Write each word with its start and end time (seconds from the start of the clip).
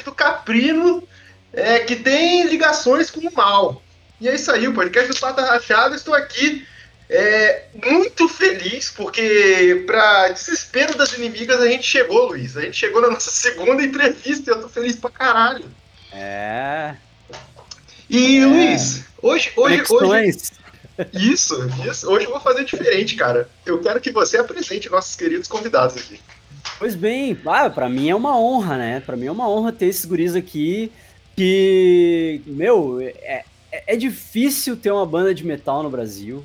podcast 0.00 0.04
do 0.04 0.12
Caprino, 0.12 1.02
é, 1.52 1.80
que 1.80 1.96
tem 1.96 2.46
ligações 2.46 3.10
com 3.10 3.20
o 3.20 3.34
mal. 3.34 3.82
E 4.20 4.28
é 4.28 4.34
isso 4.34 4.50
aí, 4.50 4.66
o 4.66 4.74
podcast 4.74 5.10
do 5.10 5.18
Pata 5.18 5.42
Rachado. 5.42 5.94
Estou 5.94 6.14
aqui 6.14 6.66
é, 7.08 7.64
muito 7.74 8.28
feliz, 8.28 8.90
porque, 8.90 9.84
para 9.86 10.28
desespero 10.28 10.96
das 10.96 11.12
inimigas, 11.12 11.60
a 11.60 11.68
gente 11.68 11.86
chegou, 11.86 12.28
Luiz. 12.28 12.56
A 12.56 12.62
gente 12.62 12.76
chegou 12.76 13.00
na 13.00 13.10
nossa 13.10 13.30
segunda 13.30 13.82
entrevista 13.82 14.50
e 14.50 14.54
eu 14.54 14.62
tô 14.62 14.68
feliz 14.68 14.96
pra 14.96 15.10
caralho. 15.10 15.64
É. 16.12 16.94
E, 18.08 18.38
é. 18.38 18.46
Luiz, 18.46 19.04
hoje. 19.22 19.52
hoje, 19.56 19.84
hoje 19.88 20.38
isso, 21.14 21.56
isso. 21.88 22.10
Hoje 22.10 22.26
eu 22.26 22.30
vou 22.30 22.40
fazer 22.40 22.64
diferente, 22.64 23.16
cara. 23.16 23.48
Eu 23.64 23.80
quero 23.80 24.00
que 24.00 24.10
você 24.10 24.36
apresente 24.36 24.90
nossos 24.90 25.16
queridos 25.16 25.48
convidados 25.48 25.96
aqui. 25.96 26.20
Pois 26.78 26.94
bem, 26.94 27.36
ah, 27.46 27.68
para 27.68 27.88
mim 27.88 28.08
é 28.08 28.14
uma 28.14 28.38
honra, 28.38 28.76
né? 28.78 29.00
Para 29.00 29.16
mim 29.16 29.26
é 29.26 29.32
uma 29.32 29.48
honra 29.48 29.72
ter 29.72 29.86
esses 29.86 30.04
guris 30.04 30.34
aqui 30.34 30.90
que, 31.36 32.42
meu, 32.46 33.00
é, 33.00 33.44
é 33.70 33.96
difícil 33.96 34.76
ter 34.76 34.90
uma 34.90 35.06
banda 35.06 35.34
de 35.34 35.44
metal 35.44 35.82
no 35.82 35.90
Brasil 35.90 36.44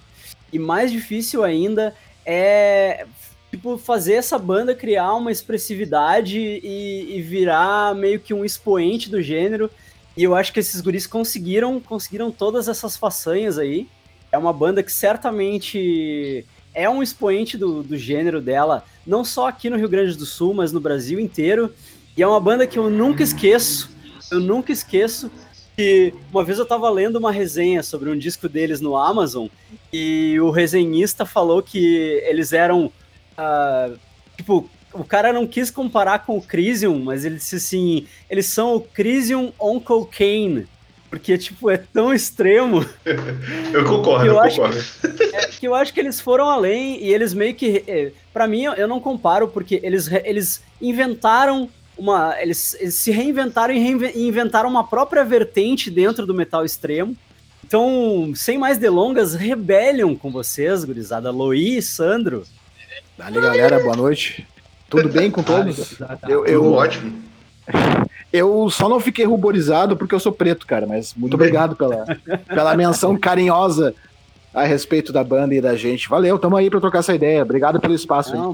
e 0.51 0.59
mais 0.59 0.91
difícil 0.91 1.43
ainda 1.43 1.95
é 2.25 3.05
tipo 3.51 3.77
fazer 3.77 4.13
essa 4.13 4.37
banda 4.37 4.75
criar 4.75 5.13
uma 5.13 5.31
expressividade 5.31 6.39
e, 6.39 7.17
e 7.17 7.21
virar 7.21 7.95
meio 7.95 8.19
que 8.19 8.33
um 8.33 8.43
expoente 8.43 9.09
do 9.09 9.21
gênero. 9.21 9.69
E 10.17 10.23
eu 10.23 10.35
acho 10.35 10.53
que 10.53 10.59
esses 10.59 10.79
guris 10.81 11.05
conseguiram, 11.07 11.79
conseguiram 11.79 12.31
todas 12.31 12.67
essas 12.67 12.97
façanhas 12.97 13.57
aí. 13.57 13.87
É 14.31 14.37
uma 14.37 14.53
banda 14.53 14.81
que 14.81 14.91
certamente 14.91 16.45
é 16.73 16.89
um 16.89 17.01
expoente 17.01 17.57
do, 17.57 17.83
do 17.83 17.97
gênero 17.97 18.41
dela, 18.41 18.83
não 19.05 19.23
só 19.23 19.47
aqui 19.47 19.69
no 19.69 19.77
Rio 19.77 19.89
Grande 19.89 20.17
do 20.17 20.25
Sul, 20.25 20.53
mas 20.53 20.71
no 20.71 20.79
Brasil 20.79 21.19
inteiro. 21.19 21.73
E 22.17 22.23
é 22.23 22.27
uma 22.27 22.39
banda 22.39 22.65
que 22.65 22.79
eu 22.79 22.89
nunca 22.89 23.21
esqueço, 23.23 23.89
eu 24.31 24.39
nunca 24.39 24.71
esqueço 24.71 25.29
que 25.75 26.13
uma 26.31 26.43
vez 26.43 26.57
eu 26.57 26.65
tava 26.65 26.89
lendo 26.89 27.17
uma 27.17 27.31
resenha 27.31 27.83
sobre 27.83 28.09
um 28.09 28.17
disco 28.17 28.47
deles 28.47 28.79
no 28.79 28.95
Amazon 28.95 29.47
e 29.91 30.39
o 30.39 30.49
resenhista 30.49 31.25
falou 31.25 31.61
que 31.61 32.21
eles 32.25 32.53
eram, 32.53 32.85
uh, 33.37 33.99
tipo, 34.37 34.69
o 34.93 35.03
cara 35.03 35.33
não 35.33 35.45
quis 35.45 35.69
comparar 35.69 36.19
com 36.19 36.37
o 36.37 36.41
Crisium, 36.41 36.99
mas 36.99 37.25
ele 37.25 37.35
disse 37.35 37.57
assim, 37.57 38.07
eles 38.29 38.45
são 38.45 38.75
o 38.75 38.81
Crisium 38.81 39.51
on 39.59 39.79
cocaine. 39.79 40.67
Porque, 41.09 41.37
tipo, 41.37 41.69
é 41.69 41.77
tão 41.77 42.13
extremo. 42.13 42.85
eu 43.73 43.85
concordo, 43.85 44.25
eu, 44.25 44.33
eu 44.33 44.39
acho 44.39 44.61
concordo. 44.61 45.17
Que, 45.17 45.35
é, 45.35 45.47
que 45.47 45.67
eu 45.67 45.75
acho 45.75 45.93
que 45.93 45.99
eles 45.99 46.19
foram 46.19 46.49
além 46.49 47.01
e 47.03 47.13
eles 47.13 47.33
meio 47.33 47.53
que. 47.53 47.83
É, 47.87 48.11
para 48.33 48.47
mim, 48.47 48.63
eu 48.63 48.87
não 48.87 48.99
comparo, 48.99 49.47
porque 49.47 49.79
eles, 49.83 50.09
eles 50.23 50.61
inventaram 50.81 51.69
uma. 51.97 52.35
Eles, 52.41 52.75
eles 52.79 52.95
se 52.95 53.11
reinventaram 53.11 53.73
e 53.73 54.27
inventaram 54.27 54.69
uma 54.69 54.85
própria 54.85 55.23
vertente 55.23 55.89
dentro 55.89 56.25
do 56.25 56.33
metal 56.33 56.65
extremo. 56.65 57.15
Então, 57.65 58.31
sem 58.35 58.57
mais 58.57 58.77
delongas, 58.77 59.33
rebeliam 59.33 60.15
com 60.15 60.31
vocês, 60.31 60.83
gurizada. 60.83 61.31
Loí 61.31 61.77
e 61.77 61.81
Sandro. 61.81 62.43
Dali, 63.17 63.41
galera, 63.41 63.79
boa 63.79 63.95
noite. 63.95 64.45
Tudo 64.89 65.09
bem 65.09 65.31
com 65.31 65.41
todos? 65.41 65.95
Eu, 66.27 66.45
eu, 66.45 66.73
ótimo. 66.73 67.23
Eu 68.33 68.69
só 68.69 68.89
não 68.89 68.99
fiquei 68.99 69.23
ruborizado 69.23 69.95
porque 69.95 70.13
eu 70.13 70.19
sou 70.19 70.31
preto, 70.31 70.67
cara, 70.67 70.85
mas 70.85 71.13
muito 71.13 71.35
obrigado 71.35 71.73
pela, 71.73 72.05
pela 72.45 72.75
menção 72.75 73.17
carinhosa 73.17 73.95
a 74.53 74.63
respeito 74.63 75.13
da 75.13 75.23
banda 75.23 75.55
e 75.55 75.61
da 75.61 75.75
gente. 75.77 76.09
Valeu, 76.09 76.37
tamo 76.37 76.57
aí 76.57 76.69
pra 76.69 76.81
trocar 76.81 76.99
essa 76.99 77.15
ideia. 77.15 77.43
Obrigado 77.43 77.79
pelo 77.79 77.93
espaço 77.93 78.35
não. 78.35 78.53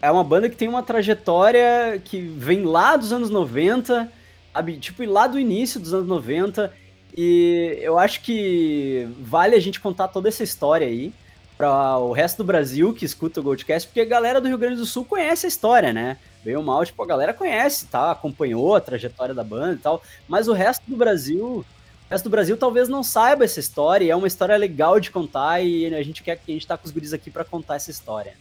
É 0.00 0.10
uma 0.12 0.22
banda 0.22 0.48
que 0.48 0.54
tem 0.54 0.68
uma 0.68 0.82
trajetória 0.82 2.00
que 2.04 2.20
vem 2.20 2.64
lá 2.64 2.96
dos 2.96 3.12
anos 3.12 3.30
90, 3.30 4.08
sabe? 4.52 4.76
Tipo, 4.76 5.04
lá 5.04 5.26
do 5.26 5.40
início 5.40 5.80
dos 5.80 5.92
anos 5.92 6.06
90. 6.06 6.72
E 7.16 7.78
eu 7.80 7.98
acho 7.98 8.20
que 8.22 9.08
vale 9.20 9.56
a 9.56 9.60
gente 9.60 9.80
contar 9.80 10.06
toda 10.08 10.28
essa 10.28 10.44
história 10.44 10.86
aí 10.86 11.12
para 11.60 11.98
o 11.98 12.12
resto 12.12 12.38
do 12.38 12.44
Brasil 12.44 12.94
que 12.94 13.04
escuta 13.04 13.38
o 13.38 13.42
Goldcast, 13.42 13.86
porque 13.86 14.00
a 14.00 14.06
galera 14.06 14.40
do 14.40 14.48
Rio 14.48 14.56
Grande 14.56 14.76
do 14.76 14.86
Sul 14.86 15.04
conhece 15.04 15.44
a 15.44 15.48
história, 15.48 15.92
né? 15.92 16.16
Bem 16.42 16.56
ou 16.56 16.62
mal, 16.62 16.82
tipo, 16.86 17.02
a 17.02 17.06
galera 17.06 17.34
conhece, 17.34 17.84
tá? 17.84 18.10
Acompanhou 18.10 18.74
a 18.74 18.80
trajetória 18.80 19.34
da 19.34 19.44
banda 19.44 19.74
e 19.74 19.76
tal, 19.76 20.02
mas 20.26 20.48
o 20.48 20.54
resto 20.54 20.82
do 20.88 20.96
Brasil, 20.96 21.44
o 21.46 21.64
resto 22.08 22.24
do 22.24 22.30
Brasil 22.30 22.56
talvez 22.56 22.88
não 22.88 23.02
saiba 23.02 23.44
essa 23.44 23.60
história, 23.60 24.06
e 24.06 24.10
é 24.10 24.16
uma 24.16 24.26
história 24.26 24.56
legal 24.56 24.98
de 24.98 25.10
contar, 25.10 25.60
e 25.60 25.94
a 25.94 26.02
gente 26.02 26.22
quer 26.22 26.36
que 26.36 26.50
a 26.50 26.54
gente 26.54 26.66
tá 26.66 26.78
com 26.78 26.86
os 26.86 26.92
guris 26.92 27.12
aqui 27.12 27.30
para 27.30 27.44
contar 27.44 27.74
essa 27.74 27.90
história. 27.90 28.32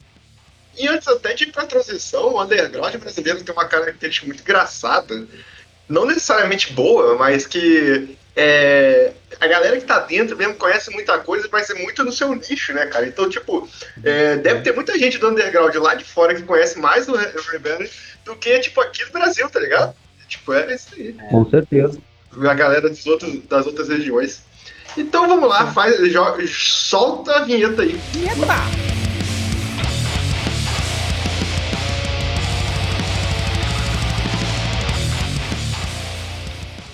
E 0.78 0.88
antes 0.88 1.06
até 1.10 1.34
de 1.34 1.44
ir 1.44 1.52
pra 1.52 1.66
transição, 1.66 2.36
o 2.36 2.42
underground 2.42 2.96
brasileiro 2.96 3.44
tem 3.44 3.54
uma 3.54 3.66
característica 3.66 4.28
muito 4.28 4.44
engraçada, 4.44 5.28
não 5.90 6.06
necessariamente 6.06 6.72
boa, 6.72 7.18
mas 7.18 7.46
que 7.46 8.18
é, 8.42 9.12
a 9.38 9.48
galera 9.48 9.78
que 9.78 9.86
tá 9.86 10.00
dentro 10.00 10.38
mesmo 10.38 10.56
conhece 10.56 10.90
muita 10.92 11.20
coisa, 11.20 11.50
mas 11.52 11.70
é 11.70 11.74
muito 11.74 12.06
no 12.06 12.12
seu 12.12 12.34
nicho, 12.34 12.72
né, 12.72 12.86
cara? 12.86 13.06
Então, 13.06 13.30
tipo, 13.30 13.68
é, 14.02 14.38
deve 14.38 14.62
ter 14.62 14.74
muita 14.74 14.98
gente 14.98 15.18
do 15.18 15.28
underground 15.28 15.76
lá 15.76 15.94
de 15.94 16.06
fora 16.06 16.34
que 16.34 16.44
conhece 16.44 16.80
mais 16.80 17.10
o 17.10 17.16
Rebellion 17.52 17.86
do 18.24 18.38
que, 18.38 18.58
tipo, 18.60 18.80
aqui 18.80 19.04
no 19.04 19.12
Brasil, 19.12 19.50
tá 19.50 19.60
ligado? 19.60 19.94
Tipo, 20.30 20.54
é 20.54 20.74
isso 20.74 20.88
aí. 20.96 21.14
Com 21.30 21.50
certeza. 21.50 22.00
A 22.42 22.54
galera 22.54 22.90
dos 22.90 23.06
outros, 23.06 23.44
das 23.44 23.66
outras 23.66 23.90
regiões. 23.90 24.42
Então 24.98 25.28
vamos 25.28 25.50
lá, 25.50 25.72
faz, 25.74 25.98
joga, 26.10 26.42
solta 26.48 27.40
a 27.40 27.44
vinheta 27.44 27.82
aí. 27.82 28.00
Vinheta! 28.14 28.99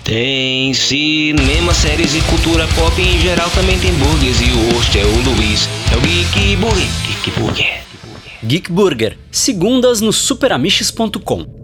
Tem 0.06 0.72
cinema, 0.72 1.74
séries 1.74 2.14
e 2.14 2.20
cultura 2.30 2.64
pop 2.76 3.02
em 3.02 3.20
geral 3.20 3.50
também 3.50 3.76
tem 3.80 3.92
burgers 3.94 4.40
e 4.40 4.52
o 4.52 4.74
host 4.76 4.96
é 4.96 5.04
o 5.04 5.34
Luiz. 5.34 5.68
É 5.92 5.96
o 5.96 6.00
Geek 6.00 6.54
Burger. 6.58 6.88
Geek 7.08 7.30
Burger. 7.40 7.82
Geek 8.44 8.70
Burger, 8.70 9.18
segundas 9.32 10.00
no 10.00 10.12
superamiches.com. 10.12 11.55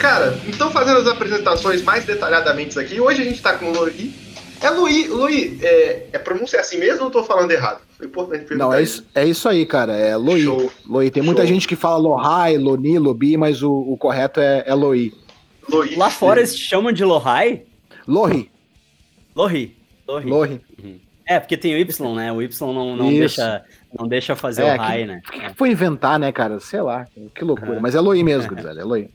Cara, 0.00 0.34
então 0.48 0.70
fazendo 0.70 0.96
as 0.98 1.06
apresentações 1.06 1.82
mais 1.82 2.06
detalhadamente 2.06 2.78
aqui, 2.78 2.98
hoje 2.98 3.20
a 3.20 3.24
gente 3.24 3.42
tá 3.42 3.52
com 3.58 3.66
o 3.66 3.78
Luí. 3.78 4.14
É 4.62 4.70
Luí, 4.70 5.06
Luí, 5.06 5.58
é, 5.62 6.06
é 6.12 6.18
pronúncia 6.18 6.58
assim 6.58 6.78
mesmo 6.78 7.02
ou 7.02 7.06
eu 7.08 7.10
tô 7.10 7.22
falando 7.22 7.50
errado? 7.50 7.82
Foi 7.98 8.06
importante 8.06 8.54
Não, 8.54 8.72
é 8.72 8.82
isso, 8.82 9.06
é 9.14 9.26
isso 9.26 9.46
aí, 9.46 9.66
cara, 9.66 9.94
é 9.94 10.16
Luí. 10.16 10.42
Show. 10.42 10.72
Luí. 10.86 11.10
Tem 11.10 11.22
muita 11.22 11.42
Show. 11.42 11.48
gente 11.48 11.68
que 11.68 11.76
fala 11.76 11.98
Lohai, 11.98 12.56
Loni, 12.56 12.98
Lobi, 12.98 13.36
mas 13.36 13.62
o, 13.62 13.70
o 13.70 13.96
correto 13.98 14.40
é, 14.40 14.64
é 14.66 14.74
Luí. 14.74 15.12
Lá 15.96 16.10
fora 16.10 16.40
eles 16.40 16.58
chamam 16.58 16.92
de 16.92 17.04
Lohai? 17.04 17.62
Lohi. 18.08 18.50
Lohi. 19.36 19.76
Lohi. 20.08 20.26
Lohi. 20.26 20.60
Uhum. 20.82 20.98
É, 21.26 21.38
porque 21.38 21.56
tem 21.56 21.74
o 21.74 21.78
Y, 21.78 22.14
né? 22.14 22.32
O 22.32 22.42
Y 22.42 22.72
não, 22.72 22.96
não 22.96 23.08
deixa 23.10 23.62
não 23.98 24.06
deixa 24.06 24.36
fazer 24.36 24.62
é, 24.62 24.74
o 24.74 24.78
high, 24.78 25.06
né? 25.06 25.22
O 25.26 25.30
que, 25.30 25.54
foi 25.54 25.70
inventar, 25.70 26.18
né, 26.18 26.30
cara? 26.30 26.60
Sei 26.60 26.80
lá, 26.80 27.06
que 27.34 27.44
loucura. 27.44 27.72
Uhum. 27.72 27.80
Mas 27.80 27.94
é 27.94 28.00
Loi 28.00 28.22
mesmo, 28.22 28.54
velho, 28.54 28.80
é 28.80 28.84
Loi. 28.84 29.08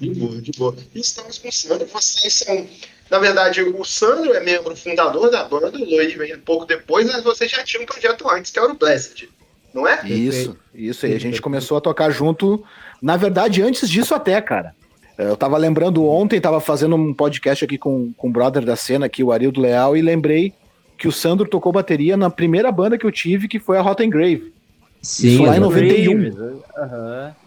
De 0.00 0.10
boa, 0.10 0.40
de 0.40 0.52
boa. 0.52 0.74
E 0.94 1.00
estamos 1.00 1.38
com 1.38 1.48
o 1.48 1.52
Sandro, 1.52 1.86
vocês 1.86 2.34
são... 2.34 2.66
Na 3.10 3.18
verdade, 3.18 3.62
o 3.62 3.84
Sandro 3.84 4.34
é 4.34 4.40
membro 4.40 4.76
fundador 4.76 5.30
da 5.30 5.44
banda, 5.44 5.78
o 5.78 5.84
Loi 5.84 6.08
vem 6.08 6.34
um 6.34 6.40
pouco 6.40 6.66
depois, 6.66 7.06
mas 7.10 7.22
vocês 7.22 7.50
já 7.50 7.62
tinham 7.64 7.82
um 7.82 7.86
projeto 7.86 8.28
antes, 8.28 8.50
que 8.50 8.58
era 8.58 8.70
o 8.70 8.76
Blessed, 8.76 9.28
não 9.72 9.86
é? 9.86 10.06
Isso, 10.06 10.56
isso 10.74 11.06
aí. 11.06 11.14
A 11.14 11.20
gente 11.20 11.40
começou 11.40 11.76
a 11.78 11.80
tocar 11.80 12.10
junto, 12.10 12.62
na 13.00 13.16
verdade, 13.16 13.62
antes 13.62 13.88
disso 13.88 14.14
até, 14.14 14.40
cara. 14.40 14.74
Eu 15.16 15.36
tava 15.36 15.56
lembrando 15.56 16.06
ontem, 16.06 16.40
tava 16.40 16.60
fazendo 16.60 16.94
um 16.94 17.12
podcast 17.12 17.64
aqui 17.64 17.76
com, 17.76 18.12
com 18.12 18.28
o 18.28 18.32
brother 18.32 18.64
da 18.64 18.76
cena 18.76 19.06
aqui, 19.06 19.24
o 19.24 19.32
Arildo 19.32 19.60
Leal, 19.60 19.96
e 19.96 20.02
lembrei 20.02 20.54
que 20.98 21.06
o 21.06 21.12
Sandro 21.12 21.48
tocou 21.48 21.72
bateria 21.72 22.16
na 22.16 22.28
primeira 22.28 22.72
banda 22.72 22.98
que 22.98 23.06
eu 23.06 23.12
tive, 23.12 23.46
que 23.46 23.60
foi 23.60 23.78
a 23.78 23.80
Rotten 23.80 24.10
Grave. 24.10 24.52
Sim, 25.00 25.28
Isso 25.28 25.42
lá 25.44 25.56
em 25.56 25.60
91. 25.60 26.12
Uhum, 26.12 26.62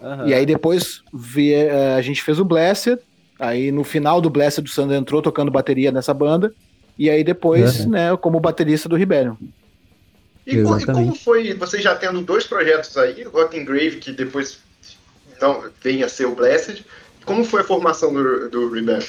uhum. 0.02 0.28
E 0.28 0.34
aí 0.34 0.46
depois 0.46 1.04
vi, 1.14 1.54
eh, 1.54 1.96
a 1.96 2.02
gente 2.02 2.24
fez 2.24 2.40
o 2.40 2.46
Blessed, 2.46 2.98
aí 3.38 3.74
no 3.74 3.84
final 3.84 4.22
do 4.22 4.30
Blessed 4.30 4.66
o 4.66 4.72
Sandro 4.72 4.96
entrou 4.96 5.22
tocando 5.22 5.52
bateria 5.52 5.92
nessa 5.92 6.14
banda, 6.14 6.54
e 6.98 7.10
aí 7.10 7.26
depois, 7.26 7.82
uhum. 7.82 7.92
né, 7.92 8.18
como 8.18 8.40
baterista 8.40 8.88
do 8.88 8.96
Rebellion. 8.96 9.36
E, 10.48 10.56
e, 10.56 10.64
como 10.64 11.14
foi, 11.14 11.54
você 11.54 11.82
já 11.82 11.94
tendo 11.94 12.22
dois 12.22 12.48
projetos 12.48 12.98
aí, 12.98 13.24
Rotten 13.24 13.66
Grave, 13.66 13.98
que 13.98 14.14
depois 14.14 14.60
não 15.42 15.66
vem 15.84 16.04
a 16.04 16.10
ser 16.10 16.26
o 16.26 16.36
Blessed, 16.36 16.86
como 17.26 17.44
foi 17.44 17.62
a 17.62 17.66
formação 17.66 18.14
do, 18.14 18.50
do 18.50 18.70
Rebellion? 18.72 19.06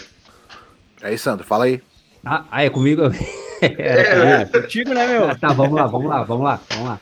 Aí, 1.01 1.17
Sandro, 1.17 1.47
fala 1.47 1.67
aí. 1.67 1.81
Ah, 2.25 2.45
ah 2.51 2.65
é 2.65 2.71
comigo? 2.71 3.03
É, 3.63 4.43
é, 4.43 4.45
contigo, 4.45 4.93
né, 4.93 5.07
meu? 5.07 5.37
Tá, 5.39 5.53
vamos 5.53 5.75
lá, 5.75 5.87
vamos 5.87 6.09
lá, 6.09 6.23
vamos 6.25 6.45
lá, 6.45 6.61
vamos 6.71 6.89
lá. 6.89 7.01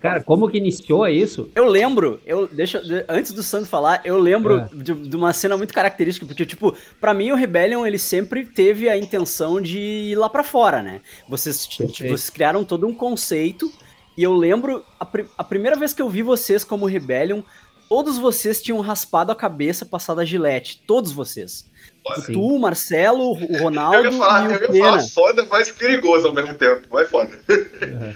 Cara, 0.00 0.22
como 0.22 0.48
que 0.48 0.58
iniciou 0.58 1.08
isso? 1.08 1.50
Eu 1.54 1.64
lembro, 1.66 2.20
eu 2.26 2.46
deixa, 2.46 2.80
antes 3.08 3.32
do 3.32 3.42
Sandro 3.42 3.66
falar, 3.68 4.02
eu 4.04 4.18
lembro 4.18 4.58
É. 4.60 4.68
de, 4.72 4.94
de 4.94 5.16
uma 5.16 5.32
cena 5.32 5.56
muito 5.56 5.72
característica, 5.74 6.26
porque, 6.26 6.44
tipo, 6.46 6.76
pra 7.00 7.14
mim 7.14 7.32
o 7.32 7.34
Rebellion, 7.34 7.84
ele 7.86 7.98
sempre 7.98 8.44
teve 8.44 8.88
a 8.88 8.96
intenção 8.96 9.60
de 9.60 9.78
ir 9.78 10.14
lá 10.16 10.28
pra 10.28 10.44
fora, 10.44 10.82
né? 10.82 11.00
Vocês, 11.28 11.66
tipo, 11.66 11.88
vocês 11.92 12.30
criaram 12.30 12.62
todo 12.64 12.86
um 12.86 12.94
conceito, 12.94 13.72
e 14.16 14.22
eu 14.22 14.34
lembro, 14.34 14.84
a, 15.00 15.04
pri- 15.04 15.26
a 15.36 15.42
primeira 15.42 15.76
vez 15.76 15.92
que 15.94 16.02
eu 16.02 16.08
vi 16.10 16.22
vocês 16.22 16.62
como 16.62 16.86
Rebellion, 16.86 17.40
todos 17.88 18.18
vocês 18.18 18.60
tinham 18.62 18.80
raspado 18.80 19.32
a 19.32 19.36
cabeça 19.36 19.84
passada 19.86 20.22
a 20.22 20.24
gilete, 20.24 20.82
todos 20.86 21.10
vocês. 21.10 21.68
Sim. 22.14 22.32
Tu, 22.32 22.40
o 22.40 22.58
Marcelo, 22.58 23.32
o 23.32 23.56
Eu 23.56 23.62
Ronaldo 23.64 24.04
ia 24.04 24.12
falar, 24.12 24.50
e 24.50 24.54
eu 24.54 24.58
o 24.58 24.62
ia 24.62 24.68
Pena. 24.68 24.84
falar 24.90 25.02
foda, 25.08 25.46
mas 25.50 25.70
perigoso 25.70 26.28
ao 26.28 26.34
mesmo 26.34 26.54
tempo. 26.54 26.82
Vai 26.90 27.04
foda. 27.06 27.30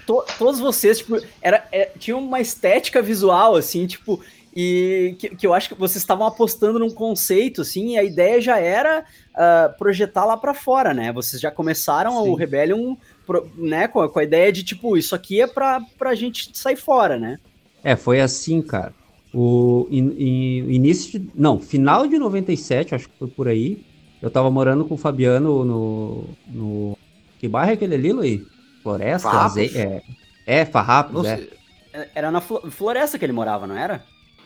To- 0.05 0.25
todos 0.37 0.59
vocês, 0.59 0.99
tipo, 0.99 1.19
era, 1.41 1.65
é, 1.71 1.91
tinha 1.99 2.15
uma 2.17 2.39
estética 2.39 3.01
visual, 3.01 3.55
assim, 3.55 3.85
tipo, 3.85 4.19
e 4.55 5.15
que, 5.19 5.29
que 5.35 5.47
eu 5.47 5.53
acho 5.53 5.69
que 5.69 5.75
vocês 5.75 6.01
estavam 6.01 6.25
apostando 6.27 6.79
num 6.79 6.89
conceito, 6.89 7.61
assim, 7.61 7.93
e 7.93 7.97
a 7.97 8.03
ideia 8.03 8.39
já 8.41 8.57
era 8.59 9.03
ah, 9.35 9.73
projetar 9.77 10.25
lá 10.25 10.35
pra 10.37 10.53
fora, 10.53 10.93
né? 10.93 11.11
Vocês 11.13 11.41
já 11.41 11.49
começaram 11.51 12.17
o 12.21 12.25
Sim. 12.25 12.35
Rebellion, 12.37 12.95
pro- 13.25 13.49
né, 13.55 13.87
com 13.87 14.01
a, 14.01 14.09
com 14.09 14.19
a 14.19 14.23
ideia 14.23 14.51
de, 14.51 14.63
tipo, 14.63 14.97
isso 14.97 15.15
aqui 15.15 15.39
é 15.41 15.47
pra, 15.47 15.81
pra 15.97 16.15
gente 16.15 16.49
sair 16.57 16.75
fora, 16.75 17.17
né? 17.17 17.39
É, 17.83 17.95
foi 17.95 18.19
assim, 18.21 18.61
cara. 18.61 18.93
O 19.33 19.87
in- 19.89 20.13
in- 20.17 20.71
início 20.73 21.19
de, 21.19 21.29
não, 21.35 21.59
final 21.59 22.05
de 22.07 22.17
97, 22.19 22.95
acho 22.95 23.07
que 23.07 23.17
foi 23.17 23.27
por 23.27 23.47
aí. 23.47 23.83
Eu 24.21 24.29
tava 24.29 24.51
morando 24.51 24.83
com 24.85 24.95
o 24.95 24.97
Fabiano 24.97 25.63
no, 25.65 26.25
no 26.47 26.97
que 27.39 27.47
bairro 27.47 27.71
é 27.71 27.73
aquele 27.73 27.95
ali, 27.95 28.11
Luiz? 28.11 28.41
Floresta? 28.83 29.29
Farrapos? 29.29 29.57
Aze- 29.57 29.77
É, 29.77 30.01
é 30.45 30.65
Farrapos, 30.65 31.25
é. 31.25 31.47
Era 32.15 32.29
na 32.31 32.39
flo- 32.41 32.69
floresta 32.71 33.17
que 33.19 33.25
ele 33.25 33.33
morava, 33.33 33.65
não 33.67 33.77
era? 33.77 34.03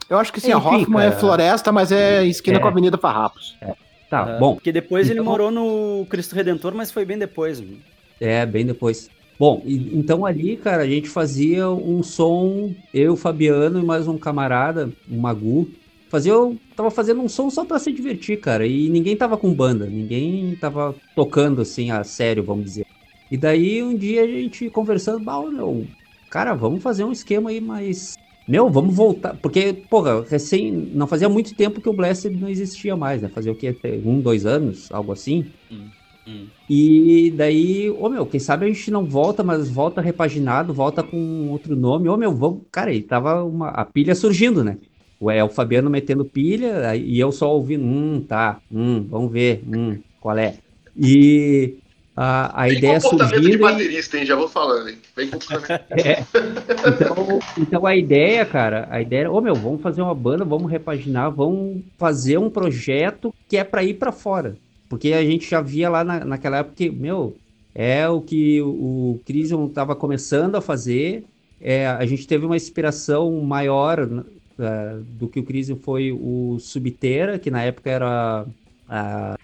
Eu 0.09 0.17
acho 0.19 0.31
que 0.31 0.39
sim, 0.39 0.51
a 0.51 0.57
Enfim, 0.57 0.67
Hoffman 0.83 1.01
é 1.05 1.09
cara. 1.09 1.19
floresta, 1.19 1.71
mas 1.71 1.91
é 1.91 2.23
esquina 2.25 2.57
É. 2.57 2.59
com 2.59 2.67
a 2.67 2.71
Avenida 2.71 2.97
Farrapos. 2.97 3.55
Tá, 4.09 4.35
Ah, 4.35 4.37
bom. 4.39 4.53
Porque 4.55 4.71
depois 4.71 5.09
ele 5.09 5.19
então- 5.19 5.25
morou 5.31 5.49
no 5.51 6.05
Cristo 6.09 6.35
Redentor, 6.35 6.73
mas 6.75 6.91
foi 6.91 7.05
bem 7.05 7.17
depois. 7.17 7.61
É, 8.21 8.45
bem 8.45 8.65
depois. 8.65 9.09
Bom, 9.37 9.63
então 9.65 10.25
ali, 10.25 10.55
cara, 10.57 10.83
a 10.83 10.87
gente 10.87 11.09
fazia 11.09 11.69
um 11.69 12.01
som, 12.01 12.73
eu, 12.93 13.17
Fabiano 13.17 13.79
e 13.79 13.83
mais 13.83 14.07
um 14.07 14.17
camarada, 14.17 14.93
um 15.05 15.19
Magu, 15.19 15.73
fazia, 16.09 16.31
eu 16.31 16.57
tava 16.73 16.89
fazendo 16.89 17.21
um 17.21 17.27
som 17.27 17.49
só 17.49 17.65
pra 17.65 17.77
se 17.77 17.91
divertir, 17.91 18.39
cara, 18.39 18.65
e 18.65 18.89
ninguém 18.89 19.17
tava 19.17 19.37
com 19.37 19.53
banda, 19.53 19.89
ninguém 19.89 20.55
tava 20.55 20.97
tocando 21.13 21.61
assim 21.61 21.91
a 21.91 22.01
sério, 22.05 22.45
vamos 22.45 22.63
dizer. 22.63 22.85
E 23.29 23.35
daí 23.37 23.83
um 23.83 23.97
dia 23.97 24.23
a 24.23 24.27
gente 24.27 24.69
conversando, 24.69 25.19
bah, 25.19 25.41
meu, 25.51 25.91
cara, 26.29 26.53
vamos 26.55 26.81
fazer 26.81 27.03
um 27.03 27.11
esquema 27.11 27.49
aí, 27.49 27.59
mas 27.59 28.13
meu, 28.47 28.69
vamos 28.71 28.95
voltar, 28.95 29.35
porque, 29.37 29.73
porra, 29.73 30.23
recém, 30.23 30.71
não 30.71 31.07
fazia 31.07 31.27
muito 31.27 31.53
tempo 31.55 31.81
que 31.81 31.89
o 31.89 31.93
Blessed 31.93 32.31
não 32.31 32.47
existia 32.47 32.95
mais, 32.95 33.21
né? 33.21 33.27
Fazia 33.29 33.51
o 33.51 33.55
quê? 33.55 33.77
Um, 34.03 34.21
dois 34.21 34.45
anos, 34.45 34.89
algo 34.91 35.11
assim. 35.11 35.51
E 36.67 37.31
daí, 37.35 37.89
ô 37.91 38.09
meu, 38.09 38.25
quem 38.25 38.39
sabe 38.39 38.65
a 38.65 38.67
gente 38.67 38.89
não 38.89 39.05
volta, 39.07 39.43
mas 39.43 39.69
volta 39.69 40.01
repaginado, 40.01 40.73
volta 40.73 41.03
com 41.03 41.47
outro 41.49 41.75
nome. 41.75 42.09
Ô 42.09 42.17
meu, 42.17 42.33
vamos. 42.35 42.63
Cara, 42.71 42.91
e 42.93 43.01
tava 43.03 43.43
uma, 43.43 43.69
a 43.69 43.85
pilha 43.85 44.15
surgindo, 44.15 44.63
né? 44.63 44.77
O, 45.19 45.29
é, 45.29 45.43
o 45.43 45.49
Fabiano 45.49 45.89
metendo 45.89 46.25
pilha 46.25 46.89
aí- 46.89 47.03
e 47.07 47.19
eu 47.19 47.31
só 47.31 47.53
ouvindo, 47.53 47.83
hum, 47.85 48.21
tá, 48.25 48.61
hum, 48.69 49.07
vamos 49.07 49.31
ver, 49.31 49.63
hum, 49.65 50.01
qual 50.19 50.37
é. 50.37 50.57
E 50.95 51.77
a, 52.15 52.63
a 52.63 52.67
Bem 52.67 52.77
ideia 52.77 52.99
comportamento 52.99 53.41
de 53.41 53.41
surgindo. 53.41 53.57
e- 53.57 53.61
baterista, 53.61 54.17
hein? 54.17 54.25
Já 54.25 54.35
vou 54.35 54.47
falando, 54.47 54.89
hein? 54.89 54.97
Bem 55.15 55.29
comportamento. 55.29 55.69
é. 55.91 56.21
Então, 56.87 57.39
então 57.57 57.85
a 57.85 57.95
ideia, 57.95 58.45
cara, 58.45 58.87
a 58.89 59.01
ideia, 59.01 59.31
ô 59.31 59.39
meu, 59.41 59.55
vamos 59.55 59.81
fazer 59.81 60.01
uma 60.01 60.15
banda, 60.15 60.43
vamos 60.43 60.69
repaginar, 60.71 61.31
vamos 61.31 61.83
fazer 61.97 62.37
um 62.37 62.49
projeto 62.49 63.33
que 63.47 63.57
é 63.57 63.63
pra 63.63 63.83
ir 63.83 63.95
pra 63.95 64.11
fora. 64.11 64.57
Porque 64.89 65.13
a 65.13 65.23
gente 65.23 65.49
já 65.49 65.61
via 65.61 65.89
lá 65.89 66.03
na, 66.03 66.23
naquela 66.23 66.57
época 66.57 66.75
que, 66.75 66.89
meu, 66.89 67.35
é 67.73 68.07
o 68.07 68.21
que 68.21 68.61
o, 68.61 68.67
o 69.15 69.21
Crisium 69.25 69.67
tava 69.67 69.95
começando 69.95 70.55
a 70.55 70.61
fazer. 70.61 71.25
É, 71.59 71.87
a 71.87 72.05
gente 72.05 72.27
teve 72.27 72.45
uma 72.45 72.55
inspiração 72.55 73.31
maior 73.41 74.07
eh, 74.57 74.99
do 75.19 75.27
que 75.27 75.39
o 75.39 75.43
Crisium 75.43 75.77
foi 75.77 76.11
o 76.11 76.57
Subterra, 76.59 77.37
que 77.37 77.51
na 77.51 77.63
época 77.63 77.89
era 77.89 78.45
a 78.87 79.35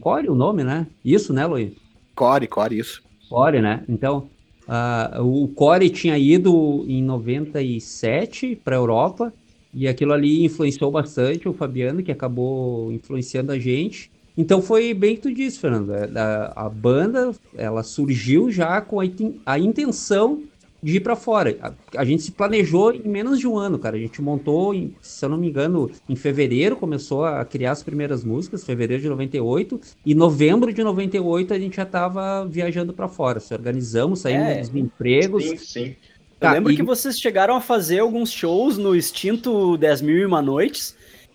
Core 0.00 0.30
o 0.30 0.34
nome, 0.34 0.64
né? 0.64 0.86
Isso, 1.04 1.32
né, 1.32 1.44
Luiz? 1.46 1.74
Core, 2.14 2.46
core, 2.46 2.78
isso. 2.78 3.02
Core, 3.28 3.60
né? 3.60 3.84
Então, 3.86 4.30
ah, 4.66 5.18
o 5.20 5.48
Core 5.48 5.90
tinha 5.90 6.16
ido 6.16 6.84
em 6.88 7.02
97 7.02 8.56
para 8.64 8.76
a 8.76 8.78
Europa 8.78 9.32
e 9.74 9.86
aquilo 9.86 10.14
ali 10.14 10.44
influenciou 10.44 10.90
bastante 10.90 11.46
o 11.46 11.52
Fabiano, 11.52 12.02
que 12.02 12.10
acabou 12.10 12.90
influenciando 12.90 13.52
a 13.52 13.58
gente. 13.58 14.10
Então 14.36 14.60
foi 14.60 14.92
bem 14.92 15.16
que 15.16 15.22
tu 15.22 15.32
disse, 15.34 15.58
Fernando. 15.58 15.92
é, 15.94 16.10
A, 16.18 16.66
a 16.66 16.68
banda, 16.68 17.32
ela 17.56 17.82
surgiu 17.82 18.50
já 18.50 18.80
com 18.80 19.00
a, 19.00 19.04
a 19.46 19.58
intenção 19.58 20.42
de 20.82 20.96
ir 20.96 21.00
para 21.00 21.16
fora. 21.16 21.56
A, 21.62 21.72
a 22.00 22.04
gente 22.04 22.22
se 22.22 22.30
planejou 22.32 22.92
em 22.92 23.08
menos 23.08 23.40
de 23.40 23.48
um 23.48 23.56
ano, 23.56 23.78
cara. 23.78 23.96
A 23.96 23.98
gente 23.98 24.20
montou, 24.20 24.74
em- 24.74 24.94
se 25.00 25.24
eu 25.24 25.28
não 25.30 25.38
me 25.38 25.48
engano, 25.48 25.90
em 26.08 26.14
fevereiro, 26.14 26.76
começou 26.76 27.24
a 27.24 27.44
criar 27.44 27.72
as 27.72 27.82
primeiras 27.82 28.22
músicas, 28.22 28.62
fevereiro 28.62 29.02
de 29.02 29.08
98, 29.08 29.80
e 30.04 30.14
novembro 30.14 30.72
de 30.72 30.84
98 30.84 31.54
a 31.54 31.58
gente 31.58 31.76
já 31.76 31.82
estava 31.84 32.44
viajando 32.46 32.92
para 32.92 33.08
fora. 33.08 33.40
Se 33.40 33.54
organizamos, 33.54 34.20
saímos 34.20 34.46
É. 34.48 34.60
dos 34.60 34.74
empregos. 34.76 35.44
Sim, 35.44 35.56
sim. 35.56 35.84
Eu 35.86 35.96
Tá, 36.38 36.52
lembro 36.52 36.70
e- 36.70 36.76
que 36.76 36.82
vocês 36.82 37.18
chegaram 37.18 37.56
a 37.56 37.60
fazer 37.62 38.00
alguns 38.00 38.30
shows 38.30 38.76
no 38.76 38.94
extinto 38.94 39.78
10 39.78 40.02
mil 40.02 40.18
e 40.18 40.26
uma 40.26 40.42
noites. 40.42 40.94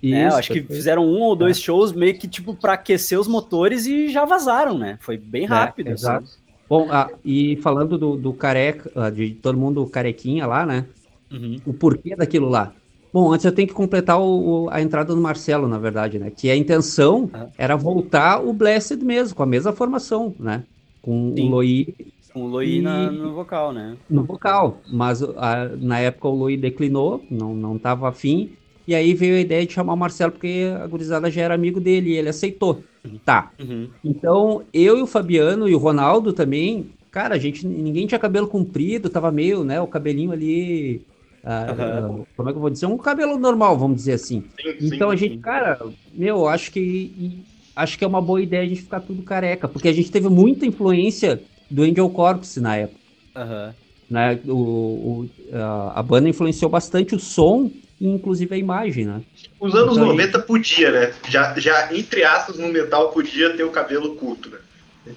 Né? 0.10 0.24
Eu 0.26 0.28
Isso, 0.30 0.38
acho 0.38 0.54
que 0.54 0.62
fizeram 0.64 1.06
um 1.06 1.22
ou 1.22 1.36
dois 1.36 1.60
shows 1.60 1.92
meio 1.92 2.18
que 2.18 2.28
tipo 2.28 2.56
pra 2.56 2.74
aquecer 2.74 3.20
os 3.20 3.28
motores 3.28 3.86
e 3.86 4.10
já 4.10 4.26
vazaram, 4.26 4.78
né? 4.78 4.98
Foi 5.02 5.18
bem 5.18 5.46
rápido. 5.46 5.88
É, 5.90 5.92
assim. 5.94 6.04
exato. 6.06 6.30
Bom, 6.70 6.88
ah, 6.90 7.10
e 7.26 7.58
falando 7.58 7.98
do, 7.98 8.16
do 8.16 8.34
careca, 8.34 8.90
ah, 8.96 9.10
de 9.10 9.32
todo 9.32 9.58
mundo 9.58 9.86
carequinha 9.88 10.48
lá, 10.48 10.66
né? 10.66 10.86
Uhum. 11.32 11.58
O 11.66 11.74
porquê 11.74 12.16
daquilo 12.16 12.48
lá. 12.50 12.74
Bom, 13.14 13.34
antes 13.34 13.46
eu 13.46 13.52
tenho 13.52 13.68
que 13.68 13.74
completar 13.74 14.20
o- 14.22 14.64
o- 14.66 14.70
a 14.70 14.82
entrada 14.82 15.14
do 15.14 15.20
Marcelo, 15.22 15.68
na 15.68 15.78
verdade, 15.78 16.18
né? 16.18 16.32
Que 16.32 16.50
a 16.50 16.56
intenção 16.56 17.30
Ah. 17.34 17.48
era 17.58 17.76
voltar 17.76 18.42
o 18.42 18.54
Blessed 18.54 19.04
mesmo, 19.04 19.36
com 19.36 19.44
a 19.44 19.46
mesma 19.46 19.74
formação, 19.74 20.34
né? 20.40 20.64
Com 21.02 21.34
Sim. 21.36 21.48
o 21.48 21.52
Loi 21.52 21.94
Com 22.34 22.44
o 22.44 22.48
Loi 22.48 22.76
E- 22.78 22.82
na- 22.82 23.12
no 23.12 23.34
vocal, 23.34 23.74
né? 23.74 23.98
no 24.10 24.24
vocal, 24.24 24.80
mas 24.90 25.22
ah, 25.22 25.70
na 25.78 26.00
época 26.00 26.30
o 26.30 26.36
Loi 26.36 26.56
declinou, 26.56 27.22
não, 27.30 27.54
não 27.54 27.78
tava 27.78 28.08
afim, 28.08 28.54
e 28.88 28.96
aí 28.96 29.14
veio 29.14 29.36
a 29.38 29.40
ideia 29.40 29.66
de 29.66 29.74
chamar 29.74 29.94
o 29.94 29.98
Marcelo, 29.98 30.32
porque 30.32 30.66
a 30.82 30.88
gurizada 30.88 31.30
já 31.32 31.42
era 31.44 31.54
amigo 31.56 31.80
dele, 31.80 32.12
e 32.12 32.18
ele 32.18 32.30
aceitou. 32.30 32.88
Tá, 33.24 33.54
Uhum. 33.60 34.00
então, 34.04 34.68
eu 34.74 34.98
e 34.98 35.02
o 35.02 35.08
Fabiano 35.08 35.70
e 35.70 35.76
o 35.76 35.78
Ronaldo 35.78 36.34
também, 36.34 36.94
cara, 37.12 37.36
a 37.36 37.38
gente 37.40 37.68
ninguém 37.68 38.08
tinha 38.08 38.20
cabelo 38.20 38.48
comprido, 38.48 39.10
tava 39.10 39.32
meio, 39.32 39.64
né, 39.64 39.80
o 39.82 39.88
cabelinho 39.88 40.32
ali, 40.32 41.06
ah, 41.44 42.10
como 42.36 42.50
é 42.50 42.52
que 42.52 42.58
eu 42.58 42.62
vou 42.62 42.70
dizer, 42.70 42.86
um 42.88 42.98
cabelo 42.98 43.38
normal, 43.38 43.78
vamos 43.78 43.98
dizer 43.98 44.14
assim. 44.14 44.50
sim, 44.60 44.82
sim. 44.82 45.04
Então 45.04 45.10
a 45.12 45.16
gente, 45.16 45.38
cara, 45.38 45.78
meu, 46.12 46.48
acho 46.48 46.72
que 46.72 47.46
acho 47.76 47.98
que 47.98 48.04
é 48.04 48.08
uma 48.08 48.22
boa 48.22 48.42
ideia 48.42 48.64
a 48.64 48.68
gente 48.68 48.82
ficar 48.82 49.02
tudo 49.02 49.24
careca, 49.24 49.68
porque 49.70 49.88
a 49.88 49.94
gente 49.94 50.12
teve 50.12 50.28
muita 50.30 50.66
influência 50.66 51.46
do 51.70 51.84
Angel 51.84 52.10
Corpse 52.10 52.60
na 52.60 52.76
época, 52.78 53.00
Aham. 53.36 53.76
né? 54.10 54.36
O, 54.48 55.24
o- 55.26 55.30
a, 55.54 56.00
a 56.00 56.04
banda 56.04 56.30
influenciou 56.30 56.70
bastante 56.70 57.16
o 57.16 57.20
som 57.20 57.72
e 58.02 58.08
inclusive 58.10 58.54
a 58.56 58.58
imagem, 58.58 59.06
né? 59.06 59.22
Os 59.60 59.76
anos 59.76 59.94
Então, 59.94 60.08
90 60.08 60.40
podia, 60.40 60.92
né? 60.92 61.14
Já, 61.30 61.58
já, 61.60 61.94
entre 61.96 62.24
aspas, 62.24 62.58
no 62.58 62.68
metal 62.68 63.12
podia 63.12 63.56
ter 63.56 63.64
o 63.64 63.72
cabelo 63.72 64.16
curto, 64.16 64.50
né? 64.50 64.58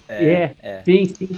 É, 0.08 0.54
é. 0.62 0.82
Sim, 0.84 1.04
sim. 1.06 1.28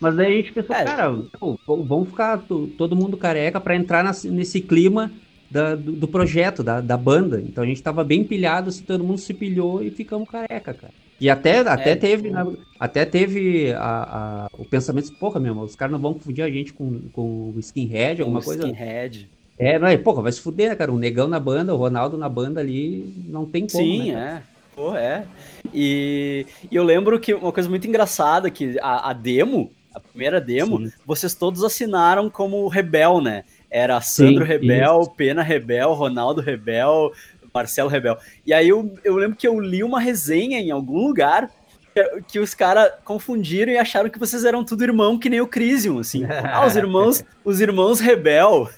Mas 0.00 0.16
daí 0.16 0.34
a 0.34 0.36
gente 0.36 0.52
pensou, 0.52 0.74
É. 0.76 0.84
cara, 0.84 1.10
pô, 1.38 1.58
vamos 1.66 2.08
ficar 2.10 2.38
to- 2.46 2.68
todo 2.76 2.94
mundo 2.96 3.16
careca 3.16 3.60
para 3.60 3.76
entrar 3.76 4.04
nas- 4.04 4.24
nesse 4.24 4.60
clima 4.60 5.12
da- 5.50 5.74
do, 5.74 5.92
do 5.92 6.08
projeto, 6.08 6.62
da, 6.62 6.80
da 6.80 6.96
banda. 6.96 7.40
Então 7.40 7.64
a 7.64 7.66
gente 7.66 7.82
tava 7.82 8.04
bem 8.04 8.24
pilhado, 8.24 8.68
assim, 8.68 8.84
todo 8.84 9.04
mundo 9.04 9.18
se 9.18 9.32
pilhou 9.32 9.82
e 9.82 9.90
ficamos 9.90 10.28
careca, 10.28 10.74
cara. 10.74 10.92
E 11.18 11.30
até, 11.30 11.60
até 11.60 11.92
É, 11.92 11.96
teve, 11.96 12.30
né, 12.30 12.44
até 12.78 13.06
teve 13.06 13.72
a, 13.72 14.44
a- 14.44 14.48
o 14.52 14.66
pensamento, 14.66 15.10
porra, 15.18 15.40
meu, 15.40 15.58
os 15.60 15.74
caras 15.74 15.92
não 15.92 16.00
vão 16.00 16.12
confundir 16.12 16.44
a 16.44 16.50
gente 16.50 16.74
com, 16.74 17.08
com 17.10 17.52
o 17.52 17.58
skinhead, 17.58 18.20
alguma 18.20 18.40
Um 18.40 18.44
coisa. 18.44 18.66
Skinhead. 18.68 19.30
É, 19.58 19.78
não 19.78 19.88
é, 19.88 19.96
porra, 19.96 20.22
vai 20.22 20.32
se 20.32 20.40
fuder, 20.40 20.68
né, 20.68 20.76
cara? 20.76 20.92
Um 20.92 20.98
negão 20.98 21.28
na 21.28 21.40
banda, 21.40 21.74
o 21.74 21.78
Ronaldo 21.78 22.18
na 22.18 22.28
banda 22.28 22.60
ali, 22.60 23.12
não 23.28 23.46
tem 23.46 23.66
como, 23.66 23.82
Sim, 23.82 24.12
né, 24.12 24.42
é. 24.42 24.56
Pô, 24.74 24.94
é. 24.94 25.24
E, 25.72 26.46
e 26.70 26.76
eu 26.76 26.84
lembro 26.84 27.18
que 27.18 27.32
uma 27.32 27.50
coisa 27.50 27.68
muito 27.68 27.86
engraçada 27.86 28.50
que 28.50 28.78
a, 28.80 29.10
a 29.10 29.12
demo, 29.14 29.70
a 29.94 29.98
primeira 29.98 30.38
demo, 30.38 30.78
Sim. 30.78 30.92
vocês 31.06 31.34
todos 31.34 31.64
assinaram 31.64 32.28
como 32.28 32.68
Rebel, 32.68 33.22
né? 33.22 33.44
Era 33.70 34.00
Sandro 34.02 34.44
Sim, 34.44 34.50
Rebel, 34.50 35.06
Pena 35.16 35.42
Rebel, 35.42 35.94
Ronaldo 35.94 36.42
Rebel, 36.42 37.10
Marcelo 37.52 37.88
Rebel. 37.88 38.18
E 38.44 38.52
aí 38.52 38.68
eu, 38.68 38.94
eu 39.02 39.16
lembro 39.16 39.36
que 39.36 39.48
eu 39.48 39.58
li 39.58 39.82
uma 39.82 39.98
resenha 39.98 40.60
em 40.60 40.70
algum 40.70 41.06
lugar 41.06 41.50
que, 41.94 42.22
que 42.28 42.38
os 42.38 42.52
caras 42.52 42.92
confundiram 43.02 43.72
e 43.72 43.78
acharam 43.78 44.10
que 44.10 44.18
vocês 44.18 44.44
eram 44.44 44.62
tudo 44.62 44.84
irmão, 44.84 45.18
que 45.18 45.30
nem 45.30 45.40
o 45.40 45.46
Crisium, 45.46 45.98
assim. 45.98 46.24
Ah, 46.28 46.66
os 46.66 46.76
irmãos, 46.76 47.24
os 47.42 47.60
irmãos 47.60 47.98
Rebel. 47.98 48.68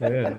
É. 0.00 0.36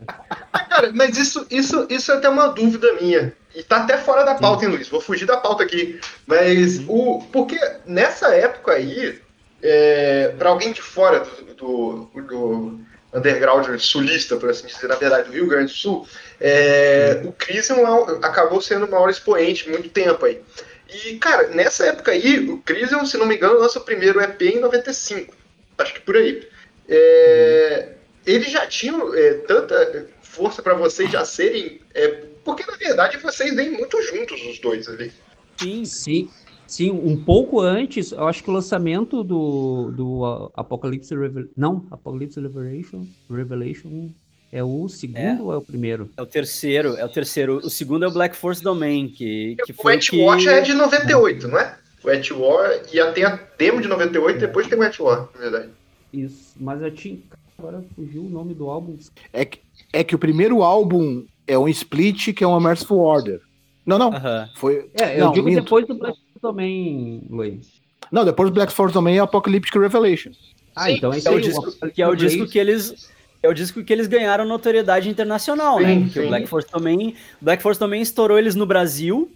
Cara, 0.70 0.92
mas 0.94 1.18
isso, 1.18 1.46
isso, 1.50 1.88
isso 1.90 2.12
é 2.12 2.16
até 2.16 2.30
uma 2.30 2.48
dúvida 2.48 2.94
minha. 3.00 3.34
E 3.56 3.64
tá 3.64 3.78
até 3.78 3.98
fora 3.98 4.24
da 4.24 4.36
pauta, 4.36 4.66
hein, 4.66 4.72
Luiz? 4.72 4.90
Vou 4.90 5.00
fugir 5.00 5.26
da 5.26 5.38
pauta 5.38 5.64
aqui. 5.64 6.00
Mas 6.28 6.82
o. 6.88 7.22
Porque 7.32 7.58
nessa 7.86 8.36
época 8.36 8.74
aí, 8.74 9.22
é, 9.64 10.34
para 10.38 10.50
alguém 10.50 10.74
de 10.74 10.82
fora 10.82 11.22
do, 11.22 11.54
do, 11.54 12.22
do 12.22 12.80
underground 13.14 13.80
sulista, 13.80 14.36
por 14.36 14.50
assim 14.50 14.68
dizer, 14.68 14.88
na 14.88 14.96
verdade, 14.96 15.30
do 15.30 15.34
Rio 15.34 15.48
Grande 15.48 15.72
do 15.72 15.78
Sul, 15.78 16.08
é, 16.40 17.22
o 17.24 17.32
Crisium 17.32 17.78
é 17.78 18.26
acabou 18.28 18.62
sendo 18.62 18.86
o 18.86 18.92
maior 18.92 19.10
expoente 19.10 19.70
muito 19.70 19.90
tempo 19.90 20.26
aí. 20.26 20.42
E, 20.88 21.16
cara, 21.18 21.48
nessa 21.48 21.86
época 21.86 22.12
aí, 22.12 22.48
o 22.50 22.58
Crisium, 22.60 23.06
se 23.06 23.18
não 23.18 23.26
me 23.26 23.36
engano, 23.36 23.60
lança 23.60 23.80
o 23.80 23.84
primeiro 23.84 24.22
EP 24.22 24.42
em 24.42 24.60
95. 24.60 25.34
Acho 25.78 25.94
que 25.94 26.02
por 26.02 26.16
aí. 26.16 26.48
É, 26.88 27.90
eles 28.26 28.52
já 28.52 28.66
tinham 28.68 29.14
é, 29.14 29.34
tanta 29.34 30.08
força 30.22 30.62
para 30.62 30.74
vocês 30.74 31.12
já 31.12 31.24
serem. 31.24 31.80
É, 31.94 32.08
porque, 32.44 32.64
na 32.70 32.78
verdade, 32.78 33.18
vocês 33.18 33.56
vêm 33.56 33.72
muito 33.72 34.02
juntos, 34.04 34.42
os 34.46 34.60
dois 34.60 34.88
ali. 34.88 35.12
Sim, 35.58 35.86
sim. 35.86 36.30
Sim, 36.68 36.92
um 36.92 37.24
pouco 37.24 37.62
antes, 37.62 38.12
eu 38.12 38.28
acho 38.28 38.44
que 38.44 38.50
o 38.50 38.54
lançamento 38.54 39.24
do, 39.24 39.92
do 39.92 40.52
Apocalypse 40.56 41.14
Revelation. 41.14 41.52
Não, 41.56 41.86
Apocalypse 41.92 42.40
Revelation. 42.40 43.06
Revelation 43.30 44.10
é 44.52 44.64
o 44.64 44.88
segundo 44.90 45.18
é. 45.18 45.38
ou 45.40 45.54
é 45.54 45.58
o 45.58 45.62
primeiro? 45.62 46.10
É 46.18 46.22
o 46.22 46.26
terceiro, 46.26 46.96
é 46.96 47.06
o 47.06 47.10
terceiro. 47.10 47.58
O 47.58 47.70
segundo 47.70 48.06
é 48.06 48.08
o 48.08 48.12
Black 48.12 48.36
Force 48.36 48.64
Domain, 48.64 49.10
que, 49.10 49.56
que 49.66 49.74
foi. 49.74 49.94
O 49.94 49.96
Wet 49.96 50.10
que... 50.10 50.24
War 50.24 50.48
é 50.48 50.62
de 50.62 50.74
98, 50.74 51.48
não 51.48 51.60
é? 51.60 51.78
O 52.04 52.08
Wet 52.08 52.34
War 52.34 52.82
e 52.92 53.00
até 53.00 53.26
a 53.26 53.40
demo 53.58 53.82
de 53.82 53.88
98, 53.88 54.38
é. 54.38 54.40
depois 54.40 54.68
tem 54.68 54.78
o 54.78 54.82
Wet 54.82 55.02
War, 55.02 55.30
na 55.36 55.42
verdade. 55.42 55.70
Isso, 56.12 56.56
mas 56.60 56.82
eu 56.82 56.90
tinha. 56.90 57.20
Agora 57.58 57.84
fugiu 57.96 58.24
o 58.24 58.30
nome 58.30 58.54
do 58.54 58.70
álbum. 58.70 58.98
É 59.32 59.46
que, 59.46 59.60
é 59.94 60.04
que 60.04 60.16
o 60.16 60.20
primeiro 60.20 60.62
álbum 60.62 61.26
é 61.48 61.58
um 61.58 61.68
split 61.68 62.34
que 62.34 62.44
é 62.44 62.48
uma 62.48 62.60
Merciful 62.60 63.00
Order. 63.00 63.42
Não, 63.86 63.98
não. 63.98 64.10
Uh 64.10 64.14
-huh. 64.14 64.50
Foi. 64.56 64.90
É, 65.00 65.20
eu 65.20 65.26
não, 65.26 65.32
digo 65.32 65.46
minto. 65.46 65.64
depois 65.64 65.88
do 65.88 65.96
Black 65.96 66.18
também, 66.42 67.24
Luiz. 67.30 67.82
Não, 68.12 68.26
depois 68.26 68.50
do 68.50 68.54
Black 68.54 68.72
Force 68.72 68.94
também 68.94 69.18
é 69.18 69.20
Apocalyptic 69.20 69.76
Revelation. 69.76 70.32
Ah, 70.76 70.92
então 70.92 71.14
esse 71.14 71.28
é 71.28 71.32
o 71.32 71.40
disco, 71.40 71.72
que 71.94 72.02
é 72.02 72.08
o 72.08 72.16
disco 72.16 72.46
que 72.48 72.60
eles 72.60 73.10
é 73.42 73.48
o 73.48 73.54
disco 73.54 73.84
que 73.84 73.94
eles 73.94 74.08
ganharam 74.08 74.46
notoriedade 74.46 75.08
internacional, 75.08 75.80
né? 75.80 75.88
sim, 75.88 76.00
né? 76.00 76.06
Porque 76.06 76.20
o 76.20 76.28
Black 76.28 76.48
Force 76.48 76.68
também, 76.68 77.16
Black 77.40 77.62
Force 77.62 77.80
também 77.80 78.02
estourou 78.02 78.40
eles 78.40 78.56
no 78.56 78.66
Brasil 78.66 79.32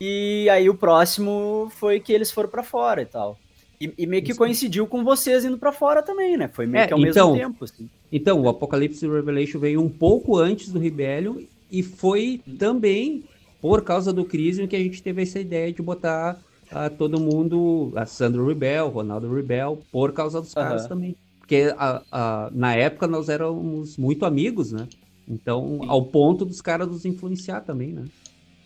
e 0.00 0.48
aí 0.50 0.68
o 0.68 0.74
próximo 0.74 1.72
foi 1.76 1.98
que 1.98 2.12
eles 2.12 2.30
foram 2.30 2.48
para 2.48 2.62
fora 2.62 3.02
e 3.02 3.06
tal. 3.06 3.38
E, 3.80 3.92
e, 3.98 4.06
meio 4.06 4.22
que 4.22 4.30
Isso. 4.30 4.38
coincidiu 4.38 4.86
com 4.86 5.02
vocês 5.02 5.44
indo 5.44 5.58
para 5.58 5.72
fora 5.72 6.02
também, 6.02 6.36
né? 6.36 6.48
Foi 6.48 6.66
meio 6.66 6.82
é, 6.82 6.86
que 6.86 6.92
ao 6.92 7.00
então, 7.00 7.32
mesmo 7.32 7.48
tempo. 7.48 7.64
Assim. 7.64 7.88
Então, 8.10 8.40
o 8.40 8.48
Apocalipse 8.48 9.06
Revelation 9.06 9.58
veio 9.58 9.82
um 9.82 9.88
pouco 9.88 10.38
antes 10.38 10.70
do 10.70 10.78
Rebellion 10.78 11.36
e 11.70 11.82
foi 11.82 12.40
também 12.58 13.24
por 13.60 13.82
causa 13.82 14.12
do 14.12 14.24
Crisium 14.24 14.66
que 14.66 14.76
a 14.76 14.78
gente 14.78 15.02
teve 15.02 15.22
essa 15.22 15.40
ideia 15.40 15.72
de 15.72 15.82
botar 15.82 16.38
a 16.70 16.90
todo 16.90 17.20
mundo, 17.20 17.92
a 17.96 18.06
Sandro 18.06 18.46
Rebel, 18.46 18.88
Ronaldo 18.88 19.32
Rebel, 19.32 19.82
por 19.90 20.12
causa 20.12 20.40
dos 20.40 20.52
caras 20.54 20.82
uhum. 20.82 20.88
também. 20.88 21.16
Porque 21.38 21.74
a, 21.76 22.02
a, 22.10 22.50
na 22.52 22.74
época 22.74 23.06
nós 23.06 23.28
éramos 23.28 23.96
muito 23.96 24.24
amigos, 24.24 24.72
né? 24.72 24.88
Então, 25.28 25.78
sim. 25.80 25.88
ao 25.88 26.04
ponto 26.04 26.44
dos 26.44 26.60
caras 26.60 26.88
nos 26.88 27.04
influenciar 27.04 27.60
também, 27.60 27.92
né? 27.92 28.04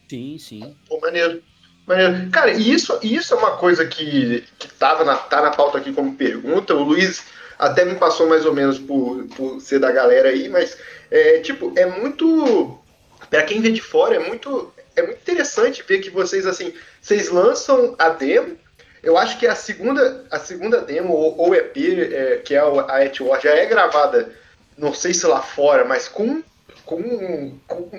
Sim, 0.08 0.38
sim. 0.38 0.74
Pô, 0.88 1.00
maneiro. 1.00 1.42
Cara, 2.32 2.50
e 2.50 2.72
isso, 2.72 2.98
isso 3.02 3.34
é 3.34 3.36
uma 3.36 3.56
coisa 3.56 3.86
que, 3.86 4.44
que 4.58 4.68
tava 4.74 5.04
na, 5.04 5.16
tá 5.16 5.40
na 5.40 5.50
pauta 5.50 5.78
aqui 5.78 5.92
como 5.92 6.14
pergunta. 6.14 6.74
O 6.74 6.82
Luiz 6.82 7.24
até 7.58 7.84
me 7.84 7.94
passou 7.96 8.28
mais 8.28 8.44
ou 8.44 8.54
menos 8.54 8.78
por, 8.78 9.24
por 9.36 9.60
ser 9.60 9.78
da 9.78 9.90
galera 9.90 10.28
aí, 10.28 10.48
mas 10.48 10.76
é, 11.10 11.38
tipo, 11.40 11.72
é 11.76 11.86
muito. 11.86 12.78
Para 13.30 13.42
quem 13.42 13.60
vê 13.60 13.70
de 13.70 13.80
fora, 13.80 14.16
é 14.16 14.18
muito 14.18 14.72
é 14.98 15.02
muito 15.02 15.20
interessante 15.20 15.84
ver 15.86 15.98
que 15.98 16.10
vocês, 16.10 16.46
assim, 16.46 16.74
vocês 17.00 17.28
lançam 17.28 17.94
a 17.98 18.08
demo, 18.08 18.56
eu 19.02 19.16
acho 19.16 19.38
que 19.38 19.46
a 19.46 19.54
segunda, 19.54 20.24
a 20.30 20.38
segunda 20.38 20.80
demo, 20.80 21.12
ou, 21.14 21.38
ou 21.38 21.54
EP, 21.54 21.76
é, 22.12 22.36
que 22.38 22.54
é 22.54 22.58
a 22.58 23.04
At 23.04 23.20
War, 23.20 23.40
já 23.40 23.50
é 23.50 23.66
gravada, 23.66 24.32
não 24.76 24.92
sei 24.92 25.14
se 25.14 25.26
lá 25.26 25.40
fora, 25.40 25.84
mas 25.84 26.08
com, 26.08 26.42
com, 26.84 27.58
com 27.66 27.90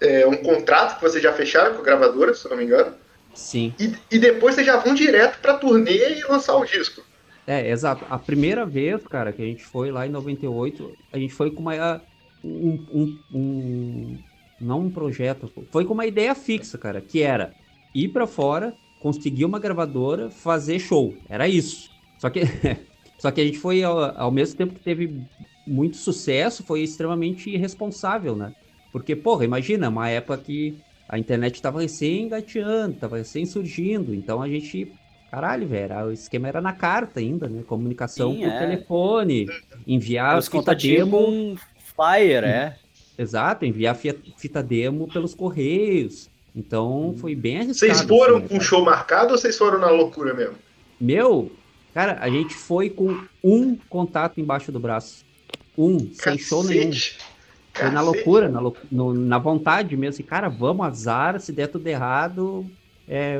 é, 0.00 0.26
um 0.26 0.36
contrato 0.36 0.96
que 0.96 1.02
vocês 1.02 1.22
já 1.22 1.32
fecharam 1.32 1.74
com 1.74 1.80
a 1.80 1.84
gravadora, 1.84 2.34
se 2.34 2.48
não 2.48 2.56
me 2.56 2.64
engano. 2.64 2.94
Sim. 3.34 3.74
E, 3.78 4.16
e 4.16 4.18
depois 4.18 4.54
vocês 4.54 4.66
já 4.66 4.76
vão 4.76 4.94
direto 4.94 5.40
pra 5.40 5.58
turnê 5.58 6.18
e 6.18 6.24
lançar 6.24 6.56
o 6.56 6.64
disco. 6.64 7.02
É, 7.46 7.68
exato. 7.70 8.06
A 8.08 8.18
primeira 8.18 8.64
vez, 8.64 9.06
cara, 9.06 9.32
que 9.32 9.42
a 9.42 9.44
gente 9.44 9.64
foi 9.64 9.90
lá 9.90 10.06
em 10.06 10.10
98, 10.10 10.96
a 11.12 11.18
gente 11.18 11.34
foi 11.34 11.50
com 11.50 11.60
uma, 11.60 12.02
um, 12.42 12.86
um, 12.90 13.18
um 13.30 14.24
não 14.58 14.80
um 14.82 14.90
projeto, 14.90 15.52
foi 15.70 15.84
com 15.84 15.92
uma 15.92 16.06
ideia 16.06 16.34
fixa, 16.34 16.78
cara, 16.78 17.02
que 17.02 17.20
era 17.20 17.54
ir 17.92 18.08
para 18.08 18.26
fora, 18.26 18.78
conseguir 18.98 19.44
uma 19.44 19.58
gravadora, 19.58 20.30
fazer 20.30 20.78
show. 20.78 21.20
Era 21.28 21.48
isso. 21.48 21.90
Só 22.16 22.30
que, 22.30 22.40
só 23.18 23.30
que 23.30 23.40
a 23.40 23.44
gente 23.44 23.58
foi, 23.58 23.82
ao, 23.82 23.98
ao 24.18 24.30
mesmo 24.30 24.56
tempo 24.56 24.74
que 24.74 24.80
teve 24.80 25.22
muito 25.66 25.96
sucesso, 25.96 26.64
foi 26.64 26.82
extremamente 26.82 27.50
irresponsável, 27.50 28.36
né? 28.36 28.52
Porque, 28.90 29.14
porra, 29.16 29.44
imagina, 29.44 29.88
uma 29.88 30.08
época 30.08 30.38
que 30.38 30.78
a 31.08 31.18
internet 31.18 31.54
estava 31.54 31.80
recém 31.80 32.22
engateando, 32.22 32.94
estava 32.94 33.18
recém 33.18 33.44
surgindo, 33.46 34.14
então 34.14 34.42
a 34.42 34.48
gente 34.48 34.92
Caralho, 35.34 35.66
velho, 35.66 35.96
o 36.06 36.12
esquema 36.12 36.46
era 36.46 36.60
na 36.60 36.72
carta 36.72 37.18
ainda, 37.18 37.48
né? 37.48 37.64
Comunicação 37.66 38.32
Sim, 38.34 38.42
por 38.42 38.50
é. 38.50 38.58
telefone, 38.60 39.48
enviar 39.84 40.38
os 40.38 40.46
fita 40.46 40.72
demo. 40.76 41.28
Um 41.28 41.56
Fire, 41.76 42.46
é. 42.46 42.76
Exato, 43.18 43.64
enviar 43.64 43.96
fita 43.96 44.62
demo 44.62 45.08
pelos 45.12 45.34
correios. 45.34 46.30
Então 46.54 47.08
hum. 47.08 47.16
foi 47.16 47.34
bem 47.34 47.56
arriscado. 47.56 47.92
Vocês 47.92 48.08
foram 48.08 48.36
assim, 48.36 48.46
com 48.46 48.56
um 48.58 48.60
show 48.60 48.84
marcado 48.84 49.32
ou 49.32 49.38
vocês 49.38 49.58
foram 49.58 49.80
na 49.80 49.90
loucura 49.90 50.32
mesmo? 50.34 50.54
Meu, 51.00 51.50
cara, 51.92 52.16
a 52.20 52.30
gente 52.30 52.54
foi 52.54 52.88
com 52.88 53.20
um 53.42 53.76
contato 53.88 54.40
embaixo 54.40 54.70
do 54.70 54.78
braço. 54.78 55.24
Um, 55.76 55.98
Cacete. 55.98 56.22
sem 56.22 56.38
show 56.38 56.62
nenhum. 56.62 56.92
Foi 57.74 57.90
na 57.90 58.00
loucura, 58.00 58.48
na, 58.48 58.60
lou 58.60 58.76
no, 58.90 59.12
na 59.12 59.36
vontade 59.36 59.96
mesmo. 59.96 60.14
Assim, 60.14 60.22
cara, 60.22 60.48
vamos, 60.48 60.86
azar, 60.86 61.40
se 61.40 61.52
der 61.52 61.66
tudo 61.66 61.86
errado, 61.86 62.64
é, 63.08 63.38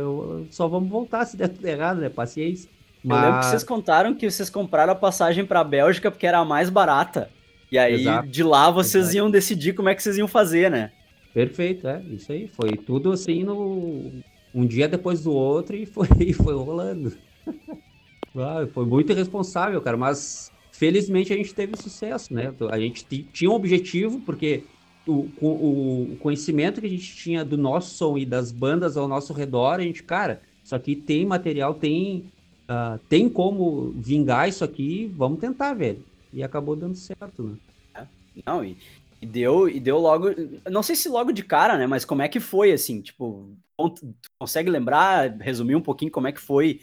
só 0.50 0.66
vamos 0.66 0.88
voltar 0.88 1.24
se 1.24 1.36
der 1.36 1.48
tudo 1.48 1.64
errado, 1.64 2.00
né? 2.00 2.08
Paciência. 2.08 2.68
Mas... 3.02 3.18
Eu 3.18 3.24
lembro 3.24 3.40
que 3.40 3.46
vocês 3.46 3.64
contaram 3.64 4.14
que 4.14 4.30
vocês 4.30 4.50
compraram 4.50 4.92
a 4.92 4.96
passagem 4.96 5.46
pra 5.46 5.62
Bélgica 5.62 6.10
porque 6.10 6.26
era 6.26 6.38
a 6.38 6.44
mais 6.44 6.68
barata. 6.68 7.30
E 7.70 7.78
aí, 7.78 7.94
Exato. 7.94 8.28
de 8.28 8.42
lá, 8.42 8.70
vocês 8.70 9.04
Exato. 9.04 9.16
iam 9.16 9.30
decidir 9.30 9.72
como 9.72 9.88
é 9.88 9.94
que 9.94 10.02
vocês 10.02 10.18
iam 10.18 10.28
fazer, 10.28 10.70
né? 10.70 10.90
Perfeito, 11.32 11.86
é. 11.86 12.02
Isso 12.10 12.32
aí. 12.32 12.48
Foi 12.48 12.70
tudo 12.70 13.12
assim 13.12 13.44
no. 13.44 14.12
Um 14.54 14.66
dia 14.66 14.88
depois 14.88 15.22
do 15.24 15.32
outro 15.32 15.74
e 15.74 15.84
foi, 15.84 16.08
foi 16.34 16.54
rolando. 16.54 17.12
ah, 18.36 18.66
foi 18.72 18.86
muito 18.86 19.12
irresponsável, 19.12 19.80
cara. 19.80 19.96
Mas 19.96 20.52
felizmente 20.74 21.32
a 21.32 21.36
gente 21.36 21.54
teve 21.54 21.76
sucesso, 21.76 22.34
né? 22.34 22.52
A 22.70 22.78
gente 22.78 23.04
tinha 23.32 23.50
um 23.50 23.54
objetivo, 23.54 24.20
porque 24.20 24.64
o, 25.06 25.28
o, 25.40 26.12
o, 26.12 26.16
conhecimento 26.18 26.80
que 26.80 26.86
a 26.86 26.90
gente 26.90 27.14
tinha 27.14 27.44
do 27.44 27.56
nosso 27.56 27.94
som 27.94 28.18
e 28.18 28.26
das 28.26 28.50
bandas 28.50 28.96
ao 28.96 29.06
nosso 29.06 29.32
redor, 29.32 29.78
a 29.78 29.82
gente, 29.82 30.02
cara, 30.02 30.42
isso 30.64 30.74
aqui 30.74 30.96
tem 30.96 31.24
material, 31.24 31.74
tem, 31.74 32.24
uh, 32.68 32.98
tem 33.08 33.28
como 33.28 33.92
vingar 33.92 34.48
isso 34.48 34.64
aqui, 34.64 35.12
vamos 35.16 35.38
tentar, 35.38 35.74
velho. 35.74 36.04
E 36.32 36.42
acabou 36.42 36.74
dando 36.74 36.96
certo, 36.96 37.42
né? 37.44 37.56
É. 37.94 38.06
Não, 38.44 38.64
e, 38.64 38.76
e, 39.22 39.26
deu, 39.26 39.68
e 39.68 39.78
deu 39.78 39.98
logo. 39.98 40.26
Não 40.68 40.82
sei 40.82 40.96
se 40.96 41.08
logo 41.08 41.30
de 41.30 41.44
cara, 41.44 41.78
né? 41.78 41.86
Mas 41.86 42.04
como 42.04 42.22
é 42.22 42.28
que 42.28 42.40
foi, 42.40 42.72
assim? 42.72 43.00
Tipo, 43.00 43.48
consegue 44.36 44.70
lembrar, 44.70 45.36
resumir 45.38 45.76
um 45.76 45.80
pouquinho 45.80 46.10
como 46.10 46.26
é 46.26 46.32
que 46.32 46.40
foi? 46.40 46.80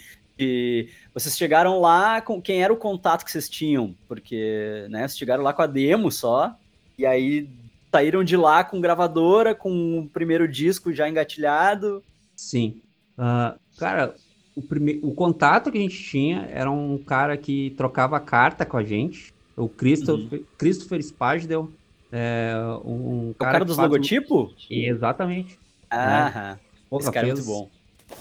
Vocês 1.13 1.37
chegaram 1.37 1.79
lá 1.79 2.21
com 2.21 2.41
quem 2.41 2.63
era 2.63 2.71
o 2.71 2.77
contato 2.77 3.25
que 3.25 3.31
vocês 3.31 3.49
tinham? 3.49 3.95
Porque, 4.07 4.87
né, 4.89 5.07
vocês 5.07 5.17
chegaram 5.17 5.43
lá 5.43 5.53
com 5.53 5.61
a 5.61 5.67
demo 5.67 6.11
só, 6.11 6.55
e 6.97 7.05
aí 7.05 7.49
saíram 7.91 8.23
de 8.23 8.37
lá 8.37 8.63
com 8.63 8.79
gravadora, 8.79 9.53
com 9.53 9.99
o 9.99 10.07
primeiro 10.07 10.47
disco 10.47 10.93
já 10.93 11.09
engatilhado. 11.09 12.03
Sim. 12.35 12.81
Uh, 13.17 13.59
cara, 13.77 14.15
o, 14.55 14.61
prime... 14.61 14.99
o 15.03 15.13
contato 15.13 15.71
que 15.71 15.77
a 15.77 15.81
gente 15.81 16.01
tinha 16.01 16.47
era 16.51 16.71
um 16.71 16.97
cara 16.97 17.35
que 17.37 17.71
trocava 17.71 18.19
carta 18.19 18.65
com 18.65 18.77
a 18.77 18.83
gente. 18.83 19.33
O 19.55 19.67
Christopher, 19.67 20.39
uhum. 20.39 20.45
Christopher 20.57 21.03
Spadel, 21.03 21.69
é, 22.11 22.53
um 22.83 23.33
cara, 23.37 23.51
o 23.51 23.53
cara 23.53 23.65
dos 23.65 23.75
faz... 23.75 23.89
logotipos? 23.89 24.67
Exatamente. 24.69 25.59
Ah, 25.89 26.57
né? 26.91 26.99
esse 26.99 27.11
cara 27.11 27.27
fez, 27.27 27.39
é 27.39 27.41
muito 27.41 27.45
bom. 27.45 27.69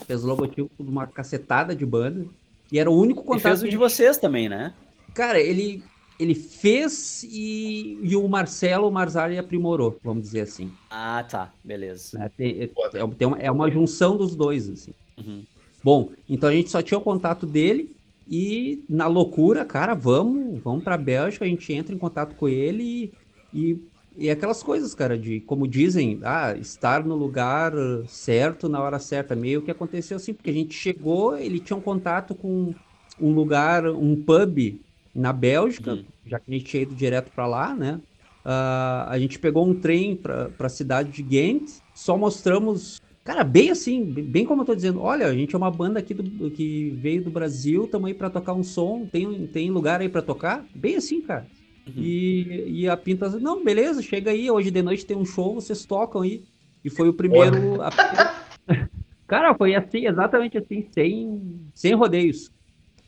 Fez 0.07 0.23
logotipo 0.23 0.71
de 0.79 0.91
uma 0.91 1.07
cacetada 1.07 1.75
de 1.75 1.85
banda. 1.85 2.27
E 2.71 2.79
era 2.79 2.91
o 2.91 2.99
único 2.99 3.23
contato. 3.23 3.41
E 3.41 3.43
fez 3.43 3.63
o 3.63 3.69
de 3.69 3.77
vocês 3.77 4.19
também, 4.19 4.49
né? 4.49 4.73
Cara, 5.15 5.41
ele, 5.41 5.83
ele 6.19 6.35
fez 6.35 7.25
e, 7.25 7.99
e 8.03 8.15
o 8.15 8.29
Marcelo 8.29 8.89
o 8.89 8.93
Marzari 8.93 9.39
aprimorou, 9.39 9.99
vamos 10.03 10.23
dizer 10.23 10.43
assim. 10.43 10.71
Ah, 10.91 11.25
tá. 11.29 11.53
Beleza. 11.65 12.23
É, 12.23 12.29
tem, 12.29 12.63
é, 12.63 12.71
tem 13.17 13.29
uma, 13.29 13.39
é 13.39 13.51
uma 13.51 13.71
junção 13.71 14.17
dos 14.17 14.37
dois, 14.37 14.69
assim. 14.69 14.93
Uhum. 15.19 15.43
Bom, 15.83 16.11
então 16.29 16.49
a 16.49 16.53
gente 16.53 16.71
só 16.71 16.83
tinha 16.83 16.99
o 16.99 17.03
contato 17.03 17.47
dele 17.47 17.95
e 18.31 18.85
na 18.89 19.07
loucura, 19.07 19.65
cara, 19.65 19.95
vamos, 19.95 20.63
vamos 20.63 20.85
para 20.85 20.97
Bélgica, 20.97 21.45
a 21.45 21.49
gente 21.49 21.73
entra 21.73 21.95
em 21.95 21.99
contato 21.99 22.37
com 22.37 22.49
ele 22.49 22.83
e 22.85 23.13
E, 23.53 23.77
e 24.17 24.31
aquelas 24.31 24.63
coisas, 24.63 24.95
cara, 24.95 25.19
de 25.19 25.41
como 25.43 25.67
dizem, 25.69 26.21
ah, 26.25 26.55
estar 26.57 27.05
no 27.05 27.15
lugar 27.17 27.73
certo 28.07 28.69
na 28.69 28.81
hora 28.83 28.99
certa. 28.99 29.37
Meio 29.37 29.63
que 29.63 29.71
aconteceu 29.71 30.17
assim, 30.17 30.35
porque 30.35 30.51
a 30.51 30.53
gente 30.53 30.75
chegou, 30.75 31.37
ele 31.37 31.61
tinha 31.61 31.77
um 31.77 31.81
contato 31.81 32.35
com 32.35 32.75
um 33.19 33.33
lugar, 33.33 33.87
um 33.87 34.17
pub 34.23 34.81
na 35.15 35.33
Bélgica, 35.33 35.95
Uhum. 35.95 36.07
já 36.25 36.39
que 36.41 36.51
a 36.51 36.55
gente 36.55 36.65
tinha 36.67 36.83
ido 36.83 36.95
direto 36.95 37.33
para 37.33 37.47
lá, 37.47 37.75
né? 37.75 38.01
Ah, 38.45 39.07
a 39.11 39.19
gente 39.19 39.39
pegou 39.39 39.67
um 39.69 39.79
trem 39.79 40.17
para 40.17 40.53
a 40.59 40.69
cidade 40.69 41.11
de 41.13 41.23
Ghent, 41.23 41.81
só 41.93 42.17
mostramos, 42.17 43.01
cara, 43.23 43.45
bem 43.45 43.71
assim, 43.71 44.05
bem 44.05 44.45
como 44.47 44.63
eu 44.63 44.67
tô 44.67 44.75
dizendo, 44.75 45.01
olha, 45.01 45.27
a 45.27 45.35
gente 45.35 45.55
é 45.55 45.59
uma 45.59 45.71
banda 45.71 45.99
aqui 46.01 46.15
do, 46.15 46.51
que 46.51 46.91
veio 46.93 47.23
do 47.23 47.31
Brasil, 47.31 47.85
estamos 47.85 48.09
aí 48.09 48.15
para 48.15 48.31
tocar 48.31 48.55
um 48.55 48.63
som, 48.63 49.07
tem, 49.07 49.47
tem 49.49 49.71
lugar 49.71 50.01
aí 50.01 50.09
para 50.09 50.23
tocar? 50.23 50.69
Bem 50.75 50.97
assim, 50.97 51.21
cara. 51.23 51.51
E, 51.97 52.83
e 52.83 52.89
a 52.89 52.97
Pinta, 52.97 53.29
não, 53.39 53.65
beleza, 53.65 54.03
chega 54.03 54.31
aí, 54.31 54.51
hoje 54.51 54.71
de 54.71 54.83
noite 54.83 55.07
tem 55.07 55.17
um 55.17 55.25
show, 55.25 55.55
vocês 55.55 55.85
tocam 55.85 56.23
aí. 56.23 56.43
E 56.85 56.91
foi 56.91 57.09
o 57.09 57.15
primeiro. 57.15 57.81
a 57.83 57.91
Cara, 59.27 59.55
foi 59.55 59.75
assim, 59.75 60.07
exatamente 60.07 60.59
assim, 60.59 60.87
sem, 60.91 61.61
sem 61.75 61.95
rodeios. 61.95 62.51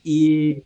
E, 0.05 0.63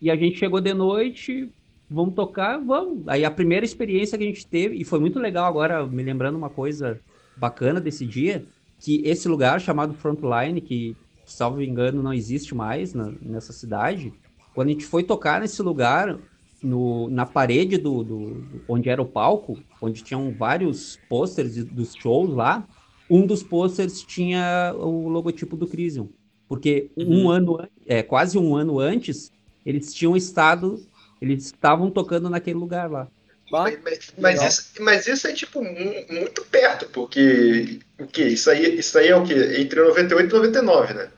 e 0.00 0.10
a 0.10 0.16
gente 0.16 0.38
chegou 0.38 0.60
de 0.60 0.74
noite, 0.74 1.50
vamos 1.88 2.14
tocar, 2.14 2.58
vamos. 2.58 3.06
Aí 3.08 3.24
a 3.24 3.30
primeira 3.30 3.64
experiência 3.64 4.18
que 4.18 4.24
a 4.24 4.26
gente 4.26 4.46
teve, 4.46 4.76
e 4.76 4.84
foi 4.84 4.98
muito 5.00 5.18
legal 5.18 5.46
agora, 5.46 5.86
me 5.86 6.02
lembrando 6.02 6.36
uma 6.36 6.50
coisa 6.50 7.00
bacana 7.36 7.80
desse 7.80 8.04
dia, 8.04 8.44
que 8.80 9.02
esse 9.04 9.28
lugar 9.28 9.60
chamado 9.60 9.94
Frontline, 9.94 10.60
que, 10.60 10.94
salvo 11.24 11.62
engano, 11.62 12.02
não 12.02 12.12
existe 12.12 12.54
mais 12.54 12.92
na- 12.92 13.12
nessa 13.22 13.52
cidade, 13.52 14.12
quando 14.54 14.68
a 14.68 14.72
gente 14.72 14.84
foi 14.84 15.02
tocar 15.04 15.40
nesse 15.40 15.62
lugar, 15.62 16.18
no, 16.62 17.08
na 17.10 17.24
parede 17.26 17.76
do, 17.78 18.02
do- 18.02 18.64
onde 18.68 18.88
era 18.88 19.00
o 19.00 19.06
palco, 19.06 19.58
onde 19.80 20.02
tinham 20.02 20.32
vários 20.32 20.98
pôsteres 21.08 21.64
dos 21.64 21.94
shows 21.94 22.34
lá, 22.34 22.66
um 23.08 23.26
dos 23.26 23.42
pôsteres 23.42 24.02
tinha 24.02 24.74
o 24.76 25.08
logotipo 25.08 25.56
do 25.56 25.66
Crisium. 25.66 26.08
Porque 26.48 26.90
um 26.96 27.28
ano, 27.30 27.60
an- 27.60 27.68
é, 27.86 28.02
quase 28.02 28.38
um 28.38 28.56
ano 28.56 28.78
antes, 28.78 29.30
eles 29.64 29.92
tinham 29.94 30.16
estado, 30.16 30.84
eles 31.20 31.46
estavam 31.46 31.90
tocando 31.90 32.28
naquele 32.30 32.58
lugar 32.58 32.90
lá. 32.90 33.06
Mas, 33.50 33.78
mas- 33.82 34.12
mas 34.18 34.42
isso, 34.42 34.82
mas 34.82 35.06
isso 35.06 35.26
é 35.26 35.32
tipo 35.32 35.62
mu- 35.62 36.06
muito 36.10 36.44
perto, 36.46 36.86
porque 36.90 37.78
o 37.98 38.06
que? 38.06 38.22
Isso 38.24 38.50
aí, 38.50 38.78
isso 38.78 38.98
aí 38.98 39.08
é 39.08 39.16
o 39.16 39.24
quê? 39.24 39.34
Entre 39.58 39.80
98 39.80 40.30
e 40.30 40.34
99, 40.38 40.94
né? 40.94 41.10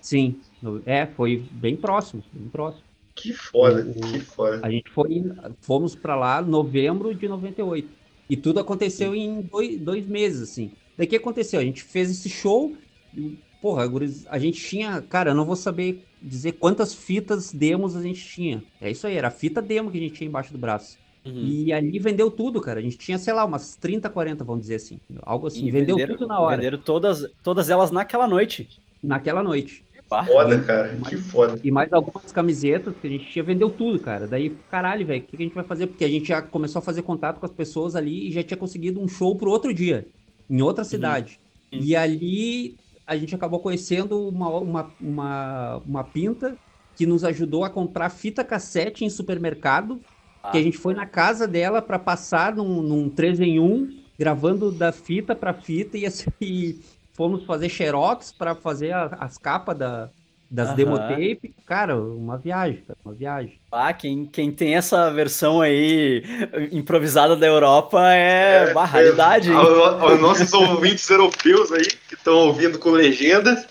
Sim, 0.00 0.40
é, 0.86 1.06
foi 1.06 1.36
bem 1.50 1.76
próximo, 1.76 2.22
bem 2.32 2.48
próximo. 2.48 2.87
Que 3.18 3.32
foda, 3.32 3.86
O- 3.96 4.00
que 4.00 4.20
foda. 4.20 4.60
A 4.62 4.70
gente 4.70 4.90
foi, 4.90 5.24
fomos 5.60 5.94
para 5.94 6.14
lá 6.16 6.40
em 6.42 6.46
novembro 6.46 7.14
de 7.14 7.28
98. 7.28 7.88
E 8.30 8.36
tudo 8.36 8.60
aconteceu 8.60 9.14
em 9.14 9.40
dois, 9.42 9.78
dois 9.80 10.06
meses, 10.06 10.42
assim. 10.50 10.70
Daí 10.96 11.06
o 11.06 11.10
que 11.10 11.16
aconteceu? 11.16 11.60
A 11.60 11.64
gente 11.64 11.82
fez 11.82 12.10
esse 12.10 12.28
show. 12.28 12.76
e, 13.16 13.38
Porra, 13.60 13.90
a 14.28 14.38
gente 14.38 14.60
tinha. 14.64 15.02
Cara, 15.02 15.30
eu 15.30 15.34
não 15.34 15.44
vou 15.44 15.56
saber 15.56 16.04
dizer 16.22 16.52
quantas 16.52 16.94
fitas 16.94 17.52
demos 17.52 17.96
a 17.96 18.02
gente 18.02 18.24
tinha. 18.24 18.62
É 18.80 18.88
isso 18.90 19.04
aí, 19.06 19.16
era 19.16 19.28
a 19.28 19.32
fita 19.32 19.60
demo 19.60 19.90
que 19.90 19.98
a 19.98 20.00
gente 20.00 20.14
tinha 20.14 20.28
embaixo 20.28 20.52
do 20.52 20.58
braço. 20.58 20.96
Uhum. 21.26 21.32
E 21.44 21.72
ali 21.72 21.98
vendeu 21.98 22.30
tudo, 22.30 22.60
cara. 22.60 22.78
A 22.78 22.82
gente 22.82 22.96
tinha, 22.96 23.18
sei 23.18 23.32
lá, 23.34 23.44
umas 23.44 23.74
30, 23.74 24.08
40, 24.08 24.44
vamos 24.44 24.60
dizer 24.62 24.76
assim. 24.76 25.00
Algo 25.22 25.48
assim. 25.48 25.66
E 25.66 25.70
vendeu 25.72 25.96
venderam- 25.96 26.16
tudo 26.16 26.28
na 26.28 26.38
hora, 26.38 26.56
Venderam 26.56 26.78
todas, 26.78 27.26
todas 27.42 27.68
elas 27.68 27.90
naquela 27.90 28.28
noite. 28.28 28.68
naquela 29.02 29.42
noite. 29.42 29.84
Foda, 30.08 30.58
cara, 30.62 30.96
que 31.08 31.16
foda. 31.16 31.60
E 31.62 31.70
mais 31.70 31.92
algumas 31.92 32.32
camisetas 32.32 32.94
que 33.00 33.06
a 33.06 33.10
gente 33.10 33.30
tinha, 33.30 33.42
vendeu 33.42 33.68
tudo, 33.68 34.00
cara. 34.00 34.26
Daí, 34.26 34.56
caralho, 34.70 35.06
velho, 35.06 35.22
o 35.22 35.26
que 35.26 35.36
que 35.36 35.42
a 35.42 35.46
gente 35.46 35.54
vai 35.54 35.64
fazer? 35.64 35.86
Porque 35.86 36.04
a 36.04 36.08
gente 36.08 36.28
já 36.28 36.40
começou 36.40 36.80
a 36.80 36.82
fazer 36.82 37.02
contato 37.02 37.38
com 37.38 37.46
as 37.46 37.52
pessoas 37.52 37.94
ali 37.94 38.28
e 38.28 38.32
já 38.32 38.42
tinha 38.42 38.56
conseguido 38.56 39.00
um 39.00 39.06
show 39.06 39.36
pro 39.36 39.50
outro 39.50 39.72
dia, 39.72 40.06
em 40.48 40.62
outra 40.62 40.82
cidade. 40.82 41.38
Uhum. 41.72 41.80
E 41.82 41.94
ali 41.94 42.76
a 43.06 43.16
gente 43.16 43.34
acabou 43.34 43.60
conhecendo 43.60 44.28
uma, 44.28 44.48
uma, 44.48 44.90
uma, 45.00 45.76
uma 45.86 46.04
pinta 46.04 46.56
que 46.96 47.06
nos 47.06 47.22
ajudou 47.22 47.64
a 47.64 47.70
comprar 47.70 48.10
fita 48.10 48.42
cassete 48.42 49.04
em 49.04 49.10
supermercado. 49.10 50.00
Ah. 50.42 50.50
Que 50.50 50.58
a 50.58 50.62
gente 50.62 50.78
foi 50.78 50.94
na 50.94 51.06
casa 51.06 51.46
dela 51.46 51.80
para 51.80 51.98
passar 51.98 52.56
num, 52.56 52.82
num 52.82 53.08
3 53.08 53.40
em 53.40 53.60
1, 53.60 53.98
gravando 54.18 54.72
da 54.72 54.90
fita 54.90 55.34
para 55.34 55.52
fita 55.52 55.96
e, 55.96 56.04
assim, 56.04 56.30
e 56.40 56.80
fomos 57.18 57.44
fazer 57.44 57.68
xerox 57.68 58.30
para 58.32 58.54
fazer 58.54 58.92
a- 58.92 59.16
as 59.18 59.36
capas 59.36 59.76
da, 59.76 60.08
das 60.48 60.68
Aham. 60.68 60.76
demotape. 60.76 61.52
Cara, 61.66 61.96
uma 62.00 62.38
viagem, 62.38 62.80
cara, 62.86 62.98
uma 63.04 63.12
viagem. 63.12 63.58
Ah, 63.72 63.92
quem, 63.92 64.24
quem 64.24 64.52
tem 64.52 64.76
essa 64.76 65.10
versão 65.12 65.60
aí 65.60 66.22
improvisada 66.70 67.34
da 67.34 67.44
Europa 67.46 68.00
é, 68.14 68.72
raridade, 68.72 69.50
hein? 69.50 69.56
Ao- 69.56 70.00
Aos 70.10 70.20
nossos 70.20 70.52
ouvintes 70.52 71.10
europeus 71.10 71.72
aí, 71.72 71.84
que 72.08 72.14
estão 72.14 72.34
ouvindo 72.34 72.78
com 72.78 72.90
legenda, 72.90 73.66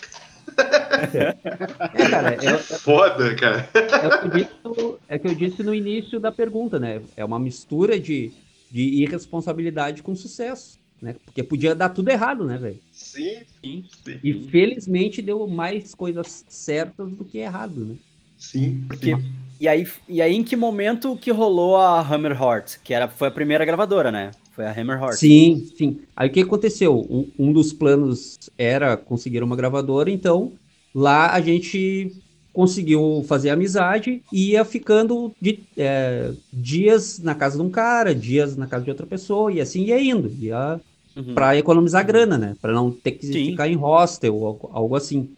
É, 1.14 2.10
cara, 2.10 2.34
é, 2.34 2.58
foda, 2.84 3.34
cara. 3.36 3.70
é 3.74 4.08
o 4.08 4.20
que 4.20 4.26
eu 4.26 4.32
disse 4.32 4.52
no- 4.66 5.00
é 5.08 5.16
o 5.16 5.20
que 5.20 5.28
eu 5.28 5.36
disse 5.36 5.64
no 5.64 5.74
início 5.74 6.20
da 6.20 6.32
pergunta, 6.34 6.78
né? 6.80 7.02
É 7.16 7.24
uma 7.24 7.40
mistura 7.40 7.98
de, 8.00 8.32
de 8.70 8.82
irresponsabilidade 9.04 10.04
com 10.04 10.14
sucesso, 10.16 10.80
né? 11.02 11.16
Porque 11.26 11.44
podia 11.44 11.76
dar 11.76 11.90
tudo 11.90 12.10
errado, 12.10 12.46
né, 12.46 12.58
velho? 12.58 12.82
Sim, 12.92 13.46
Sim. 13.64 13.84
sim, 14.04 14.22
E 14.24 14.34
felizmente 14.50 15.22
deu 15.22 15.48
mais 15.48 15.94
coisas 15.96 16.46
certas 16.50 17.16
do 17.16 17.26
que 17.26 17.38
errado, 17.40 17.86
né? 17.86 18.00
sim. 18.38 18.88
Porque, 18.88 19.12
e, 19.60 19.68
aí, 19.68 19.86
e 20.08 20.22
aí, 20.22 20.34
em 20.36 20.44
que 20.44 20.56
momento 20.56 21.18
que 21.18 21.32
rolou 21.32 21.78
a 21.78 22.02
Hammer 22.02 22.34
Heart? 22.34 22.78
Que 22.84 22.94
era, 22.94 23.10
foi 23.10 23.28
a 23.30 23.32
primeira 23.32 23.66
gravadora, 23.66 24.12
né? 24.12 24.36
Foi 24.52 24.66
a 24.66 24.72
Hammer 24.72 25.00
Heart. 25.00 25.20
Sim, 25.20 25.66
sim. 25.78 26.02
Aí 26.16 26.30
o 26.30 26.32
que 26.32 26.42
aconteceu? 26.42 27.00
Um, 27.10 27.32
um 27.40 27.54
dos 27.54 27.72
planos 27.74 28.38
era 28.58 28.98
conseguir 28.98 29.42
uma 29.44 29.56
gravadora, 29.56 30.12
então 30.12 30.60
lá 30.94 31.32
a 31.34 31.42
gente 31.42 32.12
conseguiu 32.52 33.24
fazer 33.28 33.52
amizade 33.52 34.24
e 34.32 34.52
ia 34.52 34.66
ficando 34.66 35.32
de, 35.40 35.64
é, 35.78 36.34
dias 36.52 37.20
na 37.20 37.36
casa 37.36 37.58
de 37.58 37.64
um 37.64 37.70
cara, 37.70 38.16
dias 38.16 38.58
na 38.58 38.68
casa 38.68 38.84
de 38.84 38.90
outra 38.90 39.06
pessoa, 39.08 39.52
e 39.54 39.62
assim 39.62 39.84
ia 39.86 40.02
indo, 40.02 40.36
ia 40.40 40.82
Uhum. 41.18 41.34
para 41.34 41.58
economizar 41.58 42.06
grana, 42.06 42.38
né? 42.38 42.56
Para 42.62 42.74
não 42.74 42.92
ter 42.92 43.14
que 43.14 43.26
Sim. 43.26 43.52
ficar 43.52 43.68
em 43.68 43.76
hostel 43.76 44.36
ou 44.36 44.70
algo- 44.72 44.96
assim. 44.96 45.30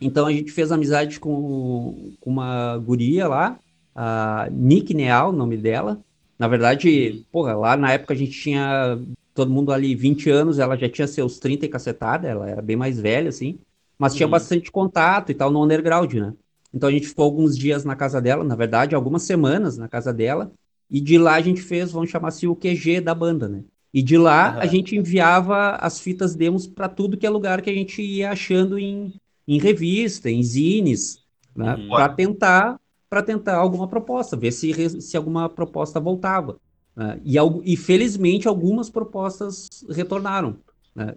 Então 0.00 0.26
a 0.26 0.32
gente 0.32 0.50
fez 0.52 0.72
amizade 0.72 1.20
com, 1.20 2.12
com 2.20 2.30
uma 2.30 2.78
guria 2.78 3.28
lá, 3.28 3.58
a 3.94 4.48
Nick 4.50 4.94
Neal, 4.94 5.30
o 5.30 5.32
nome 5.32 5.56
dela. 5.56 5.98
Na 6.38 6.48
verdade, 6.48 7.24
porra, 7.32 7.54
lá 7.54 7.76
na 7.76 7.92
época 7.92 8.14
a 8.14 8.16
gente 8.16 8.32
tinha 8.38 8.98
todo 9.34 9.50
mundo 9.50 9.72
ali 9.72 9.94
20 9.94 10.30
anos, 10.30 10.58
ela 10.58 10.76
já 10.76 10.88
tinha 10.88 11.06
seus 11.06 11.38
30 11.38 11.66
e 11.66 11.68
cacetada, 11.68 12.26
ela 12.28 12.48
era 12.48 12.62
bem 12.62 12.76
mais 12.76 12.98
velha, 13.00 13.28
assim, 13.28 13.58
mas 13.98 14.14
tinha 14.14 14.26
Uhum. 14.26 14.30
bastante 14.30 14.70
contato 14.70 15.30
e 15.30 15.34
tal 15.34 15.50
no 15.50 15.62
underground, 15.62 16.12
né? 16.14 16.32
Então 16.72 16.88
a 16.88 16.92
gente 16.92 17.08
ficou 17.08 17.24
alguns 17.24 17.56
dias 17.56 17.84
na 17.84 17.94
casa 17.96 18.20
dela, 18.20 18.44
na 18.44 18.56
verdade, 18.56 18.94
algumas 18.94 19.22
semanas 19.22 19.76
na 19.76 19.88
casa 19.88 20.12
dela, 20.12 20.52
e 20.90 21.00
de 21.00 21.18
lá 21.18 21.34
a 21.34 21.40
gente 21.40 21.60
fez, 21.60 21.90
vamos 21.92 22.10
chamar 22.10 22.28
assim, 22.28 22.46
o 22.46 22.56
QG 22.56 23.00
da 23.00 23.14
banda, 23.14 23.48
né? 23.48 23.62
E 23.96 24.02
de 24.02 24.18
lá 24.18 24.50
Aham. 24.50 24.58
a 24.58 24.66
gente 24.66 24.94
enviava 24.94 25.70
as 25.76 25.98
fitas 25.98 26.34
demos 26.34 26.66
para 26.66 26.86
tudo 26.86 27.16
que 27.16 27.26
é 27.26 27.30
lugar 27.30 27.62
que 27.62 27.70
a 27.70 27.72
gente 27.72 28.02
ia 28.02 28.30
achando 28.30 28.78
em, 28.78 29.14
em 29.48 29.58
revista, 29.58 30.30
em 30.30 30.42
zines, 30.42 31.24
né? 31.56 31.76
Uhum. 31.76 31.88
Para 31.88 32.10
tentar 32.10 32.78
para 33.08 33.22
tentar 33.22 33.56
alguma 33.56 33.88
proposta, 33.88 34.36
ver 34.36 34.52
se, 34.52 35.00
se 35.00 35.16
alguma 35.16 35.48
proposta 35.48 35.98
voltava. 35.98 36.58
né? 36.94 37.18
E, 37.24 37.36
e 37.64 37.74
felizmente 37.74 38.46
algumas 38.46 38.90
propostas 38.90 39.66
retornaram. 39.88 40.58
né? 40.94 41.14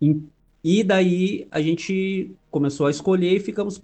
E, 0.00 0.20
e 0.64 0.82
daí 0.82 1.46
a 1.52 1.60
gente 1.60 2.34
começou 2.50 2.86
a 2.86 2.90
escolher 2.90 3.36
e 3.36 3.38
ficamos, 3.38 3.80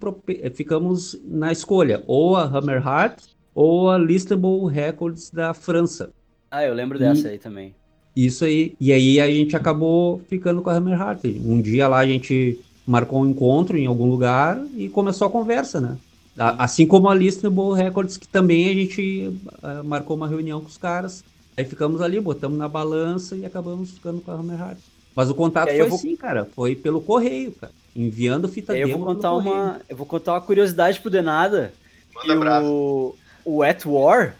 ficamos 0.53 1.17
na 1.23 1.53
escolha, 1.53 2.03
ou 2.05 2.35
a 2.35 2.43
Hammer 2.43 2.85
Heart 2.85 3.23
ou 3.53 3.89
a 3.89 3.97
Listable 3.97 4.67
Records 4.69 5.31
da 5.31 5.53
França. 5.53 6.11
Ah, 6.55 6.63
eu 6.63 6.73
lembro 6.73 6.97
dessa 6.97 7.27
aí 7.27 7.37
também. 7.37 7.75
Isso 8.15 8.45
aí. 8.45 8.73
E 8.79 8.93
aí 8.93 9.19
a 9.19 9.27
gente 9.27 9.57
acabou 9.57 10.21
ficando 10.29 10.61
com 10.61 10.69
a 10.69 10.73
Hammer 10.73 10.97
Heart. 10.97 11.25
Um 11.43 11.61
dia 11.61 11.85
lá 11.85 11.97
a 11.99 12.07
gente 12.07 12.57
marcou 12.87 13.21
um 13.21 13.29
encontro 13.29 13.77
em 13.77 13.87
algum 13.87 14.05
lugar 14.05 14.63
e 14.77 14.87
começou 14.87 15.27
a 15.27 15.29
conversa, 15.29 15.81
né? 15.81 15.97
Assim 16.37 16.87
como 16.87 17.09
a 17.09 17.13
Listenable 17.13 17.75
Records, 17.75 18.15
que 18.15 18.25
também 18.25 18.69
a 18.69 18.73
gente 18.73 19.37
ah, 19.61 19.83
marcou 19.83 20.15
uma 20.15 20.29
reunião 20.29 20.61
com 20.61 20.67
os 20.67 20.77
caras. 20.77 21.25
Aí 21.57 21.65
ficamos 21.65 21.99
ali, 21.99 22.21
botamos 22.21 22.57
na 22.57 22.69
balança 22.69 23.35
e 23.35 23.45
acabamos 23.45 23.91
ficando 23.91 24.21
com 24.21 24.31
a 24.31 24.35
Hammer 24.35 24.57
Heart. 24.57 24.77
Mas 25.13 25.29
o 25.29 25.35
contato 25.35 25.67
foi 25.71 25.83
vou- 25.89 25.97
assim, 25.97 26.15
cara. 26.15 26.47
Foi 26.55 26.73
pelo 26.73 27.01
correio, 27.01 27.51
cara. 27.51 27.73
Enviando 27.93 28.47
fita 28.47 28.77
eu 28.77 28.87
vou 28.87 28.97
pelo 28.99 29.07
contar 29.07 29.29
correio. 29.31 29.55
uma, 29.55 29.81
eu 29.89 29.97
vou 29.97 30.05
contar 30.05 30.33
uma 30.33 30.41
curiosidade 30.41 31.01
pro 31.01 31.09
Denada. 31.09 31.73
Manda 32.13 32.63
o, 32.63 33.13
o 33.43 33.61
At 33.61 33.85
War, 33.85 34.37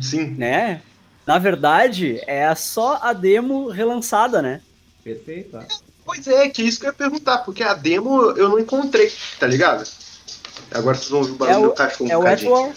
Sim. 0.00 0.30
né? 0.30 0.80
Na 1.28 1.36
verdade, 1.36 2.22
é 2.26 2.54
só 2.54 2.98
a 3.02 3.12
demo 3.12 3.68
relançada, 3.68 4.40
né? 4.40 4.62
Perfeito. 5.04 5.58
Pois 6.02 6.26
é, 6.26 6.48
que 6.48 6.62
isso 6.62 6.80
que 6.80 6.86
eu 6.86 6.88
ia 6.88 6.94
perguntar, 6.94 7.38
porque 7.44 7.62
a 7.62 7.74
demo 7.74 8.30
eu 8.30 8.48
não 8.48 8.58
encontrei, 8.58 9.12
tá 9.38 9.46
ligado? 9.46 9.86
Agora 10.70 10.96
vocês 10.96 11.10
vão 11.10 11.18
ouvir 11.20 11.32
o 11.32 11.34
barulho 11.34 11.54
É 11.54 11.58
o- 11.58 11.68
do 11.68 11.74
cachorro 11.74 12.08
um 12.08 12.12
É 12.12 12.16
o 12.16 12.20
At 12.26 12.42
bocadinho. 12.42 12.50
War. 12.50 12.74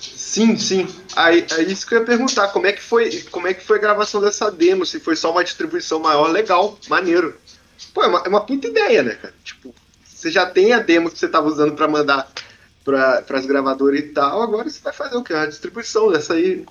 Sim, 0.00 0.56
Sim, 0.56 0.58
sim. 0.58 0.88
Aí, 1.14 1.46
é 1.56 1.62
isso 1.62 1.86
que 1.86 1.94
eu 1.94 2.00
ia 2.00 2.04
perguntar. 2.04 2.48
Como 2.48 2.66
é 2.66 2.72
que 2.72 2.82
foi, 2.82 3.22
como 3.30 3.46
é 3.46 3.54
que 3.54 3.64
foi 3.64 3.78
a 3.78 3.80
gravação 3.80 4.20
dessa 4.20 4.50
demo? 4.50 4.84
Se 4.84 4.98
foi 4.98 5.14
só 5.14 5.30
uma 5.30 5.44
distribuição 5.44 6.00
maior, 6.00 6.32
legal, 6.32 6.76
maneiro. 6.88 7.36
Pô, 7.94 8.02
é 8.02 8.08
uma, 8.08 8.22
é 8.24 8.28
uma 8.28 8.40
puta 8.40 8.66
ideia, 8.66 9.04
né, 9.04 9.14
cara? 9.14 9.34
Tipo, 9.44 9.72
você 10.04 10.32
já 10.32 10.44
tem 10.46 10.72
a 10.72 10.80
demo 10.80 11.12
que 11.12 11.16
você 11.18 11.28
tava 11.28 11.46
usando 11.46 11.76
para 11.76 11.86
mandar 11.86 12.28
para 12.84 13.22
as 13.38 13.46
gravadoras 13.46 14.00
e 14.00 14.08
tal, 14.08 14.42
agora 14.42 14.68
você 14.68 14.80
vai 14.80 14.92
fazer 14.92 15.16
o 15.16 15.22
quê? 15.22 15.32
A 15.32 15.46
distribuição 15.46 16.10
dessa 16.10 16.34
aí. 16.34 16.66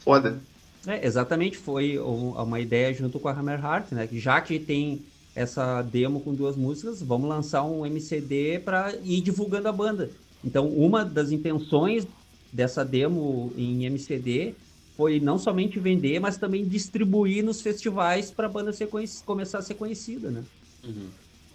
Foda. 0.00 0.40
É, 0.86 1.06
exatamente, 1.06 1.56
foi 1.58 1.98
uma 1.98 2.58
ideia 2.58 2.92
junto 2.94 3.20
com 3.20 3.28
a 3.28 3.32
Hammer 3.32 3.62
Heart, 3.62 3.92
né? 3.92 4.08
Já 4.12 4.40
que 4.40 4.58
tem 4.58 5.02
essa 5.34 5.82
demo 5.82 6.20
com 6.20 6.34
duas 6.34 6.56
músicas, 6.56 7.02
vamos 7.02 7.28
lançar 7.28 7.62
um 7.64 7.84
MCD 7.86 8.60
para 8.64 8.94
ir 9.04 9.20
divulgando 9.20 9.68
a 9.68 9.72
banda. 9.72 10.10
Então, 10.44 10.68
uma 10.68 11.04
das 11.04 11.30
intenções 11.30 12.06
dessa 12.52 12.84
demo 12.84 13.52
em 13.56 13.84
MCD 13.84 14.54
foi 14.96 15.20
não 15.20 15.38
somente 15.38 15.78
vender, 15.78 16.18
mas 16.18 16.36
também 16.36 16.66
distribuir 16.66 17.44
nos 17.44 17.60
festivais 17.60 18.30
para 18.30 18.46
a 18.46 18.50
banda 18.50 18.72
ser 18.72 18.88
começar 19.24 19.58
a 19.58 19.62
ser 19.62 19.74
conhecida, 19.74 20.30
né? 20.30 20.42
Uhum. 20.82 21.08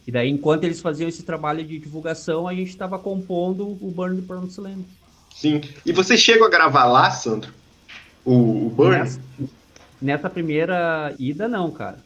E 0.08 0.12
daí, 0.12 0.30
enquanto 0.30 0.64
eles 0.64 0.82
faziam 0.82 1.10
esse 1.10 1.24
trabalho 1.24 1.66
de 1.66 1.80
divulgação, 1.80 2.48
a 2.48 2.54
gente 2.54 2.70
estava 2.70 3.00
compondo 3.00 3.68
o 3.68 3.92
Burn 3.92 4.22
the 4.22 4.28
Promised 4.28 4.62
Land. 4.62 4.86
Sim. 5.36 5.62
E 5.84 5.92
você 5.92 6.16
chegou 6.16 6.46
a 6.46 6.50
gravar 6.50 6.86
lá, 6.86 7.10
Sandro? 7.10 7.52
O, 8.26 8.66
o 8.66 8.70
Burn? 8.72 8.98
Nessa, 8.98 9.20
nessa, 10.02 10.30
primeira 10.30 11.14
ida, 11.20 11.48
não, 11.48 11.70
cara. 11.70 12.00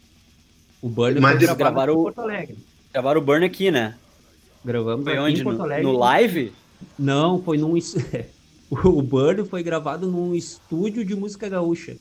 O 0.82 0.90
Burn 0.90 1.20
Mas 1.20 1.42
eles 1.42 1.56
gravaram 1.56 1.94
o 1.94 2.04
Porto 2.04 2.22
Alegre. 2.22 2.58
Gravaram 2.92 3.22
o 3.22 3.24
Burn 3.24 3.46
aqui, 3.46 3.72
né? 3.72 3.96
Gravamos 4.64 5.06
foi 5.06 5.18
onde? 5.18 5.44
No, 5.44 5.54
no, 5.54 5.92
live? 5.94 6.52
Não, 6.98 7.42
foi 7.42 7.58
num. 7.58 7.74
o 8.70 9.02
Burn 9.02 9.46
foi 9.46 9.64
gravado 9.64 10.08
num 10.08 10.36
estúdio 10.36 11.06
de 11.06 11.16
música 11.16 11.48
gaúcha. 11.48 11.96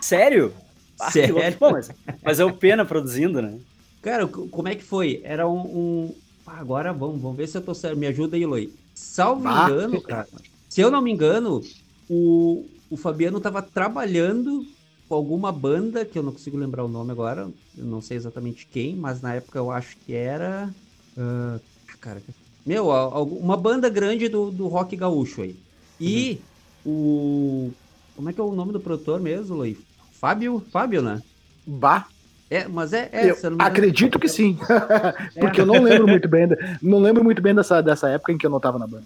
Sério? 0.00 0.52
Ah, 0.98 1.10
Sério? 1.10 1.36
Pô, 1.58 1.70
mas, 1.70 1.90
mas 2.22 2.40
é 2.40 2.44
o 2.44 2.52
Pena 2.52 2.84
produzindo, 2.84 3.40
né? 3.42 3.58
Cara, 4.02 4.26
como 4.26 4.68
é 4.68 4.74
que 4.74 4.82
foi? 4.82 5.20
Era 5.22 5.46
um. 5.46 5.58
um... 5.58 6.14
Ah, 6.46 6.60
agora 6.60 6.92
vamos, 6.94 7.20
vamos 7.20 7.36
ver 7.36 7.46
se 7.46 7.58
eu 7.58 7.62
tô 7.62 7.74
certo. 7.74 7.98
Me 7.98 8.06
ajuda 8.06 8.36
aí, 8.36 8.42
Eloy. 8.42 8.72
Salvo 8.94 9.46
ah. 9.46 9.68
engano, 9.68 10.00
cara. 10.00 10.26
Se 10.68 10.80
eu 10.80 10.90
não 10.90 11.02
me 11.02 11.12
engano, 11.12 11.62
o, 12.08 12.64
o 12.90 12.96
Fabiano 12.96 13.40
tava 13.40 13.62
trabalhando 13.62 14.66
com 15.08 15.14
alguma 15.14 15.50
banda, 15.50 16.04
que 16.04 16.18
eu 16.18 16.22
não 16.22 16.32
consigo 16.32 16.56
lembrar 16.56 16.84
o 16.84 16.88
nome 16.88 17.10
agora, 17.10 17.48
eu 17.76 17.84
não 17.84 18.00
sei 18.00 18.16
exatamente 18.16 18.66
quem, 18.70 18.94
mas 18.94 19.22
na 19.22 19.34
época 19.34 19.58
eu 19.58 19.70
acho 19.70 19.96
que 19.98 20.14
era. 20.14 20.68
Uh, 21.16 21.60
cara, 22.00 22.20
meu, 22.64 22.88
uma 22.88 23.56
banda 23.56 23.88
grande 23.88 24.28
do, 24.28 24.50
do 24.50 24.68
rock 24.68 24.94
gaúcho 24.94 25.42
aí. 25.42 25.56
E 25.98 26.40
uhum. 26.84 26.92
o. 26.92 27.72
Como 28.14 28.28
é 28.28 28.32
que 28.32 28.40
é 28.40 28.44
o 28.44 28.52
nome 28.52 28.72
do 28.72 28.80
produtor 28.80 29.20
mesmo, 29.20 29.56
Luiz? 29.56 29.78
Fábio? 30.12 30.62
Fábio, 30.70 31.00
né? 31.00 31.22
Bah. 31.66 32.06
É, 32.50 32.66
mas 32.66 32.92
é. 32.92 33.10
é 33.12 33.32
acredito 33.58 34.18
que 34.18 34.26
sim. 34.26 34.58
porque 35.38 35.60
é. 35.60 35.62
eu 35.62 35.66
não 35.66 35.82
lembro 35.82 36.08
muito 36.08 36.26
bem. 36.26 36.48
Não 36.82 36.98
lembro 36.98 37.22
muito 37.22 37.42
bem 37.42 37.54
dessa, 37.54 37.82
dessa 37.82 38.08
época 38.08 38.32
em 38.32 38.38
que 38.38 38.46
eu 38.46 38.50
não 38.50 38.58
tava 38.58 38.78
na 38.78 38.86
banda. 38.86 39.04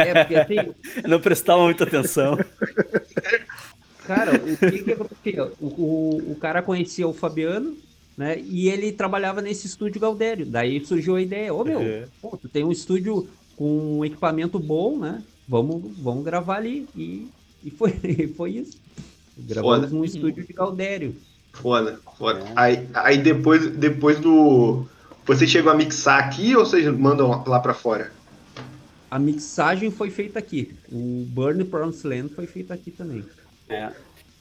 É, 0.00 0.24
porque 0.24 0.36
assim. 0.36 0.74
não 1.08 1.20
prestava 1.20 1.62
muita 1.62 1.84
atenção. 1.84 2.38
Cara, 4.06 4.32
o 4.34 4.56
que, 4.56 4.82
que 4.82 4.92
acontecia? 4.92 5.52
O, 5.60 5.66
o, 5.66 6.32
o 6.32 6.36
cara 6.36 6.62
conhecia 6.62 7.06
o 7.06 7.12
Fabiano, 7.12 7.76
né? 8.16 8.40
E 8.40 8.68
ele 8.68 8.92
trabalhava 8.92 9.40
nesse 9.40 9.66
estúdio 9.66 10.00
Galdério. 10.00 10.46
Daí 10.46 10.84
surgiu 10.84 11.16
a 11.16 11.22
ideia, 11.22 11.54
ô 11.54 11.64
meu, 11.64 11.80
uhum. 11.80 12.04
pô, 12.20 12.36
tu 12.36 12.48
tem 12.48 12.64
um 12.64 12.72
estúdio 12.72 13.28
com 13.56 13.98
um 13.98 14.04
equipamento 14.04 14.58
bom, 14.58 14.98
né? 14.98 15.22
Vamos, 15.48 15.96
vamos 15.98 16.24
gravar 16.24 16.56
ali. 16.56 16.88
E, 16.96 17.28
e 17.64 17.70
foi, 17.70 17.92
foi 18.36 18.50
isso. 18.52 18.78
Gravamos 19.36 19.80
Foda. 19.80 19.94
num 19.94 20.04
estúdio 20.04 20.44
de 20.44 20.52
Galdério. 20.52 21.14
Foda, 21.52 21.98
foda. 22.18 22.40
É. 22.40 22.52
Aí, 22.56 22.88
aí 22.94 23.18
depois, 23.18 23.66
depois 23.68 24.18
do. 24.18 24.86
Você 25.26 25.46
chegou 25.46 25.70
a 25.70 25.74
mixar 25.74 26.18
aqui 26.18 26.56
ou 26.56 26.64
vocês 26.64 26.86
mandam 26.96 27.44
lá 27.46 27.60
para 27.60 27.74
fora? 27.74 28.12
A 29.10 29.18
mixagem 29.18 29.90
foi 29.90 30.10
feita 30.10 30.38
aqui. 30.38 30.74
O 30.90 31.24
Burn 31.28 31.64
Promised 31.64 32.06
Land 32.06 32.34
foi 32.34 32.46
feito 32.46 32.72
aqui 32.72 32.90
também. 32.90 33.24
É. 33.68 33.90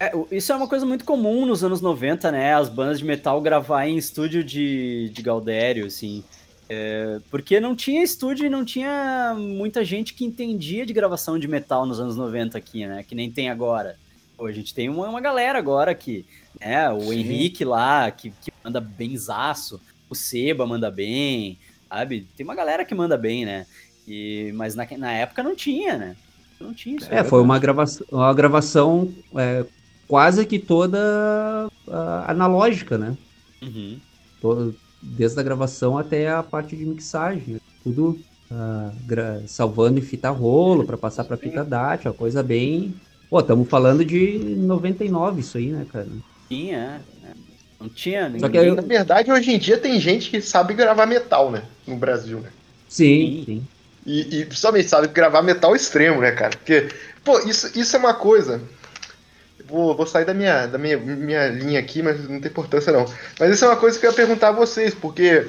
É, 0.02 0.14
isso 0.32 0.54
é 0.54 0.56
uma 0.56 0.68
coisa 0.68 0.86
muito 0.86 1.04
comum 1.04 1.46
nos 1.46 1.62
anos 1.62 1.82
90, 1.82 2.32
né? 2.32 2.54
As 2.54 2.70
bandas 2.70 3.00
de 3.00 3.06
metal 3.06 3.42
gravar 3.42 3.86
em 3.86 3.98
estúdio 3.98 4.42
de, 4.44 5.10
de 5.10 5.22
Galdério, 5.22 5.86
assim. 5.86 6.24
É, 6.70 7.20
porque 7.30 7.60
não 7.60 7.76
tinha 7.76 8.02
estúdio 8.02 8.46
e 8.46 8.50
não 8.50 8.64
tinha 8.64 9.36
muita 9.38 9.84
gente 9.84 10.14
que 10.14 10.24
entendia 10.24 10.86
de 10.86 10.94
gravação 10.94 11.38
de 11.38 11.48
metal 11.48 11.86
nos 11.86 12.00
anos 12.00 12.16
90 12.16 12.58
aqui, 12.58 12.88
né? 12.88 13.04
Que 13.04 13.14
nem 13.14 13.30
tem 13.30 13.50
agora. 13.50 13.98
Pô, 14.38 14.46
a 14.46 14.52
gente 14.54 14.74
tem 14.74 14.88
uma, 14.88 15.10
uma 15.10 15.20
galera 15.20 15.60
agora 15.60 15.94
que, 15.94 16.26
né? 16.62 16.90
O 16.92 17.02
Sim. 17.02 17.20
Henrique 17.20 17.66
lá, 17.66 18.10
que, 18.10 18.30
que 18.30 18.54
manda 18.64 18.80
benzaço. 18.80 19.82
O 20.10 20.16
Seba 20.16 20.66
manda 20.66 20.90
bem, 20.90 21.60
sabe? 21.90 22.26
Tem 22.38 22.46
uma 22.46 22.56
galera 22.56 22.86
que 22.86 22.96
manda 22.96 23.18
bem, 23.18 23.46
né? 23.46 23.66
E, 24.10 24.52
mas 24.56 24.74
na, 24.76 24.88
na 24.98 25.12
época 25.12 25.44
não 25.44 25.56
tinha, 25.56 25.98
né? 25.98 26.16
Não 26.60 26.74
tinha 26.74 26.98
isso. 26.98 27.08
É, 27.12 27.24
foi 27.24 27.42
uma 27.42 27.60
gravação, 27.60 28.08
uma 28.12 28.34
gravação 28.34 29.14
é, 29.36 29.64
quase 30.08 30.46
que 30.46 30.58
toda 30.58 31.70
uh, 31.88 31.92
analógica, 32.28 32.98
né? 32.98 33.16
Uhum. 33.62 34.00
Todo, 34.42 34.76
desde 35.02 35.40
a 35.40 35.44
gravação 35.44 35.98
até 35.98 36.30
a 36.30 36.42
parte 36.42 36.76
de 36.76 36.86
mixagem. 36.86 37.54
Né? 37.54 37.60
Tudo 37.84 38.20
uh, 38.52 39.48
salvando 39.48 40.00
em 40.00 40.02
fita 40.02 40.32
rolo 40.32 40.86
para 40.86 40.98
passar 40.98 41.24
para 41.24 41.38
fita 41.38 41.64
DAT, 41.64 42.06
uma 42.08 42.14
coisa 42.14 42.42
bem. 42.42 42.96
Pô, 43.30 43.40
estamos 43.40 43.70
falando 43.70 44.04
de 44.04 44.40
99 44.40 45.42
isso 45.42 45.58
aí, 45.60 45.68
né, 45.68 45.86
cara? 45.92 46.08
Sim, 46.48 46.74
é. 46.74 47.00
é. 47.24 47.34
Não 47.80 47.88
tinha 47.88 48.26
ninguém. 48.26 48.40
Só 48.42 48.50
que 48.50 48.58
aí, 48.58 48.72
na 48.72 48.82
verdade, 48.82 49.32
hoje 49.32 49.52
em 49.52 49.60
dia 49.60 49.78
tem 49.78 50.00
gente 50.00 50.32
que 50.32 50.42
sabe 50.42 50.74
gravar 50.74 51.06
metal, 51.06 51.52
né? 51.52 51.64
No 51.86 51.96
Brasil, 51.96 52.40
né? 52.40 52.50
Sim, 52.90 53.44
sim. 53.46 53.64
E, 54.06 54.40
e 54.40 54.46
principalmente 54.46 54.90
sabe 54.90 55.08
gravar 55.08 55.42
metal 55.42 55.76
extremo, 55.76 56.22
né, 56.22 56.32
cara? 56.32 56.52
Porque, 56.52 56.90
pô, 57.24 57.40
isso, 57.40 57.70
isso 57.78 57.96
é 57.96 58.00
uma 58.00 58.14
coisa. 58.14 58.62
Vou, 59.66 59.96
vou 59.96 60.08
sair 60.08 60.26
da, 60.26 60.34
minha, 60.34 60.66
da 60.66 60.78
minha, 60.78 60.98
minha 60.98 61.48
linha 61.48 61.80
aqui, 61.80 62.02
mas 62.02 62.28
não 62.28 62.40
tem 62.40 62.50
importância 62.50 62.92
não. 62.92 63.06
Mas 63.40 63.52
isso 63.54 63.66
é 63.66 63.68
uma 63.68 63.78
coisa 63.78 64.00
que 64.00 64.06
eu 64.06 64.10
ia 64.10 64.16
perguntar 64.16 64.50
a 64.50 64.54
vocês, 64.54 64.94
porque. 64.94 65.48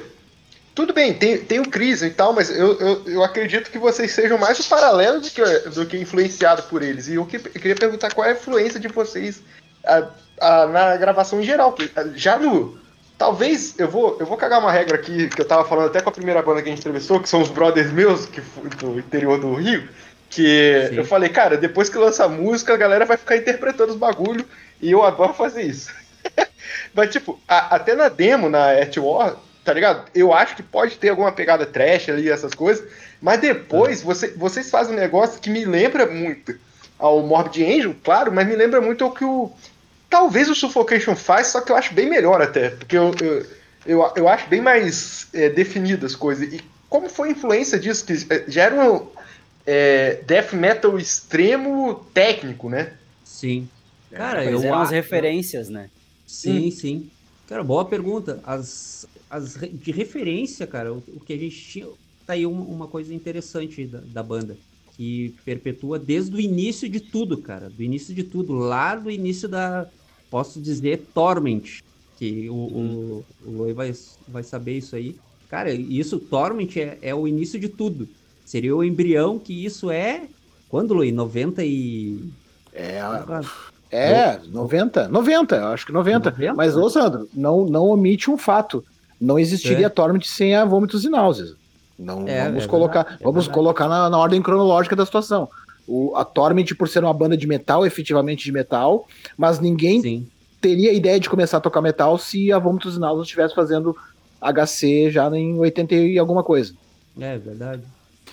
Tudo 0.73 0.93
bem, 0.93 1.13
tem, 1.13 1.37
tem 1.37 1.59
o 1.59 1.69
Chris 1.69 2.01
e 2.01 2.09
tal, 2.11 2.31
mas 2.31 2.49
eu, 2.49 2.79
eu, 2.79 3.03
eu 3.05 3.23
acredito 3.23 3.69
que 3.69 3.77
vocês 3.77 4.09
sejam 4.11 4.37
mais 4.37 4.57
o 4.57 4.69
paralelo 4.69 5.19
do 5.19 5.29
que, 5.29 5.43
do 5.69 5.85
que 5.85 5.97
influenciado 5.97 6.63
por 6.63 6.81
eles. 6.81 7.09
E 7.09 7.15
eu, 7.15 7.25
que, 7.25 7.35
eu 7.35 7.41
queria 7.41 7.75
perguntar 7.75 8.13
qual 8.13 8.25
é 8.25 8.29
a 8.29 8.35
influência 8.35 8.79
de 8.79 8.87
vocês 8.87 9.41
a, 9.85 10.07
a, 10.39 10.67
na 10.67 10.95
gravação 10.95 11.41
em 11.41 11.43
geral. 11.43 11.75
Já 12.15 12.39
no, 12.39 12.79
Talvez 13.21 13.75
eu 13.77 13.87
vou, 13.87 14.17
eu 14.19 14.25
vou 14.25 14.35
cagar 14.35 14.59
uma 14.59 14.71
regra 14.71 14.95
aqui 14.95 15.29
que 15.29 15.39
eu 15.39 15.45
tava 15.45 15.63
falando 15.63 15.89
até 15.89 16.01
com 16.01 16.09
a 16.09 16.11
primeira 16.11 16.41
banda 16.41 16.59
que 16.59 16.69
a 16.69 16.71
gente 16.71 16.79
entrevistou, 16.79 17.19
que 17.19 17.29
são 17.29 17.39
os 17.39 17.49
brothers 17.49 17.91
meus, 17.91 18.25
que 18.25 18.41
do 18.79 18.97
interior 18.97 19.39
do 19.39 19.53
Rio, 19.53 19.87
que 20.27 20.87
Sim. 20.89 20.95
eu 20.95 21.05
falei, 21.05 21.29
cara, 21.29 21.55
depois 21.55 21.87
que 21.87 21.99
lança 21.99 22.25
a 22.25 22.27
música, 22.27 22.73
a 22.73 22.77
galera 22.77 23.05
vai 23.05 23.17
ficar 23.17 23.37
interpretando 23.37 23.91
os 23.91 23.95
bagulho 23.95 24.43
e 24.81 24.89
eu 24.89 25.03
adoro 25.03 25.35
fazer 25.35 25.61
isso. 25.61 25.93
Mas, 26.95 27.11
tipo, 27.11 27.39
a, 27.47 27.75
até 27.75 27.93
na 27.93 28.09
demo, 28.09 28.49
na 28.49 28.71
At 28.71 28.97
War, 28.97 29.35
tá 29.63 29.71
ligado? 29.71 30.09
Eu 30.15 30.33
acho 30.33 30.55
que 30.55 30.63
pode 30.63 30.97
ter 30.97 31.09
alguma 31.09 31.31
pegada 31.31 31.63
trash 31.63 32.09
ali, 32.09 32.27
essas 32.27 32.55
coisas, 32.55 32.83
mas 33.21 33.39
depois 33.39 34.01
você, 34.01 34.29
vocês 34.29 34.71
fazem 34.71 34.95
um 34.95 34.99
negócio 34.99 35.39
que 35.39 35.51
me 35.51 35.63
lembra 35.63 36.07
muito 36.07 36.55
ao 36.97 37.21
Morbid 37.21 37.63
Angel, 37.63 37.95
claro, 38.03 38.31
mas 38.31 38.47
me 38.47 38.55
lembra 38.55 38.81
muito 38.81 39.05
o 39.05 39.11
que 39.11 39.23
o 39.23 39.51
Talvez 40.11 40.49
o 40.49 40.53
Suffocation 40.53 41.15
faz, 41.15 41.47
só 41.47 41.61
que 41.61 41.71
eu 41.71 41.75
acho 41.77 41.93
bem 41.93 42.09
melhor 42.09 42.41
até, 42.41 42.71
porque 42.71 42.97
eu, 42.97 43.15
eu, 43.21 43.45
eu, 43.85 44.13
eu 44.17 44.27
acho 44.27 44.49
bem 44.49 44.59
mais 44.59 45.29
é, 45.33 45.47
definidas 45.47 46.11
as 46.11 46.15
coisas. 46.17 46.53
E 46.53 46.61
como 46.89 47.07
foi 47.07 47.29
a 47.29 47.31
influência 47.31 47.79
disso? 47.79 48.05
Que 48.05 48.13
é, 48.29 48.43
já 48.45 48.63
era 48.63 48.75
um 48.75 49.07
é, 49.65 50.21
death 50.27 50.51
metal 50.51 50.99
extremo 50.99 52.05
técnico, 52.13 52.69
né? 52.69 52.93
Sim. 53.23 53.69
Cara, 54.11 54.43
eu 54.43 54.61
eram 54.61 54.81
as 54.81 54.89
referências, 54.89 55.69
né? 55.69 55.89
Sim, 56.27 56.67
hum. 56.67 56.71
sim. 56.71 57.09
Cara, 57.47 57.63
boa 57.63 57.85
pergunta. 57.85 58.41
As, 58.43 59.07
as 59.29 59.55
de 59.55 59.91
referência, 59.93 60.67
cara, 60.67 60.93
o, 60.93 60.97
o 61.07 61.21
que 61.21 61.31
a 61.31 61.37
gente 61.37 61.55
tinha. 61.55 61.87
Tá 62.27 62.33
aí 62.33 62.45
uma, 62.45 62.63
uma 62.65 62.87
coisa 62.87 63.13
interessante 63.13 63.85
da, 63.85 64.01
da 64.05 64.21
banda 64.21 64.57
que 64.97 65.33
perpetua 65.45 65.97
desde 65.97 66.35
o 66.35 66.39
início 66.39 66.87
de 66.89 66.99
tudo, 66.99 67.37
cara. 67.37 67.69
Do 67.69 67.81
início 67.81 68.13
de 68.13 68.23
tudo, 68.23 68.53
lá 68.53 68.93
do 68.95 69.09
início 69.09 69.47
da, 69.47 69.87
posso 70.31 70.59
dizer 70.59 71.05
Torment, 71.13 71.81
que 72.17 72.49
o, 72.49 72.53
uhum. 72.53 73.23
o, 73.45 73.49
o 73.49 73.57
Loi 73.57 73.73
vai, 73.73 73.93
vai 74.27 74.41
saber 74.41 74.77
isso 74.77 74.95
aí. 74.95 75.15
Cara, 75.49 75.71
isso, 75.71 76.17
Torment 76.17 76.77
é, 76.77 76.97
é 77.01 77.13
o 77.13 77.27
início 77.27 77.59
de 77.59 77.67
tudo. 77.67 78.07
Seria 78.45 78.75
o 78.75 78.83
embrião 78.83 79.37
que 79.37 79.65
isso 79.65 79.91
é. 79.91 80.23
Quando, 80.69 80.93
Loi? 80.93 81.11
90 81.11 81.63
e. 81.65 82.23
É. 82.73 83.01
É, 83.91 84.39
90, 84.47 85.09
90, 85.09 85.55
eu 85.57 85.67
acho 85.67 85.85
que 85.85 85.91
90. 85.91 86.31
90? 86.31 86.53
Mas, 86.53 86.77
ô 86.77 86.89
Sandro, 86.89 87.27
não, 87.33 87.65
não 87.65 87.89
omite 87.89 88.31
um 88.31 88.37
fato. 88.37 88.85
Não 89.19 89.37
existiria 89.37 89.87
é. 89.87 89.89
Torment 89.89 90.23
sem 90.23 90.55
a 90.55 90.63
vômitos 90.63 91.03
e 91.03 91.09
náuseas. 91.09 91.55
Não, 91.99 92.27
é, 92.27 92.45
vamos 92.45 92.63
é 92.63 92.67
colocar, 92.67 93.03
verdade, 93.03 93.21
é 93.21 93.25
vamos 93.25 93.47
colocar 93.47 93.87
na, 93.87 94.09
na, 94.09 94.17
ordem 94.17 94.41
cronológica 94.41 94.95
da 94.95 95.05
situação. 95.05 95.47
O, 95.87 96.15
a 96.15 96.23
Torment 96.23 96.75
por 96.77 96.87
ser 96.87 97.03
uma 97.03 97.13
banda 97.13 97.35
de 97.35 97.47
metal, 97.47 97.85
efetivamente 97.85 98.43
de 98.43 98.51
metal, 98.51 99.07
mas 99.37 99.59
ninguém 99.59 100.01
Sim. 100.01 100.27
teria 100.59 100.93
ideia 100.93 101.19
de 101.19 101.29
começar 101.29 101.57
a 101.57 101.61
tocar 101.61 101.81
metal 101.81 102.17
se 102.17 102.51
a 102.51 102.59
Vômitos 102.59 102.97
Náuseos 102.97 103.27
estivesse 103.27 103.55
fazendo 103.55 103.95
HC 104.41 105.11
já 105.11 105.29
em 105.35 105.57
80 105.57 105.95
e 105.95 106.17
alguma 106.17 106.43
coisa. 106.43 106.73
É 107.19 107.37
verdade. 107.37 107.83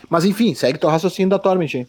Mas 0.09 0.25
enfim, 0.25 0.55
segue 0.55 0.79
teu 0.79 0.89
raciocínio 0.89 1.31
da 1.31 1.39
Torment 1.39 1.75
aí. 1.75 1.87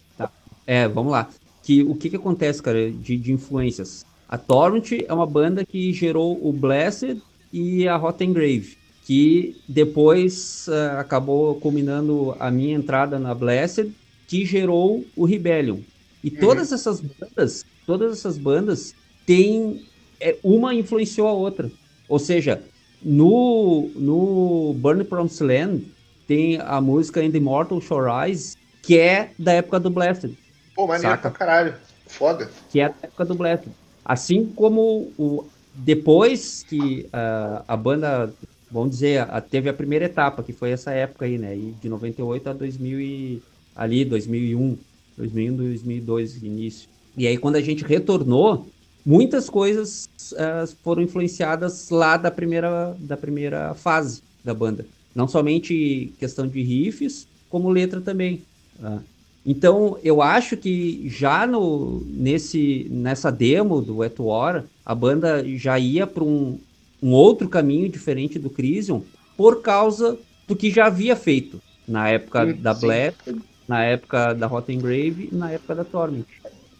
É, 0.66 0.88
vamos 0.88 1.12
lá. 1.12 1.28
Que, 1.62 1.82
o 1.82 1.94
que 1.94 2.10
que 2.10 2.16
acontece, 2.16 2.62
cara, 2.62 2.90
de, 2.90 3.16
de 3.16 3.32
influências? 3.32 4.04
A 4.30 4.38
Torrent 4.38 4.92
é 4.92 5.12
uma 5.12 5.26
banda 5.26 5.64
que 5.64 5.92
gerou 5.92 6.38
o 6.40 6.52
Blessed 6.52 7.20
e 7.52 7.88
a 7.88 7.96
Rotten 7.96 8.32
Grave, 8.32 8.76
que 9.04 9.56
depois 9.68 10.68
eh, 10.68 11.00
acabou 11.00 11.56
culminando 11.56 12.36
a 12.38 12.48
minha 12.48 12.76
entrada 12.76 13.18
na 13.18 13.34
Blessed, 13.34 13.90
que 14.30 14.46
gerou 14.46 15.04
o 15.16 15.24
Rebellion. 15.26 15.78
E 16.22 16.30
todas 16.30 16.72
essas 16.72 17.00
bandas, 17.00 17.64
todas 17.86 18.12
essas 18.18 18.38
bandas 18.38 18.94
têm 19.26 19.84
é, 20.20 20.38
uma 20.44 20.74
influenciou 20.74 21.26
a 21.28 21.32
outra. 21.32 21.70
Ou 22.08 22.18
seja, 22.18 22.62
no 23.02 23.90
no 23.96 24.74
Burn 24.74 25.04
Promised 25.04 25.42
Land 25.46 25.86
tem 26.26 26.58
a 26.60 26.80
música 26.80 27.22
In 27.24 27.32
the 27.32 27.38
Immortal 27.38 27.80
Shore 27.80 28.08
Rise, 28.10 28.56
que 28.82 28.98
é 28.98 29.32
da 29.38 29.52
época 29.54 29.80
do 29.80 29.90
Blessed 29.90 30.36
Pô, 30.76 30.86
maneiro 30.86 31.08
Saca. 31.10 31.30
pra 31.30 31.38
caralho. 31.38 31.74
Foda. 32.06 32.50
que 32.70 32.80
é 32.80 32.84
a 32.86 32.94
época 33.02 33.24
do 33.24 33.34
Black. 33.34 33.68
Assim 34.04 34.52
como 34.54 35.12
o, 35.18 35.50
depois 35.72 36.62
que 36.64 37.08
ah, 37.12 37.64
a 37.68 37.76
banda, 37.76 38.34
vamos 38.70 38.90
dizer, 38.90 39.20
a- 39.30 39.40
teve 39.40 39.68
a 39.68 39.74
primeira 39.74 40.06
etapa, 40.06 40.42
que 40.42 40.52
foi 40.52 40.70
essa 40.72 40.92
época 40.92 41.24
aí, 41.26 41.38
né? 41.38 41.56
E 41.56 41.72
de 41.72 41.88
98 41.88 42.50
a 42.50 42.52
2000 42.52 43.00
e, 43.00 43.42
ali, 43.74 44.04
2001, 44.04 44.76
2001, 45.16 45.56
2002, 45.56 46.42
início. 46.42 46.88
E 47.16 47.26
aí 47.26 47.36
quando 47.36 47.56
a 47.56 47.60
gente 47.60 47.84
retornou, 47.84 48.66
muitas 49.04 49.48
coisas 49.48 50.08
ah, 50.36 50.64
foram 50.82 51.02
influenciadas 51.02 51.90
lá 51.90 52.16
da 52.16 52.30
primeira, 52.30 52.96
da 52.98 53.16
primeira 53.16 53.74
fase 53.74 54.22
da 54.44 54.54
banda. 54.54 54.86
Não 55.14 55.26
somente 55.26 56.12
questão 56.18 56.46
de 56.46 56.62
riffs, 56.62 57.26
como 57.48 57.68
letra 57.68 58.00
também. 58.00 58.42
ah. 58.82 59.00
Então, 59.44 59.98
eu 60.04 60.20
acho 60.20 60.56
que 60.56 61.08
já 61.08 61.46
no, 61.46 62.02
nesse, 62.06 62.86
nessa 62.90 63.30
demo 63.30 63.80
do 63.80 63.96
Wet 63.96 64.20
War, 64.20 64.64
a 64.84 64.94
banda 64.94 65.42
já 65.56 65.78
ia 65.78 66.06
para 66.06 66.22
um, 66.22 66.58
um 67.02 67.12
outro 67.12 67.48
caminho 67.48 67.88
diferente 67.88 68.38
do 68.38 68.50
Crisium, 68.50 69.02
por 69.36 69.62
causa 69.62 70.18
do 70.46 70.54
que 70.54 70.70
já 70.70 70.86
havia 70.86 71.16
feito 71.16 71.60
na 71.88 72.08
época 72.08 72.46
Sim, 72.46 72.60
da 72.60 72.74
sim. 72.74 73.40
Na 73.70 73.84
época 73.84 74.34
da 74.34 74.48
Rotten 74.48 74.80
Grave 74.80 75.28
e 75.30 75.34
na 75.34 75.52
época 75.52 75.76
da 75.76 75.84
Torment. 75.84 76.24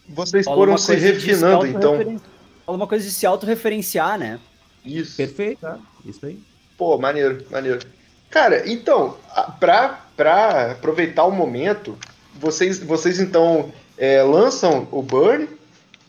Vocês 0.08 0.44
Fala 0.44 0.56
foram 0.56 0.72
uma 0.72 0.78
se 0.78 0.96
refinando, 0.96 1.62
se 1.62 1.68
então. 1.68 2.20
Fala 2.66 2.76
uma 2.76 2.86
coisa 2.88 3.04
de 3.04 3.12
se 3.12 3.24
autorreferenciar, 3.24 4.18
né? 4.18 4.40
Isso. 4.84 5.16
Perfeito, 5.16 5.60
tá? 5.60 5.78
Isso 6.04 6.26
aí. 6.26 6.36
Pô, 6.76 6.98
maneiro, 6.98 7.46
maneiro. 7.48 7.78
Cara, 8.28 8.68
então, 8.68 9.16
pra, 9.60 10.04
pra 10.16 10.72
aproveitar 10.72 11.24
o 11.26 11.30
momento, 11.30 11.96
vocês, 12.34 12.80
vocês 12.80 13.20
então 13.20 13.72
é, 13.96 14.20
lançam 14.24 14.88
o 14.90 15.00
Burn. 15.00 15.48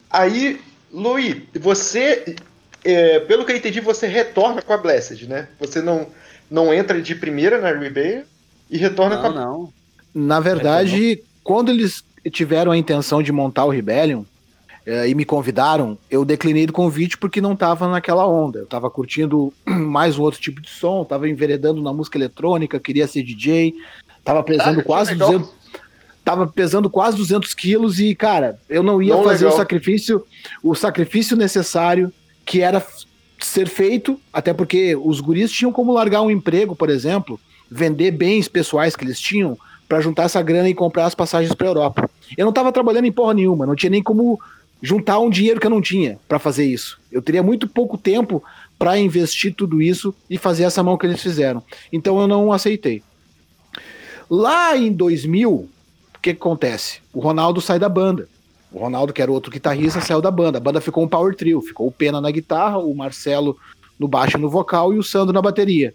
Aí, 0.10 0.60
Luiz, 0.92 1.44
você, 1.60 2.36
é, 2.84 3.20
pelo 3.20 3.46
que 3.46 3.52
eu 3.52 3.58
entendi, 3.58 3.80
você 3.80 4.08
retorna 4.08 4.64
com 4.64 4.74
a 4.74 4.78
Blessed, 4.78 5.28
né? 5.28 5.48
Você 5.60 5.80
não, 5.80 6.08
não 6.50 6.74
entra 6.74 7.00
de 7.00 7.14
primeira 7.14 7.62
na 7.62 7.72
Rebellion 7.72 8.24
e 8.68 8.78
retorna 8.80 9.18
com 9.18 9.30
Não, 9.30 9.38
a. 9.38 9.46
não. 9.46 9.81
Na 10.14 10.40
verdade, 10.40 11.22
quando 11.44 11.70
eles 11.70 12.04
tiveram 12.32 12.72
a 12.72 12.78
intenção 12.78 13.22
de 13.24 13.32
montar 13.32 13.66
o 13.66 13.70
Rebellion 13.70 14.24
eh, 14.86 15.10
e 15.10 15.16
me 15.16 15.26
convidaram, 15.26 15.98
eu 16.10 16.24
declinei 16.26 16.66
do 16.68 16.74
convite 16.74 17.18
porque 17.18 17.42
não 17.42 17.56
tava 17.56 17.88
naquela 17.88 18.28
onda. 18.28 18.60
Eu 18.60 18.66
tava 18.66 18.90
curtindo 18.90 19.54
mais 19.66 20.18
um 20.18 20.22
outro 20.24 20.40
tipo 20.40 20.62
de 20.62 20.70
som, 20.70 21.04
tava 21.04 21.30
enveredando 21.30 21.82
na 21.82 21.94
música 21.94 22.18
eletrônica, 22.18 22.80
queria 22.80 23.08
ser 23.08 23.24
DJ, 23.24 23.74
tava 24.24 24.44
pesando 24.44 24.82
Ah, 24.82 24.84
quase 24.84 25.12
legal. 25.12 25.32
200 25.32 25.62
tava 26.24 26.46
pesando 26.46 26.88
quase 26.88 27.18
200 27.18 27.52
quilos 27.56 28.00
e, 28.00 28.14
cara, 28.14 28.60
eu 28.70 28.84
não 28.84 29.02
ia 29.02 29.16
Não 29.16 29.24
fazer 29.24 29.46
legal. 29.46 29.56
o 29.56 29.58
sacrifício, 29.58 30.24
o 30.62 30.76
sacrifício 30.76 31.36
necessário 31.36 32.14
que 32.46 32.62
era 32.62 32.86
ser 33.40 33.68
feito, 33.68 34.20
até 34.32 34.54
porque 34.54 34.96
os 34.96 35.20
guris 35.20 35.52
tinham 35.52 35.72
como 35.72 35.92
largar 35.92 36.22
um 36.22 36.30
emprego, 36.30 36.76
por 36.76 36.92
exemplo, 36.92 37.40
vender 37.72 38.12
bens 38.12 38.48
pessoais 38.48 38.96
que 38.96 39.04
eles 39.04 39.20
tinham 39.20 39.58
para 39.92 40.00
juntar 40.00 40.24
essa 40.24 40.42
grana 40.42 40.70
e 40.70 40.74
comprar 40.74 41.06
as 41.06 41.14
passagens 41.14 41.54
para 41.54 41.68
Europa. 41.68 42.10
Eu 42.38 42.46
não 42.46 42.54
tava 42.54 42.72
trabalhando 42.72 43.04
em 43.08 43.12
porra 43.12 43.34
nenhuma, 43.34 43.66
não 43.66 43.76
tinha 43.76 43.90
nem 43.90 44.02
como 44.02 44.40
juntar 44.82 45.20
um 45.20 45.30
dinheiro 45.30 45.60
que 45.60 45.68
eu 45.68 45.70
não 45.70 45.82
tinha 45.82 46.18
para 46.30 46.40
fazer 46.40 46.64
isso. 46.64 46.98
Eu 47.12 47.22
teria 47.22 47.44
muito 47.44 47.68
pouco 47.68 47.98
tempo 47.98 48.42
para 48.80 48.98
investir 48.98 49.54
tudo 49.54 49.82
isso 49.82 50.16
e 50.30 50.38
fazer 50.38 50.64
essa 50.64 50.82
mão 50.82 50.98
que 50.98 51.06
eles 51.06 51.22
fizeram. 51.22 51.62
Então 51.92 52.22
eu 52.22 52.26
não 52.26 52.54
aceitei. 52.54 53.04
Lá 54.30 54.78
em 54.78 54.94
2000, 54.94 55.52
o 55.52 55.70
que, 56.22 56.34
que 56.34 56.42
acontece? 56.42 57.02
O 57.12 57.20
Ronaldo 57.20 57.60
sai 57.60 57.78
da 57.78 57.90
banda. 57.90 58.30
O 58.72 58.80
Ronaldo, 58.80 59.12
que 59.12 59.22
era 59.22 59.30
outro 59.30 59.52
guitarrista, 59.52 60.00
saiu 60.00 60.22
da 60.22 60.32
banda. 60.32 60.58
A 60.58 60.62
banda 60.62 60.80
ficou 60.80 61.04
um 61.04 61.08
power 61.10 61.36
trio. 61.36 61.60
Ficou 61.60 61.88
o 61.88 61.92
Pena 61.92 62.22
na 62.22 62.32
guitarra, 62.32 62.78
o 62.78 62.96
Marcelo 62.96 63.58
no 64.00 64.08
baixo 64.08 64.38
e 64.38 64.40
no 64.40 64.50
vocal 64.50 64.94
e 64.94 64.98
o 64.98 65.04
Sandro 65.04 65.34
na 65.34 65.42
bateria. 65.42 65.94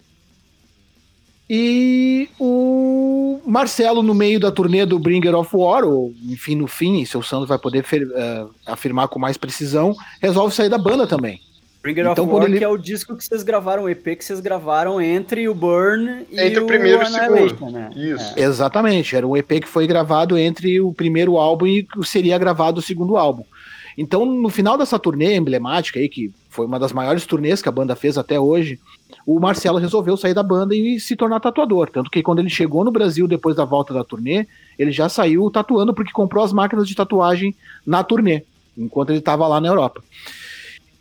E 1.49 2.27
o 2.39 3.39
Marcelo, 3.45 4.03
no 4.03 4.13
meio 4.13 4.39
da 4.39 4.51
turnê 4.51 4.85
do 4.85 4.99
Bringer 4.99 5.35
of 5.35 5.49
War, 5.55 5.85
ou 5.85 6.13
enfim, 6.29 6.55
no 6.55 6.67
fim, 6.67 7.05
se 7.05 7.17
o 7.17 7.23
Sandro 7.23 7.47
vai 7.47 7.57
poder 7.57 7.83
fer- 7.83 8.07
eh, 8.13 8.45
afirmar 8.65 9.07
com 9.07 9.17
mais 9.17 9.37
precisão, 9.37 9.95
resolve 10.21 10.53
sair 10.53 10.69
da 10.69 10.77
banda 10.77 11.07
também. 11.07 11.39
Bringer 11.81 12.07
Então, 12.11 12.25
of 12.25 12.33
War, 12.33 12.43
ele- 12.45 12.57
que 12.57 12.63
é 12.65 12.67
o 12.67 12.77
disco 12.77 13.15
que 13.15 13.23
vocês 13.23 13.43
gravaram, 13.43 13.83
o 13.83 13.89
EP 13.89 14.15
que 14.17 14.25
vocês 14.25 14.41
gravaram 14.41 14.99
entre 14.99 15.47
o 15.47 15.53
Burn 15.55 16.25
e 16.29 16.37
Entre 16.39 16.59
o 16.59 16.67
primeiro 16.67 17.01
e 17.01 17.03
o 17.03 17.07
segundo. 17.49 17.71
né? 17.71 17.89
Isso. 17.95 18.33
É. 18.37 18.43
Exatamente, 18.43 19.15
era 19.15 19.25
um 19.25 19.37
EP 19.37 19.61
que 19.61 19.67
foi 19.69 19.87
gravado 19.87 20.37
entre 20.37 20.81
o 20.81 20.91
primeiro 20.91 21.37
álbum 21.37 21.65
e 21.65 21.87
o 21.95 22.03
seria 22.03 22.37
gravado 22.37 22.79
o 22.79 22.83
segundo 22.83 23.15
álbum. 23.15 23.43
Então, 23.97 24.25
no 24.25 24.49
final 24.49 24.77
dessa 24.77 24.99
turnê 24.99 25.35
emblemática 25.37 25.97
aí, 25.97 26.09
que 26.09 26.29
foi 26.49 26.65
uma 26.65 26.77
das 26.77 26.91
maiores 26.91 27.25
turnês 27.25 27.61
que 27.61 27.69
a 27.69 27.71
banda 27.71 27.95
fez 27.95 28.17
até 28.17 28.37
hoje, 28.39 28.79
o 29.27 29.41
Marcelo 29.41 29.77
resolveu 29.77 30.15
sair 30.15 30.33
da 30.33 30.41
banda 30.41 30.73
e 30.73 31.01
se 31.01 31.13
tornar 31.13 31.41
tatuador. 31.41 31.89
Tanto 31.91 32.09
que 32.09 32.23
quando 32.23 32.39
ele 32.39 32.49
chegou 32.49 32.85
no 32.85 32.91
Brasil 32.91 33.27
depois 33.27 33.57
da 33.57 33.65
volta 33.65 33.93
da 33.93 34.01
turnê, 34.01 34.47
ele 34.79 34.89
já 34.89 35.09
saiu 35.09 35.51
tatuando 35.51 35.93
porque 35.93 36.13
comprou 36.13 36.41
as 36.41 36.53
máquinas 36.53 36.87
de 36.87 36.95
tatuagem 36.95 37.53
na 37.85 38.05
turnê, 38.05 38.43
enquanto 38.77 39.09
ele 39.09 39.19
estava 39.19 39.45
lá 39.45 39.59
na 39.59 39.67
Europa. 39.67 40.01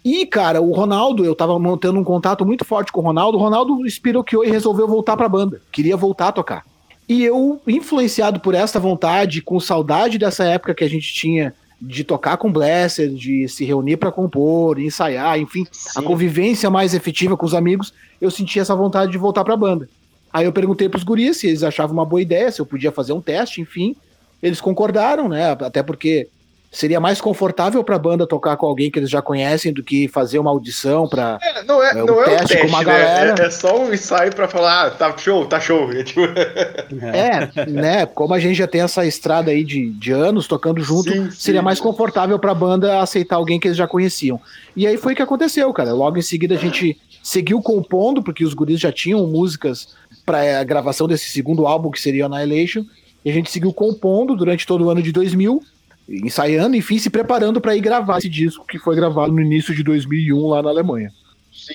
E, 0.05 0.27
cara, 0.27 0.61
o 0.61 0.73
Ronaldo, 0.73 1.25
eu 1.25 1.37
tava 1.37 1.57
mantendo 1.57 2.01
um 2.01 2.05
contato 2.05 2.45
muito 2.45 2.65
forte 2.65 2.91
com 2.91 3.01
o 3.01 3.05
Ronaldo. 3.05 3.39
O 3.39 3.41
Ronaldo 3.41 3.87
espiroqueou 3.87 4.45
e 4.45 4.51
resolveu 4.51 4.89
voltar 4.89 5.17
pra 5.17 5.29
banda. 5.29 5.63
Queria 5.71 5.97
voltar 5.97 6.29
a 6.29 6.33
tocar. 6.33 6.65
E 7.09 7.23
eu, 7.23 7.61
influenciado 7.65 8.41
por 8.41 8.55
essa 8.55 8.81
vontade, 8.81 9.41
com 9.41 9.61
saudade 9.61 10.19
dessa 10.19 10.45
época 10.45 10.75
que 10.75 10.83
a 10.83 10.91
gente 10.91 11.15
tinha 11.15 11.55
de 11.87 12.05
tocar 12.05 12.37
com 12.37 12.53
Blessed, 12.53 13.15
de 13.15 13.49
se 13.49 13.65
reunir 13.65 13.97
pra 13.97 14.11
compor, 14.11 14.79
ensaiar, 14.79 15.39
enfim, 15.39 15.67
a 15.95 16.01
Sim. 16.01 16.07
convivência 16.07 16.69
mais 16.69 16.95
efetiva 16.95 17.37
com 17.37 17.47
os 17.47 17.55
amigos, 17.55 17.95
eu 18.21 18.31
senti 18.31 18.59
essa 18.59 18.75
vontade 18.75 19.13
de 19.13 19.19
voltar 19.19 19.45
pra 19.45 19.57
banda. 19.57 19.89
Aí 20.33 20.45
eu 20.45 20.53
perguntei 20.53 20.89
pros 20.89 21.05
guris 21.05 21.39
se 21.39 21.47
eles 21.47 21.63
achavam 21.63 21.95
uma 21.95 22.05
boa 22.05 22.21
ideia, 22.21 22.51
se 22.51 22.61
eu 22.61 22.67
podia 22.67 22.93
fazer 22.93 23.13
um 23.13 23.21
teste, 23.21 23.61
enfim. 23.61 23.95
Eles 24.43 24.61
concordaram, 24.61 25.29
né? 25.29 25.53
Até 25.53 25.83
porque 25.83 26.29
seria 26.77 27.01
mais 27.01 27.23
confortável 27.23 27.83
pra 27.83 27.99
banda 27.99 28.27
tocar 28.27 28.55
com 28.59 28.67
alguém 28.67 28.91
que 28.91 28.99
eles 28.99 29.09
já 29.09 29.23
conhecem 29.23 29.73
do 29.73 29.83
que 29.83 30.09
fazer 30.09 30.39
uma 30.39 30.51
audição 30.51 31.09
pra. 31.09 31.39
É, 31.43 31.63
não 31.63 31.83
é, 31.83 31.93
É 31.93 32.03
um 32.03 32.07
não 32.07 32.23
é 32.23 32.27
um 32.27 32.29
teste 32.29 32.49
teste, 32.49 32.63
com 32.63 32.69
uma 32.69 32.79
né? 32.81 32.85
galera. 32.85 33.43
É, 33.43 33.47
é 33.47 33.51
só 33.51 33.81
um 33.81 33.95
ensaio 33.95 34.35
pra 34.35 34.47
falar, 34.47 34.87
ah, 34.87 34.91
tá 34.91 35.17
show, 35.17 35.47
tá 35.47 35.59
show. 35.59 35.91
É 35.97 36.03
tipo, 36.03 36.21
É, 36.21 37.67
né? 37.67 38.05
Como 38.05 38.35
a 38.35 38.39
gente 38.39 38.57
já 38.57 38.67
tem 38.67 38.83
essa 38.83 39.07
estrada 39.07 39.51
aí 39.51 39.65
de, 39.65 39.89
de 39.91 40.13
anos 40.13 40.47
tocando 40.47 40.83
junto, 40.83 41.11
Sim, 41.11 41.31
seria 41.31 41.61
sim. 41.61 41.65
mais 41.65 41.81
confortável 41.81 42.39
pra 42.39 42.53
banda 42.53 43.01
aceitar 43.01 43.37
alguém 43.37 43.59
que 43.59 43.69
eles 43.69 43.79
já 43.79 43.87
conheciam. 43.89 44.39
E 44.77 44.87
aí 44.87 44.99
foi 44.99 45.15
o 45.15 45.17
que 45.17 45.23
aconteceu, 45.23 45.73
cara. 45.73 45.95
Logo 45.95 46.19
em 46.19 46.23
seguida 46.23 46.57
a 46.57 46.59
gente 46.59 47.01
seguiu 47.23 47.63
compondo, 47.63 48.23
porque 48.23 48.45
os 48.45 48.53
guris 48.53 48.79
já 48.81 48.93
tinham 48.93 49.27
músicas 49.27 49.89
para 50.27 50.61
a 50.61 50.65
gravação 50.65 51.09
desse 51.09 51.31
segundo 51.31 51.67
álbum, 51.67 51.91
que 51.91 52.01
seria 52.01 52.27
Annihilation. 52.27 52.85
E 53.25 53.31
a 53.31 53.33
gente 53.33 53.51
seguiu 53.51 53.73
compondo 53.73 54.37
durante 54.37 54.67
todo 54.67 54.85
o 54.85 54.91
ano 54.91 55.03
de 55.03 55.11
2000, 55.11 55.63
ensaiando, 56.09 56.77
enfim, 56.77 56.99
se 56.99 57.11
preparando 57.11 57.61
para 57.61 57.75
ir 57.77 57.81
gravar 57.81 58.19
esse 58.19 58.29
disco 58.29 58.65
que 58.67 58.79
foi 58.79 58.95
gravado 58.97 59.33
no 59.33 59.41
início 59.41 59.75
de 59.75 59.83
2001 59.83 60.47
lá 60.49 60.63
na 60.63 60.71
Alemanha. 60.71 61.13
Sim. 61.53 61.75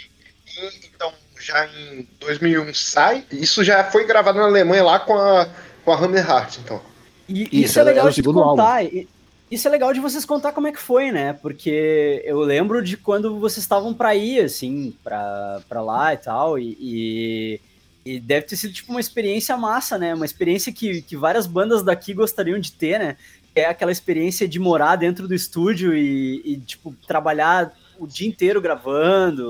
E, 0.57 0.87
então, 0.93 1.11
já 1.39 1.65
em 1.67 2.07
2001 2.19 2.73
sai. 2.73 3.23
Isso 3.31 3.63
já 3.63 3.83
foi 3.83 4.05
gravado 4.05 4.37
na 4.39 4.45
Alemanha 4.45 4.83
lá 4.83 4.99
com 4.99 5.13
a, 5.17 5.47
com 5.83 5.91
a 5.91 5.97
Hammer 5.99 6.25
Heart, 6.29 6.57
então. 6.59 6.81
E 7.27 7.43
Isso, 7.43 7.49
isso, 7.55 7.79
é 7.79 7.83
legal 7.83 8.09
de 8.09 8.23
contar. 8.23 8.83
e- 8.85 9.07
Isso 9.49 9.67
é 9.67 9.71
legal 9.71 9.93
de 9.93 9.99
vocês 9.99 10.23
contar 10.25 10.53
como 10.53 10.67
é 10.67 10.71
que 10.71 10.79
foi, 10.79 11.11
né? 11.11 11.33
Porque 11.33 12.21
eu 12.25 12.39
lembro 12.39 12.81
de 12.81 12.95
quando 12.95 13.37
vocês 13.39 13.63
estavam 13.63 13.93
pra 13.93 14.15
ir, 14.15 14.39
assim, 14.45 14.93
pra, 15.03 15.61
pra 15.67 15.81
lá 15.81 16.13
e 16.13 16.17
tal, 16.17 16.57
e, 16.57 16.77
e, 16.79 17.59
e 18.05 18.19
deve 18.19 18.45
ter 18.47 18.55
sido 18.55 18.73
tipo 18.73 18.91
uma 18.91 18.99
experiência 19.01 19.55
massa, 19.57 19.97
né? 19.97 20.13
Uma 20.15 20.25
experiência 20.25 20.71
que, 20.71 21.01
que 21.01 21.17
várias 21.17 21.45
bandas 21.47 21.83
daqui 21.83 22.13
gostariam 22.13 22.57
de 22.59 22.71
ter, 22.71 22.97
né? 22.99 23.17
É 23.55 23.65
aquela 23.65 23.91
experiência 23.91 24.47
de 24.47 24.59
morar 24.59 24.95
dentro 24.95 25.27
do 25.27 25.35
estúdio 25.35 25.93
e, 25.93 26.41
e 26.45 26.57
tipo, 26.57 26.95
trabalhar 27.07 27.73
o 27.99 28.07
dia 28.07 28.27
inteiro 28.27 28.61
gravando, 28.61 29.49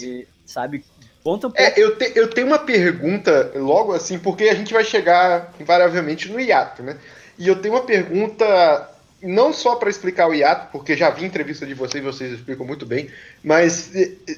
e, 0.00 0.26
sabe? 0.46 0.84
Conta 1.22 1.48
um 1.48 1.50
pouco. 1.50 1.62
É, 1.62 1.74
eu, 1.76 1.96
te, 1.96 2.12
eu 2.14 2.28
tenho 2.28 2.46
uma 2.46 2.58
pergunta 2.58 3.52
logo 3.56 3.92
assim, 3.92 4.18
porque 4.18 4.44
a 4.44 4.54
gente 4.54 4.72
vai 4.72 4.84
chegar 4.84 5.52
invariavelmente 5.58 6.30
no 6.30 6.38
hiato, 6.38 6.82
né? 6.82 6.98
E 7.38 7.48
eu 7.48 7.56
tenho 7.56 7.74
uma 7.74 7.82
pergunta 7.82 8.90
não 9.22 9.52
só 9.52 9.76
para 9.76 9.88
explicar 9.88 10.28
o 10.28 10.34
hiato, 10.34 10.70
porque 10.70 10.96
já 10.96 11.08
vi 11.10 11.24
entrevista 11.24 11.66
de 11.66 11.72
vocês 11.72 12.04
e 12.04 12.06
vocês 12.06 12.32
explicam 12.32 12.66
muito 12.66 12.84
bem, 12.84 13.08
mas 13.42 13.90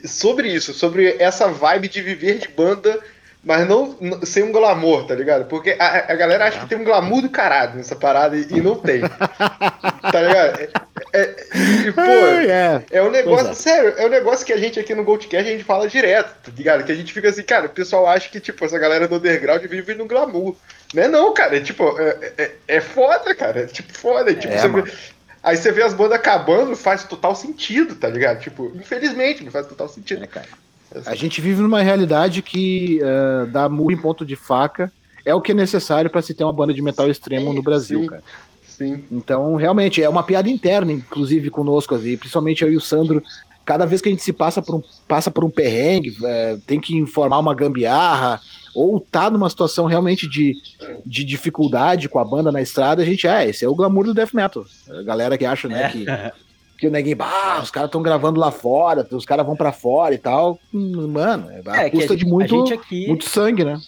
sobre 0.05 0.49
isso, 0.49 0.73
sobre 0.73 1.17
essa 1.19 1.49
vibe 1.49 1.89
de 1.89 2.01
viver 2.01 2.39
de 2.39 2.49
banda 2.49 3.01
mas 3.47 3.65
não, 3.69 3.97
sem 4.25 4.43
um 4.43 4.51
glamour, 4.51 5.07
tá 5.07 5.15
ligado? 5.15 5.45
Porque 5.45 5.77
a, 5.79 6.13
a 6.13 6.17
galera 6.17 6.47
acha 6.47 6.59
que 6.59 6.67
tem 6.67 6.79
um 6.79 6.83
glamour 6.83 7.23
do 7.23 7.29
caralho 7.29 7.77
nessa 7.77 7.95
parada 7.95 8.37
e, 8.37 8.45
e 8.51 8.61
não 8.61 8.75
tem. 8.75 9.03
tá 10.03 10.21
ligado? 10.21 10.59
É, 10.59 10.69
é, 11.13 11.37
e, 11.87 11.93
pô, 11.93 12.01
é, 12.01 12.83
é 12.91 13.03
um 13.05 13.11
negócio, 13.13 13.51
é. 13.51 13.55
sério, 13.55 13.95
é 13.97 14.05
um 14.05 14.09
negócio 14.09 14.45
que 14.45 14.53
a 14.53 14.57
gente 14.57 14.81
aqui 14.81 14.97
no 14.97 15.05
Goldcast 15.05 15.49
a 15.49 15.53
gente 15.53 15.63
fala 15.63 15.89
direto, 15.89 16.35
tá 16.43 16.51
ligado? 16.57 16.83
Que 16.83 16.91
a 16.91 16.97
gente 16.97 17.13
fica 17.13 17.29
assim, 17.29 17.45
cara, 17.45 17.67
o 17.67 17.69
pessoal 17.71 18.09
acha 18.09 18.29
que, 18.29 18.41
tipo, 18.41 18.65
essa 18.65 18.81
galera 18.81 19.07
do 19.07 19.15
underground 19.15 19.63
vive 19.63 19.95
no 19.95 20.07
glamour. 20.07 20.57
Não 20.93 21.03
é 21.05 21.07
não, 21.07 21.33
cara, 21.33 21.57
é 21.57 21.61
tipo, 21.61 21.97
é, 22.01 22.33
é, 22.37 22.51
é 22.67 22.81
foda, 22.81 23.33
cara, 23.33 23.61
é 23.61 23.67
tipo 23.67 23.97
foda, 23.97 24.35
tipo, 24.35 24.53
você 24.55 24.93
Aí 25.41 25.57
você 25.57 25.71
vê 25.71 25.85
as 25.85 25.95
bandas 25.95 26.19
acabando, 26.19 26.75
faz 26.75 27.05
total 27.05 27.37
sentido, 27.37 27.95
tá 27.95 28.09
ligado? 28.09 28.41
Tipo, 28.41 28.73
infelizmente, 28.75 29.45
não 29.45 29.53
faz 29.53 29.69
total 29.69 29.89
sentido. 29.89 30.25
É, 30.25 30.27
cara. 30.27 30.49
A 31.05 31.15
gente 31.15 31.41
vive 31.41 31.61
numa 31.61 31.83
realidade 31.83 32.43
que 32.43 33.01
uh, 33.03 33.47
dá 33.49 33.69
murro 33.69 33.93
em 33.93 33.97
ponto 33.97 34.25
de 34.25 34.37
faca 34.37 34.91
é 35.25 35.35
o 35.35 35.41
que 35.41 35.51
é 35.53 35.55
necessário 35.55 36.09
para 36.09 36.23
se 36.23 36.33
ter 36.33 36.45
uma 36.45 36.53
banda 36.53 36.73
de 36.73 36.81
metal 36.81 37.11
extremo 37.11 37.51
sim, 37.51 37.57
no 37.57 37.63
Brasil, 37.63 38.01
sim, 38.03 38.07
cara. 38.07 38.23
Sim. 38.67 39.05
Então, 39.11 39.57
realmente, 39.57 40.03
é 40.03 40.09
uma 40.09 40.23
piada 40.23 40.49
interna, 40.49 40.93
inclusive, 40.93 41.51
conosco, 41.51 41.95
assim, 41.95 42.17
principalmente 42.17 42.63
eu 42.63 42.71
e 42.71 42.77
o 42.77 42.81
Sandro. 42.81 43.23
Cada 43.65 43.85
vez 43.85 44.01
que 44.01 44.09
a 44.09 44.13
gente 44.13 44.23
se 44.23 44.33
passa 44.33 44.63
por 44.63 44.77
um, 44.77 44.83
passa 45.09 45.31
por 45.31 45.45
um 45.45 45.51
perrengue, 45.51 46.17
é, 46.23 46.59
tem 46.67 46.81
que 46.81 46.97
informar 46.97 47.41
uma 47.41 47.55
gambiarra, 47.55 48.41
ou 48.73 49.01
tá 49.01 49.29
numa 49.29 49.51
situação 49.51 49.87
realmente 49.87 50.29
de, 50.29 50.55
de 51.05 51.25
dificuldade 51.25 52.09
com 52.09 52.21
a 52.21 52.25
banda 52.25 52.53
na 52.53 52.63
estrada, 52.63 53.03
a 53.03 53.05
gente, 53.05 53.27
é, 53.27 53.49
esse 53.49 53.65
é 53.65 53.69
o 53.69 53.75
glamour 53.75 54.05
do 54.05 54.15
death 54.15 54.35
metal. 54.35 54.65
A 54.89 55.03
galera 55.03 55.37
que 55.37 55.45
acha, 55.45 55.67
né, 55.67 55.85
é. 55.85 55.89
que 55.89 56.07
que 56.77 56.87
o 56.87 56.91
neguinho, 56.91 57.17
ah, 57.21 57.61
os 57.63 57.71
caras 57.71 57.89
estão 57.89 58.03
gravando 58.03 58.39
lá 58.39 58.51
fora, 58.51 59.07
os 59.11 59.25
caras 59.25 59.47
vão 59.47 59.57
para 59.57 59.73
fora 59.73 60.15
e 60.15 60.19
tal. 60.19 60.59
Mano, 60.73 61.51
é 61.51 61.87
é, 61.87 61.91
custa 61.91 62.15
gente, 62.15 62.25
de 62.25 62.27
muito, 62.27 62.73
aqui, 62.73 63.07
muito 63.07 63.29
sangue, 63.29 63.65
né? 63.65 63.81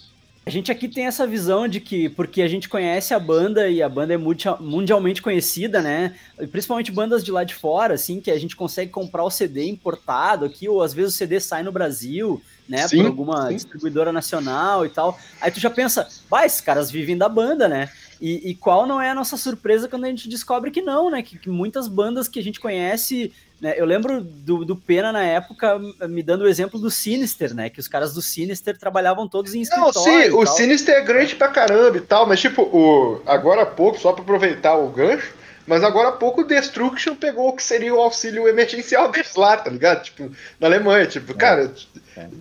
A 0.45 0.51
gente 0.51 0.71
aqui 0.71 0.87
tem 0.87 1.05
essa 1.05 1.27
visão 1.27 1.67
de 1.67 1.79
que, 1.79 2.09
porque 2.09 2.41
a 2.41 2.47
gente 2.47 2.67
conhece 2.67 3.13
a 3.13 3.19
banda 3.19 3.69
e 3.69 3.83
a 3.83 3.87
banda 3.87 4.15
é 4.15 4.17
mundialmente 4.17 5.21
conhecida, 5.21 5.79
né? 5.79 6.15
Principalmente 6.51 6.91
bandas 6.91 7.23
de 7.23 7.31
lá 7.31 7.43
de 7.43 7.53
fora, 7.53 7.93
assim, 7.93 8.19
que 8.19 8.31
a 8.31 8.39
gente 8.39 8.55
consegue 8.55 8.89
comprar 8.89 9.23
o 9.23 9.29
CD 9.29 9.69
importado 9.69 10.45
aqui, 10.45 10.67
ou 10.67 10.81
às 10.81 10.91
vezes 10.91 11.13
o 11.13 11.17
CD 11.17 11.39
sai 11.39 11.61
no 11.61 11.71
Brasil, 11.71 12.41
né? 12.67 12.87
Sim, 12.87 12.97
por 12.97 13.05
alguma 13.05 13.47
sim. 13.49 13.55
distribuidora 13.55 14.11
nacional 14.11 14.87
e 14.87 14.89
tal. 14.89 15.19
Aí 15.39 15.51
tu 15.51 15.59
já 15.59 15.69
pensa, 15.69 16.07
vai, 16.27 16.47
esses 16.47 16.61
caras 16.61 16.89
vivem 16.89 17.15
da 17.15 17.29
banda, 17.29 17.67
né? 17.67 17.87
E, 18.21 18.49
e, 18.49 18.55
qual 18.55 18.85
não 18.85 19.01
é 19.01 19.09
a 19.09 19.15
nossa 19.15 19.37
surpresa 19.37 19.87
quando 19.87 20.03
a 20.03 20.09
gente 20.09 20.27
descobre 20.27 20.71
que 20.71 20.81
não, 20.81 21.09
né? 21.09 21.21
Que, 21.21 21.37
que 21.37 21.49
muitas 21.49 21.87
bandas 21.87 22.27
que 22.27 22.37
a 22.39 22.43
gente 22.43 22.59
conhece. 22.59 23.31
Né? 23.61 23.75
Eu 23.77 23.85
lembro 23.85 24.21
do, 24.21 24.65
do 24.65 24.75
Pena 24.75 25.11
na 25.11 25.23
época 25.23 25.79
me 26.07 26.21
dando 26.21 26.41
o 26.41 26.47
exemplo 26.47 26.77
do 26.79 26.91
Sinister, 26.91 27.53
né? 27.53 27.69
Que 27.69 27.79
os 27.79 27.87
caras 27.87 28.13
do 28.13 28.21
Sinister 28.21 28.77
trabalhavam 28.77 29.27
todos 29.27 29.55
em 29.55 29.61
escritório. 29.61 29.93
Não, 29.95 30.23
sim, 30.23 30.29
o 30.31 30.45
Sinister 30.45 30.95
é 30.95 31.01
grande 31.01 31.35
pra 31.35 31.47
caramba 31.47 31.97
e 31.97 32.01
tal, 32.01 32.27
mas 32.27 32.41
tipo, 32.41 32.63
o, 32.63 33.21
agora 33.25 33.61
há 33.61 33.65
pouco, 33.65 33.99
só 33.99 34.11
pra 34.11 34.21
aproveitar 34.21 34.75
o 34.75 34.89
gancho, 34.89 35.33
mas 35.65 35.83
agora 35.83 36.09
há 36.09 36.13
pouco 36.13 36.41
o 36.41 36.43
Destruction 36.43 37.15
pegou 37.15 37.49
o 37.49 37.53
que 37.53 37.63
seria 37.63 37.93
o 37.93 37.99
auxílio 37.99 38.47
emergencial 38.47 39.09
deles 39.11 39.35
lá, 39.35 39.55
tá 39.55 39.69
ligado? 39.69 40.03
Tipo, 40.03 40.31
na 40.59 40.67
Alemanha, 40.67 41.05
tipo, 41.05 41.31
é. 41.31 41.35
cara, 41.35 41.73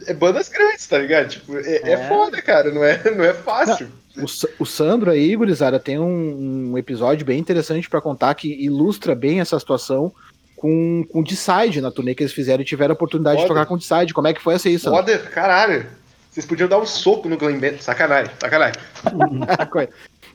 é. 0.06 0.10
é. 0.10 0.14
bandas 0.14 0.48
grandes, 0.48 0.86
tá 0.86 0.98
ligado? 0.98 1.28
Tipo, 1.28 1.58
é, 1.58 1.76
é. 1.76 1.90
é 1.92 2.08
foda, 2.08 2.40
cara, 2.42 2.70
não 2.72 2.84
é, 2.84 3.10
não 3.14 3.24
é 3.24 3.34
fácil. 3.34 3.90
Não. 4.16 4.24
O, 4.24 4.62
o 4.62 4.66
Sandro 4.66 5.10
aí, 5.10 5.36
gurizada, 5.36 5.78
tem 5.78 5.98
um, 5.98 6.70
um 6.72 6.78
episódio 6.78 7.24
bem 7.24 7.38
interessante 7.38 7.88
para 7.88 8.00
contar 8.00 8.34
que 8.34 8.48
ilustra 8.48 9.14
bem 9.14 9.40
essa 9.40 9.58
situação 9.58 10.12
com, 10.56 11.06
com 11.08 11.20
o 11.20 11.24
Decide 11.24 11.80
na 11.80 11.90
turnê 11.90 12.14
que 12.14 12.22
eles 12.22 12.32
fizeram 12.32 12.62
e 12.62 12.64
tiveram 12.64 12.92
a 12.92 12.96
oportunidade 12.96 13.36
Foda. 13.36 13.46
de 13.46 13.54
tocar 13.54 13.66
com 13.66 13.74
o 13.74 13.78
Decide. 13.78 14.12
Como 14.12 14.26
é 14.26 14.34
que 14.34 14.42
foi 14.42 14.54
essa 14.54 14.68
aí, 14.68 14.78
Sandro? 14.78 14.98
Foda, 14.98 15.18
caralho. 15.18 15.86
Vocês 16.30 16.44
podiam 16.44 16.68
dar 16.68 16.78
um 16.78 16.86
soco 16.86 17.28
no 17.28 17.36
Glenn 17.36 17.58
Bennett. 17.58 17.82
Sacanagem, 17.82 18.32
sacanagem. 18.38 18.80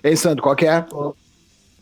Ei, 0.03 0.15
Sandro, 0.15 0.41
qual 0.41 0.56
que 0.56 0.65
é? 0.65 0.86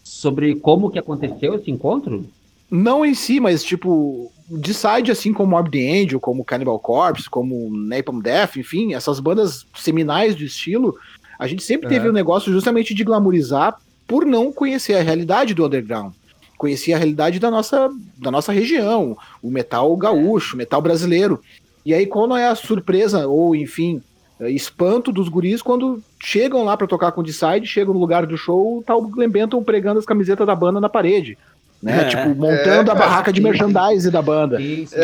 Sobre 0.03 0.55
como 0.55 0.91
que 0.91 0.99
aconteceu 0.99 1.55
esse 1.55 1.71
encontro? 1.71 2.27
Não 2.69 3.05
em 3.05 3.13
si, 3.13 3.39
mas 3.39 3.63
tipo, 3.63 4.31
Decide, 4.59 5.11
assim 5.11 5.33
como 5.33 5.51
Morbid 5.51 6.03
Angel, 6.03 6.19
como 6.19 6.43
Cannibal 6.43 6.79
Corpse, 6.79 7.29
como 7.29 7.69
Napalm 7.71 8.19
Death, 8.19 8.57
enfim, 8.57 8.93
essas 8.93 9.19
bandas 9.19 9.65
seminais 9.75 10.35
do 10.35 10.43
estilo, 10.43 10.95
a 11.39 11.47
gente 11.47 11.63
sempre 11.63 11.87
teve 11.87 12.09
um 12.09 12.13
negócio 12.13 12.51
justamente 12.51 12.93
de 12.93 13.03
glamorizar 13.03 13.77
por 14.05 14.25
não 14.25 14.51
conhecer 14.51 14.95
a 14.95 15.01
realidade 15.01 15.53
do 15.53 15.65
underground. 15.65 16.13
Conhecer 16.57 16.93
a 16.93 16.97
realidade 16.97 17.39
da 17.39 17.49
nossa, 17.49 17.89
da 18.17 18.29
nossa 18.29 18.51
região, 18.51 19.17
o 19.41 19.49
metal 19.49 19.95
gaúcho, 19.95 20.55
o 20.55 20.57
metal 20.57 20.81
brasileiro. 20.81 21.41
E 21.85 21.93
aí, 21.93 22.05
quando 22.05 22.35
é 22.35 22.47
a 22.47 22.55
surpresa, 22.55 23.27
ou 23.27 23.55
enfim, 23.55 24.03
é, 24.41 24.49
espanto 24.49 25.11
dos 25.11 25.29
guris 25.29 25.61
quando 25.61 26.01
chegam 26.19 26.63
lá 26.63 26.75
para 26.75 26.87
tocar 26.87 27.11
com 27.11 27.21
o 27.21 27.23
Decide, 27.23 27.65
chegam 27.65 27.93
no 27.93 27.99
lugar 27.99 28.25
do 28.25 28.35
show, 28.35 28.83
tá 28.85 28.95
o 28.95 29.01
Glenn 29.07 29.29
Benton 29.29 29.63
pregando 29.63 29.99
as 29.99 30.05
camisetas 30.05 30.45
da 30.45 30.55
banda 30.55 30.81
na 30.81 30.89
parede. 30.89 31.37
Né? 31.81 32.01
É, 32.01 32.05
tipo, 32.05 32.29
montando 32.35 32.91
é, 32.91 32.93
a 32.93 32.95
barraca 32.95 33.33
de 33.33 33.41
merchandise 33.41 34.09
da 34.11 34.21
banda. 34.21 34.57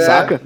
saca? 0.06 0.42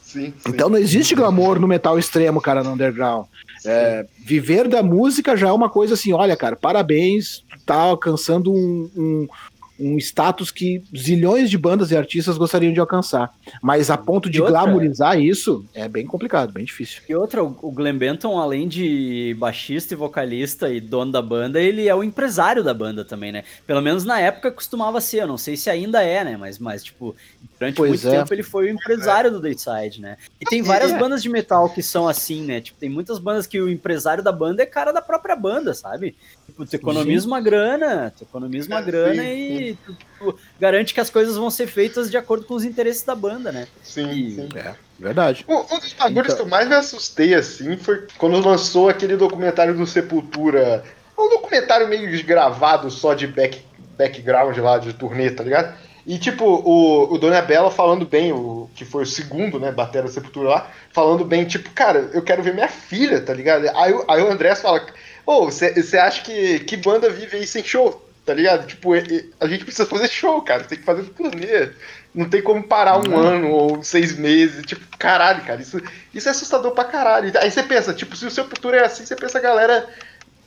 Sim, 0.00 0.32
sim. 0.38 0.48
Então 0.48 0.68
não 0.68 0.78
existe 0.78 1.14
glamour 1.14 1.58
no 1.58 1.66
metal 1.66 1.98
extremo, 1.98 2.40
cara, 2.40 2.62
no 2.62 2.72
underground. 2.72 3.26
É, 3.64 4.06
viver 4.24 4.68
da 4.68 4.82
música 4.82 5.36
já 5.36 5.48
é 5.48 5.52
uma 5.52 5.68
coisa 5.68 5.94
assim, 5.94 6.12
olha, 6.12 6.36
cara, 6.36 6.54
parabéns, 6.54 7.44
tá 7.66 7.74
alcançando 7.74 8.52
um, 8.52 8.90
um, 8.96 9.28
um 9.78 9.98
status 9.98 10.50
que 10.50 10.82
zilhões 10.96 11.50
de 11.50 11.58
bandas 11.58 11.90
e 11.90 11.96
artistas 11.96 12.38
gostariam 12.38 12.72
de 12.72 12.80
alcançar. 12.80 13.32
Mas 13.62 13.90
a 13.90 13.96
ponto 13.96 14.28
de 14.30 14.40
outra, 14.40 14.60
glamourizar 14.60 15.20
isso 15.20 15.64
é 15.74 15.88
bem 15.88 16.06
complicado, 16.06 16.52
bem 16.52 16.64
difícil. 16.64 17.02
E 17.08 17.14
outra, 17.14 17.42
o 17.42 17.70
Glenn 17.70 17.98
Benton, 17.98 18.38
além 18.38 18.66
de 18.68 19.36
baixista 19.38 19.94
e 19.94 19.96
vocalista 19.96 20.70
e 20.70 20.80
dono 20.80 21.12
da 21.12 21.22
banda, 21.22 21.60
ele 21.60 21.88
é 21.88 21.94
o 21.94 22.02
empresário 22.02 22.64
da 22.64 22.72
banda 22.72 23.04
também, 23.04 23.32
né? 23.32 23.44
Pelo 23.66 23.82
menos 23.82 24.04
na 24.04 24.20
época 24.20 24.50
costumava 24.50 25.00
ser, 25.00 25.22
eu 25.22 25.26
não 25.26 25.38
sei 25.38 25.56
se 25.56 25.68
ainda 25.68 26.02
é, 26.02 26.24
né? 26.24 26.36
Mas, 26.36 26.58
mas 26.58 26.82
tipo, 26.82 27.14
durante 27.58 27.76
pois 27.76 27.90
muito 27.90 28.08
é. 28.08 28.18
tempo 28.18 28.34
ele 28.34 28.42
foi 28.42 28.66
o 28.66 28.70
empresário 28.70 29.30
do 29.30 29.40
Dayside, 29.40 30.00
né? 30.00 30.16
E 30.40 30.44
tem 30.44 30.62
várias 30.62 30.92
é. 30.92 30.98
bandas 30.98 31.22
de 31.22 31.28
metal 31.28 31.68
que 31.68 31.82
são 31.82 32.08
assim, 32.08 32.42
né? 32.42 32.60
Tipo, 32.60 32.78
tem 32.78 32.88
muitas 32.88 33.18
bandas 33.18 33.46
que 33.46 33.60
o 33.60 33.68
empresário 33.68 34.22
da 34.22 34.32
banda 34.32 34.62
é 34.62 34.66
cara 34.66 34.92
da 34.92 35.02
própria 35.02 35.36
banda, 35.36 35.74
sabe? 35.74 36.16
Tipo, 36.46 36.64
tu 36.64 36.74
economiza 36.74 37.26
uma 37.26 37.40
grana, 37.40 38.12
tu 38.16 38.24
economiza 38.24 38.68
uma 38.68 38.80
grana 38.80 39.22
sim, 39.22 39.65
tu, 39.74 39.96
tu, 40.18 40.38
garante 40.60 40.94
que 40.94 41.00
as 41.00 41.10
coisas 41.10 41.36
vão 41.36 41.50
ser 41.50 41.66
feitas 41.66 42.10
de 42.10 42.16
acordo 42.16 42.44
com 42.46 42.54
os 42.54 42.64
interesses 42.64 43.02
da 43.02 43.14
banda, 43.14 43.52
né? 43.52 43.66
Sim, 43.82 44.10
e... 44.10 44.34
sim. 44.34 44.48
É, 44.54 44.74
verdade. 44.98 45.44
Um, 45.48 45.58
um 45.58 45.78
dos 45.78 45.92
bagulhos 45.92 46.26
então... 46.26 46.36
que 46.36 46.42
eu 46.42 46.48
mais 46.48 46.68
me 46.68 46.74
assustei, 46.74 47.34
assim, 47.34 47.76
foi 47.76 48.06
quando 48.18 48.38
lançou 48.40 48.88
aquele 48.88 49.16
documentário 49.16 49.74
do 49.74 49.86
Sepultura. 49.86 50.84
É 51.16 51.20
um 51.20 51.28
documentário 51.28 51.88
meio 51.88 52.24
gravado 52.24 52.90
só 52.90 53.14
de 53.14 53.26
back, 53.26 53.62
background 53.96 54.56
lá, 54.58 54.78
de 54.78 54.92
turnê, 54.92 55.30
tá 55.30 55.42
ligado? 55.42 55.76
E, 56.06 56.18
tipo, 56.18 56.44
o, 56.44 57.14
o 57.14 57.18
Dona 57.18 57.42
Bela 57.42 57.68
falando 57.68 58.06
bem, 58.06 58.32
o 58.32 58.70
que 58.76 58.84
foi 58.84 59.02
o 59.02 59.06
segundo, 59.06 59.58
né, 59.58 59.72
batera 59.72 60.06
Sepultura 60.06 60.48
lá, 60.48 60.70
falando 60.92 61.24
bem, 61.24 61.44
tipo, 61.44 61.68
cara, 61.70 62.10
eu 62.12 62.22
quero 62.22 62.44
ver 62.44 62.54
minha 62.54 62.68
filha, 62.68 63.20
tá 63.20 63.34
ligado? 63.34 63.66
Aí, 63.74 63.92
aí 64.06 64.22
o 64.22 64.30
André 64.30 64.54
fala, 64.54 64.86
Ô, 65.26 65.42
oh, 65.42 65.50
você 65.50 65.98
acha 65.98 66.22
que, 66.22 66.60
que 66.60 66.76
banda 66.76 67.10
vive 67.10 67.38
aí 67.38 67.46
sem 67.48 67.64
show? 67.64 68.05
Tá 68.26 68.34
ligado? 68.34 68.66
Tipo, 68.66 68.92
a 68.92 69.46
gente 69.46 69.64
precisa 69.64 69.86
fazer 69.86 70.08
show, 70.08 70.42
cara. 70.42 70.64
Tem 70.64 70.76
que 70.76 70.84
fazer 70.84 71.04
turnê. 71.04 71.70
Não 72.12 72.28
tem 72.28 72.42
como 72.42 72.60
parar 72.60 72.98
um 72.98 73.16
ano 73.16 73.50
ou 73.52 73.84
seis 73.84 74.18
meses. 74.18 74.66
Tipo, 74.66 74.84
caralho, 74.98 75.44
cara. 75.44 75.62
Isso, 75.62 75.80
isso 76.12 76.26
é 76.26 76.32
assustador 76.32 76.72
pra 76.72 76.82
caralho. 76.82 77.30
Aí 77.38 77.48
você 77.48 77.62
pensa, 77.62 77.94
tipo, 77.94 78.16
se 78.16 78.26
o 78.26 78.30
seu 78.30 78.44
futuro 78.44 78.74
é 78.74 78.84
assim, 78.84 79.06
você 79.06 79.14
pensa 79.14 79.38
a 79.38 79.40
galera, 79.40 79.88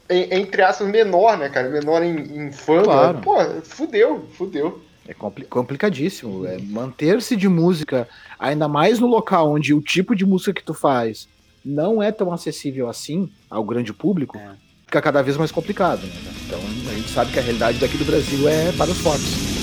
entre 0.10 0.62
aspas, 0.62 0.90
menor, 0.90 1.38
né, 1.38 1.48
cara? 1.48 1.70
Menor 1.70 2.04
em, 2.04 2.48
em 2.48 2.52
fã. 2.52 2.84
Claro. 2.84 3.20
Pô, 3.20 3.38
fudeu, 3.64 4.28
fudeu. 4.34 4.84
É 5.08 5.14
complicadíssimo. 5.14 6.46
É 6.46 6.58
manter-se 6.58 7.34
de 7.38 7.48
música, 7.48 8.10
ainda 8.38 8.68
mais 8.68 9.00
no 9.00 9.08
local 9.08 9.54
onde 9.54 9.74
o 9.74 9.82
tipo 9.82 10.14
de 10.14 10.26
música 10.26 10.52
que 10.52 10.64
tu 10.64 10.74
faz 10.74 11.30
não 11.64 12.04
é 12.04 12.12
tão 12.12 12.34
acessível 12.34 12.90
assim 12.90 13.32
ao 13.50 13.64
grande 13.64 13.94
público. 13.94 14.38
É 14.38 14.68
fica 14.90 15.02
cada 15.04 15.22
vez 15.22 15.38
mais 15.38 15.52
complicado. 15.52 16.02
Né? 16.02 16.32
Então 16.48 16.60
a 16.90 16.96
gente 16.96 17.10
sabe 17.10 17.32
que 17.32 17.40
a 17.40 17.44
realidade 17.44 17.78
daqui 17.78 17.96
do 17.96 18.06
Brasil 18.06 18.50
é 18.50 18.72
para 18.72 18.90
os 18.90 18.98
fortes. 18.98 19.59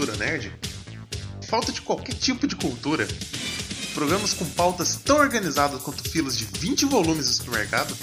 Cultura 0.00 0.16
nerd, 0.16 0.50
falta 1.46 1.70
de 1.70 1.82
qualquer 1.82 2.14
tipo 2.14 2.46
de 2.46 2.56
cultura, 2.56 3.06
programas 3.92 4.32
com 4.32 4.46
pautas 4.46 4.96
tão 4.96 5.18
organizadas 5.18 5.82
quanto 5.82 6.08
filas 6.08 6.38
de 6.38 6.46
20 6.58 6.86
volumes 6.86 7.26
no 7.26 7.32
supermercado, 7.34 7.94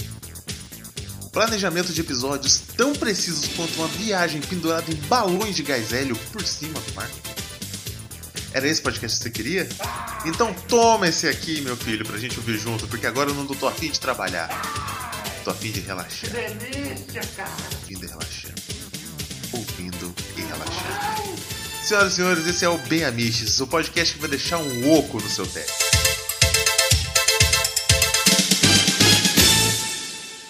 planejamento 1.31 1.91
de 1.91 2.01
episódios 2.01 2.59
tão 2.77 2.93
precisos 2.93 3.47
quanto 3.55 3.73
uma 3.79 3.87
viagem 3.87 4.41
pendurada 4.41 4.91
em 4.91 4.95
balões 5.07 5.55
de 5.55 5.63
gás 5.63 5.91
hélio 5.91 6.15
por 6.31 6.45
cima 6.45 6.79
do 6.79 6.93
mar. 6.93 7.09
Era 8.53 8.67
esse 8.67 8.81
podcast 8.81 9.17
que 9.17 9.23
você 9.23 9.31
queria? 9.31 9.67
Então 10.23 10.53
toma 10.67 11.07
esse 11.07 11.27
aqui, 11.27 11.61
meu 11.61 11.75
filho, 11.75 12.05
pra 12.05 12.19
gente 12.19 12.37
ouvir 12.37 12.59
junto, 12.59 12.87
porque 12.87 13.07
agora 13.07 13.31
eu 13.31 13.33
não 13.33 13.47
tô 13.47 13.67
afim 13.67 13.89
de 13.89 13.99
trabalhar. 13.99 14.49
Tô 15.43 15.49
afim 15.49 15.71
de 15.71 15.79
relaxar. 15.79 16.29
Delícia, 16.29 17.21
cara. 17.35 17.49
Ouvindo 17.81 18.05
e 18.05 18.07
relaxando. 18.07 18.46
Senhoras 21.87 22.11
e 22.11 22.15
senhores, 22.17 22.45
esse 22.45 22.65
é 22.65 22.69
o 22.69 22.77
Bem 22.79 23.05
Amiches, 23.05 23.61
o 23.61 23.67
podcast 23.67 24.13
que 24.13 24.19
vai 24.19 24.29
deixar 24.29 24.57
um 24.57 24.93
oco 24.93 25.21
no 25.21 25.29
seu 25.29 25.47
teto. 25.47 25.71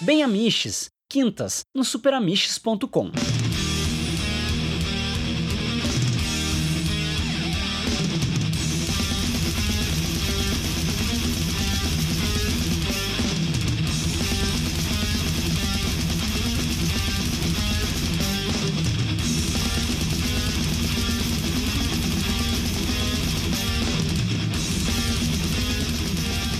Bem 0.00 0.24
Amiches, 0.24 0.90
quintas, 1.08 1.60
no 1.72 1.84
superamiches.com. 1.84 3.12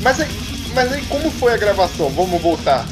Mas 0.08 0.20
aí, 0.20 0.28
mas 0.74 0.90
aí, 0.90 1.04
como 1.04 1.30
foi 1.30 1.52
a 1.52 1.58
gravação? 1.58 2.08
Vamos 2.08 2.40
voltar. 2.40 2.88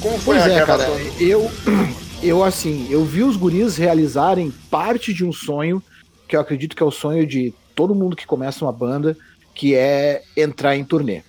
Como 0.00 0.16
foi 0.16 0.36
Pois 0.36 0.42
a 0.42 0.54
é, 0.54 0.64
cara, 0.64 0.84
gravação? 0.84 0.96
eu, 1.18 1.50
eu 2.22 2.44
assim, 2.44 2.86
eu 2.88 3.04
vi 3.04 3.24
os 3.24 3.36
guris 3.36 3.76
realizarem 3.76 4.52
parte 4.70 5.12
de 5.12 5.24
um 5.24 5.32
sonho, 5.32 5.82
que 6.28 6.36
eu 6.36 6.40
acredito 6.40 6.76
que 6.76 6.82
é 6.84 6.86
o 6.86 6.90
sonho 6.92 7.26
de 7.26 7.52
todo 7.74 7.96
mundo 7.96 8.14
que 8.14 8.28
começa 8.28 8.64
uma 8.64 8.70
banda, 8.70 9.16
que 9.52 9.74
é 9.74 10.22
entrar 10.36 10.76
em 10.76 10.84
turnê, 10.84 11.24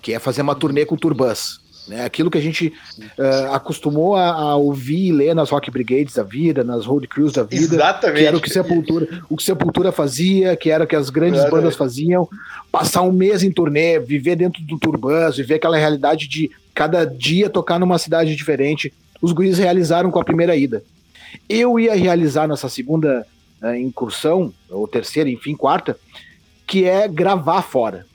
que 0.00 0.14
é 0.14 0.18
fazer 0.18 0.40
uma 0.40 0.54
turnê 0.54 0.86
com 0.86 0.96
turbans. 0.96 1.60
Né? 1.88 2.04
Aquilo 2.04 2.30
que 2.30 2.38
a 2.38 2.40
gente 2.40 2.72
eh, 3.18 3.48
acostumou 3.50 4.14
a, 4.14 4.28
a 4.30 4.56
ouvir 4.56 5.08
e 5.08 5.12
ler 5.12 5.34
nas 5.34 5.50
Rock 5.50 5.70
Brigades 5.70 6.14
da 6.14 6.22
vida, 6.22 6.62
nas 6.62 6.84
Road 6.84 7.08
Crews 7.08 7.32
da 7.32 7.42
vida, 7.42 7.74
Exatamente. 7.74 8.18
que 8.18 8.26
era 8.26 8.36
o 8.36 8.40
que 8.40 8.50
Sepultura, 8.50 9.22
o 9.28 9.36
que 9.36 9.42
Sepultura 9.42 9.90
fazia, 9.90 10.56
que 10.56 10.70
era 10.70 10.84
o 10.84 10.86
que 10.86 10.94
as 10.94 11.08
grandes 11.08 11.40
Exatamente. 11.40 11.62
bandas 11.62 11.76
faziam, 11.76 12.28
passar 12.70 13.02
um 13.02 13.12
mês 13.12 13.42
em 13.42 13.50
turnê, 13.50 13.98
viver 13.98 14.36
dentro 14.36 14.62
do 14.62 14.78
Turbans, 14.78 15.36
viver 15.36 15.54
aquela 15.54 15.76
realidade 15.76 16.28
de 16.28 16.50
cada 16.74 17.04
dia 17.04 17.48
tocar 17.48 17.78
numa 17.78 17.98
cidade 17.98 18.36
diferente. 18.36 18.92
Os 19.20 19.32
guris 19.32 19.58
realizaram 19.58 20.10
com 20.10 20.20
a 20.20 20.24
primeira 20.24 20.54
ida. 20.54 20.82
Eu 21.48 21.78
ia 21.78 21.94
realizar 21.94 22.46
nessa 22.46 22.68
segunda 22.68 23.26
eh, 23.62 23.80
incursão, 23.80 24.52
ou 24.70 24.86
terceira, 24.86 25.28
enfim, 25.28 25.56
quarta, 25.56 25.98
que 26.66 26.84
é 26.84 27.08
gravar 27.08 27.62
fora. 27.62 28.06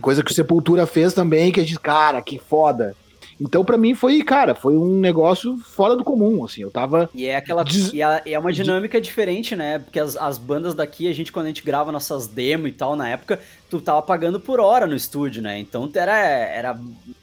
Coisa 0.00 0.22
que 0.22 0.30
o 0.30 0.34
Sepultura 0.34 0.86
fez 0.86 1.12
também, 1.14 1.52
que 1.52 1.60
a 1.60 1.64
gente, 1.64 1.78
cara, 1.78 2.20
que 2.22 2.38
foda. 2.38 2.94
Então, 3.38 3.62
pra 3.64 3.76
mim, 3.76 3.94
foi, 3.94 4.22
cara, 4.22 4.54
foi 4.54 4.74
um 4.76 4.98
negócio 4.98 5.58
fora 5.58 5.94
do 5.94 6.02
comum, 6.02 6.42
assim. 6.44 6.62
Eu 6.62 6.70
tava. 6.70 7.10
E 7.14 7.26
é 7.26 7.36
aquela. 7.36 7.62
Diz- 7.62 7.92
E 7.92 8.00
é, 8.00 8.22
é 8.24 8.38
uma 8.38 8.50
dinâmica 8.52 8.98
diferente, 8.98 9.54
né? 9.54 9.78
Porque 9.78 10.00
as, 10.00 10.16
as 10.16 10.38
bandas 10.38 10.74
daqui, 10.74 11.06
a 11.06 11.12
gente, 11.14 11.30
quando 11.30 11.44
a 11.44 11.48
gente 11.48 11.62
grava 11.62 11.92
nossas 11.92 12.26
demos 12.26 12.68
e 12.70 12.72
tal, 12.72 12.96
na 12.96 13.08
época, 13.10 13.38
tu 13.68 13.78
tava 13.80 14.00
pagando 14.00 14.40
por 14.40 14.58
hora 14.58 14.86
no 14.86 14.96
estúdio, 14.96 15.42
né? 15.42 15.58
Então 15.58 15.90
era. 15.94 16.16
era 16.18 16.74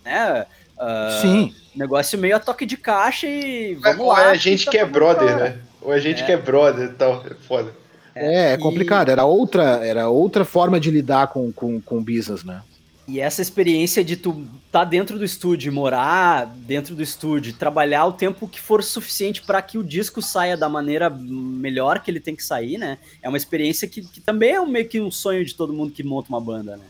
né, 0.05 0.45
ah, 0.77 1.19
Sim. 1.21 1.53
Negócio 1.75 2.19
meio 2.19 2.35
a 2.35 2.39
toque 2.39 2.65
de 2.67 2.77
caixa 2.77 3.25
e. 3.27 3.73
Vamos 3.81 3.99
ou 3.99 4.07
lá. 4.13 4.27
é 4.27 4.29
a 4.29 4.35
gente 4.35 4.65
tá 4.65 4.71
que 4.71 4.77
é 4.77 4.85
brother, 4.85 5.27
cara. 5.29 5.43
né? 5.49 5.57
Ou 5.81 5.91
a 5.91 5.99
gente 5.99 6.21
É. 6.21 6.25
que 6.27 6.31
é 6.31 6.37
brother 6.37 6.89
e 6.89 6.93
tal. 6.93 7.23
É 7.25 7.33
foda. 7.33 7.73
É, 8.15 8.51
é 8.51 8.53
e- 8.53 8.57
complicado. 8.57 9.09
Era 9.09 9.25
outra, 9.25 9.85
era 9.85 10.09
outra 10.09 10.45
forma 10.45 10.79
de 10.79 10.91
lidar 10.91 11.27
com, 11.27 11.51
com, 11.51 11.81
com 11.81 11.97
o 11.97 12.01
business, 12.01 12.43
né? 12.43 12.61
E 13.05 13.19
essa 13.19 13.41
experiência 13.41 14.01
de 14.01 14.15
tu 14.15 14.45
tá 14.71 14.85
dentro 14.85 15.19
do 15.19 15.25
estúdio, 15.25 15.73
morar 15.73 16.45
dentro 16.45 16.95
do 16.95 17.03
estúdio, 17.03 17.53
trabalhar 17.53 18.05
o 18.05 18.13
tempo 18.13 18.47
que 18.47 18.61
for 18.61 18.81
suficiente 18.81 19.41
para 19.41 19.61
que 19.61 19.77
o 19.77 19.83
disco 19.83 20.21
saia 20.21 20.55
da 20.55 20.69
maneira 20.69 21.09
melhor 21.09 21.99
que 21.99 22.09
ele 22.09 22.21
tem 22.21 22.33
que 22.33 22.43
sair, 22.43 22.77
né? 22.77 22.97
É 23.21 23.27
uma 23.27 23.37
experiência 23.37 23.89
que, 23.89 24.01
que 24.03 24.21
também 24.21 24.51
é 24.51 24.61
um- 24.61 24.67
meio 24.67 24.87
que 24.87 25.01
um 25.01 25.11
sonho 25.11 25.43
de 25.43 25.53
todo 25.53 25.73
mundo 25.73 25.91
que 25.91 26.01
monta 26.01 26.29
uma 26.29 26.39
banda, 26.39 26.77
né? 26.77 26.85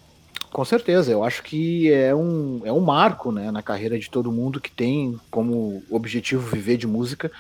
Com 0.52 0.64
certeza, 0.64 1.12
eu 1.12 1.24
acho 1.24 1.42
que 1.42 1.92
é 1.92 2.14
um, 2.14 2.62
é 2.64 2.72
um 2.72 2.80
marco 2.80 3.32
né, 3.32 3.50
na 3.50 3.64
carreira 3.64 3.98
de 3.98 4.08
todo 4.08 4.32
mundo 4.32 4.62
que 4.62 4.70
tem 4.70 5.20
como 5.32 5.82
objetivo 5.90 6.48
viver 6.48 6.78
de 6.78 6.86
música, 6.86 7.32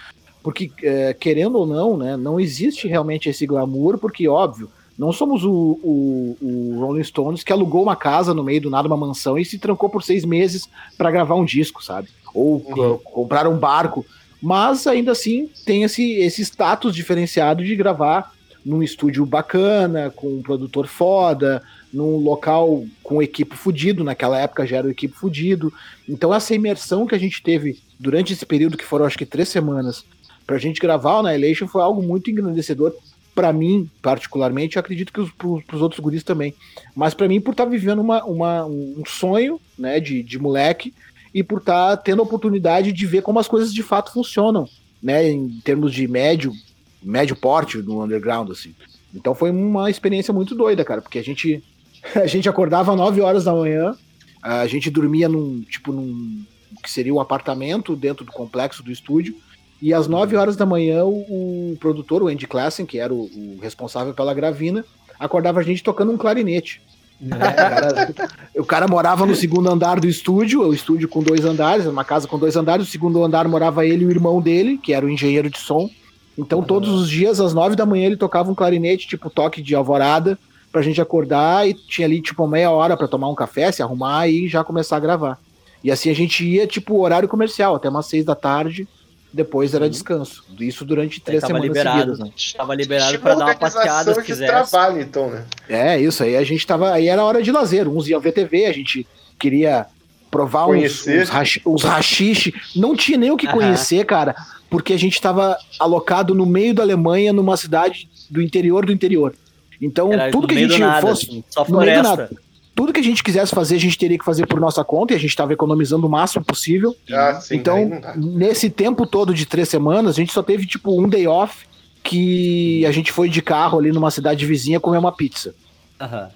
porque 0.44 0.70
é, 0.84 1.14
querendo 1.14 1.58
ou 1.58 1.66
não, 1.66 1.98
né, 1.98 2.18
não 2.18 2.40
existe 2.40 2.88
realmente 2.88 3.30
esse 3.30 3.48
glamour, 3.48 3.98
porque 3.98 4.28
óbvio, 4.28 4.70
não 5.00 5.12
somos 5.12 5.44
o, 5.44 5.80
o, 5.82 6.38
o 6.40 6.80
Rolling 6.80 7.04
Stones 7.04 7.44
que 7.44 7.52
alugou 7.52 7.82
uma 7.82 7.96
casa 7.96 8.34
no 8.34 8.44
meio 8.44 8.62
do 8.62 8.70
nada, 8.70 8.88
uma 8.88 8.98
mansão, 8.98 9.40
e 9.40 9.46
se 9.46 9.58
trancou 9.58 9.90
por 9.90 10.04
seis 10.04 10.24
meses 10.26 10.70
para 10.98 11.10
gravar 11.10 11.36
um 11.36 11.46
disco, 11.46 11.84
sabe? 11.84 12.10
Ou 12.34 12.60
co- 12.60 13.00
comprar 13.00 13.48
um 13.48 13.58
barco, 13.58 14.06
mas 14.42 14.86
ainda 14.86 15.14
assim 15.14 15.50
tem 15.66 15.84
esse, 15.84 16.16
esse 16.16 16.42
status 16.42 16.94
diferenciado 16.94 17.64
de 17.64 17.76
gravar 17.76 18.34
num 18.66 18.84
estúdio 18.84 19.26
bacana, 19.26 20.12
com 20.16 20.28
um 20.28 20.42
produtor 20.42 20.88
foda, 20.88 21.62
num 21.92 22.18
local 22.18 22.86
com 23.02 23.22
equipe 23.22 23.56
fudido, 23.56 24.04
naquela 24.04 24.40
época 24.40 24.66
já 24.66 24.78
era 24.78 24.88
o 24.88 24.92
equipe 24.92 25.14
fudido. 25.14 25.72
Então 26.08 26.34
essa 26.34 26.56
imersão 26.56 27.06
que 27.06 27.16
a 27.16 27.18
gente 27.20 27.42
teve 27.42 27.82
durante 28.00 28.34
esse 28.34 28.46
período, 28.46 28.78
que 28.78 28.86
foram 28.86 29.06
acho 29.06 29.18
que 29.18 29.26
três 29.26 29.50
semanas, 29.50 30.06
pra 30.46 30.58
gente 30.58 30.80
gravar 30.80 31.16
o 31.22 31.26
Annihilation 31.28 31.68
foi 31.68 31.82
algo 31.82 32.02
muito 32.02 32.30
engrandecedor 32.30 32.94
pra 33.36 33.52
mim, 33.52 33.90
particularmente, 34.02 34.76
eu 34.76 34.80
acredito 34.80 35.12
que 35.12 35.20
os, 35.20 35.32
pros, 35.32 35.64
pros 35.64 35.82
outros 35.82 36.00
guris 36.00 36.24
também. 36.24 36.54
Mas 36.96 37.14
pra 37.16 37.28
mim, 37.28 37.42
por 37.42 37.52
estar 37.52 37.66
vivendo 37.66 38.00
uma, 38.00 38.24
uma- 38.24 38.66
um 38.66 39.02
sonho, 39.08 39.60
né, 39.78 40.00
de, 40.00 40.22
de 40.22 40.38
moleque, 40.38 40.94
e 41.34 41.42
por 41.44 41.58
estar 41.58 41.98
tendo 41.98 42.20
a 42.22 42.26
oportunidade 42.26 42.92
de 42.92 43.06
ver 43.08 43.24
como 43.24 43.40
as 43.40 43.48
coisas 43.48 43.74
de 43.74 43.82
fato 43.82 44.14
funcionam, 44.14 44.70
né, 45.02 45.28
em 45.32 45.50
termos 45.64 45.92
de 45.92 46.08
médio, 46.08 46.54
médio 47.02 47.36
porte 47.36 47.78
no 47.80 48.04
underground, 48.04 48.52
assim. 48.52 48.76
Então 49.16 49.34
foi 49.34 49.50
uma 49.50 49.90
experiência 49.90 50.32
muito 50.34 50.54
doida, 50.54 50.86
cara, 50.86 51.02
porque 51.02 51.18
a 51.18 51.24
gente 51.24 51.64
a 52.16 52.28
gente 52.28 52.48
acordava 52.48 52.92
às 52.92 52.98
9 52.98 53.20
horas 53.22 53.46
da 53.46 53.54
manhã, 53.54 53.96
a 54.42 54.68
gente 54.68 54.92
dormia 54.92 55.28
num, 55.28 55.62
tipo, 55.62 55.92
num 55.92 56.44
que 56.84 56.92
seria 56.92 57.14
um 57.14 57.20
apartamento 57.20 57.96
dentro 57.96 58.26
do 58.26 58.32
complexo 58.32 58.84
do 58.84 58.92
estúdio, 58.92 59.36
e 59.84 59.94
às 59.94 60.08
9 60.08 60.38
horas 60.38 60.56
da 60.56 60.66
manhã 60.66 61.04
o, 61.04 61.74
o 61.74 61.78
produtor, 61.78 62.24
o 62.24 62.30
Andy 62.30 62.48
Klassen, 62.48 62.86
que 62.86 63.00
era 63.00 63.14
o, 63.14 63.24
o 63.24 63.60
responsável 63.62 64.14
pela 64.14 64.34
gravina, 64.34 64.86
acordava 65.20 65.60
a 65.60 65.64
gente 65.64 65.84
tocando 65.84 66.10
um 66.14 66.18
clarinete. 66.18 66.82
O 67.24 67.30
cara, 67.30 68.14
o 68.60 68.66
cara 68.66 68.88
morava 68.88 69.26
no 69.26 69.36
segundo 69.36 69.70
andar 69.70 70.00
do 70.00 70.08
estúdio, 70.08 70.62
o 70.62 70.74
estúdio 70.74 71.08
com 71.08 71.22
dois 71.22 71.46
andares, 71.46 71.86
uma 71.86 72.04
casa 72.04 72.28
com 72.28 72.40
dois 72.40 72.56
andares, 72.56 72.88
o 72.88 72.90
segundo 72.90 73.24
andar 73.24 73.48
morava 73.48 73.86
ele 73.86 74.04
e 74.04 74.08
o 74.08 74.12
irmão 74.12 74.42
dele, 74.42 74.78
que 74.78 74.94
era 74.94 75.06
o 75.06 75.10
engenheiro 75.10 75.50
de 75.50 75.58
som. 75.58 75.90
Então 76.38 76.62
todos 76.62 76.90
os 76.90 77.10
dias, 77.10 77.40
às 77.40 77.54
nove 77.54 77.76
da 77.76 77.86
manhã, 77.86 78.08
ele 78.08 78.18
tocava 78.18 78.52
um 78.52 78.56
clarinete, 78.56 79.08
tipo 79.08 79.30
toque 79.30 79.62
de 79.62 79.76
alvorada, 79.76 80.38
pra 80.72 80.82
gente 80.82 81.00
acordar 81.02 81.68
e 81.68 81.74
tinha 81.74 82.08
ali 82.08 82.22
tipo 82.22 82.48
meia 82.48 82.72
hora 82.72 82.98
pra 82.98 83.08
tomar 83.08 83.30
um 83.30 83.36
café, 83.36 83.72
se 83.72 83.84
arrumar 83.84 84.28
e 84.28 84.48
já 84.48 84.64
começar 84.64 84.98
a 84.98 85.02
gravar. 85.02 85.40
E 85.84 85.92
assim 85.92 86.10
a 86.10 86.16
gente 86.16 86.46
ia, 86.46 86.66
tipo, 86.66 87.02
horário 87.02 87.28
comercial, 87.28 87.76
até 87.76 87.90
umas 87.90 88.06
seis 88.06 88.24
da 88.24 88.36
tarde, 88.36 88.88
depois 89.34 89.74
era 89.74 89.90
descanso. 89.90 90.44
Isso 90.60 90.86
durante 90.86 91.20
três 91.20 91.42
tava 91.42 91.54
semanas 91.56 91.68
liberado. 91.68 92.00
seguidas, 92.00 92.20
né? 92.20 92.32
Tava 92.56 92.76
liberado 92.76 93.20
pra 93.20 93.34
dar 93.36 93.46
uma 93.46 93.56
passeada 93.56 94.14
se 94.14 94.20
de 94.22 94.26
quisesse. 94.26 94.52
trabalho, 94.52 95.02
então, 95.02 95.30
né? 95.32 95.46
É, 95.68 96.00
isso 96.00 96.24
aí 96.24 96.38
a 96.38 96.44
gente 96.44 96.66
tava. 96.68 96.92
Aí 96.94 97.08
era 97.08 97.24
hora 97.24 97.42
de 97.42 97.52
lazer. 97.52 97.88
Uns 97.88 98.08
iam 98.08 98.22
ver 98.22 98.32
TV, 98.32 98.66
a 98.68 98.72
gente 98.72 99.08
queria 99.40 99.88
provar 100.30 100.66
uns, 100.68 101.02
Conhecer. 101.04 101.30
uns, 101.66 101.84
rachixe. 101.84 102.54
Não 102.76 102.96
tinha 102.96 103.18
nem 103.18 103.32
o 103.32 103.38
que 103.38 103.48
Aham. 103.48 103.58
conhecer, 103.58 104.06
cara, 104.06 104.36
porque 104.70 104.94
a 104.94 104.98
gente 104.98 105.20
tava 105.20 105.58
alocado 105.80 106.34
no 106.36 106.46
meio 106.46 106.74
da 106.74 106.84
Alemanha, 106.84 107.34
numa 107.34 107.58
cidade 107.58 108.08
do 108.30 108.42
interior 108.42 108.86
do 108.86 108.92
interior. 108.92 109.34
Então, 109.82 110.14
Era 110.14 110.32
tudo 110.32 110.48
que 110.48 110.56
a 110.56 110.60
gente 110.60 110.80
nada, 110.80 111.06
fosse. 111.08 111.26
assim, 111.28 111.44
só 111.50 111.66
no 111.68 111.80
meio 111.80 112.02
do 112.02 112.08
floresta. 112.08 112.36
Tudo 112.76 112.92
que 112.92 113.00
a 113.00 113.04
gente 113.04 113.24
quisesse 113.24 113.54
fazer, 113.54 113.76
a 113.76 113.80
gente 113.80 113.98
teria 113.98 114.18
que 114.18 114.26
fazer 114.26 114.48
por 114.48 114.60
nossa 114.60 114.84
conta, 114.84 115.14
e 115.14 115.16
a 115.16 115.20
gente 115.20 115.36
tava 115.36 115.54
economizando 115.54 116.08
o 116.08 116.10
máximo 116.10 116.44
possível. 116.44 116.96
Ah, 117.12 117.40
sim, 117.40 117.56
então, 117.56 117.90
nesse 118.18 118.70
tempo 118.70 119.06
todo 119.06 119.34
de 119.34 119.46
três 119.46 119.70
semanas, 119.70 120.16
a 120.16 120.20
gente 120.20 120.34
só 120.34 120.42
teve, 120.42 120.66
tipo, 120.66 121.00
um 121.00 121.08
day 121.08 121.28
off 121.28 121.66
que 122.04 122.86
a 122.86 122.92
gente 122.92 123.12
foi 123.12 123.30
de 123.30 123.42
carro 123.42 123.78
ali 123.80 123.92
numa 123.92 124.12
cidade 124.12 124.46
vizinha 124.46 124.80
comer 124.80 124.98
uma 124.98 125.12
pizza. 125.12 125.54
Aham. 126.02 126.30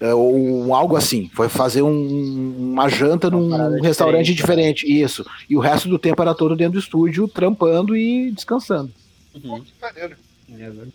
É, 0.00 0.14
ou 0.14 0.74
algo 0.74 0.96
assim. 0.96 1.30
Foi 1.34 1.48
fazer 1.50 1.82
um- 1.82 2.54
uma 2.72 2.88
janta 2.88 3.28
num 3.28 3.50
parada 3.50 3.76
restaurante 3.82 4.32
diferente, 4.32 4.86
diferente. 4.86 5.02
Isso. 5.04 5.26
E 5.48 5.56
o 5.56 5.60
resto 5.60 5.88
do 5.90 5.98
tempo 5.98 6.22
era 6.22 6.34
todo 6.34 6.56
dentro 6.56 6.74
do 6.74 6.78
estúdio, 6.78 7.28
trampando 7.28 7.94
e 7.96 8.30
descansando. 8.30 8.90
Uhum. 9.34 9.62
Maneiro. 9.80 10.16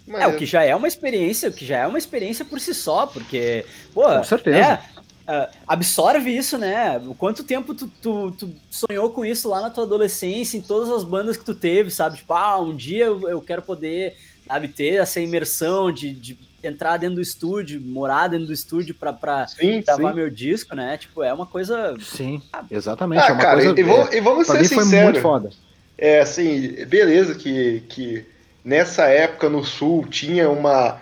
Mas 0.08 0.22
É, 0.22 0.28
o 0.28 0.36
que 0.38 0.46
já 0.46 0.64
é 0.64 0.76
uma 0.76 0.88
experiência, 0.88 1.50
o 1.50 1.54
que 1.54 1.66
já 1.66 1.80
é 1.80 1.88
uma 1.88 1.98
experiência 1.98 2.44
por 2.46 2.60
si 2.60 2.74
só, 2.74 3.06
porque, 3.08 3.66
pô, 3.94 4.04
Com 4.04 4.24
certeza. 4.24 4.58
é, 4.58 4.80
ah, 5.28 5.50
absorve 5.68 6.30
isso, 6.36 6.58
né? 6.58 6.98
O 7.08 7.16
Quanto 7.16 7.44
tempo 7.44 7.74
tu, 7.74 7.88
tu, 8.02 8.32
tu 8.32 8.52
sonhou 8.70 9.10
com 9.10 9.26
isso 9.26 9.50
lá 9.50 9.62
na 9.62 9.70
tua 9.70 9.84
adolescência, 9.86 10.58
em 10.58 10.62
todas 10.62 10.90
as 10.90 11.04
bandas 11.04 11.38
que 11.38 11.46
tu 11.46 11.56
teve, 11.56 11.90
sabe? 11.90 12.18
Tipo, 12.18 12.34
ah, 12.34 12.60
um 12.62 12.76
dia 12.76 13.06
eu, 13.06 13.28
eu 13.30 13.42
quero 13.42 13.62
poder, 13.62 14.16
sabe, 14.48 14.68
ter 14.68 14.96
essa 15.02 15.20
imersão 15.20 15.92
de, 15.92 16.12
de 16.14 16.38
entrar 16.64 16.98
dentro 16.98 17.16
do 17.16 17.22
estúdio, 17.22 17.80
morar 17.82 18.28
dentro 18.28 18.48
do 18.48 18.54
estúdio 18.54 18.94
pra, 18.96 19.14
pra 19.14 19.48
Sim, 19.48 19.82
gravar 19.82 20.10
sim. 20.10 20.16
meu 20.16 20.30
disco, 20.30 20.76
né? 20.76 20.98
Tipo, 20.98 21.24
é 21.24 21.34
uma 21.34 21.46
coisa. 21.46 21.96
Sim, 22.00 22.42
exatamente. 22.70 23.22
Ah, 23.24 23.28
é 23.28 23.32
uma 23.34 23.42
cara, 23.42 23.62
coisa, 23.62 23.80
e, 23.80 23.84
vamos, 23.84 24.12
é, 24.12 24.18
e 24.18 24.22
vamos 24.22 24.48
ser 24.48 24.62
mim 24.62 24.68
foi 24.68 24.78
muito 24.78 24.90
sinceros. 24.90 25.22
foda. 25.22 25.50
É 25.98 26.20
assim, 26.20 26.86
beleza 26.86 27.36
que, 27.36 27.82
que 27.88 28.26
nessa 28.66 29.06
época 29.06 29.48
no 29.48 29.64
sul 29.64 30.08
tinha 30.08 30.50
uma. 30.50 31.00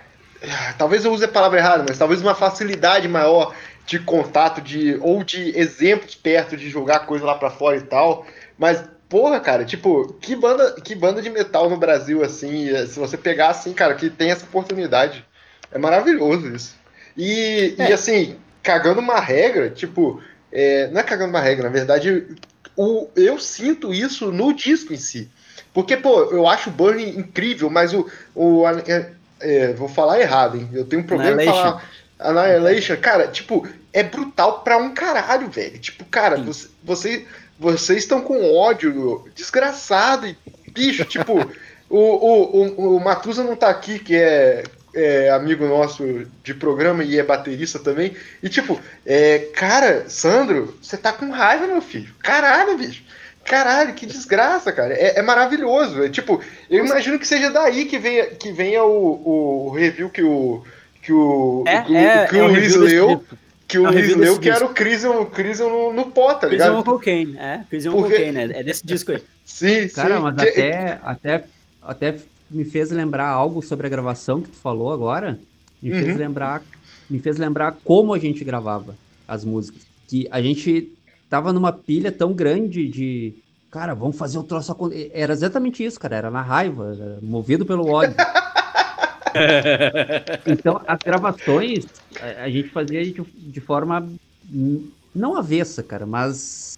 Talvez 0.78 1.05
eu 1.05 1.14
use 1.14 1.24
a 1.24 1.30
palavra 1.30 1.59
errada, 1.59 1.86
mas 1.88 1.97
talvez 1.97 2.22
uma 2.22 2.36
facilidade 2.36 3.07
maior 3.07 3.55
de 3.86 3.97
contato 3.97 4.61
de 4.61 4.97
ou 5.01 5.24
de 5.24 5.57
exemplos 5.57 6.16
perto 6.16 6.57
de 6.57 6.70
jogar 6.70 7.05
coisa 7.05 7.26
lá 7.26 7.36
pra 7.36 7.49
fora 7.49 7.78
e 7.78 7.82
tal. 7.82 8.26
Mas, 8.57 8.84
porra, 9.07 9.39
cara, 9.39 9.64
tipo, 9.64 10.14
que 10.20 10.36
banda, 10.36 10.76
que 10.82 10.93
banda 10.93 11.22
de 11.22 11.30
metal 11.30 11.70
no 11.70 11.78
Brasil, 11.78 12.22
assim, 12.22 12.70
eh, 12.70 12.86
se 12.86 12.99
você 12.99 13.18
pegar 13.18 13.49
assim, 13.49 13.74
cara, 13.74 13.95
que 13.95 14.09
tem 14.09 14.32
essa 14.32 14.45
oportunidade. 14.45 15.26
É 15.72 15.78
maravilhoso 15.78 16.53
isso. 16.53 16.76
E, 17.18 17.76
e 17.78 17.93
assim, 17.93 18.36
cagando 18.61 18.99
uma 18.99 19.20
regra, 19.20 19.70
tipo, 19.70 20.22
é, 20.51 20.88
não 20.88 20.99
é 20.99 21.03
cagando 21.03 21.30
uma 21.30 21.39
regra, 21.39 21.64
na 21.64 21.70
verdade, 21.70 22.28
o, 22.76 23.07
eu 23.16 23.39
sinto 23.39 23.93
isso 23.93 24.32
no 24.32 24.53
disco 24.53 24.93
em 24.93 24.97
si. 24.97 25.32
Porque, 25.74 25.97
pô, 25.97 26.24
eu 26.26 26.47
acho 26.47 26.69
o 26.69 26.74
Burning 26.74 27.17
incrível, 27.17 27.69
mas 27.69 27.93
o. 27.93 28.07
o 28.36 28.63
é, 28.88 29.11
é, 29.41 29.74
vou 29.74 29.88
falar 29.89 30.19
errado, 30.19 30.57
hein? 30.57 30.69
Eu 30.74 30.86
tenho 30.86 31.01
um 31.01 31.05
problema 31.05 31.43
em 31.43 31.47
Annihilation. 31.47 31.80
falar. 31.80 31.89
Annihilation, 32.19 32.97
cara, 32.97 33.28
tipo, 33.28 33.67
é 33.91 34.03
brutal 34.03 34.61
pra 34.61 34.78
um 34.78 34.93
caralho, 34.93 35.49
velho. 35.49 35.78
Tipo, 35.80 36.05
cara, 36.05 36.38
você, 36.38 36.67
você- 36.84 37.26
vocês 37.59 37.99
estão 37.99 38.21
com 38.21 38.55
ódio 38.55 39.26
desgraçado 39.36 40.28
e, 40.28 40.38
bicho, 40.71 41.03
tipo, 41.05 41.34
o, 41.89 41.97
o, 41.97 42.55
o, 42.55 42.97
o 42.97 43.03
Matusa 43.03 43.43
não 43.43 43.55
tá 43.55 43.69
aqui, 43.69 43.99
que 43.99 44.15
é, 44.15 44.63
é 44.95 45.30
amigo 45.32 45.65
nosso 45.65 46.26
de 46.43 46.53
programa 46.53 47.03
e 47.03 47.17
é 47.19 47.24
baterista 47.24 47.80
também. 47.80 48.15
E, 48.41 48.47
tipo, 48.49 48.80
é, 49.05 49.39
cara, 49.55 50.05
Sandro, 50.07 50.78
você 50.82 50.95
tá 50.97 51.11
com 51.11 51.30
raiva, 51.32 51.67
meu 51.67 51.82
filho. 51.82 52.13
Caralho, 52.21 52.78
bicho. 52.78 53.03
Caralho, 53.46 53.94
que 53.94 54.06
desgraça, 54.06 54.72
cara. 54.72 54.94
É, 54.94 55.20
é 55.20 55.22
maravilhoso. 55.22 56.04
É, 56.04 56.10
tipo, 56.10 56.41
eu 56.70 56.86
imagino 56.86 57.20
que 57.20 57.28
seja 57.28 57.50
daí 57.50 57.86
que 57.86 57.98
venha, 58.00 58.28
que 58.28 58.52
venha 58.52 58.84
o, 58.84 59.68
o 59.68 59.70
review 59.72 60.10
que 60.10 60.24
o. 60.24 60.64
Que 61.02 61.12
o, 61.12 61.64
É, 61.68 61.82
que 61.82 61.91
o, 61.91 61.96
é, 61.98 62.28
que 62.28 62.38
é 62.38 62.41
o 62.41 62.46
um 62.46 62.48
Luiz 62.48 62.62
desse 62.74 62.78
leu, 62.78 63.24
que 63.68 63.78
o 63.78 63.86
É 63.88 63.91
Luiz 63.91 64.16
leu, 64.16 64.39
que 64.39 64.50
era 64.50 64.66
o 64.66 64.70
Crisium, 64.74 65.26
Crisium 65.26 65.70
no, 65.70 65.94
no 65.94 66.06
pó, 66.12 66.34
tá 66.34 66.48
ligado? 66.48 66.82
Cocaine, 66.84 67.38
é, 67.38 67.60
Prison 67.70 67.91
Porque- 67.91 68.16
Cocaine, 68.16 68.38
é, 68.54 68.60
é 68.60 68.64
desse 68.64 68.86
disco 68.86 69.12
aí. 69.12 69.22
Sim, 69.44 69.89
Cara, 69.89 70.16
sim. 70.16 70.22
mas 70.22 70.36
Que- 70.36 70.50
até, 70.50 71.00
até, 71.04 71.44
até 71.82 72.16
me 72.50 72.64
fez 72.64 72.89
lembrar 72.91 73.28
algo 73.28 73.62
sobre 73.62 73.86
a 73.86 73.89
gravação 73.89 74.41
que 74.41 74.50
tu 74.50 74.56
falou 74.58 74.94
agora. 74.94 75.38
Me 75.82 75.91
fez 75.91 76.08
Uhum. 76.14 76.16
lembrar, 76.18 76.62
me 77.10 77.20
fez 77.20 77.38
lembrar 77.38 77.76
como 77.84 78.14
a 78.14 78.20
gente 78.20 78.41
gravava 78.46 78.96
as 79.28 79.44
músicas. 79.44 79.82
Que 80.08 80.26
a 80.32 80.41
gente 80.41 80.89
tava 81.34 81.52
numa 81.52 81.74
pilha 81.74 82.12
tão 82.12 82.32
grande 82.32 82.88
de, 82.88 83.34
cara, 83.72 83.96
vamos 83.96 84.16
fazer 84.16 84.38
o 84.38 84.44
troço 84.44 84.72
acontecer. 84.72 85.10
Era 85.12 85.34
exatamente 85.34 85.84
isso, 85.84 86.00
cara. 86.00 86.16
Era 86.16 86.30
na 86.30 86.44
raiva, 86.44 86.96
era 86.96 87.20
movido 87.24 87.66
pelo 87.66 87.88
ódio. 87.88 88.16
então, 90.46 90.80
as 90.86 91.00
gravações 91.00 91.86
a, 92.22 92.44
a 92.44 92.50
gente 92.52 92.70
fazia 92.70 93.04
de, 93.04 93.20
de 93.36 93.62
forma 93.62 94.14
não 95.12 95.36
avessa, 95.36 95.82
cara, 95.82 96.06
mas 96.06 96.74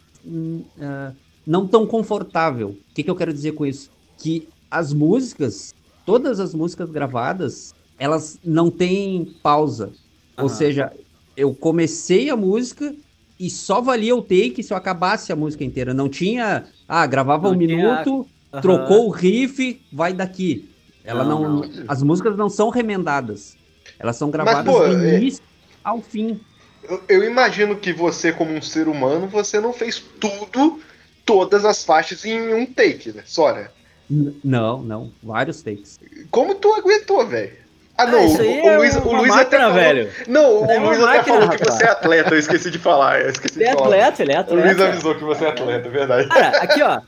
ah, 0.80 1.14
não 1.45 1.68
tão 1.68 1.86
confortável. 1.86 2.70
O 2.70 2.78
que, 2.93 3.03
que 3.03 3.10
eu 3.10 3.16
quero 3.18 3.34
dizer 3.34 3.51
com 3.51 3.66
isso? 3.66 3.89
Que 4.22 4.47
as 4.72 4.93
músicas, 4.93 5.72
todas 6.06 6.39
as 6.39 6.56
músicas 6.56 6.89
gravadas, 6.89 7.72
elas 7.99 8.39
não 8.41 8.72
têm 8.72 9.26
pausa. 9.43 9.91
Ou 10.38 10.45
Aham. 10.45 10.56
seja, 10.56 10.93
eu 11.36 11.53
comecei 11.53 12.30
a 12.30 12.38
música 12.38 12.95
e 13.39 13.49
só 13.49 13.81
valia 13.81 14.15
o 14.15 14.21
take 14.21 14.63
se 14.63 14.71
eu 14.73 14.77
acabasse 14.77 15.31
a 15.31 15.36
música 15.36 15.63
inteira. 15.63 15.93
Não 15.93 16.07
tinha, 16.09 16.65
ah, 16.88 17.05
gravava 17.05 17.47
Não 17.49 17.55
um 17.55 17.59
tinha- 17.59 17.75
minuto, 17.77 18.27
Aham. 18.53 18.61
trocou 18.61 19.07
o 19.07 19.09
riff, 19.11 19.81
vai 19.91 20.13
daqui. 20.13 20.69
Ela 21.03 21.23
Não, 21.23 21.41
não, 21.41 21.49
não. 21.61 21.69
as 21.88 22.01
músicas 22.01 22.36
não 22.38 22.49
são 22.49 22.69
remendadas. 22.69 23.55
Elas 23.99 24.15
são 24.15 24.31
gravadas 24.31 24.65
pô, 24.65 24.79
do 24.79 25.05
é- 25.05 25.17
início 25.17 25.43
ao 25.83 26.01
fim. 26.01 26.39
Eu, 26.83 27.01
eu 27.07 27.23
imagino 27.23 27.75
que 27.75 27.91
você, 27.93 28.31
como 28.31 28.51
um 28.51 28.61
ser 28.61 28.88
humano, 28.88 29.27
você 29.27 29.59
não 29.59 29.73
fez 29.73 30.03
tudo, 30.19 30.79
todas 31.25 31.65
as 31.65 31.83
faixas 31.83 32.23
em 32.25 32.53
um 32.53 32.65
take, 32.65 33.11
né? 33.11 33.23
Só, 33.25 33.53
né? 33.53 33.69
N- 34.09 34.36
Não, 34.43 34.81
não, 34.83 35.11
vários 35.21 35.61
takes. 35.63 35.99
Como 36.31 36.55
tu 36.55 36.73
aguentou, 36.73 37.25
velho? 37.27 37.64
Ah, 37.97 38.03
Ah, 38.03 38.07
não, 38.07 38.25
isso 38.25 38.41
o, 38.41 38.45
o 38.45 38.69
é 38.69 38.77
Luiz, 38.77 38.95
o 38.95 38.99
Luiz 39.13 39.27
máquina, 39.29 39.41
até 39.41 39.57
falou. 39.59 39.73
velho. 39.73 40.11
Não, 40.27 40.61
o 40.63 40.65
É 40.71 40.77
uma 40.77 40.87
Luiz 40.89 40.99
até 41.03 41.17
máquina, 41.17 41.35
falou 41.41 41.49
que 41.57 41.63
você 41.65 41.83
é 41.85 41.89
atleta, 41.89 42.33
eu 42.35 42.39
esqueci 42.39 42.69
de 42.71 42.77
falar. 42.79 43.21
Eu 43.21 43.29
esqueci 43.29 43.57
Ele 43.57 43.65
é 43.65 43.71
de 43.71 43.73
falar. 43.77 43.85
atleta, 44.07 44.21
ele 44.23 44.31
é 44.33 44.39
O 44.41 44.53
Luiz 44.53 44.71
atleta. 44.71 44.87
avisou 44.89 45.15
que 45.15 45.23
você 45.23 45.45
é 45.45 45.49
atleta, 45.49 45.87
é 45.87 45.91
verdade. 45.91 46.27
Cara, 46.29 46.57
aqui 46.57 46.81
ó, 46.81 46.99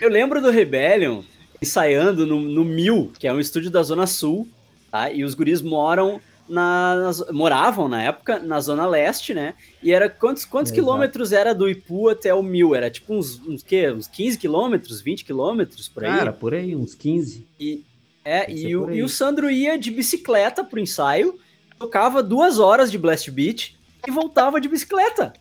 eu 0.00 0.10
lembro 0.10 0.40
do 0.42 0.50
Rebellion 0.50 1.22
ensaiando 1.62 2.26
no, 2.26 2.40
no 2.40 2.64
Mil, 2.64 3.12
que 3.18 3.28
é 3.28 3.32
um 3.32 3.38
estúdio 3.38 3.70
da 3.70 3.82
Zona 3.84 4.06
Sul, 4.06 4.48
tá? 4.90 5.12
E 5.12 5.22
os 5.22 5.34
guris 5.34 5.62
moram 5.62 6.20
na, 6.48 6.96
nas- 6.96 7.30
moravam 7.30 7.88
na 7.88 8.02
época 8.02 8.40
na 8.40 8.58
Zona 8.60 8.84
Leste, 8.84 9.32
né? 9.32 9.54
E 9.80 9.92
era 9.92 10.10
quantos, 10.10 10.44
quantos 10.44 10.72
É, 10.72 10.74
quilômetros 10.74 11.30
era 11.32 11.54
do 11.54 11.68
Ipu 11.68 12.08
até 12.08 12.34
o 12.34 12.42
Mil? 12.42 12.74
Era 12.74 12.90
tipo 12.90 13.14
uns, 13.14 13.40
uns, 13.46 13.62
quê? 13.62 13.88
uns 13.92 14.08
15 14.08 14.36
quilômetros, 14.38 15.00
20 15.00 15.24
quilômetros 15.24 15.88
por 15.88 16.04
aí? 16.04 16.10
Cara, 16.18 16.32
por 16.32 16.52
aí, 16.52 16.74
uns 16.74 16.96
15. 16.96 17.46
E, 17.60 17.84
é, 18.24 18.50
e, 18.50 18.76
o, 18.76 18.90
e 18.90 19.02
o 19.02 19.08
Sandro 19.08 19.50
ia 19.50 19.78
de 19.78 19.90
bicicleta 19.90 20.64
pro 20.64 20.78
ensaio, 20.80 21.38
tocava 21.78 22.22
duas 22.22 22.58
horas 22.58 22.90
de 22.90 22.98
Blast 22.98 23.30
Beat 23.30 23.74
e 24.06 24.10
voltava 24.10 24.60
de 24.60 24.68
bicicleta. 24.68 25.32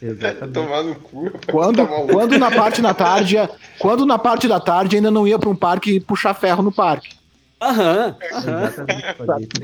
Exatamente. 0.00 0.52
Tomar 0.54 0.82
no 0.82 0.94
cu. 0.96 1.30
Quando, 1.50 1.86
tá 1.86 1.86
quando 1.86 2.38
na 2.38 2.50
parte 2.50 2.80
da 2.80 2.94
tarde, 2.94 3.36
quando 3.78 4.06
na 4.06 4.18
parte 4.18 4.48
da 4.48 4.58
tarde 4.58 4.96
ainda 4.96 5.10
não 5.10 5.26
ia 5.28 5.38
para 5.38 5.50
um 5.50 5.56
parque 5.56 6.00
puxar 6.00 6.34
ferro 6.34 6.62
no 6.62 6.72
parque. 6.72 7.14
Aham, 7.60 8.16
aham. 8.32 8.72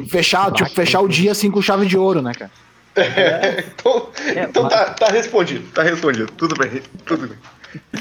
Fechar, 0.08 0.50
tipo, 0.52 0.70
fechar 0.70 1.00
o 1.00 1.08
dia 1.08 1.32
assim 1.32 1.50
com 1.50 1.60
chave 1.60 1.86
de 1.86 1.96
ouro, 1.96 2.22
né, 2.22 2.32
cara? 2.32 2.50
Então, 2.94 4.10
É, 4.26 4.42
então 4.44 4.68
tá, 4.68 4.90
tá 4.90 5.08
respondido, 5.08 5.66
tá 5.72 5.82
respondido. 5.82 6.30
Tudo 6.32 6.54
bem, 6.56 6.82
tudo 7.06 7.28
bem. 7.28 7.38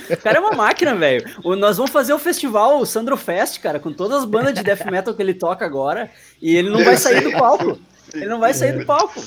O 0.09 0.17
cara 0.17 0.38
é 0.38 0.41
uma 0.41 0.51
máquina, 0.51 0.95
velho. 0.95 1.24
O- 1.43 1.55
Nós 1.55 1.78
vamos 1.78 1.91
fazer 1.91 2.13
o 2.13 2.19
festival 2.19 2.80
o 2.80 2.86
Sandro 2.86 3.15
Fest, 3.17 3.59
cara, 3.61 3.80
com 3.80 3.91
todas 3.93 4.19
as 4.19 4.26
bandas 4.26 4.53
de 4.53 4.63
death 4.63 4.86
metal 4.86 5.13
que 5.13 5.22
ele 5.22 5.34
toca 5.34 5.65
agora. 5.65 6.09
E 6.41 6.55
ele 6.55 6.69
não 6.69 6.84
vai 6.84 6.97
sair 6.97 7.22
do 7.22 7.32
palco. 7.32 7.80
Ele 8.13 8.26
não 8.26 8.39
vai 8.39 8.53
sair 8.53 8.74
do 8.74 8.86
palco. 8.86 9.22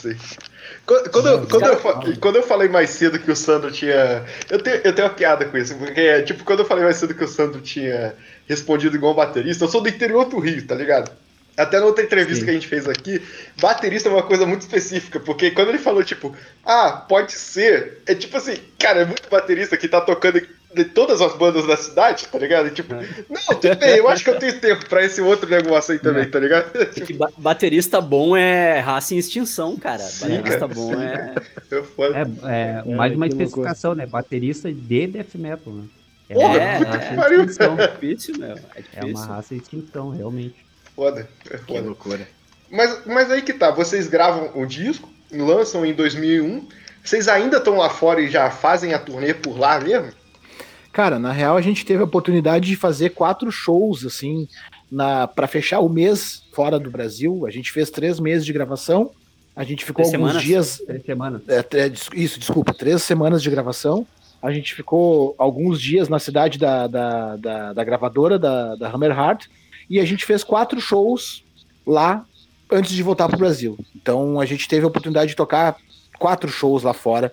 Quando, 0.86 1.10
quando, 1.10 1.26
eu, 1.28 1.46
quando, 1.46 1.64
eu, 1.66 2.16
quando 2.20 2.36
eu 2.36 2.42
falei 2.42 2.68
mais 2.68 2.90
cedo 2.90 3.18
que 3.18 3.30
o 3.30 3.36
Sandro 3.36 3.70
tinha. 3.72 4.24
Eu 4.50 4.58
tenho, 4.62 4.76
eu 4.84 4.94
tenho 4.94 5.08
uma 5.08 5.14
piada 5.14 5.46
com 5.46 5.56
isso, 5.56 5.74
porque, 5.76 6.22
tipo, 6.22 6.44
quando 6.44 6.58
eu 6.60 6.66
falei 6.66 6.84
mais 6.84 6.96
cedo 6.98 7.14
que 7.14 7.24
o 7.24 7.28
Sandro 7.28 7.60
tinha 7.62 8.14
respondido 8.46 8.94
igual 8.94 9.12
um 9.12 9.16
baterista, 9.16 9.64
eu 9.64 9.68
sou 9.68 9.80
do 9.80 9.88
interior 9.88 10.26
do 10.26 10.38
Rio, 10.38 10.66
tá 10.66 10.74
ligado? 10.74 11.10
Até 11.56 11.78
na 11.78 11.86
outra 11.86 12.02
entrevista 12.04 12.40
Sim. 12.40 12.44
que 12.44 12.50
a 12.50 12.54
gente 12.54 12.66
fez 12.66 12.88
aqui, 12.88 13.22
baterista 13.60 14.08
é 14.08 14.12
uma 14.12 14.22
coisa 14.24 14.44
muito 14.44 14.62
específica, 14.62 15.20
porque 15.20 15.50
quando 15.52 15.68
ele 15.68 15.78
falou, 15.78 16.02
tipo, 16.02 16.34
ah, 16.64 17.04
pode 17.08 17.32
ser, 17.32 18.02
é 18.06 18.14
tipo 18.14 18.36
assim, 18.36 18.56
cara, 18.78 19.02
é 19.02 19.04
muito 19.04 19.28
baterista 19.30 19.76
que 19.76 19.86
tá 19.86 20.00
tocando 20.00 20.42
de 20.74 20.84
todas 20.86 21.20
as 21.20 21.36
bandas 21.36 21.64
da 21.68 21.76
cidade, 21.76 22.26
tá 22.26 22.36
ligado? 22.36 22.66
E, 22.66 22.70
tipo, 22.72 22.92
não, 22.94 23.56
tudo 23.60 23.76
bem, 23.76 23.96
eu 23.98 24.08
acho 24.08 24.24
que 24.24 24.30
eu 24.30 24.38
tenho 24.40 24.58
tempo 24.60 24.88
pra 24.88 25.04
esse 25.04 25.20
outro 25.20 25.48
negócio 25.48 25.92
aí 25.92 26.00
também, 26.00 26.28
tá 26.28 26.40
ligado? 26.40 26.72
Porque 26.72 27.12
ba- 27.12 27.30
baterista 27.38 28.00
bom 28.00 28.36
é 28.36 28.80
raça 28.80 29.14
em 29.14 29.18
extinção, 29.18 29.76
cara. 29.76 30.00
Sim, 30.02 30.38
baterista 30.38 30.58
cara, 30.58 30.74
bom 30.74 30.92
sim. 30.92 31.02
é. 31.04 31.34
Eu 31.70 31.84
foda. 31.84 32.18
É, 32.18 32.82
é, 32.82 32.94
mais 32.96 33.14
uma 33.14 33.28
especificação, 33.28 33.94
né? 33.94 34.04
Baterista 34.06 34.72
de 34.72 35.06
death 35.06 35.36
metal, 35.36 35.72
né? 35.72 35.84
É, 36.28 36.34
Porra, 36.34 36.56
É, 36.58 36.60
é. 36.60 37.34
extinção. 37.36 37.78
É 37.78 37.86
difícil, 37.86 38.38
meu. 38.38 38.56
É 38.74 38.82
É 38.96 39.04
uma 39.04 39.26
raça 39.26 39.54
em 39.54 39.58
extinção, 39.58 40.10
realmente. 40.10 40.56
Foda, 40.94 41.28
é 41.50 41.56
Que 41.58 41.64
foda. 41.74 41.80
loucura. 41.86 42.28
Mas, 42.70 43.04
mas 43.06 43.30
aí 43.30 43.42
que 43.42 43.52
tá, 43.52 43.70
vocês 43.70 44.06
gravam 44.08 44.50
o 44.54 44.66
disco, 44.66 45.08
lançam 45.32 45.84
em 45.84 45.92
2001, 45.92 46.66
vocês 47.02 47.28
ainda 47.28 47.58
estão 47.58 47.76
lá 47.76 47.88
fora 47.90 48.20
e 48.20 48.28
já 48.28 48.50
fazem 48.50 48.94
a 48.94 48.98
turnê 48.98 49.34
por 49.34 49.58
lá 49.58 49.80
mesmo? 49.80 50.12
Cara, 50.92 51.18
na 51.18 51.32
real 51.32 51.56
a 51.56 51.60
gente 51.60 51.84
teve 51.84 52.00
a 52.00 52.04
oportunidade 52.06 52.66
de 52.66 52.76
fazer 52.76 53.10
quatro 53.10 53.50
shows, 53.50 54.04
assim, 54.06 54.48
na 54.90 55.26
para 55.26 55.46
fechar 55.48 55.80
o 55.80 55.88
mês 55.88 56.42
fora 56.52 56.78
do 56.78 56.90
Brasil. 56.90 57.44
A 57.46 57.50
gente 57.50 57.72
fez 57.72 57.90
três 57.90 58.20
meses 58.20 58.46
de 58.46 58.52
gravação. 58.52 59.10
A 59.56 59.62
gente 59.64 59.84
ficou 59.84 60.04
Três 60.04 60.14
alguns 60.14 60.28
semanas? 60.30 60.42
dias. 60.42 60.82
Três 60.86 61.04
semanas. 61.04 61.42
é, 61.48 61.92
isso, 62.14 62.38
desculpa, 62.40 62.72
três 62.74 63.02
semanas 63.02 63.42
de 63.42 63.50
gravação. 63.50 64.06
A 64.42 64.52
gente 64.52 64.74
ficou 64.74 65.34
alguns 65.38 65.80
dias 65.80 66.08
na 66.08 66.18
cidade 66.18 66.58
da, 66.58 66.86
da, 66.86 67.36
da, 67.36 67.72
da 67.72 67.84
gravadora, 67.84 68.38
da, 68.38 68.74
da 68.76 68.88
Hammerheart. 68.90 69.46
E 69.88 70.00
a 70.00 70.04
gente 70.04 70.24
fez 70.24 70.42
quatro 70.42 70.80
shows 70.80 71.44
lá 71.86 72.24
antes 72.70 72.92
de 72.92 73.02
voltar 73.02 73.28
para 73.28 73.36
o 73.36 73.38
Brasil. 73.38 73.78
Então 73.94 74.40
a 74.40 74.46
gente 74.46 74.68
teve 74.68 74.84
a 74.84 74.88
oportunidade 74.88 75.30
de 75.30 75.36
tocar 75.36 75.76
quatro 76.18 76.50
shows 76.50 76.82
lá 76.82 76.92
fora 76.92 77.32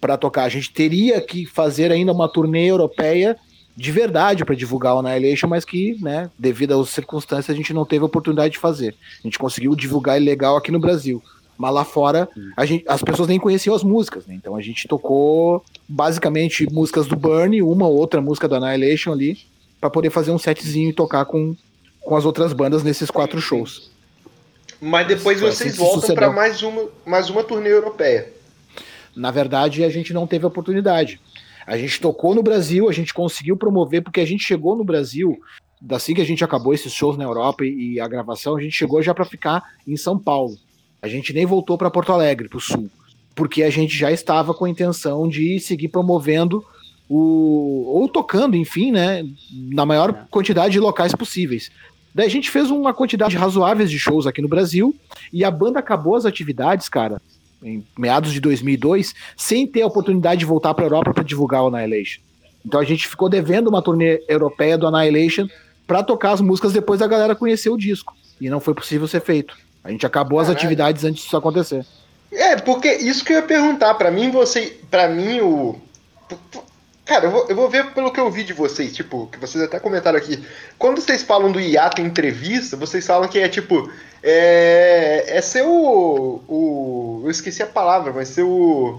para 0.00 0.16
tocar. 0.16 0.44
A 0.44 0.48
gente 0.48 0.72
teria 0.72 1.20
que 1.20 1.46
fazer 1.46 1.92
ainda 1.92 2.12
uma 2.12 2.28
turnê 2.28 2.66
europeia 2.66 3.36
de 3.76 3.90
verdade 3.90 4.44
para 4.44 4.54
divulgar 4.54 4.94
o 4.94 4.98
Annihilation, 4.98 5.48
mas 5.48 5.64
que, 5.64 5.96
né, 6.00 6.30
devido 6.38 6.78
às 6.78 6.90
circunstâncias, 6.90 7.54
a 7.54 7.56
gente 7.56 7.72
não 7.72 7.86
teve 7.86 8.02
a 8.02 8.06
oportunidade 8.06 8.52
de 8.52 8.58
fazer. 8.58 8.94
A 9.20 9.26
gente 9.26 9.38
conseguiu 9.38 9.74
divulgar 9.74 10.20
legal 10.20 10.56
aqui 10.56 10.70
no 10.70 10.78
Brasil. 10.78 11.22
Mas 11.56 11.72
lá 11.72 11.84
fora, 11.84 12.28
gente, 12.64 12.84
as 12.88 13.02
pessoas 13.02 13.28
nem 13.28 13.38
conheciam 13.38 13.74
as 13.74 13.84
músicas, 13.84 14.26
né? 14.26 14.34
Então 14.34 14.56
a 14.56 14.60
gente 14.60 14.88
tocou 14.88 15.64
basicamente 15.88 16.70
músicas 16.72 17.06
do 17.06 17.14
Burn, 17.14 17.62
uma 17.62 17.86
ou 17.86 17.96
outra 17.96 18.20
música 18.20 18.48
do 18.48 18.56
Annihilation 18.56 19.12
ali, 19.12 19.38
para 19.80 19.90
poder 19.90 20.10
fazer 20.10 20.32
um 20.32 20.38
setzinho 20.38 20.90
e 20.90 20.92
tocar 20.92 21.24
com, 21.24 21.54
com 22.04 22.16
as 22.16 22.24
outras 22.24 22.52
bandas 22.52 22.82
nesses 22.82 23.10
quatro 23.10 23.40
shows. 23.40 23.90
Mas 24.80 25.06
depois 25.06 25.38
Foi 25.38 25.50
vocês 25.50 25.74
assim 25.74 25.78
voltam 25.78 26.14
para 26.14 26.30
mais 26.30 26.62
uma, 26.62 26.88
mais 27.06 27.30
uma 27.30 27.44
turnê 27.44 27.70
europeia. 27.70 28.32
Na 29.14 29.30
verdade, 29.30 29.84
a 29.84 29.88
gente 29.88 30.12
não 30.12 30.26
teve 30.26 30.44
oportunidade. 30.44 31.20
A 31.66 31.76
gente 31.76 32.00
tocou 32.00 32.34
no 32.34 32.42
Brasil, 32.42 32.88
a 32.88 32.92
gente 32.92 33.14
conseguiu 33.14 33.56
promover, 33.56 34.02
porque 34.02 34.20
a 34.20 34.26
gente 34.26 34.42
chegou 34.42 34.74
no 34.74 34.82
Brasil, 34.82 35.40
assim 35.90 36.14
que 36.14 36.20
a 36.20 36.24
gente 36.24 36.42
acabou 36.42 36.74
esses 36.74 36.92
shows 36.92 37.16
na 37.16 37.24
Europa 37.24 37.64
e, 37.64 37.94
e 37.94 38.00
a 38.00 38.08
gravação, 38.08 38.56
a 38.56 38.60
gente 38.60 38.76
chegou 38.76 39.00
já 39.02 39.14
para 39.14 39.24
ficar 39.24 39.62
em 39.86 39.96
São 39.96 40.18
Paulo. 40.18 40.56
A 41.00 41.08
gente 41.08 41.32
nem 41.32 41.46
voltou 41.46 41.78
para 41.78 41.90
Porto 41.90 42.12
Alegre, 42.12 42.48
para 42.48 42.58
o 42.58 42.60
sul, 42.60 42.90
porque 43.34 43.62
a 43.62 43.70
gente 43.70 43.96
já 43.96 44.10
estava 44.10 44.52
com 44.52 44.64
a 44.64 44.70
intenção 44.70 45.28
de 45.28 45.60
seguir 45.60 45.88
promovendo 45.88 46.64
o 47.08 47.84
ou 47.86 48.08
tocando, 48.08 48.56
enfim, 48.56 48.90
né, 48.90 49.24
na 49.52 49.84
maior 49.84 50.26
quantidade 50.30 50.72
de 50.72 50.80
locais 50.80 51.14
possíveis. 51.14 51.70
Daí 52.14 52.26
a 52.26 52.30
gente 52.30 52.50
fez 52.50 52.70
uma 52.70 52.92
quantidade 52.92 53.36
razoável 53.36 53.86
de 53.86 53.98
shows 53.98 54.26
aqui 54.26 54.42
no 54.42 54.48
Brasil 54.48 54.94
e 55.32 55.44
a 55.44 55.50
banda 55.50 55.78
acabou 55.78 56.14
as 56.14 56.26
atividades, 56.26 56.88
cara, 56.88 57.20
em 57.62 57.84
meados 57.98 58.32
de 58.32 58.40
2002, 58.40 59.14
sem 59.36 59.66
ter 59.66 59.82
a 59.82 59.86
oportunidade 59.86 60.40
de 60.40 60.46
voltar 60.46 60.74
para 60.74 60.84
a 60.84 60.86
Europa 60.86 61.14
para 61.14 61.24
divulgar 61.24 61.62
o 61.62 61.68
Annihilation. 61.74 62.20
Então 62.64 62.80
a 62.80 62.84
gente 62.84 63.08
ficou 63.08 63.28
devendo 63.28 63.68
uma 63.68 63.82
turnê 63.82 64.22
europeia 64.28 64.76
do 64.76 64.86
Annihilation 64.86 65.48
para 65.86 66.02
tocar 66.02 66.32
as 66.32 66.40
músicas 66.40 66.72
depois 66.72 67.00
da 67.00 67.06
galera 67.06 67.34
conhecer 67.34 67.70
o 67.70 67.76
disco. 67.76 68.14
E 68.40 68.48
não 68.48 68.60
foi 68.60 68.74
possível 68.74 69.08
ser 69.08 69.20
feito. 69.20 69.56
A 69.82 69.90
gente 69.90 70.06
acabou 70.06 70.38
as 70.38 70.46
Caralho. 70.46 70.58
atividades 70.58 71.04
antes 71.04 71.24
disso 71.24 71.36
acontecer. 71.36 71.84
É, 72.30 72.56
porque 72.56 72.92
isso 72.92 73.24
que 73.24 73.32
eu 73.32 73.36
ia 73.36 73.42
perguntar. 73.42 73.94
Pra 73.94 74.10
mim, 74.10 74.30
você. 74.30 74.78
para 74.90 75.08
mim, 75.08 75.40
o. 75.40 75.76
Cara, 77.12 77.26
eu 77.26 77.30
vou, 77.30 77.46
eu 77.46 77.54
vou 77.54 77.68
ver 77.68 77.90
pelo 77.92 78.10
que 78.10 78.18
eu 78.18 78.30
vi 78.30 78.42
de 78.42 78.54
vocês, 78.54 78.90
tipo, 78.96 79.26
que 79.26 79.38
vocês 79.38 79.62
até 79.62 79.78
comentaram 79.78 80.16
aqui. 80.16 80.42
Quando 80.78 80.98
vocês 80.98 81.22
falam 81.22 81.52
do 81.52 81.60
hiato 81.60 82.00
em 82.00 82.06
entrevista, 82.06 82.74
vocês 82.74 83.06
falam 83.06 83.28
que 83.28 83.38
é 83.38 83.50
tipo. 83.50 83.92
É, 84.22 85.24
é 85.26 85.42
ser 85.42 85.60
o, 85.60 86.42
o. 86.48 87.20
Eu 87.22 87.30
esqueci 87.30 87.62
a 87.62 87.66
palavra, 87.66 88.14
mas 88.14 88.28
ser 88.28 88.44
o. 88.44 88.98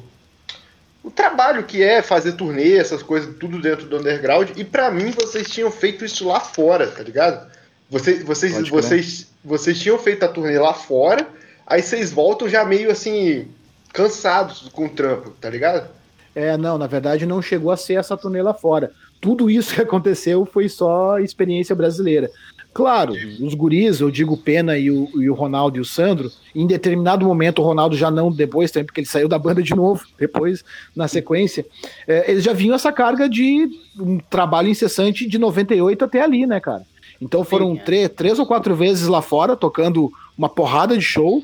O 1.04 1.10
trabalho 1.10 1.64
que 1.64 1.82
é 1.82 2.04
fazer 2.04 2.34
turnê, 2.34 2.78
essas 2.78 3.02
coisas, 3.02 3.36
tudo 3.40 3.60
dentro 3.60 3.88
do 3.88 3.98
underground. 3.98 4.52
E 4.58 4.64
pra 4.64 4.92
mim, 4.92 5.10
vocês 5.10 5.50
tinham 5.50 5.72
feito 5.72 6.06
isso 6.06 6.28
lá 6.28 6.40
fora, 6.40 6.86
tá 6.86 7.02
ligado? 7.02 7.50
Vocês, 7.90 8.22
vocês, 8.24 8.54
Pode 8.54 8.70
vocês, 8.70 9.28
vocês 9.44 9.80
tinham 9.80 9.98
feito 9.98 10.24
a 10.24 10.28
turnê 10.28 10.60
lá 10.60 10.76
fora, 10.76 11.28
aí 11.66 11.82
vocês 11.82 12.12
voltam 12.12 12.48
já 12.48 12.64
meio 12.64 12.92
assim, 12.92 13.48
cansados 13.92 14.70
com 14.72 14.86
o 14.86 14.90
trampo, 14.90 15.32
tá 15.32 15.50
ligado? 15.50 15.90
É, 16.36 16.58
não, 16.58 16.78
na 16.78 16.88
verdade 16.88 17.26
não 17.26 17.42
chegou 17.42 17.72
a 17.72 17.78
ser 17.78 17.94
essa 17.94 18.18
turnê 18.18 18.42
lá 18.42 18.54
fora. 18.54 18.92
Tudo 19.22 19.50
isso 19.50 19.76
que 19.76 19.82
aconteceu 19.84 20.46
foi 20.46 20.68
só 20.68 21.20
experiência 21.20 21.76
brasileira. 21.76 22.30
Claro, 22.74 23.14
os 23.40 23.54
guris, 23.54 24.00
eu 24.00 24.10
digo 24.10 24.36
Pena 24.36 24.76
e 24.76 24.90
o, 24.90 25.08
e 25.22 25.30
o 25.30 25.34
Ronaldo 25.36 25.78
e 25.78 25.80
o 25.80 25.86
Sandro, 25.86 26.32
em 26.56 26.66
determinado 26.66 27.24
momento, 27.24 27.62
o 27.62 27.66
Ronaldo 27.66 27.96
já 27.96 28.10
não 28.10 28.32
depois, 28.32 28.72
também 28.72 28.86
porque 28.88 29.02
ele 29.02 29.08
saiu 29.08 29.28
da 29.28 29.38
banda 29.38 29.62
de 29.62 29.76
novo, 29.76 30.04
depois, 30.18 30.66
na 30.96 31.08
sequência, 31.08 31.68
é, 32.08 32.32
eles 32.32 32.44
já 32.44 32.52
vinham 32.52 32.74
essa 32.74 32.92
carga 32.92 33.30
de 33.30 33.70
um 34.00 34.18
trabalho 34.18 34.70
incessante 34.70 35.28
de 35.28 35.38
98 35.38 36.04
até 36.04 36.22
ali, 36.24 36.48
né, 36.48 36.60
cara? 36.60 36.84
Então 37.22 37.44
foram 37.46 37.74
Sim, 37.74 37.78
é. 37.78 37.84
três, 37.84 38.10
três 38.10 38.40
ou 38.40 38.46
quatro 38.48 38.76
vezes 38.76 39.08
lá 39.08 39.22
fora, 39.22 39.56
tocando 39.56 40.12
uma 40.36 40.50
porrada 40.50 40.98
de 40.98 41.04
show, 41.04 41.44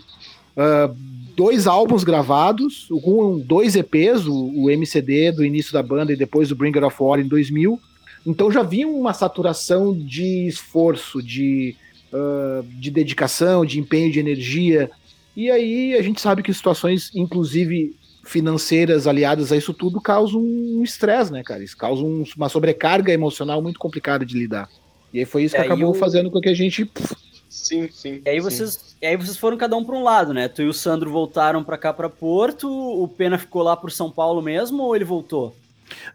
ah, 0.57 0.91
dois 1.39 1.67
álbuns 1.67 2.03
gravados, 2.03 2.87
um, 2.91 3.39
dois 3.39 3.73
EPs, 3.77 4.25
o, 4.27 4.51
o 4.63 4.69
MCD 4.69 5.31
do 5.31 5.45
início 5.45 5.71
da 5.71 5.81
banda 5.81 6.11
e 6.11 6.15
depois 6.17 6.51
o 6.51 6.55
Bringer 6.55 6.83
of 6.83 6.97
War 6.99 7.17
em 7.19 7.27
2000. 7.29 7.79
Então 8.25 8.51
já 8.51 8.61
vinha 8.61 8.85
uma 8.89 9.13
saturação 9.13 9.97
de 9.97 10.45
esforço, 10.47 11.23
de, 11.23 11.77
ah, 12.13 12.61
de 12.77 12.91
dedicação, 12.91 13.65
de 13.65 13.79
empenho, 13.79 14.11
de 14.11 14.19
energia. 14.19 14.91
E 15.33 15.49
aí 15.49 15.93
a 15.95 16.01
gente 16.01 16.19
sabe 16.19 16.43
que 16.43 16.53
situações, 16.53 17.09
inclusive 17.15 17.95
financeiras 18.25 19.07
aliadas 19.07 19.51
a 19.53 19.55
isso 19.57 19.73
tudo, 19.73 20.01
causam 20.01 20.41
um 20.41 20.81
estresse, 20.83 21.31
né, 21.31 21.41
cara? 21.41 21.63
Isso 21.63 21.77
causa 21.77 22.03
um- 22.03 22.25
uma 22.35 22.49
sobrecarga 22.49 23.13
emocional 23.13 23.61
muito 23.61 23.79
complicada 23.79 24.25
de 24.25 24.37
lidar. 24.37 24.67
E 25.13 25.19
aí 25.19 25.25
foi 25.25 25.43
isso 25.45 25.55
que 25.55 25.61
É, 25.61 25.63
acabou 25.63 25.91
o- 25.91 25.93
fazendo 25.93 26.29
com 26.29 26.41
que 26.41 26.49
a 26.49 26.53
gente 26.53 26.83
pff, 26.85 27.15
Sim, 27.63 27.89
sim. 27.91 28.21
E 28.25 28.29
aí 28.29 28.37
sim. 28.37 28.41
vocês, 28.41 28.95
e 29.01 29.05
aí 29.05 29.15
vocês 29.17 29.37
foram 29.37 29.57
cada 29.57 29.75
um 29.75 29.83
para 29.83 29.95
um 29.95 30.03
lado, 30.03 30.33
né? 30.33 30.47
Tu 30.47 30.61
e 30.63 30.67
o 30.67 30.73
Sandro 30.73 31.11
voltaram 31.11 31.63
para 31.63 31.77
cá 31.77 31.93
para 31.93 32.09
Porto, 32.09 32.67
o 32.69 33.07
Pena 33.07 33.37
ficou 33.37 33.61
lá 33.61 33.75
por 33.75 33.91
São 33.91 34.11
Paulo 34.11 34.41
mesmo 34.41 34.83
ou 34.83 34.95
ele 34.95 35.05
voltou? 35.05 35.55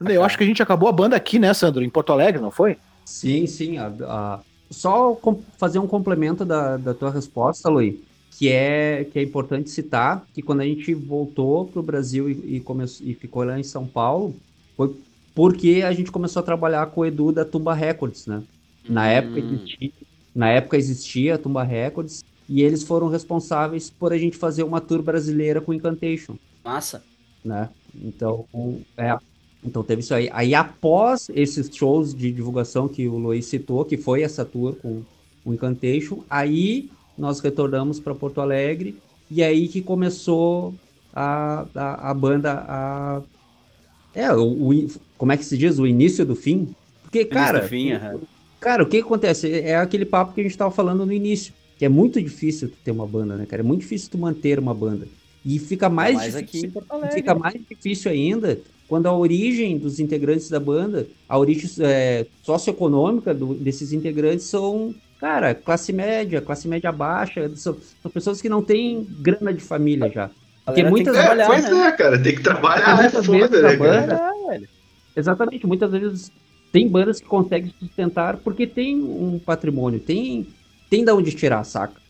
Eu 0.08 0.22
acho 0.24 0.38
que 0.38 0.44
a 0.44 0.46
gente 0.46 0.62
acabou 0.62 0.88
a 0.88 0.92
banda 0.92 1.16
aqui, 1.16 1.38
né, 1.38 1.52
Sandro? 1.52 1.82
Em 1.82 1.90
Porto 1.90 2.12
Alegre, 2.12 2.40
não 2.40 2.50
foi? 2.50 2.78
Sim, 3.04 3.46
sim. 3.46 3.78
a- 3.78 3.92
a- 4.02 4.40
Só 4.70 5.20
fazer 5.58 5.78
um 5.78 5.86
complemento 5.86 6.44
da, 6.44 6.76
da 6.76 6.94
tua 6.94 7.10
resposta, 7.10 7.68
Luiz, 7.68 8.00
que 8.30 8.48
é, 8.50 9.04
que 9.04 9.18
é 9.18 9.22
importante 9.22 9.70
citar 9.70 10.24
que 10.32 10.42
quando 10.42 10.62
a 10.62 10.64
gente 10.64 10.94
voltou 10.94 11.70
para 11.70 11.80
o 11.80 11.82
Brasil 11.82 12.28
e, 12.30 12.56
e, 12.56 12.60
come- 12.60 12.84
e 13.02 13.14
ficou 13.14 13.44
lá 13.44 13.58
em 13.58 13.62
São 13.62 13.86
Paulo, 13.86 14.34
foi 14.76 14.96
porque 15.34 15.82
a 15.86 15.92
gente 15.92 16.10
começou 16.10 16.40
a 16.40 16.44
trabalhar 16.44 16.86
com 16.90 17.02
o 17.02 17.06
Edu 17.06 17.30
da 17.32 17.44
Tumba 17.44 17.74
Records, 17.74 18.26
né? 18.26 18.42
Na 18.88 19.08
época 19.08 19.40
existia, 19.40 19.90
na 20.34 20.50
época 20.50 20.76
existia 20.76 21.34
a 21.34 21.38
Tumba 21.38 21.62
Records 21.62 22.24
e 22.48 22.62
eles 22.62 22.82
foram 22.82 23.08
responsáveis 23.08 23.90
por 23.90 24.12
a 24.12 24.18
gente 24.18 24.36
fazer 24.36 24.62
uma 24.64 24.80
tour 24.80 25.02
brasileira 25.02 25.60
com 25.60 25.72
Incantation 25.72 26.36
Massa. 26.64 27.02
né? 27.44 27.70
Então, 27.94 28.46
é, 28.96 29.16
então 29.62 29.82
teve 29.82 30.00
isso 30.00 30.14
aí. 30.14 30.28
Aí 30.32 30.54
após 30.54 31.28
esses 31.30 31.74
shows 31.74 32.14
de 32.14 32.32
divulgação 32.32 32.88
que 32.88 33.06
o 33.08 33.16
Luiz 33.16 33.46
citou, 33.46 33.84
que 33.84 33.96
foi 33.96 34.22
essa 34.22 34.44
tour 34.44 34.74
com 34.76 35.02
o 35.44 35.54
Incantation, 35.54 36.24
aí 36.28 36.90
nós 37.16 37.40
retornamos 37.40 38.00
para 38.00 38.14
Porto 38.14 38.40
Alegre 38.40 38.98
e 39.30 39.42
aí 39.42 39.68
que 39.68 39.80
começou 39.82 40.74
a, 41.12 41.66
a, 41.74 42.10
a 42.10 42.14
banda 42.14 42.64
a 42.66 43.22
é, 44.14 44.32
o, 44.32 44.70
o- 44.70 44.88
como 45.16 45.32
é 45.32 45.36
que 45.36 45.44
se 45.44 45.56
diz? 45.58 45.78
O 45.78 45.86
início 45.86 46.24
do 46.24 46.34
fim? 46.36 46.74
Porque, 47.02 47.24
cara, 47.24 47.60
do 47.60 47.68
fim, 47.68 47.92
aham. 47.92 48.20
Cara, 48.64 48.82
o 48.82 48.86
que 48.86 48.96
acontece? 48.96 49.52
É 49.60 49.76
aquele 49.76 50.06
papo 50.06 50.32
que 50.32 50.40
a 50.40 50.44
gente 50.44 50.56
tava 50.56 50.70
falando 50.70 51.04
no 51.04 51.12
início, 51.12 51.52
que 51.78 51.84
é 51.84 51.88
muito 51.88 52.18
difícil 52.22 52.70
tu 52.70 52.76
ter 52.82 52.92
uma 52.92 53.06
banda, 53.06 53.36
né, 53.36 53.44
cara? 53.44 53.60
É 53.60 53.62
muito 53.62 53.82
difícil 53.82 54.08
tu 54.10 54.16
manter 54.16 54.58
uma 54.58 54.72
banda. 54.72 55.06
E 55.44 55.58
fica 55.58 55.90
mais, 55.90 56.14
mais 56.16 56.34
difícil, 56.34 56.72
fica 57.12 57.34
mais 57.34 57.60
difícil 57.68 58.10
ainda 58.10 58.58
quando 58.88 59.04
a 59.06 59.12
origem 59.14 59.76
dos 59.76 60.00
integrantes 60.00 60.48
da 60.48 60.58
banda, 60.58 61.06
a 61.28 61.38
origem 61.38 61.68
é, 61.80 62.24
socioeconômica 62.42 63.34
do- 63.34 63.54
desses 63.54 63.92
integrantes 63.92 64.46
são, 64.46 64.94
cara, 65.20 65.54
classe 65.54 65.92
média, 65.92 66.40
classe 66.40 66.66
média 66.66 66.90
baixa, 66.90 67.50
são, 67.56 67.76
são 68.02 68.10
pessoas 68.10 68.40
que 68.40 68.48
não 68.48 68.62
têm 68.62 69.06
grana 69.20 69.52
de 69.52 69.60
família 69.60 70.10
já. 70.10 70.30
Porque 70.64 70.82
muitas 70.84 71.12
que 71.14 71.20
É, 71.20 71.22
trabalhar, 71.22 71.46
pois 71.48 71.64
né? 71.70 71.86
é, 71.88 71.92
cara, 71.92 72.22
tem 72.22 72.34
que 72.34 72.42
trabalhar, 72.42 72.90
é 72.98 73.02
Muitas 73.02 73.26
foda, 73.26 73.38
vezes 73.48 73.62
né, 73.62 73.76
banda- 73.76 74.14
É, 74.14 74.48
velho. 74.50 74.68
Exatamente, 75.14 75.66
muitas 75.66 75.90
vezes 75.90 76.32
tem 76.74 76.90
bandas 76.90 77.20
que 77.20 77.28
conseguem 77.28 77.72
sustentar 77.80 78.42
porque 78.42 78.66
tem 78.66 79.00
um 79.02 79.38
patrimônio, 79.40 80.00
tem, 80.00 80.56
tem 80.90 81.04
da 81.06 81.14
onde 81.14 81.32
tirar, 81.36 81.62
saca? 81.64 82.02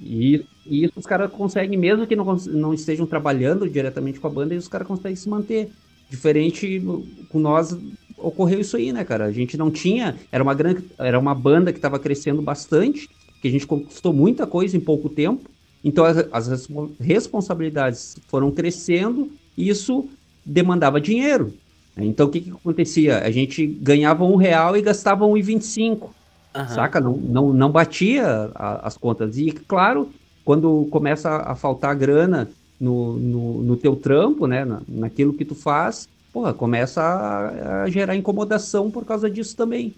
E, 0.00 0.46
e 0.66 0.84
isso 0.84 0.92
os 0.96 1.06
caras 1.06 1.30
conseguem, 1.32 1.78
mesmo 1.78 2.06
que 2.06 2.16
não, 2.16 2.24
não 2.48 2.74
estejam 2.74 3.06
trabalhando 3.06 3.68
diretamente 3.70 4.20
com 4.20 4.26
a 4.26 4.30
banda, 4.30 4.56
os 4.56 4.68
caras 4.68 4.88
conseguem 4.88 5.16
se 5.16 5.28
manter. 5.28 5.72
Diferente 6.08 6.80
com 7.28 7.38
nós, 7.40 7.78
ocorreu 8.16 8.60
isso 8.60 8.76
aí, 8.76 8.92
né, 8.92 9.04
cara? 9.04 9.26
A 9.26 9.32
gente 9.32 9.56
não 9.56 9.70
tinha, 9.70 10.18
era 10.30 10.42
uma 10.42 10.54
grande, 10.54 10.86
era 10.98 11.18
uma 11.18 11.34
banda 11.34 11.72
que 11.72 11.78
estava 11.78 11.98
crescendo 11.98 12.42
bastante, 12.42 13.08
que 13.40 13.48
a 13.48 13.50
gente 13.50 13.66
conquistou 13.66 14.12
muita 14.12 14.46
coisa 14.46 14.76
em 14.76 14.80
pouco 14.80 15.08
tempo, 15.08 15.50
então 15.82 16.04
as, 16.04 16.16
as 16.32 16.48
respo- 16.48 16.96
responsabilidades 17.00 18.14
foram 18.28 18.52
crescendo 18.52 19.32
e 19.56 19.68
isso 19.68 20.10
demandava 20.44 21.00
dinheiro. 21.00 21.58
Então 21.96 22.26
o 22.26 22.30
que, 22.30 22.40
que 22.40 22.50
acontecia? 22.50 23.18
A 23.22 23.30
gente 23.30 23.66
ganhava 23.66 24.24
um 24.24 24.36
real 24.36 24.76
e 24.76 24.82
gastava 24.82 25.26
um 25.26 25.36
e 25.36 25.42
vinte 25.42 25.62
e 25.62 25.66
cinco, 25.66 26.16
saca? 26.64 27.00
Não, 27.00 27.16
não, 27.18 27.52
não 27.52 27.70
batia 27.72 28.24
a- 28.54 28.86
as 28.86 28.96
contas. 28.96 29.36
E 29.36 29.52
claro, 29.52 30.14
quando 30.44 30.86
começa 30.86 31.28
a, 31.30 31.52
a 31.52 31.54
faltar 31.56 31.94
grana 31.96 32.54
no, 32.80 33.18
no, 33.18 33.62
no 33.62 33.76
teu 33.76 33.94
trampo, 33.96 34.46
né? 34.46 34.64
na- 34.64 34.82
naquilo 34.88 35.34
que 35.34 35.44
tu 35.44 35.54
faz, 35.54 36.08
porra, 36.32 36.54
começa 36.54 37.02
a, 37.02 37.82
a 37.84 37.90
gerar 37.90 38.16
incomodação 38.16 38.90
por 38.90 39.04
causa 39.04 39.30
disso 39.30 39.54
também. 39.56 39.96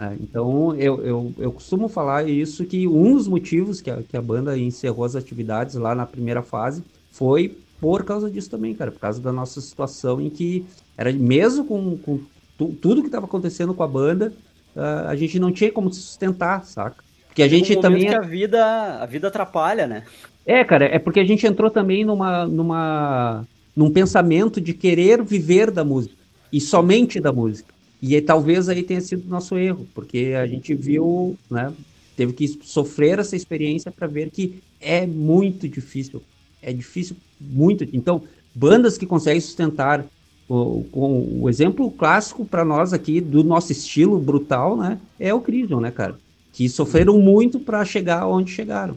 É, 0.00 0.14
então, 0.14 0.74
eu, 0.76 1.04
eu, 1.04 1.34
eu 1.38 1.52
costumo 1.52 1.88
falar 1.88 2.28
isso, 2.28 2.64
que 2.66 2.86
um 2.86 3.14
dos 3.16 3.26
motivos 3.26 3.80
que 3.80 3.90
a, 3.90 4.02
que 4.04 4.16
a 4.16 4.22
banda 4.22 4.56
encerrou 4.56 5.04
as 5.04 5.16
atividades 5.16 5.74
lá 5.74 5.92
na 5.94 6.06
primeira 6.06 6.40
fase 6.42 6.84
foi 7.10 7.60
por 7.80 8.04
causa 8.04 8.30
disso 8.30 8.50
também, 8.50 8.74
cara, 8.74 8.90
por 8.90 9.00
causa 9.00 9.20
da 9.20 9.32
nossa 9.32 9.60
situação 9.60 10.20
em 10.20 10.30
que 10.30 10.64
era 10.96 11.12
mesmo 11.12 11.64
com, 11.64 11.96
com 11.98 12.20
tu, 12.56 12.68
tudo 12.80 13.02
que 13.02 13.08
estava 13.08 13.26
acontecendo 13.26 13.72
com 13.74 13.82
a 13.82 13.88
banda, 13.88 14.32
uh, 14.74 15.08
a 15.08 15.16
gente 15.16 15.38
não 15.38 15.52
tinha 15.52 15.70
como 15.70 15.92
se 15.92 16.00
sustentar, 16.00 16.64
saca? 16.64 17.04
Porque 17.26 17.42
a 17.42 17.48
gente 17.48 17.76
um 17.76 17.80
também 17.80 18.06
que 18.06 18.14
a 18.14 18.20
vida 18.20 19.02
a 19.02 19.06
vida 19.06 19.28
atrapalha, 19.28 19.86
né? 19.86 20.02
É, 20.44 20.64
cara, 20.64 20.86
é 20.86 20.98
porque 20.98 21.20
a 21.20 21.24
gente 21.24 21.46
entrou 21.46 21.70
também 21.70 22.04
numa 22.04 22.46
numa 22.46 23.46
num 23.76 23.92
pensamento 23.92 24.60
de 24.60 24.74
querer 24.74 25.22
viver 25.22 25.70
da 25.70 25.84
música 25.84 26.16
e 26.52 26.60
somente 26.60 27.20
da 27.20 27.32
música. 27.32 27.72
E 28.00 28.14
aí, 28.14 28.20
talvez 28.22 28.68
aí 28.68 28.82
tenha 28.82 29.00
sido 29.00 29.28
nosso 29.28 29.56
erro, 29.56 29.86
porque 29.94 30.34
a 30.40 30.46
gente 30.46 30.74
viu, 30.74 31.36
né, 31.50 31.72
teve 32.16 32.32
que 32.32 32.46
sofrer 32.48 33.18
essa 33.18 33.36
experiência 33.36 33.90
para 33.92 34.06
ver 34.06 34.30
que 34.30 34.60
é 34.80 35.06
muito 35.06 35.68
difícil. 35.68 36.22
É 36.62 36.72
difícil 36.72 37.16
muito. 37.40 37.86
Então, 37.92 38.22
bandas 38.54 38.98
que 38.98 39.06
conseguem 39.06 39.40
sustentar 39.40 40.04
o, 40.48 40.86
o, 40.92 41.42
o 41.42 41.48
exemplo 41.48 41.90
clássico 41.90 42.44
para 42.44 42.64
nós 42.64 42.92
aqui 42.92 43.20
do 43.20 43.44
nosso 43.44 43.70
estilo 43.70 44.18
brutal, 44.18 44.76
né, 44.76 44.98
é 45.20 45.32
o 45.32 45.40
Crisium, 45.40 45.80
né, 45.80 45.90
cara? 45.90 46.16
Que 46.52 46.68
sofreram 46.68 47.18
muito 47.18 47.60
para 47.60 47.84
chegar 47.84 48.26
onde 48.26 48.50
chegaram. 48.50 48.96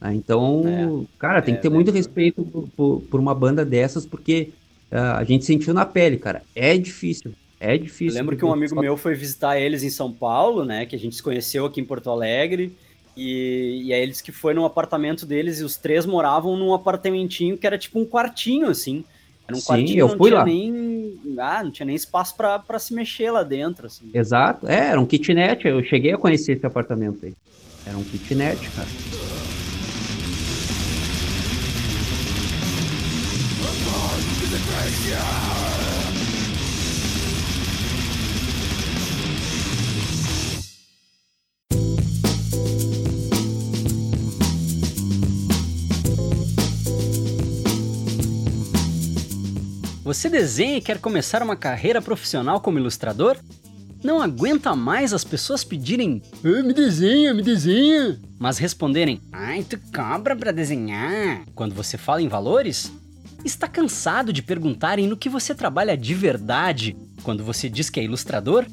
Né? 0.00 0.14
Então, 0.14 0.62
é, 0.66 1.18
cara, 1.18 1.42
tem 1.42 1.54
é, 1.54 1.56
que 1.56 1.62
ter 1.62 1.68
muito 1.68 1.90
respeito 1.90 2.44
por, 2.44 2.68
por, 2.76 3.00
por, 3.02 3.20
uma 3.20 3.34
banda 3.34 3.64
dessas, 3.64 4.06
porque 4.06 4.50
uh, 4.92 5.16
a 5.16 5.24
gente 5.24 5.44
sentiu 5.44 5.74
na 5.74 5.84
pele, 5.84 6.16
cara. 6.16 6.42
É 6.54 6.76
difícil. 6.78 7.32
É 7.58 7.76
difícil. 7.76 8.16
Eu 8.16 8.22
lembro 8.22 8.36
que 8.36 8.44
um 8.44 8.52
amigo 8.52 8.78
meu 8.80 8.96
foi 8.96 9.14
visitar 9.14 9.58
eles 9.58 9.82
em 9.82 9.90
São 9.90 10.12
Paulo, 10.12 10.64
né? 10.64 10.86
Que 10.86 10.94
a 10.94 10.98
gente 10.98 11.16
se 11.16 11.22
conheceu 11.22 11.66
aqui 11.66 11.80
em 11.80 11.84
Porto 11.84 12.10
Alegre. 12.10 12.72
E, 13.16 13.82
e 13.84 13.94
aí 13.94 14.02
eles 14.02 14.20
que 14.20 14.30
foi 14.30 14.52
no 14.52 14.64
apartamento 14.64 15.24
deles 15.24 15.60
e 15.60 15.64
os 15.64 15.76
três 15.76 16.04
moravam 16.04 16.56
num 16.56 16.74
apartamentinho 16.74 17.56
que 17.56 17.66
era 17.66 17.78
tipo 17.78 17.98
um 17.98 18.04
quartinho, 18.04 18.68
assim. 18.68 19.04
Era 19.48 19.56
um 19.56 19.60
Sim, 19.60 19.66
quartinho, 19.66 19.98
eu 20.00 20.08
fui 20.08 20.16
não 20.18 20.26
tinha 20.26 20.38
lá. 20.38 20.44
nem. 20.44 21.20
Ah, 21.38 21.64
não 21.64 21.70
tinha 21.70 21.86
nem 21.86 21.94
espaço 21.94 22.34
para 22.36 22.78
se 22.78 22.92
mexer 22.92 23.30
lá 23.30 23.42
dentro, 23.42 23.86
assim. 23.86 24.10
Exato. 24.12 24.66
É, 24.68 24.88
era 24.88 25.00
um 25.00 25.06
kitnet. 25.06 25.66
Eu 25.66 25.82
cheguei 25.84 26.12
a 26.12 26.18
conhecer 26.18 26.56
esse 26.56 26.66
apartamento 26.66 27.24
aí. 27.24 27.32
Era 27.86 27.96
um 27.96 28.02
kitnet, 28.04 28.68
cara. 28.70 28.88
Você 50.06 50.28
desenha 50.28 50.76
e 50.76 50.80
quer 50.80 51.00
começar 51.00 51.42
uma 51.42 51.56
carreira 51.56 52.00
profissional 52.00 52.60
como 52.60 52.78
ilustrador? 52.78 53.36
Não 54.04 54.22
aguenta 54.22 54.76
mais 54.76 55.12
as 55.12 55.24
pessoas 55.24 55.64
pedirem 55.64 56.22
me 56.44 56.72
desenha, 56.72 57.34
me 57.34 57.42
desenha. 57.42 58.16
Mas 58.38 58.56
responderem 58.56 59.20
Ai, 59.32 59.64
tu 59.64 59.76
cobra 59.92 60.36
pra 60.36 60.52
desenhar 60.52 61.42
quando 61.56 61.74
você 61.74 61.98
fala 61.98 62.22
em 62.22 62.28
valores? 62.28 62.92
Está 63.44 63.66
cansado 63.66 64.32
de 64.32 64.42
perguntarem 64.42 65.08
no 65.08 65.16
que 65.16 65.28
você 65.28 65.52
trabalha 65.52 65.96
de 65.96 66.14
verdade 66.14 66.96
quando 67.24 67.42
você 67.42 67.68
diz 67.68 67.90
que 67.90 67.98
é 67.98 68.04
ilustrador? 68.04 68.64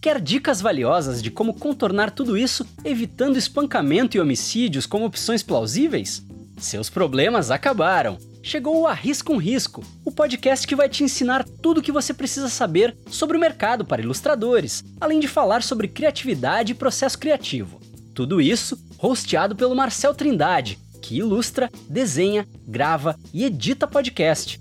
Quer 0.00 0.20
dicas 0.20 0.60
valiosas 0.60 1.20
de 1.20 1.28
como 1.28 1.54
contornar 1.54 2.12
tudo 2.12 2.38
isso, 2.38 2.64
evitando 2.84 3.36
espancamento 3.36 4.16
e 4.16 4.20
homicídios 4.20 4.86
como 4.86 5.06
opções 5.06 5.42
plausíveis? 5.42 6.24
Seus 6.56 6.88
problemas 6.88 7.50
acabaram! 7.50 8.16
Chegou 8.42 8.80
o 8.80 8.86
Arrisca 8.86 9.32
um 9.32 9.36
Risco, 9.36 9.84
o 10.04 10.10
podcast 10.10 10.66
que 10.66 10.76
vai 10.76 10.88
te 10.88 11.04
ensinar 11.04 11.44
tudo 11.60 11.78
o 11.78 11.82
que 11.82 11.92
você 11.92 12.14
precisa 12.14 12.48
saber 12.48 12.96
sobre 13.10 13.36
o 13.36 13.40
mercado 13.40 13.84
para 13.84 14.00
ilustradores, 14.00 14.84
além 15.00 15.20
de 15.20 15.28
falar 15.28 15.62
sobre 15.62 15.88
criatividade 15.88 16.72
e 16.72 16.74
processo 16.74 17.18
criativo. 17.18 17.80
Tudo 18.14 18.40
isso 18.40 18.78
hosteado 19.00 19.54
pelo 19.54 19.76
Marcel 19.76 20.14
Trindade, 20.14 20.78
que 21.02 21.18
ilustra, 21.18 21.70
desenha, 21.88 22.46
grava 22.66 23.18
e 23.32 23.44
edita 23.44 23.86
podcast. 23.86 24.58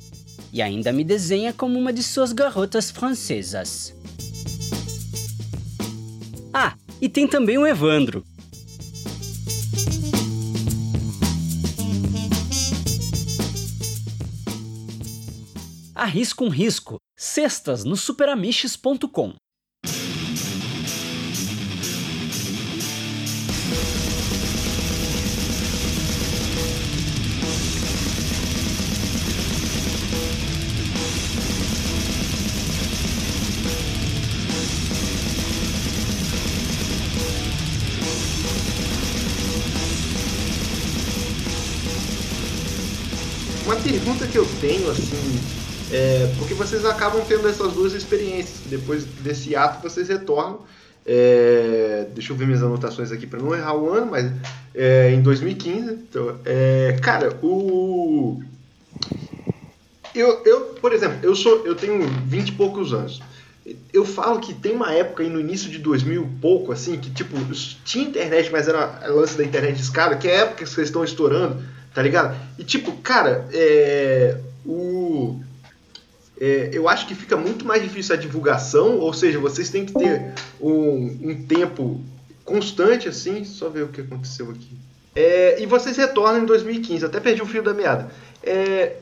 E 0.51 0.61
ainda 0.61 0.91
me 0.91 1.03
desenha 1.03 1.53
como 1.53 1.77
uma 1.77 1.93
de 1.93 2.03
suas 2.03 2.33
garotas 2.33 2.91
francesas. 2.91 3.93
Ah, 6.53 6.73
e 6.99 7.07
tem 7.07 7.27
também 7.27 7.57
o 7.57 7.67
Evandro, 7.67 8.25
Arrisca 15.97 16.43
um 16.43 16.49
Risco, 16.49 16.97
sextas 17.17 17.83
no 17.83 17.97
superamiches.com. 17.97 19.33
Uma 43.65 43.75
pergunta 43.77 44.27
que 44.27 44.37
eu 44.37 44.45
tenho, 44.61 44.91
assim, 44.91 45.56
é, 45.91 46.33
porque 46.37 46.53
vocês 46.53 46.85
acabam 46.85 47.23
tendo 47.25 47.47
essas 47.47 47.73
duas 47.73 47.93
experiências. 47.93 48.59
Depois 48.65 49.05
desse 49.05 49.55
ato, 49.55 49.81
vocês 49.81 50.07
retornam. 50.09 50.59
É, 51.05 52.07
deixa 52.13 52.33
eu 52.33 52.35
ver 52.35 52.45
minhas 52.45 52.61
anotações 52.61 53.13
aqui 53.13 53.25
para 53.25 53.39
não 53.39 53.55
errar 53.55 53.75
o 53.75 53.89
ano, 53.89 54.07
mas 54.11 54.29
é, 54.75 55.11
em 55.13 55.21
2015. 55.21 55.93
Então, 55.93 56.35
é, 56.43 56.97
cara, 57.01 57.37
o. 57.41 58.41
Eu, 60.13 60.41
eu, 60.45 60.61
por 60.81 60.91
exemplo, 60.91 61.19
eu 61.21 61.35
sou, 61.35 61.65
eu 61.65 61.75
tenho 61.75 62.05
20 62.25 62.49
e 62.49 62.51
poucos 62.53 62.93
anos. 62.93 63.21
Eu 63.93 64.03
falo 64.05 64.39
que 64.39 64.53
tem 64.53 64.73
uma 64.73 64.91
época 64.91 65.23
aí 65.23 65.29
no 65.29 65.39
início 65.39 65.69
de 65.69 65.77
2000 65.77 66.27
pouco, 66.41 66.71
assim, 66.71 66.97
que 66.97 67.09
tipo, 67.11 67.35
tinha 67.85 68.07
internet, 68.07 68.49
mas 68.51 68.67
era 68.67 69.07
lance 69.07 69.37
da 69.37 69.43
internet 69.43 69.75
de 69.75 69.81
escada, 69.81 70.15
que 70.15 70.27
é 70.27 70.37
a 70.37 70.41
época 70.41 70.63
que 70.63 70.69
vocês 70.69 70.87
estão 70.87 71.03
estourando, 71.03 71.61
tá 71.93 72.01
ligado? 72.01 72.35
E 72.57 72.63
tipo, 72.63 72.93
cara, 72.93 73.47
é, 73.51 74.37
o, 74.65 75.39
é, 76.39 76.69
eu 76.71 76.87
acho 76.87 77.07
que 77.07 77.15
fica 77.15 77.35
muito 77.35 77.65
mais 77.65 77.81
difícil 77.81 78.15
a 78.15 78.17
divulgação, 78.17 78.99
ou 78.99 79.13
seja, 79.13 79.39
vocês 79.39 79.69
têm 79.69 79.85
que 79.85 79.93
ter 79.93 80.33
um, 80.61 81.19
um 81.23 81.45
tempo 81.47 82.01
constante, 82.45 83.09
assim, 83.09 83.43
só 83.43 83.69
ver 83.69 83.83
o 83.83 83.87
que 83.87 84.01
aconteceu 84.01 84.49
aqui. 84.51 84.77
É, 85.15 85.61
e 85.61 85.65
vocês 85.65 85.97
retornam 85.97 86.43
em 86.43 86.45
2015, 86.45 87.05
até 87.05 87.19
perdi 87.19 87.41
o 87.41 87.45
fio 87.45 87.63
da 87.63 87.73
meada. 87.73 88.11
É, 88.43 88.97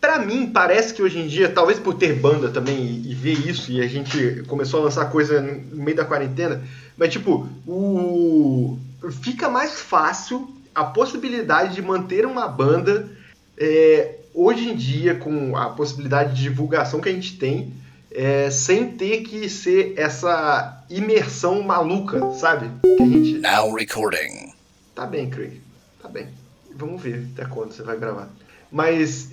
para 0.00 0.18
mim, 0.18 0.50
parece 0.52 0.92
que 0.92 1.02
hoje 1.02 1.18
em 1.18 1.26
dia, 1.26 1.48
talvez 1.48 1.78
por 1.78 1.94
ter 1.94 2.12
banda 2.12 2.50
também 2.50 2.76
e, 2.76 3.12
e, 3.12 3.14
ver 3.14 3.48
isso, 3.48 3.72
e 3.72 3.80
a 3.80 3.88
gente 3.88 4.44
começou 4.46 4.80
a 4.80 4.84
lançar 4.84 5.06
coisa 5.06 5.40
no 5.40 5.82
meio 5.82 5.96
da 5.96 6.04
quarentena, 6.04 6.62
mas 6.94 7.10
tipo, 7.10 7.48
o, 7.66 8.78
fica 9.22 9.48
mais 9.48 9.80
fácil 9.80 10.54
a 10.74 10.84
possibilidade 10.84 11.74
de 11.74 11.80
manter 11.80 12.26
uma 12.26 12.46
banda 12.46 13.08
é, 13.56 14.16
hoje 14.34 14.68
em 14.68 14.74
dia, 14.74 15.14
com 15.14 15.56
a 15.56 15.70
possibilidade 15.70 16.34
de 16.34 16.42
divulgação 16.42 17.00
que 17.00 17.08
a 17.08 17.12
gente 17.12 17.38
tem, 17.38 17.72
é, 18.10 18.50
sem 18.50 18.90
ter 18.90 19.22
que 19.22 19.48
ser 19.48 19.94
essa 19.96 20.84
imersão 20.90 21.62
maluca, 21.62 22.32
sabe? 22.32 22.68
Que 22.82 23.02
a 23.02 23.06
gente... 23.06 23.38
Now 23.38 23.72
recording. 23.72 24.52
Tá 24.94 25.06
bem, 25.06 25.30
Craig. 25.30 25.60
Tá 26.02 26.08
bem. 26.08 26.28
Vamos 26.76 27.00
ver 27.00 27.26
até 27.32 27.44
quando 27.44 27.72
você 27.72 27.82
vai 27.82 27.96
gravar. 27.96 28.28
Mas 28.70 29.30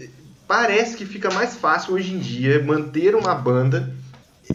parece 0.47 0.95
que 0.95 1.05
fica 1.05 1.31
mais 1.31 1.55
fácil 1.55 1.95
hoje 1.95 2.13
em 2.13 2.19
dia 2.19 2.63
manter 2.63 3.15
uma 3.15 3.35
banda 3.35 3.93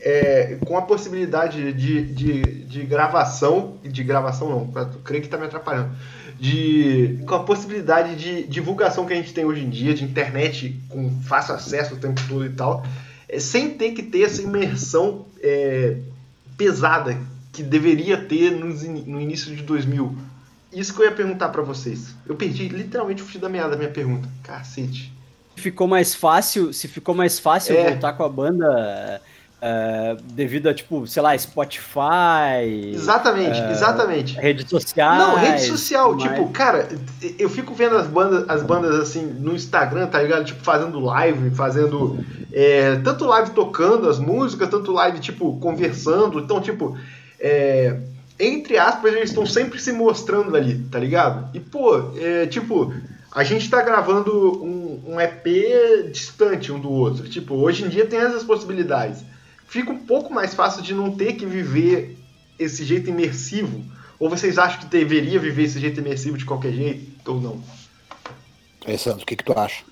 é, 0.00 0.58
com 0.66 0.76
a 0.76 0.82
possibilidade 0.82 1.72
de, 1.72 2.02
de, 2.02 2.42
de 2.64 2.84
gravação. 2.84 3.78
De 3.82 4.02
gravação 4.02 4.48
não, 4.48 4.86
creio 5.04 5.22
que 5.22 5.28
tá 5.28 5.36
me 5.36 5.46
atrapalhando 5.46 5.90
de 6.38 7.18
com 7.26 7.34
a 7.34 7.42
possibilidade 7.42 8.16
de 8.16 8.46
divulgação 8.46 9.06
que 9.06 9.12
a 9.12 9.16
gente 9.16 9.32
tem 9.32 9.44
hoje 9.44 9.62
em 9.62 9.70
dia, 9.70 9.94
de 9.94 10.04
internet 10.04 10.78
com 10.88 11.10
fácil 11.22 11.54
acesso 11.54 11.94
o 11.94 11.98
tempo 11.98 12.20
todo 12.28 12.44
e 12.44 12.50
tal, 12.50 12.84
é, 13.28 13.38
sem 13.38 13.70
ter 13.70 13.92
que 13.92 14.02
ter 14.02 14.22
essa 14.22 14.42
imersão 14.42 15.26
é, 15.40 15.96
pesada 16.56 17.18
que 17.52 17.62
deveria 17.62 18.18
ter 18.18 18.50
no, 18.50 18.66
no, 19.06 19.20
início 19.20 19.54
de 19.54 19.62
2000. 19.62 20.16
Isso 20.72 20.94
que 20.94 21.00
eu 21.00 21.06
ia 21.06 21.12
perguntar 21.12 21.48
para 21.48 21.62
vocês. 21.62 22.14
Eu 22.26 22.36
perdi 22.36 22.68
literalmente 22.68 23.22
o 23.22 23.24
fio 23.24 23.40
da 23.40 23.48
meada 23.48 23.70
da 23.70 23.76
minha 23.76 23.90
pergunta. 23.90 24.28
Cacete. 24.42 25.12
Ficou 25.54 25.88
mais 25.88 26.14
fácil, 26.14 26.70
se 26.72 26.86
ficou 26.86 27.14
mais 27.14 27.38
fácil 27.38 27.74
É. 27.74 27.90
voltar 27.90 28.12
com 28.12 28.24
a 28.24 28.28
banda 28.28 29.22
é, 29.60 30.16
devido 30.32 30.68
a, 30.68 30.74
tipo, 30.74 31.06
sei 31.06 31.22
lá, 31.22 31.36
Spotify. 31.36 32.92
Exatamente, 32.92 33.58
é, 33.58 33.70
exatamente. 33.70 34.34
Redes 34.38 34.68
sociais. 34.68 35.18
Não, 35.18 35.36
rede 35.36 35.62
social, 35.62 36.16
tipo, 36.16 36.42
mais. 36.42 36.52
cara, 36.52 36.88
eu 37.38 37.48
fico 37.48 37.74
vendo 37.74 37.96
as 37.96 38.06
bandas, 38.06 38.48
as 38.48 38.62
bandas 38.62 38.94
assim 39.00 39.24
no 39.24 39.54
Instagram, 39.54 40.06
tá 40.08 40.22
ligado? 40.22 40.44
Tipo, 40.44 40.62
fazendo 40.62 41.00
live, 41.00 41.50
fazendo. 41.50 42.18
é, 42.52 42.96
tanto 42.96 43.24
live 43.24 43.50
tocando 43.50 44.08
as 44.08 44.18
músicas, 44.18 44.68
tanto 44.68 44.92
live, 44.92 45.18
tipo, 45.20 45.58
conversando. 45.58 46.38
Então, 46.38 46.60
tipo, 46.60 46.96
é, 47.40 47.98
entre 48.38 48.76
aspas, 48.76 49.14
eles 49.14 49.30
estão 49.30 49.46
sempre 49.46 49.80
se 49.80 49.90
mostrando 49.90 50.54
ali, 50.54 50.78
tá 50.90 50.98
ligado? 50.98 51.48
E, 51.54 51.60
pô, 51.60 52.12
é, 52.16 52.46
tipo, 52.46 52.92
a 53.32 53.42
gente 53.42 53.70
tá 53.70 53.80
gravando 53.82 54.62
um, 54.62 55.14
um 55.14 55.20
EP 55.20 56.10
distante 56.12 56.70
um 56.70 56.78
do 56.78 56.90
outro. 56.90 57.26
Tipo, 57.28 57.54
hoje 57.54 57.84
em 57.84 57.88
dia 57.88 58.06
tem 58.06 58.18
essas 58.18 58.44
possibilidades. 58.44 59.24
Fica 59.66 59.90
um 59.90 59.98
pouco 59.98 60.32
mais 60.32 60.54
fácil 60.54 60.82
de 60.82 60.94
não 60.94 61.14
ter 61.16 61.34
que 61.34 61.44
viver 61.44 62.16
esse 62.58 62.84
jeito 62.84 63.10
imersivo. 63.10 63.84
Ou 64.18 64.30
vocês 64.30 64.58
acham 64.58 64.80
que 64.80 64.86
deveria 64.86 65.38
viver 65.38 65.64
esse 65.64 65.78
jeito 65.78 66.00
imersivo 66.00 66.38
de 66.38 66.44
qualquer 66.44 66.72
jeito 66.72 67.32
ou 67.32 67.40
não? 67.40 67.62
Sandro, 68.96 69.22
o 69.22 69.26
que, 69.26 69.36
que 69.36 69.44
tu 69.44 69.52
acha? 69.58 69.84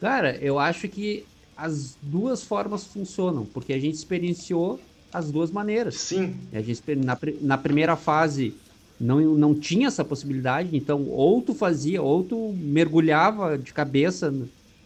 Cara, 0.00 0.36
eu 0.38 0.58
acho 0.58 0.88
que 0.88 1.24
as 1.56 1.96
duas 2.02 2.42
formas 2.42 2.84
funcionam, 2.84 3.44
porque 3.44 3.72
a 3.72 3.78
gente 3.78 3.94
experienciou 3.94 4.80
as 5.12 5.30
duas 5.30 5.50
maneiras. 5.50 5.96
Sim, 5.96 6.34
A 6.52 6.60
gente, 6.60 6.82
na, 6.96 7.18
na 7.40 7.58
primeira 7.58 7.94
fase 7.94 8.54
não, 8.98 9.20
não 9.20 9.54
tinha 9.54 9.88
essa 9.88 10.04
possibilidade, 10.04 10.76
então 10.76 11.04
ou 11.08 11.42
tu 11.42 11.54
fazia, 11.54 12.00
ou 12.00 12.24
tu 12.24 12.54
mergulhava 12.56 13.58
de 13.58 13.72
cabeça 13.72 14.34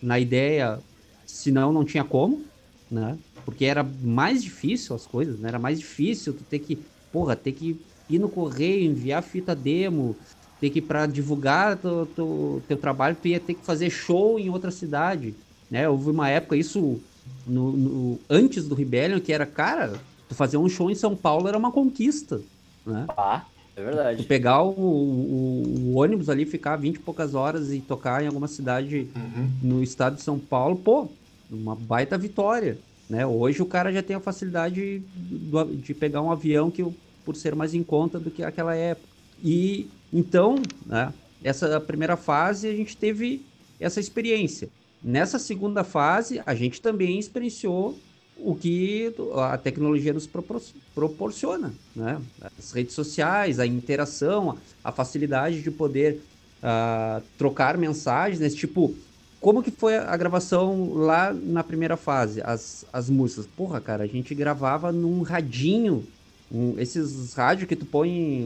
na 0.02 0.18
ideia, 0.18 0.80
senão 1.24 1.72
não 1.72 1.84
tinha 1.84 2.02
como, 2.04 2.44
né? 2.90 3.16
Porque 3.46 3.66
era 3.66 3.84
mais 3.84 4.44
difícil 4.44 4.96
as 4.96 5.06
coisas, 5.06 5.40
né? 5.40 5.48
Era 5.50 5.60
mais 5.60 5.80
difícil 5.80 6.34
tu 6.36 6.44
ter 6.44 6.60
que, 6.60 6.90
porra, 7.12 7.36
ter 7.36 7.54
que 7.54 7.86
ir 8.10 8.20
no 8.20 8.30
correio, 8.30 8.84
enviar 8.90 9.22
fita 9.24 9.56
demo, 9.56 10.20
ter 10.60 10.70
que 10.70 10.82
para 10.82 11.06
divulgar 11.06 11.80
teu, 11.80 12.06
teu, 12.08 12.64
teu 12.68 12.78
trabalho, 12.78 13.16
tu 13.20 13.28
ia 13.28 13.40
ter 13.40 13.54
que 13.56 13.64
fazer 13.64 13.90
show 13.90 14.38
em 14.38 14.50
outra 14.50 14.70
cidade, 14.72 15.38
né? 15.70 15.88
Houve 15.88 16.10
uma 16.10 16.28
época, 16.30 16.56
isso 16.56 17.04
no, 17.46 17.76
no- 17.76 18.26
antes 18.30 18.68
do 18.68 18.74
Rebellion, 18.76 19.20
que 19.20 19.32
era, 19.32 19.46
cara, 19.46 20.04
tu 20.28 20.34
fazer 20.36 20.58
um 20.58 20.68
show 20.68 20.90
em 20.90 20.96
São 20.96 21.16
Paulo 21.16 21.48
era 21.48 21.58
uma 21.58 21.72
conquista, 21.72 22.44
né? 22.86 23.10
Ah, 23.16 23.50
é 23.74 23.82
Tu 24.14 24.24
verdade. 24.24 24.24
pegar 24.24 24.62
o, 24.62 24.70
o- 24.72 25.92
o 25.92 25.94
ônibus 25.96 26.28
ali, 26.28 26.46
ficar 26.46 26.76
20 26.76 26.96
e 26.96 27.00
poucas 27.00 27.34
horas 27.34 27.70
e 27.70 27.82
tocar 27.82 28.22
em 28.22 28.26
alguma 28.26 28.48
cidade 28.48 29.14
Uhum. 29.14 29.60
no 29.60 29.82
estado 29.82 30.16
de 30.16 30.22
São 30.22 30.38
Paulo, 30.40 30.82
pô, 30.82 31.16
uma 31.48 31.74
baita 31.76 32.16
vitória, 32.18 32.82
né? 33.08 33.26
Hoje 33.26 33.62
o 33.62 33.66
cara 33.66 33.92
já 33.92 34.02
tem 34.02 34.16
a 34.16 34.20
facilidade 34.20 35.00
do- 35.14 35.76
de 35.76 35.94
pegar 35.94 36.22
um 36.22 36.30
avião 36.30 36.70
que 36.70 36.82
por 37.24 37.36
ser 37.36 37.54
mais 37.54 37.74
em 37.74 37.82
conta 37.82 38.20
do 38.20 38.30
que 38.30 38.42
aquela 38.42 38.74
época. 38.74 39.14
E 39.38 39.92
então, 40.12 40.70
né, 40.84 41.12
essa 41.42 41.80
primeira 41.80 42.16
fase 42.16 42.68
a 42.68 42.74
gente 42.74 42.96
teve 42.96 43.48
essa 43.78 44.00
experiência. 44.00 44.72
Nessa 45.02 45.38
segunda 45.38 45.84
fase, 45.84 46.42
a 46.46 46.54
gente 46.54 46.80
também 46.80 47.18
experienciou 47.18 48.02
o 48.34 48.54
que 48.56 49.14
a 49.34 49.56
tecnologia 49.58 50.12
nos 50.12 50.26
propor- 50.26 50.60
proporciona, 50.94 51.78
né? 51.94 52.22
As 52.58 52.72
redes 52.72 52.94
sociais, 52.94 53.58
a 53.58 53.66
interação, 53.66 54.58
a 54.82 54.92
facilidade 54.92 55.62
de 55.62 55.70
poder 55.70 56.26
ah, 56.60 57.22
trocar 57.36 57.76
mensagens, 57.78 58.40
né? 58.40 58.48
tipo, 58.50 58.98
como 59.46 59.62
que 59.62 59.70
foi 59.70 59.96
a 59.96 60.16
gravação 60.16 60.92
lá 60.94 61.32
na 61.32 61.62
primeira 61.62 61.96
fase, 61.96 62.40
as, 62.44 62.84
as 62.92 63.08
músicas? 63.10 63.46
Porra, 63.46 63.80
cara, 63.80 64.04
a 64.04 64.06
gente 64.06 64.34
gravava 64.34 64.90
num 64.92 65.22
radinho, 65.22 66.12
um- 66.50 66.78
esses 66.78 67.32
rádios 67.34 67.68
que 67.68 67.76
tu 67.76 67.86
põe 67.86 68.44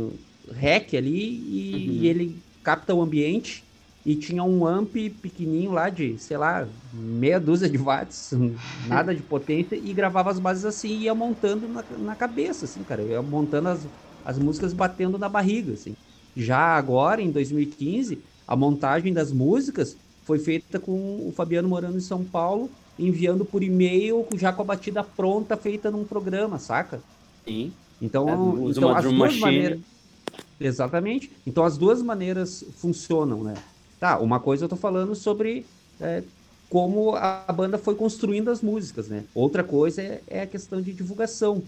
rec 0.50 0.94
ali 0.94 1.10
e, 1.12 2.02
Uhum. 2.02 2.04
e 2.04 2.06
ele 2.08 2.44
capta 2.62 2.94
o 2.94 3.00
ambiente 3.00 3.66
e 4.04 4.16
tinha 4.16 4.42
um 4.44 4.66
amp 4.66 4.94
pequenininho 5.22 5.72
lá 5.72 5.88
de, 5.90 6.18
sei 6.18 6.36
lá, 6.36 6.70
meia 6.92 7.38
dúzia 7.40 7.68
de 7.68 7.78
watts, 7.78 8.30
nada 8.76 9.14
de 9.14 9.22
potência, 9.22 9.76
e 9.76 9.92
gravava 9.94 10.30
as 10.30 10.38
bases 10.38 10.64
assim 10.64 10.88
e 10.88 11.02
ia 11.04 11.14
montando 11.14 11.68
na, 11.68 11.82
na 11.98 12.16
cabeça, 12.16 12.64
assim, 12.66 12.84
cara. 12.84 13.02
Eu 13.02 13.08
ia 13.10 13.22
montando 13.22 13.68
as, 13.68 13.88
as 14.24 14.38
músicas 14.38 14.72
batendo 14.74 15.18
na 15.18 15.28
barriga, 15.28 15.72
assim. 15.74 15.96
Já 16.34 16.58
agora, 16.76 17.20
em 17.22 17.30
2015, 17.30 18.24
a 18.46 18.56
montagem 18.56 19.12
das 19.12 19.32
músicas 19.32 19.98
foi 20.30 20.38
feita 20.38 20.78
com 20.78 20.92
o 21.26 21.32
Fabiano 21.34 21.68
morando 21.68 21.96
em 21.96 22.00
São 22.00 22.22
Paulo, 22.24 22.70
enviando 22.96 23.44
por 23.44 23.64
e-mail, 23.64 24.24
já 24.36 24.52
com 24.52 24.62
a 24.62 24.64
batida 24.64 25.02
pronta, 25.02 25.56
feita 25.56 25.90
num 25.90 26.04
programa, 26.04 26.56
saca? 26.60 27.00
Sim. 27.44 27.72
Então, 28.00 28.28
É, 28.28 28.32
então 28.70 28.88
uma 28.90 28.96
as 28.98 29.04
duas 29.04 29.16
machine. 29.18 29.40
maneiras. 29.40 29.78
Exatamente. 30.60 31.32
Então 31.44 31.64
as 31.64 31.76
duas 31.76 32.00
maneiras 32.00 32.64
funcionam, 32.76 33.42
né? 33.42 33.54
Tá, 33.98 34.18
uma 34.20 34.38
coisa 34.38 34.66
eu 34.66 34.68
tô 34.68 34.76
falando 34.76 35.16
sobre 35.16 35.66
é, 36.00 36.22
como 36.68 37.16
a 37.16 37.42
a 37.48 37.52
banda 37.52 37.76
foi 37.76 37.96
construindo 37.96 38.50
as 38.50 38.62
músicas, 38.62 39.08
né? 39.08 39.24
Outra 39.34 39.64
coisa 39.64 40.00
é, 40.00 40.20
é 40.28 40.42
a 40.42 40.46
questão 40.46 40.80
de 40.80 40.92
divulgação. 40.92 41.60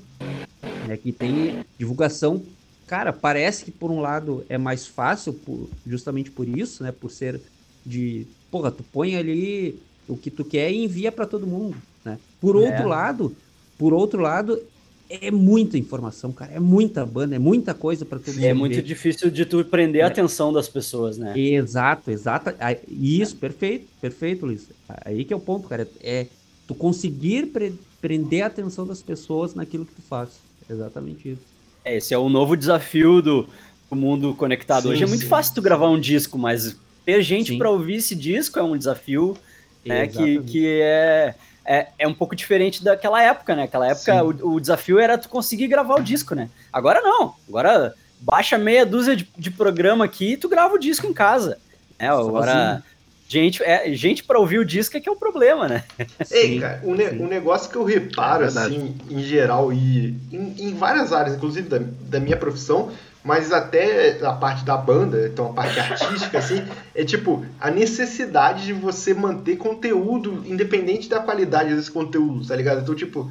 Né? 0.86 0.96
Que 0.96 1.10
tem 1.10 1.64
divulgação. 1.76 2.40
Cara, 2.86 3.12
parece 3.12 3.64
que 3.64 3.70
por 3.72 3.90
um 3.90 4.00
lado 4.00 4.44
é 4.48 4.56
mais 4.58 4.86
fácil, 4.86 5.32
por- 5.32 5.68
justamente 5.84 6.30
por 6.30 6.46
isso, 6.46 6.82
né? 6.84 6.92
Por 6.92 7.10
ser 7.10 7.40
de. 7.84 8.26
Porra, 8.52 8.70
tu 8.70 8.84
põe 8.92 9.16
ali 9.16 9.76
o 10.06 10.16
que 10.16 10.30
tu 10.30 10.44
quer 10.44 10.70
e 10.70 10.84
envia 10.84 11.10
para 11.10 11.26
todo 11.26 11.46
mundo, 11.46 11.74
né? 12.04 12.18
Por 12.40 12.54
É. 12.54 12.58
outro 12.60 12.86
lado, 12.88 13.34
por 13.78 13.92
outro 13.94 14.20
lado, 14.20 14.62
é 15.08 15.30
muita 15.30 15.76
informação, 15.78 16.30
cara. 16.32 16.52
É 16.52 16.60
muita 16.60 17.04
banda, 17.04 17.34
é 17.34 17.38
muita 17.38 17.74
coisa 17.74 18.04
para 18.04 18.18
todo 18.18 18.34
mundo. 18.34 18.44
É 18.44 18.54
muito 18.54 18.76
ver. 18.76 18.82
difícil 18.82 19.30
de 19.30 19.44
tu 19.46 19.64
prender 19.64 20.02
a 20.02 20.04
É. 20.04 20.08
atenção 20.08 20.52
das 20.52 20.68
pessoas, 20.68 21.18
né? 21.18 21.36
Exato, 21.38 22.10
exato. 22.10 22.50
Isso, 22.88 23.36
perfeito, 23.36 23.86
perfeito, 24.00 24.46
Luiz. 24.46 24.68
Aí 25.04 25.24
que 25.24 25.32
é 25.32 25.36
o 25.36 25.40
ponto, 25.40 25.66
cara. 25.68 25.88
É 26.02 26.26
tu 26.68 26.74
conseguir 26.74 27.46
pre- 27.46 27.72
prender 28.00 28.42
a 28.42 28.46
atenção 28.46 28.86
das 28.86 29.02
pessoas 29.02 29.54
naquilo 29.54 29.84
que 29.86 29.94
tu 29.94 30.02
faz. 30.02 30.28
Exatamente 30.68 31.30
isso. 31.30 31.42
Esse 31.84 32.14
é 32.14 32.18
o 32.18 32.28
novo 32.28 32.56
desafio 32.56 33.20
do, 33.20 33.46
do 33.90 33.96
mundo 33.96 34.34
conectado. 34.34 34.84
Sim, 34.84 34.88
Hoje 34.90 35.02
é 35.04 35.06
muito 35.06 35.22
sim, 35.22 35.28
fácil 35.28 35.54
tu 35.54 35.60
gravar 35.62 35.88
um 35.90 35.98
disco, 36.00 36.38
mas 36.38 36.76
ter 37.04 37.22
gente 37.22 37.56
pra 37.58 37.70
ouvir 37.70 37.96
esse 37.96 38.14
disco 38.14 38.58
é 38.58 38.62
um 38.62 38.76
desafio 38.76 39.36
né, 39.84 40.06
que, 40.06 40.40
que 40.42 40.80
é, 40.80 41.34
é, 41.64 41.88
é 41.98 42.08
um 42.08 42.14
pouco 42.14 42.34
diferente 42.36 42.82
daquela 42.82 43.22
época, 43.22 43.54
né? 43.56 43.64
Aquela 43.64 43.88
época 43.88 44.24
o, 44.24 44.54
o 44.54 44.60
desafio 44.60 44.98
era 44.98 45.18
tu 45.18 45.28
conseguir 45.28 45.66
gravar 45.68 45.96
o 45.96 46.02
disco, 46.02 46.34
né? 46.34 46.48
Agora 46.72 47.00
não. 47.00 47.34
Agora 47.48 47.94
baixa 48.20 48.56
meia 48.56 48.86
dúzia 48.86 49.16
de, 49.16 49.28
de 49.36 49.50
programa 49.50 50.04
aqui 50.04 50.32
e 50.32 50.36
tu 50.36 50.48
grava 50.48 50.74
o 50.74 50.78
disco 50.78 51.06
em 51.06 51.12
casa. 51.12 51.58
né? 51.98 52.08
agora, 52.08 52.82
gente, 53.28 53.62
é, 53.64 53.92
gente 53.92 54.22
para 54.22 54.38
ouvir 54.38 54.58
o 54.58 54.64
disco 54.64 54.96
é 54.96 55.00
que 55.00 55.08
é 55.08 55.12
o 55.12 55.16
problema, 55.16 55.68
né? 55.68 55.84
Ei, 56.30 56.54
Sim, 56.54 56.60
cara, 56.60 56.80
um, 56.84 56.94
ne- 56.94 57.10
um 57.10 57.26
negócio 57.26 57.70
que 57.70 57.76
eu 57.76 57.84
reparo, 57.84 58.44
É 58.44 58.46
assim, 58.46 58.94
em 59.10 59.22
geral, 59.22 59.72
e 59.72 60.14
em, 60.30 60.54
em 60.68 60.74
várias 60.74 61.12
áreas, 61.12 61.36
inclusive 61.36 61.68
da, 61.68 61.78
da 61.80 62.20
minha 62.20 62.36
profissão, 62.36 62.92
mas 63.24 63.52
até 63.52 64.18
a 64.24 64.32
parte 64.32 64.64
da 64.64 64.76
banda, 64.76 65.28
então 65.28 65.50
a 65.50 65.52
parte 65.52 65.78
artística, 65.78 66.38
assim, 66.38 66.62
é 66.94 67.04
tipo, 67.04 67.44
a 67.60 67.70
necessidade 67.70 68.66
de 68.66 68.72
você 68.72 69.14
manter 69.14 69.56
conteúdo, 69.56 70.42
independente 70.44 71.08
da 71.08 71.20
qualidade 71.20 71.74
desse 71.74 71.90
conteúdo, 71.90 72.46
tá 72.46 72.56
ligado? 72.56 72.80
Então, 72.82 72.94
tipo, 72.94 73.30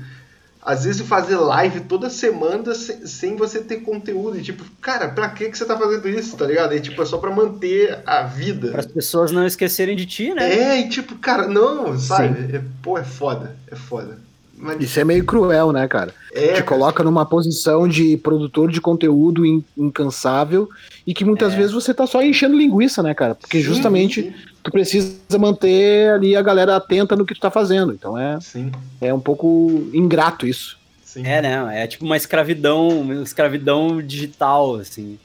às 0.61 0.85
vezes 0.85 1.01
fazer 1.01 1.35
live 1.35 1.81
toda 1.81 2.09
semana 2.09 2.73
sem, 2.73 3.05
sem 3.05 3.35
você 3.35 3.59
ter 3.59 3.77
conteúdo, 3.77 4.37
e 4.37 4.41
tipo, 4.41 4.63
cara, 4.79 5.09
pra 5.09 5.29
que, 5.29 5.49
que 5.49 5.57
você 5.57 5.65
tá 5.65 5.77
fazendo 5.77 6.07
isso, 6.07 6.37
tá 6.37 6.45
ligado? 6.45 6.73
E 6.73 6.79
tipo, 6.79 7.01
é 7.01 7.05
só 7.05 7.17
pra 7.17 7.31
manter 7.31 7.99
a 8.05 8.23
vida. 8.23 8.71
Para 8.71 8.79
as 8.79 8.85
pessoas 8.85 9.31
não 9.31 9.45
esquecerem 9.45 9.95
de 9.95 10.05
ti, 10.05 10.33
né? 10.33 10.53
É, 10.53 10.79
e 10.79 10.89
tipo, 10.89 11.15
cara, 11.17 11.47
não, 11.47 11.97
sabe? 11.99 12.55
É, 12.55 12.61
pô, 12.81 12.97
é 12.97 13.03
foda, 13.03 13.57
é 13.69 13.75
foda. 13.75 14.19
Mas, 14.63 14.79
Isso 14.79 14.99
é 14.99 15.03
meio 15.03 15.25
cruel, 15.25 15.71
né, 15.71 15.87
cara? 15.87 16.13
é, 16.31 16.41
Te 16.41 16.47
cara, 16.53 16.63
coloca 16.63 17.03
numa 17.03 17.25
posição 17.25 17.87
de 17.87 18.15
produtor 18.17 18.71
de 18.71 18.79
conteúdo 18.79 19.43
in- 19.43 19.63
incansável 19.75 20.69
e 21.05 21.13
que 21.15 21.25
muitas 21.25 21.53
É. 21.53 21.57
vezes 21.57 21.71
você 21.71 21.93
tá 21.93 22.05
só 22.05 22.21
enchendo 22.21 22.55
linguiça, 22.55 23.01
né, 23.01 23.13
cara? 23.15 23.33
Porque 23.33 23.57
sim, 23.57 23.63
justamente 23.63 24.21
Sim, 24.21 24.33
tu 24.63 24.69
precisa 24.71 25.17
manter 25.39 26.11
ali 26.11 26.35
a 26.35 26.41
galera 26.43 26.75
atenta 26.75 27.15
no 27.15 27.25
que 27.25 27.33
tu 27.33 27.39
tá 27.41 27.49
fazendo. 27.49 27.91
Então 27.91 28.15
é, 28.17 28.39
sim. 28.39 28.71
é 29.01 29.11
um 29.11 29.19
pouco 29.19 29.89
ingrato 29.93 30.45
isso. 30.45 30.77
sim. 31.03 31.25
É, 31.25 31.41
né? 31.41 31.83
É 31.83 31.87
tipo 31.87 32.05
uma 32.05 32.15
escravidão, 32.15 32.87
uma 33.01 33.15
escravidão 33.23 33.99
digital, 34.01 34.75
assim. 34.75 35.17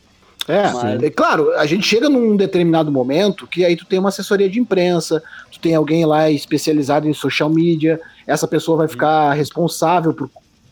É, 0.48 0.70
Mas- 0.72 1.02
é 1.02 1.10
claro, 1.10 1.52
a 1.58 1.66
gente 1.66 1.84
chega 1.86 2.08
num 2.08 2.36
determinado 2.36 2.90
momento 2.90 3.46
que 3.48 3.64
aí 3.64 3.76
tu 3.76 3.84
tem 3.84 3.98
uma 3.98 4.08
assessoria 4.10 4.48
de 4.48 4.58
imprensa, 4.60 5.22
tu 5.52 5.58
tem 5.60 5.74
alguém 5.74 6.06
lá 6.06 6.30
especializado 6.30 7.08
em 7.08 7.12
social 7.12 7.50
media, 7.50 8.00
essa 8.26 8.46
pessoa 8.48 8.78
vai 8.78 8.88
ficar 8.88 9.32
responsável 9.34 10.12
por 10.12 10.28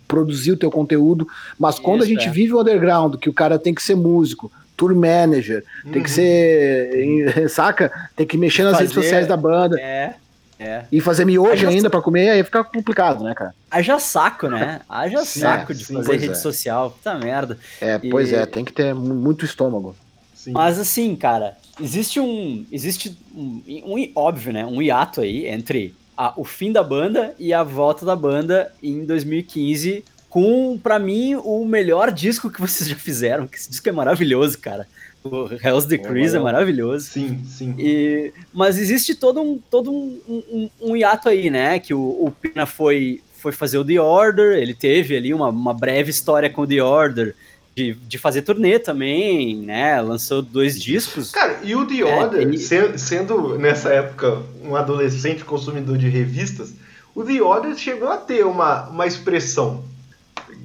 produzir 0.07 0.53
o 0.53 0.57
teu 0.57 0.71
conteúdo, 0.71 1.27
mas 1.59 1.79
quando 1.79 2.03
a 2.03 2.07
gente 2.07 2.27
é. 2.29 2.31
vive 2.31 2.53
o 2.53 2.61
underground, 2.61 3.17
que 3.17 3.29
o 3.29 3.33
cara 3.33 3.59
tem 3.59 3.75
que 3.75 3.83
ser 3.83 3.95
músico, 3.95 4.51
tour 4.77 4.95
manager, 4.95 5.65
tem 5.93 6.03
que 6.03 6.09
Uhum. 6.11 6.15
ser, 6.15 7.49
saca? 7.49 7.91
Tem 8.17 8.27
que 8.27 8.37
mexer 8.37 8.65
nas 8.65 8.79
redes 8.79 8.93
Fazer- 8.93 9.07
sociais 9.07 9.27
da 9.27 9.37
banda. 9.37 9.81
É. 9.81 10.15
É. 10.57 10.85
E 10.91 11.01
fazer 11.01 11.25
miojo 11.25 11.67
ainda 11.69 11.91
pra 11.91 12.01
comer, 12.01 12.31
aí 12.31 12.45
fica 12.45 12.63
complicado, 12.63 13.25
né, 13.25 13.35
cara? 13.35 13.53
Haja 13.69 13.99
saco, 13.99 14.47
né? 14.49 14.81
Haja 14.89 15.25
saco 15.25 15.73
é, 15.73 15.75
de 15.75 15.85
sim, 15.85 15.95
fazer 15.95 16.13
rede 16.17 16.31
é. 16.33 16.35
social. 16.35 16.91
Puta 16.93 17.15
merda. 17.19 17.59
É, 17.81 17.99
E- 18.01 18.09
pois 18.09 18.33
é, 18.33 18.47
tem 18.47 18.65
que 18.65 18.73
ter 18.73 18.95
mu- 18.95 19.15
muito 19.15 19.45
estômago. 19.45 19.97
Sim. 20.33 20.53
Mas 20.53 20.79
assim, 20.79 21.17
cara, 21.17 21.55
existe 21.81 22.21
um. 22.21 22.65
Existe 22.71 23.17
um, 23.35 23.63
um 23.67 24.13
óbvio, 24.15 24.53
né? 24.53 24.65
Um 24.65 24.81
hiato 24.81 25.23
aí 25.23 25.47
entre 25.49 25.93
a- 26.17 26.33
o 26.37 26.45
fim 26.45 26.73
da 26.73 26.83
banda 26.83 27.35
e 27.39 27.53
a 27.53 27.63
volta 27.63 28.05
da 28.07 28.15
banda 28.17 28.73
em 28.83 29.05
2015. 29.05 30.05
Com, 30.29 30.77
pra 30.83 30.99
mim, 30.99 31.37
o 31.37 31.65
melhor 31.65 32.11
disco 32.11 32.51
que 32.51 32.61
vocês 32.63 32.89
já 32.89 32.97
fizeram. 32.97 33.47
Que 33.47 33.57
esse 33.57 33.71
disco 33.71 33.89
é 33.89 33.93
maravilhoso, 33.93 34.59
cara. 34.59 34.87
O 35.23 35.49
Hell's 35.63 35.87
Decrease 35.87 36.37
é 36.37 36.39
valeu. 36.39 36.45
maravilhoso. 36.53 37.07
Sim, 37.07 37.41
sim. 37.47 37.75
E, 37.79 38.33
mas 38.53 38.77
existe 38.79 39.15
todo 39.15 39.41
um, 39.41 39.59
todo 39.71 39.91
um, 39.93 40.21
um, 40.29 40.71
um 40.81 40.97
hiato 40.97 41.29
aí, 41.29 41.49
né? 41.51 41.79
Que 41.79 41.95
o, 41.95 42.01
o 42.01 42.31
Pena 42.31 42.67
foi, 42.67 43.23
foi 43.39 43.53
fazer 43.53 43.79
o 43.79 43.85
The 43.85 43.99
Order, 44.01 44.59
ele 44.59 44.75
teve 44.75 45.17
ali 45.17 45.33
uma, 45.33 45.49
uma 45.49 45.73
breve 45.73 46.11
história 46.11 46.51
com 46.51 46.63
o 46.63 46.67
The 46.67 46.83
Order 46.83 47.35
de, 47.75 47.95
de 47.95 48.19
fazer 48.19 48.43
turnê 48.43 48.79
também, 48.79 49.57
né? 49.57 50.01
Lançou 50.01 50.41
dois 50.43 50.81
discos. 50.81 51.31
Cara, 51.31 51.59
e 51.63 51.75
o 51.75 51.87
The 51.87 52.01
É, 52.01 52.05
Order, 52.05 52.49
e- 52.53 52.59
se- 52.59 52.99
sendo 52.99 53.59
nessa 53.59 53.89
época 53.91 54.43
um 54.63 54.77
adolescente 54.77 55.45
consumidor 55.45 55.99
de 55.99 56.09
revistas, 56.09 56.73
o 57.15 57.25
The 57.25 57.43
Order 57.43 57.77
chegou 57.77 58.09
a 58.09 58.17
ter 58.17 58.45
uma, 58.47 58.89
uma 58.89 59.07
expressão 59.07 59.85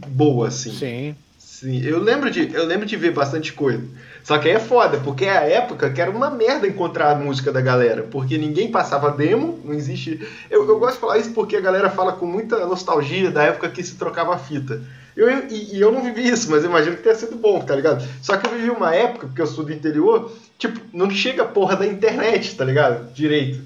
boa, 0.08 0.48
assim. 0.50 0.72
Sim. 0.74 1.16
Sim, 1.38 1.82
eu 1.84 2.00
lembro 2.00 2.32
de, 2.32 2.54
eu 2.54 2.66
lembro 2.66 2.86
de 2.86 2.96
ver 2.96 3.12
bastante 3.12 3.52
coisa. 3.52 3.84
Só 4.24 4.38
que 4.38 4.48
aí 4.48 4.56
é 4.56 4.60
foda, 4.60 4.98
porque 5.00 5.26
é 5.26 5.38
a 5.38 5.42
época 5.44 5.90
que 5.90 6.00
era 6.00 6.10
uma 6.10 6.30
merda 6.30 6.66
encontrar 6.68 7.12
a 7.12 7.16
música 7.16 7.52
da 7.52 7.60
galera, 7.60 8.04
porque 8.04 8.38
ninguém 8.38 8.72
passava 8.72 9.12
demo, 9.12 9.60
não 9.66 9.74
existe. 9.74 10.26
Eu, 10.50 10.66
eu 10.68 10.80
gosto 10.80 10.94
de 10.96 11.02
falar 11.02 11.18
isso 11.18 11.32
porque 11.32 11.56
a 11.58 11.62
galera 11.62 11.90
fala 11.90 12.14
com 12.14 12.26
muita 12.26 12.66
nostalgia 12.66 13.30
da 13.30 13.44
época 13.44 13.70
que 13.70 13.84
se 13.84 13.96
trocava 13.96 14.38
fita. 14.38 14.82
Eu, 15.20 15.30
e, 15.50 15.76
e 15.76 15.82
eu 15.82 15.92
não 15.92 16.02
vivi 16.02 16.28
isso, 16.28 16.50
mas 16.50 16.64
eu 16.64 16.70
imagino 16.70 16.96
que 16.96 17.04
tenha 17.04 17.16
sido 17.16 17.36
bom, 17.36 17.60
tá 17.62 17.76
ligado? 17.76 18.08
Só 18.22 18.38
que 18.38 18.48
eu 18.48 18.52
vivi 18.52 18.70
uma 18.70 18.96
época, 18.96 19.28
porque 19.28 19.42
eu 19.42 19.48
sou 19.48 19.66
do 19.66 19.74
interior, 19.74 20.32
tipo, 20.58 20.80
não 20.94 21.10
chega 21.12 21.44
a 21.44 21.48
porra 21.48 21.76
da 21.76 21.86
internet, 21.86 22.56
tá 22.56 22.64
ligado? 22.64 23.12
Direito. 23.14 23.62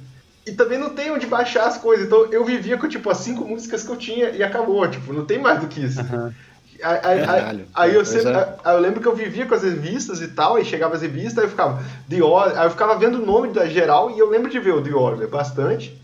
E 0.47 0.51
também 0.51 0.77
não 0.79 0.89
tem 0.89 1.11
onde 1.11 1.25
baixar 1.27 1.67
as 1.67 1.77
coisas. 1.77 2.07
Então 2.07 2.25
eu 2.31 2.43
vivia 2.43 2.77
com, 2.77 2.87
tipo, 2.87 3.09
as 3.09 3.17
cinco 3.19 3.45
músicas 3.45 3.83
que 3.83 3.89
eu 3.89 3.95
tinha 3.95 4.29
e 4.31 4.41
acabou. 4.43 4.85
Tipo, 4.89 5.13
não 5.13 5.25
tem 5.25 5.37
mais 5.39 5.59
do 5.61 5.67
que 5.67 5.79
isso. 5.85 6.01
Aí, 6.01 6.99
aí- 7.03 7.19
aí- 7.19 7.25
Caralho. 7.25 7.65
aí 7.73 7.89
eu 7.91 7.95
Pois 8.03 8.07
sempre, 8.09 8.31
é. 8.33 8.55
aí 8.65 8.75
eu 8.75 8.79
lembro 8.81 8.99
que 8.99 9.07
eu 9.07 9.15
vivia 9.15 9.45
com 9.45 9.53
as 9.55 9.63
revistas 9.63 10.21
e 10.21 10.27
tal, 10.29 10.55
aí 10.55 10.65
chegava 10.65 10.95
as 10.95 11.01
revistas, 11.01 11.37
aí 11.37 11.45
eu 11.45 11.49
ficava 11.49 11.81
The 12.09 12.21
Order, 12.21 12.59
aí 12.59 12.65
eu 12.65 12.71
ficava 12.71 12.97
vendo 12.97 13.21
o 13.21 13.25
nome 13.25 13.53
da 13.53 13.65
geral 13.67 14.11
e 14.11 14.19
eu 14.19 14.29
lembro 14.29 14.49
de 14.49 14.59
ver 14.59 14.73
o 14.73 14.81
The 14.81 14.91
Order 14.93 15.29
bastante. 15.29 15.97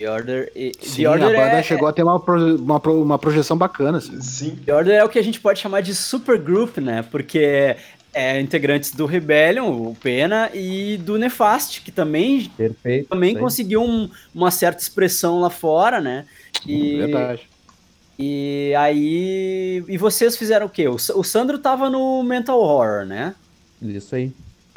The 0.00 0.10
Order. 0.10 0.50
E, 0.56 0.72
Sim, 0.80 1.02
The 1.02 1.04
a 1.06 1.10
Order 1.12 1.28
banda 1.28 1.52
é, 1.58 1.62
chegou 1.62 1.86
a 1.86 1.92
ter 1.92 2.02
uma, 2.02 2.18
pro- 2.18 2.56
uma, 2.56 2.80
pro- 2.80 3.02
uma 3.02 3.18
projeção 3.18 3.56
bacana, 3.56 3.98
assim. 3.98 4.18
Sim. 4.20 4.56
The 4.64 4.74
Order 4.74 4.94
é 4.94 5.04
o 5.04 5.08
que 5.10 5.18
a 5.18 5.22
gente 5.22 5.38
pode 5.38 5.60
chamar 5.60 5.82
de 5.82 5.94
supergroup, 5.94 6.78
né? 6.78 7.04
Porque 7.10 7.76
é 8.14 8.40
integrantes 8.40 8.92
do 8.92 9.04
Rebellion, 9.04 9.66
o 9.70 9.94
Pena, 10.02 10.50
e 10.54 10.96
do 10.96 11.18
Nefast, 11.18 11.82
que 11.82 11.92
também 11.92 12.50
Perfeito. 12.56 13.08
também 13.10 13.36
conseguiu 13.36 13.82
um- 13.82 14.08
uma 14.34 14.50
certa 14.50 14.82
expressão 14.82 15.38
lá 15.40 15.50
fora, 15.50 16.00
né? 16.00 16.24
E, 16.66 16.96
Verdade. 16.96 17.42
e 18.18 18.74
aí. 18.78 19.84
E 19.86 19.98
vocês 19.98 20.36
fizeram 20.36 20.66
o 20.66 20.70
quê? 20.70 20.88
O, 20.88 20.94
o 20.94 21.22
Sandro 21.22 21.58
tava 21.58 21.90
no 21.90 22.22
Mental 22.22 22.58
Horror, 22.58 23.04
né? 23.04 23.34
Isso 23.82 24.14
aí. 24.14 24.32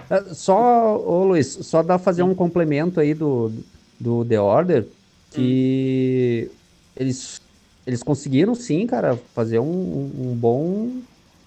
Ah, 0.09 0.21
Só, 0.34 0.97
ô 0.97 1.24
Luiz, 1.26 1.47
só 1.61 1.82
dá 1.82 1.95
pra 1.97 1.99
fazer 2.03 2.24
um 2.24 2.36
complemento 2.36 2.99
aí 2.99 3.13
do, 3.13 3.51
do 3.99 4.24
The 4.26 4.39
Order, 4.39 4.86
que 5.34 6.51
eles, 6.95 7.41
eles 7.86 8.03
conseguiram 8.03 8.55
sim, 8.55 8.86
cara, 8.88 9.17
fazer 9.34 9.59
um, 9.59 10.11
um 10.19 10.36
bom. 10.36 10.91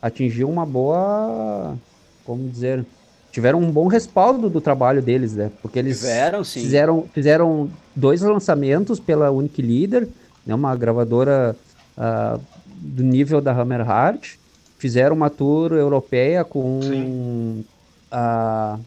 atingir 0.00 0.44
uma 0.44 0.66
boa. 0.66 1.76
como 2.24 2.48
dizer. 2.48 2.84
tiveram 3.32 3.60
um 3.60 3.70
bom 3.70 3.86
respaldo 3.86 4.48
do 4.48 4.60
trabalho 4.60 5.02
deles, 5.02 5.34
né? 5.34 5.50
Porque 5.62 5.78
eles 5.78 6.00
Tiveram, 6.00 6.44
sim. 6.44 6.60
fizeram, 6.62 7.04
fizeram 7.12 7.70
dois 7.94 8.22
lançamentos 8.22 8.98
pela 8.98 9.30
Unique 9.30 9.62
Leader, 9.62 10.08
né, 10.46 10.54
uma 10.54 10.74
gravadora 10.76 11.56
ah, 11.96 12.38
do 12.78 13.02
nível 13.02 13.40
da 13.40 13.52
Hammer 13.52 13.80
Heart. 13.80 14.36
Fizeram 14.78 15.16
uma 15.16 15.30
tour 15.30 15.72
europeia 15.72 16.44
com 16.44 17.62
a 18.10 18.78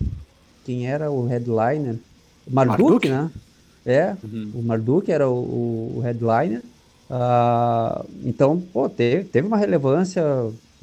quem 0.65 0.87
era 0.87 1.09
o 1.09 1.25
headliner? 1.25 1.95
Marduk, 2.47 2.81
Marduk? 2.81 3.09
né? 3.09 3.29
É, 3.89 4.15
Uhum. 4.23 4.51
o 4.53 4.61
Marduk 4.61 5.11
era 5.11 5.27
o, 5.27 5.95
o- 5.97 5.99
headliner. 6.01 6.61
Ah, 7.09 8.05
então, 8.23 8.61
pô, 8.71 8.87
teve, 8.87 9.23
teve 9.23 9.47
uma 9.47 9.57
relevância 9.57 10.23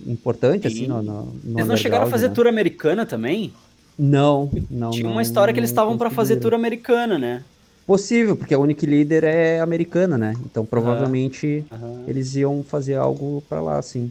importante 0.04 0.66
assim 0.66 0.80
Sim. 0.80 0.86
no, 0.88 1.00
no, 1.02 1.22
no 1.44 1.58
Eles 1.58 1.68
não 1.68 1.76
chegaram 1.76 2.04
a 2.06 2.10
fazer 2.10 2.28
né? 2.28 2.34
tour 2.34 2.48
americana 2.48 3.06
também? 3.06 3.52
Não, 3.96 4.50
não. 4.68 4.90
Tinha 4.90 5.04
não, 5.04 5.12
uma 5.12 5.22
história 5.22 5.54
que 5.54 5.60
eles 5.60 5.70
não 5.70 5.74
estavam 5.74 5.96
pra 5.96 6.10
fazer 6.10 6.36
tour 6.36 6.52
americana, 6.52 7.16
né? 7.16 7.44
Possível, 7.86 8.36
porque 8.36 8.52
a 8.52 8.58
Unique 8.58 8.84
Leader 8.84 9.22
é 9.22 9.60
americana, 9.60 10.18
né? 10.18 10.34
Então 10.44 10.66
provavelmente 10.66 11.64
eles 12.08 12.34
iam 12.34 12.64
fazer 12.64 12.96
algo 12.96 13.42
pra 13.48 13.60
lá, 13.60 13.80
sim. 13.80 14.10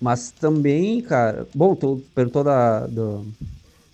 Mas 0.00 0.30
também, 0.30 1.00
cara. 1.02 1.48
Bom, 1.52 1.74
tu 1.74 2.00
perguntou 2.14 2.44
da, 2.44 2.86
do, 2.86 3.26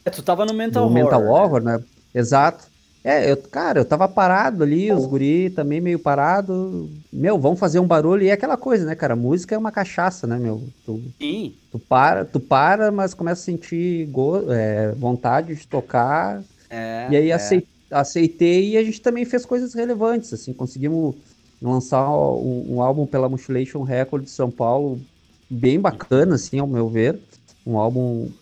É, 0.05 0.11
tu 0.11 0.23
tava 0.23 0.45
no 0.45 0.53
Mental 0.53 0.85
Horror. 0.85 0.95
Mental 0.95 1.23
né? 1.23 1.31
Horror, 1.31 1.63
né? 1.63 1.81
Exato. 2.15 2.74
É, 3.07 3.31
eu, 3.31 3.37
cara, 3.51 3.81
eu 3.81 3.85
tava 3.85 4.09
parado 4.09 4.63
ali, 4.63 4.91
os 4.93 5.05
guri 5.07 5.51
também 5.51 5.81
meio 5.81 5.99
parado. 5.99 6.91
Meu, 7.13 7.39
vamos 7.39 7.61
fazer 7.61 7.79
um 7.79 7.87
barulho. 7.87 8.23
E 8.23 8.29
é 8.31 8.33
aquela 8.33 8.57
coisa, 8.57 8.87
né, 8.87 8.95
cara? 8.97 9.15
Música 9.15 9.55
é 9.55 9.59
uma 9.59 9.71
cachaça, 9.73 10.27
né, 10.27 10.39
meu? 10.39 10.73
Tu, 10.83 11.13
Sim. 11.21 11.61
tu 11.71 11.79
para, 11.81 12.25
tu 12.27 12.41
para, 12.41 12.93
mas 12.93 13.15
começa 13.15 13.43
a 13.43 13.45
sentir 13.45 14.07
go- 14.09 14.51
é, 14.53 14.95
vontade 14.95 15.55
de 15.57 15.69
tocar. 15.69 16.45
É, 16.71 16.77
E 17.09 17.17
aí 17.17 17.33
é. 17.33 17.33
acei- 17.33 17.69
aceitei 17.91 18.73
e 18.73 18.79
a 18.79 18.85
gente 18.85 19.03
também 19.03 19.25
fez 19.25 19.47
coisas 19.47 19.75
relevantes, 19.75 20.33
assim, 20.33 20.55
conseguimos 20.55 21.17
lançar 21.61 22.11
um, 22.11 22.77
um 22.77 22.83
álbum 22.83 23.07
pela 23.07 23.29
Mutilation 23.29 23.83
Records 23.83 24.31
de 24.31 24.37
São 24.37 24.51
Paulo 24.51 25.07
bem 25.51 25.81
bacana, 25.81 26.37
assim, 26.37 26.59
ao 26.61 26.67
meu 26.69 26.89
ver, 26.91 27.23
um 27.67 27.79
álbum 27.79 28.35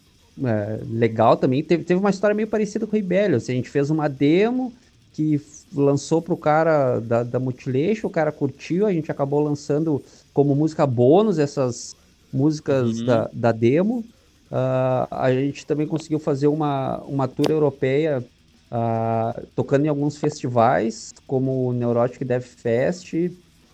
é, 0.45 0.81
legal 0.85 1.37
também, 1.37 1.63
teve, 1.65 1.85
teve 1.85 2.01
uma 2.01 2.11
história 2.11 2.35
meio 2.35 2.49
parecida 2.49 2.87
com 2.87 2.93
o 2.97 2.99
Rebellion, 2.99 3.37
assim, 3.37 3.53
a 3.53 3.57
gente 3.57 3.71
fez 3.71 3.91
uma 3.91 4.09
demo 4.09 4.73
que 5.13 5.41
lançou 5.75 6.23
pro 6.23 6.37
cara 6.37 7.01
da, 7.01 7.23
da 7.23 7.39
Mutilation, 7.41 8.07
o 8.07 8.11
cara 8.11 8.33
curtiu, 8.33 8.87
a 8.87 8.93
gente 8.93 9.11
acabou 9.11 9.41
lançando 9.41 10.03
como 10.33 10.55
música 10.55 10.87
bônus 10.87 11.39
essas 11.39 11.97
músicas 12.33 13.01
Uhum. 13.01 13.05
da, 13.05 13.31
da 13.33 13.53
demo, 13.53 14.09
Ah, 14.51 15.09
a 15.11 15.33
gente 15.33 15.67
também 15.67 15.87
conseguiu 15.87 16.19
fazer 16.21 16.47
uma, 16.49 17.03
uma 17.05 17.27
tour 17.29 17.51
europeia 17.51 18.27
ah, 18.71 19.43
tocando 19.55 19.87
em 19.87 19.89
alguns 19.89 20.17
festivais, 20.19 21.13
como 21.27 21.69
o 21.69 21.73
Neurotic 21.73 22.25
Death 22.25 22.45
Fest 22.45 23.13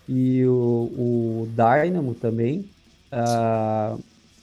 e 0.07 0.45
o, 0.45 1.43
o 1.45 1.47
Dynamo 1.49 2.15
também. 2.15 2.71
Ah, 3.11 3.97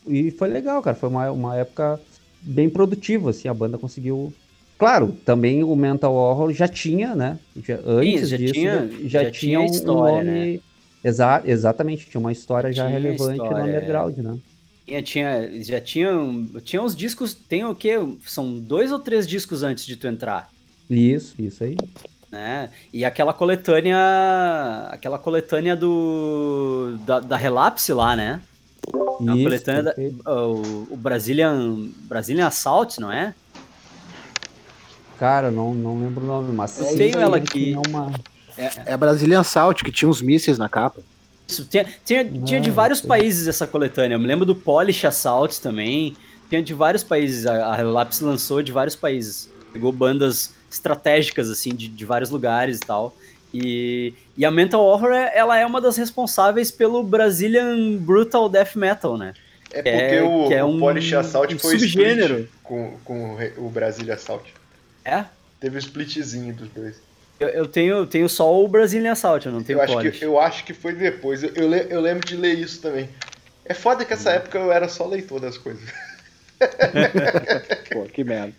e 0.06 0.30
foi 0.30 0.48
legal, 0.48 0.80
cara. 0.82 0.96
Foi 0.96 1.08
uma, 1.08 1.30
uma 1.30 1.56
época 1.56 2.00
bem 2.40 2.68
produtiva, 2.70 3.30
assim. 3.30 3.48
A 3.48 3.54
banda 3.54 3.78
conseguiu... 3.78 4.32
Claro, 4.78 5.16
também 5.24 5.64
o 5.64 5.74
Mental 5.74 6.14
Horror 6.14 6.52
já 6.52 6.68
tinha, 6.68 7.14
né? 7.14 7.38
Já, 7.64 7.78
antes 7.86 8.28
já 8.28 8.36
disso, 8.36 8.52
tinha- 8.54 8.90
já, 9.04 9.24
já 9.24 9.30
tinha 9.30 9.30
tinha 9.30 9.60
um 9.60 9.64
história, 9.66 10.24
nome... 10.32 10.62
Exa 11.04 11.40
exatamente, 11.44 12.06
tinha 12.10 12.20
uma 12.20 12.32
história 12.32 12.72
já 12.72 12.86
Tinha 12.86 12.98
relevante 12.98 13.38
no 13.38 13.44
história, 13.44 13.62
é. 13.62 13.76
underground, 13.76 14.18
né? 14.18 14.38
Tinha, 14.84 15.02
tinha, 15.02 15.62
já 15.64 15.80
tinham, 15.80 16.46
tinha 16.64 16.82
os 16.82 16.94
discos, 16.96 17.32
tem 17.34 17.64
o 17.64 17.74
quê? 17.74 17.94
São 18.26 18.58
dois 18.58 18.90
ou 18.92 18.98
três 18.98 19.26
discos 19.26 19.62
antes 19.62 19.86
de 19.86 19.96
tu 19.96 20.06
entrar, 20.08 20.48
Isso, 20.90 21.34
isso 21.38 21.62
aí. 21.64 21.76
né? 22.30 22.70
E 22.92 23.04
aquela 23.04 23.32
coletânea, 23.32 23.96
aquela 24.90 25.18
coletânea 25.18 25.76
do, 25.76 26.96
da, 27.06 27.20
da 27.20 27.36
Relapse 27.36 27.92
lá, 27.92 28.14
né? 28.16 28.40
A 28.94 29.34
Isso, 29.34 29.42
coletânea 29.42 29.82
da- 29.82 29.94
o, 30.32 30.86
o 30.90 30.96
Brazilian, 30.96 31.88
Brazilian 32.08 32.46
Assault, 32.46 33.00
não 33.00 33.10
é? 33.10 33.34
Cara, 35.18 35.50
não, 35.50 35.74
não 35.74 35.98
lembro 36.00 36.24
o 36.24 36.26
nome, 36.26 36.52
mas 36.52 36.78
Eu 36.78 36.86
sim, 36.86 36.98
tenho 36.98 37.18
ela 37.18 37.38
aqui. 37.38 37.48
tinha 37.74 37.80
uma... 37.88 38.12
É 38.86 38.92
a 38.92 38.96
Brazilian 38.96 39.42
Salt, 39.42 39.82
que 39.82 39.92
tinha 39.92 40.08
uns 40.08 40.20
mísseis 40.22 40.58
na 40.58 40.68
capa. 40.68 41.00
Isso, 41.48 41.64
tinha, 41.66 41.86
tinha, 42.04 42.24
tinha 42.24 42.60
de 42.60 42.70
Ah, 42.70 42.72
vários 42.72 43.00
sei. 43.00 43.08
países 43.08 43.46
essa 43.46 43.66
coletânea. 43.66 44.14
Eu 44.16 44.18
me 44.18 44.26
lembro 44.26 44.44
do 44.44 44.54
Polish 44.54 45.06
Assault 45.06 45.60
também. 45.60 46.16
Tinha 46.48 46.62
de 46.62 46.74
vários 46.74 47.02
países. 47.04 47.46
A, 47.46 47.66
a 47.66 47.76
Relapse 47.76 48.22
lançou 48.24 48.62
de 48.62 48.72
vários 48.72 48.96
países. 48.96 49.50
Pegou 49.72 49.92
bandas 49.92 50.54
estratégicas, 50.70 51.50
assim, 51.50 51.74
de, 51.74 51.88
de 51.88 52.04
vários 52.04 52.30
lugares 52.30 52.78
e 52.78 52.80
tal. 52.80 53.14
E, 53.54 54.12
e 54.36 54.44
a 54.44 54.50
Mental 54.50 54.82
Horror, 54.84 55.12
é- 55.12 55.32
ela 55.36 55.56
é 55.58 55.64
uma 55.64 55.80
das 55.80 55.96
responsáveis 55.96 56.70
pelo 56.70 57.02
Brazilian 57.02 57.96
Brutal 57.96 58.48
Death 58.48 58.74
Metal, 58.76 59.16
né? 59.16 59.32
É 59.72 59.82
porque 59.82 59.88
É, 59.88 60.22
o, 60.22 60.48
que 60.48 60.54
é 60.54 60.64
o 60.64 60.68
um- 60.68 60.78
Polish 60.78 61.12
Assault 61.14 61.54
um 61.54 61.58
foi 61.58 61.78
subgênero. 61.78 62.34
split 62.40 62.50
com, 62.62 62.96
com 63.04 63.36
o, 63.58 63.68
Brasília 63.68 64.14
Assault. 64.14 64.52
É? 65.04 65.24
Teve 65.60 65.76
o 65.76 65.78
splitzinho 65.78 66.54
dos 66.54 66.68
dois. 66.70 66.96
Eu, 67.40 67.48
eu 67.48 67.66
tenho, 67.66 67.94
eu 67.96 68.06
tenho 68.06 68.28
só 68.28 68.62
o 68.62 68.66
Brazilian 68.68 69.12
Assault, 69.12 69.44
eu 69.46 69.52
não 69.52 69.62
tenho 69.62 69.78
Eu 69.78 69.82
acho, 69.82 69.92
Polish. 69.94 70.18
que, 70.18 70.24
eu 70.24 70.40
acho 70.40 70.64
que 70.64 70.72
foi 70.74 70.92
depois. 70.94 71.42
Eu, 71.42 71.50
eu, 71.54 71.68
le- 71.68 71.86
eu 71.90 72.00
lembro 72.00 72.26
de 72.26 72.36
ler 72.36 72.54
isso 72.58 72.80
também. 72.80 73.08
É 73.64 73.74
foda 73.74 74.04
que 74.04 74.12
essa 74.12 74.30
época 74.30 74.58
eu 74.58 74.70
era 74.72 74.88
só 74.88 75.06
leitor 75.06 75.40
das 75.40 75.58
coisas. 75.58 75.82
Pô, 77.92 78.02
que 78.04 78.24
merda. 78.24 78.52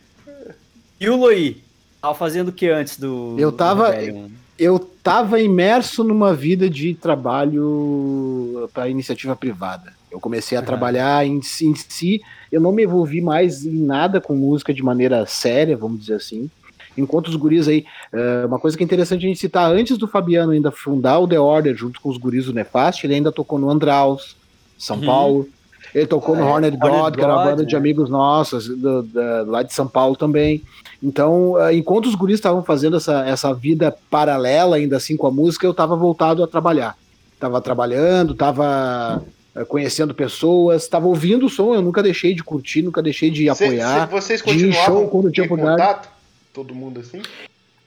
E 1.00 1.10
o 1.10 1.16
Loi? 1.16 1.62
Tava 2.02 2.16
fazendo 2.16 2.50
o 2.50 2.52
que 2.54 2.68
antes 2.70 2.98
do. 3.00 3.36
Eu 3.40 3.52
do 3.52 3.58
tava- 3.58 3.90
Rebellion? 3.92 4.30
Eu 4.58 4.80
tava 4.80 5.40
imerso 5.40 6.04
numa 6.04 6.34
vida 6.34 6.70
de 6.70 6.94
trabalho 6.96 8.70
para 8.74 8.90
iniciativa 8.90 9.36
privada. 9.36 9.94
Eu 10.12 10.20
comecei 10.20 10.58
a 10.58 10.62
trabalhar 10.62 11.26
em, 11.26 11.42
si- 11.42 11.68
em 11.68 11.76
si, 11.76 12.22
eu 12.52 12.60
não 12.60 12.72
me 12.72 12.84
envolvi 12.84 13.22
mais 13.22 13.66
em 13.66 13.78
nada 13.78 14.20
com 14.20 14.34
música 14.36 14.74
de 14.74 14.82
maneira 14.82 15.26
séria, 15.26 15.78
vamos 15.78 16.00
dizer 16.00 16.16
assim. 16.16 16.50
Enquanto 16.98 17.28
os 17.28 17.36
guris 17.36 17.68
aí, 17.68 17.86
é, 18.12 18.46
uma 18.46 18.58
coisa 18.58 18.76
que 18.76 18.84
é 18.84 18.86
interessante 18.86 19.26
a 19.26 19.28
gente 19.28 19.40
citar, 19.40 19.72
antes 19.72 19.98
do 19.98 20.08
Fabiano 20.08 20.52
ainda 20.52 20.72
fundar 20.72 21.20
o 21.20 21.28
The 21.28 21.40
Order 21.40 21.76
junto 21.76 22.02
com 22.02 22.10
os 22.10 22.18
guris 22.18 22.46
do 22.46 22.54
Nefast, 22.54 23.06
ele 23.06 23.14
ainda 23.14 23.32
tocou 23.32 23.60
no 23.60 23.70
Andraus, 23.70 24.36
São 24.78 24.98
Uhum. 24.98 25.06
Paulo. 25.06 25.50
Ele 25.98 26.06
tocou 26.08 26.36
Ah, 26.36 26.38
no 26.40 26.44
é. 26.48 26.52
Hornet 26.52 26.78
Hornet 26.82 27.02
God, 27.02 27.16
que 27.16 27.22
era 27.22 27.34
uma 27.34 27.44
banda 27.44 27.66
de 27.66 27.74
né? 27.74 27.80
amigos 27.80 28.10
nossos, 28.10 28.68
do- 28.68 29.02
da- 29.04 29.44
lá 29.48 29.64
de 29.64 29.74
São 29.74 29.88
Paulo 29.88 30.16
também. 30.16 30.62
Então, 31.02 31.60
eh, 31.60 31.76
enquanto 31.76 32.06
os 32.06 32.16
guris 32.16 32.36
estavam 32.36 32.64
fazendo 32.64 32.98
essa, 32.98 33.26
essa 33.28 33.54
vida 33.54 33.96
paralela, 34.10 34.76
ainda 34.76 34.98
assim, 34.98 35.18
com 35.18 35.26
a 35.28 35.32
música, 35.32 35.66
eu 35.66 35.72
estava 35.72 35.96
voltado 35.96 36.44
a 36.44 36.48
trabalhar. 36.48 36.96
Tava 37.40 37.60
trabalhando, 37.62 38.34
tava 38.36 39.24
eh, 39.56 39.64
conhecendo 39.66 40.14
pessoas, 40.14 40.88
tava 40.88 41.08
ouvindo 41.08 41.48
o 41.48 41.50
som, 41.50 41.74
eu 41.74 41.82
nunca 41.82 42.04
deixei 42.04 42.34
de 42.36 42.44
curtir, 42.44 42.82
nunca 42.84 43.02
deixei 43.02 43.30
de 43.32 43.50
apoiar. 43.50 44.08
vocês 44.08 44.42
de 44.44 44.50
ir 44.50 44.54
em 44.54 44.62
continuavam 44.68 44.98
show 45.02 45.08
quando 45.08 45.32
tinha 45.32 45.46
oportunidade. 45.46 45.82
contato? 45.82 46.10
Todo 46.54 46.76
mundo 46.76 47.00
assim? 47.00 47.22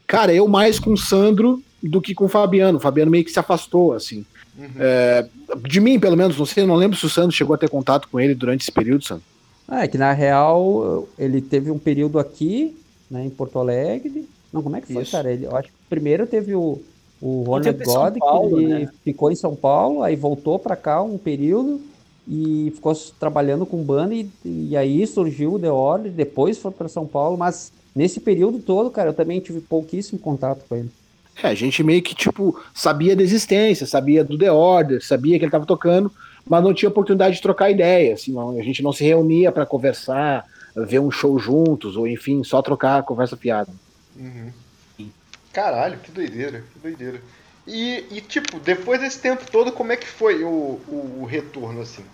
Cara, 0.06 0.32
eu 0.34 0.48
mais 0.48 0.80
com 0.80 0.92
o 0.92 0.96
Sandro 0.96 1.62
do 1.82 2.00
que 2.00 2.14
com 2.14 2.24
o 2.24 2.28
Fabiano. 2.28 2.78
O 2.78 2.80
Fabiano 2.80 3.10
meio 3.10 3.24
que 3.24 3.30
se 3.30 3.38
afastou, 3.38 3.92
assim. 3.92 4.24
Uhum. 4.60 4.68
É, 4.78 5.26
de 5.66 5.80
mim, 5.80 5.98
pelo 5.98 6.16
menos, 6.16 6.36
não 6.36 6.44
sei, 6.44 6.62
eu 6.62 6.66
não 6.66 6.76
lembro 6.76 6.96
se 6.96 7.06
o 7.06 7.08
Sandro 7.08 7.32
chegou 7.32 7.54
a 7.54 7.58
ter 7.58 7.70
contato 7.70 8.08
com 8.08 8.20
ele 8.20 8.34
durante 8.34 8.60
esse 8.60 8.72
período, 8.72 9.04
Sandro. 9.04 9.24
Ah, 9.66 9.84
é 9.84 9.88
que 9.88 9.96
na 9.96 10.12
real 10.12 11.08
ele 11.18 11.40
teve 11.40 11.70
um 11.70 11.78
período 11.78 12.18
aqui, 12.18 12.76
né, 13.10 13.24
em 13.24 13.30
Porto 13.30 13.58
Alegre. 13.58 14.28
Não, 14.52 14.62
como 14.62 14.76
é 14.76 14.80
que 14.80 14.92
foi, 14.92 15.02
Isso. 15.02 15.12
cara? 15.12 15.32
Ele, 15.32 15.46
eu 15.46 15.56
acho 15.56 15.68
que 15.68 15.74
primeiro 15.88 16.26
teve 16.26 16.54
o, 16.54 16.82
o 17.22 17.44
São 17.62 17.72
God, 17.72 18.18
Paulo, 18.18 18.56
que 18.56 18.64
ele 18.64 18.84
né? 18.84 18.90
ficou 19.04 19.30
em 19.30 19.36
São 19.36 19.54
Paulo, 19.54 20.02
aí 20.02 20.16
voltou 20.16 20.58
pra 20.58 20.76
cá 20.76 21.00
um 21.02 21.16
período 21.16 21.80
e 22.28 22.72
ficou 22.74 22.94
trabalhando 23.18 23.64
com 23.64 23.82
banda 23.82 24.14
e, 24.14 24.28
e 24.44 24.76
aí 24.76 25.06
surgiu 25.06 25.54
o 25.54 25.58
The 25.58 25.70
Order, 25.70 26.12
depois 26.12 26.58
foi 26.58 26.70
pra 26.70 26.88
São 26.88 27.06
Paulo, 27.06 27.38
mas 27.38 27.72
nesse 27.94 28.20
período 28.20 28.58
todo, 28.58 28.90
cara, 28.90 29.10
eu 29.10 29.14
também 29.14 29.40
tive 29.40 29.60
pouquíssimo 29.60 30.18
contato 30.18 30.64
com 30.68 30.76
ele. 30.76 30.90
É, 31.42 31.48
a 31.48 31.54
gente 31.54 31.82
meio 31.82 32.02
que, 32.02 32.14
tipo, 32.14 32.60
sabia 32.74 33.16
da 33.16 33.22
existência, 33.22 33.86
sabia 33.86 34.22
do 34.22 34.36
The 34.36 34.50
Order, 34.50 35.04
sabia 35.04 35.38
que 35.38 35.44
ele 35.44 35.52
tava 35.52 35.66
tocando, 35.66 36.12
mas 36.46 36.62
não 36.62 36.74
tinha 36.74 36.88
oportunidade 36.88 37.36
de 37.36 37.42
trocar 37.42 37.70
ideia, 37.70 38.14
assim, 38.14 38.32
não, 38.32 38.58
a 38.58 38.62
gente 38.62 38.82
não 38.82 38.92
se 38.92 39.04
reunia 39.04 39.50
para 39.50 39.66
conversar, 39.66 40.44
ver 40.76 40.98
um 40.98 41.10
show 41.10 41.38
juntos, 41.38 41.96
ou 41.96 42.06
enfim, 42.06 42.44
só 42.44 42.60
trocar 42.60 43.02
conversa 43.02 43.36
fiada. 43.36 43.72
Uhum. 44.16 44.50
Caralho, 45.52 45.98
que 45.98 46.10
doideira, 46.10 46.64
que 46.72 46.78
doideira. 46.78 47.20
E, 47.66 48.04
e, 48.10 48.20
tipo, 48.20 48.58
depois 48.58 49.00
desse 49.00 49.20
tempo 49.20 49.44
todo, 49.50 49.72
como 49.72 49.92
é 49.92 49.96
que 49.96 50.06
foi 50.06 50.42
o, 50.44 50.80
o, 50.88 51.20
o 51.20 51.24
retorno, 51.24 51.80
assim? 51.82 52.04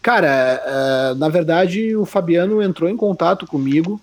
Cara, 0.00 0.62
eh, 0.64 1.14
na 1.16 1.28
verdade, 1.28 1.94
o 1.94 2.04
Fabiano 2.04 2.62
entrou 2.62 2.88
em 2.88 2.96
contato 2.96 3.46
comigo. 3.46 4.00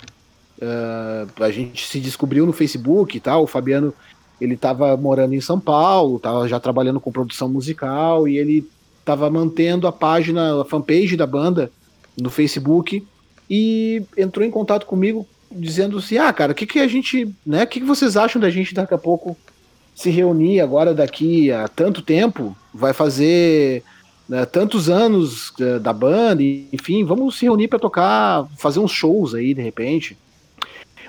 Eh, 0.62 1.26
a 1.40 1.52
gente 1.52 1.88
se 1.88 2.00
descobriu 2.00 2.46
no 2.46 2.54
Facebook 2.54 3.18
e 3.18 3.20
tal. 3.20 3.44
O 3.44 3.48
Fabiano 3.48 3.94
ele 4.40 4.56
estava 4.56 4.96
morando 4.98 5.34
em 5.34 5.42
São 5.42 5.60
Paulo, 5.60 6.18
estava 6.18 6.48
já 6.48 6.60
trabalhando 6.60 7.00
com 7.00 7.12
produção 7.12 7.48
musical 7.48 8.28
e 8.28 8.38
ele 8.38 8.68
estava 9.00 9.30
mantendo 9.30 9.88
a 9.88 9.92
página, 9.92 10.62
a 10.62 10.66
fanpage 10.66 11.16
da 11.16 11.28
banda 11.28 11.72
no 12.20 12.30
Facebook 12.30 13.06
e 13.50 14.04
entrou 14.18 14.46
em 14.46 14.52
contato 14.52 14.86
comigo 14.86 15.28
dizendo 15.52 15.98
assim: 16.00 16.18
"Ah, 16.18 16.34
cara, 16.34 16.52
o 16.52 16.56
que 16.56 16.66
que 16.66 16.80
a 16.80 16.88
gente, 16.88 17.34
né? 17.46 17.64
O 17.64 17.68
que 17.68 17.80
que 17.80 17.86
vocês 17.86 18.18
acham 18.18 18.42
da 18.42 18.50
gente 18.50 18.74
daqui 18.74 18.94
a 18.94 18.98
pouco 18.98 19.38
se 19.94 20.10
reunir 20.10 20.60
agora 20.60 20.94
daqui 20.94 21.52
a 21.52 21.68
tanto 21.68 22.02
tempo? 22.02 22.56
Vai 22.74 22.94
fazer 22.94 23.84
né, 24.28 24.46
tantos 24.46 24.90
anos 24.90 25.54
eh, 25.60 25.80
da 25.80 25.94
banda, 25.94 26.42
enfim, 26.44 27.06
vamos 27.06 27.38
se 27.38 27.46
reunir 27.46 27.68
para 27.68 27.80
tocar, 27.80 28.48
fazer 28.58 28.80
uns 28.80 28.92
shows 28.92 29.36
aí 29.36 29.54
de 29.54 29.62
repente. 29.62 30.18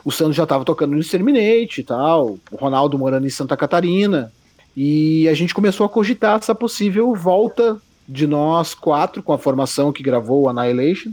O 0.06 0.12
Sandro 0.12 0.32
já 0.32 0.44
estava 0.44 0.64
tocando 0.64 0.92
no 0.92 1.00
Exterminate 1.00 1.80
e 1.80 1.84
tal, 1.84 2.38
o 2.52 2.56
Ronaldo 2.56 2.96
morando 2.96 3.26
em 3.26 3.30
Santa 3.30 3.56
Catarina, 3.56 4.32
e 4.76 5.28
a 5.28 5.34
gente 5.34 5.52
começou 5.52 5.84
a 5.84 5.88
cogitar 5.88 6.38
essa 6.38 6.54
possível 6.54 7.12
volta 7.14 7.76
de 8.08 8.24
nós 8.24 8.72
quatro, 8.72 9.20
com 9.20 9.32
a 9.32 9.38
formação 9.38 9.92
que 9.92 10.04
gravou 10.04 10.42
o 10.44 10.48
Annihilation, 10.48 11.10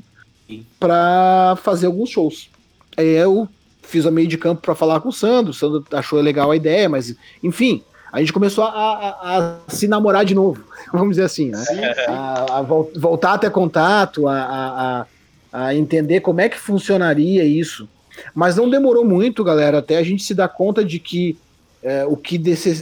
para 0.79 1.55
fazer 1.63 1.87
alguns 1.87 2.09
shows. 2.09 2.49
Aí 2.95 3.07
eu 3.07 3.47
fiz 3.81 4.05
a 4.05 4.11
meio 4.11 4.27
de 4.27 4.37
campo 4.37 4.61
para 4.61 4.75
falar 4.75 4.99
com 5.01 5.09
o 5.09 5.13
Sandro, 5.13 5.49
o 5.51 5.53
Sandro 5.55 5.83
achou 5.91 6.19
legal 6.21 6.51
a 6.51 6.55
ideia, 6.55 6.87
mas 6.87 7.15
enfim, 7.41 7.81
a 8.11 8.19
gente 8.19 8.31
começou 8.31 8.63
a, 8.63 8.69
a- 8.69 9.37
a 9.67 9.71
se 9.71 9.87
namorar 9.87 10.23
de 10.23 10.35
novo, 10.35 10.63
vamos 10.93 11.11
dizer 11.11 11.23
assim, 11.23 11.49
né? 11.49 11.63
a, 12.07 12.59
a 12.59 12.61
vol- 12.61 12.91
voltar 12.95 13.33
a 13.33 13.37
ter 13.39 13.49
contato, 13.49 14.27
a 14.27 15.75
entender 15.75 16.19
como 16.21 16.41
é 16.41 16.49
que 16.49 16.59
funcionaria 16.59 17.43
isso. 17.43 17.87
Mas 18.33 18.55
não 18.55 18.69
demorou 18.69 19.05
muito, 19.05 19.43
galera, 19.43 19.79
até 19.79 19.97
a 19.97 20.03
gente 20.03 20.23
se 20.23 20.33
dar 20.33 20.47
conta 20.47 20.83
de 20.83 20.99
que 20.99 21.37
é, 21.81 22.05
o, 22.05 22.15
que 22.15 22.41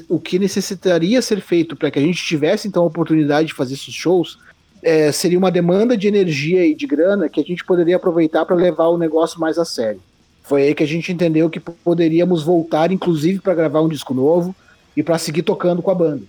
o 0.10 0.20
que 0.20 0.38
necessitaria 0.38 1.22
ser 1.22 1.42
feito 1.42 1.76
para 1.76 1.90
que 1.90 1.98
a 1.98 2.02
gente 2.02 2.24
tivesse 2.24 2.68
então 2.68 2.84
a 2.84 2.88
oportunidade 2.88 3.48
de 3.48 3.54
fazer 3.54 3.74
esses 3.74 3.94
shows 3.94 4.38
é, 4.84 5.12
seria 5.12 5.38
uma 5.38 5.52
demanda 5.52 5.96
de 5.96 6.08
energia 6.08 6.66
e 6.66 6.76
de 6.76 6.86
grana 6.86 7.30
que 7.30 7.40
a 7.40 7.44
gente 7.44 7.64
poderia 7.64 7.96
aproveitar 7.96 8.46
para 8.46 8.56
levar 8.56 8.88
o 8.88 8.98
negócio 8.98 9.40
mais 9.40 9.58
a 9.58 9.66
sério. 9.66 10.02
Foi 10.44 10.64
aí 10.64 10.76
que 10.76 10.84
a 10.84 10.88
gente 10.88 11.12
entendeu 11.12 11.50
que 11.50 11.60
poderíamos 11.60 12.44
voltar, 12.44 12.92
inclusive, 12.92 13.40
para 13.40 13.54
gravar 13.54 13.82
um 13.82 13.88
disco 13.88 14.14
novo 14.14 14.56
e 14.98 15.04
para 15.04 15.18
seguir 15.18 15.44
tocando 15.44 15.82
com 15.82 15.92
a 15.92 15.96
banda. 15.96 16.24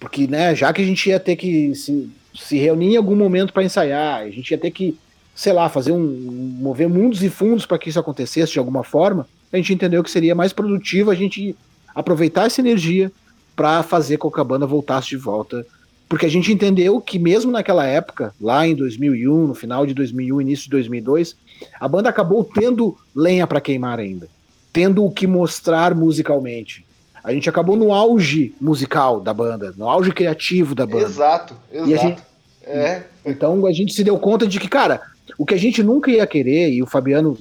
Porque, 0.00 0.26
né, 0.26 0.54
já 0.54 0.72
que 0.72 0.82
a 0.82 0.84
gente 0.84 1.08
ia 1.08 1.20
ter 1.20 1.36
que 1.36 1.74
se, 1.74 2.10
se 2.34 2.58
reunir 2.58 2.94
em 2.94 2.96
algum 2.96 3.14
momento 3.14 3.52
para 3.52 3.62
ensaiar, 3.62 4.22
a 4.22 4.30
gente 4.30 4.50
ia 4.50 4.58
ter 4.58 4.70
que, 4.70 4.96
sei 5.38 5.52
lá, 5.52 5.68
fazer 5.68 5.92
um. 5.92 6.56
mover 6.60 6.88
mundos 6.88 7.22
e 7.22 7.30
fundos 7.30 7.64
para 7.64 7.78
que 7.78 7.88
isso 7.88 8.00
acontecesse 8.00 8.52
de 8.54 8.58
alguma 8.58 8.82
forma, 8.82 9.24
a 9.52 9.56
gente 9.56 9.72
entendeu 9.72 10.02
que 10.02 10.10
seria 10.10 10.34
mais 10.34 10.52
produtivo 10.52 11.12
a 11.12 11.14
gente 11.14 11.54
aproveitar 11.94 12.46
essa 12.46 12.60
energia 12.60 13.12
para 13.54 13.84
fazer 13.84 14.16
com 14.16 14.32
que 14.32 14.40
a 14.40 14.44
banda 14.44 14.66
voltasse 14.66 15.08
de 15.10 15.16
volta. 15.16 15.64
Porque 16.08 16.26
a 16.26 16.28
gente 16.28 16.52
entendeu 16.52 17.00
que 17.00 17.20
mesmo 17.20 17.52
naquela 17.52 17.86
época, 17.86 18.34
lá 18.40 18.66
em 18.66 18.74
2001, 18.74 19.46
no 19.46 19.54
final 19.54 19.86
de 19.86 19.94
2001, 19.94 20.40
início 20.40 20.64
de 20.64 20.70
2002, 20.70 21.36
a 21.78 21.86
banda 21.86 22.08
acabou 22.08 22.42
tendo 22.42 22.96
lenha 23.14 23.46
para 23.46 23.60
queimar 23.60 24.00
ainda, 24.00 24.26
tendo 24.72 25.04
o 25.04 25.10
que 25.10 25.26
mostrar 25.26 25.94
musicalmente. 25.94 26.84
A 27.22 27.32
gente 27.32 27.48
acabou 27.48 27.76
no 27.76 27.92
auge 27.92 28.54
musical 28.60 29.20
da 29.20 29.32
banda, 29.32 29.72
no 29.76 29.88
auge 29.88 30.10
criativo 30.10 30.74
da 30.74 30.84
banda. 30.84 31.04
Exato, 31.04 31.54
exato. 31.72 31.88
Gente- 31.90 32.22
É, 32.70 33.02
Então 33.24 33.64
a 33.66 33.72
gente 33.72 33.94
se 33.94 34.02
deu 34.04 34.18
conta 34.18 34.46
de 34.46 34.58
que, 34.60 34.68
cara, 34.68 35.00
o 35.36 35.44
que 35.44 35.54
a 35.54 35.58
gente 35.58 35.82
nunca 35.82 36.10
ia 36.10 36.26
querer, 36.26 36.70
e 36.70 36.82
o 36.82 36.86
Fabiano 36.86 37.38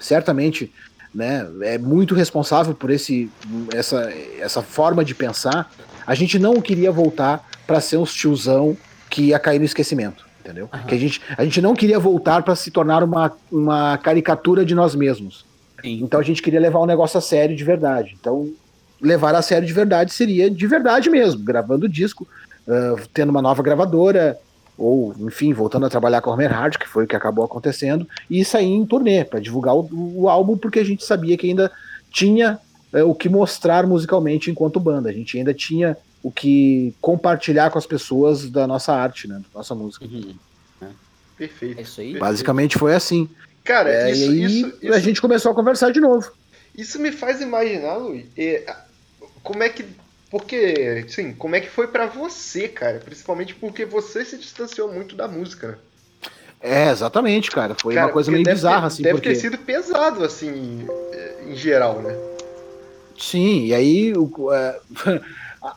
certamente 0.00 0.72
né, 1.14 1.48
é 1.62 1.78
muito 1.78 2.14
responsável 2.14 2.74
por 2.74 2.90
esse, 2.90 3.30
essa, 3.72 4.12
essa 4.38 4.62
forma 4.62 5.04
de 5.04 5.14
pensar, 5.14 5.70
a 6.06 6.14
gente 6.14 6.38
não 6.38 6.60
queria 6.60 6.90
voltar 6.90 7.48
para 7.66 7.80
ser 7.80 7.96
uns 7.96 8.12
tiozão 8.12 8.76
que 9.08 9.26
ia 9.26 9.38
cair 9.38 9.58
no 9.58 9.64
esquecimento, 9.64 10.26
entendeu? 10.40 10.68
Que 10.88 10.94
a, 10.94 10.98
gente, 10.98 11.22
a 11.36 11.44
gente 11.44 11.62
não 11.62 11.74
queria 11.74 11.98
voltar 11.98 12.42
para 12.42 12.56
se 12.56 12.70
tornar 12.70 13.02
uma, 13.02 13.32
uma 13.50 13.96
caricatura 13.98 14.64
de 14.64 14.74
nós 14.74 14.94
mesmos. 14.94 15.46
Sim. 15.80 16.00
Então 16.02 16.18
a 16.18 16.22
gente 16.22 16.42
queria 16.42 16.60
levar 16.60 16.80
o 16.80 16.86
negócio 16.86 17.16
a 17.18 17.20
sério 17.20 17.54
de 17.54 17.62
verdade. 17.62 18.16
Então, 18.18 18.50
levar 19.00 19.34
a 19.34 19.42
sério 19.42 19.66
de 19.66 19.72
verdade 19.72 20.12
seria 20.12 20.50
de 20.50 20.66
verdade 20.66 21.08
mesmo, 21.10 21.44
gravando 21.44 21.88
disco, 21.88 22.26
ah, 22.68 22.96
tendo 23.12 23.30
uma 23.30 23.42
nova 23.42 23.62
gravadora, 23.62 24.38
ou, 24.76 25.14
enfim, 25.20 25.52
voltando 25.52 25.86
a 25.86 25.90
trabalhar 25.90 26.20
com 26.20 26.30
a 26.30 26.34
Homer 26.34 26.52
Hard, 26.52 26.76
que 26.76 26.88
foi 26.88 27.04
o 27.04 27.06
que 27.06 27.16
acabou 27.16 27.44
acontecendo, 27.44 28.06
e 28.28 28.44
sair 28.44 28.66
em 28.72 28.84
turnê 28.84 29.24
para 29.24 29.40
divulgar 29.40 29.74
o, 29.74 29.88
o 29.92 30.28
álbum, 30.28 30.56
porque 30.56 30.80
a 30.80 30.84
gente 30.84 31.04
sabia 31.04 31.36
que 31.36 31.46
ainda 31.48 31.70
tinha 32.10 32.58
eh, 32.92 33.02
o 33.02 33.14
que 33.14 33.28
mostrar 33.28 33.86
musicalmente 33.86 34.50
enquanto 34.50 34.80
banda. 34.80 35.08
A 35.08 35.12
gente 35.12 35.38
ainda 35.38 35.54
tinha 35.54 35.96
o 36.22 36.30
que 36.30 36.94
compartilhar 37.00 37.70
com 37.70 37.78
as 37.78 37.86
pessoas 37.86 38.48
da 38.50 38.66
nossa 38.66 38.92
arte, 38.94 39.28
né, 39.28 39.36
da 39.36 39.58
nossa 39.58 39.74
música. 39.74 40.04
Uhum. 40.06 40.34
perfeito. 41.36 41.78
É 41.78 41.82
isso 41.82 42.00
aí. 42.00 42.18
Basicamente 42.18 42.78
foi 42.78 42.94
assim. 42.94 43.28
Cara, 43.62 43.90
É, 43.90 44.10
isso, 44.10 44.22
e 44.22 44.28
aí 44.28 44.44
isso, 44.44 44.66
a 44.82 44.88
isso, 44.88 45.00
gente 45.00 45.20
começou 45.20 45.52
a 45.52 45.54
conversar 45.54 45.90
de 45.92 46.00
novo. 46.00 46.30
isso 46.76 46.98
me 46.98 47.12
faz 47.12 47.40
imaginar, 47.40 47.96
Luiz, 47.96 48.26
é, 48.36 48.74
como 49.42 49.62
é 49.62 49.68
que. 49.68 49.84
Porque, 50.34 51.04
sim, 51.06 51.32
como 51.32 51.54
é 51.54 51.60
que 51.60 51.70
foi 51.70 51.86
pra 51.86 52.06
você, 52.06 52.66
cara? 52.66 52.98
Principalmente 52.98 53.54
porque 53.54 53.84
você 53.84 54.24
se 54.24 54.36
distanciou 54.36 54.92
muito 54.92 55.14
da 55.14 55.28
música, 55.28 55.68
né? 55.68 55.74
É, 56.60 56.90
exatamente, 56.90 57.52
cara. 57.52 57.76
Foi 57.80 57.94
Cara, 57.94 58.08
uma 58.08 58.12
coisa 58.12 58.32
meio 58.32 58.42
bizarra, 58.42 58.80
ter, 58.80 58.86
assim, 58.88 59.02
Deve 59.04 59.14
porque... 59.14 59.28
ter 59.28 59.36
sido 59.36 59.58
pesado, 59.58 60.24
assim, 60.24 60.88
em 61.46 61.54
geral, 61.54 62.02
né? 62.02 62.18
Sim, 63.16 63.66
e 63.66 63.74
aí 63.74 64.12
o- 64.16 64.52
é, 64.52 64.76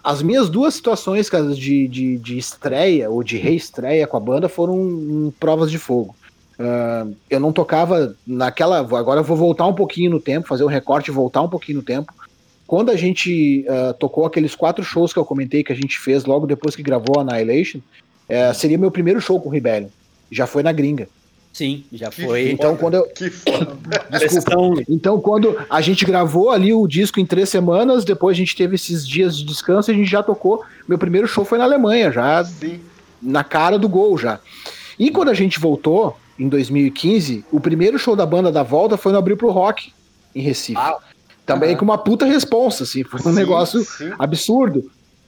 as 0.04 0.24
minhas 0.24 0.50
duas 0.50 0.74
situações, 0.74 1.30
cara, 1.30 1.54
de, 1.54 1.88
de, 1.88 2.18
de 2.18 2.38
estreia 2.40 3.12
ou 3.12 3.22
de 3.22 3.38
reestreia 3.38 4.08
com 4.08 4.18
a 4.18 4.20
banda 4.20 4.50
foram 4.50 5.32
provas 5.40 5.70
de 5.70 5.78
fogo. 5.78 6.16
Ah, 6.58 7.06
eu 7.30 7.40
não 7.40 7.54
tocava 7.54 8.16
naquela. 8.26 8.80
Agora 8.80 9.20
eu 9.20 9.24
vou 9.24 9.38
voltar 9.38 9.68
um 9.68 9.76
pouquinho 9.76 10.10
no 10.10 10.20
tempo, 10.20 10.48
fazer 10.48 10.64
um 10.64 10.68
recorte 10.68 11.12
e 11.12 11.14
voltar 11.14 11.44
um 11.44 11.50
pouquinho 11.50 11.78
no 11.78 11.84
tempo. 11.84 12.12
Quando 12.68 12.92
a 12.92 12.96
gente 12.96 13.66
ah, 13.70 13.96
tocou 13.98 14.26
aqueles 14.26 14.54
quatro 14.54 14.84
shows 14.84 15.14
que 15.14 15.20
eu 15.20 15.26
comentei 15.26 15.64
que 15.64 15.72
a 15.72 15.76
gente 15.76 15.98
fez 15.98 16.26
logo 16.26 16.46
depois 16.46 16.76
que 16.76 16.84
gravou 16.84 17.20
Annihilation, 17.20 17.80
eh, 18.28 18.54
seria 18.54 18.78
meu 18.78 18.92
primeiro 18.92 19.22
show 19.22 19.40
com 19.40 19.48
o 19.48 19.52
Rebellion. 19.52 19.88
Já 20.30 20.46
foi 20.46 20.62
na 20.62 20.72
gringa. 20.72 21.08
Sim, 21.54 21.86
já 21.92 22.10
Que 22.10 22.24
foi. 22.24 22.52
Então, 22.52 22.78
quando 22.78 22.96
eu. 22.96 23.08
Que 23.08 23.32
foda. 23.32 23.76
Desculpa. 24.20 24.84
Então, 24.88 25.20
quando 25.20 25.58
a 25.68 25.82
gente 25.82 26.06
gravou 26.06 26.52
ali 26.52 26.72
o 26.72 26.86
disco 26.86 27.20
em 27.20 27.26
três 27.26 27.50
semanas, 27.50 28.06
depois 28.06 28.36
a 28.36 28.38
gente 28.38 28.56
teve 28.56 28.76
esses 28.76 29.08
dias 29.08 29.36
de 29.36 29.44
descanso 29.44 29.90
e 29.90 29.94
a 29.94 29.98
gente 29.98 30.10
já 30.10 30.22
tocou. 30.22 30.64
Meu 30.88 31.00
primeiro 31.00 31.28
show 31.28 31.44
foi 31.44 31.58
na 31.58 31.64
Alemanha, 31.64 32.12
já 32.12 32.44
Sim. 32.44 32.80
na 33.20 33.44
cara 33.44 33.80
do 33.80 33.90
gol 33.90 34.18
já. 34.20 34.40
E 35.00 35.10
quando 35.10 35.30
a 35.30 35.34
gente 35.34 35.60
voltou, 35.60 36.16
em 36.38 36.48
2015, 36.48 37.44
o 37.52 37.60
primeiro 37.60 37.98
show 37.98 38.16
da 38.16 38.26
banda 38.26 38.52
da 38.52 38.62
volta 38.62 38.96
foi 38.96 39.12
no 39.12 39.18
Abril 39.18 39.38
pro 39.38 39.50
Rock, 39.50 39.92
em 40.36 40.42
Recife. 40.42 40.78
Ah, 40.78 40.98
Também 41.48 41.70
aham. 41.70 41.78
com 41.80 41.86
uma 41.86 41.98
puta 41.98 42.26
responsa, 42.26 42.84
assim, 42.84 43.04
foi 43.04 43.20
um 43.22 43.24
Sim, 43.24 43.34
negócio 43.34 43.84
sim. 43.84 44.12
absurdo. 44.20 44.84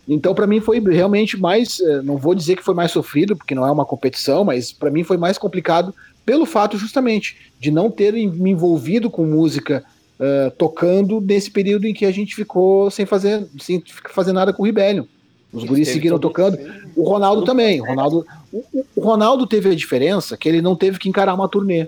Então, 0.08 0.36
pra 0.36 0.46
mim, 0.46 0.60
foi 0.60 0.80
realmente 0.80 1.40
mais. 1.40 1.80
eh, 1.80 2.02
Não 2.04 2.18
vou 2.18 2.36
dizer 2.36 2.56
que 2.56 2.64
foi 2.64 2.76
mais 2.76 2.92
sofrido, 2.92 3.36
porque 3.38 3.56
não 3.56 3.66
é 3.66 3.72
uma 3.72 3.86
competição, 3.86 4.44
mas 4.44 4.72
pra 4.72 4.92
mim 4.92 5.04
foi 5.04 5.18
mais 5.18 5.38
complicado 5.38 5.94
pelo 6.26 6.46
fato, 6.46 6.78
justamente, 6.78 7.36
de 7.60 7.72
não 7.72 7.90
ter 7.90 8.14
me 8.14 8.52
envolvido 8.52 9.10
com 9.10 9.26
música 9.26 9.84
eh, 10.20 10.52
tocando 10.58 11.22
nesse 11.22 11.50
período 11.50 11.86
em 11.88 11.94
que 11.94 12.06
a 12.06 12.12
gente 12.12 12.36
ficou 12.36 12.92
sem 12.92 13.06
fazer, 13.06 13.48
sem 13.60 13.82
fazer 14.12 14.34
nada 14.34 14.52
com 14.52 14.62
o 14.62 14.66
Rebellion. 14.66 15.06
Os 15.54 15.64
guris 15.64 15.88
seguiram 15.88 16.20
tocando. 16.20 16.58
O 16.96 17.04
Ronaldo 17.08 17.44
também. 17.44 17.82
O 17.82 17.86
Ronaldo, 17.86 18.26
o, 18.52 18.64
o 18.96 19.02
Ronaldo 19.02 19.48
teve 19.48 19.70
a 19.70 19.76
diferença 19.76 20.36
que 20.38 20.48
ele 20.50 20.62
não 20.62 20.76
teve 20.76 21.00
que 21.00 21.08
encarar 21.10 21.34
uma 21.34 21.48
turnê 21.48 21.88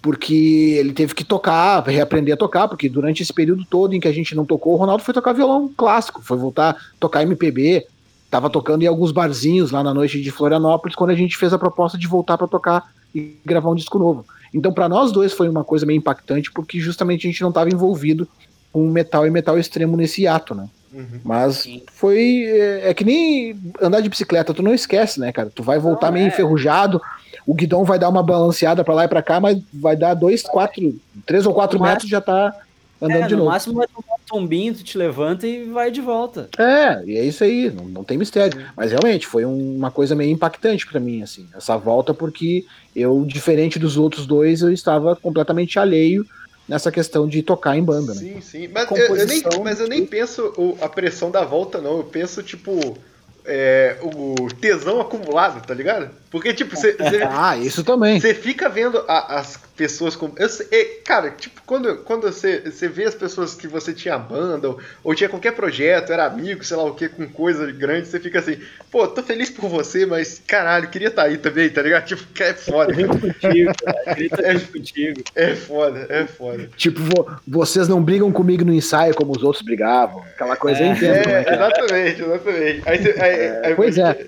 Porque 0.00 0.76
ele 0.78 0.92
teve 0.92 1.14
que 1.14 1.24
tocar, 1.24 1.82
reaprender 1.82 2.34
a 2.34 2.36
tocar, 2.36 2.68
porque 2.68 2.88
durante 2.88 3.22
esse 3.22 3.32
período 3.32 3.64
todo 3.64 3.94
em 3.94 4.00
que 4.00 4.08
a 4.08 4.12
gente 4.12 4.34
não 4.34 4.44
tocou, 4.44 4.74
o 4.74 4.76
Ronaldo 4.76 5.02
foi 5.02 5.14
tocar 5.14 5.32
violão 5.32 5.70
clássico, 5.76 6.22
foi 6.22 6.36
voltar 6.36 6.70
a 6.70 6.76
tocar 6.98 7.22
MPB, 7.22 7.86
tava 8.30 8.48
tocando 8.48 8.82
em 8.82 8.86
alguns 8.86 9.12
barzinhos 9.12 9.70
lá 9.70 9.82
na 9.82 9.92
noite 9.92 10.20
de 10.20 10.30
Florianópolis, 10.30 10.96
quando 10.96 11.10
a 11.10 11.14
gente 11.14 11.36
fez 11.36 11.52
a 11.52 11.58
proposta 11.58 11.98
de 11.98 12.06
voltar 12.06 12.38
para 12.38 12.48
tocar 12.48 12.92
e 13.14 13.36
gravar 13.44 13.70
um 13.70 13.74
disco 13.74 13.98
novo. 13.98 14.24
Então, 14.54 14.72
para 14.72 14.88
nós 14.88 15.12
dois 15.12 15.32
foi 15.32 15.48
uma 15.48 15.64
coisa 15.64 15.86
meio 15.86 15.98
impactante, 15.98 16.50
porque 16.50 16.80
justamente 16.80 17.26
a 17.26 17.30
gente 17.30 17.42
não 17.42 17.48
estava 17.48 17.70
envolvido 17.70 18.28
com 18.72 18.88
metal 18.88 19.26
e 19.26 19.30
metal 19.30 19.58
extremo 19.58 19.96
nesse 19.96 20.26
ato, 20.26 20.54
né? 20.54 20.68
Uhum. 20.92 21.20
Mas 21.24 21.56
Sim. 21.56 21.82
foi. 21.94 22.44
É, 22.44 22.90
é 22.90 22.94
que 22.94 23.04
nem 23.04 23.56
andar 23.80 24.00
de 24.00 24.08
bicicleta, 24.08 24.52
tu 24.52 24.62
não 24.62 24.74
esquece, 24.74 25.18
né, 25.18 25.32
cara? 25.32 25.50
Tu 25.54 25.62
vai 25.62 25.78
voltar 25.78 26.06
Não, 26.06 26.14
meio 26.14 26.24
é. 26.24 26.28
enferrujado, 26.28 27.00
o 27.46 27.54
guidão 27.54 27.84
vai 27.84 27.98
dar 27.98 28.08
uma 28.08 28.22
balanceada 28.22 28.84
pra 28.84 28.94
lá 28.94 29.04
e 29.04 29.08
pra 29.08 29.22
cá, 29.22 29.40
mas 29.40 29.58
vai 29.72 29.96
dar 29.96 30.14
dois, 30.14 30.42
quatro, 30.42 30.94
três 31.26 31.46
ou 31.46 31.52
quatro 31.54 31.78
No 31.78 31.84
metros 31.84 32.08
já 32.08 32.20
tá 32.20 32.54
andando 33.00 33.24
É, 33.24 33.26
de 33.26 33.32
no 33.34 33.38
novo. 33.40 33.50
máximo 33.50 33.74
vai 33.74 33.86
tomar 33.88 34.14
um 34.14 34.24
tombinho, 34.26 34.74
tu 34.74 34.84
te 34.84 34.96
levanta 34.96 35.44
e 35.46 35.64
vai 35.64 35.90
de 35.90 36.00
volta. 36.00 36.48
É, 36.56 37.02
e 37.04 37.16
é 37.18 37.24
isso 37.24 37.42
aí, 37.42 37.68
não, 37.70 37.84
não 37.86 38.04
tem 38.04 38.16
mistério. 38.16 38.64
Mas 38.76 38.90
realmente 38.92 39.26
foi 39.26 39.44
um- 39.44 39.76
uma 39.76 39.90
coisa 39.90 40.14
meio 40.14 40.30
impactante 40.30 40.86
pra 40.86 41.00
mim, 41.00 41.20
assim, 41.22 41.48
essa 41.54 41.76
volta, 41.76 42.14
porque 42.14 42.64
eu, 42.94 43.24
diferente 43.26 43.78
dos 43.78 43.96
outros 43.96 44.24
dois, 44.26 44.62
eu 44.62 44.72
estava 44.72 45.16
completamente 45.16 45.78
alheio 45.80 46.24
nessa 46.68 46.92
questão 46.92 47.26
de 47.26 47.42
tocar 47.42 47.76
em 47.76 47.82
banda, 47.82 48.14
né? 48.14 48.20
Sim, 48.20 48.40
sim. 48.40 48.68
Mas 48.68 48.88
eu, 48.92 49.16
eu 49.16 49.26
nem, 49.26 49.42
mas 49.64 49.80
eu 49.80 49.88
nem 49.88 50.06
penso 50.06 50.52
o- 50.56 50.78
a 50.80 50.88
pressão 50.88 51.28
da 51.28 51.44
volta, 51.44 51.80
não. 51.80 51.96
Eu 51.98 52.04
penso, 52.04 52.40
tipo, 52.40 52.96
é, 53.44 53.96
o 54.00 54.46
tesão 54.60 55.00
acumulado, 55.00 55.66
tá 55.66 55.74
ligado? 55.74 56.08
Porque, 56.32 56.52
tipo, 56.54 56.74
você 56.74 56.96
Ah, 57.30 57.56
isso 57.56 57.84
também. 57.84 58.18
Você 58.18 58.34
fica 58.34 58.68
vendo 58.68 59.04
a- 59.06 59.38
as 59.38 59.56
pessoas 59.76 60.16
com. 60.16 60.32
Eu 60.38 60.48
é, 60.70 60.84
cara, 61.04 61.30
tipo, 61.30 61.60
quando, 61.66 61.98
quando 61.98 62.22
você, 62.22 62.60
você 62.60 62.88
vê 62.88 63.04
as 63.04 63.14
pessoas 63.14 63.54
que 63.54 63.68
você 63.68 63.92
tinha 63.92 64.16
banda, 64.18 64.68
ou, 64.70 64.78
ou 65.04 65.14
tinha 65.14 65.28
qualquer 65.28 65.52
projeto, 65.52 66.10
era 66.12 66.24
amigo, 66.26 66.64
sei 66.64 66.76
lá 66.76 66.84
o 66.84 66.94
que, 66.94 67.08
com 67.08 67.28
coisa 67.28 67.70
grande, 67.70 68.08
você 68.08 68.18
fica 68.18 68.38
assim, 68.38 68.58
pô, 68.90 69.06
tô 69.06 69.22
feliz 69.22 69.50
por 69.50 69.68
você, 69.68 70.06
mas 70.06 70.40
caralho, 70.46 70.88
queria 70.88 71.08
estar 71.08 71.24
aí 71.24 71.36
também, 71.38 71.68
tá 71.68 71.82
ligado? 71.82 72.04
Tipo, 72.12 72.22
é 72.42 72.54
foda. 72.54 72.92
Contigo, 72.94 73.72
cara. 73.84 74.14
Grita 74.14 74.52
junto 74.58 74.72
contigo. 74.72 75.22
É 75.34 75.54
foda, 75.54 76.06
é 76.08 76.26
foda. 76.26 76.68
Tipo, 76.76 77.00
vo- 77.00 77.30
vocês 77.46 77.88
não 77.88 78.02
brigam 78.02 78.32
comigo 78.32 78.64
no 78.64 78.72
ensaio 78.72 79.14
como 79.14 79.32
os 79.36 79.42
outros 79.42 79.62
brigavam. 79.62 80.20
Aquela 80.22 80.56
coisa 80.56 80.80
É. 80.82 80.94
como 80.94 81.04
é 81.04 81.18
É, 81.18 81.22
que 81.22 81.30
é. 81.50 81.54
exatamente, 81.54 82.22
exatamente. 82.22 82.82
Aí, 82.86 83.20
aí, 83.20 83.66
aí 83.66 83.74
pois 83.74 83.94
você 83.96 84.26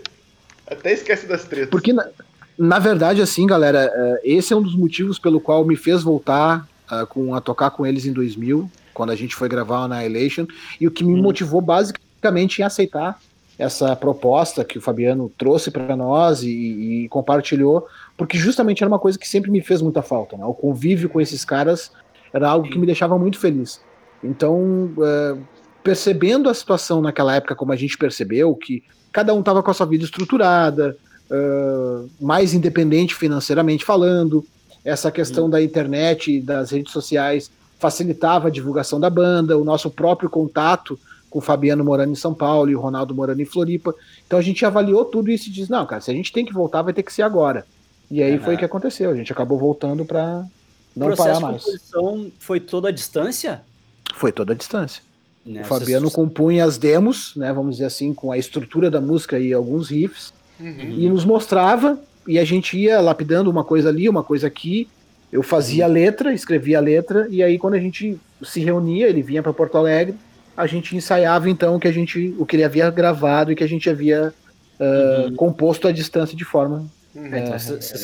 Até 0.66 0.92
esquece 0.92 1.26
das 1.26 1.44
tretas. 1.44 1.70
Porque, 1.70 1.92
na, 1.92 2.06
na 2.58 2.78
verdade, 2.78 3.20
assim, 3.20 3.46
galera, 3.46 3.90
é, 3.92 4.20
esse 4.24 4.52
é 4.52 4.56
um 4.56 4.62
dos 4.62 4.76
motivos 4.76 5.18
pelo 5.18 5.40
qual 5.40 5.64
me 5.64 5.76
fez 5.76 6.02
voltar 6.02 6.66
ah, 6.88 7.06
com, 7.06 7.34
a 7.34 7.40
tocar 7.40 7.70
com 7.70 7.86
eles 7.86 8.06
em 8.06 8.12
2000, 8.12 8.70
quando 8.92 9.10
a 9.10 9.16
gente 9.16 9.34
foi 9.34 9.48
gravar 9.48 9.80
o 9.80 9.92
Annihilation, 9.92 10.46
e 10.80 10.86
o 10.86 10.90
que 10.90 11.02
me 11.02 11.20
motivou 11.20 11.60
basicamente 11.60 12.60
em 12.60 12.62
aceitar 12.64 13.18
essa 13.58 13.94
proposta 13.94 14.64
que 14.64 14.78
o 14.78 14.80
Fabiano 14.80 15.30
trouxe 15.38 15.70
para 15.70 15.96
nós 15.96 16.42
e, 16.42 17.04
e 17.04 17.08
compartilhou, 17.08 17.86
porque 18.16 18.36
justamente 18.36 18.82
era 18.82 18.88
uma 18.88 18.98
coisa 18.98 19.18
que 19.18 19.28
sempre 19.28 19.50
me 19.50 19.60
fez 19.60 19.80
muita 19.80 20.02
falta. 20.02 20.36
Né? 20.36 20.44
O 20.44 20.54
convívio 20.54 21.08
com 21.08 21.20
esses 21.20 21.44
caras 21.44 21.92
era 22.32 22.48
algo 22.48 22.68
que 22.68 22.78
me 22.78 22.86
deixava 22.86 23.18
muito 23.18 23.38
feliz. 23.38 23.80
Então, 24.22 24.92
é, 25.00 25.36
percebendo 25.82 26.48
a 26.48 26.54
situação 26.54 27.00
naquela 27.00 27.36
época 27.36 27.54
como 27.54 27.72
a 27.72 27.76
gente 27.76 27.96
percebeu, 27.96 28.54
que 28.56 28.82
cada 29.14 29.32
um 29.32 29.38
estava 29.38 29.62
com 29.62 29.70
a 29.70 29.74
sua 29.74 29.86
vida 29.86 30.04
estruturada, 30.04 30.98
uh, 31.30 32.10
mais 32.20 32.52
independente 32.52 33.14
financeiramente 33.14 33.84
falando, 33.84 34.44
essa 34.84 35.08
questão 35.08 35.48
da 35.48 35.62
internet 35.62 36.32
e 36.32 36.40
das 36.40 36.72
redes 36.72 36.92
sociais 36.92 37.48
facilitava 37.78 38.48
a 38.48 38.50
divulgação 38.50 38.98
da 38.98 39.08
banda, 39.08 39.56
o 39.56 39.64
nosso 39.64 39.88
próprio 39.88 40.28
contato 40.28 40.98
com 41.30 41.38
o 41.38 41.42
Fabiano 41.42 41.84
morando 41.84 42.10
em 42.10 42.16
São 42.16 42.34
Paulo 42.34 42.70
e 42.70 42.74
o 42.74 42.80
Ronaldo 42.80 43.14
morando 43.14 43.40
em 43.40 43.44
Floripa. 43.44 43.94
Então 44.26 44.36
a 44.36 44.42
gente 44.42 44.66
avaliou 44.66 45.04
tudo 45.04 45.30
isso 45.30 45.48
e 45.48 45.52
disse: 45.52 45.70
não, 45.70 45.86
cara, 45.86 46.00
se 46.00 46.10
a 46.10 46.14
gente 46.14 46.32
tem 46.32 46.44
que 46.44 46.52
voltar, 46.52 46.82
vai 46.82 46.92
ter 46.92 47.04
que 47.04 47.12
ser 47.12 47.22
agora. 47.22 47.64
E 48.10 48.20
aí 48.20 48.34
Aham. 48.34 48.44
foi 48.44 48.54
o 48.56 48.58
que 48.58 48.64
aconteceu. 48.64 49.10
A 49.10 49.14
gente 49.14 49.32
acabou 49.32 49.58
voltando 49.58 50.04
para 50.04 50.44
não 50.94 51.14
parar 51.14 51.38
mais. 51.38 51.62
composição 51.62 52.32
foi 52.40 52.58
toda 52.58 52.88
a 52.88 52.92
distância? 52.92 53.62
Foi 54.14 54.32
toda 54.32 54.52
a 54.52 54.56
distância. 54.56 55.02
Né? 55.44 55.62
O 55.62 55.64
Fabiano 55.64 56.10
compunha 56.10 56.64
as 56.64 56.78
demos, 56.78 57.34
né, 57.36 57.52
vamos 57.52 57.76
dizer 57.76 57.86
assim, 57.86 58.14
com 58.14 58.32
a 58.32 58.38
estrutura 58.38 58.90
da 58.90 59.00
música 59.00 59.38
e 59.38 59.52
alguns 59.52 59.90
riffs, 59.90 60.32
Uhum. 60.58 60.94
e 60.96 61.08
nos 61.08 61.24
mostrava, 61.24 61.98
e 62.28 62.38
a 62.38 62.44
gente 62.44 62.78
ia 62.78 63.00
lapidando 63.00 63.50
uma 63.50 63.64
coisa 63.64 63.88
ali, 63.88 64.08
uma 64.08 64.22
coisa 64.22 64.46
aqui. 64.46 64.88
Eu 65.32 65.42
fazia 65.42 65.84
a 65.84 65.88
letra, 65.88 66.32
escrevia 66.32 66.78
a 66.78 66.80
letra, 66.80 67.26
e 67.28 67.42
aí 67.42 67.58
quando 67.58 67.74
a 67.74 67.80
gente 67.80 68.16
se 68.42 68.60
reunia, 68.60 69.08
ele 69.08 69.20
vinha 69.20 69.42
para 69.42 69.52
Porto 69.52 69.76
Alegre, 69.76 70.14
a 70.56 70.66
gente 70.66 70.96
ensaiava 70.96 71.50
então 71.50 71.74
o 71.74 71.80
que 71.80 71.88
a 71.88 71.92
gente, 71.92 72.32
o 72.38 72.46
que 72.46 72.54
ele 72.54 72.62
havia 72.62 72.88
gravado 72.88 73.50
e 73.50 73.56
que 73.56 73.64
a 73.64 73.68
gente 73.68 73.90
havia 73.90 74.32
ah, 74.78 75.32
composto 75.36 75.88
à 75.88 75.92
distância 75.92 76.36
de 76.36 76.44
forma 76.44 76.86
Uhum. 77.14 77.32
É, 77.32 77.38
então, 77.38 77.54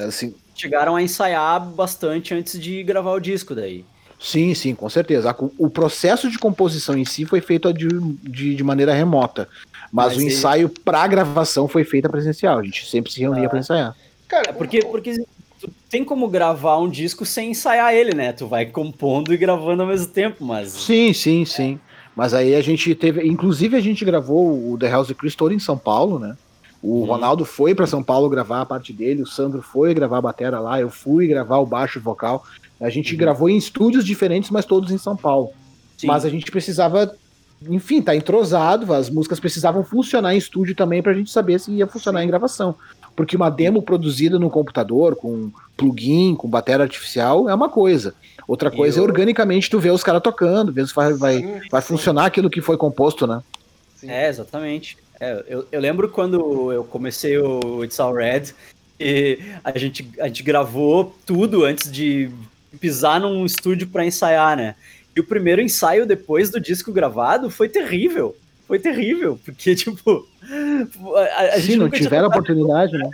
assim. 0.07 0.35
chegaram 0.55 0.95
a 0.95 1.03
ensaiar 1.03 1.61
bastante 1.61 2.33
antes 2.33 2.59
de 2.61 2.83
gravar 2.83 3.13
o 3.13 3.21
disco 3.21 3.55
daí. 3.55 3.85
Sim, 4.23 4.55
sim, 4.55 4.75
com 4.75 4.89
certeza. 4.91 5.35
O 5.59 5.71
processo 5.71 6.31
de 6.31 6.39
composição 6.39 6.97
em 6.97 7.07
si 7.07 7.25
foi 7.25 7.41
feito 7.41 7.73
de, 7.73 7.89
de, 7.89 8.55
de 8.55 8.63
maneira 8.63 8.93
remota, 8.93 9.49
mas, 9.91 10.09
Mas 10.09 10.17
o 10.17 10.21
ele- 10.21 10.27
ensaio 10.29 10.69
para 10.69 11.07
gravação 11.07 11.67
foi 11.67 11.85
feito 11.85 12.09
presencial. 12.11 12.59
A 12.59 12.63
gente 12.63 12.87
sempre 12.89 13.11
se 13.11 13.19
reunia 13.21 13.47
Ah. 13.47 13.49
para 13.49 13.59
ensaiar. 13.61 13.97
Cara, 14.29 14.51
É 14.51 14.53
porque, 14.53 14.85
porque 14.85 15.25
tu 15.59 15.71
tem 15.89 16.05
como 16.05 16.29
gravar 16.29 16.77
um 16.79 16.89
disco 16.89 17.25
sem 17.25 17.53
ensaiar 17.53 17.95
ele, 17.95 18.15
né? 18.15 18.33
Tu 18.33 18.47
vai 18.47 18.67
compondo 18.67 19.33
e 19.33 19.39
gravando 19.39 19.83
ao 19.83 19.89
mesmo 19.89 20.09
tempo, 20.13 20.45
mas. 20.45 20.69
Sim, 20.73 21.13
sim, 21.15 21.45
sim. 21.47 21.81
Mas 22.15 22.35
aí 22.35 22.55
a 22.55 22.61
gente 22.61 22.95
teve, 22.95 23.27
inclusive 23.27 23.75
a 23.77 23.81
gente 23.81 24.05
gravou 24.05 24.71
o 24.73 24.77
The 24.77 24.91
House 24.91 25.07
of 25.11 25.15
Chris 25.15 25.35
todo 25.35 25.55
em 25.55 25.59
São 25.59 25.79
Paulo, 25.79 26.19
né? 26.19 26.37
O 26.83 27.05
Ronaldo 27.05 27.45
foi 27.45 27.75
para 27.75 27.87
São 27.87 28.03
Paulo 28.03 28.29
gravar 28.29 28.61
a 28.63 28.67
parte 28.67 28.93
dele, 28.93 29.23
o 29.23 29.27
Sandro 29.27 29.61
foi 29.63 29.93
gravar 29.95 30.19
a 30.19 30.23
batera 30.23 30.59
lá, 30.61 30.81
eu 30.81 30.91
fui 30.91 31.27
gravar 31.27 31.59
o 31.59 31.67
baixo 31.67 32.01
vocal. 32.01 32.45
A 32.81 32.89
gente 32.89 33.15
gravou 33.15 33.49
em 33.49 33.57
estúdios 33.57 34.05
diferentes, 34.05 34.51
mas 34.51 34.65
todos 34.65 34.91
em 34.91 34.99
São 34.99 35.17
Paulo. 35.17 35.51
Sim. 35.99 36.07
Mas 36.07 36.25
a 36.25 36.31
gente 36.31 36.51
precisava, 36.51 37.15
enfim, 37.69 38.01
tá 38.01 38.17
entrosado, 38.17 38.93
as 38.95 39.11
músicas 39.11 39.39
precisavam 39.39 39.85
funcionar 39.85 40.35
em 40.35 40.39
estúdio 40.39 40.75
também 40.75 41.03
pra 41.03 41.13
gente 41.13 41.31
saber 41.31 41.61
se 41.61 41.71
ia 41.73 41.87
funcionar 41.87 42.25
em 42.25 42.27
gravação. 42.27 42.75
Porque 43.15 43.37
uma 43.37 43.51
demo 43.51 43.83
produzida 43.83 44.39
no 44.39 44.49
computador, 44.49 45.15
com 45.15 45.51
plugin, 45.77 46.35
com 46.35 46.49
bateria 46.49 46.85
artificial, 46.85 47.49
é 47.51 47.55
uma 47.55 47.69
coisa. 47.69 48.15
Outra 48.49 48.71
coisa 48.71 48.99
eu- 48.99 49.05
é 49.05 49.07
organicamente 49.07 49.69
tu 49.69 49.79
ver 49.79 49.91
os 49.93 50.03
caras 50.03 50.23
tocando, 50.23 50.73
ver 50.73 50.87
se 50.87 50.95
vai, 50.95 51.13
vai, 51.13 51.37
Sim, 51.39 51.61
vai 51.71 51.83
sim. 51.83 51.89
funcionar 51.89 52.27
aquilo 52.27 52.49
que 52.49 52.63
foi 52.63 52.77
composto, 52.79 53.27
né? 53.27 53.43
É, 54.03 54.29
exatamente. 54.29 54.97
É, 55.21 55.45
eu, 55.47 55.67
eu 55.71 55.81
lembro 55.81 56.09
quando 56.09 56.73
eu 56.73 56.83
comecei 56.85 57.37
o 57.37 57.85
It's 57.85 58.01
All 58.01 58.15
Red 58.15 58.55
e 58.99 59.39
a 59.63 59.77
gente, 59.79 60.09
a 60.19 60.29
gente 60.29 60.43
gravou 60.43 61.15
tudo 61.27 61.65
antes 61.65 61.93
de 61.93 62.31
pisar 62.79 63.21
num 63.21 63.45
estúdio 63.45 63.89
para 63.89 64.05
ensaiar, 64.05 64.57
né? 64.57 64.75
E 65.15 65.21
o 65.21 65.25
primeiro 65.25 65.61
ensaio 65.61 66.07
depois 66.07 66.51
do 66.51 66.61
disco 66.61 66.93
gravado 66.93 67.51
foi 67.51 67.69
terrível. 67.69 68.37
Foi 68.67 68.79
terrível, 68.79 69.39
porque, 69.45 69.75
tipo. 69.77 70.29
A, 71.17 71.57
a 71.57 71.61
Se 71.61 71.77
não 71.77 71.91
tiveram 71.91 72.29
oportunidade, 72.29 72.93
né? 72.93 73.11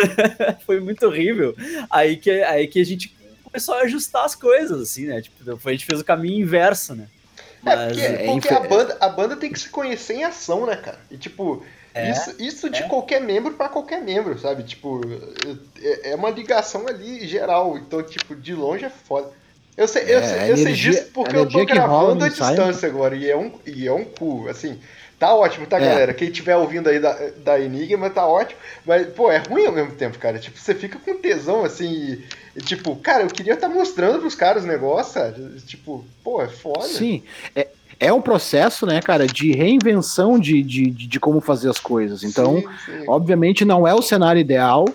foi 0.66 0.80
muito 0.80 1.06
horrível. 1.06 1.54
Aí 1.90 2.16
que, 2.16 2.30
aí 2.30 2.66
que 2.66 2.80
a 2.80 2.84
gente 2.84 3.14
começou 3.44 3.74
a 3.74 3.82
ajustar 3.82 4.24
as 4.24 4.34
coisas, 4.34 4.80
assim, 4.80 5.06
né? 5.06 5.20
Tipo, 5.22 5.68
a 5.68 5.72
gente 5.72 5.86
fez 5.86 6.00
o 6.00 6.04
caminho 6.04 6.40
inverso, 6.40 6.94
né? 6.94 7.06
Mas, 7.62 7.78
é, 7.78 7.86
porque, 7.86 8.00
é, 8.00 8.32
porque 8.32 8.48
a, 8.48 8.60
banda, 8.60 8.96
a 9.00 9.08
banda 9.08 9.36
tem 9.36 9.50
que 9.50 9.58
se 9.58 9.68
conhecer 9.68 10.14
em 10.14 10.24
ação, 10.24 10.66
né, 10.66 10.76
cara? 10.76 10.98
E 11.10 11.16
tipo, 11.16 11.64
é, 11.94 12.10
isso, 12.10 12.34
isso 12.40 12.70
de 12.70 12.82
é. 12.82 12.88
qualquer 12.88 13.20
membro 13.20 13.54
para 13.54 13.68
qualquer 13.68 14.02
membro, 14.02 14.36
sabe? 14.38 14.64
Tipo, 14.64 15.00
é, 15.80 16.10
é 16.10 16.14
uma 16.16 16.28
ligação 16.28 16.88
ali 16.88 17.26
geral. 17.26 17.78
Então, 17.78 18.02
tipo, 18.02 18.34
de 18.34 18.52
longe 18.52 18.84
é 18.84 18.90
foda. 18.90 19.30
Eu 19.76 19.88
sei, 19.88 20.02
eu, 20.04 20.18
é, 20.18 20.22
sei, 20.22 20.52
eu 20.52 20.56
sei 20.56 20.72
disso 20.72 21.10
porque 21.12 21.36
eu 21.36 21.48
tô 21.48 21.64
gravando 21.64 22.24
a 22.24 22.28
distância 22.28 22.88
agora, 22.88 23.16
e 23.16 23.28
é, 23.28 23.36
um, 23.36 23.52
e 23.66 23.86
é 23.86 23.92
um 23.92 24.04
cu, 24.04 24.48
assim. 24.48 24.78
Tá 25.18 25.32
ótimo, 25.34 25.66
tá, 25.66 25.78
galera? 25.78 26.12
Quem 26.12 26.28
estiver 26.28 26.56
ouvindo 26.56 26.88
aí 26.88 26.98
da, 26.98 27.16
da 27.38 27.58
Enigma, 27.58 28.10
tá 28.10 28.26
ótimo. 28.26 28.60
Mas, 28.84 29.06
pô, 29.06 29.30
é 29.30 29.38
ruim 29.38 29.64
ao 29.64 29.72
mesmo 29.72 29.92
tempo, 29.92 30.18
cara. 30.18 30.38
Tipo, 30.38 30.58
você 30.58 30.74
fica 30.74 30.98
com 30.98 31.16
tesão, 31.16 31.64
assim, 31.64 32.22
e 32.56 32.60
tipo, 32.60 32.94
cara, 32.96 33.22
eu 33.22 33.28
queria 33.28 33.54
estar 33.54 33.68
tá 33.68 33.74
mostrando 33.74 34.20
pros 34.20 34.34
caras 34.34 34.64
o 34.64 34.66
negócio, 34.66 35.14
sabe? 35.14 35.60
Tipo, 35.62 36.04
pô, 36.22 36.42
é 36.42 36.48
foda. 36.48 36.86
Sim, 36.86 37.22
é, 37.54 37.68
é 37.98 38.12
um 38.12 38.20
processo, 38.20 38.86
né, 38.86 39.00
cara, 39.00 39.26
de 39.26 39.52
reinvenção 39.52 40.38
de, 40.38 40.62
de, 40.62 40.90
de 40.90 41.20
como 41.20 41.40
fazer 41.40 41.68
as 41.68 41.78
coisas. 41.78 42.22
Então, 42.22 42.56
sim, 42.56 42.66
sim. 42.86 43.04
obviamente, 43.08 43.64
não 43.64 43.86
é 43.86 43.94
o 43.94 44.02
cenário 44.02 44.40
ideal, 44.40 44.86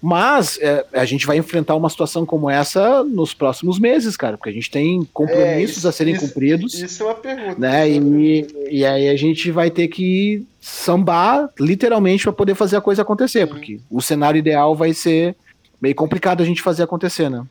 mas 0.00 0.58
é, 0.60 0.84
a 0.92 1.06
gente 1.06 1.26
vai 1.26 1.38
enfrentar 1.38 1.74
uma 1.74 1.88
situação 1.88 2.26
como 2.26 2.50
essa 2.50 3.02
nos 3.02 3.32
próximos 3.32 3.78
meses, 3.78 4.16
cara, 4.18 4.36
porque 4.36 4.50
a 4.50 4.52
gente 4.52 4.70
tem 4.70 5.02
compromissos 5.14 5.76
é, 5.76 5.78
isso, 5.78 5.88
a 5.88 5.92
serem 5.92 6.14
isso, 6.14 6.26
cumpridos. 6.26 6.74
Isso 6.74 7.02
é 7.02 7.06
uma 7.06 7.14
pergunta. 7.14 7.58
Né, 7.58 7.90
e, 7.90 8.46
e 8.70 8.84
aí 8.84 9.08
a 9.08 9.16
gente 9.16 9.50
vai 9.50 9.70
ter 9.70 9.88
que 9.88 10.44
sambar 10.60 11.48
literalmente 11.58 12.24
para 12.24 12.32
poder 12.34 12.54
fazer 12.54 12.76
a 12.76 12.82
coisa 12.82 13.00
acontecer, 13.00 13.46
Sim. 13.46 13.54
porque 13.54 13.80
o 13.90 14.02
cenário 14.02 14.38
ideal 14.38 14.74
vai 14.74 14.92
ser 14.92 15.34
meio 15.80 15.94
complicado 15.94 16.42
a 16.42 16.46
gente 16.46 16.60
fazer 16.60 16.82
acontecer, 16.82 17.30
né? 17.30 17.44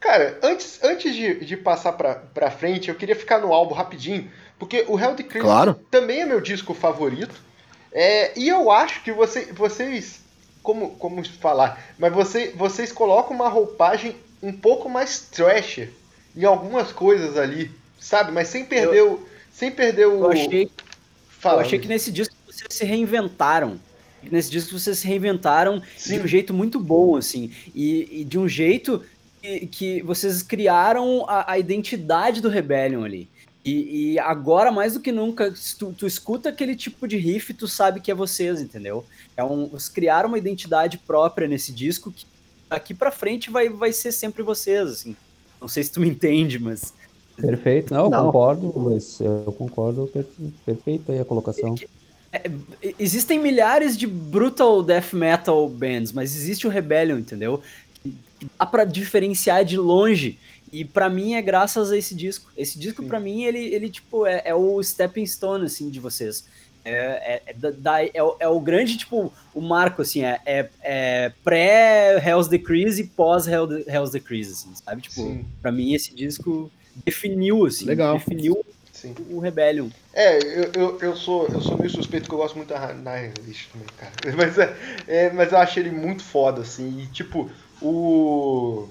Cara, 0.00 0.38
antes, 0.42 0.78
antes 0.82 1.14
de, 1.14 1.44
de 1.44 1.56
passar 1.56 1.92
pra, 1.92 2.14
pra 2.14 2.50
frente, 2.50 2.88
eu 2.88 2.94
queria 2.94 3.16
ficar 3.16 3.38
no 3.38 3.52
álbum 3.52 3.74
rapidinho, 3.74 4.30
porque 4.58 4.84
o 4.88 4.98
Hell 4.98 5.14
Decrease 5.14 5.46
claro. 5.46 5.74
também 5.90 6.20
é 6.20 6.26
meu 6.26 6.40
disco 6.40 6.72
favorito. 6.72 7.34
É, 7.92 8.38
e 8.38 8.48
eu 8.48 8.70
acho 8.70 9.02
que 9.02 9.12
você, 9.12 9.52
vocês. 9.52 10.20
Como, 10.62 10.90
como 10.96 11.24
falar? 11.24 11.82
Mas 11.98 12.12
você, 12.12 12.52
vocês 12.54 12.92
colocam 12.92 13.34
uma 13.34 13.48
roupagem 13.48 14.16
um 14.42 14.52
pouco 14.52 14.88
mais 14.88 15.20
trash 15.20 15.88
em 16.36 16.44
algumas 16.44 16.92
coisas 16.92 17.36
ali, 17.36 17.70
sabe? 17.98 18.30
Mas 18.32 18.48
sem 18.48 18.64
perder 18.64 18.98
eu, 18.98 19.12
o. 19.14 19.28
Sem 19.50 19.70
perder 19.70 20.06
o. 20.06 20.24
Eu 20.24 20.30
achei, 20.30 20.70
eu 21.44 21.58
achei 21.58 21.78
que 21.78 21.88
nesse 21.88 22.12
disco 22.12 22.34
vocês 22.46 22.68
se 22.70 22.84
reinventaram. 22.84 23.80
Nesse 24.22 24.50
disco 24.50 24.78
vocês 24.78 24.98
se 24.98 25.06
reinventaram 25.06 25.82
Sim. 25.96 26.18
de 26.18 26.24
um 26.24 26.26
jeito 26.26 26.52
muito 26.52 26.78
bom, 26.78 27.16
assim. 27.16 27.52
E, 27.74 28.20
e 28.20 28.24
de 28.24 28.38
um 28.38 28.48
jeito 28.48 29.02
que, 29.40 29.66
que 29.66 30.02
vocês 30.02 30.42
criaram 30.42 31.24
a, 31.28 31.52
a, 31.52 31.58
identidade 31.58 32.40
do 32.40 32.48
Rebellion 32.48 33.04
ali. 33.04 33.28
E, 33.64 34.12
e, 34.12 34.18
agora, 34.18 34.70
mais 34.70 34.94
do 34.94 35.00
que 35.00 35.12
nunca, 35.12 35.52
tu, 35.78 35.92
tu, 35.92 36.06
escuta 36.06 36.48
aquele 36.48 36.74
tipo 36.74 37.06
de 37.06 37.16
riff, 37.16 37.52
tu 37.52 37.68
sabe 37.68 38.00
que 38.00 38.10
é 38.10 38.14
vocês, 38.14 38.60
entendeu? 38.60 39.04
É 39.36 39.44
um, 39.44 39.66
vocês 39.66 39.88
criaram 39.88 40.28
uma 40.28 40.38
identidade 40.38 40.96
própria 40.98 41.46
nesse 41.46 41.72
disco 41.72 42.10
que 42.10 42.24
daqui 42.68 42.94
pra 42.94 43.10
frente 43.10 43.50
vai, 43.50 43.68
vai 43.68 43.92
ser 43.92 44.12
sempre 44.12 44.42
vocês, 44.42 44.88
assim. 44.88 45.16
Não 45.60 45.68
sei 45.68 45.82
se 45.82 45.92
tu 45.92 46.00
me 46.00 46.08
entende, 46.08 46.58
mas... 46.58 46.94
Perfeito, 47.36 47.94
não, 47.94 48.04
eu 48.04 48.10
não. 48.10 48.26
concordo, 48.26 48.72
mas 48.76 49.20
eu 49.20 49.52
concordo, 49.52 50.10
perfeito 50.64 51.12
aí 51.12 51.20
a 51.20 51.24
colocação. 51.24 51.74
É, 52.32 52.50
existem 52.98 53.38
milhares 53.38 53.96
de 53.96 54.06
brutal 54.06 54.82
death 54.82 55.12
metal 55.14 55.68
bands, 55.68 56.12
mas 56.12 56.36
existe 56.36 56.66
o 56.66 56.70
Rebellion, 56.70 57.18
entendeu? 57.18 57.62
Dá 58.58 58.66
para 58.66 58.84
diferenciar 58.84 59.64
de 59.64 59.76
longe. 59.76 60.38
E 60.72 60.84
para 60.84 61.08
mim 61.08 61.34
é 61.34 61.42
graças 61.42 61.90
a 61.90 61.96
esse 61.96 62.14
disco. 62.14 62.50
Esse 62.56 62.78
disco 62.78 63.02
para 63.04 63.18
mim 63.18 63.44
ele, 63.44 63.58
ele 63.74 63.88
tipo 63.88 64.26
é, 64.26 64.42
é, 64.44 64.54
o 64.54 64.82
stepping 64.82 65.26
stone 65.26 65.64
assim 65.64 65.88
de 65.88 65.98
vocês. 66.00 66.44
É, 66.84 66.90
é, 66.90 67.42
é, 67.46 67.52
da, 67.54 68.04
é, 68.04 68.12
é, 68.40 68.48
o 68.48 68.60
grande 68.60 68.96
tipo 68.96 69.32
o 69.52 69.60
marco 69.60 70.00
assim 70.00 70.22
é, 70.24 70.40
é, 70.46 70.70
é 70.80 71.32
pré 71.44 72.22
Hell's 72.24 72.48
Decrease 72.48 73.02
e 73.02 73.06
pós 73.06 73.46
Hell's 73.46 74.10
Decrease 74.10 74.52
assim, 74.52 74.70
sabe 74.74 75.02
tipo 75.02 75.44
para 75.60 75.70
mim 75.70 75.92
esse 75.92 76.14
disco 76.14 76.70
definiu 77.04 77.66
assim 77.66 77.84
Legal. 77.84 78.16
definiu 78.16 78.64
Sim. 78.98 79.14
o 79.30 79.38
Rebellion. 79.38 79.88
É, 80.12 80.38
eu, 80.38 80.72
eu, 80.74 80.98
eu, 81.00 81.16
sou, 81.16 81.46
eu 81.46 81.60
sou 81.60 81.78
meio 81.78 81.88
suspeito 81.88 82.28
que 82.28 82.34
eu 82.34 82.38
gosto 82.38 82.56
muito 82.56 82.70
da 82.70 82.92
Nihilist 82.92 83.68
também, 83.70 83.86
cara. 83.96 84.12
Mas, 84.36 84.58
é, 84.58 84.76
é, 85.06 85.30
mas 85.30 85.52
eu 85.52 85.58
acho 85.58 85.78
ele 85.78 85.92
muito 85.92 86.24
foda, 86.24 86.62
assim. 86.62 87.02
E, 87.02 87.06
tipo, 87.06 87.48
o, 87.80 88.88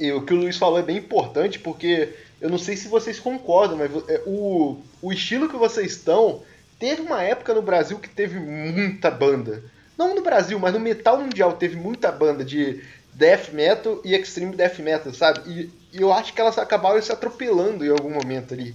o 0.00 0.22
que 0.22 0.34
o 0.34 0.36
Luiz 0.36 0.56
falou 0.56 0.78
é 0.78 0.82
bem 0.82 0.98
importante, 0.98 1.58
porque 1.58 2.14
eu 2.40 2.50
não 2.50 2.58
sei 2.58 2.76
se 2.76 2.88
vocês 2.88 3.18
concordam, 3.18 3.78
mas 3.78 3.90
é, 4.08 4.22
o, 4.26 4.78
o 5.00 5.12
estilo 5.12 5.48
que 5.48 5.56
vocês 5.56 5.92
estão. 5.92 6.42
Teve 6.78 7.00
uma 7.00 7.22
época 7.22 7.54
no 7.54 7.62
Brasil 7.62 7.98
que 7.98 8.08
teve 8.08 8.38
muita 8.38 9.10
banda. 9.10 9.64
Não 9.96 10.14
no 10.14 10.22
Brasil, 10.22 10.58
mas 10.58 10.74
no 10.74 10.80
metal 10.80 11.18
mundial 11.18 11.54
teve 11.54 11.76
muita 11.76 12.12
banda 12.12 12.44
de 12.44 12.82
death 13.14 13.48
metal 13.52 14.00
e 14.04 14.14
extreme 14.14 14.54
death 14.54 14.78
metal, 14.80 15.12
sabe? 15.14 15.40
E, 15.50 15.70
e 15.96 16.02
eu 16.02 16.12
acho 16.12 16.34
que 16.34 16.40
elas 16.40 16.58
acabaram 16.58 17.00
se 17.00 17.10
atropelando 17.10 17.84
em 17.84 17.88
algum 17.88 18.10
momento 18.10 18.52
ali, 18.52 18.74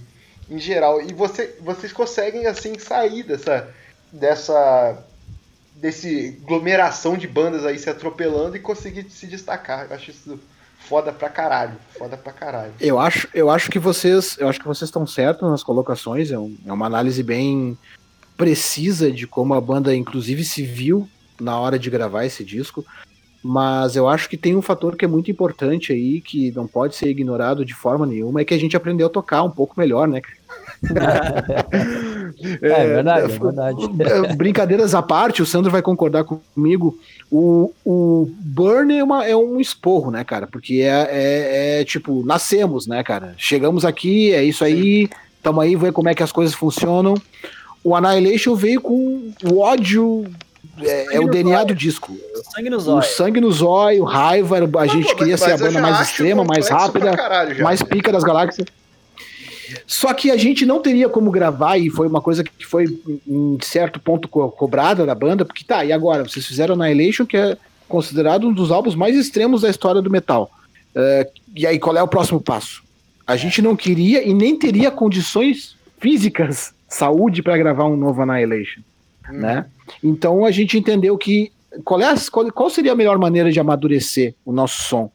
em 0.50 0.58
geral. 0.58 1.00
E 1.00 1.12
você, 1.12 1.54
vocês 1.60 1.92
conseguem, 1.92 2.46
assim, 2.46 2.76
sair 2.76 3.22
dessa, 3.22 3.72
dessa 4.10 5.04
desse 5.82 6.38
aglomeração 6.44 7.16
de 7.16 7.26
bandas 7.26 7.66
aí 7.66 7.76
se 7.76 7.90
atropelando 7.90 8.56
e 8.56 8.60
conseguir 8.60 9.04
se 9.10 9.26
destacar. 9.26 9.88
Eu 9.90 9.96
acho 9.96 10.12
isso 10.12 10.40
foda 10.78 11.12
pra 11.12 11.28
caralho. 11.28 11.76
Foda 11.98 12.16
pra 12.16 12.32
caralho. 12.32 12.72
Eu 12.80 13.00
acho, 13.00 13.28
eu 13.34 13.50
acho 13.50 13.68
que 13.68 13.80
vocês. 13.80 14.36
Eu 14.38 14.48
acho 14.48 14.60
que 14.60 14.66
vocês 14.66 14.88
estão 14.88 15.04
certos 15.04 15.50
nas 15.50 15.64
colocações. 15.64 16.30
É, 16.30 16.38
um, 16.38 16.56
é 16.64 16.72
uma 16.72 16.86
análise 16.86 17.20
bem 17.22 17.76
precisa 18.36 19.10
de 19.10 19.26
como 19.26 19.54
a 19.54 19.60
banda, 19.60 19.94
inclusive, 19.94 20.44
se 20.44 20.62
viu 20.62 21.08
na 21.40 21.58
hora 21.58 21.78
de 21.78 21.90
gravar 21.90 22.24
esse 22.24 22.44
disco. 22.44 22.84
Mas 23.42 23.96
eu 23.96 24.08
acho 24.08 24.28
que 24.28 24.36
tem 24.36 24.54
um 24.54 24.62
fator 24.62 24.94
que 24.94 25.04
é 25.04 25.08
muito 25.08 25.32
importante 25.32 25.92
aí, 25.92 26.20
que 26.20 26.52
não 26.52 26.68
pode 26.68 26.94
ser 26.94 27.08
ignorado 27.08 27.64
de 27.64 27.74
forma 27.74 28.06
nenhuma, 28.06 28.40
é 28.40 28.44
que 28.44 28.54
a 28.54 28.58
gente 28.58 28.76
aprendeu 28.76 29.08
a 29.08 29.10
tocar 29.10 29.42
um 29.42 29.50
pouco 29.50 29.74
melhor, 29.76 30.06
né? 30.06 30.22
é, 32.62 32.68
é, 32.68 32.86
verdade, 32.86 33.24
é 33.24 33.38
verdade. 33.38 33.82
É, 34.02 34.34
brincadeiras 34.34 34.94
à 34.94 35.02
parte, 35.02 35.42
o 35.42 35.46
Sandro 35.46 35.70
vai 35.70 35.82
concordar 35.82 36.24
comigo. 36.24 36.98
O, 37.30 37.72
o 37.84 38.30
Burn 38.40 38.98
é, 38.98 39.04
uma, 39.04 39.24
é 39.24 39.36
um 39.36 39.60
esporro, 39.60 40.10
né, 40.10 40.24
cara? 40.24 40.46
Porque 40.46 40.80
é, 40.82 41.08
é, 41.10 41.80
é, 41.80 41.84
tipo, 41.84 42.24
nascemos, 42.24 42.86
né, 42.86 43.02
cara? 43.02 43.34
Chegamos 43.36 43.84
aqui, 43.84 44.32
é 44.32 44.42
isso 44.42 44.64
aí, 44.64 45.08
tamo 45.42 45.60
aí, 45.60 45.76
ver 45.76 45.92
como 45.92 46.08
é 46.08 46.14
que 46.14 46.22
as 46.22 46.32
coisas 46.32 46.54
funcionam. 46.54 47.14
O 47.84 47.94
Annihilation 47.96 48.54
veio 48.54 48.80
com 48.80 49.32
o 49.44 49.58
ódio 49.58 50.26
é, 50.80 51.16
é, 51.16 51.20
o 51.20 51.28
DNA 51.28 51.56
zóio. 51.56 51.66
do 51.66 51.74
disco. 51.74 52.16
Sangue 52.54 52.70
no 52.70 52.80
zóio. 52.80 52.98
O 52.98 53.02
sangue 53.02 53.40
no 53.40 53.52
zóio, 53.52 54.04
raiva, 54.04 54.58
a 54.78 54.86
gente 54.86 55.14
queria 55.14 55.36
ser 55.36 55.52
a 55.52 55.56
banda 55.56 55.80
mais 55.80 56.00
extrema, 56.00 56.44
mais 56.44 56.68
rápida, 56.68 57.16
caralho, 57.16 57.62
mais 57.62 57.82
pica 57.82 58.12
das 58.12 58.24
galáxias. 58.24 58.66
Só 59.86 60.12
que 60.14 60.30
a 60.30 60.36
gente 60.36 60.64
não 60.66 60.80
teria 60.80 61.08
como 61.08 61.30
gravar, 61.30 61.78
e 61.78 61.90
foi 61.90 62.06
uma 62.06 62.20
coisa 62.20 62.42
que 62.44 62.66
foi 62.66 62.86
em 63.26 63.58
certo 63.62 64.00
ponto 64.00 64.28
co 64.28 64.50
cobrada 64.50 65.06
da 65.06 65.14
banda, 65.14 65.44
porque 65.44 65.64
tá, 65.64 65.84
e 65.84 65.92
agora? 65.92 66.22
Vocês 66.22 66.46
fizeram 66.46 66.74
Annihilation, 66.74 67.26
que 67.26 67.36
é 67.36 67.56
considerado 67.88 68.48
um 68.48 68.52
dos 68.52 68.70
álbuns 68.70 68.94
mais 68.94 69.16
extremos 69.16 69.62
da 69.62 69.70
história 69.70 70.00
do 70.00 70.10
metal. 70.10 70.50
Uh, 70.94 71.30
e 71.54 71.66
aí, 71.66 71.78
qual 71.78 71.96
é 71.96 72.02
o 72.02 72.08
próximo 72.08 72.40
passo? 72.40 72.82
A 73.26 73.36
gente 73.36 73.62
não 73.62 73.76
queria 73.76 74.26
e 74.26 74.34
nem 74.34 74.58
teria 74.58 74.90
condições 74.90 75.76
físicas, 75.98 76.74
saúde, 76.88 77.42
para 77.42 77.56
gravar 77.56 77.86
um 77.86 77.96
novo 77.96 78.22
Annihilation. 78.22 78.80
Hum. 79.30 79.38
Né? 79.38 79.66
Então 80.02 80.44
a 80.44 80.50
gente 80.50 80.76
entendeu 80.76 81.16
que 81.16 81.52
qual, 81.84 82.00
é 82.00 82.06
a, 82.06 82.14
qual, 82.30 82.50
qual 82.52 82.70
seria 82.70 82.92
a 82.92 82.96
melhor 82.96 83.18
maneira 83.18 83.50
de 83.50 83.60
amadurecer 83.60 84.34
o 84.44 84.52
nosso 84.52 84.82
som? 84.82 85.10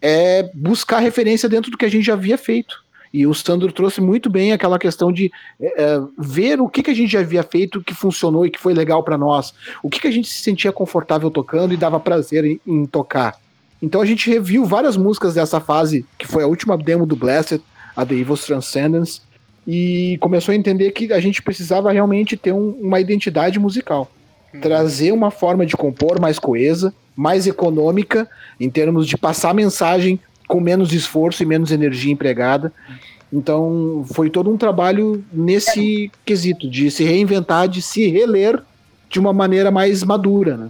É 0.00 0.50
buscar 0.54 0.98
referência 0.98 1.48
dentro 1.48 1.70
do 1.70 1.78
que 1.78 1.84
a 1.84 1.90
gente 1.90 2.04
já 2.04 2.14
havia 2.14 2.36
feito. 2.36 2.82
E 3.12 3.26
o 3.26 3.34
Sandro 3.34 3.70
trouxe 3.70 4.00
muito 4.00 4.30
bem 4.30 4.52
aquela 4.52 4.78
questão 4.78 5.12
de 5.12 5.30
é, 5.60 5.82
é 5.82 6.00
ver 6.18 6.60
o 6.60 6.68
que, 6.68 6.82
que 6.82 6.90
a 6.90 6.94
gente 6.94 7.12
já 7.12 7.20
havia 7.20 7.42
feito 7.42 7.82
que 7.82 7.94
funcionou 7.94 8.46
e 8.46 8.50
que 8.50 8.58
foi 8.58 8.72
legal 8.72 9.02
para 9.02 9.18
nós. 9.18 9.52
O 9.82 9.90
que, 9.90 10.00
que 10.00 10.08
a 10.08 10.10
gente 10.10 10.28
se 10.28 10.42
sentia 10.42 10.72
confortável 10.72 11.30
tocando 11.30 11.74
e 11.74 11.76
dava 11.76 12.00
prazer 12.00 12.44
em, 12.44 12.60
em, 12.66 12.86
tocar. 12.86 13.38
Então 13.82 14.00
a 14.00 14.06
gente 14.06 14.30
reviu 14.30 14.64
várias 14.64 14.96
músicas 14.96 15.34
dessa 15.34 15.60
fase, 15.60 16.06
que 16.16 16.26
foi 16.26 16.42
a 16.42 16.46
última 16.46 16.78
demo 16.78 17.04
do 17.04 17.16
Blessed, 17.16 17.60
a 17.94 18.06
The 18.06 18.14
Evil's 18.14 18.46
Transcendence, 18.46 19.20
e 19.66 20.16
começou 20.20 20.52
a 20.52 20.56
entender 20.56 20.90
que 20.92 21.12
a 21.12 21.20
gente 21.20 21.42
precisava 21.42 21.92
realmente 21.92 22.36
ter 22.36 22.52
um, 22.52 22.70
uma 22.80 22.98
identidade 22.98 23.58
musical. 23.58 24.10
Uhum. 24.54 24.60
Trazer 24.60 25.12
uma 25.12 25.30
forma 25.30 25.66
de 25.66 25.76
compor 25.76 26.20
mais 26.20 26.38
coesa, 26.38 26.94
mais 27.14 27.46
econômica, 27.46 28.28
em 28.58 28.70
termos 28.70 29.06
de 29.06 29.18
passar 29.18 29.54
mensagem 29.54 30.18
com 30.52 30.60
menos 30.60 30.92
esforço 30.92 31.42
e 31.42 31.46
menos 31.46 31.72
energia 31.72 32.12
empregada. 32.12 32.70
Então 33.32 34.04
foi 34.12 34.28
todo 34.28 34.50
um 34.50 34.58
trabalho 34.58 35.24
nesse 35.32 36.12
quesito, 36.24 36.68
de 36.68 36.90
se 36.90 37.02
reinventar, 37.04 37.66
de 37.66 37.80
se 37.80 38.06
reler 38.08 38.62
de 39.08 39.18
uma 39.18 39.32
maneira 39.32 39.70
mais 39.70 40.04
madura, 40.04 40.56
né? 40.58 40.68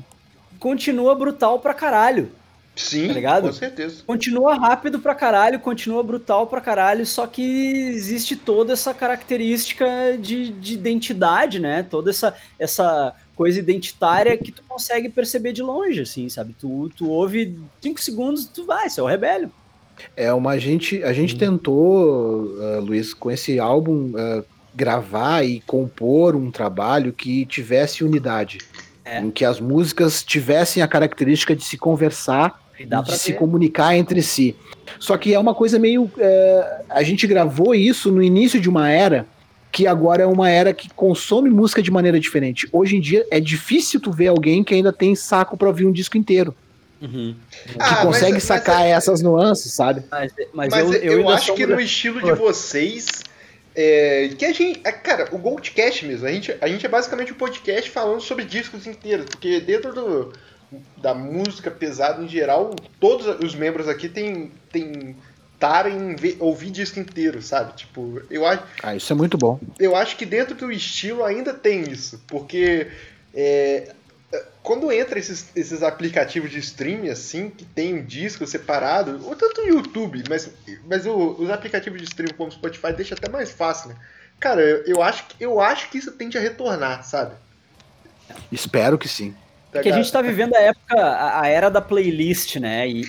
Continua 0.61 1.17
brutal 1.17 1.59
pra 1.59 1.75
caralho. 1.75 2.31
Sim, 2.77 3.09
Tá 3.09 3.13
ligado? 3.15 3.49
com 3.49 3.53
certeza. 3.53 4.03
Continua 4.07 4.55
rápido 4.55 4.99
pra 5.01 5.15
caralho, 5.15 5.59
continua 5.59 6.03
brutal 6.03 6.47
pra 6.47 6.61
caralho, 6.61 7.05
só 7.05 7.27
que 7.27 7.43
existe 7.89 8.35
toda 8.35 8.73
essa 8.73 8.95
característica 8.95 10.17
de, 10.19 10.51
de 10.53 10.75
identidade, 10.75 11.59
né? 11.59 11.83
Toda 11.83 12.11
essa, 12.11 12.35
essa 12.59 13.15
coisa 13.37 13.59
identitária 13.59 14.39
que 14.39 14.53
tu 14.53 14.63
consegue 14.67 15.09
perceber 15.09 15.53
de 15.53 15.63
longe, 15.63 16.01
assim, 16.01 16.29
sabe? 16.29 16.55
Tu, 16.59 16.91
tu 16.97 17.11
ouve 17.11 17.59
cinco 17.81 18.01
segundos, 18.01 18.47
tu 18.47 18.65
vai, 18.65 18.87
isso 18.87 19.01
é 19.01 19.03
o 19.03 19.07
rebelho. 19.07 19.51
É 20.17 20.33
uma 20.33 20.59
gente, 20.59 21.03
a 21.05 21.13
gente 21.13 21.37
tentou, 21.37 22.55
ah, 22.61 22.81
Luiz, 22.81 23.15
com 23.15 23.31
esse 23.31 23.59
álbum 23.59 24.13
ah, 24.17 24.43
gravar 24.75 25.45
e 25.45 25.61
compor 25.67 26.35
um 26.35 26.51
trabalho 26.51 27.13
que 27.13 27.45
tivesse 27.47 28.03
unidade, 28.05 28.59
É. 29.05 29.21
em 29.21 29.31
que 29.31 29.45
as 29.45 29.61
músicas 29.61 30.23
tivessem 30.23 30.83
a 30.83 30.89
característica 30.89 31.55
de 31.55 31.63
se 31.65 31.77
conversar 31.77 32.61
E 32.79 32.85
e 32.85 32.87
de 32.87 33.19
se 33.19 33.33
ver. 33.33 33.39
comunicar 33.39 33.97
entre 33.97 34.23
si. 34.23 34.57
Só 34.99 35.17
que 35.17 35.35
é 35.35 35.39
uma 35.39 35.55
coisa 35.55 35.79
meio, 35.79 36.11
é, 36.19 36.83
a 36.89 37.03
gente 37.03 37.27
gravou 37.27 37.75
isso 37.75 38.11
no 38.11 38.23
início 38.23 38.61
de 38.61 38.69
uma 38.69 38.89
era 38.91 39.27
que 39.71 39.87
agora 39.87 40.23
é 40.23 40.27
uma 40.27 40.51
era 40.51 40.75
que 40.75 40.89
consome 40.95 41.49
música 41.49 41.81
de 41.83 41.91
maneira 41.91 42.21
diferente. 42.21 42.69
Hoje 42.71 42.97
em 42.97 43.01
dia 43.01 43.27
é 43.31 43.41
difícil 43.41 43.99
tu 44.01 44.13
ver 44.13 44.27
alguém 44.29 44.63
que 44.63 44.75
ainda 44.75 44.93
tem 44.93 45.15
saco 45.15 45.57
pra 45.57 45.69
ouvir 45.69 45.87
um 45.87 45.93
disco 45.93 46.19
inteiro, 46.19 46.55
Uhum. 47.03 47.35
que 47.67 47.77
Ah, 47.79 47.91
mas- 47.91 48.03
consegue 48.05 48.33
mas 48.35 48.43
sacar 48.45 48.87
é- 48.87 48.91
essas 48.91 49.21
nuances, 49.21 49.73
sabe? 49.73 50.03
Mas, 50.11 50.33
mas, 50.55 50.71
Mas 50.71 50.81
eu, 50.87 50.93
eu, 50.95 51.13
eu, 51.15 51.19
ainda 51.21 51.35
acho 51.35 51.55
que 51.55 51.67
no 51.67 51.81
estilo 51.81 52.23
de 52.23 52.33
vocês. 52.33 53.23
É, 53.75 54.29
que 54.39 54.45
a 54.45 54.53
gente. 54.53 54.81
é, 54.85 54.93
Cara, 54.93 55.29
o 55.33 55.39
Goldcast 55.39 56.05
mesmo, 56.07 56.27
a 56.27 56.31
gente, 56.31 56.55
a 56.61 56.69
gente 56.69 56.85
é 56.85 56.89
basicamente 56.89 57.33
um 57.33 57.37
podcast 57.37 57.89
falando 57.91 58.21
sobre 58.21 58.45
discos 58.45 58.87
inteiros, 58.87 59.25
porque 59.27 59.61
dentro 59.61 59.95
do, 59.95 60.33
da 60.99 61.15
música 61.15 61.71
pesada 61.71 62.23
em 62.23 62.29
geral, 62.29 62.77
todos 63.01 63.27
os 63.43 63.55
membros 63.55 63.89
aqui 63.89 64.11
têm, 64.11 64.53
têm 64.71 65.17
tara 65.59 65.89
em 65.89 66.15
ver- 66.15 66.37
ouvir 66.39 66.71
disco 66.71 67.01
inteiro, 67.01 67.41
sabe? 67.41 67.73
Tipo, 67.75 68.21
eu 68.31 68.45
acho, 68.47 68.63
Ah, 68.83 68.95
isso 68.95 69.11
é 69.11 69.17
muito 69.17 69.39
bom. 69.39 69.59
eu 69.79 69.97
acho 69.97 70.17
que 70.19 70.27
dentro 70.27 70.55
do 70.55 70.71
estilo 70.71 71.25
ainda 71.25 71.55
tem 71.55 71.81
isso, 71.91 72.23
porque 72.27 72.89
é, 73.35 73.91
quando 74.63 74.93
entra 74.93 75.19
esses, 75.19 75.47
esses 75.57 75.83
aplicativos 75.83 76.51
de 76.51 76.59
streaming 76.59 77.09
assim, 77.09 77.51
que 77.51 77.65
tem 77.65 77.95
um 77.95 78.05
disco 78.05 78.47
separado, 78.47 79.21
ou 79.27 79.35
tanto 79.35 79.61
o 79.61 79.67
YouTube, 79.69 80.23
mas, 80.29 80.49
mas 80.87 81.05
o- 81.05 81.37
os 81.39 81.51
aplicativos 81.51 81.99
de 82.01 82.05
streaming 82.07 82.35
como 82.35 82.49
o 82.49 82.53
Spotify 82.53 82.93
deixa 82.93 83.15
até 83.15 83.29
mais 83.29 83.51
fácil, 83.51 83.89
né? 83.91 83.97
Cara, 84.39 84.61
eu, 84.61 84.85
eu 84.85 85.03
acho, 85.03 85.25
eu 85.41 85.61
acho 85.61 85.91
que 85.91 85.99
isso 85.99 86.13
tende 86.13 86.39
a 86.39 86.41
retornar, 86.41 87.05
sabe? 87.05 87.35
Espero 88.51 88.97
que 88.99 89.09
sim. 89.09 89.35
Porque 89.73 89.89
a 89.89 89.93
gente 89.93 90.13
tá 90.13 90.21
vivendo 90.21 90.55
a 90.55 90.61
época, 90.61 91.01
a, 91.01 91.41
a 91.41 91.49
era 91.49 91.71
da 91.71 91.81
playlist, 91.81 92.57
né? 92.57 92.87
E, 92.87 93.01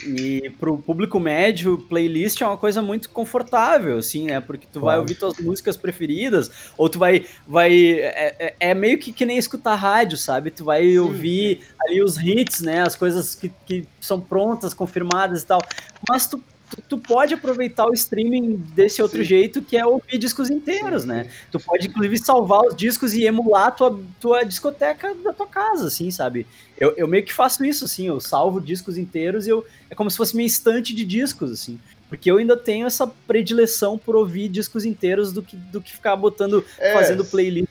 e 0.46 0.50
pro 0.52 0.78
público 0.78 1.20
médio, 1.20 1.78
playlist 1.90 2.40
é 2.42 2.48
uma 2.48 2.56
coisa 2.58 2.82
muito 2.82 3.10
confortável, 3.10 3.98
assim, 3.98 4.28
né? 4.28 4.40
Porque 4.40 4.66
tu 4.72 4.80
vai 4.80 4.98
ouvir 4.98 5.16
tuas 5.16 5.38
músicas 5.40 5.76
preferidas, 5.76 6.50
ou 6.78 6.88
tu 6.88 6.98
vai. 6.98 7.26
vai 7.46 7.74
é, 8.00 8.36
é- 8.40 8.56
é 8.62 8.74
meio 8.74 8.98
que, 8.98 9.12
que 9.12 9.26
nem 9.26 9.38
escutar 9.38 9.76
rádio, 9.76 10.18
sabe? 10.18 10.52
Tu 10.52 10.64
vai 10.64 10.98
ouvir 10.98 11.62
ali 11.82 12.02
os 12.02 12.18
hits, 12.18 12.62
né? 12.62 12.82
As 12.82 12.96
coisas 12.96 13.36
que, 13.36 13.52
que 13.66 13.86
são 14.00 14.22
prontas, 14.22 14.74
confirmadas 14.74 15.44
e 15.44 15.46
tal. 15.46 15.60
Mas 16.08 16.28
tu. 16.28 16.42
Tu- 16.76 16.82
Tu 16.94 16.98
pode 16.98 17.34
aproveitar 17.34 17.88
o 17.88 17.94
streaming 17.94 18.56
desse 18.76 19.02
outro 19.02 19.18
Sim. 19.20 19.24
jeito, 19.24 19.62
que 19.62 19.76
é 19.78 19.86
ouvir 19.86 20.18
discos 20.18 20.50
inteiros, 20.50 21.06
né? 21.06 21.28
Tu 21.52 21.60
pode, 21.60 21.88
inclusive, 21.88 22.18
salvar 22.20 22.62
os 22.62 22.76
discos 22.76 23.14
e 23.14 23.26
emular 23.26 23.68
a 23.68 23.72
tua, 23.72 24.00
tua 24.20 24.44
discoteca 24.44 25.14
da 25.16 25.34
tua 25.34 25.48
casa, 25.48 25.88
assim, 25.88 26.12
sabe? 26.12 26.46
Eu, 26.78 26.94
eu 26.96 27.08
meio 27.08 27.24
que 27.24 27.34
faço 27.34 27.66
isso, 27.66 27.86
assim, 27.86 28.08
eu 28.08 28.20
salvo 28.20 28.62
discos 28.62 28.98
inteiros 28.98 29.48
e 29.48 29.50
eu, 29.50 29.66
é 29.90 29.96
como 29.96 30.10
se 30.12 30.18
fosse 30.18 30.36
minha 30.36 30.46
estante 30.48 30.94
de 30.94 31.04
discos, 31.04 31.52
assim. 31.52 31.80
Porque 32.10 32.30
eu 32.30 32.38
ainda 32.38 32.56
tenho 32.56 32.86
essa 32.86 33.08
predileção 33.08 33.98
por 33.98 34.16
ouvir 34.16 34.48
discos 34.50 34.86
inteiros 34.86 35.34
do 35.34 35.42
que, 35.42 35.56
do 35.56 35.82
que 35.82 35.92
ficar 35.92 36.16
botando, 36.16 36.64
É. 36.78 36.94
fazendo 36.94 37.26
playlist 37.26 37.68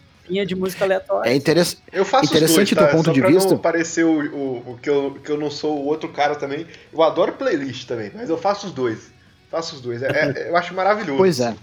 de 0.46 0.54
música 0.56 0.84
aleatória. 0.84 1.28
É 1.30 1.34
interessante. 1.36 1.82
Eu 1.92 2.04
faço 2.04 2.26
Interessante 2.26 2.74
dois, 2.74 2.86
tá? 2.90 2.96
ponto 2.96 3.06
Só 3.06 3.12
de 3.12 3.20
pra 3.20 3.30
vista. 3.30 3.50
não 3.50 3.58
parecer 3.58 4.04
o, 4.04 4.20
o, 4.34 4.72
o 4.72 4.78
que, 4.80 4.88
eu, 4.88 5.18
que 5.22 5.30
eu 5.30 5.38
não 5.38 5.50
sou 5.50 5.78
o 5.78 5.84
outro 5.86 6.08
cara 6.08 6.34
também. 6.34 6.66
Eu 6.92 7.02
adoro 7.02 7.32
playlist 7.32 7.86
também, 7.86 8.10
mas 8.14 8.30
eu 8.30 8.38
faço 8.38 8.66
os 8.66 8.72
dois. 8.72 9.12
Faço 9.50 9.74
os 9.76 9.80
dois. 9.82 10.02
É- 10.02 10.06
é- 10.08 10.48
eu 10.48 10.56
acho 10.56 10.72
maravilhoso. 10.74 11.18
Pois 11.18 11.38
é. 11.40 11.54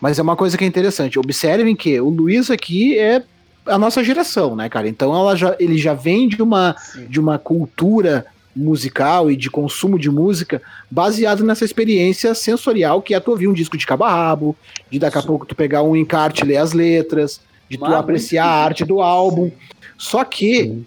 Mas 0.00 0.18
é 0.18 0.22
uma 0.22 0.36
coisa 0.36 0.56
que 0.58 0.64
é 0.64 0.66
interessante. 0.66 1.18
Observem 1.18 1.74
que 1.74 1.98
o 2.00 2.08
Luiz 2.10 2.50
aqui 2.50 2.98
é 2.98 3.22
a 3.66 3.78
nossa 3.78 4.04
geração, 4.04 4.54
né, 4.54 4.68
cara? 4.68 4.86
Então 4.88 5.14
ela 5.14 5.34
já, 5.34 5.56
ele 5.58 5.78
já 5.78 5.94
vem 5.94 6.28
de 6.28 6.42
uma, 6.42 6.76
Sim. 6.78 7.06
de 7.06 7.18
uma 7.18 7.38
cultura 7.38 8.26
musical 8.56 9.30
e 9.30 9.36
de 9.36 9.50
consumo 9.50 9.98
de 9.98 10.08
música 10.08 10.62
baseado 10.88 11.42
nessa 11.42 11.64
experiência 11.64 12.32
sensorial 12.36 13.02
que 13.02 13.12
é 13.12 13.18
tu 13.18 13.32
ouvir 13.32 13.48
um 13.48 13.52
disco 13.52 13.76
de 13.76 13.84
cabo 13.84 14.04
a 14.04 14.10
rabo, 14.14 14.56
de 14.88 14.98
daqui 15.00 15.18
a 15.18 15.22
pouco 15.22 15.44
tu 15.44 15.56
pegar 15.56 15.82
um 15.82 15.96
encarte 15.96 16.44
e 16.44 16.46
ler 16.46 16.58
as 16.58 16.72
letras, 16.72 17.40
de 17.68 17.78
tu 17.78 17.84
Ah, 17.84 17.98
apreciar 17.98 18.44
a 18.46 18.64
arte 18.64 18.84
do 18.84 19.00
álbum. 19.00 19.50
Só 19.98 20.24
que 20.24 20.82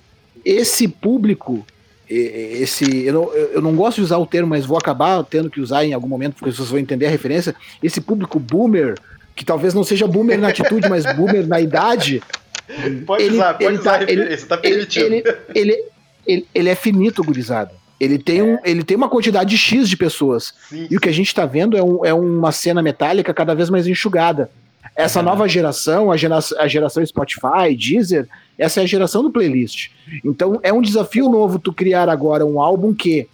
esse 0.46 0.88
público, 0.88 1.66
esse 2.10 3.06
eu 3.06 3.14
não, 3.14 3.34
eu 3.34 3.62
não 3.62 3.76
gosto 3.76 3.98
de 3.98 4.04
usar 4.04 4.18
o 4.18 4.26
termo, 4.26 4.50
mas 4.50 4.66
vou 4.66 4.78
acabar 4.78 5.24
tendo 5.24 5.50
que 5.50 5.60
usar 5.60 5.84
em 5.86 5.94
algum 5.94 6.08
momento, 6.08 6.34
porque 6.36 6.50
as 6.50 6.56
pessoas 6.56 6.70
vão 6.70 6.80
entender 6.80 7.06
a 7.06 7.10
referência. 7.10 7.56
Esse 7.82 8.00
público 8.02 8.40
boomer, 8.40 8.96
que 9.36 9.44
talvez 9.46 9.74
não 9.74 9.84
seja 9.84 10.08
boomer 10.08 10.40
na 10.40 10.50
atitude, 10.50 10.88
mas 10.90 11.04
boomer 11.16 11.48
na 11.48 11.60
idade, 11.62 12.22
Pode 13.06 13.24
ele- 13.24 13.36
usar, 13.36 13.54
pode 13.54 13.64
ele 13.66 13.78
usar 13.80 13.92
tá- 13.92 13.96
a 13.96 14.00
referência, 14.00 14.48
tá 14.48 14.60
ele, 14.62 14.86
permitido. 14.86 15.06
ele, 15.06 15.24
ele, 15.56 15.84
ele, 16.26 16.48
ele 16.54 16.70
é 16.70 16.76
finito, 16.76 17.24
gurizada. 17.24 17.72
Ele 18.00 18.20
tem, 18.20 18.42
um, 18.44 18.58
ele 18.66 18.84
tem 18.84 18.96
uma 18.98 19.08
quantidade 19.10 19.58
X 19.58 19.90
de 19.90 19.96
pessoas. 19.98 20.54
Sim, 20.70 20.86
E 20.92 20.98
o 20.98 21.00
que 21.00 21.08
a 21.10 21.14
gente 21.14 21.34
tá 21.34 21.46
vendo 21.46 21.78
é, 21.78 21.82
um- 21.82 22.06
é 22.06 22.14
uma 22.14 22.52
cena 22.52 22.82
metálica 22.82 23.34
cada 23.34 23.56
vez 23.56 23.70
mais 23.70 23.88
enxugada. 23.88 24.52
Essa 24.98 25.22
nova 25.22 25.48
geração, 25.48 26.12
a, 26.12 26.18
gera, 26.18 26.40
a 26.58 26.68
geração 26.68 27.06
Spotify, 27.06 27.76
Deezer, 27.78 28.28
essa 28.58 28.80
é 28.80 28.84
a 28.84 28.88
geração 28.88 29.22
do 29.22 29.30
playlist. 29.30 29.90
Então 30.26 30.60
é 30.64 30.74
um 30.74 30.82
desafio 30.82 31.30
novo 31.30 31.60
tu 31.60 31.72
criar 31.72 32.10
agora 32.10 32.44
um 32.44 32.60
álbum 32.60 32.94
que 32.96 33.28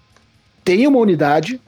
tenha 0.63 0.89
uma 0.89 0.99
unidade, 0.99 1.59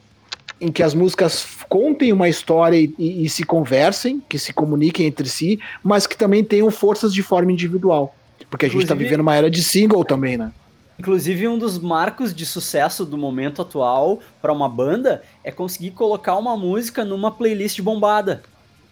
em 0.60 0.70
que 0.70 0.82
as 0.82 0.94
músicas 0.94 1.46
contem 1.68 2.12
uma 2.12 2.28
história 2.28 2.76
e, 2.76 2.94
e- 2.98 3.28
se 3.28 3.42
conversem, 3.44 4.22
que 4.28 4.38
se 4.38 4.52
comuniquem 4.52 5.06
entre 5.06 5.28
si, 5.28 5.58
mas 5.82 6.06
que 6.06 6.16
também 6.16 6.44
tenham 6.44 6.70
forças 6.70 7.12
de 7.12 7.22
forma 7.22 7.50
individual. 7.50 8.14
Porque 8.50 8.66
a 8.66 8.68
gente 8.68 8.78
tá 8.80 8.84
Inclusive- 8.94 9.04
vivendo 9.04 9.20
uma 9.20 9.34
era 9.34 9.50
de 9.50 9.62
single 9.62 10.04
também, 10.04 10.36
né? 10.36 10.52
Inclusive, 10.98 11.46
um 11.48 11.58
dos 11.58 11.78
marcos 11.78 12.34
de 12.34 12.46
sucesso 12.46 13.04
do 13.04 13.18
momento 13.18 13.60
atual 13.60 14.20
para 14.40 14.50
uma 14.52 14.66
banda 14.68 15.22
é 15.44 15.50
conseguir 15.50 15.90
colocar 15.90 16.36
uma 16.36 16.56
música 16.56 17.04
numa 17.04 17.30
playlist 17.30 17.80
bombada. 17.82 18.42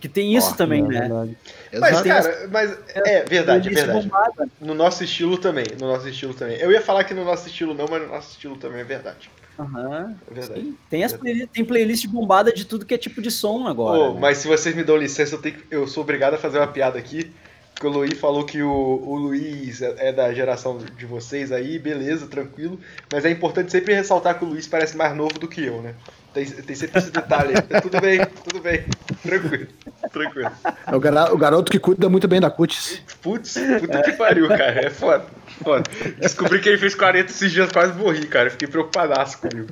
Que 0.05 0.09
tem 0.10 0.36
isso 0.36 0.55
também, 0.55 0.85
É 0.85 0.86
né? 0.86 1.01
verdade. 1.01 1.39
Mas, 1.81 2.02
cara, 2.02 2.48
mas 2.52 2.78
é 2.94 3.24
verdade, 3.24 3.70
é 3.70 3.72
verdade. 3.72 4.02
bombada. 4.02 4.48
No 4.60 4.74
nosso 4.74 5.02
estilo 5.02 5.39
também, 5.39 5.64
no 5.81 5.86
nosso 5.86 6.06
estilo 6.06 6.35
também. 6.35 6.59
Eu 6.59 6.70
ia 6.70 6.82
falar 6.82 7.05
que 7.05 7.14
no 7.14 7.24
nosso 7.24 7.48
estilo 7.48 7.72
não, 7.72 7.86
mas 7.89 8.02
no 8.02 8.09
nosso 8.09 8.32
estilo 8.32 8.55
também 8.59 8.82
é 8.82 8.85
verdade. 8.85 9.31
Aham. 9.59 10.14
É 10.31 10.35
verdade. 10.35 10.60
Sim. 10.60 10.76
Tem, 10.90 11.05
as 11.05 11.14
playli- 11.14 11.47
tem 11.47 11.64
playlist 11.64 12.06
bombada 12.09 12.52
de 12.52 12.66
tudo 12.66 12.85
que 12.85 12.93
é 12.93 12.98
tipo 12.98 13.22
de 13.22 13.31
som 13.31 13.66
agora. 13.66 13.98
Pô, 13.98 14.12
né? 14.12 14.20
mas 14.20 14.36
se 14.36 14.47
vocês 14.47 14.74
me 14.76 14.85
dão 14.85 14.94
licença, 14.98 15.36
eu, 15.36 15.40
tenho 15.40 15.56
eu 15.70 15.86
sou 15.86 16.02
obrigado 16.02 16.35
a 16.35 16.36
fazer 16.39 16.59
uma 16.59 16.66
piada 16.66 16.98
aqui. 16.98 17.32
Porque 17.75 17.87
o 17.89 17.91
Luiz 17.91 18.19
falou 18.19 18.45
que 18.45 18.63
o, 18.63 18.71
o 18.71 19.17
Luiz 19.17 19.83
é 19.83 19.95
é 20.09 20.13
da 20.13 20.33
geração 20.33 20.79
de 20.79 21.05
vocês 21.07 21.51
aí, 21.51 21.79
beleza, 21.79 22.27
tranquilo. 22.29 22.79
Mas 23.13 23.25
é 23.25 23.31
importante 23.31 23.73
sempre 23.73 23.93
ressaltar 23.95 24.39
que 24.39 24.45
o 24.45 24.49
Luiz 24.49 24.67
parece 24.67 24.97
mais 24.97 25.15
novo 25.17 25.39
do 25.39 25.49
que 25.49 25.65
eu, 25.65 25.83
né? 25.83 25.95
Tem, 26.33 26.45
tem 26.47 26.75
sempre 26.77 26.99
esse 27.01 27.11
detalhe. 27.11 27.53
tudo 27.83 28.01
bem, 28.01 28.21
tudo 28.49 28.61
bem. 28.63 28.85
Tranquilo, 29.23 29.67
tranquilo. 30.13 30.51
É 30.87 30.97
o, 30.97 31.01
gara- 31.01 31.33
o 31.33 31.39
garoto 31.39 31.71
que 31.71 31.79
cuida 31.79 32.09
muito 32.09 32.27
bem 32.29 32.41
da 32.41 32.51
cutis. 32.51 33.01
Putz, 33.23 33.57
puta 33.81 34.03
que 34.03 34.13
pariu, 34.13 34.49
cara. 34.49 34.87
É 34.87 34.91
foda. 34.91 35.25
Foda. 35.63 35.83
Descobri 36.21 36.61
que 36.61 36.69
ele 36.69 36.79
fez 36.79 36.95
40 36.95 37.31
esses 37.31 37.53
dias, 37.53 37.71
quase 37.73 37.93
morri, 37.97 38.27
cara. 38.27 38.51
Fiquei 38.51 38.67
preocupadaço 38.69 39.39
comigo. 39.39 39.69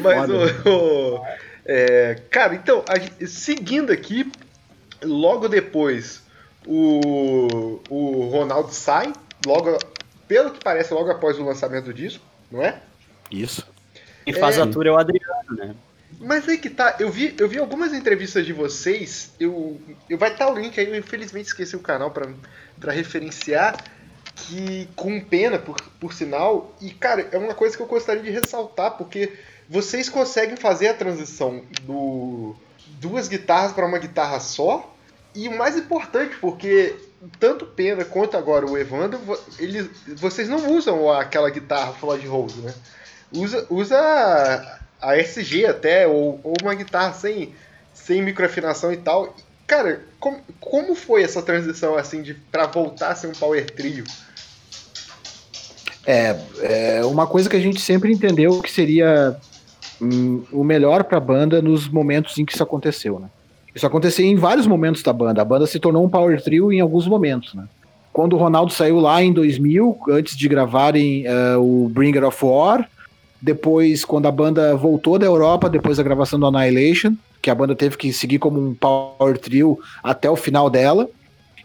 Mas, 0.00 0.14
foda, 0.16 0.34
o, 0.68 1.14
o- 1.16 1.26
é, 1.64 2.16
cara, 2.30 2.54
então, 2.56 2.84
a 2.88 3.26
seguindo 3.26 3.92
aqui, 3.92 4.30
logo 5.02 5.48
depois, 5.48 6.22
o, 6.66 7.80
o 7.88 8.28
Ronaldo 8.28 8.72
sai, 8.72 9.12
logo, 9.44 9.78
pelo 10.26 10.50
que 10.50 10.62
parece, 10.62 10.94
logo 10.94 11.10
após 11.10 11.38
o 11.38 11.44
lançamento 11.44 11.86
do 11.86 11.94
disco, 11.94 12.24
não 12.50 12.62
é? 12.62 12.80
Isso. 13.30 13.66
Quem 14.24 14.34
faz 14.34 14.58
é. 14.58 14.62
a 14.62 14.66
tour 14.66 14.86
é 14.86 14.90
o 14.90 14.96
Adriano, 14.96 15.56
né? 15.56 15.74
Mas 16.20 16.48
aí 16.48 16.58
que 16.58 16.70
tá, 16.70 16.96
eu 17.00 17.10
vi, 17.10 17.34
eu 17.38 17.48
vi 17.48 17.58
algumas 17.58 17.92
entrevistas 17.92 18.46
de 18.46 18.52
vocês, 18.52 19.32
eu, 19.40 19.80
eu 20.08 20.16
vai 20.16 20.30
estar 20.30 20.48
o 20.48 20.56
link 20.56 20.78
aí, 20.78 20.88
eu 20.88 20.96
infelizmente 20.96 21.46
esqueci 21.46 21.74
o 21.74 21.80
canal 21.80 22.10
pra 22.10 22.28
pra 22.82 22.92
referenciar, 22.92 23.76
que 24.34 24.88
com 24.96 25.20
pena, 25.20 25.58
por, 25.58 25.80
por 26.00 26.12
sinal, 26.12 26.74
e 26.80 26.90
cara, 26.90 27.28
é 27.30 27.38
uma 27.38 27.54
coisa 27.54 27.76
que 27.76 27.82
eu 27.82 27.86
gostaria 27.86 28.22
de 28.22 28.30
ressaltar, 28.30 28.96
porque 28.96 29.32
vocês 29.68 30.08
conseguem 30.08 30.56
fazer 30.56 30.88
a 30.88 30.94
transição 30.94 31.62
do 31.82 32.56
duas 33.02 33.26
guitarras 33.26 33.72
para 33.72 33.84
uma 33.84 33.98
guitarra 33.98 34.38
só. 34.38 34.88
E 35.34 35.48
o 35.48 35.58
mais 35.58 35.76
importante, 35.76 36.36
porque 36.40 36.94
tanto 37.40 37.66
Pena 37.66 38.04
quanto 38.04 38.36
agora 38.36 38.64
o 38.64 38.78
Evandro, 38.78 39.18
eles, 39.58 39.88
vocês 40.16 40.48
não 40.48 40.70
usam 40.72 41.10
aquela 41.10 41.50
guitarra 41.50 41.92
Floyd 41.94 42.26
Rose, 42.26 42.60
né? 42.60 42.72
Usa, 43.34 43.66
usa 43.68 43.98
a- 45.00 45.16
SG 45.18 45.66
até, 45.66 46.06
ou, 46.06 46.38
ou 46.44 46.54
uma 46.62 46.74
guitarra 46.74 47.12
sem, 47.14 47.54
sem 47.92 48.22
microafinação 48.22 48.92
e 48.92 48.98
tal. 48.98 49.34
Cara, 49.66 50.02
como, 50.20 50.40
como 50.60 50.94
foi 50.94 51.22
essa 51.22 51.42
transição 51.42 51.96
assim 51.96 52.22
de 52.22 52.34
para 52.34 52.66
voltar 52.66 53.08
a 53.12 53.16
ser 53.16 53.26
um 53.28 53.32
power 53.32 53.68
trio? 53.70 54.04
É, 56.06 56.36
é 56.60 57.04
uma 57.04 57.26
coisa 57.26 57.48
que 57.48 57.56
a 57.56 57.60
gente 57.60 57.80
sempre 57.80 58.12
entendeu 58.12 58.60
que 58.60 58.70
seria 58.70 59.36
hum, 60.02 60.42
o 60.52 60.64
melhor 60.64 61.04
pra 61.04 61.20
banda 61.20 61.62
nos 61.62 61.88
momentos 61.88 62.36
em 62.38 62.44
que 62.44 62.52
isso 62.52 62.62
aconteceu, 62.62 63.18
né? 63.20 63.28
Isso 63.74 63.86
aconteceu 63.86 64.26
em 64.26 64.36
vários 64.36 64.66
momentos 64.66 65.02
da 65.02 65.12
banda. 65.12 65.40
A 65.40 65.44
banda 65.44 65.66
se 65.66 65.78
tornou 65.78 66.04
um 66.04 66.08
power 66.08 66.42
trio 66.42 66.70
em 66.72 66.80
alguns 66.80 67.06
momentos, 67.06 67.54
né? 67.54 67.64
Quando 68.12 68.34
o 68.34 68.38
Ronaldo 68.38 68.70
saiu 68.72 69.00
lá 69.00 69.22
em 69.22 69.32
2000, 69.32 69.98
antes 70.10 70.36
de 70.36 70.46
gravarem 70.46 71.24
eh, 71.26 71.56
o 71.56 71.88
Bringer 71.90 72.24
of 72.24 72.44
War, 72.44 72.86
depois 73.40 74.04
quando 74.04 74.26
a 74.26 74.30
banda 74.30 74.76
voltou 74.76 75.18
da 75.18 75.24
Europa, 75.24 75.70
depois 75.70 75.96
da 75.96 76.02
gravação 76.02 76.38
do 76.38 76.46
Annihilation, 76.46 77.14
que 77.40 77.48
a 77.50 77.54
banda 77.54 77.74
teve 77.74 77.96
que 77.96 78.12
seguir 78.12 78.38
como 78.38 78.60
um 78.60 78.74
power 78.74 79.38
trio 79.38 79.78
até 80.02 80.30
o 80.30 80.36
final 80.36 80.68
dela, 80.68 81.08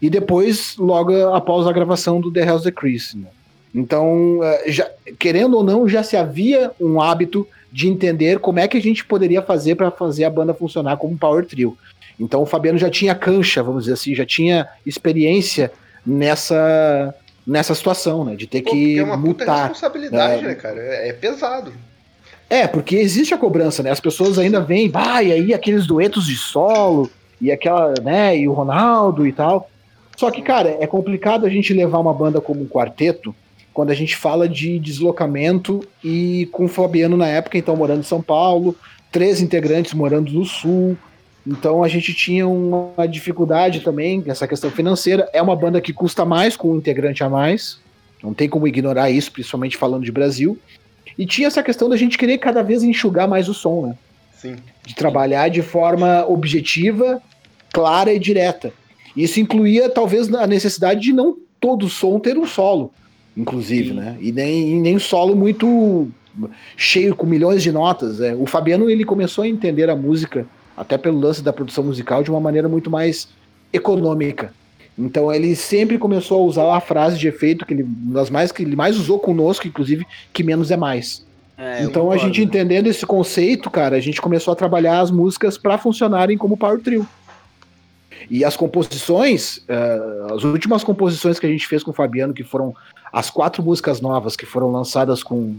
e 0.02 0.10
depois 0.10 0.76
logo 0.78 1.12
após 1.34 1.68
a 1.68 1.74
gravação 1.74 2.22
do 2.22 2.32
The 2.32 2.46
Hell's 2.48 2.64
the 2.64 2.72
Chris, 2.72 3.14
né? 3.14 3.28
Então, 3.76 4.40
eh, 4.42 4.72
já- 4.72 4.90
querendo 5.20 5.58
ou 5.58 5.64
não, 5.64 5.88
já 5.90 6.02
se 6.02 6.16
havia 6.16 6.72
um 6.80 7.02
hábito 7.02 7.46
de 7.72 7.88
entender 7.88 8.39
como 8.39 8.60
é 8.60 8.68
que 8.68 8.77
a 8.77 8.81
gente 8.81 9.06
poderia 9.06 9.41
fazer 9.41 9.76
para 9.76 9.91
fazer 9.91 10.23
a 10.26 10.30
banda 10.30 10.53
funcionar 10.53 10.98
como 10.98 11.14
um 11.14 11.18
power 11.18 11.45
trio. 11.45 11.77
Então, 12.19 12.41
o 12.41 12.45
Fabiano 12.45 12.77
já 12.77 12.89
tinha 12.89 13.14
cancha, 13.14 13.61
vamos 13.61 13.84
dizer 13.84 13.94
assim, 13.94 14.15
já 14.15 14.26
tinha 14.26 14.68
experiência 14.85 15.72
nessa 16.06 17.14
nessa 17.45 17.73
situação, 17.73 18.26
né, 18.26 18.35
de 18.35 18.45
ter 18.45 18.61
Pô, 18.61 18.72
que 18.72 18.99
é 18.99 19.03
uma 19.03 19.15
puta 19.15 19.45
mutar. 19.45 19.60
responsabilidade, 19.69 20.44
É. 20.44 20.48
né, 20.49 20.56
cara? 20.56 20.80
É, 20.81 21.10
é 21.10 21.14
pesado. 21.14 21.72
É, 22.49 22.68
porque 22.68 22.98
existe 22.98 23.34
a 23.34 23.38
cobrança, 23.38 23.81
né? 23.81 23.89
As 23.89 24.02
pessoas 24.02 24.38
ainda 24.38 24.60
bah, 24.91 25.23
e 25.23 25.31
aí 25.31 25.53
aqueles 25.53 25.88
duetos 25.88 26.26
de 26.27 26.35
solo, 26.35 27.10
e 27.39 27.49
aquela, 27.52 27.94
né, 28.03 28.38
e 28.38 28.48
o 28.49 28.53
Ronaldo 28.53 29.26
e 29.26 29.31
tal. 29.31 29.69
Só 30.18 30.31
que, 30.31 30.41
cara, 30.41 30.76
é 30.81 30.88
complicado 30.88 31.45
a 31.45 31.49
gente 31.49 31.73
levar 31.73 31.99
uma 31.99 32.14
banda 32.14 32.41
como 32.41 32.61
um 32.61 32.68
quarteto 32.68 33.34
quando 33.78 33.91
a 33.91 33.94
gente 33.94 34.16
fala 34.16 34.49
de 34.49 34.80
deslocamento 34.80 35.88
e 36.04 36.49
com 36.52 36.66
o 36.66 36.68
Fabiano 36.68 37.16
na 37.16 37.28
época, 37.28 37.60
então, 37.60 37.76
morando 37.76 37.99
em 37.99 38.04
São 38.04 38.24
Paulo, 38.24 38.76
três 39.12 39.40
integrantes 39.40 39.94
morando 39.94 40.32
no 40.32 40.44
Sul. 40.45 40.98
Então 41.45 41.84
a 41.84 41.88
gente 41.88 42.12
tinha 42.12 42.48
uma 42.48 43.08
dificuldade 43.08 43.82
também, 43.82 44.24
essa 44.26 44.48
questão 44.48 44.72
financeira. 44.72 45.30
É 45.32 45.44
uma 45.44 45.56
banda 45.56 45.80
que 45.80 45.94
custa 45.94 46.26
mais 46.26 46.58
com 46.58 46.72
um 46.72 46.78
integrante 46.78 47.24
a 47.24 47.30
mais. 47.30 47.78
Não 48.24 48.34
tem 48.34 48.49
como 48.49 48.68
ignorar 48.68 49.12
isso, 49.12 49.32
principalmente 49.32 49.78
falando 49.78 50.04
de 50.04 50.12
Brasil. 50.12 50.58
E 51.16 51.28
tinha 51.28 51.48
essa 51.48 51.62
questão 51.62 51.88
da 51.88 51.95
gente 51.95 52.18
querer 52.18 52.40
cada 52.40 52.64
vez 52.64 52.82
enxugar 52.82 53.28
mais 53.28 53.48
o 53.48 53.54
som, 53.54 53.86
né? 53.86 53.95
Sim. 54.34 54.56
De 54.88 54.95
trabalhar 54.95 55.49
de 55.49 55.62
forma 55.62 56.26
objetiva, 56.28 57.22
clara 57.72 58.12
e 58.12 58.18
direta. 58.18 58.74
Isso 59.16 59.40
incluía 59.40 59.88
talvez 59.88 60.34
a 60.34 60.48
necessidade 60.48 60.99
de 60.99 61.14
não 61.14 61.38
todo 61.60 61.88
som 61.88 62.20
ter 62.20 62.40
um 62.40 62.48
solo, 62.48 62.91
inclusive, 63.38 63.90
Sim. 63.90 63.96
né? 63.96 64.18
E 64.20 64.32
nem, 64.32 64.82
nem 64.82 64.98
solo 64.98 65.36
muito 65.36 66.10
cheio 66.76 67.16
com 67.16 67.26
milhões 67.26 67.62
de 67.62 67.72
notas. 67.72 68.20
é. 68.20 68.36
O 68.36 68.46
Fabiano 68.46 68.90
ele 68.90 69.06
começou 69.06 69.44
a 69.44 69.48
entender 69.48 69.90
a 69.90 69.96
música 69.96 70.46
até 70.76 70.98
pelo 70.98 71.20
lance 71.20 71.42
da 71.42 71.54
produção 71.54 71.84
musical 71.84 72.24
de 72.24 72.30
uma 72.30 72.40
maneira 72.40 72.68
muito 72.68 72.90
mais 72.90 73.30
econômica. 73.72 74.54
Então 74.98 75.32
ele 75.32 75.56
sempre 75.56 75.98
começou 75.98 76.42
a 76.42 76.46
usar 76.46 76.76
a 76.76 76.80
frase 76.80 77.18
de 77.20 77.28
efeito 77.28 77.66
que 77.66 77.74
ele, 77.74 77.84
das 77.84 78.30
mais 78.30 78.52
que 78.52 78.64
ele 78.64 78.76
mais 78.76 78.98
usou 78.98 79.20
conosco, 79.20 79.68
inclusive, 79.68 80.06
que 80.34 80.44
menos 80.44 80.72
é 80.72 80.78
mais. 80.78 81.26
É, 81.58 81.84
então 81.84 82.12
a 82.12 82.18
gente 82.18 82.42
entendendo 82.42 82.88
esse 82.88 83.06
conceito, 83.06 83.70
cara, 83.70 83.96
a 83.96 84.00
gente 84.00 84.22
começou 84.22 84.52
a 84.52 84.56
trabalhar 84.56 85.00
as 85.00 85.10
músicas 85.10 85.58
para 85.58 85.78
funcionarem 85.78 86.38
como 86.38 86.58
power 86.58 86.80
trio. 86.80 87.08
E 88.30 88.44
as 88.44 88.57
composições, 88.57 89.64
eh, 89.68 90.27
as 90.34 90.44
últimas 90.44 90.84
composições 90.84 91.39
que 91.39 91.45
a 91.45 91.49
gente 91.49 91.68
fez 91.68 91.84
com 91.84 91.91
o 91.91 91.94
Fabiano, 91.94 92.34
que 92.34 92.44
foram 92.44 92.76
as 93.11 93.30
quatro 93.30 93.64
músicas 93.64 94.02
novas 94.02 94.35
que 94.35 94.45
foram 94.45 94.72
lançadas 94.72 95.23
com 95.23 95.56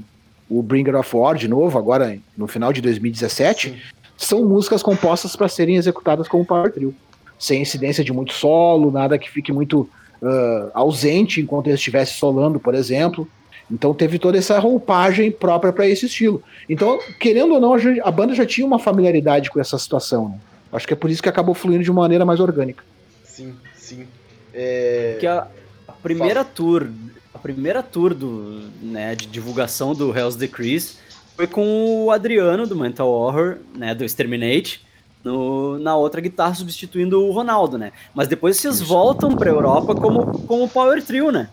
o 0.49 0.63
Bringer 0.63 0.97
of 0.97 1.17
War 1.17 1.35
de 1.35 1.49
novo, 1.49 1.79
agora 1.79 2.19
no 2.37 2.47
final 2.47 2.73
de 2.73 2.81
2017, 2.81 3.71
Sim. 3.71 3.77
são 4.17 4.45
músicas 4.45 4.83
compostas 4.83 5.37
para 5.37 5.49
serem 5.49 5.77
executadas 5.77 6.27
como 6.29 6.45
power 6.45 6.73
trio, 6.73 6.95
sem 7.39 7.63
incidência 7.63 8.03
de 8.03 8.13
muito 8.13 8.33
solo, 8.33 8.91
nada 8.91 9.19
que 9.19 9.31
fique 9.31 9.53
muito 9.53 9.89
ah, 10.23 10.71
ausente 10.75 11.41
enquanto 11.41 11.69
ele 11.69 11.77
estivesse 11.77 12.15
solando, 12.15 12.59
por 12.59 12.75
exemplo. 12.75 13.29
Então 13.71 13.93
teve 13.93 14.19
toda 14.19 14.39
essa 14.39 14.59
roupagem 14.59 15.31
própria 15.31 15.73
para 15.73 15.87
esse 15.87 16.07
estilo. 16.07 16.43
Então, 16.69 16.99
querendo 17.21 17.55
ou 17.55 17.61
não, 17.61 17.75
a 18.03 18.11
banda 18.11 18.35
já 18.35 18.47
tinha 18.47 18.67
uma 18.67 18.79
familiaridade 18.79 19.51
com 19.51 19.61
essa 19.61 19.79
situação. 19.79 20.31
Né? 20.31 20.39
Acho 20.73 20.87
que 20.87 20.93
é 20.93 20.97
por 20.97 21.11
isso 21.11 21.23
que 21.23 21.29
acabou 21.29 21.55
fluindo 21.55 21.85
de 21.85 21.91
uma 21.91 22.03
maneira 22.03 22.25
mais 22.25 22.41
orgânica. 22.41 22.85
Sim, 23.25 23.55
sim. 23.75 24.07
É... 24.53 25.13
Porque 25.13 25.27
a, 25.27 25.47
a 25.87 25.93
primeira 25.93 26.45
tour, 26.45 26.89
a 27.33 27.39
primeira 27.39 27.83
tour 27.83 28.15
do, 28.15 28.69
né, 28.83 29.15
de 29.15 29.27
divulgação 29.27 29.95
do 29.95 30.17
Hell's 30.17 30.37
Decrease 30.37 30.97
foi 31.37 31.47
com 31.47 32.05
o 32.05 32.11
Adriano 32.11 32.67
do 32.67 32.77
Mental 32.77 33.09
Horror, 33.09 33.59
né, 33.75 33.95
do 33.95 34.05
Exterminate, 34.05 34.85
no, 35.23 35.79
na 35.79 35.97
outra 35.97 36.21
guitarra 36.21 36.55
substituindo 36.55 37.23
o 37.23 37.31
Ronaldo, 37.31 37.79
né? 37.79 37.93
Mas 38.15 38.29
depois 38.29 38.57
vocês 38.57 38.81
voltam 38.81 39.37
pra 39.37 39.51
Europa 39.51 39.95
como 39.95 40.43
como 40.47 40.69
Power 40.69 41.03
Trio, 41.03 41.31
né? 41.31 41.49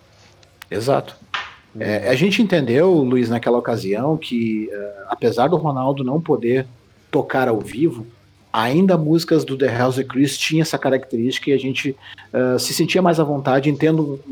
Exato. 0.70 1.16
É, 1.78 2.10
a 2.10 2.16
gente 2.16 2.42
entendeu, 2.42 2.92
Luiz, 2.94 3.30
naquela 3.30 3.58
ocasião, 3.58 4.16
que 4.16 4.70
eh, 4.72 5.04
apesar 5.10 5.50
do 5.50 5.58
Ronaldo 5.58 6.04
não 6.04 6.22
poder 6.22 6.66
tocar 7.12 7.50
ao 7.50 7.60
vivo, 7.60 8.08
ainda 8.64 8.98
músicas 8.98 9.44
do 9.44 9.58
The 9.58 9.68
House 9.78 9.98
of 9.98 10.06
Chris 10.06 10.38
tinha 10.38 10.62
essa 10.62 10.78
característica 10.78 11.50
e 11.50 11.54
a 11.54 11.58
gente 11.58 11.96
eh, 12.32 12.58
se 12.58 12.74
sentia 12.74 13.02
mais 13.02 13.20
à 13.20 13.24
vontade 13.24 13.70
em 13.70 13.76
tendo 13.76 14.20
um, 14.28 14.32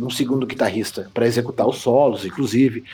um- 0.00 0.06
um 0.06 0.10
segundo 0.10 0.46
guitarrista 0.46 1.10
para 1.14 1.26
executar 1.26 1.66
os 1.66 1.78
solos, 1.78 2.24
inclusive. 2.26 2.84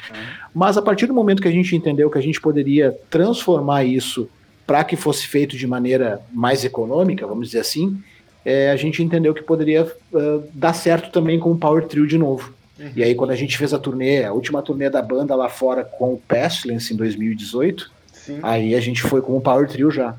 Mas 0.55 0.76
a 0.78 0.82
partir 0.82 1.06
do 1.06 1.14
momento 1.14 1.42
que 1.42 1.48
a 1.48 1.52
gente 1.52 1.74
entendeu 1.74 2.09
que 2.10 2.18
a 2.18 2.22
gente 2.22 2.40
poderia 2.40 2.97
transformar 3.10 3.84
isso 3.84 4.28
para 4.66 4.84
que 4.84 4.94
fosse 4.97 5.26
feito 5.26 5.56
de 5.56 5.66
maneira 5.66 6.20
mais 6.32 6.64
econômica, 6.64 7.26
vamos 7.26 7.47
dizer 7.48 7.60
assim, 7.60 8.01
eh, 8.44 8.70
a 8.70 8.76
gente 8.76 9.02
entendeu 9.02 9.34
que 9.34 9.42
poderia 9.42 9.90
eh, 10.14 10.38
dar 10.55 10.72
certo 10.72 11.10
também 11.10 11.38
com 11.40 11.51
o 11.51 11.59
Power 11.59 11.84
Trio 11.86 12.06
de 12.06 12.16
novo. 12.16 12.52
E 12.97 13.02
aí, 13.02 13.14
quando 13.14 13.32
a 13.32 13.36
gente 13.36 13.59
fez 13.59 13.74
a 13.74 13.78
turnê, 13.78 14.24
a 14.24 14.32
última 14.32 14.62
turnê 14.62 14.88
da 14.88 15.02
banda 15.02 15.34
lá 15.34 15.51
fora 15.51 15.84
com 15.84 16.14
o 16.14 16.16
Pestilence 16.16 16.94
em 16.94 16.97
2018, 16.97 17.90
Sim. 18.12 18.38
aí 18.42 18.74
a 18.74 18.80
gente 18.80 19.02
foi 19.02 19.20
com 19.20 19.36
o 19.36 19.40
Power 19.40 19.68
Trio 19.68 19.90
já. 19.90 20.14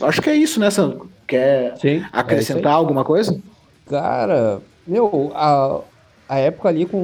Acho 0.00 0.20
que 0.22 0.30
é 0.30 0.36
isso, 0.36 0.60
né, 0.60 0.70
Sandro? 0.70 1.12
Quer 1.26 1.74
Sim. 1.78 2.02
acrescentar 2.12 2.72
alguma 2.74 3.04
coisa? 3.04 3.40
Cara, 3.86 4.64
meu, 4.86 5.32
a, 5.34 5.88
a 6.28 6.38
época 6.38 6.68
ali 6.68 6.86
com 6.86 6.98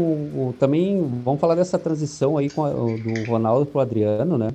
o, 0.48 0.52
também, 0.54 1.00
vamos 1.22 1.40
falar 1.40 1.54
dessa 1.54 1.78
transição 1.78 2.36
aí 2.36 2.50
com 2.50 2.64
a- 2.64 2.70
do 2.72 3.22
Ronaldo 3.24 3.66
pro 3.70 3.80
Adriano, 3.80 4.36
né? 4.36 4.48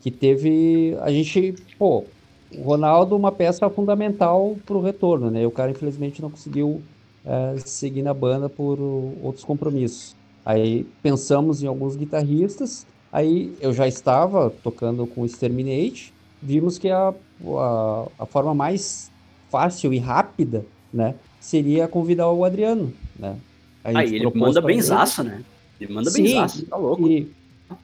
Que 0.00 0.10
teve, 0.10 0.96
a 1.00 1.10
gente, 1.12 1.52
pô, 1.78 2.14
o 2.50 2.62
Ronaldo 2.62 3.16
uma 3.16 3.32
peça 3.32 3.68
fundamental 3.70 4.56
pro 4.66 4.80
retorno, 4.80 5.30
né? 5.30 5.42
E 5.42 5.46
o 5.46 5.52
cara 5.52 5.70
infelizmente 5.72 6.22
não 6.22 6.30
conseguiu 6.30 6.86
eh, 7.24 7.56
seguir 7.58 8.02
na 8.02 8.14
banda 8.14 8.48
por 8.48 8.80
outros 8.80 9.44
compromissos. 9.44 10.16
Aí 10.44 10.84
pensamos 11.02 11.62
em 11.62 11.66
alguns 11.66 11.96
guitarristas, 11.96 12.86
aí 13.10 13.56
eu 13.60 13.72
já 13.72 13.86
estava 13.88 14.50
tocando 14.50 15.06
com 15.06 15.22
o 15.22 15.26
Exterminate, 15.26 16.14
vimos 16.40 16.78
que 16.78 16.90
a, 16.90 17.14
a, 17.58 18.06
a 18.20 18.26
forma 18.26 18.54
mais 18.54 19.10
fácil 19.50 19.92
e 19.92 19.98
rápida, 19.98 20.64
né? 20.92 21.14
seria 21.40 21.86
convidar 21.86 22.30
o 22.30 22.42
Adriano, 22.44 22.92
né? 23.18 23.36
Aí 23.84 24.14
ele 24.14 24.30
manda 24.34 24.60
ele. 24.60 24.66
benzaço, 24.66 25.22
né? 25.22 25.42
Ele 25.78 25.92
manda 25.92 26.10
Sim, 26.10 26.22
benzaço, 26.22 26.64
tá 26.66 26.76
louco. 26.76 27.06
E, 27.06 27.28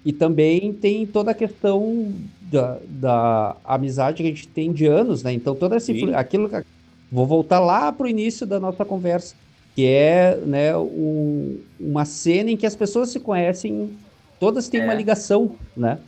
e 0.04 0.12
também 0.14 0.72
tem 0.72 1.06
toda 1.06 1.32
a 1.32 1.34
questão 1.34 2.10
da, 2.40 2.78
da 2.88 3.56
amizade 3.64 4.16
que 4.22 4.22
a 4.22 4.26
gente 4.26 4.48
tem 4.48 4.72
de 4.72 4.86
anos, 4.86 5.22
né? 5.22 5.32
Então 5.32 5.54
toda 5.54 5.76
essa 5.76 5.92
influ- 5.92 6.16
aquilo 6.16 6.50
vou 7.12 7.26
voltar 7.26 7.60
lá 7.60 7.92
pro 7.92 8.08
início 8.08 8.46
da 8.46 8.58
nossa 8.58 8.82
conversa, 8.84 9.34
que 9.74 9.84
é, 9.86 10.36
né, 10.46 10.74
um- 10.76 11.58
uma 11.78 12.06
cena 12.06 12.50
em 12.50 12.56
que 12.56 12.66
as 12.66 12.74
pessoas 12.74 13.10
se 13.10 13.20
conhecem, 13.20 13.90
todas 14.38 14.68
têm 14.68 14.80
É. 14.80 14.84
uma 14.84 14.94
ligação, 14.94 15.54
né? 15.76 15.98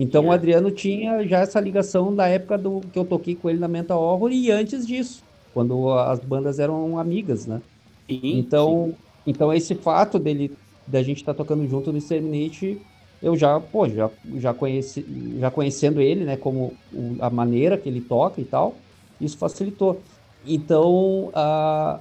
Então 0.00 0.26
o. 0.26 0.32
Adriano 0.32 0.70
tinha 0.70 1.26
já 1.26 1.40
essa 1.40 1.60
ligação 1.60 2.14
da 2.14 2.26
época 2.26 2.56
do 2.56 2.80
que 2.92 2.98
eu 2.98 3.04
toquei 3.04 3.34
com 3.34 3.50
ele 3.50 3.58
na 3.58 3.68
Mental 3.68 4.00
Horror 4.00 4.32
e 4.32 4.50
antes 4.50 4.86
disso, 4.86 5.22
quando 5.52 5.90
as 5.90 6.20
bandas 6.20 6.58
eram 6.58 6.98
amigas, 6.98 7.46
né? 7.46 7.60
Sim, 8.08 8.20
Então, 8.22 8.94
então 9.26 9.52
esse 9.52 9.74
fato 9.74 10.18
dele 10.18 10.56
da 10.86 11.02
gente 11.02 11.18
estar 11.18 11.34
tocando 11.34 11.68
junto 11.68 11.92
no 11.92 11.98
Exterminate 11.98 12.80
eu 13.22 13.36
já, 13.36 13.60
pô, 13.60 13.86
já, 13.86 14.10
já, 14.36 14.54
conheci, 14.54 15.04
já 15.38 15.50
conhecendo 15.50 16.00
ele, 16.00 16.24
né, 16.24 16.36
como 16.36 16.72
o, 16.92 17.16
a 17.20 17.28
maneira 17.28 17.76
que 17.76 17.88
ele 17.88 18.00
toca 18.00 18.40
e 18.40 18.44
tal, 18.44 18.74
isso 19.20 19.36
facilitou. 19.36 20.00
Então, 20.46 21.30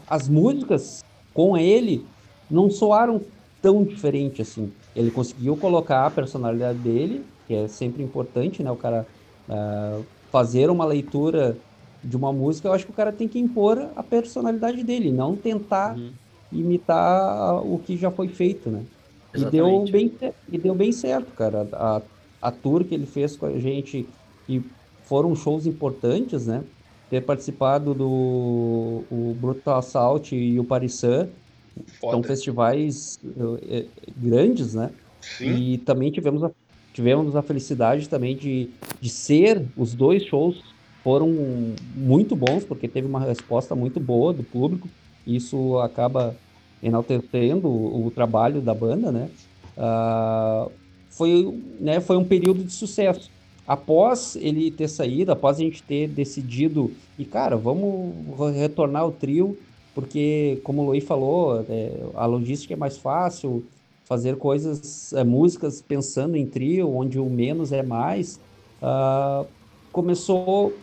as 0.07 0.29
músicas 0.29 1.03
com 1.33 1.57
ele 1.57 2.05
não 2.49 2.69
soaram 2.69 3.21
tão 3.61 3.83
diferente 3.83 4.41
assim. 4.41 4.71
Ele 4.95 5.11
conseguiu 5.11 5.57
colocar 5.57 6.05
a 6.05 6.11
personalidade 6.11 6.79
dele, 6.79 7.25
que 7.49 7.55
é 7.55 7.67
sempre 7.67 8.03
importante, 8.03 8.61
né, 8.61 8.69
o 8.69 8.75
cara 8.75 9.07
uh, 9.49 10.05
fazer 10.31 10.69
uma 10.69 10.85
leitura 10.85 11.57
de 12.03 12.15
uma 12.15 12.31
música, 12.31 12.67
eu 12.67 12.73
acho 12.73 12.85
que 12.85 12.91
o 12.91 12.95
cara 12.95 13.11
tem 13.11 13.27
que 13.27 13.39
impor 13.39 13.89
a 13.95 14.03
personalidade 14.03 14.83
dele, 14.83 15.11
não 15.11 15.35
tentar 15.35 15.97
uhum. 15.97 16.11
imitar 16.51 17.65
o 17.65 17.79
que 17.79 17.97
já 17.97 18.11
foi 18.11 18.27
feito, 18.27 18.69
né? 18.69 18.83
E 19.33 19.43
deu, 19.45 19.83
bem, 19.91 20.11
e 20.51 20.57
deu 20.59 20.75
bem 20.75 20.91
certo, 20.91 21.33
cara. 21.33 21.67
A, 21.73 22.01
a 22.39 22.51
tour 22.51 22.83
que 22.83 22.93
ele 22.93 23.07
fez 23.07 23.35
com 23.35 23.47
a 23.47 23.59
gente, 23.59 24.07
e 24.47 24.61
foram 25.05 25.35
shows 25.35 25.65
importantes, 25.65 26.45
né? 26.45 26.63
Ter 27.09 27.21
participado 27.21 27.95
do 27.95 29.03
o 29.09 29.35
Brutal 29.41 29.79
Assault 29.79 30.35
e 30.35 30.59
o 30.59 30.63
Parissan, 30.63 31.27
são 31.99 32.21
festivais 32.21 33.19
uh, 33.25 33.57
grandes, 34.15 34.75
né? 34.75 34.91
Sim. 35.21 35.49
E 35.49 35.77
também 35.79 36.11
tivemos 36.11 36.43
a, 36.43 36.51
tivemos 36.99 37.33
a 37.33 37.41
felicidade 37.41 38.09
também 38.09 38.35
de, 38.35 38.69
de 38.99 39.09
ser, 39.09 39.65
os 39.77 39.93
dois 39.93 40.25
shows 40.25 40.61
foram 41.01 41.33
muito 41.95 42.35
bons, 42.35 42.65
porque 42.65 42.89
teve 42.89 43.07
uma 43.07 43.21
resposta 43.21 43.73
muito 43.73 44.01
boa 44.01 44.33
do 44.33 44.43
público, 44.43 44.85
isso 45.25 45.79
acaba 45.79 46.35
enaltecendo 46.83 47.69
o, 47.69 48.07
o 48.07 48.11
trabalho 48.11 48.59
da 48.59 48.73
banda, 48.73 49.13
né? 49.13 49.29
Uh, 49.77 50.69
foi, 51.09 51.57
né? 51.79 52.01
Foi 52.01 52.17
um 52.17 52.25
período 52.25 52.65
de 52.65 52.73
sucesso. 52.73 53.31
Após 53.65 54.35
ele 54.35 54.69
ter 54.69 54.89
saído, 54.89 55.31
após 55.31 55.55
a 55.55 55.61
gente 55.61 55.81
ter 55.81 56.05
decidido, 56.09 56.91
e 57.17 57.23
cara, 57.23 57.55
vamos 57.55 58.13
retornar 58.53 59.03
ao 59.03 59.11
trio, 59.13 59.57
porque, 59.95 60.59
como 60.65 60.81
o 60.81 60.85
Luí 60.87 60.99
falou, 60.99 61.65
é, 61.69 61.91
a 62.15 62.25
logística 62.25 62.73
é 62.73 62.77
mais 62.77 62.97
fácil, 62.97 63.63
fazer 64.09 64.37
coisas, 64.37 65.13
é, 65.13 65.23
músicas 65.23 65.83
pensando 65.83 66.35
em 66.35 66.47
trio, 66.47 66.89
onde 66.89 67.19
o 67.19 67.29
menos 67.29 67.71
é 67.71 67.83
mais, 67.83 68.39
uh, 68.81 69.45
começou 69.91 70.73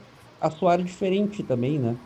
a 0.40 0.48
soar 0.48 0.80
diferente 0.80 1.42
também, 1.42 1.76
né? 1.76 1.96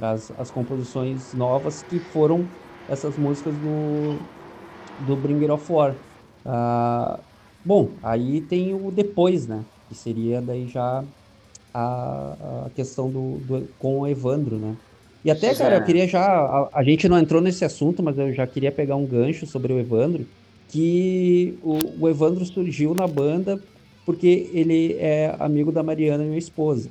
As, 0.00 0.32
as 0.38 0.50
composições 0.50 1.34
novas 1.34 1.82
que 1.82 1.98
foram 1.98 2.46
essas 2.88 3.14
músicas 3.18 3.52
do, 3.52 4.18
do 5.06 5.16
Bring 5.16 5.40
It 5.40 5.50
Of 5.50 5.70
War. 5.70 5.94
Uh, 6.46 7.20
bom, 7.62 7.90
aí 8.02 8.40
tem 8.40 8.72
o 8.72 8.90
depois, 8.90 9.46
né? 9.46 9.62
Que 9.86 9.94
seria 9.94 10.40
daí 10.40 10.66
já 10.66 11.04
a, 11.74 12.64
a 12.66 12.70
questão 12.74 13.10
do, 13.10 13.36
do, 13.40 13.68
com 13.78 14.00
o 14.00 14.06
Evandro, 14.06 14.56
né? 14.56 14.74
E 15.22 15.30
até, 15.30 15.54
cara, 15.54 15.76
eu 15.76 15.84
queria 15.84 16.08
já. 16.08 16.24
A, 16.24 16.70
a, 16.72 16.82
gente 16.82 17.06
não 17.06 17.18
entrou 17.18 17.42
nesse 17.42 17.62
assunto, 17.62 18.02
mas 18.02 18.16
eu 18.16 18.32
já 18.32 18.46
queria 18.46 18.72
pegar 18.72 18.96
um 18.96 19.06
gancho 19.06 19.46
sobre 19.46 19.70
o 19.70 19.78
Evandro. 19.78 20.26
Que 20.70 21.58
o, 21.62 22.04
o 22.04 22.08
Evandro 22.08 22.44
surgiu 22.44 22.94
na 22.94 23.06
banda 23.06 23.60
porque 24.06 24.50
ele 24.52 24.94
é 24.94 25.34
amigo 25.38 25.70
da 25.70 25.82
Mariana, 25.82 26.24
minha 26.24 26.38
esposa. 26.38 26.88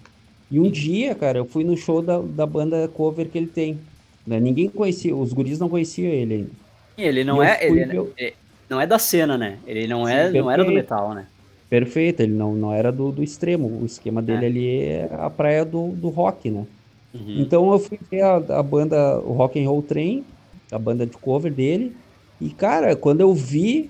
E 0.51 0.59
um 0.59 0.69
dia, 0.69 1.13
cara, 1.13 1.37
eu 1.37 1.45
fui 1.45 1.63
no 1.63 1.77
show 1.77 2.01
da, 2.01 2.19
da 2.19 2.45
banda 2.45 2.87
cover 2.87 3.27
que 3.27 3.37
ele 3.37 3.47
tem. 3.47 3.79
Né? 4.25 4.39
Ninguém 4.39 4.69
conhecia, 4.69 5.15
os 5.15 5.33
guris 5.33 5.59
não 5.59 5.69
conheciam 5.69 6.11
ele 6.11 6.33
ainda. 6.33 6.51
Ele 6.97 7.23
não 7.23 7.41
é, 7.41 7.65
ele, 7.65 7.81
ele, 7.81 8.33
não 8.69 8.79
é 8.79 8.85
da 8.85 8.99
cena, 8.99 9.37
né? 9.37 9.57
Ele 9.65 9.87
não 9.87 10.07
é, 10.07 10.29
não 10.29 10.51
era 10.51 10.63
do 10.63 10.71
metal, 10.71 11.13
né? 11.13 11.25
Perfeito, 11.69 12.21
ele 12.21 12.33
não, 12.33 12.53
não 12.55 12.73
era 12.73 12.91
do, 12.91 13.11
do 13.11 13.23
extremo. 13.23 13.67
O 13.81 13.85
esquema 13.85 14.21
dele 14.21 14.43
é. 14.43 14.47
ali 14.47 14.79
é 14.83 15.09
a 15.19 15.29
praia 15.29 15.63
do, 15.63 15.89
do 15.89 16.09
rock, 16.09 16.49
né? 16.49 16.65
Uhum. 17.13 17.35
Então 17.39 17.71
eu 17.71 17.79
fui 17.79 17.99
ver 18.09 18.21
a, 18.21 18.35
a, 18.35 18.63
banda, 18.63 19.19
o 19.19 19.33
Rock 19.33 19.59
and 19.59 19.67
Roll 19.67 19.81
Train, 19.81 20.25
a 20.71 20.77
banda 20.77 21.05
de 21.05 21.17
cover 21.17 21.51
dele. 21.51 21.95
E, 22.39 22.49
cara, 22.49 22.95
quando 22.95 23.21
eu 23.21 23.33
vi 23.33 23.89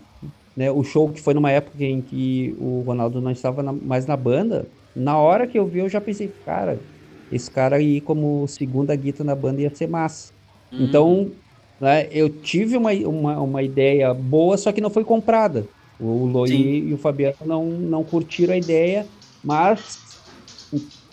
né, 0.55 0.69
o 0.71 0.83
show 0.83 1.09
que 1.09 1.21
foi 1.21 1.33
numa 1.33 1.51
época 1.51 1.83
em 1.83 2.01
que 2.01 2.55
o 2.59 2.81
Ronaldo 2.81 3.21
não 3.21 3.31
estava 3.31 3.63
na, 3.63 3.71
mais 3.71 4.05
na 4.05 4.17
banda, 4.17 4.65
na 4.95 5.17
hora 5.17 5.47
que 5.47 5.57
eu 5.57 5.65
vi, 5.65 5.79
eu 5.79 5.89
já 5.89 6.01
pensei, 6.01 6.31
cara, 6.45 6.79
esse 7.31 7.49
cara 7.49 7.77
aí 7.77 8.01
como 8.01 8.47
segunda 8.47 8.95
guita 8.95 9.23
na 9.23 9.35
banda 9.35 9.61
ia 9.61 9.73
ser 9.73 9.87
massa. 9.87 10.33
Uhum. 10.71 10.83
Então, 10.83 11.31
né, 11.79 12.07
eu 12.11 12.29
tive 12.29 12.75
uma, 12.75 12.91
uma, 12.91 13.39
uma, 13.39 13.63
ideia 13.63 14.13
boa, 14.13 14.57
só 14.57 14.71
que 14.71 14.81
não 14.81 14.89
foi 14.89 15.03
comprada. 15.03 15.65
O 15.99 16.25
Loi 16.25 16.51
e 16.51 16.93
o 16.93 16.97
Fabiano 16.97 17.35
não, 17.45 17.65
não 17.65 18.03
curtiram 18.03 18.53
a 18.53 18.57
ideia, 18.57 19.05
mas 19.43 19.99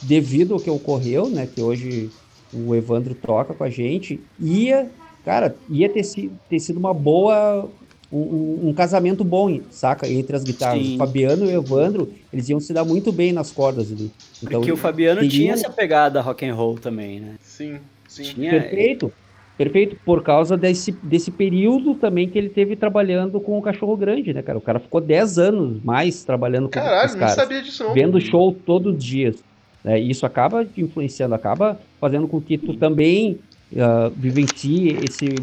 devido 0.03 0.55
ao 0.55 0.61
que 0.61 0.71
ocorreu, 0.71 1.29
né, 1.29 1.47
que 1.47 1.61
hoje 1.61 2.11
o 2.53 2.75
Evandro 2.75 3.15
toca 3.15 3.53
com 3.53 3.65
a 3.65 3.71
gente, 3.71 4.21
ia, 4.39 4.91
cara, 5.27 5.57
ia 5.69 5.89
ter, 5.89 6.03
ter 6.49 6.61
sido 6.61 6.79
uma 6.79 6.95
boa 6.95 7.69
um, 8.13 8.69
um, 8.69 8.73
casamento 8.73 9.25
bom, 9.25 9.61
saca? 9.71 10.09
Entre 10.09 10.37
as 10.37 10.45
guitarras. 10.45 10.81
Sim. 10.81 10.95
O 10.95 10.99
Fabiano 10.99 11.51
e 11.51 11.57
o 11.57 11.61
Evandro, 11.61 12.13
eles 12.33 12.49
iam 12.49 12.61
se 12.61 12.73
dar 12.73 12.85
muito 12.85 13.11
bem 13.11 13.33
nas 13.33 13.51
cordas 13.51 13.91
ali. 13.91 14.13
Então, 14.41 14.61
Porque 14.61 14.71
o 14.71 14.77
Fabiano 14.77 15.21
teria... 15.21 15.37
tinha 15.37 15.53
essa 15.53 15.69
pegada 15.69 16.21
rock 16.21 16.47
and 16.47 16.55
roll 16.55 16.77
também, 16.77 17.19
né? 17.19 17.35
Sim, 17.41 17.81
sim. 18.09 18.23
Tinha... 18.23 18.51
Perfeito. 18.53 19.13
Perfeito, 19.59 19.97
por 20.05 20.23
causa 20.23 20.57
desse, 20.57 20.93
desse 20.93 21.31
período 21.31 21.95
também 21.95 22.29
que 22.29 22.39
ele 22.39 22.51
teve 22.51 22.77
trabalhando 22.77 23.41
com 23.41 23.59
o 23.59 23.63
Cachorro 23.63 23.97
Grande, 23.97 24.33
né, 24.33 24.43
cara? 24.43 24.59
O 24.59 24.61
cara 24.61 24.79
ficou 24.79 25.01
10 25.01 25.39
anos 25.39 25.83
mais 25.83 26.23
trabalhando 26.23 26.67
com 26.67 26.73
Caralho, 26.73 27.09
os 27.09 27.15
caras. 27.15 27.35
Caralho, 27.35 27.37
não 27.37 27.43
sabia 27.43 27.63
disso 27.63 27.83
não. 27.83 27.95
Vendo 27.95 28.21
show 28.21 28.53
todos 28.53 28.95
os 28.95 29.03
dias. 29.03 29.43
Né? 29.83 29.99
E 29.99 30.11
isso 30.11 30.27
acaba 30.27 30.65
te 30.65 30.83
influenciando, 30.83 31.35
acaba 31.35 31.81
fazendo 31.99 32.29
com 32.29 32.39
que 32.41 32.59
tu 32.59 32.75
também 32.75 33.39
uh, 33.73 34.11
vivencie 34.17 34.99
esse, 35.05 35.35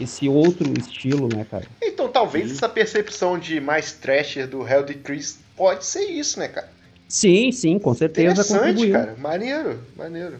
esse 0.00 0.28
outro 0.28 0.72
estilo, 0.78 1.28
né, 1.28 1.46
cara? 1.50 1.66
Então 1.82 2.08
talvez 2.08 2.48
sim. 2.48 2.52
essa 2.56 2.68
percepção 2.68 3.38
de 3.38 3.60
mais 3.60 3.92
thrasher 3.92 4.46
do 4.46 4.66
Hell 4.66 4.84
de 4.84 4.94
Chris 4.94 5.38
pode 5.56 5.84
ser 5.84 6.04
isso, 6.04 6.38
né, 6.38 6.48
cara? 6.48 6.68
Sim, 7.08 7.50
sim, 7.50 7.78
com 7.78 7.92
certeza. 7.92 8.32
Interessante, 8.32 8.58
contribuiu. 8.60 8.92
cara. 8.92 9.16
Maneiro, 9.18 9.80
maneiro. 9.96 10.36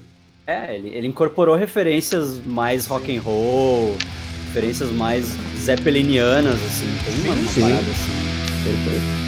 É, 0.46 0.76
ele, 0.76 0.88
ele 0.88 1.06
incorporou 1.08 1.56
referências 1.56 2.44
mais 2.44 2.86
rock 2.86 3.16
and 3.16 3.20
roll, 3.20 3.96
referências 4.46 4.90
mais 4.90 5.26
zeppelinianas, 5.58 6.54
assim. 6.54 6.86
Tem 7.04 7.32
uma, 7.32 7.48
sim. 7.48 7.60
parada 7.60 7.80
assim. 7.82 8.20
Perfeito. 8.64 9.20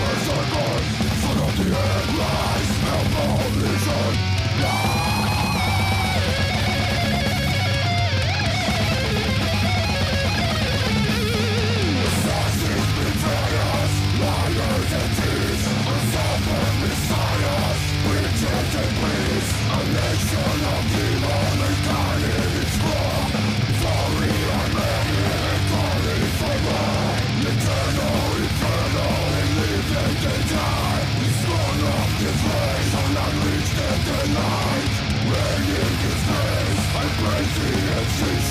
Merciful, 0.00 0.78
son 1.20 1.38
of 1.38 1.52
the 1.56 1.64
end 1.64 2.18
lies, 2.18 2.70
malnutrition, 2.84 4.14
lies. 4.62 5.19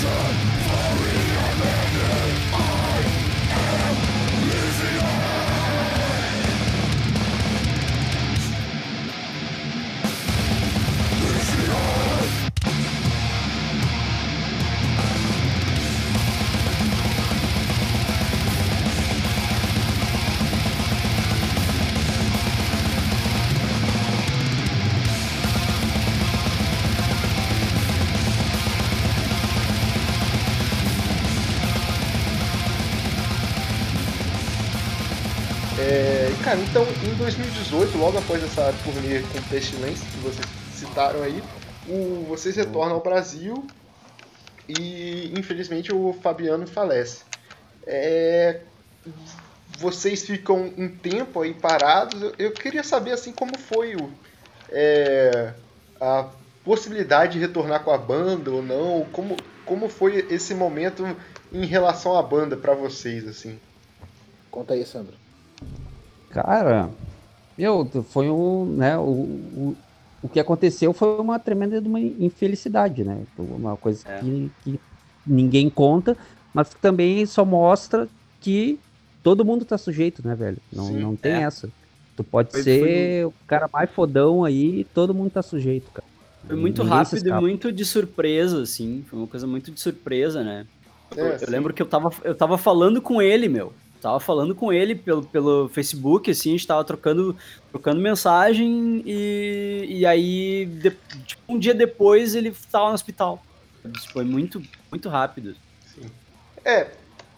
Revolution 0.02 0.59
cara, 36.50 36.62
então 36.62 36.82
em 36.82 37.14
2018, 37.14 37.96
logo 37.96 38.18
após 38.18 38.42
essa 38.42 38.74
turnê 38.82 39.20
com 39.20 39.40
Pestilence 39.48 40.04
que 40.04 40.16
vocês 40.16 40.46
citaram 40.74 41.22
aí, 41.22 41.40
o, 41.88 42.24
vocês 42.28 42.56
retornam 42.56 42.96
ao 42.96 43.00
Brasil 43.00 43.64
e 44.68 45.32
infelizmente 45.38 45.94
o 45.94 46.12
Fabiano 46.12 46.66
falece. 46.66 47.22
É, 47.86 48.62
vocês 49.78 50.26
ficam 50.26 50.72
um 50.76 50.88
tempo 50.88 51.40
aí 51.40 51.54
parados. 51.54 52.20
Eu, 52.20 52.34
eu 52.36 52.52
queria 52.52 52.82
saber 52.82 53.12
assim 53.12 53.30
como 53.30 53.56
foi 53.56 53.94
o, 53.94 54.10
é, 54.70 55.54
a 56.00 56.30
possibilidade 56.64 57.34
de 57.34 57.38
retornar 57.38 57.84
com 57.84 57.92
a 57.92 57.98
banda 57.98 58.50
ou 58.50 58.60
não. 58.60 59.06
Como, 59.12 59.36
como 59.64 59.88
foi 59.88 60.26
esse 60.28 60.52
momento 60.52 61.16
em 61.52 61.64
relação 61.64 62.18
à 62.18 62.22
banda 62.22 62.56
para 62.56 62.74
vocês 62.74 63.28
assim? 63.28 63.56
Conta 64.50 64.74
aí, 64.74 64.84
Sandro. 64.84 65.14
Cara, 66.30 66.90
meu, 67.58 67.86
foi 68.04 68.30
um, 68.30 68.76
né, 68.76 68.96
o, 68.98 69.02
o, 69.04 69.76
o 70.22 70.28
que 70.28 70.40
aconteceu 70.40 70.92
foi 70.92 71.20
uma 71.20 71.38
tremenda 71.38 71.80
uma 71.80 72.00
infelicidade, 72.00 73.04
né? 73.04 73.26
Uma 73.38 73.76
coisa 73.76 74.04
É. 74.04 74.20
que, 74.20 74.50
que 74.62 74.80
ninguém 75.26 75.68
conta, 75.70 76.16
mas 76.54 76.72
que 76.74 76.80
também 76.80 77.26
só 77.26 77.44
mostra 77.44 78.08
que 78.40 78.78
todo 79.22 79.44
mundo 79.44 79.64
tá 79.64 79.76
sujeito, 79.78 80.26
né, 80.26 80.34
velho? 80.36 80.58
Não, 80.72 80.86
Sim, 80.88 81.00
não 81.00 81.16
tem 81.16 81.32
é. 81.32 81.44
essa. 81.44 81.70
Tu 82.16 82.24
pode 82.24 82.52
Foi- 82.52 82.62
ser 82.62 83.26
o 83.26 83.32
cara 83.46 83.68
mais 83.72 83.90
fodão 83.90 84.44
aí, 84.44 84.84
todo 84.84 85.14
mundo 85.14 85.30
tá 85.30 85.42
sujeito, 85.42 85.90
cara. 85.92 86.06
Foi 86.46 86.56
muito 86.56 86.82
Ninguém 86.82 86.90
rápido 86.90 87.28
e 87.28 87.32
muito 87.32 87.72
de 87.72 87.84
surpresa, 87.84 88.62
assim. 88.62 89.04
Foi 89.04 89.18
uma 89.18 89.28
coisa 89.28 89.46
muito 89.46 89.70
de 89.70 89.80
surpresa, 89.80 90.42
né? 90.42 90.66
Eu, 91.14 91.26
É, 91.26 91.38
eu 91.40 91.46
sim. 91.46 91.52
lembro 91.52 91.72
que 91.74 91.82
eu 91.82 91.88
tava, 91.88 92.10
eu 92.24 92.36
tava 92.36 92.58
falando 92.58 93.00
com 93.02 93.20
ele, 93.22 93.48
meu. 93.48 93.72
Tava 94.00 94.18
falando 94.18 94.54
com 94.54 94.72
ele 94.72 94.94
pelo, 94.94 95.22
pelo 95.22 95.68
Facebook, 95.68 96.30
assim, 96.30 96.50
a 96.50 96.52
gente 96.52 96.66
tava 96.66 96.82
trocando, 96.84 97.36
trocando 97.70 98.00
mensagem 98.00 99.02
e, 99.04 99.84
e 99.88 100.06
aí, 100.06 100.64
de- 100.66 100.96
tipo, 101.26 101.42
um 101.48 101.58
dia 101.58 101.74
depois 101.74 102.34
ele 102.34 102.54
tava 102.70 102.88
no 102.88 102.94
hospital. 102.94 103.44
Isso 103.94 104.10
foi 104.12 104.24
muito, 104.24 104.62
muito 104.90 105.08
rápido. 105.08 105.54
É, 106.64 106.88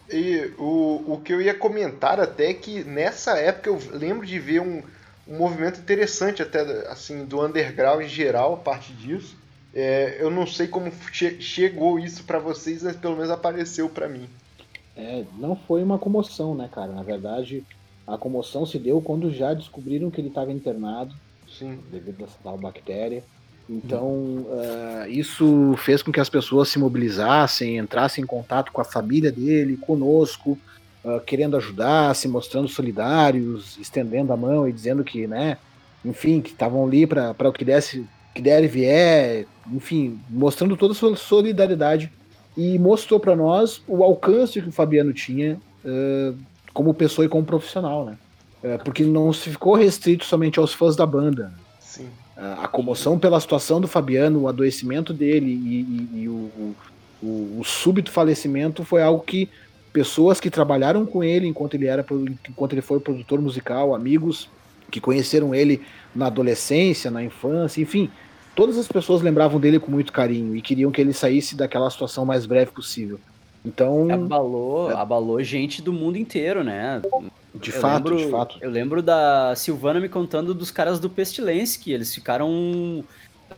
e 0.09 0.51
o, 0.57 1.03
o 1.13 1.21
que 1.23 1.33
eu 1.33 1.41
ia 1.41 1.53
comentar 1.53 2.19
até 2.19 2.49
é 2.49 2.53
que 2.53 2.83
nessa 2.83 3.37
época 3.37 3.69
eu 3.69 3.79
lembro 3.91 4.25
de 4.25 4.39
ver 4.39 4.61
um, 4.61 4.81
um 5.27 5.37
movimento 5.37 5.79
interessante 5.79 6.41
até 6.41 6.61
assim 6.89 7.25
do 7.25 7.45
underground 7.45 8.03
em 8.03 8.09
geral 8.09 8.53
a 8.53 8.57
partir 8.57 8.93
disso. 8.93 9.35
É, 9.73 10.17
eu 10.19 10.29
não 10.29 10.45
sei 10.45 10.67
como 10.67 10.91
che- 11.11 11.41
chegou 11.41 11.97
isso 11.99 12.23
pra 12.25 12.39
vocês, 12.39 12.83
mas 12.83 12.95
pelo 12.95 13.15
menos 13.15 13.31
apareceu 13.31 13.89
pra 13.89 14.07
mim. 14.07 14.29
É, 14.95 15.23
não 15.37 15.55
foi 15.55 15.83
uma 15.83 15.97
comoção, 15.97 16.53
né, 16.53 16.69
cara? 16.71 16.91
Na 16.91 17.03
verdade, 17.03 17.63
a 18.07 18.17
comoção 18.17 18.65
se 18.65 18.77
deu 18.77 19.01
quando 19.01 19.31
já 19.31 19.53
descobriram 19.53 20.11
que 20.11 20.21
ele 20.21 20.27
estava 20.27 20.51
internado 20.51 21.13
Sim. 21.47 21.79
devido 21.91 22.21
a 22.21 22.25
essa 22.25 22.37
tal 22.43 22.57
bactéria. 22.57 23.23
Então, 23.69 24.45
eh, 24.51 25.09
isso 25.09 25.73
fez 25.77 26.03
com 26.03 26.11
que 26.11 26.19
as 26.19 26.27
pessoas 26.27 26.67
se 26.67 26.77
mobilizassem, 26.77 27.77
entrassem 27.77 28.21
em 28.21 28.27
contato 28.27 28.73
com 28.73 28.81
a 28.81 28.85
família 28.85 29.31
dele, 29.31 29.77
conosco, 29.77 30.59
ah, 31.05 31.21
querendo 31.25 31.57
ajudar, 31.57 32.15
se 32.15 32.27
mostrando 32.27 32.67
solidários, 32.67 33.77
estendendo 33.77 34.31
a 34.31 34.37
mão 34.37 34.67
e 34.67 34.71
dizendo 34.71 35.03
que, 35.03 35.27
né, 35.27 35.57
enfim, 36.03 36.41
que 36.41 36.51
estavam 36.51 36.85
ali 36.85 37.05
para 37.05 37.49
o 37.49 37.53
que 37.53 37.65
desse, 37.65 38.05
que 38.33 38.41
der 38.41 38.63
e 38.63 38.67
vier, 38.67 39.45
enfim, 39.71 40.19
mostrando 40.29 40.77
toda 40.77 40.93
a 40.93 40.95
sua 40.95 41.15
solidariedade 41.15 42.11
e 42.57 42.77
mostrou 42.77 43.19
para 43.19 43.35
nós 43.35 43.81
o 43.87 44.03
alcance 44.03 44.61
que 44.61 44.69
o 44.69 44.71
Fabiano 44.71 45.11
tinha 45.13 45.57
eh, 45.83 46.33
como 46.73 46.93
pessoa 46.93 47.25
e 47.25 47.29
como 47.29 47.43
profissional, 47.45 48.05
né? 48.05 48.17
Eh, 48.63 48.77
porque 48.77 49.03
não 49.03 49.33
se 49.33 49.49
ficou 49.49 49.75
restrito 49.75 50.25
somente 50.25 50.59
aos 50.59 50.73
fãs 50.73 50.95
da 50.95 51.05
banda, 51.05 51.51
Sim. 51.79 52.07
a 52.37 52.63
a 52.63 52.67
comoção 52.67 53.17
pela 53.19 53.39
situação 53.39 53.81
do 53.81 53.87
Fabiano, 53.87 54.41
o 54.41 54.47
adoecimento 54.47 55.13
dele 55.13 55.47
e, 55.51 56.17
e- 56.19 56.21
e 56.23 56.29
o, 56.29 56.75
o- 57.21 57.59
o- 57.59 57.63
súbito 57.63 58.11
falecimento 58.11 58.83
foi 58.83 59.01
algo 59.01 59.23
que 59.23 59.49
pessoas 59.91 60.39
que 60.39 60.49
trabalharam 60.49 61.05
com 61.05 61.23
ele 61.23 61.47
enquanto 61.47 61.75
ele 61.75 61.85
era 61.87 62.03
enquanto 62.49 62.73
ele 62.73 62.81
foi 62.81 62.99
produtor 62.99 63.39
musical, 63.41 63.93
amigos 63.93 64.49
que 64.91 64.99
conheceram 64.99 65.53
ele 65.55 65.81
na 66.15 66.27
adolescência, 66.27 67.09
na 67.11 67.23
infância, 67.23 67.81
enfim, 67.81 68.09
todas 68.55 68.77
as 68.77 68.87
pessoas 68.87 69.21
lembravam 69.21 69.59
dele 69.59 69.79
com 69.79 69.91
muito 69.91 70.11
carinho 70.13 70.55
e 70.55 70.61
queriam 70.61 70.91
que 70.91 71.01
ele 71.01 71.13
saísse 71.13 71.55
daquela 71.55 71.89
situação 71.89 72.25
mais 72.25 72.45
breve 72.45 72.71
possível. 72.71 73.19
Então, 73.65 74.11
Abalou, 74.11 74.89
abalou 74.89 75.41
gente 75.43 75.81
do 75.81 75.93
mundo 75.93 76.17
inteiro, 76.17 76.63
né? 76.63 77.01
de 77.55 77.69
Eu 77.69 77.79
fato, 77.79 78.09
lembro- 78.09 78.25
de 78.25 78.31
fato. 78.31 78.57
Eu 78.61 78.69
lembro 78.69 79.01
da 79.01 79.53
Silvana 79.55 79.99
me 79.99 80.09
contando 80.09 80.53
dos 80.53 80.69
caras 80.71 80.99
do 80.99 81.09
Pestilence, 81.09 81.79
que 81.79 81.91
eles 81.93 82.13
ficaram 82.13 83.03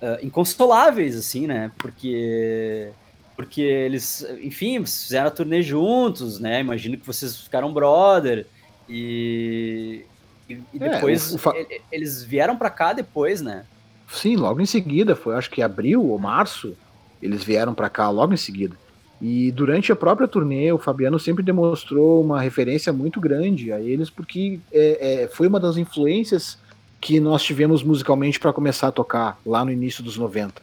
ah, 0.02 0.20
inconsoláveis, 0.22 1.16
assim, 1.16 1.48
né? 1.48 1.72
Porque. 1.78 2.90
Porque 3.36 3.62
eles, 3.62 4.26
enfim, 4.42 4.86
fizeram 4.86 5.28
a 5.28 5.32
turnê 5.32 5.62
juntos, 5.62 6.40
né? 6.40 6.60
Imagino 6.62 6.98
que 6.98 7.06
vocês 7.06 7.36
ficaram 7.38 7.74
brother. 7.74 8.46
E. 8.88 10.06
E, 10.50 10.54
e 10.74 10.78
É, 10.80 10.90
depois. 10.90 11.32
o- 11.32 11.36
o 11.36 11.38
fa- 11.40 11.54
eles 11.92 12.24
vieram 12.24 12.56
pra 12.56 12.70
cá 12.70 12.94
depois, 12.94 13.42
né? 13.42 13.66
Sim, 14.08 14.36
logo 14.36 14.62
em 14.62 14.66
seguida, 14.66 15.16
foi 15.16 15.36
acho 15.36 15.50
que 15.50 15.62
abril 15.62 16.04
ou 16.04 16.20
março, 16.20 16.76
eles 17.22 17.44
vieram 17.44 17.74
pra 17.74 17.90
cá 17.90 18.10
logo 18.10 18.34
em 18.34 18.38
seguida. 18.38 18.76
E 19.22 19.52
durante 19.52 19.92
a 19.92 19.96
própria 19.96 20.28
turnê, 20.28 20.72
o 20.72 20.78
Fabiano 20.78 21.18
sempre 21.20 21.44
demonstrou 21.44 22.22
uma 22.22 22.42
referência 22.42 22.92
muito 22.92 23.20
grande 23.20 23.72
a 23.72 23.80
eles, 23.80 24.10
porque 24.10 24.60
é, 24.72 25.24
é, 25.24 25.28
foi 25.28 25.48
uma 25.48 25.60
das 25.60 25.78
influências 25.78 26.58
que 27.00 27.20
nós 27.20 27.44
tivemos 27.44 27.82
musicalmente 27.84 28.40
para 28.40 28.52
começar 28.52 28.88
a 28.88 28.92
tocar 28.92 29.40
lá 29.46 29.64
no 29.64 29.72
início 29.72 30.04
dos 30.04 30.18
90. 30.18 30.62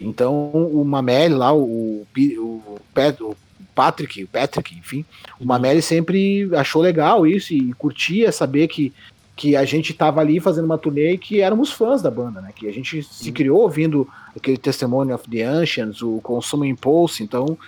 Então, 0.00 0.50
o 0.52 0.84
Mameli 0.84 1.34
lá, 1.34 1.54
o, 1.54 2.06
o, 2.06 2.42
o 2.42 3.36
Patrick, 3.74 4.24
o 4.24 4.28
Patrick, 4.28 4.76
enfim, 4.76 5.04
o 5.40 5.44
Mameli 5.44 5.80
sempre 5.80 6.48
achou 6.54 6.82
legal 6.82 7.26
isso 7.26 7.54
e 7.54 7.72
curtia 7.74 8.30
saber 8.30 8.68
que 8.68 8.92
que 9.36 9.54
a 9.54 9.64
gente 9.66 9.92
tava 9.92 10.20
ali 10.20 10.40
fazendo 10.40 10.64
uma 10.64 10.78
turnê 10.78 11.12
e 11.12 11.18
que 11.18 11.42
éramos 11.42 11.70
fãs 11.70 12.00
da 12.00 12.10
banda, 12.10 12.40
né? 12.40 12.50
Que 12.56 12.66
a 12.66 12.72
gente 12.72 13.02
se 13.02 13.30
criou 13.30 13.60
ouvindo 13.60 14.08
aquele 14.34 14.56
Testimony 14.56 15.12
of 15.12 15.28
the 15.28 15.42
Ancients, 15.42 16.00
o 16.00 16.20
Consumo 16.22 16.64
Impulse, 16.64 17.22
então 17.22 17.58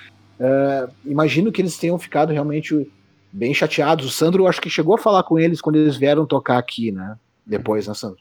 é, 0.41 0.89
imagino 1.05 1.53
que 1.53 1.61
eles 1.61 1.77
tenham 1.77 1.99
ficado 1.99 2.33
realmente 2.33 2.91
bem 3.31 3.53
chateados. 3.53 4.07
O 4.07 4.11
Sandro, 4.11 4.45
eu 4.45 4.49
acho 4.49 4.61
que 4.61 4.71
chegou 4.71 4.95
a 4.95 4.99
falar 4.99 5.23
com 5.25 5.39
eles 5.39 5.61
quando 5.61 5.77
eles 5.77 5.97
vieram 5.97 6.25
tocar 6.25 6.57
aqui, 6.57 6.91
né? 6.91 7.19
Depois, 7.45 7.87
né, 7.87 7.95
Sandro? 7.95 8.19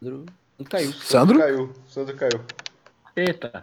Sandro 0.00 0.24
caiu. 0.68 0.92
Sandro? 0.92 1.38
Caiu. 1.38 1.72
Sandro 1.88 2.16
caiu. 2.16 2.40
Eita. 3.16 3.62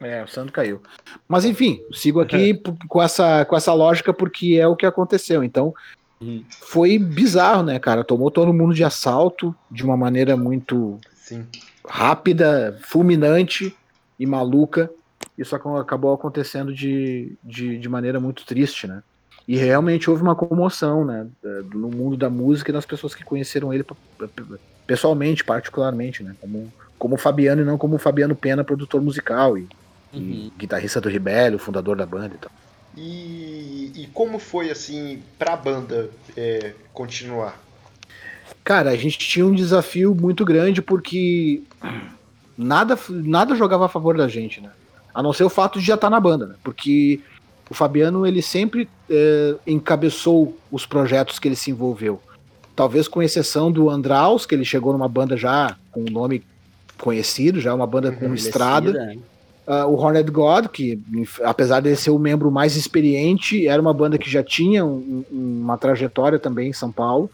É, 0.00 0.24
o 0.24 0.28
Sandro 0.28 0.52
caiu. 0.52 0.82
Mas 1.28 1.44
enfim, 1.44 1.82
sigo 1.92 2.20
aqui 2.20 2.60
com 2.88 3.02
essa, 3.02 3.44
com 3.44 3.56
essa 3.56 3.72
lógica 3.72 4.12
porque 4.12 4.58
é 4.60 4.66
o 4.66 4.76
que 4.76 4.86
aconteceu. 4.86 5.44
Então, 5.44 5.74
Uhum. 6.22 6.44
foi 6.50 6.98
bizarro, 6.98 7.62
né, 7.62 7.78
cara? 7.78 8.04
Tomou 8.04 8.30
todo 8.30 8.52
mundo 8.52 8.74
de 8.74 8.84
assalto 8.84 9.54
de 9.70 9.82
uma 9.82 9.96
maneira 9.96 10.36
muito 10.36 11.00
Sim. 11.14 11.46
rápida, 11.86 12.78
fulminante 12.82 13.74
e 14.18 14.26
maluca. 14.26 14.90
Isso 15.38 15.56
ac- 15.56 15.66
acabou 15.80 16.12
acontecendo 16.12 16.74
de, 16.74 17.32
de, 17.42 17.78
de 17.78 17.88
maneira 17.88 18.20
muito 18.20 18.44
triste, 18.44 18.86
né? 18.86 19.02
E 19.48 19.56
realmente 19.56 20.10
houve 20.10 20.22
uma 20.22 20.36
comoção, 20.36 21.04
né? 21.04 21.26
No 21.72 21.88
mundo 21.88 22.16
da 22.16 22.28
música 22.28 22.70
e 22.70 22.74
das 22.74 22.84
pessoas 22.84 23.14
que 23.14 23.24
conheceram 23.24 23.72
ele 23.72 23.84
pessoalmente, 24.86 25.42
particularmente, 25.42 26.22
né? 26.22 26.36
Como, 26.38 26.70
como 26.98 27.16
Fabiano 27.16 27.62
e 27.62 27.64
não 27.64 27.78
como 27.78 27.96
Fabiano 27.98 28.36
Pena, 28.36 28.62
produtor 28.62 29.00
musical 29.00 29.56
e, 29.56 29.66
e 30.12 30.18
Uhum. 30.18 30.50
guitarrista 30.58 31.00
do 31.00 31.08
Ribelli, 31.08 31.56
o 31.56 31.58
fundador 31.58 31.96
da 31.96 32.04
banda 32.04 32.34
e 32.34 32.38
tal. 32.38 32.50
E, 32.96 33.92
e 33.94 34.08
como 34.12 34.38
foi 34.38 34.70
assim 34.70 35.22
pra 35.38 35.56
banda 35.56 36.10
é, 36.36 36.72
continuar? 36.92 37.60
Cara, 38.64 38.90
a 38.90 38.96
gente 38.96 39.18
tinha 39.18 39.46
um 39.46 39.54
desafio 39.54 40.14
muito 40.14 40.44
grande 40.44 40.82
porque 40.82 41.62
nada, 42.56 42.98
nada 43.08 43.54
jogava 43.54 43.86
a 43.86 43.88
favor 43.88 44.16
da 44.16 44.28
gente, 44.28 44.60
né? 44.60 44.70
A 45.14 45.22
não 45.22 45.32
ser 45.32 45.44
o 45.44 45.50
fato 45.50 45.78
de 45.78 45.86
já 45.86 45.94
estar 45.94 46.10
na 46.10 46.20
banda, 46.20 46.46
né? 46.46 46.54
Porque 46.62 47.20
o 47.70 47.74
Fabiano, 47.74 48.26
ele 48.26 48.42
sempre 48.42 48.88
eh, 49.08 49.54
encabeçou 49.64 50.56
os 50.70 50.84
projetos 50.84 51.38
que 51.38 51.46
ele 51.46 51.56
se 51.56 51.70
envolveu. 51.70 52.20
Talvez 52.74 53.06
com 53.06 53.22
exceção 53.22 53.70
do 53.70 53.88
Andraus, 53.88 54.44
que 54.44 54.54
ele 54.54 54.64
chegou 54.64 54.92
numa 54.92 55.08
banda 55.08 55.36
já 55.36 55.76
com 55.92 56.00
um 56.00 56.10
nome 56.10 56.44
conhecido, 56.98 57.60
já 57.60 57.72
uma 57.74 57.86
banda 57.86 58.10
com 58.10 58.34
estrada. 58.34 59.16
Ah, 59.72 59.86
o 59.86 59.94
Horned 59.94 60.28
God, 60.32 60.66
que 60.66 60.98
apesar 61.44 61.78
de 61.80 61.94
ser 61.94 62.10
o 62.10 62.18
membro 62.18 62.50
mais 62.50 62.74
experiente, 62.74 63.68
era 63.68 63.80
uma 63.80 63.94
banda 63.94 64.18
que 64.18 64.28
já 64.28 64.42
tinha 64.42 64.84
um- 64.84 65.24
um- 65.30 65.60
uma 65.62 65.78
trajetória 65.78 66.40
também 66.40 66.70
em 66.70 66.72
São 66.72 66.90
Paulo. 66.90 67.30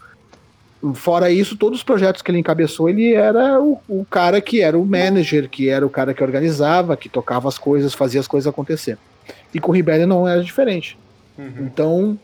Fora 0.93 1.31
isso, 1.31 1.57
todos 1.57 1.79
os 1.79 1.83
projetos 1.83 2.21
que 2.21 2.31
ele 2.31 2.39
encabeçou, 2.39 2.91
ele 2.91 3.15
era 3.15 3.59
o, 3.63 3.81
o 3.89 4.05
cara 4.05 4.39
que 4.43 4.61
era 4.61 4.79
o 4.79 4.85
manager, 4.85 5.49
que 5.49 5.71
era 5.71 5.87
o 5.87 5.89
cara 5.89 6.13
que 6.13 6.23
organizava, 6.23 6.95
que 6.95 7.09
tocava 7.09 7.49
as 7.49 7.57
coisas, 7.57 7.95
fazia 7.95 8.21
as 8.21 8.29
coisas 8.29 8.47
acontecer. 8.47 8.99
E 9.55 9.59
com 9.59 9.73
o 9.73 9.75
Rebellion 9.75 10.07
não 10.07 10.29
era 10.29 10.43
diferente. 10.45 10.99
Uhum. 11.39 11.53
Então, 11.61 12.19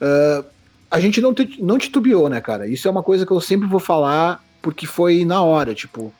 ah, 0.00 0.44
a 0.90 1.00
gente 1.00 1.20
não, 1.22 1.32
te- 1.32 1.62
não 1.62 1.78
titubeou, 1.78 2.28
né, 2.28 2.40
cara? 2.42 2.66
Isso 2.66 2.86
é 2.86 2.90
uma 2.90 3.02
coisa 3.02 3.24
que 3.24 3.32
eu 3.32 3.40
sempre 3.40 3.66
vou 3.66 3.80
falar, 3.80 4.44
porque 4.60 4.86
foi 4.86 5.24
na 5.24 5.42
hora, 5.42 5.74
tipo, 5.74 6.12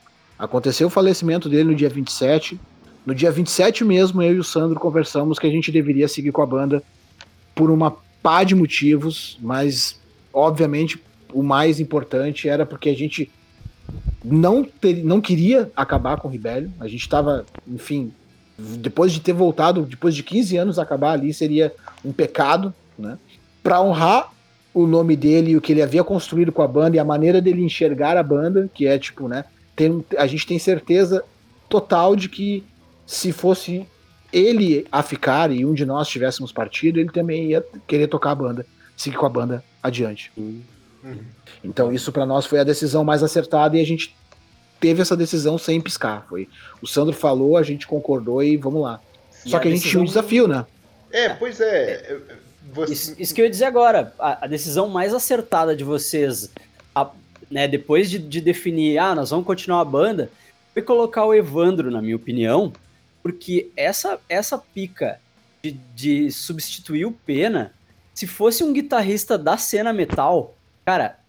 aconteceu 0.43 0.87
o 0.87 0.89
falecimento 0.89 1.47
dele 1.47 1.69
no 1.69 1.75
dia 1.75 1.89
27. 1.89 2.59
No 3.05 3.15
dia 3.15 3.31
27 3.31 3.85
mesmo, 3.85 4.21
eu 4.21 4.33
e 4.33 4.39
o 4.39 4.43
Sandro 4.43 4.79
conversamos 4.79 5.39
que 5.39 5.47
a 5.47 5.49
gente 5.49 5.71
deveria 5.71 6.07
seguir 6.07 6.31
com 6.31 6.41
a 6.41 6.45
banda 6.45 6.83
por 7.55 7.71
uma 7.71 7.95
pá 8.21 8.43
de 8.43 8.53
motivos, 8.53 9.37
mas 9.41 9.99
obviamente 10.33 11.01
o 11.33 11.41
mais 11.41 11.79
importante 11.79 12.49
era 12.49 12.65
porque 12.65 12.89
a 12.89 12.95
gente 12.95 13.31
não, 14.23 14.63
ter, 14.63 15.03
não 15.03 15.21
queria 15.21 15.71
acabar 15.75 16.17
com 16.19 16.27
o 16.27 16.31
Rebellion. 16.31 16.69
A 16.79 16.87
gente 16.87 17.01
estava, 17.01 17.45
enfim, 17.65 18.11
depois 18.57 19.13
de 19.13 19.21
ter 19.21 19.33
voltado, 19.33 19.83
depois 19.83 20.13
de 20.13 20.23
15 20.23 20.57
anos 20.57 20.79
acabar 20.79 21.11
ali, 21.11 21.33
seria 21.33 21.73
um 22.03 22.11
pecado, 22.11 22.73
né? 22.99 23.17
Para 23.61 23.81
honrar 23.81 24.31
o 24.73 24.85
nome 24.85 25.15
dele 25.15 25.51
e 25.51 25.57
o 25.57 25.61
que 25.61 25.71
ele 25.71 25.81
havia 25.81 26.03
construído 26.03 26.51
com 26.51 26.61
a 26.61 26.67
banda 26.67 26.97
e 26.97 26.99
a 26.99 27.05
maneira 27.05 27.41
dele 27.41 27.63
enxergar 27.63 28.17
a 28.17 28.23
banda, 28.23 28.69
que 28.73 28.85
é 28.85 28.99
tipo, 28.99 29.27
né? 29.27 29.45
Tem, 29.75 30.03
a 30.17 30.27
gente 30.27 30.45
tem 30.45 30.59
certeza 30.59 31.23
total 31.69 32.15
de 32.15 32.29
que 32.29 32.63
se 33.05 33.31
fosse 33.31 33.85
ele 34.31 34.85
a 34.91 35.01
ficar 35.03 35.51
e 35.51 35.65
um 35.65 35.73
de 35.73 35.85
nós 35.85 36.07
tivéssemos 36.07 36.51
partido, 36.51 36.99
ele 36.99 37.11
também 37.11 37.47
ia 37.51 37.65
querer 37.87 38.07
tocar 38.07 38.31
a 38.31 38.35
banda, 38.35 38.65
seguir 38.95 39.17
com 39.17 39.25
a 39.25 39.29
banda 39.29 39.63
adiante. 39.81 40.31
Então 41.63 41.91
isso 41.93 42.11
para 42.11 42.25
nós 42.25 42.45
foi 42.45 42.59
a 42.59 42.63
decisão 42.63 43.03
mais 43.03 43.23
acertada 43.23 43.77
e 43.77 43.81
a 43.81 43.85
gente 43.85 44.15
teve 44.79 45.01
essa 45.01 45.15
decisão 45.15 45.57
sem 45.57 45.79
piscar. 45.81 46.25
Foi 46.29 46.47
o 46.81 46.87
Sandro 46.87 47.13
falou, 47.13 47.57
a 47.57 47.63
gente 47.63 47.87
concordou 47.87 48.41
e 48.43 48.57
vamos 48.57 48.81
lá. 48.81 48.99
E 49.45 49.49
Só 49.49 49.57
a 49.57 49.59
que 49.59 49.67
a 49.67 49.71
gente 49.71 49.87
tinha 49.89 50.01
um 50.01 50.05
desafio, 50.05 50.47
né? 50.47 50.65
É, 51.11 51.29
pois 51.29 51.59
é. 51.59 52.07
eu- 52.11 52.21
Você, 52.73 52.93
Isso, 52.93 53.15
isso 53.19 53.35
que 53.35 53.41
eu 53.41 53.45
ia 53.45 53.51
dizer 53.51 53.65
agora. 53.65 54.13
A, 54.17 54.45
a 54.45 54.47
decisão 54.47 54.87
mais 54.89 55.13
acertada 55.13 55.75
de 55.75 55.83
vocês, 55.83 56.49
a- 56.95 57.11
né, 57.53 57.67
depois 57.67 58.09
de, 58.09 58.17
de 58.17 58.41
definir, 58.41 58.97
ah, 58.97 59.13
nós 59.13 59.29
vamos 59.29 59.45
continuar 59.45 59.81
a 59.81 59.85
banda, 59.85 60.31
foi 60.73 60.81
colocar 60.81 61.23
o 61.23 61.33
Evandro, 61.33 61.91
na 61.91 62.01
minha 62.01 62.15
opinião, 62.15 62.73
porque 63.21 63.69
essa, 63.77 64.19
essa 64.27 64.57
pica 64.57 65.19
de, 65.63 65.71
de 65.93 66.31
substituir 66.31 67.05
o 67.05 67.11
Pena, 67.11 67.71
se 68.11 68.25
fosse 68.25 68.63
um 68.63 68.73
guitarrista 68.73 69.37
da 69.37 69.55
cena 69.55 69.93
metal, 69.93 70.55
cara, 70.83 71.19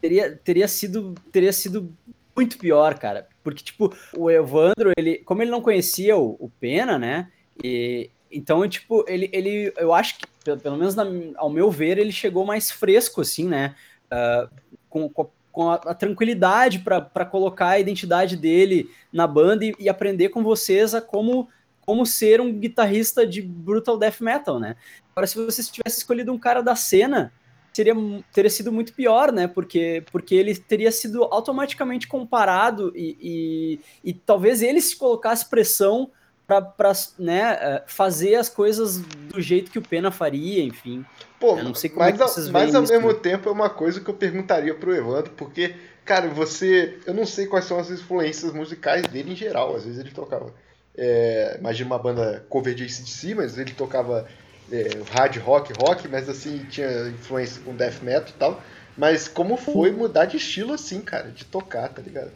teria, 0.00 0.34
teria, 0.42 0.66
sido, 0.66 1.14
teria 1.30 1.52
sido 1.52 1.92
muito 2.34 2.56
pior, 2.56 2.98
cara. 2.98 3.28
Porque, 3.42 3.62
tipo, 3.62 3.94
o 4.16 4.30
Evandro, 4.30 4.90
ele, 4.96 5.18
como 5.18 5.42
ele 5.42 5.50
não 5.50 5.60
conhecia 5.60 6.16
o, 6.16 6.36
o 6.40 6.50
Pena, 6.58 6.98
né? 6.98 7.30
E, 7.62 8.10
então, 8.32 8.66
tipo, 8.66 9.04
ele, 9.06 9.28
ele, 9.34 9.70
eu 9.76 9.92
acho 9.92 10.18
que, 10.18 10.26
pelo, 10.42 10.58
pelo 10.58 10.76
menos 10.78 10.94
na- 10.94 11.04
ao 11.36 11.50
meu 11.50 11.70
ver, 11.70 11.98
ele 11.98 12.10
chegou 12.10 12.44
mais 12.46 12.70
fresco, 12.70 13.20
assim, 13.20 13.46
né? 13.46 13.76
Ah, 14.10 14.48
com, 14.88 15.08
com, 15.08 15.28
com 15.54 15.70
a, 15.70 15.76
a 15.76 15.94
tranquilidade 15.94 16.80
para 16.80 17.24
colocar 17.24 17.68
a 17.68 17.78
identidade 17.78 18.36
dele 18.36 18.90
na 19.12 19.24
banda 19.24 19.64
e, 19.64 19.72
e 19.78 19.88
aprender 19.88 20.30
com 20.30 20.42
vocês 20.42 20.96
a 20.96 21.00
como, 21.00 21.48
como 21.86 22.04
ser 22.04 22.40
um 22.40 22.52
guitarrista 22.52 23.24
de 23.24 23.40
brutal 23.40 23.96
death 23.96 24.20
metal, 24.20 24.58
né? 24.58 24.74
Agora, 25.12 25.28
se 25.28 25.36
vocês 25.36 25.68
tivessem 25.68 25.98
escolhido 25.98 26.32
um 26.32 26.38
cara 26.38 26.60
da 26.60 26.74
cena, 26.74 27.32
seria, 27.72 27.94
teria 28.32 28.50
sido 28.50 28.72
muito 28.72 28.92
pior, 28.94 29.30
né? 29.30 29.46
Porque, 29.46 30.02
porque 30.10 30.34
ele 30.34 30.56
teria 30.56 30.90
sido 30.90 31.22
automaticamente 31.22 32.08
comparado 32.08 32.92
e, 32.96 33.16
e, 33.22 34.10
e 34.10 34.12
talvez 34.12 34.60
ele 34.60 34.80
se 34.80 34.96
colocasse 34.96 35.48
pressão 35.48 36.10
para 36.46 36.92
né, 37.18 37.58
eh, 37.60 37.82
fazer 37.86 38.34
as 38.34 38.48
coisas 38.48 38.98
do 38.98 39.40
jeito 39.40 39.70
que 39.70 39.78
o 39.78 39.82
Pena 39.82 40.10
faria, 40.10 40.62
enfim. 40.62 41.04
Pô, 41.40 41.58
Eu 41.58 41.64
não 41.64 41.74
sei 41.74 41.88
como 41.90 42.02
é 42.02 42.06
mas, 42.10 42.16
que 42.16 42.22
ao- 42.22 42.28
vocês 42.28 42.48
mas 42.48 42.64
veem 42.72 42.76
ao 42.76 42.82
mesmo 42.82 43.08
né? 43.08 43.18
tempo 43.20 43.48
é 43.48 43.52
uma 43.52 43.70
coisa 43.70 44.00
que 44.00 44.08
eu 44.08 44.14
perguntaria 44.14 44.74
pro 44.74 44.94
Evandro, 44.94 45.32
porque, 45.36 45.74
cara, 46.04 46.28
você. 46.28 46.98
Eu 47.06 47.14
não 47.14 47.24
sei 47.26 47.46
quais 47.46 47.64
são 47.64 47.78
as 47.78 47.90
influências 47.90 48.52
musicais 48.52 49.06
dele 49.06 49.32
em 49.32 49.36
geral. 49.36 49.74
Às 49.74 49.84
vezes 49.84 49.98
ele 50.00 50.10
tocava. 50.10 50.52
É, 50.96 51.56
imagina 51.58 51.90
uma 51.90 51.98
banda 51.98 52.44
cover 52.48 52.74
de 52.74 52.84
ACDC, 52.84 53.34
mas 53.34 53.58
ele 53.58 53.72
tocava 53.72 54.28
é, 54.70 54.88
hard 55.12 55.36
rock, 55.38 55.72
rock, 55.72 56.06
mas 56.08 56.28
assim, 56.28 56.64
tinha 56.70 57.08
influência 57.08 57.60
com 57.64 57.74
death 57.74 58.00
metal 58.02 58.28
e 58.28 58.38
tal. 58.38 58.62
Mas 58.96 59.26
como 59.26 59.56
foi 59.56 59.90
mudar 59.90 60.26
de 60.26 60.36
estilo 60.36 60.72
assim, 60.72 61.00
cara, 61.00 61.28
de 61.30 61.44
tocar, 61.44 61.88
tá 61.88 62.00
ligado? 62.00 62.30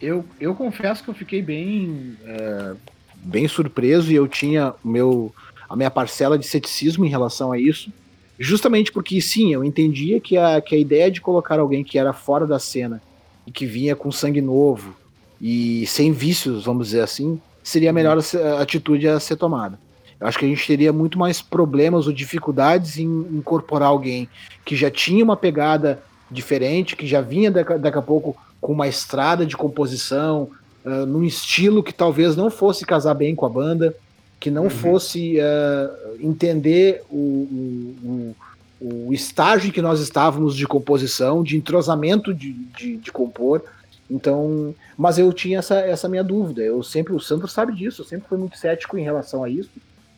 Eu, 0.00 0.24
eu 0.40 0.54
confesso 0.54 1.02
que 1.04 1.10
eu 1.10 1.14
fiquei 1.14 1.42
bem, 1.42 2.16
é, 2.24 2.74
bem 3.22 3.48
surpreso 3.48 4.10
e 4.10 4.14
eu 4.14 4.26
tinha 4.28 4.74
meu, 4.84 5.32
a 5.68 5.76
minha 5.76 5.90
parcela 5.90 6.38
de 6.38 6.46
ceticismo 6.46 7.04
em 7.04 7.08
relação 7.08 7.52
a 7.52 7.58
isso. 7.58 7.92
Justamente 8.38 8.92
porque, 8.92 9.20
sim, 9.20 9.52
eu 9.52 9.64
entendia 9.64 10.20
que 10.20 10.36
a, 10.36 10.60
que 10.60 10.74
a 10.74 10.78
ideia 10.78 11.10
de 11.10 11.20
colocar 11.20 11.58
alguém 11.58 11.82
que 11.82 11.98
era 11.98 12.12
fora 12.12 12.46
da 12.46 12.58
cena 12.58 13.02
e 13.46 13.50
que 13.50 13.66
vinha 13.66 13.96
com 13.96 14.12
sangue 14.12 14.40
novo 14.40 14.94
e 15.40 15.86
sem 15.86 16.12
vícios, 16.12 16.64
vamos 16.64 16.88
dizer 16.88 17.00
assim, 17.00 17.40
seria 17.62 17.90
a 17.90 17.92
melhor 17.92 18.18
atitude 18.60 19.08
a 19.08 19.18
ser 19.18 19.36
tomada. 19.36 19.78
Eu 20.20 20.26
acho 20.26 20.38
que 20.38 20.44
a 20.44 20.48
gente 20.48 20.66
teria 20.66 20.92
muito 20.92 21.18
mais 21.18 21.40
problemas 21.40 22.06
ou 22.06 22.12
dificuldades 22.12 22.98
em 22.98 23.06
incorporar 23.06 23.88
alguém 23.88 24.28
que 24.64 24.74
já 24.74 24.90
tinha 24.90 25.22
uma 25.22 25.36
pegada 25.36 26.02
diferente, 26.30 26.96
que 26.96 27.06
já 27.06 27.20
vinha 27.20 27.50
daqui, 27.50 27.78
daqui 27.78 27.98
a 27.98 28.02
pouco 28.02 28.36
com 28.60 28.72
uma 28.72 28.88
estrada 28.88 29.46
de 29.46 29.56
composição, 29.56 30.50
ah, 30.84 31.06
num 31.06 31.24
estilo 31.24 31.82
que 31.82 31.92
talvez 31.92 32.36
não 32.36 32.50
fosse 32.50 32.84
casar 32.84 33.14
bem 33.14 33.34
com 33.34 33.46
a 33.46 33.48
banda, 33.48 33.94
que 34.40 34.50
não 34.50 34.70
fosse 34.70 35.40
ah, 35.40 35.90
entender 36.20 37.02
o, 37.10 37.16
o, 37.16 38.36
o, 38.80 39.08
o 39.08 39.12
estágio 39.12 39.68
em 39.68 39.72
que 39.72 39.82
nós 39.82 40.00
estávamos 40.00 40.56
de 40.56 40.66
composição, 40.66 41.42
de 41.42 41.56
entrosamento 41.56 42.32
de, 42.32 42.52
de, 42.52 42.96
de 42.96 43.12
compor. 43.12 43.62
Então, 44.10 44.74
mas 44.96 45.18
eu 45.18 45.32
tinha 45.32 45.58
essa, 45.58 45.76
essa 45.76 46.08
minha 46.08 46.24
dúvida. 46.24 46.62
Eu 46.62 46.82
sempre, 46.82 47.12
o 47.12 47.20
Sandro 47.20 47.46
sabe 47.46 47.74
disso, 47.74 48.02
eu 48.02 48.06
sempre 48.06 48.28
fui 48.28 48.38
muito 48.38 48.56
cético 48.56 48.96
em 48.96 49.02
relação 49.02 49.44
a 49.44 49.50
isso. 49.50 49.70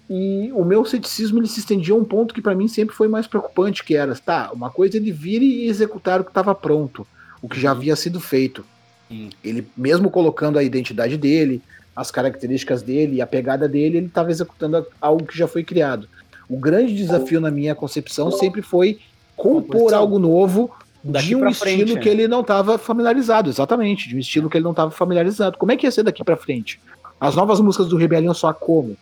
E 0.09 0.51
o 0.55 0.65
meu 0.65 0.85
ceticismo 0.85 1.39
ele 1.39 1.47
se 1.47 1.61
estendia 1.61 1.95
a 1.95 1.97
um 1.97 2.05
ponto 2.05 2.35
que 2.35 2.43
para 2.43 2.55
mim 2.55 2.66
sempre 2.66 2.95
foi 2.95 3.07
mais 3.07 3.28
preocupante, 3.28 3.85
que 3.85 3.95
era, 3.95 4.12
tá, 4.16 4.51
uma 4.53 4.69
coisa 4.69 4.97
é 4.97 5.01
ele 5.01 5.12
vir 5.12 5.41
e 5.41 5.69
executar 5.69 6.20
o 6.20 6.24
que 6.24 6.31
estava 6.31 6.53
pronto, 6.53 7.07
o 7.41 7.49
que 7.49 7.61
já 7.61 7.70
havia 7.70 7.95
sido 7.95 8.19
feito. 8.20 8.65
Sim. 9.11 9.31
Ele 9.43 9.66
mesmo 9.77 10.09
colocando 10.09 10.59
a 10.59 10.62
identidade 10.62 11.16
dele, 11.16 11.61
as 11.95 12.11
características 12.11 12.81
dele 12.81 13.16
e 13.16 13.20
a 13.20 13.27
pegada 13.27 13.69
dele, 13.69 13.99
ele 13.99 14.07
estava 14.07 14.31
executando 14.31 14.87
algo 15.01 15.24
que 15.27 15.37
já 15.37 15.49
foi 15.49 15.65
criado. 15.65 16.09
O 16.49 16.57
grande 16.57 16.95
desafio 16.95 17.41
na 17.41 17.51
minha 17.51 17.74
concepção 17.74 18.31
sempre 18.31 18.62
foi 18.62 19.01
compor 19.37 19.93
algo 19.95 20.19
novo 20.19 20.70
Daqui 21.03 21.28
de 21.28 21.37
um 21.37 21.49
estilo 21.49 21.55
frente, 21.55 21.99
que 21.99 22.09
né? 22.09 22.15
ele 22.15 22.28
não 22.28 22.43
estava 22.43 22.77
familiarizado, 22.77 23.49
exatamente, 23.49 24.09
de 24.09 24.16
um 24.16 24.19
estilo 24.19 24.51
que 24.51 24.57
ele 24.59 24.65
não 24.65 24.73
estava 24.73 24.91
familiarizado. 24.91 25.57
Como 25.57 25.73
é 25.73 25.77
que 25.77 25.87
ia 25.87 25.91
ser 25.91 26.03
daqui 26.03 26.23
para 26.23 26.37
frente? 26.37 26.81
As 27.19 27.35
novas 27.35 27.59
músicas 27.61 27.89
do 27.89 27.97
Rebelião 27.97 28.35
só 28.35 28.53
como? 28.53 28.97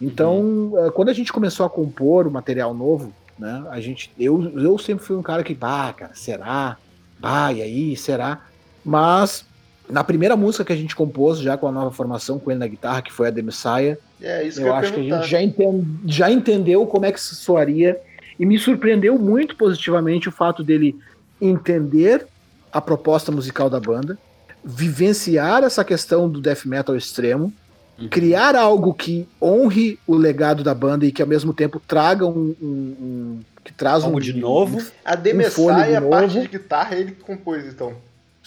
Então, 0.00 0.40
Uhum. 0.40 0.86
eh, 0.86 0.90
quando 0.90 1.08
a 1.08 1.12
gente 1.12 1.32
começou 1.32 1.64
a 1.64 1.70
compor 1.70 2.26
o 2.26 2.30
material 2.30 2.74
novo, 2.74 3.12
né, 3.38 3.64
a 3.70 3.80
gente, 3.80 4.10
eu, 4.18 4.52
eu 4.58 4.76
sempre 4.78 5.04
fui 5.04 5.16
um 5.16 5.22
cara 5.22 5.42
que, 5.44 5.54
bah, 5.54 5.92
cara, 5.96 6.14
será? 6.14 6.76
Bah, 7.18 7.52
e 7.52 7.62
aí, 7.62 7.96
será? 7.96 8.40
Mas 8.86 9.44
na 9.90 10.04
primeira 10.04 10.36
música 10.36 10.64
que 10.64 10.72
a 10.72 10.76
gente 10.76 10.94
compôs, 10.94 11.38
já 11.40 11.56
com 11.58 11.66
a 11.66 11.72
nova 11.72 11.90
formação, 11.90 12.38
com 12.38 12.50
ele 12.52 12.60
na 12.60 12.66
guitarra, 12.68 13.02
que 13.02 13.12
foi 13.12 13.28
a 13.28 13.32
The 13.32 13.42
Messiah, 13.42 13.98
É 14.22 14.44
isso 14.44 14.58
que 14.58 14.62
eu 14.62 14.68
eu 14.68 14.72
ia 14.72 14.78
acho 14.78 14.92
que 14.92 15.00
a 15.00 15.02
gente 15.18 15.28
já, 15.28 15.42
enten- 15.42 15.84
já 16.06 16.30
entendeu 16.30 16.86
como 16.86 17.04
é 17.04 17.10
que 17.12 17.18
isso 17.18 17.34
soaria 17.34 17.98
e 18.38 18.46
me 18.46 18.56
surpreendeu 18.58 19.18
muito 19.18 19.56
positivamente 19.56 20.28
o 20.28 20.32
fato 20.32 20.62
dele 20.62 20.96
entender 21.40 22.26
a 22.72 22.80
proposta 22.80 23.32
musical 23.32 23.68
da 23.68 23.80
banda, 23.80 24.16
vivenciar 24.64 25.64
essa 25.64 25.84
questão 25.84 26.28
do 26.28 26.40
death 26.40 26.64
metal 26.64 26.96
extremo, 26.96 27.52
Uhum. 27.98 28.08
criar 28.08 28.54
algo 28.54 28.92
que 28.92 29.26
honre 29.40 29.98
o 30.06 30.14
legado 30.14 30.62
da 30.62 30.74
banda 30.74 31.06
e 31.06 31.10
que 31.12 31.22
ao 31.22 31.28
mesmo 31.28 31.54
tempo 31.54 31.80
traga 31.88 32.26
um, 32.26 32.54
um- 32.60 32.96
um- 33.00 33.40
que 33.64 33.72
traz 33.72 34.04
Algo 34.04 34.18
um 34.18 34.20
de 34.20 34.34
novo. 34.34 34.82
A 35.04 35.16
The 35.16 35.32
um 35.32 35.36
Messiah, 35.36 35.54
fôlego 36.00 36.06
a 36.06 36.10
parte 36.10 36.40
de 36.40 36.48
guitarra, 36.48 36.94
ele 36.94 37.12
que 37.12 37.22
compôs, 37.24 37.64
então. 37.66 37.94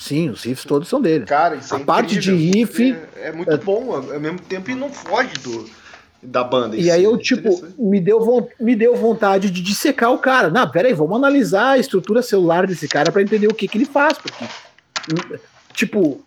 Sim, 0.01 0.29
os 0.29 0.43
riffs 0.45 0.63
todos 0.63 0.87
são 0.87 1.01
dele. 1.01 1.25
Cara, 1.25 1.57
isso 1.57 1.75
A 1.75 1.79
é 1.79 1.83
parte 1.83 2.15
incrível, 2.15 2.37
de 2.37 2.51
riff- 2.57 2.93
porque 2.93 3.19
É, 3.19 3.31
muito 3.33 3.57
bom 3.57 3.93
ao 3.93 4.19
mesmo 4.19 4.39
tempo 4.39 4.71
e 4.71 4.73
não 4.75 4.89
foge 4.89 5.33
do, 5.43 5.69
da 6.23 6.41
banda. 6.41 6.77
E 6.77 6.89
aí 6.89 7.03
eu, 7.03 7.15
é 7.15 7.17
tipo, 7.17 7.61
me 7.77 7.99
deu, 7.99 8.49
me 8.57 8.77
deu 8.77 8.95
vontade 8.95 9.51
de 9.51 9.61
dissecar 9.61 10.13
o 10.13 10.17
cara. 10.17 10.49
Não, 10.49 10.71
peraí, 10.71 10.93
vamos 10.93 11.17
analisar 11.17 11.71
a 11.71 11.77
estrutura 11.77 12.21
celular 12.21 12.65
desse 12.65 12.87
cara 12.87 13.11
pra 13.11 13.21
entender 13.21 13.47
o 13.47 13.53
que, 13.53 13.67
que 13.67 13.77
ele 13.77 13.83
faz. 13.83 14.17
Porque, 14.17 14.45
tipo, 15.73 16.21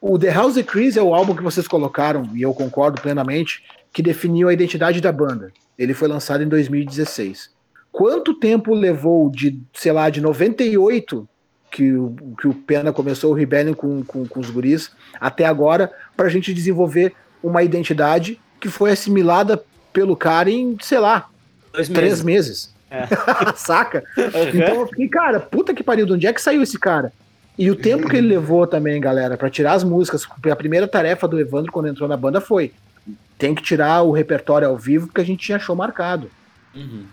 o 0.00 0.18
The 0.18 0.32
House 0.32 0.54
Decrease 0.54 0.98
é 0.98 1.02
o 1.02 1.14
álbum 1.14 1.36
que 1.36 1.42
vocês 1.42 1.68
colocaram, 1.68 2.28
e 2.34 2.42
eu 2.42 2.52
concordo 2.52 3.00
plenamente, 3.00 3.62
que 3.92 4.02
definiu 4.02 4.48
a 4.48 4.52
identidade 4.52 5.00
da 5.00 5.12
banda. 5.12 5.52
Ele 5.78 5.94
foi 5.94 6.08
lançado 6.08 6.42
em 6.42 6.48
2016. 6.48 7.50
Quanto 7.92 8.34
tempo 8.34 8.74
levou 8.74 9.30
de, 9.30 9.60
sei 9.72 9.92
lá, 9.92 10.10
de 10.10 10.20
98, 10.20 11.28
que 11.74 11.92
o, 11.92 12.14
que 12.40 12.46
o 12.46 12.54
Pena 12.54 12.92
começou 12.92 13.32
o 13.32 13.34
Rebellion 13.34 13.74
com, 13.74 14.04
com, 14.04 14.24
com 14.24 14.38
os 14.38 14.48
guris, 14.48 14.92
até 15.20 15.44
agora, 15.44 15.90
pra 16.16 16.28
gente 16.28 16.54
desenvolver 16.54 17.12
uma 17.42 17.64
identidade 17.64 18.40
que 18.60 18.68
foi 18.68 18.92
assimilada 18.92 19.60
pelo 19.92 20.14
cara 20.14 20.48
em, 20.48 20.76
sei 20.80 21.00
lá, 21.00 21.28
Dois 21.72 21.88
três 21.88 22.22
meses. 22.22 22.72
meses. 22.88 23.14
Saca? 23.56 24.04
Então 24.16 24.82
eu 24.82 24.86
fiquei, 24.86 25.08
cara, 25.08 25.40
puta 25.40 25.74
que 25.74 25.82
pariu, 25.82 26.06
de 26.06 26.12
onde 26.12 26.28
é 26.28 26.32
que 26.32 26.40
saiu 26.40 26.62
esse 26.62 26.78
cara? 26.78 27.12
E 27.58 27.68
o 27.68 27.74
tempo 27.74 28.08
que 28.08 28.16
ele 28.16 28.28
levou 28.28 28.68
também, 28.68 29.00
galera, 29.00 29.36
pra 29.36 29.50
tirar 29.50 29.72
as 29.72 29.82
músicas. 29.82 30.24
A 30.48 30.56
primeira 30.56 30.86
tarefa 30.86 31.26
do 31.26 31.40
Evandro 31.40 31.72
quando 31.72 31.88
entrou 31.88 32.08
na 32.08 32.16
banda 32.16 32.40
foi: 32.40 32.72
tem 33.36 33.52
que 33.52 33.62
tirar 33.62 34.02
o 34.02 34.12
repertório 34.12 34.68
ao 34.68 34.76
vivo 34.76 35.08
porque 35.08 35.20
a 35.20 35.24
gente 35.24 35.44
tinha 35.44 35.58
show 35.58 35.74
marcado. 35.74 36.30
Uhum. 36.72 37.04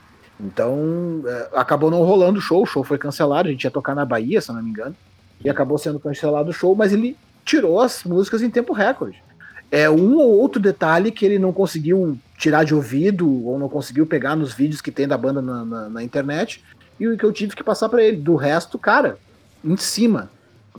Então, 0.43 1.21
é, 1.25 1.49
acabou 1.53 1.91
não 1.91 2.03
rolando 2.03 2.39
o 2.39 2.41
show, 2.41 2.63
o 2.63 2.65
show 2.65 2.83
foi 2.83 2.97
cancelado, 2.97 3.47
a 3.47 3.51
gente 3.51 3.63
ia 3.63 3.71
tocar 3.71 3.93
na 3.93 4.05
Bahia, 4.05 4.41
se 4.41 4.49
eu 4.49 4.55
não 4.55 4.63
me 4.63 4.69
engano, 4.69 4.95
e 5.43 5.49
acabou 5.49 5.77
sendo 5.77 5.99
cancelado 5.99 6.49
o 6.49 6.53
show, 6.53 6.75
mas 6.75 6.91
ele 6.93 7.15
tirou 7.45 7.79
as 7.79 8.03
músicas 8.03 8.41
em 8.41 8.49
tempo 8.49 8.73
recorde. 8.73 9.21
É 9.69 9.89
um 9.89 10.17
ou 10.17 10.39
outro 10.39 10.61
detalhe 10.61 11.11
que 11.11 11.25
ele 11.25 11.39
não 11.39 11.53
conseguiu 11.53 12.17
tirar 12.37 12.63
de 12.63 12.73
ouvido, 12.73 13.45
ou 13.47 13.57
não 13.57 13.69
conseguiu 13.69 14.05
pegar 14.05 14.35
nos 14.35 14.53
vídeos 14.53 14.81
que 14.81 14.91
tem 14.91 15.07
da 15.07 15.17
banda 15.17 15.41
na, 15.41 15.63
na, 15.63 15.89
na 15.89 16.03
internet, 16.03 16.63
e 16.99 17.07
o 17.07 17.17
que 17.17 17.23
eu 17.23 17.31
tive 17.31 17.55
que 17.55 17.63
passar 17.63 17.87
para 17.89 18.03
ele. 18.03 18.17
Do 18.17 18.35
resto, 18.35 18.77
cara, 18.77 19.17
em 19.63 19.77
cima, 19.77 20.29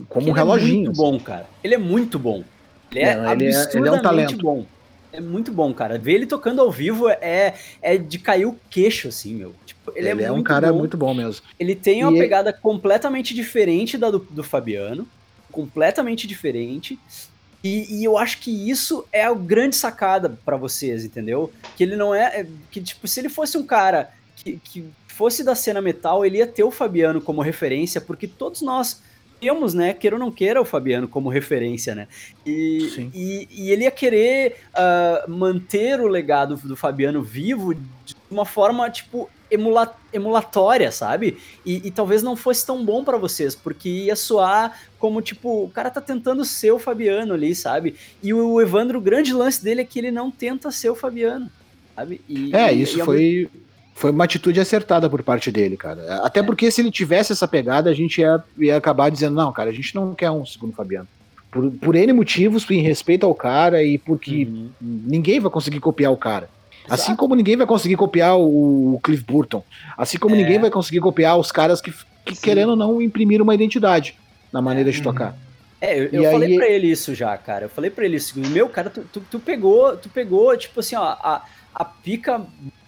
como 0.09 0.27
um 0.27 0.29
Ele 0.29 0.37
reloginho. 0.37 0.81
É 0.81 0.85
muito 0.85 0.97
bom, 0.97 1.19
cara. 1.19 1.45
Ele 1.63 1.75
é 1.75 1.77
muito 1.77 2.19
bom. 2.19 2.43
Ele 2.91 2.99
é 3.01 3.15
Não, 3.15 3.31
ele 3.31 3.45
é- 3.47 3.69
ele 3.73 3.87
é 3.87 3.91
um 3.91 4.01
talento. 4.01 4.37
bom. 4.37 4.65
É 5.13 5.21
muito 5.21 5.51
bom, 5.51 5.71
cara. 5.73 5.97
Ver 5.99 6.13
ele 6.15 6.25
tocando 6.25 6.59
ao 6.59 6.71
vivo 6.71 7.07
é, 7.07 7.53
é 7.81 7.97
de 7.97 8.17
cair 8.17 8.45
o 8.47 8.57
queixo, 8.69 9.07
assim, 9.07 9.35
meu. 9.35 9.53
Tipo, 9.65 9.91
ele, 9.95 10.09
Ele, 10.09 10.23
é, 10.23 10.25
é, 10.25 10.31
um 10.31 10.41
cara 10.43 10.73
bom. 10.73 10.79
muito 10.79 10.97
bom 10.97 11.13
mesmo. 11.13 11.45
Ele 11.59 11.75
tem 11.75 12.03
uma 12.03 12.11
E 12.11 12.15
ele- 12.15 12.23
pegada 12.23 12.51
completamente 12.51 13.33
diferente 13.33 13.97
da 13.97 14.09
do, 14.09 14.19
do 14.19 14.43
Fabiano. 14.43 15.07
Completamente 15.51 16.25
diferente. 16.25 16.97
E, 17.63 17.99
e 17.99 18.03
eu 18.03 18.17
acho 18.17 18.39
que 18.39 18.69
isso 18.69 19.05
é 19.11 19.23
a 19.23 19.33
grande 19.33 19.75
sacada 19.75 20.37
pra 20.43 20.57
vocês, 20.57 21.05
entendeu? 21.05 21.53
Que 21.77 21.83
ele 21.83 21.95
não 21.95 22.13
é. 22.13 22.41
é- 22.41 22.47
Que, 22.71 22.81
tipo, 22.81 23.07
se 23.07 23.19
ele 23.19 23.29
fosse 23.29 23.55
um 23.57 23.65
cara 23.65 24.09
que, 24.35 24.59
que 24.63 24.83
fosse 25.07 25.43
da 25.43 25.53
cena 25.53 25.79
metal, 25.79 26.25
ele 26.25 26.39
ia 26.39 26.47
ter 26.47 26.63
o 26.63 26.71
Fabiano 26.71 27.21
como 27.21 27.39
referência, 27.41 28.01
porque 28.01 28.27
todos 28.27 28.63
nós 28.63 28.99
temos, 29.43 29.73
né? 29.73 29.93
Queira 29.93 30.15
ou 30.15 30.19
não 30.19 30.31
queira, 30.31 30.61
o 30.61 30.65
Fabiano 30.65 31.07
como 31.07 31.29
referência, 31.29 31.93
né? 31.93 32.07
E, 32.45 33.09
e, 33.13 33.47
e 33.51 33.71
ele 33.71 33.83
ia 33.83 33.91
querer 33.91 34.57
ah, 34.73 35.25
manter 35.27 35.99
o 35.99 36.07
legado 36.07 36.55
do 36.55 36.75
Fabiano 36.75 37.21
vivo 37.21 37.73
de 37.73 38.15
uma 38.31 38.45
forma, 38.45 38.89
tipo, 38.89 39.29
emula 39.51 39.95
emulatória, 40.11 40.91
sabe? 40.91 41.37
E, 41.65 41.87
e 41.87 41.91
talvez 41.91 42.23
não 42.23 42.35
fosse 42.35 42.65
tão 42.65 42.83
bom 42.83 43.03
pra 43.03 43.17
vocês, 43.17 43.53
porque 43.55 43.89
ia 43.89 44.15
soar 44.15 44.79
como, 44.97 45.21
tipo, 45.21 45.65
o 45.65 45.69
cara 45.69 45.89
tá 45.91 46.01
tentando 46.01 46.43
ser 46.45 46.71
o 46.71 46.79
Fabiano 46.79 47.33
ali, 47.33 47.53
sabe? 47.53 47.95
E 48.21 48.33
o 48.33 48.59
Evandro, 48.61 48.97
o 48.97 49.01
grande 49.01 49.33
lance 49.33 49.63
dele 49.63 49.81
é 49.81 49.85
que 49.85 49.99
ele 49.99 50.09
não 50.11 50.31
tenta 50.31 50.71
ser 50.71 50.89
o 50.89 50.95
Fabiano, 50.95 51.51
sabe? 51.95 52.21
E- 52.27 52.55
É, 52.55 52.71
isso 52.71 52.99
ao 53.01 53.05
foi, 53.93 54.11
uma 54.11 54.23
atitude 54.23 54.59
acertada 54.59 55.09
por 55.09 55.21
parte 55.23 55.51
dele, 55.51 55.77
cara. 55.77 56.21
Até 56.23 56.41
porque 56.43 56.69
se 56.71 56.81
ele 56.81 56.91
tivesse 56.91 57.31
essa 57.31 57.47
pegada, 57.47 57.89
a 57.89 57.93
gente 57.93 58.19
ia, 58.21 58.43
ia 58.57 58.75
acabar 58.77 59.09
dizendo, 59.09 59.35
não, 59.35 59.51
cara, 59.51 59.69
a 59.69 59.73
gente 59.73 59.93
não 59.95 60.13
quer 60.15 60.29
um 60.31 60.45
segundo 60.45 60.73
Fabiano. 60.73 61.07
Por, 61.51 61.69
por 61.71 61.95
N 61.95 62.11
motivos, 62.13 62.69
em 62.71 62.81
respeito 62.81 63.25
ao 63.25 63.35
cara 63.35 63.83
e 63.83 63.97
porque 63.99 64.45
Uhum. 64.45 64.69
ninguém 64.81 65.39
vai 65.39 65.51
conseguir 65.51 65.79
copiar 65.79 66.11
o 66.11 66.17
cara. 66.17 66.49
Assim 66.89 67.03
Exato. 67.11 67.17
como 67.19 67.35
ninguém 67.35 67.55
vai 67.55 67.67
conseguir 67.67 67.95
copiar 67.95 68.37
o, 68.37 68.99
Cliff 69.03 69.23
Burton. 69.23 69.63
Assim 69.97 70.17
como 70.17 70.35
É. 70.35 70.37
ninguém 70.39 70.59
vai 70.59 70.69
conseguir 70.71 70.99
copiar 70.99 71.37
os 71.37 71.51
caras 71.51 71.79
que, 71.79 71.93
que 72.25 72.35
Sim. 72.35 72.41
querendo 72.41 72.69
ou 72.71 72.75
não, 72.75 73.01
imprimiram 73.01 73.43
uma 73.43 73.53
identidade 73.55 74.15
na 74.51 74.61
maneira 74.61 74.91
de 74.91 75.01
tocar. 75.01 75.37
É, 75.79 75.97
eu, 75.99 76.09
eu 76.11 76.31
falei 76.31 76.51
aí- 76.53 76.57
pra 76.57 76.67
ele 76.67 76.87
isso 76.87 77.13
já, 77.13 77.37
cara. 77.37 77.65
Eu 77.65 77.69
falei 77.69 77.89
pra 77.91 78.03
ele 78.05 78.17
isso. 78.17 78.37
Meu, 78.39 78.67
cara, 78.67 78.89
tu, 78.89 79.01
tu, 79.13 79.21
tu 79.29 79.39
pegou, 79.39 79.95
tu 79.95 80.09
pegou, 80.09 80.57
tipo 80.57 80.79
assim, 80.79 80.95
ó, 80.95 81.03
a, 81.03 81.43
a 81.75 81.85
pica 81.85 82.41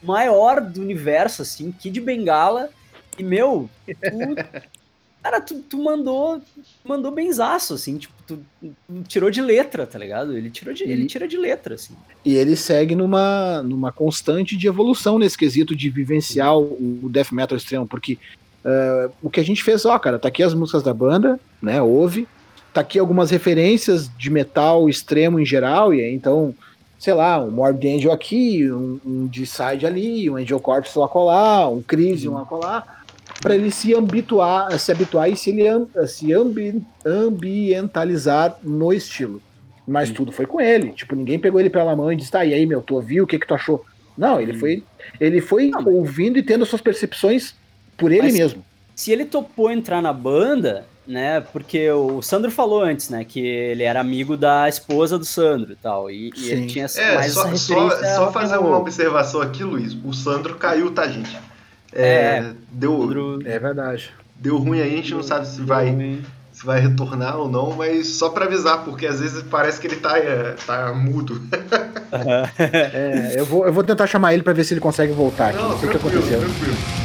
maior 0.06 0.62
do 0.62 0.82
universo, 0.82 1.42
assim, 1.42 1.72
Kid 1.72 2.00
Bengala. 2.02 2.70
E, 3.18 3.24
meu, 3.24 3.70
tu, 3.86 3.94
cara, 5.24 5.42
tu, 5.42 5.60
tu 5.62 5.78
mandou, 5.84 6.42
mandou 6.84 7.12
benzaço, 7.12 7.74
assim, 7.74 7.98
tipo, 7.98 8.14
tu, 8.28 8.40
tu 8.62 8.76
tirou 9.08 9.32
de 9.32 9.42
letra, 9.42 9.88
tá 9.88 9.98
ligado? 9.98 10.38
Ele 10.38 10.50
tirou 10.50 10.74
de, 10.74 10.84
ele 10.84 11.04
E- 11.04 11.08
tira 11.08 11.28
de 11.28 11.38
letra, 11.38 11.76
assim. 11.76 11.94
E 12.24 12.36
ele 12.36 12.56
segue 12.56 12.96
numa, 12.96 13.62
numa 13.64 13.92
constante 13.92 14.56
de 14.58 14.68
evolução 14.68 15.18
nesse 15.18 15.38
quesito 15.38 15.76
de 15.76 15.90
vivenciar 15.90 16.58
o, 16.58 17.00
o 17.04 17.10
death 17.10 17.32
metal 17.32 17.58
extremo, 17.58 17.88
porque 17.88 18.18
eh, 18.64 19.10
o 19.22 19.30
que 19.30 19.40
a 19.40 19.44
gente 19.44 19.64
fez, 19.64 19.86
ó, 19.86 19.98
cara, 20.00 20.18
tá 20.20 20.28
aqui 20.28 20.42
as 20.44 20.54
músicas 20.54 20.82
da 20.84 20.94
banda, 20.94 21.40
né, 21.62 21.82
ouve, 21.82 22.28
tá 22.74 22.82
aqui 22.82 23.00
algumas 23.00 23.30
referências 23.30 24.10
de 24.18 24.30
metal 24.30 24.90
extremo 24.90 25.40
em 25.40 25.46
geral, 25.46 25.94
e 25.94 26.02
aí, 26.02 26.14
então, 26.14 26.54
sei 26.98 27.14
lá, 27.14 27.40
um 27.44 27.52
Morbid 27.52 27.98
Angel 27.98 28.12
aqui, 28.12 28.72
um, 28.72 29.00
um 29.06 29.28
D-Side 29.28 29.86
ali, 29.86 30.30
um 30.30 30.38
Angel 30.38 30.60
Corpse 30.60 30.98
lá 30.98 31.08
colar, 31.08 31.70
um 31.70 31.82
Crise 31.82 32.28
lá 32.28 32.44
colar, 32.46 33.06
para 33.42 33.56
ele 33.56 33.70
se 33.72 33.94
habituar, 33.94 34.78
se 34.80 34.92
habituar 34.92 35.30
e 35.30 35.36
se, 35.36 35.50
ele 35.52 35.88
se 36.08 36.34
ambi- 36.34 36.82
ambientalizar 37.06 38.58
no 38.64 38.94
estilo. 38.94 39.42
Mas 39.88 40.10
tudo 40.10 40.32
foi 40.32 40.46
com 40.46 40.60
ele. 40.60 40.90
Tipo, 40.92 41.16
ninguém 41.16 41.38
pegou 41.38 41.60
ele 41.60 41.70
pela 41.70 41.96
mão 41.96 42.12
e 42.12 42.16
disse, 42.16 42.32
tá, 42.32 42.44
e 42.44 42.54
aí, 42.54 42.66
meu, 42.66 42.82
tu 42.82 42.96
ouviu, 42.96 43.24
o 43.24 43.28
que 43.28 43.38
que 43.38 43.46
tu 43.48 43.54
achou? 43.54 43.86
Não, 44.18 44.40
ele 44.40 44.54
foi, 44.54 44.84
ele 45.20 45.42
foi 45.42 45.70
Não, 45.70 45.86
ouvindo 45.94 46.40
e 46.40 46.44
tendo 46.44 46.66
suas 46.66 46.82
percepções 46.82 47.54
por 47.98 48.12
ele 48.12 48.24
Mas- 48.24 48.34
mesmo. 48.34 48.66
Se 48.96 49.12
ele 49.12 49.26
topou 49.26 49.70
entrar 49.70 50.02
na 50.02 50.14
banda, 50.14 50.86
né? 51.08 51.42
Porque 51.42 51.90
o 51.92 52.22
Sandro 52.22 52.50
falou 52.52 52.82
antes, 52.82 53.10
né? 53.10 53.24
Que 53.24 53.40
ele 53.46 53.84
era 53.84 54.00
amigo 54.00 54.36
da 54.38 54.68
esposa 54.70 55.18
do 55.18 55.26
Sandro 55.26 55.74
e 55.74 55.76
tal. 55.76 56.10
E, 56.10 56.32
e 56.36 56.50
ele 56.50 56.66
tinha 56.68 56.86
essa- 56.86 57.02
É, 57.02 57.16
mais 57.16 57.34
só, 57.34 57.48
essa 57.48 57.58
só, 57.58 57.90
só 58.16 58.32
fazer 58.32 58.58
uma 58.58 58.78
observação 58.78 59.42
aqui, 59.42 59.64
Luiz. 59.64 59.96
O 60.04 60.14
Sandro 60.14 60.56
caiu, 60.56 60.92
tá, 60.92 61.08
gente? 61.08 61.36
É, 61.94 62.04
É, 62.04 62.52
deu, 62.72 62.98
Sandro- 63.02 63.40
É 63.46 63.58
verdade. 63.60 64.12
deu 64.36 64.58
ruim 64.58 64.82
aí, 64.82 64.94
a 64.94 64.98
gente 64.98 65.14
não 65.14 65.24
sabe 65.24 65.48
se 65.48 65.62
vai, 65.62 65.96
se 66.52 66.66
vai 66.66 66.80
retornar 66.82 67.38
ou 67.38 67.50
não, 67.50 67.72
mas 67.72 68.08
só 68.08 68.30
pra 68.30 68.46
avisar, 68.46 68.84
porque 68.84 69.06
às 69.08 69.20
vezes 69.22 69.42
parece 69.44 69.80
que 69.80 69.88
ele 69.88 69.96
tá, 69.98 70.18
é, 70.18 70.56
tá 70.66 70.94
mudo. 70.94 71.42
É, 72.58 73.34
eu, 73.38 73.46
vou, 73.46 73.66
eu 73.66 73.74
vou 73.74 73.84
tentar 73.84 74.08
chamar 74.08 74.34
ele 74.34 74.44
pra 74.44 74.54
ver 74.54 74.64
se 74.64 74.74
ele 74.74 74.80
consegue 74.82 75.12
voltar 75.12 75.50
aqui. 75.50 75.58
Não, 75.58 75.78
sei 75.78 75.90
o 75.90 75.92
que 75.92 75.98
tranquilo, 76.00 76.20
aconteceu. 76.24 76.40
tranquilo. 76.40 77.05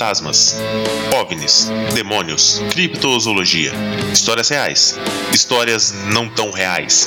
Fantasmas, 0.00 0.56
OVNIs, 1.14 1.70
demônios, 1.92 2.58
criptozoologia, 2.70 3.70
histórias 4.10 4.48
reais, 4.48 4.98
histórias 5.30 5.92
não 6.06 6.26
tão 6.26 6.50
reais. 6.50 7.06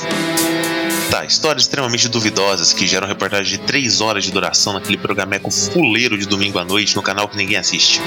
Tá, 1.10 1.24
histórias 1.24 1.64
extremamente 1.64 2.08
duvidosas 2.08 2.72
que 2.72 2.86
geram 2.86 3.08
reportagem 3.08 3.58
de 3.58 3.66
3 3.66 4.00
horas 4.00 4.22
de 4.22 4.30
duração 4.30 4.74
naquele 4.74 4.96
programeco 4.96 5.50
fuleiro 5.50 6.16
de 6.16 6.24
domingo 6.24 6.56
à 6.60 6.64
noite 6.64 6.94
no 6.94 7.02
canal 7.02 7.26
que 7.26 7.36
ninguém 7.36 7.56
assiste. 7.56 8.00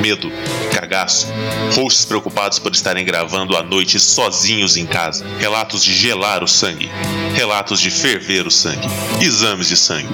Medo, 0.00 0.30
cagaço, 0.72 1.26
hosts 1.74 2.04
preocupados 2.04 2.58
por 2.58 2.72
estarem 2.72 3.04
gravando 3.04 3.56
à 3.56 3.62
noite 3.62 3.98
sozinhos 3.98 4.76
em 4.76 4.86
casa, 4.86 5.26
relatos 5.38 5.82
de 5.82 5.92
gelar 5.92 6.42
o 6.44 6.48
sangue, 6.48 6.88
relatos 7.34 7.80
de 7.80 7.90
ferver 7.90 8.46
o 8.46 8.50
sangue, 8.50 8.86
exames 9.20 9.68
de 9.68 9.76
sangue. 9.76 10.08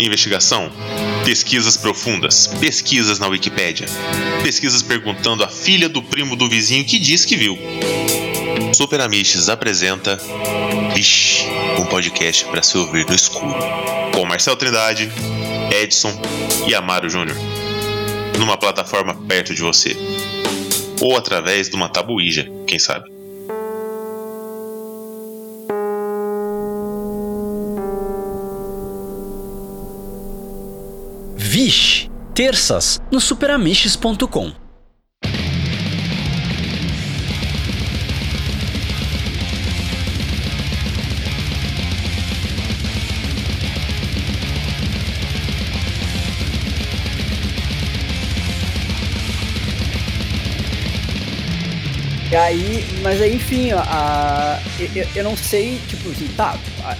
Investigação, 0.00 0.70
pesquisas 1.24 1.76
profundas, 1.76 2.46
pesquisas 2.46 3.18
na 3.18 3.26
Wikipédia, 3.26 3.86
pesquisas 4.42 4.82
perguntando 4.82 5.42
à 5.42 5.48
filha 5.48 5.88
do 5.88 6.02
primo 6.02 6.36
do 6.36 6.48
vizinho 6.48 6.84
que 6.84 6.98
diz 6.98 7.24
que 7.24 7.36
viu. 7.36 7.58
Super 8.72 9.00
Amishes 9.00 9.48
apresenta 9.48 10.20
Vixe, 10.94 11.44
um 11.78 11.86
podcast 11.86 12.44
para 12.44 12.62
se 12.62 12.78
ouvir 12.78 13.06
no 13.06 13.14
escuro, 13.14 13.54
com 14.14 14.24
Marcel 14.24 14.56
Trindade, 14.56 15.10
Edson 15.82 16.12
e 16.66 16.74
Amaro 16.74 17.08
Júnior, 17.08 17.36
numa 18.38 18.56
plataforma 18.56 19.14
perto 19.14 19.54
de 19.54 19.60
você, 19.60 19.96
ou 21.00 21.16
através 21.16 21.68
de 21.68 21.76
uma 21.76 21.88
tabuíja, 21.88 22.50
quem 22.66 22.78
sabe. 22.78 23.10
Vixe, 31.36 32.10
terças 32.34 33.00
no 33.10 33.20
superamiches.com. 33.20 34.67
E 52.30 52.36
aí, 52.36 52.84
mas 53.02 53.22
aí, 53.22 53.34
enfim, 53.36 53.70
a, 53.72 54.58
eu, 54.94 55.06
eu 55.16 55.24
não 55.24 55.36
sei, 55.36 55.78
tipo 55.88 56.10
assim, 56.10 56.28
tá. 56.36 56.52
a- 56.84 56.96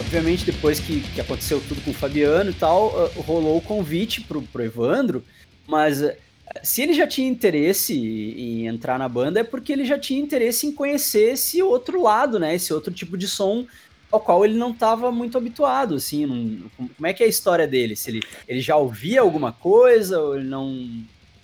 obviamente, 0.00 0.44
depois 0.46 0.80
que, 0.80 1.00
que 1.00 1.20
aconteceu 1.20 1.62
tudo 1.68 1.80
com 1.82 1.90
o 1.90 1.94
Fabiano 1.94 2.50
e 2.50 2.54
tal, 2.54 2.98
ah, 2.98 3.10
rolou 3.20 3.58
o 3.58 3.60
convite 3.60 4.22
pro, 4.22 4.40
pro 4.42 4.64
Evandro, 4.64 5.22
mas 5.66 6.02
ah, 6.02 6.14
se 6.62 6.80
ele 6.82 6.94
já 6.94 7.06
tinha 7.06 7.28
interesse 7.28 7.94
em 7.94 8.66
entrar 8.66 8.98
na 8.98 9.08
banda, 9.08 9.40
é 9.40 9.44
porque 9.44 9.72
ele 9.72 9.84
já 9.84 9.98
tinha 9.98 10.20
interesse 10.20 10.66
em 10.66 10.72
conhecer 10.72 11.32
esse 11.34 11.62
outro 11.62 12.02
lado, 12.02 12.38
né? 12.38 12.54
Esse 12.54 12.72
outro 12.72 12.92
tipo 12.92 13.16
de 13.18 13.28
som 13.28 13.66
ao 14.10 14.20
qual 14.20 14.44
ele 14.44 14.54
não 14.54 14.70
estava 14.70 15.10
muito 15.12 15.36
habituado, 15.36 15.94
assim. 15.96 16.24
não- 16.26 16.70
como 16.96 17.06
é 17.06 17.12
que 17.12 17.22
é 17.22 17.26
a 17.26 17.28
história 17.28 17.66
dele? 17.66 17.94
Se 17.94 18.10
ele, 18.10 18.22
ele 18.48 18.60
já 18.62 18.76
ouvia 18.76 19.20
alguma 19.20 19.52
coisa 19.52 20.18
ou 20.18 20.36
ele 20.36 20.48
não. 20.48 20.88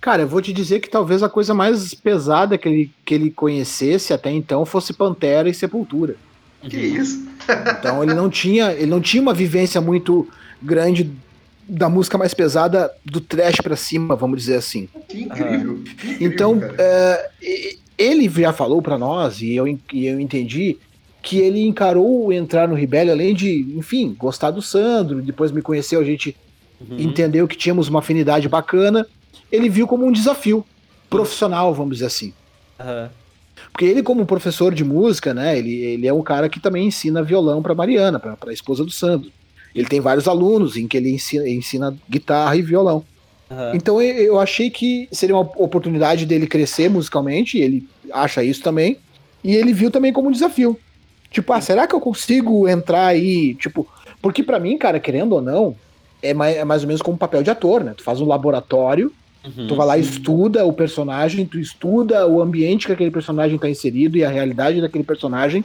Cara, 0.01 0.23
eu 0.23 0.29
vou 0.29 0.41
te 0.41 0.53
dizer 0.53 0.81
que 0.81 0.89
talvez 0.89 1.23
a 1.23 1.29
coisa 1.29 1.53
mais 1.53 1.93
pesada 1.95 2.57
que 2.57 2.69
ele, 2.69 2.91
que 3.05 3.15
ele 3.15 3.31
conhecesse 3.31 4.13
até 4.13 4.31
então 4.31 4.65
fosse 4.65 4.93
Pantera 4.93 5.49
e 5.49 5.55
Sepultura. 5.55 6.15
Que 6.63 6.77
isso? 6.77 7.27
Então 7.79 8.03
ele 8.03 8.15
não 8.15 8.29
tinha, 8.31 8.73
ele 8.73 8.87
não 8.87 9.01
tinha 9.01 9.23
uma 9.23 9.35
vivência 9.35 9.81
muito 9.81 10.29
grande 10.63 11.11
da 11.69 11.89
música 11.89 12.17
mais 12.17 12.33
pesada 12.33 12.91
do 13.05 13.21
trash 13.21 13.57
pra 13.63 13.77
cima, 13.77 14.15
vamos 14.17 14.39
dizer 14.41 14.57
assim. 14.57 14.89
Que 15.09 15.23
incrível. 15.23 15.81
que 15.85 15.91
incrível, 15.93 16.27
Então, 16.33 16.61
e- 17.43 17.79
ele 17.97 18.29
já 18.29 18.53
falou 18.53 18.81
pra 18.81 18.97
nós 18.97 19.41
e 19.43 19.55
eu, 19.55 19.67
e 19.93 20.07
eu 20.07 20.21
entendi 20.21 20.79
que 21.23 21.39
ele 21.39 21.61
encarou 21.67 22.27
o 22.27 22.33
entrar 22.33 22.69
no 22.69 22.75
Rebelde 22.77 23.11
além 23.11 23.35
de, 23.35 23.75
enfim, 23.77 24.15
gostar 24.17 24.51
do 24.53 24.63
Sandro, 24.63 25.21
depois 25.21 25.51
me 25.53 25.61
conheceu, 25.61 26.01
a 26.01 26.05
gente 26.05 26.35
Uhum. 26.81 26.97
entendeu 27.01 27.49
que 27.49 27.57
tínhamos 27.57 27.89
uma 27.89 27.99
afinidade 27.99 28.49
bacana, 28.49 29.05
ele 29.51 29.69
viu 29.69 29.87
como 29.87 30.07
um 30.07 30.13
desafio 30.13 30.65
profissional, 31.09 31.73
vamos 31.75 31.95
dizer 31.95 32.07
assim. 32.07 32.33
Aham. 32.79 33.11
Porque 33.73 33.85
ele, 33.85 34.03
como 34.03 34.25
professor 34.25 34.73
de 34.75 34.85
música, 34.85 35.35
né, 35.35 35.59
ele, 35.59 35.75
ele 35.75 36.07
é 36.07 36.13
um 36.13 36.23
cara 36.23 36.49
que 36.49 36.61
também 36.61 36.87
ensina 36.87 37.23
violão 37.23 37.61
para 37.61 37.75
Mariana, 37.75 38.19
para 38.19 38.37
a 38.47 38.53
esposa 38.53 38.85
do 38.85 38.91
Sandro. 38.91 39.31
Ele 39.75 39.87
tem 39.89 40.01
vários 40.01 40.29
alunos 40.29 40.77
em 40.77 40.87
que 40.87 40.97
ele 40.97 41.11
ensina, 41.11 41.49
ensina 41.49 41.97
guitarra 42.09 42.57
e 42.57 42.63
violão. 42.63 43.05
aham. 43.51 43.73
Então 43.75 44.01
eu- 44.01 44.39
achei 44.39 44.71
que 44.71 45.09
seria 45.11 45.35
uma 45.35 45.43
oportunidade 45.57 46.25
dele 46.25 46.47
crescer 46.47 46.89
musicalmente, 46.89 47.59
ele 47.59 47.87
acha 48.13 48.43
isso 48.45 48.63
também. 48.63 48.97
E 49.43 49.55
ele 49.55 49.73
viu 49.73 49.91
também 49.91 50.13
como 50.13 50.29
um 50.29 50.33
desafio. 50.33 50.79
Tipo, 51.31 51.53
ah, 51.53 51.61
será 51.61 51.87
que 51.87 51.95
eu 51.95 52.01
consigo 52.01 52.67
entrar 52.69 53.07
aí? 53.07 53.55
Tipo, 53.55 53.87
porque 54.23 54.43
pra 54.43 54.59
mim, 54.59 54.79
cara, 54.79 54.99
querendo 55.01 55.33
ou 55.35 55.43
não, 55.43 55.77
é 56.23 56.33
mais, 56.33 56.57
é 56.57 56.65
mais 56.65 56.83
ou 56.83 56.89
menos 56.89 57.03
como 57.03 57.15
um 57.15 57.19
papel 57.19 57.43
de 57.43 57.51
ator, 57.51 57.85
né? 57.85 57.93
Tu 57.97 58.03
faz 58.03 58.21
um 58.21 58.27
laboratório, 58.27 59.13
Uhum. 59.45 59.67
tu 59.69 59.77
vai 59.77 59.87
lá 59.87 59.97
e 59.99 60.01
estuda 60.01 60.65
o 60.65 60.73
personagem, 60.73 61.47
tu 61.47 61.59
estuda 61.59 62.27
o 62.27 62.43
ambiente 62.43 62.87
que 62.87 62.93
aquele 62.93 63.11
personagem 63.11 63.57
tá 63.59 63.69
inserido 63.69 64.17
e 64.19 64.25
a 64.25 64.29
realidade 64.29 64.81
daquele 64.81 65.05
personagem 65.05 65.65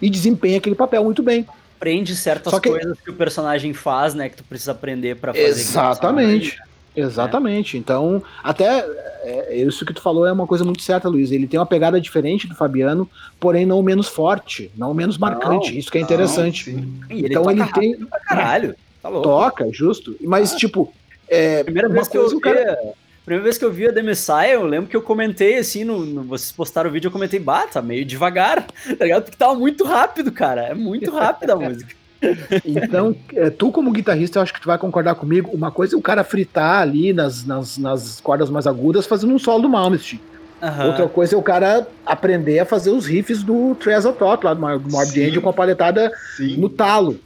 e 0.00 0.10
desempenha 0.10 0.58
aquele 0.58 0.74
papel 0.76 1.02
muito 1.04 1.22
bem. 1.22 1.46
aprende 1.76 2.14
certas 2.16 2.58
que- 2.60 2.68
coisas 2.70 2.98
que 3.00 3.10
o 3.10 3.14
personagem 3.14 3.72
faz, 3.74 4.14
né? 4.14 4.28
Que 4.28 4.36
tu 4.36 4.44
precisa 4.44 4.72
aprender 4.72 5.16
pra 5.16 5.32
fazer. 5.34 5.44
Exatamente. 5.46 6.58
Exatamente. 6.96 7.76
Então, 7.76 8.22
até 8.42 8.86
é, 9.24 9.56
isso 9.56 9.84
que 9.84 9.92
tu 9.92 10.00
falou 10.00 10.26
é 10.26 10.32
uma 10.32 10.46
coisa 10.46 10.64
muito 10.64 10.80
certa, 10.82 11.08
Luiz. 11.08 11.32
Ele 11.32 11.46
tem 11.46 11.58
uma 11.58 11.66
pegada 11.66 12.00
diferente 12.00 12.46
do 12.46 12.54
Fabiano, 12.54 13.08
porém 13.40 13.66
não 13.66 13.82
menos 13.82 14.06
forte, 14.08 14.70
não 14.76 14.94
menos 14.94 15.18
marcante. 15.18 15.76
isso 15.76 15.90
que 15.90 15.98
é 15.98 16.00
interessante. 16.00 16.70
E 17.10 17.18
ele 17.24 17.26
então 17.28 17.50
ele 17.50 17.64
tem. 17.72 17.96
pra 17.96 18.20
caralho. 18.20 18.74
Tá. 19.02 19.10
Toca, 19.10 19.68
justo. 19.72 20.16
Mas, 20.22 20.54
tipo, 20.54 20.92
é, 21.28 21.62
Primeira 21.64 21.88
vez 21.88 22.06
que 22.08 22.16
eu 22.16 22.28
vi, 22.28 22.40
primeira 23.24 23.44
vez 23.44 23.56
que 23.58 23.64
eu 23.64 23.72
vi 23.72 23.86
a 23.86 23.92
The 23.92 24.02
Messiah, 24.02 24.50
eu 24.52 24.64
lembro 24.66 24.88
que 24.88 24.96
eu 24.96 25.02
comentei 25.02 25.56
assim, 25.58 25.84
no, 25.84 26.04
no- 26.04 26.22
vocês 26.24 26.52
postaram 26.52 26.90
o 26.90 26.92
vídeo, 26.92 27.08
eu 27.08 27.12
comentei, 27.12 27.40
bah, 27.40 27.66
tá 27.66 27.80
meio 27.80 28.04
devagar, 28.04 28.66
tá 28.98 29.04
ligado? 29.04 29.22
Porque 29.24 29.36
tava 29.36 29.54
muito 29.54 29.84
rápido, 29.84 30.30
cara. 30.30 30.62
É 30.62 30.74
muito 30.74 31.10
rápida 31.10 31.54
a 31.54 31.56
música. 31.56 31.94
Então, 32.64 33.14
é, 33.34 33.50
tu 33.50 33.70
como 33.70 33.92
guitarrista, 33.92 34.38
eu 34.38 34.42
acho 34.42 34.54
que 34.54 34.60
tu 34.60 34.66
vai 34.66 34.78
concordar 34.78 35.14
comigo. 35.14 35.50
Uma 35.52 35.70
coisa 35.70 35.94
é 35.94 35.98
o 35.98 36.00
cara 36.00 36.24
fritar 36.24 36.80
ali 36.80 37.12
nas, 37.12 37.44
nas, 37.44 37.76
nas 37.76 38.18
cordas 38.18 38.48
mais 38.48 38.66
agudas 38.66 39.04
fazendo 39.06 39.34
um 39.34 39.38
solo 39.38 39.60
do 39.64 39.68
Malmsteen. 39.68 40.18
Aham. 40.62 40.86
Outra 40.86 41.06
coisa 41.06 41.34
é 41.34 41.38
o 41.38 41.42
cara 41.42 41.86
aprender 42.06 42.60
a 42.60 42.64
fazer 42.64 42.88
os 42.88 43.04
riffs 43.04 43.42
do 43.42 43.74
Treasure 43.74 44.16
Tot 44.16 44.42
lá 44.42 44.54
do 44.54 44.60
Morbid. 44.60 45.22
Angel 45.22 45.42
com 45.42 45.50
a 45.50 45.52
paletada 45.52 46.10
Sim. 46.38 46.56
no 46.56 46.70
talo. 46.70 47.20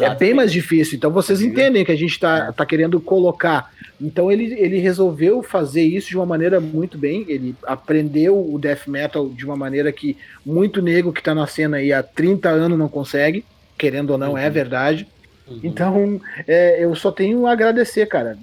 É 0.00 0.14
bem 0.14 0.32
mais 0.32 0.50
difícil. 0.50 0.96
Então 0.96 1.10
vocês 1.10 1.42
entendem 1.42 1.84
que 1.84 1.92
a 1.92 1.96
gente 1.96 2.18
tá, 2.18 2.50
tá 2.50 2.64
querendo 2.64 2.98
colocar. 3.00 3.70
Então 4.00 4.30
ele, 4.30 4.54
ele 4.54 4.78
resolveu 4.78 5.42
fazer 5.42 5.82
isso 5.82 6.08
de 6.08 6.16
uma 6.16 6.26
maneira 6.26 6.60
muito 6.60 6.96
bem. 6.96 7.24
Ele 7.28 7.54
aprendeu 7.64 8.36
o 8.38 8.58
death 8.58 8.86
metal 8.86 9.28
de 9.28 9.44
uma 9.44 9.56
maneira 9.56 9.90
que 9.92 10.16
muito 10.46 10.80
nego 10.80 11.12
que 11.12 11.22
tá 11.22 11.34
na 11.34 11.46
cena 11.46 11.78
aí 11.78 11.92
há 11.92 12.02
30 12.02 12.48
anos 12.48 12.78
não 12.78 12.88
consegue. 12.88 13.44
Querendo 13.76 14.10
ou 14.10 14.18
não, 14.18 14.36
é 14.36 14.48
verdade. 14.50 15.06
Uhum. 15.46 15.60
Então, 15.62 16.20
é, 16.46 16.82
eu 16.84 16.94
só 16.94 17.10
tenho 17.12 17.46
a 17.46 17.52
agradecer, 17.52 18.06
cara. 18.06 18.36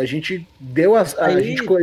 A 0.00 0.04
gente 0.04 0.46
deu 0.60 0.94
as. 0.96 1.16
A, 1.18 1.26
Aí- 1.26 1.42
gente 1.44 1.62
co- 1.64 1.78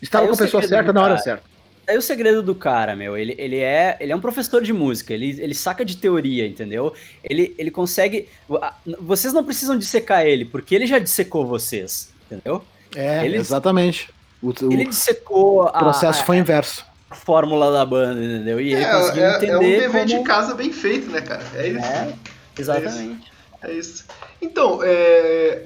estava 0.00 0.26
com 0.28 0.34
a 0.34 0.36
pessoa 0.36 0.62
certa 0.62 0.92
na 0.92 1.02
hora 1.02 1.18
certa. 1.18 1.42
É 1.84 1.98
o 1.98 2.02
segredo 2.02 2.42
do 2.42 2.54
cara, 2.54 2.94
meu. 2.94 3.16
Ele, 3.18 3.34
ele, 3.36 3.56
é, 3.58 3.96
ele 3.98 4.12
é 4.12 4.16
um 4.16 4.20
professor 4.20 4.62
de 4.62 4.72
música, 4.72 5.12
ele, 5.12 5.30
ele 5.40 5.54
saca 5.54 5.84
de 5.84 5.96
teoria, 5.96 6.46
entendeu? 6.46 6.92
Ele, 7.24 7.52
ele 7.58 7.70
consegue. 7.72 8.28
a- 8.62 8.76
Vocês 9.00 9.32
não 9.34 9.42
precisam 9.44 9.76
dissecar 9.76 10.24
ele, 10.24 10.44
porque 10.44 10.74
ele 10.76 10.86
já 10.86 10.98
dissecou 11.00 11.44
vocês, 11.44 12.11
entendeu? 12.34 12.62
É, 12.94 13.24
Ele- 13.24 13.36
exatamente. 13.36 14.10
O, 14.42 14.48
o 14.50 14.72
Ele 14.72 14.86
dissecou 14.86 15.62
a, 15.68 15.72
processo 15.78 16.20
a- 16.22 16.24
foi 16.24 16.36
inverso. 16.38 16.84
a 17.10 17.14
fórmula 17.14 17.70
da 17.72 17.84
banda, 17.86 18.20
entendeu? 18.22 18.60
E 18.60 18.72
ele 18.72 18.82
É, 18.84 18.90
conseguiu 18.92 19.22
é, 19.22 19.26
é 19.26 19.32
um 19.32 19.36
entender 19.62 19.80
dever 19.80 20.04
de 20.06 20.14
como... 20.14 20.24
casa 20.26 20.54
bem 20.54 20.72
feito, 20.72 21.10
né, 21.10 21.20
cara? 21.20 21.42
É 21.54 21.68
isso. 21.68 21.78
É, 21.86 22.12
exatamente. 22.58 23.32
É 23.62 23.72
isso. 23.72 24.04
Então, 24.40 24.80
é, 24.82 25.62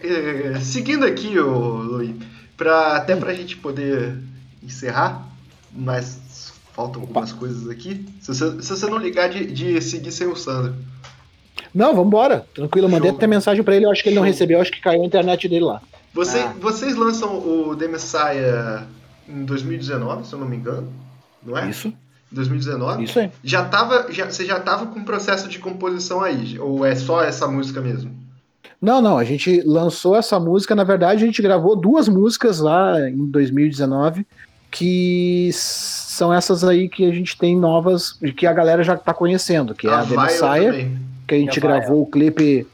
é, 0.55 0.61
seguindo 0.61 1.07
aqui, 1.07 1.39
ô, 1.39 1.49
Luiz, 1.49 2.15
pra, 2.57 2.97
até 2.97 3.17
pra 3.17 3.33
gente 3.33 3.57
poder 3.57 4.15
encerrar, 4.63 5.27
mas 5.73 6.53
faltam 6.75 7.01
algumas 7.01 7.33
coisas 7.33 7.71
aqui. 7.71 8.05
Se 8.21 8.29
você, 8.35 8.63
se 8.63 8.69
você 8.69 8.87
não 8.87 8.99
ligar 8.99 9.31
de, 9.31 9.47
de 9.47 9.81
seguir 9.81 10.13
sem 10.13 10.27
o 10.27 10.37
Sandro. 10.37 10.75
Não, 11.75 11.95
vambora. 11.95 12.47
Tranquilo, 12.55 12.89
mandei 12.89 13.09
Show. 13.09 13.17
até 13.17 13.27
mensagem 13.27 13.63
pra 13.65 13.75
ele, 13.75 13.87
eu 13.87 13.91
acho 13.91 14.03
que 14.03 14.11
ele 14.11 14.17
não 14.17 14.23
recebeu, 14.23 14.59
eu 14.59 14.63
acho 14.63 14.73
que 14.73 14.81
caiu 14.81 15.03
a 15.03 15.07
internet 15.07 15.49
dele 15.49 15.65
lá. 15.65 15.81
Você, 16.17 16.39
Ah. 16.39 16.53
Vocês 16.59 16.97
lançam 16.97 17.37
o 17.39 17.77
The 17.77 17.89
Messiah 17.89 18.87
em 19.29 19.45
2019, 19.45 20.27
se 20.27 20.33
eu 20.33 20.39
não 20.39 20.49
me 20.49 20.57
engano, 20.57 20.89
não 21.45 21.57
é? 21.57 21.69
Isso, 21.69 21.93
2019? 22.33 23.05
isso 23.05 23.21
aí. 23.21 23.31
Já 23.45 23.65
tava, 23.67 24.07
já, 24.11 24.25
você 24.25 24.45
já 24.47 24.59
tava 24.59 24.87
com 24.87 24.99
o 25.01 25.05
processo 25.05 25.47
de 25.47 25.59
composição 25.59 26.23
aí? 26.23 26.59
Ou 26.59 26.85
é 26.85 26.95
só 26.95 27.23
essa 27.23 27.47
música 27.47 27.81
mesmo? 27.83 28.11
Não, 28.81 29.01
não, 29.03 29.19
a 29.19 29.25
gente 29.25 29.63
lançou 29.65 30.17
essa 30.17 30.41
música, 30.41 30.75
na 30.75 30.85
verdade, 30.85 31.23
a 31.23 31.27
gente 31.27 31.43
gravou 31.43 31.77
duas 31.77 32.09
músicas 32.09 32.61
lá 32.61 32.99
em 33.09 33.27
2019, 33.27 34.27
que 34.71 35.51
são 35.53 36.33
essas 36.33 36.65
aí 36.65 36.89
que 36.89 37.05
a 37.05 37.13
gente 37.13 37.37
tem 37.37 37.57
novas, 37.57 38.13
que 38.37 38.47
a 38.47 38.53
galera 38.53 38.83
já 38.83 38.97
tá 38.97 39.13
conhecendo, 39.13 39.75
que 39.75 39.87
é 39.87 39.93
a, 39.93 40.03
The 40.05 40.17
Messiah, 40.17 40.73
também. 40.73 40.99
que 41.27 41.35
a 41.35 41.39
gente 41.39 41.59
a 41.59 41.63
gravou 41.63 42.03
o 42.03 42.07
clipe, 42.07 42.67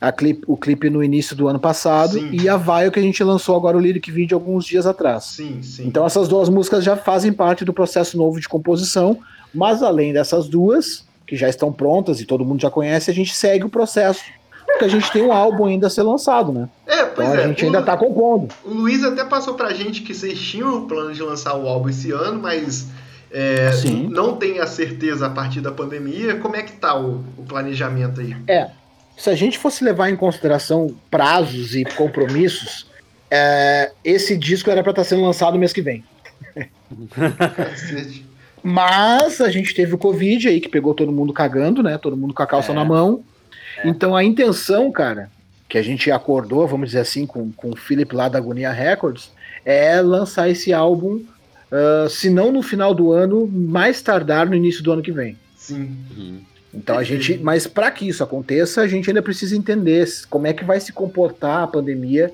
a 0.00 0.12
clipe, 0.12 0.42
o 0.46 0.56
clipe 0.56 0.90
no 0.90 1.02
início 1.02 1.34
do 1.34 1.48
ano 1.48 1.58
passado, 1.58 2.12
Sim. 2.12 2.30
e 2.32 2.48
a 2.48 2.56
Vile 2.56 2.90
que 2.90 2.98
a 2.98 3.02
gente 3.02 3.22
lançou 3.24 3.56
agora 3.56 3.76
o 3.76 3.80
lyric 3.80 4.10
video 4.10 4.36
alguns 4.36 4.64
dias 4.64 4.86
atrás. 4.86 5.24
Sim, 5.24 5.62
sim. 5.62 5.86
Então 5.86 6.04
essas 6.04 6.28
duas 6.28 6.48
músicas 6.48 6.84
já 6.84 6.96
fazem 6.96 7.32
parte 7.32 7.64
do 7.64 7.72
processo 7.72 8.16
novo 8.16 8.38
de 8.40 8.48
composição, 8.48 9.18
mas 9.54 9.82
além 9.82 10.12
dessas 10.12 10.48
duas, 10.48 11.04
que 11.26 11.34
já 11.34 11.48
estão 11.48 11.72
prontas 11.72 12.20
e 12.20 12.26
todo 12.26 12.44
mundo 12.44 12.60
já 12.60 12.70
conhece, 12.70 13.10
a 13.10 13.14
gente 13.14 13.34
segue 13.34 13.64
o 13.64 13.68
processo, 13.70 14.22
porque 14.66 14.84
a 14.84 14.88
gente 14.88 15.10
tem 15.10 15.22
um 15.22 15.32
álbum 15.32 15.64
ainda 15.64 15.86
a 15.86 15.90
ser 15.90 16.02
lançado, 16.02 16.52
né? 16.52 16.68
é, 16.86 17.04
pois 17.04 17.28
Então 17.28 17.38
a 17.38 17.42
é. 17.42 17.48
gente 17.48 17.62
o, 17.62 17.66
ainda 17.66 17.82
tá 17.82 17.96
compondo. 17.96 18.52
o 18.64 18.70
Luiz 18.70 19.02
até 19.02 19.24
passou 19.24 19.54
pra 19.54 19.72
gente 19.72 20.02
que 20.02 20.14
vocês 20.14 20.38
tinham 20.38 20.76
o 20.76 20.86
plano 20.86 21.14
de 21.14 21.22
lançar 21.22 21.56
o 21.56 21.66
álbum 21.66 21.88
esse 21.88 22.12
ano, 22.12 22.40
mas 22.40 22.86
é, 23.32 23.70
não 24.10 24.36
tem 24.36 24.60
a 24.60 24.66
certeza 24.66 25.26
a 25.26 25.30
partir 25.30 25.60
da 25.62 25.72
pandemia. 25.72 26.36
Como 26.36 26.54
é 26.54 26.62
que 26.62 26.72
tá 26.72 26.98
o, 26.98 27.24
o 27.38 27.44
planejamento 27.48 28.20
aí? 28.20 28.36
É, 28.46 28.68
se 29.16 29.30
a 29.30 29.34
gente 29.34 29.58
fosse 29.58 29.82
levar 29.82 30.10
em 30.10 30.16
consideração 30.16 30.94
prazos 31.10 31.74
e 31.74 31.84
compromissos, 31.84 32.86
é, 33.30 33.92
esse 34.04 34.36
disco 34.36 34.70
era 34.70 34.82
para 34.82 34.90
estar 34.90 35.04
sendo 35.04 35.22
lançado 35.22 35.58
mês 35.58 35.72
que 35.72 35.82
vem. 35.82 36.04
Mas 38.62 39.40
a 39.40 39.50
gente 39.50 39.74
teve 39.74 39.94
o 39.94 39.98
Covid 39.98 40.48
aí 40.48 40.60
que 40.60 40.68
pegou 40.68 40.94
todo 40.94 41.12
mundo 41.12 41.32
cagando, 41.32 41.82
né? 41.82 41.98
Todo 41.98 42.16
mundo 42.16 42.34
com 42.34 42.42
a 42.42 42.46
calça 42.46 42.72
É. 42.72 42.74
na 42.74 42.84
mão. 42.84 43.22
Então 43.84 44.16
a 44.16 44.24
intenção, 44.24 44.90
cara, 44.90 45.30
que 45.68 45.78
a 45.78 45.82
gente 45.82 46.10
acordou, 46.10 46.66
vamos 46.66 46.88
dizer 46.88 47.00
assim, 47.00 47.26
com, 47.26 47.52
com 47.52 47.70
o 47.70 47.76
Philip 47.76 48.14
lá 48.14 48.28
da 48.28 48.38
Agonia 48.38 48.72
Records, 48.72 49.30
é 49.64 50.00
lançar 50.00 50.48
esse 50.48 50.72
álbum, 50.72 51.22
ah, 51.70 52.06
se 52.08 52.30
não 52.30 52.50
no 52.52 52.62
final 52.62 52.94
do 52.94 53.12
ano, 53.12 53.46
mais 53.46 54.00
tardar 54.02 54.46
no 54.48 54.54
início 54.54 54.82
do 54.82 54.92
ano 54.92 55.02
que 55.02 55.12
vem. 55.12 55.36
Sim. 55.56 55.96
Então 56.76 56.98
a 56.98 57.02
gente, 57.02 57.38
mas 57.42 57.66
para 57.66 57.90
que 57.90 58.06
isso 58.08 58.22
aconteça, 58.22 58.82
a 58.82 58.88
gente 58.88 59.08
ainda 59.08 59.22
precisa 59.22 59.56
entender 59.56 60.06
como 60.28 60.46
é 60.46 60.52
que 60.52 60.64
vai 60.64 60.78
se 60.78 60.92
comportar 60.92 61.62
a 61.62 61.66
pandemia 61.66 62.30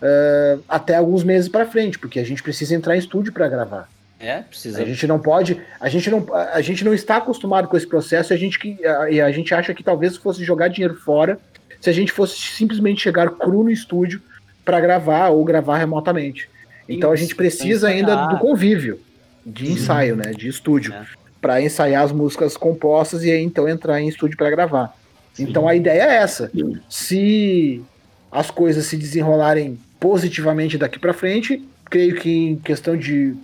ah, 0.00 0.58
até 0.68 0.96
alguns 0.96 1.22
meses 1.24 1.48
para 1.48 1.66
frente, 1.66 1.98
porque 1.98 2.18
a 2.18 2.24
gente 2.24 2.42
precisa 2.42 2.74
entrar 2.74 2.96
em 2.96 2.98
estúdio 2.98 3.32
para 3.32 3.48
gravar. 3.48 3.88
É, 4.18 4.42
precisa. 4.42 4.82
A 4.82 4.84
gente 4.84 5.06
não 5.06 5.18
pode, 5.18 5.60
a 5.80 5.88
gente 5.88 6.10
não, 6.10 6.26
a 6.34 6.60
gente 6.60 6.84
não 6.84 6.92
está 6.92 7.16
acostumado 7.16 7.68
com 7.68 7.76
esse 7.76 7.86
processo 7.86 8.32
e 8.32 8.34
a 8.34 8.38
gente, 8.38 8.58
que, 8.58 8.86
a, 8.86 9.26
a 9.26 9.32
gente 9.32 9.54
acha 9.54 9.72
que 9.72 9.82
talvez 9.82 10.16
fosse 10.16 10.44
jogar 10.44 10.68
dinheiro 10.68 10.94
fora 10.94 11.38
se 11.80 11.88
a 11.88 11.92
gente 11.92 12.12
fosse 12.12 12.38
simplesmente 12.38 13.00
chegar 13.00 13.30
cru 13.30 13.64
no 13.64 13.70
estúdio 13.70 14.20
para 14.62 14.78
gravar 14.78 15.28
ou 15.28 15.42
gravar 15.42 15.78
remotamente. 15.78 16.50
Então 16.86 17.10
a 17.10 17.16
gente 17.16 17.34
precisa 17.34 17.88
ainda 17.88 18.26
do 18.26 18.38
convívio, 18.38 19.00
de 19.46 19.72
ensaio, 19.72 20.16
né, 20.16 20.32
de 20.32 20.48
estúdio, 20.48 20.92
É. 20.92 21.19
para 21.40 21.60
ensaiar 21.62 22.04
as 22.04 22.12
músicas 22.12 22.56
compostas 22.56 23.24
e 23.24 23.30
aí 23.30 23.42
então 23.42 23.68
entrar 23.68 24.00
em 24.00 24.08
estúdio 24.08 24.36
para 24.36 24.50
gravar. 24.50 24.94
Então 25.38 25.66
a 25.66 25.74
ideia 25.74 26.02
é 26.02 26.14
essa. 26.16 26.50
Se 26.88 27.82
as 28.30 28.50
coisas 28.50 28.86
se 28.86 28.96
desenrolarem 28.96 29.78
positivamente 29.98 30.78
daqui 30.78 30.98
para 30.98 31.12
frente, 31.12 31.62
creio 31.86 32.16
que 32.16 32.30
em 32.30 32.56
questão 32.56 32.96
de 32.96 33.34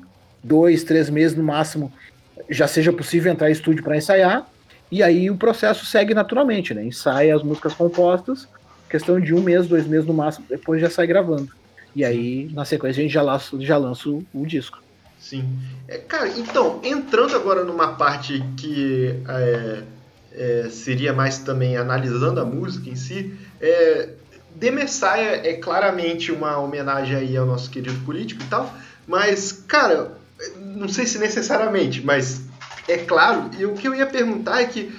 dois, 0.42 0.84
três 0.84 1.10
meses 1.10 1.36
no 1.36 1.42
máximo, 1.42 1.92
já 2.48 2.68
seja 2.68 2.92
possível 2.92 3.32
entrar 3.32 3.48
em 3.48 3.52
estúdio 3.52 3.82
para 3.82 3.96
ensaiar. 3.96 4.46
E 4.90 5.02
aí 5.02 5.30
o 5.30 5.36
processo 5.36 5.84
segue 5.84 6.14
naturalmente, 6.14 6.72
né? 6.72 6.84
Ensaia 6.84 7.34
as 7.34 7.42
músicas 7.42 7.74
compostas, 7.74 8.46
questão 8.88 9.20
de 9.20 9.34
um 9.34 9.42
mês, 9.42 9.66
dois 9.66 9.86
meses 9.86 10.06
no 10.06 10.14
máximo, 10.14 10.46
depois 10.48 10.80
já 10.80 10.88
sai 10.88 11.06
gravando. 11.06 11.50
E 11.94 12.04
aí, 12.04 12.48
na 12.52 12.64
sequência, 12.64 13.00
a 13.00 13.02
gente 13.02 13.12
já 13.14 13.22
lança, 13.22 13.60
já 13.60 13.76
lança 13.76 14.08
o, 14.08 14.24
o 14.32 14.46
disco. 14.46 14.78
Sim. 15.28 15.58
É, 15.88 15.98
cara, 15.98 16.28
então, 16.36 16.80
entrando 16.84 17.34
agora 17.34 17.64
numa 17.64 17.94
parte 17.94 18.42
que 18.56 19.20
é, 19.28 19.82
é, 20.32 20.68
seria 20.70 21.12
mais 21.12 21.38
também 21.38 21.76
analisando 21.76 22.40
a 22.40 22.44
música 22.44 22.88
em 22.88 22.94
si, 22.96 23.34
é, 23.60 24.10
The 24.58 24.70
Messiah 24.70 25.40
é 25.44 25.54
claramente 25.54 26.30
uma 26.30 26.58
homenagem 26.58 27.16
aí 27.16 27.36
ao 27.36 27.44
nosso 27.44 27.68
querido 27.70 27.98
político 28.04 28.42
e 28.42 28.46
tal, 28.46 28.72
mas, 29.06 29.52
cara, 29.52 30.16
não 30.56 30.88
sei 30.88 31.06
se 31.06 31.18
necessariamente, 31.18 32.04
mas 32.04 32.42
é 32.88 32.98
claro, 32.98 33.50
e 33.58 33.66
o 33.66 33.74
que 33.74 33.88
eu 33.88 33.94
ia 33.94 34.06
perguntar 34.06 34.60
é 34.62 34.66
que 34.66 34.92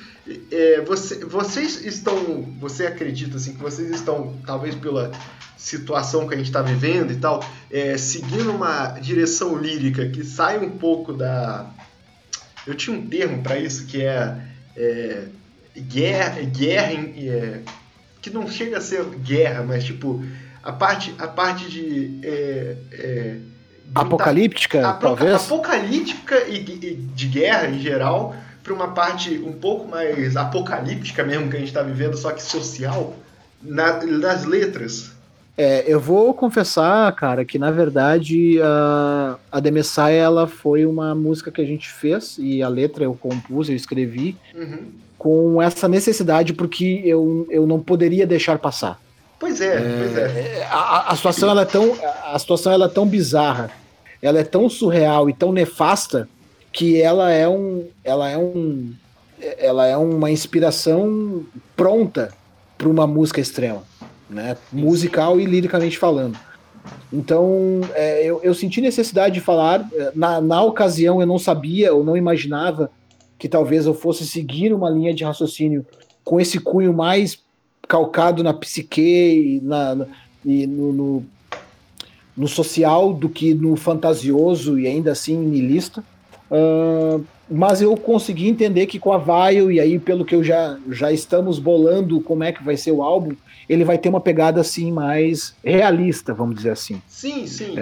é, 0.51 0.81
você- 0.81 1.23
vocês 1.23 1.85
estão, 1.85 2.41
você 2.59 2.85
acredita 2.85 3.37
assim, 3.37 3.53
que 3.53 3.61
vocês 3.63 3.89
estão, 3.91 4.35
talvez 4.45 4.75
pela 4.75 5.09
situação 5.57 6.27
que 6.27 6.33
a 6.33 6.37
gente 6.37 6.47
está 6.47 6.61
vivendo 6.61 7.11
e 7.11 7.15
tal, 7.17 7.43
é, 7.71 7.97
seguindo 7.97 8.51
uma 8.51 8.89
direção 8.99 9.57
lírica 9.57 10.07
que 10.07 10.23
sai 10.23 10.57
um 10.59 10.69
pouco 10.71 11.11
da. 11.13 11.65
Eu 12.65 12.75
tinha 12.75 12.97
um 12.97 13.05
termo 13.07 13.41
para 13.41 13.57
isso 13.57 13.85
que 13.87 14.03
é, 14.03 14.37
é, 14.75 15.23
guerra, 15.77 16.41
guerra 16.41 16.91
é, 16.93 17.61
que 18.21 18.29
não 18.29 18.47
chega 18.49 18.77
a 18.77 18.81
ser 18.81 19.03
guerra, 19.05 19.63
mas 19.63 19.83
tipo 19.83 20.23
a 20.61 20.71
parte, 20.71 21.13
a 21.17 21.27
parte 21.27 21.69
de 21.69 22.19
é, 22.23 22.75
é, 22.91 23.35
Apocalíptica, 23.95 24.85
Apo- 24.85 24.99
talvez? 25.01 25.33
apocalíptica 25.33 26.39
e, 26.47 26.57
e 26.57 26.95
de 27.15 27.27
guerra 27.27 27.67
em 27.67 27.79
geral 27.79 28.35
para 28.61 28.73
uma 28.73 28.89
parte 28.89 29.37
um 29.37 29.53
pouco 29.53 29.87
mais 29.87 30.35
apocalíptica 30.35 31.23
mesmo 31.23 31.49
que 31.49 31.55
a 31.55 31.59
gente 31.59 31.69
está 31.69 31.81
vivendo, 31.81 32.17
só 32.17 32.31
que 32.31 32.43
social 32.43 33.15
na- 33.61 34.03
nas 34.05 34.43
letras. 34.43 35.11
É, 35.57 35.83
eu 35.87 35.99
vou 35.99 36.33
confessar, 36.35 37.11
cara, 37.15 37.43
que 37.43 37.57
na 37.57 37.71
verdade 37.71 38.61
a, 38.61 39.37
a 39.51 39.59
The 39.59 39.71
Messiah, 39.71 40.11
ela 40.11 40.45
foi 40.47 40.85
uma 40.85 41.15
música 41.15 41.49
que 41.51 41.59
a 41.59 41.65
gente 41.65 41.89
fez 41.89 42.37
e 42.39 42.61
a 42.61 42.67
letra 42.69 43.03
eu 43.05 43.15
compus, 43.15 43.67
eu 43.69 43.75
escrevi 43.75 44.37
Uhum. 44.55 44.85
com 45.17 45.59
essa 45.61 45.87
necessidade 45.87 46.53
porque 46.53 47.01
eu, 47.03 47.47
eu 47.49 47.65
não 47.65 47.79
poderia 47.79 48.27
deixar 48.27 48.59
passar. 48.59 48.99
Pois 49.39 49.59
é, 49.59 49.79
pois 49.97 50.15
é. 50.17 50.67
A, 50.69 50.75
a- 50.77 51.11
a 51.11 51.15
situação 51.15 51.49
ela 51.49 51.61
é 51.63 51.65
tão 51.65 51.93
a 52.33 52.37
situação 52.37 52.71
ela 52.71 52.85
é 52.85 52.89
tão 52.89 53.07
bizarra, 53.07 53.71
ela 54.21 54.39
é 54.39 54.43
tão 54.43 54.69
surreal 54.69 55.27
e 55.29 55.33
tão 55.33 55.51
nefasta 55.51 56.27
que 56.71 57.01
ela 57.01 57.31
é 57.31 57.47
um 57.47 57.85
ela 58.03 58.29
é 58.29 58.37
um 58.37 58.91
ela 59.57 59.87
é 59.87 59.95
uma 59.97 60.29
inspiração 60.31 61.43
pronta 61.75 62.31
para 62.77 62.87
uma 62.89 63.05
música 63.07 63.39
extrema, 63.41 63.83
né? 64.29 64.57
Musical 64.71 65.39
e 65.39 65.45
liricamente 65.45 65.97
falando. 65.97 66.37
Então, 67.11 67.81
é, 67.93 68.25
eu, 68.25 68.39
eu 68.43 68.53
senti 68.53 68.81
necessidade 68.81 69.35
de 69.35 69.41
falar. 69.41 69.87
é, 69.93 70.11
Na, 70.15 70.41
na 70.41 70.61
ocasião, 70.63 71.19
eu 71.21 71.27
não 71.27 71.37
sabia, 71.39 71.87
eu 71.87 72.03
não 72.03 72.15
imaginava 72.15 72.89
que 73.37 73.47
talvez 73.47 73.85
eu 73.85 73.93
fosse 73.93 74.25
seguir 74.25 74.73
uma 74.73 74.89
linha 74.89 75.13
de 75.13 75.23
raciocínio 75.23 75.85
com 76.23 76.39
esse 76.39 76.59
cunho 76.59 76.93
mais 76.93 77.39
calcado 77.87 78.43
na 78.43 78.53
psique 78.53 79.01
e, 79.01 79.61
na, 79.61 80.05
e 80.45 80.67
no, 80.67 80.91
no, 80.91 81.25
no 82.35 82.47
social 82.47 83.13
do 83.13 83.29
que 83.29 83.53
no 83.53 83.75
fantasioso 83.75 84.77
e 84.77 84.87
ainda 84.87 85.11
assim 85.11 85.37
niilista. 85.37 86.03
Ah, 86.51 87.19
mas 87.49 87.81
eu 87.81 87.95
consegui 87.95 88.49
entender 88.49 88.87
que 88.87 88.99
com 88.99 89.13
a 89.13 89.17
Vaio, 89.17 89.71
e 89.71 89.79
aí 89.79 89.97
pelo 89.99 90.25
que 90.25 90.35
eu 90.35 90.43
já, 90.43 90.77
já 90.89 91.11
estamos 91.11 91.59
bolando 91.59 92.19
como 92.19 92.43
é 92.43 92.51
que 92.51 92.63
vai 92.63 92.75
ser 92.75 92.91
o 92.91 93.01
álbum, 93.01 93.35
ele 93.67 93.83
vai 93.83 93.97
ter 93.97 94.09
uma 94.09 94.21
pegada 94.21 94.61
assim 94.61 94.91
mais 94.91 95.53
realista, 95.63 96.33
vamos 96.33 96.55
dizer 96.55 96.71
assim 96.71 97.01
Sim, 97.07 97.47
sim. 97.47 97.75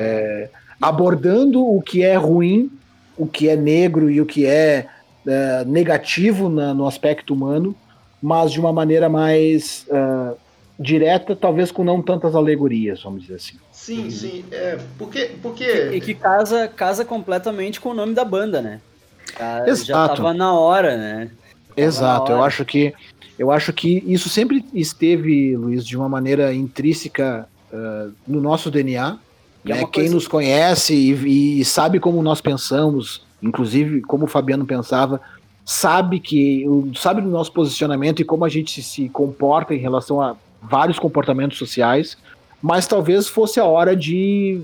abordando 0.82 1.62
o 1.66 1.82
que 1.82 2.04
é 2.04 2.16
ruim, 2.16 2.70
o 3.18 3.28
que 3.28 3.48
é 3.50 3.56
negro 3.56 4.10
e 4.10 4.20
o 4.22 4.26
que 4.26 4.46
é, 4.46 4.88
é, 5.28 5.66
negativo 5.66 6.50
na- 6.50 6.74
no 6.74 6.86
aspecto 6.88 7.34
humano, 7.34 7.76
mas 8.22 8.52
de 8.52 8.60
uma 8.60 8.74
maneira 8.74 9.10
mais 9.10 9.86
é, 9.92 10.36
direta, 10.80 11.36
talvez 11.36 11.72
com 11.72 11.84
não 11.84 12.02
tantas 12.02 12.36
alegorias, 12.36 13.02
vamos 13.04 13.22
dizer 13.24 13.36
assim. 13.36 13.58
Sim, 13.72 14.10
sim. 14.10 14.44
É, 14.52 14.78
porque. 14.98 15.26
porque 15.42 15.90
E 15.94 16.02
que 16.02 16.16
casa, 16.16 16.68
casa 16.68 17.06
completamente 17.06 17.80
com 17.80 17.90
o 17.90 17.94
nome 17.94 18.14
da 18.14 18.26
banda, 18.26 18.62
né? 18.62 18.82
Ah, 19.40 19.66
Já 19.68 19.70
Exato. 19.70 20.18
tava 20.18 20.34
na 20.34 20.54
hora, 20.54 20.98
né? 20.98 21.32
Exato, 21.78 22.32
eu 22.32 22.38
hora. 22.38 22.48
acho 22.48 22.66
que 22.66 22.94
eu 23.38 23.52
acho 23.52 23.74
que 23.74 24.04
isso 24.08 24.30
sempre 24.30 24.64
esteve, 24.74 25.56
Luiz, 25.56 25.86
de 25.86 25.98
uma 25.98 26.08
maneira 26.08 26.54
intrínseca 26.54 27.48
eh, 27.72 28.08
no 28.28 28.40
nosso 28.42 28.72
DNA. 28.72 29.18
E 29.66 29.72
é 29.72 29.76
né? 29.76 29.82
uma 29.82 29.90
Quem 29.90 30.04
coisa- 30.04 30.16
nos 30.16 30.28
conhece 30.28 30.94
e, 30.94 31.60
e 31.60 31.66
sabe 31.66 32.00
como 32.00 32.22
nós 32.22 32.40
pensamos, 32.42 33.22
inclusive 33.42 34.02
como 34.02 34.26
o 34.26 34.28
Fabiano 34.28 34.66
pensava, 34.66 35.20
sabe 35.66 36.20
que 36.20 36.64
sabe 36.96 37.22
do 37.22 37.28
nosso 37.28 37.52
posicionamento 37.52 38.22
e 38.22 38.26
como 38.26 38.46
a 38.46 38.50
gente 38.50 38.72
se, 38.72 38.84
se 38.84 39.10
comporta 39.10 39.74
em 39.74 39.80
relação 39.80 40.22
a 40.22 40.36
vários 40.62 41.00
comportamentos 41.00 41.58
sociais, 41.58 42.18
mas 42.62 42.88
talvez 42.88 43.28
fosse 43.28 43.60
a 43.60 43.66
hora 43.66 43.96
de 43.96 44.62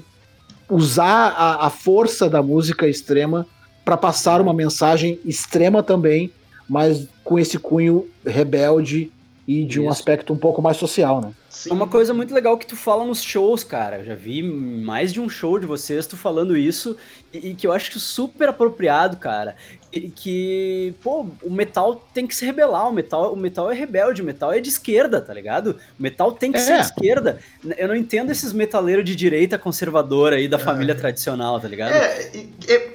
usar 0.69 1.33
a, 1.37 1.65
a 1.65 1.69
força 1.69 2.29
da 2.29 2.41
música 2.41 2.87
extrema 2.87 3.45
para 3.83 3.97
passar 3.97 4.39
uma 4.39 4.53
mensagem 4.53 5.19
extrema 5.25 5.83
também, 5.83 6.31
mas 6.71 7.05
com 7.21 7.37
esse 7.37 7.59
cunho 7.59 8.07
rebelde 8.25 9.11
e 9.45 9.65
de 9.65 9.77
um 9.77 9.83
Isso. 9.83 9.91
aspecto 9.91 10.31
um 10.31 10.37
pouco 10.37 10.61
mais 10.61 10.77
social, 10.77 11.19
né? 11.19 11.33
sim, 11.49 11.69
É 11.69 11.73
uma 11.73 11.85
coisa 11.85 12.13
muito 12.13 12.33
legal 12.33 12.57
que 12.57 12.65
tu 12.65 12.77
fala 12.77 13.03
nos 13.03 13.21
shows, 13.21 13.61
cara. 13.61 13.97
Eu 13.97 14.05
já 14.05 14.15
vi 14.15 14.41
mais 14.41 15.11
de 15.11 15.19
um 15.19 15.27
show 15.27 15.59
de 15.59 15.65
vocês 15.65 16.07
tu 16.07 16.15
falando 16.15 16.55
isso 16.55 16.95
e, 17.33 17.49
e 17.49 17.55
que 17.55 17.67
eu 17.67 17.73
acho 17.73 17.99
super 17.99 18.47
apropriado, 18.47 19.17
cara. 19.17 19.57
E 19.93 20.09
que, 20.09 20.93
pô, 21.03 21.25
o 21.43 21.49
metal 21.51 22.07
tem 22.13 22.25
que 22.25 22.33
se 22.33 22.45
rebelar, 22.45 22.87
o 22.87 22.93
metal, 22.93 23.33
o 23.33 23.35
metal 23.35 23.69
é 23.69 23.75
rebelde, 23.75 24.21
o 24.21 24.25
metal 24.25 24.53
é 24.53 24.59
de 24.61 24.69
esquerda, 24.69 25.19
tá 25.19 25.33
ligado? 25.33 25.75
O 25.99 26.01
metal 26.01 26.31
tem 26.31 26.49
que 26.51 26.59
É. 26.59 26.61
ser 26.61 26.75
de 26.75 26.81
esquerda. 26.85 27.39
Eu 27.77 27.89
não 27.89 27.95
entendo 27.95 28.31
esses 28.31 28.53
metaleiros 28.53 29.03
de 29.03 29.15
direita 29.15 29.57
conservadora 29.57 30.37
aí 30.37 30.47
da 30.47 30.57
família 30.57 30.95
tradicional, 30.95 31.59
tá 31.59 31.67
ligado? 31.67 31.91
É, 31.93 32.31
e- 32.33 32.49
é, 32.69 32.89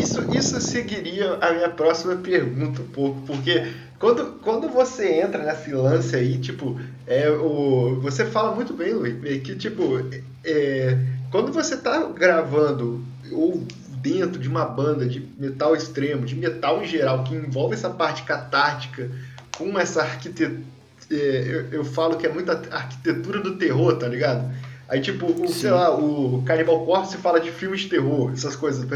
isso, 0.00 0.24
isso 0.34 0.60
seguiria 0.62 1.34
a 1.34 1.52
minha 1.52 1.68
próxima 1.68 2.16
pergunta 2.16 2.80
um 2.80 2.86
pouco, 2.88 3.20
porque 3.26 3.72
quando, 3.98 4.38
quando 4.42 4.68
você 4.68 5.20
entra 5.20 5.42
nesse 5.44 5.72
lance 5.72 6.16
aí, 6.16 6.38
tipo, 6.38 6.80
é, 7.06 7.28
o, 7.30 8.00
você 8.00 8.24
fala 8.24 8.54
muito 8.54 8.72
bem, 8.72 8.94
Luiz, 8.94 9.22
é 9.24 9.38
que, 9.38 9.54
tipo, 9.56 10.00
é, 10.42 10.96
quando 11.30 11.52
você 11.52 11.76
tá 11.76 12.02
gravando 12.14 13.04
ou 13.30 13.62
dentro 14.04 14.38
de 14.38 14.46
uma 14.46 14.66
banda 14.66 15.06
de 15.06 15.26
metal 15.38 15.74
extremo, 15.74 16.26
de 16.26 16.36
metal 16.36 16.82
em 16.82 16.86
geral, 16.86 17.24
que 17.24 17.34
envolve 17.34 17.74
essa 17.74 17.88
parte 17.88 18.22
catártica 18.24 19.10
com 19.56 19.78
essa 19.78 20.02
arquitetura, 20.02 20.60
eu, 21.08 21.68
eu 21.70 21.84
falo 21.84 22.16
que 22.18 22.26
é 22.26 22.32
muita 22.32 22.52
arquitetura 22.70 23.40
do 23.40 23.56
terror, 23.56 23.96
tá 23.96 24.06
ligado? 24.06 24.52
Aí, 24.86 25.00
tipo, 25.00 25.24
o, 25.24 25.48
sei 25.48 25.70
lá, 25.70 25.96
o 25.98 26.42
Cannibal 26.44 26.84
Corpse 26.84 27.16
fala 27.16 27.40
de 27.40 27.50
filmes 27.50 27.80
de 27.80 27.88
terror, 27.88 28.30
essas 28.32 28.54
coisas. 28.54 28.86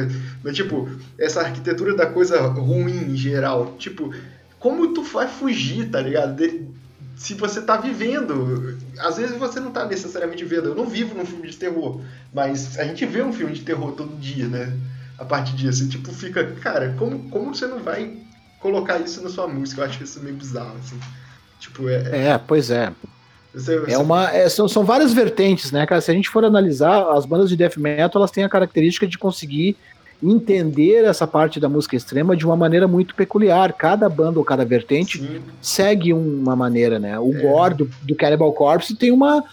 Mas, 0.44 0.54
tipo, 0.54 0.86
essa 1.18 1.40
arquitetura 1.40 1.96
da 1.96 2.04
coisa 2.04 2.38
ruim 2.42 3.12
em 3.12 3.16
geral. 3.16 3.74
Tipo, 3.78 4.12
como 4.58 4.92
tu 4.92 5.02
vai 5.02 5.26
fugir, 5.26 5.88
tá 5.88 6.00
ligado? 6.02 6.36
De- 6.36 6.68
se 7.16 7.32
você 7.32 7.62
tá 7.62 7.78
vivendo. 7.78 8.76
Às 8.98 9.16
vezes 9.16 9.36
você 9.38 9.58
não 9.58 9.70
tá 9.70 9.86
necessariamente 9.86 10.44
vendo. 10.44 10.66
Eu 10.66 10.74
não 10.74 10.86
vivo 10.86 11.14
num 11.14 11.24
filme 11.24 11.48
de 11.48 11.56
terror. 11.56 12.00
Mas 12.34 12.78
a 12.78 12.84
gente 12.84 13.06
vê 13.06 13.22
um 13.22 13.32
filme 13.32 13.54
de 13.54 13.62
terror 13.62 13.92
todo 13.92 14.14
dia, 14.20 14.46
né? 14.46 14.70
A 15.18 15.24
partir 15.24 15.56
disso. 15.56 15.84
E, 15.84 15.88
tipo, 15.88 16.12
fica. 16.12 16.44
Cara, 16.60 16.94
como, 16.98 17.28
como 17.30 17.54
você 17.54 17.66
não 17.66 17.80
vai 17.80 18.16
colocar 18.60 18.98
isso 18.98 19.22
na 19.22 19.28
sua 19.28 19.48
música? 19.48 19.80
Eu 19.80 19.86
acho 19.86 20.02
isso 20.02 20.20
meio 20.22 20.36
bizarro, 20.36 20.76
assim. 20.78 20.98
Tipo, 21.58 21.88
é. 21.88 22.28
É, 22.28 22.38
pois 22.38 22.70
é. 22.70 22.92
Você, 23.52 23.82
É 23.88 23.98
uma, 23.98 24.30
é, 24.30 24.48
são, 24.48 24.68
são 24.68 24.84
várias 24.84 25.12
vertentes, 25.12 25.72
né, 25.72 25.86
cara? 25.86 26.00
Se 26.00 26.10
a 26.10 26.14
gente 26.14 26.28
for 26.28 26.44
analisar, 26.44 27.10
as 27.10 27.26
bandas 27.26 27.48
de 27.48 27.56
death 27.56 27.76
metal, 27.76 28.20
elas 28.20 28.30
têm 28.30 28.44
a 28.44 28.48
característica 28.48 29.06
de 29.06 29.18
conseguir 29.18 29.76
entender 30.22 31.04
essa 31.04 31.26
parte 31.26 31.60
da 31.60 31.68
música 31.68 31.96
extrema 31.96 32.36
de 32.36 32.44
uma 32.44 32.56
maneira 32.56 32.86
muito 32.88 33.14
peculiar. 33.14 33.72
Cada 33.72 34.08
banda 34.08 34.38
ou 34.38 34.44
cada 34.44 34.64
vertente 34.64 35.18
Sim. 35.18 35.40
segue 35.60 36.12
uma 36.12 36.54
maneira, 36.56 36.98
né? 36.98 37.18
O 37.18 37.32
É. 37.32 37.40
Gore 37.40 37.74
do, 37.74 37.90
do 38.02 38.14
Cannibal 38.14 38.52
Corpse 38.52 38.94
tem 38.94 39.10
uma 39.10 39.44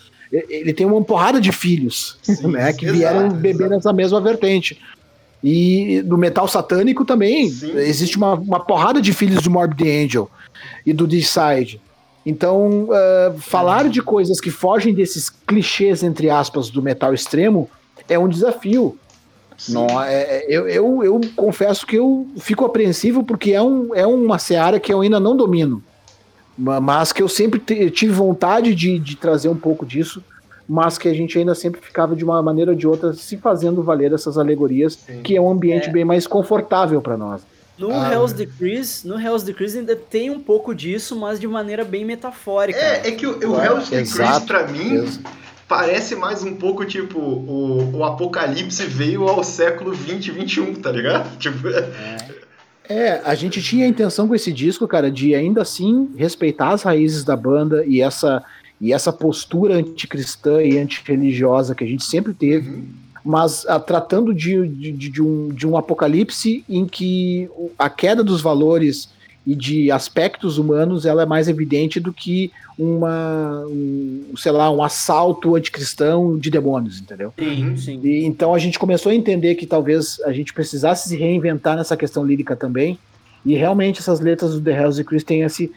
ele 0.49 0.73
tem 0.73 0.85
uma 0.85 1.01
porrada 1.03 1.39
de 1.39 1.51
filhos, 1.51 2.17
Sim, 2.21 2.47
né, 2.47 2.73
que 2.73 2.85
exato, 2.85 2.97
vieram 2.97 3.29
beber 3.29 3.49
exato. 3.51 3.69
nessa 3.69 3.93
mesma 3.93 4.19
vertente. 4.19 4.81
E 5.47 6.01
do 6.01 6.17
metal 6.17 6.47
satânico 6.47 7.05
também 7.05 7.47
Sim. 7.51 7.77
existe 7.77 8.17
uma, 8.17 8.33
uma 8.33 8.59
porrada 8.59 8.99
de 8.99 9.13
filhos 9.13 9.43
do 9.43 9.51
Morbid 9.51 9.87
Angel 9.87 10.27
e 10.83 10.91
do 10.91 11.05
Decide. 11.05 11.79
Então, 12.25 12.85
uh, 12.89 13.37
falar 13.39 13.87
de 13.87 14.01
coisas 14.01 14.41
que 14.41 14.49
fogem 14.49 14.91
desses 14.91 15.29
clichês, 15.29 16.01
entre 16.01 16.31
aspas, 16.31 16.71
do 16.71 16.81
metal 16.81 17.13
extremo 17.13 17.69
é 18.09 18.17
um 18.17 18.27
desafio. 18.27 18.97
Não, 19.69 20.01
é, 20.01 20.23
é- 20.23 20.45
eu, 20.49 20.67
eu, 20.67 21.03
eu 21.03 21.21
confesso 21.35 21.85
que 21.85 21.95
eu 21.97 22.27
fico 22.37 22.65
apreensivo 22.65 23.23
porque 23.23 23.51
é, 23.51 23.61
um, 23.61 23.93
é 23.93 24.05
uma 24.07 24.39
seara 24.39 24.79
que 24.79 24.91
eu 24.91 25.01
ainda 25.01 25.19
não 25.19 25.37
domino. 25.37 25.83
Ma- 26.57 26.81
Mas 26.81 27.13
que 27.13 27.21
eu 27.21 27.29
sempre 27.29 27.59
tive 27.91 28.11
vontade 28.13 28.73
de, 28.73 28.97
de 28.97 29.15
trazer 29.15 29.49
um 29.49 29.55
pouco 29.55 29.85
disso, 29.85 30.23
mas 30.67 30.97
que 30.97 31.07
a 31.07 31.13
gente 31.13 31.37
ainda 31.37 31.53
sempre 31.55 31.79
ficava 31.81 32.15
de 32.15 32.23
uma 32.23 32.41
maneira 32.41 32.71
ou 32.71 32.77
de 32.77 32.87
outra 32.87 33.13
se 33.13 33.37
fazendo 33.37 33.83
valer 33.83 34.11
essas 34.13 34.37
alegorias, 34.37 34.93
Sim. 35.05 35.21
que 35.21 35.35
é 35.35 35.41
um 35.41 35.49
ambiente 35.51 35.89
É. 35.89 35.91
bem 35.91 36.03
mais 36.05 36.25
confortável 36.27 37.01
para 37.01 37.15
nós. 37.17 37.41
No 37.77 37.91
Ah, 37.91 38.11
Hell's 38.13 38.31
Decrease, 38.31 39.05
no 39.07 39.19
Hell's 39.19 39.43
Decrease 39.43 39.77
ainda 39.79 39.95
tem 39.95 40.29
um 40.29 40.39
pouco 40.39 40.73
disso, 40.73 41.15
mas 41.15 41.39
de 41.39 41.47
maneira 41.47 41.83
bem 41.83 42.05
metafórica. 42.05 42.79
É, 42.79 43.07
é 43.09 43.11
que 43.11 43.27
o, 43.27 43.37
o 43.51 43.59
É, 43.61 43.65
Hell's 43.67 43.89
Decrease, 43.89 44.11
exato, 44.21 44.45
pra 44.47 44.65
mim, 44.67 44.93
ex- 44.95 45.19
parece 45.67 46.15
mais 46.15 46.41
um 46.41 46.55
pouco 46.55 46.85
tipo 46.85 47.19
o, 47.19 47.97
o 47.97 48.03
apocalipse 48.05 48.85
veio 48.85 49.27
ao 49.27 49.43
século 49.43 49.91
20 49.93 50.31
21, 50.31 50.75
tá 50.75 50.89
ligado? 50.91 51.29
Tipo, 51.37 51.67
É, 52.87 53.19
a 53.25 53.33
gente 53.33 53.61
tinha 53.63 53.85
a 53.85 53.89
intenção 53.89 54.27
com 54.27 54.35
esse 54.35 54.53
disco, 54.53 54.87
cara, 54.87 55.09
de 55.09 55.33
ainda 55.33 55.63
assim 55.63 56.11
respeitar 56.15 56.69
as 56.69 56.83
raízes 56.83 57.23
da 57.23 57.35
banda 57.35 57.83
e 57.85 57.99
essa, 57.99 58.43
e 58.79 58.91
essa 58.93 59.11
postura 59.13 59.75
anticristã 59.77 60.61
e 60.61 60.77
antirreligiosa 60.77 61.73
que 61.75 61.83
a 61.83 61.87
gente 61.87 62.03
sempre 62.03 62.33
teve, 62.33 62.83
mas 63.23 63.65
ah, 63.67 63.79
tratando 63.79 64.33
de, 64.33 64.67
de, 64.67 64.91
de- 64.91 65.09
de 65.09 65.21
um, 65.21 65.49
de 65.49 65.65
um 65.65 65.77
apocalipse 65.77 66.63
em 66.69 66.85
que 66.85 67.49
a 67.79 67.89
queda 67.89 68.23
dos 68.23 68.41
valores 68.41 69.09
e 69.47 69.55
de 69.55 69.91
aspectos 69.91 70.57
humanos 70.57 71.05
ela 71.05 71.21
é 71.23 71.25
mais 71.25 71.47
evidente 71.47 71.99
do 71.99 72.11
que 72.11 72.51
uma, 72.77 73.63
um, 73.67 74.33
sei 74.35 74.51
lá, 74.51 74.69
um 74.69 74.83
assalto 74.83 75.55
anticristão 75.55 76.37
de 76.37 76.49
demônios, 76.49 76.99
entendeu? 76.99 77.33
Sim, 77.37 77.77
sim. 77.77 77.99
E, 78.03 78.25
então 78.25 78.53
a 78.53 78.59
gente 78.59 78.77
começou 78.77 79.11
a 79.11 79.15
entender 79.15 79.55
que 79.55 79.65
talvez 79.65 80.19
a 80.25 80.33
gente 80.33 80.53
precisasse 80.53 81.07
se 81.09 81.15
reinventar 81.15 81.77
nessa 81.77 81.95
questão 81.95 82.25
lírica 82.25 82.55
também. 82.55 82.97
E 83.45 83.53
realmente 83.55 83.99
essas 83.99 84.19
letras 84.19 84.53
do 84.53 84.61
The 84.61 84.71
Hells 84.71 85.03
Christ 85.03 85.27
têm, 85.27 85.41
esse, 85.43 85.71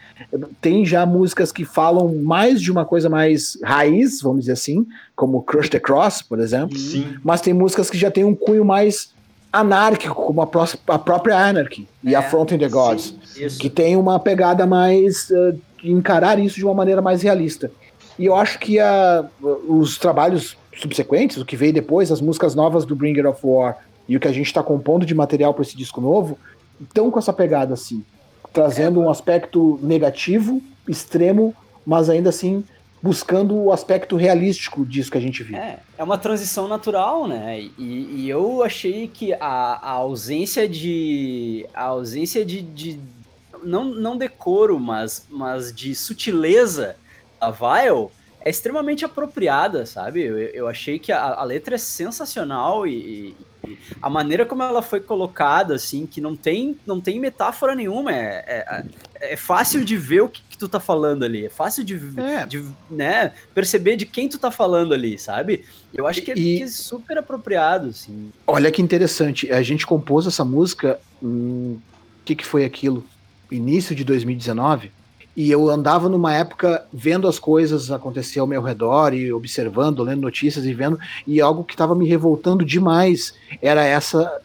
tem 0.60 0.86
já 0.86 1.04
músicas 1.04 1.52
que 1.52 1.64
falam 1.66 2.14
mais 2.22 2.62
de 2.62 2.72
uma 2.72 2.84
coisa 2.84 3.10
mais 3.10 3.58
raiz, 3.62 4.22
vamos 4.22 4.40
dizer 4.40 4.52
assim, 4.52 4.86
como 5.14 5.42
Crush 5.42 5.68
the 5.68 5.78
Cross, 5.78 6.22
por 6.22 6.38
exemplo. 6.40 6.78
sim. 6.78 7.06
Mas 7.22 7.40
tem 7.42 7.52
músicas 7.52 7.90
que 7.90 7.98
já 7.98 8.10
têm 8.10 8.24
um 8.24 8.34
cunho 8.34 8.64
mais 8.64 9.10
anárquico, 9.52 10.14
como 10.14 10.40
a, 10.42 10.46
pró- 10.46 10.66
a 10.88 10.98
própria 10.98 11.36
Anarchy 11.36 11.86
e 12.04 12.14
É, 12.14 12.18
Affronting 12.18 12.58
the 12.58 12.68
Gods 12.68 13.14
Isso. 13.36 13.58
que 13.58 13.70
tem 13.70 13.96
uma 13.96 14.18
pegada 14.20 14.66
mais 14.66 15.28
de 15.28 15.90
encarar 15.90 16.38
isso 16.38 16.56
de 16.56 16.64
uma 16.64 16.74
maneira 16.74 17.00
mais 17.02 17.22
realista. 17.22 17.70
E 18.18 18.26
eu 18.26 18.34
acho 18.34 18.58
que 18.58 18.78
a, 18.78 19.24
os 19.68 19.96
trabalhos 19.98 20.56
subsequentes, 20.76 21.36
o 21.38 21.44
que 21.44 21.56
veio 21.56 21.72
depois, 21.72 22.10
as 22.12 22.20
músicas 22.20 22.54
novas 22.54 22.84
do 22.84 22.94
Bringer 22.96 23.26
of 23.26 23.40
War 23.42 23.76
e 24.08 24.16
o 24.16 24.20
que 24.20 24.28
a 24.28 24.32
gente 24.32 24.46
está 24.46 24.62
compondo 24.62 25.04
de 25.06 25.14
material 25.14 25.52
para 25.54 25.62
esse 25.62 25.76
disco 25.76 26.00
novo, 26.00 26.38
estão 26.80 27.10
com 27.10 27.18
essa 27.18 27.32
pegada 27.32 27.74
assim, 27.74 28.04
trazendo 28.52 29.00
um 29.00 29.10
aspecto 29.10 29.78
negativo, 29.82 30.62
extremo, 30.88 31.54
mas 31.86 32.08
ainda 32.08 32.30
assim 32.30 32.64
buscando 33.00 33.54
o 33.54 33.72
aspecto 33.72 34.16
realístico 34.16 34.84
disso 34.84 35.10
que 35.10 35.18
a 35.18 35.20
gente 35.20 35.42
viu. 35.42 35.56
É, 35.56 35.78
é 35.96 36.02
uma 36.02 36.18
transição 36.18 36.66
natural, 36.66 37.28
né? 37.28 37.60
E, 37.78 38.24
e 38.24 38.28
eu 38.28 38.62
achei 38.62 39.06
que 39.06 39.32
a, 39.34 39.38
a 39.40 39.90
ausência 39.90 40.68
de. 40.68 41.66
A 41.72 41.84
ausência 41.84 42.44
de. 42.44 42.60
de- 42.62 43.00
não, 43.62 43.84
não 43.84 44.16
decoro, 44.16 44.78
mas, 44.78 45.26
mas 45.28 45.72
de 45.72 45.94
sutileza 45.94 46.96
da 47.40 47.50
Vile 47.50 48.08
é 48.40 48.50
extremamente 48.50 49.04
apropriada, 49.04 49.84
sabe? 49.84 50.22
Eu, 50.22 50.38
eu 50.38 50.68
achei 50.68 50.98
que 50.98 51.10
a, 51.10 51.34
a 51.34 51.42
letra 51.44 51.74
é 51.74 51.78
sensacional 51.78 52.86
e- 52.86 52.92
e 52.92 53.36
a 54.00 54.08
maneira 54.08 54.46
como 54.46 54.62
ela 54.62 54.82
foi 54.82 55.00
colocada, 55.00 55.74
assim, 55.74 56.06
que 56.06 56.20
não 56.20 56.36
tem, 56.36 56.78
não 56.86 57.00
tem 57.00 57.18
metáfora 57.20 57.74
nenhuma. 57.74 58.12
É, 58.14 58.44
é, 59.20 59.32
é 59.32 59.36
fácil 59.36 59.84
de 59.84 59.96
ver 59.96 60.22
o 60.22 60.28
que, 60.28 60.42
que 60.48 60.56
tu 60.56 60.68
tá 60.68 60.78
falando 60.80 61.24
ali. 61.24 61.46
É 61.46 61.48
fácil 61.50 61.84
de, 61.84 62.00
É. 62.16 62.46
de 62.46 62.64
né, 62.90 63.32
perceber 63.54 63.96
de 63.96 64.06
quem 64.06 64.28
tu 64.28 64.38
tá 64.38 64.50
falando 64.50 64.94
ali, 64.94 65.18
sabe? 65.18 65.64
Eu 65.92 66.06
acho 66.06 66.22
que 66.22 66.30
é, 66.30 66.34
E- 66.34 66.58
que 66.58 66.62
é 66.62 66.68
super 66.68 67.18
apropriado, 67.18 67.88
assim. 67.88 68.32
Olha 68.46 68.70
que 68.70 68.80
interessante, 68.82 69.50
a 69.52 69.62
gente 69.62 69.86
compôs 69.86 70.26
essa 70.26 70.44
música, 70.44 70.98
hum, 71.22 71.78
o 72.20 72.24
que, 72.24 72.34
que 72.36 72.46
foi 72.46 72.64
aquilo? 72.64 73.04
Início 73.50 73.94
de 73.94 74.04
2019, 74.04 74.92
e 75.38 75.52
eu 75.52 75.70
andava 75.70 76.08
numa 76.08 76.34
época 76.34 76.84
vendo 76.92 77.28
as 77.28 77.38
coisas 77.38 77.92
acontecer 77.92 78.40
ao 78.40 78.46
meu 78.48 78.60
redor 78.60 79.14
e 79.14 79.32
observando, 79.32 80.02
lendo 80.02 80.20
notícias 80.20 80.64
e 80.64 80.74
vendo, 80.74 80.98
e 81.24 81.40
algo 81.40 81.62
que 81.62 81.74
estava 81.74 81.94
me 81.94 82.08
revoltando 82.08 82.64
demais 82.64 83.32
era 83.62 83.84
essa, 83.84 84.40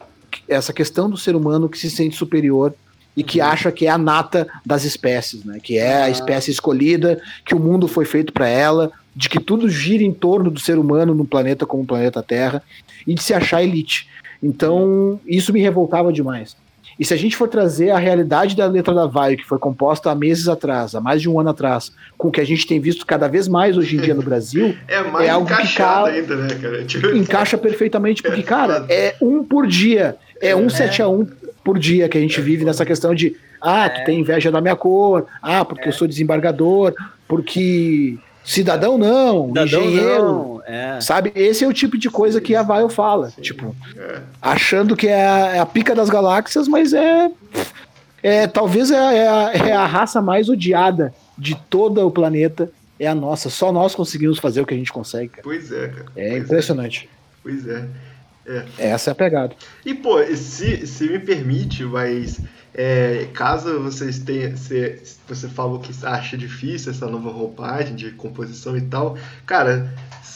essa 0.48 0.72
questão 0.72 1.10
do 1.10 1.16
ser 1.16 1.34
humano 1.34 1.68
que 1.68 1.76
se 1.76 1.90
sente 1.90 2.14
superior 2.14 2.72
e 3.16 3.24
que 3.24 3.40
acha 3.40 3.72
que 3.72 3.88
é 3.88 3.90
a 3.90 3.98
nata 3.98 4.46
das 4.64 4.84
espécies, 4.84 5.44
né? 5.44 5.58
Que 5.60 5.78
é 5.78 6.02
a 6.02 6.04
Ah. 6.04 6.10
espécie 6.10 6.52
escolhida, 6.52 7.20
que 7.44 7.56
o 7.56 7.58
mundo 7.58 7.88
foi 7.88 8.04
feito 8.04 8.32
para 8.32 8.46
ela, 8.46 8.92
de 9.16 9.28
que 9.28 9.40
tudo 9.40 9.68
gira 9.68 10.04
em 10.04 10.12
torno 10.12 10.48
do 10.48 10.60
ser 10.60 10.78
humano 10.78 11.12
no 11.12 11.24
planeta 11.24 11.66
como 11.66 11.82
o 11.82 11.86
planeta 11.86 12.22
Terra 12.22 12.62
e 13.04 13.14
de 13.14 13.22
se 13.22 13.34
achar 13.34 13.64
elite. 13.64 14.08
Então, 14.40 15.18
isso 15.26 15.52
me 15.52 15.60
revoltava 15.60 16.12
demais. 16.12 16.56
E 16.98 17.04
se 17.04 17.12
a 17.12 17.16
gente 17.16 17.36
for 17.36 17.48
trazer 17.48 17.90
a 17.90 17.98
realidade 17.98 18.54
da 18.56 18.66
letra 18.66 18.94
da 18.94 19.06
Vai, 19.06 19.36
que 19.36 19.44
foi 19.44 19.58
composta 19.58 20.10
há 20.10 20.14
meses 20.14 20.48
atrás, 20.48 20.94
há 20.94 21.00
mais 21.00 21.20
de 21.20 21.28
um 21.28 21.40
ano 21.40 21.50
atrás, 21.50 21.90
com 22.16 22.28
o 22.28 22.30
que 22.30 22.40
a 22.40 22.44
gente 22.46 22.66
tem 22.66 22.78
visto 22.80 23.04
cada 23.04 23.26
vez 23.28 23.48
mais 23.48 23.76
hoje 23.76 23.96
em 23.96 24.00
dia 24.00 24.14
no 24.14 24.22
Brasil, 24.24 24.74
É 24.86 25.02
mais 25.02 25.26
É 25.26 25.30
algo 25.30 25.46
que 25.46 25.52
encaixado 25.52 26.06
ca- 26.06 26.12
ainda, 26.12 26.36
né, 26.36 26.48
cara? 26.60 26.84
Tipo, 26.84 27.08
encaixa 27.16 27.58
perfeitamente, 27.58 28.22
porque, 28.22 28.42
cara, 28.44 28.84
é 28.88 29.14
um 29.20 29.42
por 29.44 29.66
dia. 29.66 30.16
É 30.40 30.54
um 30.54 30.68
7 30.68 31.02
a 31.02 31.08
1 31.08 31.26
por 31.64 31.78
dia 31.78 32.08
que 32.08 32.18
a 32.18 32.20
gente 32.20 32.40
vive 32.40 32.64
nessa 32.64 32.84
questão 32.84 33.14
de 33.14 33.34
ah, 33.60 33.88
tu 33.88 34.04
tem 34.04 34.20
inveja 34.20 34.50
da 34.52 34.60
minha 34.60 34.76
cor, 34.76 35.26
ah, 35.42 35.64
porque 35.64 35.88
eu 35.88 35.92
sou 35.92 36.06
desembargador, 36.06 36.92
porque 37.26 38.16
cidadão 38.44 38.98
não, 38.98 39.48
Cidadão 39.48 39.64
engenheiro. 39.82 40.22
não, 40.22 40.53
é. 40.66 41.00
Sabe? 41.00 41.32
Esse 41.34 41.64
é 41.64 41.68
o 41.68 41.72
tipo 41.72 41.96
de 41.98 42.10
coisa 42.10 42.40
que 42.40 42.54
a 42.56 42.62
Vile 42.62 42.88
fala. 42.90 43.32
Tipo, 43.40 43.74
achando 44.40 44.96
que 44.96 45.08
é 45.08 45.26
a, 45.26 45.38
é 45.56 45.58
a 45.58 45.66
pica 45.66 45.94
das 45.94 46.08
galáxias, 46.08 46.66
mas 46.68 46.92
é. 46.92 47.30
é 48.22 48.46
talvez 48.46 48.90
é, 48.90 48.98
a- 48.98 49.12
é 49.12 49.28
a, 49.28 49.52
é 49.68 49.72
a 49.72 49.86
raça 49.86 50.20
mais 50.22 50.48
odiada 50.48 51.14
de 51.36 51.54
todo 51.68 52.04
o 52.06 52.10
planeta. 52.10 52.70
É 52.98 53.06
a 53.06 53.14
nossa. 53.14 53.50
Só 53.50 53.72
nós 53.72 53.94
conseguimos 53.94 54.38
fazer 54.38 54.60
o 54.60 54.66
que 54.66 54.72
a 54.72 54.76
gente 54.76 54.92
consegue, 54.92 55.28
cara. 55.28 55.42
Pois 55.42 55.70
é, 55.72 55.88
cara. 55.88 56.06
É 56.16 56.30
Pois 56.30 56.44
impressionante. 56.44 57.08
Pois 57.42 57.66
é. 57.68 57.84
Essa 58.78 59.10
é 59.10 59.12
a 59.12 59.14
pegada. 59.14 59.54
E, 59.84 59.94
pô, 59.94 60.22
se, 60.36 60.86
se 60.86 61.08
me 61.08 61.18
permite, 61.18 61.82
mas 61.84 62.38
é, 62.74 63.26
caso 63.32 63.80
vocês 63.80 64.18
tenham. 64.18 64.56
Se, 64.56 65.00
você 65.26 65.48
falou 65.48 65.78
que 65.78 65.92
acha 66.04 66.36
difícil 66.36 66.92
essa 66.92 67.06
nova 67.06 67.30
roupagem 67.30 67.96
de 67.96 68.10
composição 68.10 68.76
e 68.76 68.82
tal, 68.82 69.16
cara, 69.46 69.90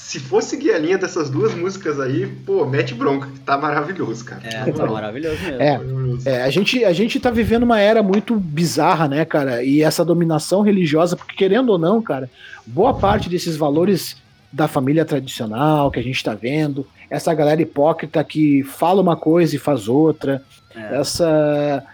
se 0.09 0.19
for 0.19 0.43
seguir 0.43 0.73
a 0.73 0.79
linha 0.79 0.97
dessas 0.97 1.29
duas 1.29 1.55
músicas 1.55 2.01
aí, 2.01 2.27
pô, 2.27 2.65
mete 2.65 2.95
bronca, 2.95 3.29
tá 3.45 3.59
maravilhoso, 3.59 4.25
cara. 4.25 4.41
É, 4.43 4.73
tá 4.73 4.87
maravilhoso 4.87 5.37
mesmo. 5.43 5.61
É. 5.61 5.73
Maravilhoso. 5.77 6.27
É, 6.27 6.43
a, 6.45 6.49
gente, 6.49 6.83
a 6.83 6.95
gente 6.95 7.21
tá 7.21 7.31
vivendo 7.31 7.65
uma 7.65 7.79
era 7.79 8.03
muito 8.03 8.35
bizarra, 8.37 9.07
né, 9.07 9.27
cara? 9.27 9.63
E 9.63 9.83
essa 9.83 10.03
dominação 10.03 10.63
religiosa, 10.63 11.15
porque 11.15 11.37
querendo 11.37 11.69
ou 11.69 11.77
não, 11.79 12.01
cara, 12.01 12.31
boa 12.67 12.95
parte 12.95 13.29
desses 13.29 13.55
valores 13.55 14.17
da 14.51 14.67
família 14.67 15.05
tradicional 15.05 15.91
que 15.91 16.01
a 16.01 16.03
gente 16.03 16.25
tá 16.25 16.33
vendo, 16.33 16.87
essa 17.11 17.35
galera 17.35 17.61
hipócrita 17.61 18.25
que 18.25 18.63
fala 18.63 19.03
uma 19.03 19.15
coisa 19.15 19.57
e 19.57 19.59
faz 19.59 19.89
outra, 19.89 20.43
É. 20.75 21.01
essa, 21.01 21.85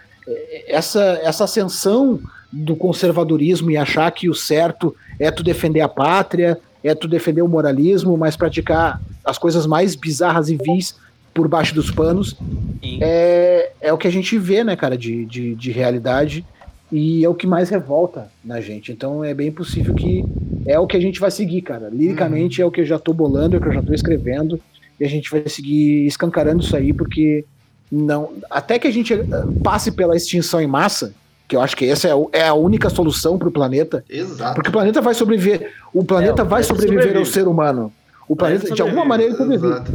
essa, 0.68 1.20
essa 1.20 1.42
ascensão 1.42 2.20
do 2.52 2.76
conservadorismo 2.76 3.72
e 3.72 3.76
achar 3.76 4.08
que 4.12 4.30
o 4.30 4.34
certo 4.34 4.94
é 5.18 5.32
tu 5.32 5.42
defender 5.42 5.80
a 5.80 5.88
pátria, 5.88 6.60
é 6.84 6.94
tu 6.94 7.08
defender 7.08 7.42
o 7.42 7.48
moralismo, 7.48 8.16
mas 8.16 8.36
praticar 8.36 9.00
as 9.24 9.38
coisas 9.38 9.66
mais 9.66 9.94
bizarras 9.94 10.50
e 10.50 10.56
vis 10.56 10.94
por 11.32 11.48
baixo 11.48 11.74
dos 11.74 11.90
panos 11.90 12.36
Sim. 12.80 12.98
é, 13.00 13.72
é 13.80 13.92
o 13.92 13.98
que 13.98 14.06
a 14.06 14.12
gente 14.12 14.38
vê, 14.38 14.62
né, 14.62 14.76
cara, 14.76 14.96
de, 14.96 15.24
de, 15.24 15.54
de 15.54 15.72
realidade 15.72 16.44
e 16.92 17.24
é 17.24 17.28
o 17.28 17.34
que 17.34 17.46
mais 17.46 17.70
revolta 17.70 18.28
na 18.44 18.60
gente. 18.60 18.92
Então 18.92 19.24
é 19.24 19.34
bem 19.34 19.50
possível 19.50 19.94
que 19.94 20.24
é 20.66 20.78
o 20.78 20.86
que 20.86 20.96
a 20.96 21.00
gente 21.00 21.18
vai 21.18 21.30
seguir, 21.30 21.62
cara. 21.62 21.88
Liricamente 21.90 22.62
é 22.62 22.66
o 22.66 22.70
que 22.70 22.82
eu 22.82 22.86
já 22.86 22.98
tô 22.98 23.12
bolando, 23.12 23.56
é 23.56 23.58
o 23.58 23.62
que 23.62 23.68
eu 23.68 23.72
já 23.72 23.82
tô 23.82 23.92
escrevendo 23.92 24.60
e 25.00 25.04
a 25.04 25.08
gente 25.08 25.30
vai 25.30 25.48
seguir 25.48 26.06
escancarando 26.06 26.62
isso 26.62 26.76
aí 26.76 26.92
porque 26.92 27.44
não, 27.90 28.32
até 28.50 28.78
que 28.78 28.86
a 28.86 28.92
gente 28.92 29.14
passe 29.62 29.90
pela 29.90 30.16
extinção 30.16 30.60
em 30.60 30.66
massa, 30.66 31.14
que 31.46 31.54
eu 31.56 31.60
acho 31.60 31.76
que 31.76 31.84
essa 31.88 32.08
é, 32.08 32.14
o- 32.14 32.28
é 32.32 32.46
a 32.46 32.54
única 32.54 32.88
solução 32.88 33.38
para 33.38 33.48
o 33.48 33.52
planeta, 33.52 34.04
Exato. 34.08 34.54
porque 34.54 34.70
o 34.70 34.72
planeta 34.72 35.00
vai 35.00 35.14
sobreviver, 35.14 35.72
o 35.92 36.02
planeta 36.04 36.42
É, 36.42 36.44
o 36.44 36.48
vai 36.48 36.62
sobreviver 36.62 37.16
ao 37.16 37.24
ser 37.24 37.46
humano. 37.46 37.92
O 38.28 38.34
planeta, 38.34 38.74
de 38.74 38.80
alguma 38.80 39.04
maneira, 39.04 39.32
ele 39.32 39.38
sobrevive. 39.38 39.66
Exato. 39.74 39.92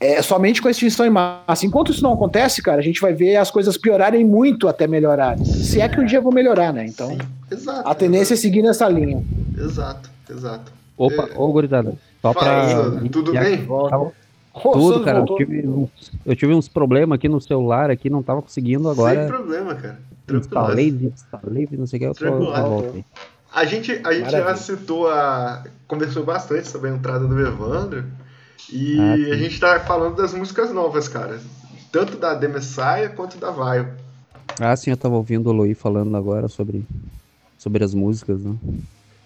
É 0.00 0.20
somente 0.20 0.60
com 0.60 0.66
a 0.66 0.70
extinção 0.72 1.06
em 1.06 1.10
massa. 1.10 1.64
Enquanto 1.64 1.92
isso 1.92 2.02
não 2.02 2.12
acontece, 2.14 2.60
cara, 2.60 2.80
a 2.80 2.82
gente 2.82 3.00
vai 3.00 3.12
ver 3.12 3.36
as 3.36 3.50
coisas 3.52 3.76
piorarem 3.76 4.24
muito 4.24 4.66
até 4.66 4.86
melhorar. 4.88 5.38
Se 5.38 5.80
é 5.80 5.88
que 5.88 6.00
um 6.00 6.04
dia 6.04 6.20
vão 6.20 6.32
melhorar, 6.32 6.72
né? 6.72 6.86
Então, 6.86 7.10
Sim, 7.10 7.18
exato. 7.52 7.88
a 7.88 7.94
tendência 7.94 8.34
é 8.34 8.36
seguir 8.36 8.62
nessa 8.62 8.88
linha. 8.88 9.22
Exato, 9.56 10.10
exato. 10.28 10.72
Opa, 10.96 11.28
É. 11.32 11.38
ô, 11.38 11.52
gurizada. 11.52 11.94
Só 12.20 12.32
Fala, 12.32 12.90
pra. 12.98 13.08
Tudo 13.10 13.32
bem? 13.32 13.58
Volta. 13.64 13.96
Ô, 13.96 14.70
Tudo, 14.72 15.00
cara. 15.04 15.18
Eu 15.20 15.36
tive, 15.36 15.66
uns, 15.68 15.88
eu 16.26 16.36
tive 16.36 16.52
uns 16.54 16.68
problemas 16.68 17.14
aqui 17.16 17.28
no 17.28 17.40
celular, 17.40 17.90
aqui, 17.90 18.10
não 18.10 18.22
tava 18.22 18.42
conseguindo 18.42 18.82
Sem 18.82 18.90
agora. 18.92 19.26
problema, 19.26 19.74
cara. 19.76 19.98
Instalei, 20.38 21.68
não 21.72 21.86
sei 21.86 22.08
o 22.08 22.14
que, 22.14 22.24
eu 22.24 22.38
volta 22.38 22.96
aí. 22.96 23.04
A 23.54 23.64
gente, 23.66 24.00
a 24.04 24.12
gente 24.12 24.30
já 24.30 24.56
citou 24.56 25.08
a. 25.08 25.62
Conversou 25.86 26.24
bastante 26.24 26.68
sobre 26.68 26.88
a 26.88 26.94
entrada 26.94 27.26
do 27.26 27.38
Evandro. 27.38 28.04
E 28.70 28.98
Ah, 28.98 29.34
a 29.34 29.36
gente 29.36 29.60
tá 29.60 29.80
falando 29.80 30.16
das 30.16 30.32
músicas 30.32 30.72
novas, 30.72 31.06
cara. 31.06 31.38
Tanto 31.90 32.16
da 32.16 32.34
The 32.34 32.48
Messiah 32.48 33.10
quanto 33.10 33.36
da 33.36 33.50
Vile. 33.50 33.88
Ah, 34.58 34.74
sim, 34.74 34.90
eu 34.90 34.96
tava 34.96 35.16
ouvindo 35.16 35.50
o 35.50 35.52
Luí 35.52 35.74
falando 35.74 36.16
agora 36.16 36.48
sobre, 36.48 36.86
sobre 37.58 37.84
as 37.84 37.92
músicas, 37.92 38.42
né? 38.42 38.54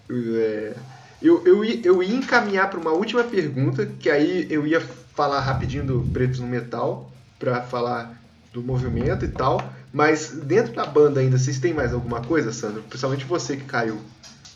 É, 0.09 0.73
eu, 1.21 1.45
eu, 1.45 1.63
ia, 1.63 1.81
eu 1.85 2.03
ia 2.03 2.15
encaminhar 2.15 2.69
para 2.69 2.79
uma 2.79 2.91
última 2.91 3.23
pergunta, 3.23 3.85
que 3.85 4.09
aí 4.09 4.47
eu 4.49 4.67
ia 4.67 4.81
falar 4.81 5.39
rapidinho 5.39 5.85
do 5.85 6.01
Pretos 6.11 6.39
no 6.39 6.47
Metal, 6.47 7.09
para 7.39 7.61
falar 7.61 8.21
do 8.53 8.61
movimento 8.61 9.23
e 9.23 9.29
tal. 9.29 9.61
Mas 9.97 10.29
dentro 10.43 10.75
da 10.75 10.85
banda 10.85 11.19
ainda, 11.21 11.39
vocês 11.39 11.57
têm 11.57 11.73
mais 11.73 11.91
alguma 11.91 12.21
coisa, 12.21 12.53
Sandro? 12.53 12.83
Principalmente 12.83 13.25
você 13.25 13.57
que 13.57 13.63
caiu. 13.63 13.97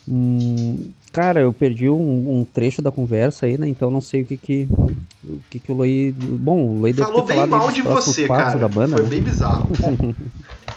Hum, 0.08 0.92
cara, 1.12 1.42
eu 1.42 1.52
perdi 1.52 1.90
um, 1.90 2.42
um 2.42 2.46
trecho 2.46 2.80
da 2.80 2.92
conversa 2.92 3.48
aí, 3.48 3.58
né? 3.58 3.68
Então 3.68 3.90
não 3.90 4.02
sei 4.02 4.22
o 4.22 4.26
que 4.28 4.38
que 4.38 4.68
o 5.24 5.40
que, 5.50 5.58
que 5.58 5.72
o 5.72 5.76
Luí. 5.76 6.12
Bom, 6.12 6.78
o 6.78 6.84
deve 6.84 7.02
Falou 7.02 7.24
ter 7.24 7.34
bem 7.34 7.48
mal 7.48 7.72
de 7.72 7.82
você, 7.82 8.28
cara. 8.28 8.60
da 8.60 8.68
banda, 8.68 8.98
Foi 8.98 9.04
né? 9.04 9.10
bem 9.10 9.22
bizarro. 9.24 9.68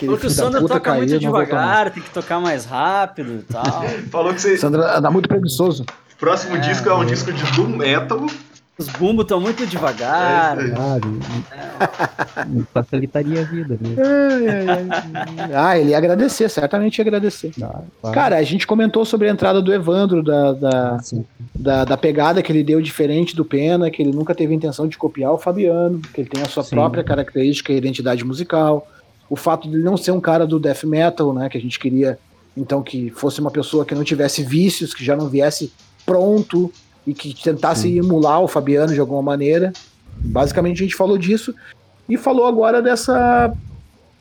Falou 0.00 0.18
que 0.18 0.26
o 0.26 0.30
Sandro 0.30 0.66
toca 0.66 0.94
muito 0.94 1.18
devagar, 1.18 1.90
tem 1.90 2.02
que 2.02 2.10
tocar 2.10 2.40
mais 2.40 2.64
rápido 2.64 3.40
e 3.40 3.42
tal. 3.42 3.84
Falou 4.10 4.32
que 4.32 4.40
você. 4.40 4.48
mais. 4.48 4.60
Sandro 4.60 4.82
anda 4.82 5.10
muito 5.10 5.28
preguiçoso. 5.28 5.84
Próximo 6.18 6.58
disco 6.58 6.88
é 6.88 6.94
um 6.94 7.04
disco 7.04 7.30
de 7.30 7.42
Doom 7.52 7.76
Metal. 7.76 8.26
Os 8.76 8.88
bumbos 8.88 9.24
estão 9.24 9.40
muito 9.40 9.64
devagar. 9.66 10.58
É 10.58 10.64
me- 12.44 12.58
me 12.58 12.66
facilitaria 12.74 13.40
a 13.42 13.44
vida, 13.44 13.78
né? 13.80 13.94
Ah, 15.54 15.78
ele 15.78 15.90
ia 15.90 15.98
agradecer, 15.98 16.48
certamente 16.48 16.98
ia 16.98 17.02
agradecer. 17.02 17.52
Ah, 17.62 17.82
claro. 18.00 18.14
Cara, 18.14 18.36
a 18.36 18.42
gente 18.42 18.66
comentou 18.66 19.04
sobre 19.04 19.28
a 19.28 19.30
entrada 19.30 19.62
do 19.62 19.72
Evandro, 19.72 20.22
da, 20.24 20.52
da, 20.52 20.96
Ah, 20.96 21.00
da, 21.54 21.84
da 21.84 21.96
pegada 21.96 22.42
que 22.42 22.50
ele 22.50 22.64
deu 22.64 22.82
diferente 22.82 23.36
do 23.36 23.44
Pena, 23.44 23.90
que 23.90 24.02
ele 24.02 24.10
nunca 24.10 24.34
teve 24.34 24.52
intenção 24.54 24.88
de 24.88 24.98
copiar 24.98 25.32
o 25.32 25.38
Fabiano, 25.38 26.00
que 26.12 26.20
ele 26.22 26.28
tem 26.28 26.42
a 26.42 26.46
sua 26.48 26.64
Sim. 26.64 26.70
própria 26.70 27.04
característica 27.04 27.72
e 27.72 27.76
identidade 27.76 28.24
musical. 28.24 28.88
O 29.30 29.36
fato 29.36 29.68
de 29.68 29.74
ele 29.76 29.84
não 29.84 29.96
ser 29.96 30.10
um 30.10 30.20
cara 30.20 30.46
do 30.46 30.58
death 30.58 30.82
metal, 30.84 31.32
né? 31.32 31.48
Que 31.48 31.56
a 31.58 31.60
gente 31.60 31.78
queria, 31.78 32.18
então, 32.56 32.82
que 32.82 33.10
fosse 33.10 33.40
uma 33.40 33.50
pessoa 33.52 33.84
que 33.84 33.94
não 33.94 34.02
tivesse 34.04 34.42
vícios, 34.42 34.92
que 34.92 35.04
já 35.04 35.14
não 35.16 35.28
viesse 35.28 35.72
pronto 36.04 36.72
e 37.06 37.12
que 37.14 37.34
tentasse 37.34 37.82
Sim. 37.82 37.98
emular 37.98 38.40
o 38.40 38.48
Fabiano 38.48 38.92
de 38.92 39.00
alguma 39.00 39.22
maneira. 39.22 39.72
Basicamente 40.16 40.80
a 40.80 40.84
gente 40.84 40.94
falou 40.96 41.18
disso 41.18 41.54
e 42.08 42.16
falou 42.16 42.46
agora 42.46 42.80
dessa 42.82 43.52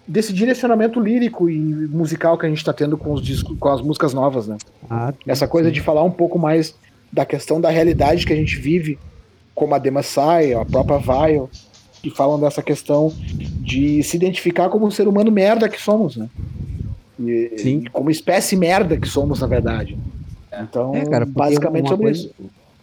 desse 0.05 0.33
direcionamento 0.33 0.99
lírico 0.99 1.49
e 1.49 1.57
musical 1.57 2.37
que 2.37 2.45
a 2.45 2.49
gente 2.49 2.57
está 2.57 2.73
tendo 2.73 2.97
com 2.97 3.13
os 3.13 3.21
discos, 3.21 3.57
com 3.57 3.69
as 3.69 3.81
músicas 3.81 4.13
novas, 4.13 4.47
né? 4.47 4.57
Ah, 4.89 5.13
Essa 5.25 5.47
coisa 5.47 5.71
de 5.71 5.79
falar 5.79 6.03
um 6.03 6.11
pouco 6.11 6.37
mais 6.37 6.75
da 7.11 7.25
questão 7.25 7.61
da 7.61 7.69
realidade 7.69 8.25
que 8.25 8.33
a 8.33 8.35
gente 8.35 8.57
vive, 8.57 8.99
como 9.55 9.73
a 9.73 9.77
Demassai, 9.77 10.53
a 10.53 10.65
própria 10.65 10.97
Vile, 10.97 11.43
que 12.01 12.09
falam 12.09 12.37
dessa 12.37 12.61
questão 12.61 13.13
de 13.15 14.03
se 14.03 14.17
identificar 14.17 14.67
como 14.67 14.85
um 14.85 14.91
ser 14.91 15.07
humano 15.07 15.31
merda 15.31 15.69
que 15.69 15.81
somos, 15.81 16.17
né? 16.17 16.27
E, 17.17 17.53
Sim. 17.57 17.83
e 17.85 17.89
como 17.89 18.11
espécie 18.11 18.57
merda 18.57 18.97
que 18.97 19.07
somos, 19.07 19.39
na 19.39 19.47
verdade. 19.47 19.97
Então, 20.61 20.93
É, 20.93 21.05
cara, 21.05 21.25
basicamente 21.25 21.87
sobre 21.87 22.07
coisa- 22.07 22.19
isso. 22.19 22.33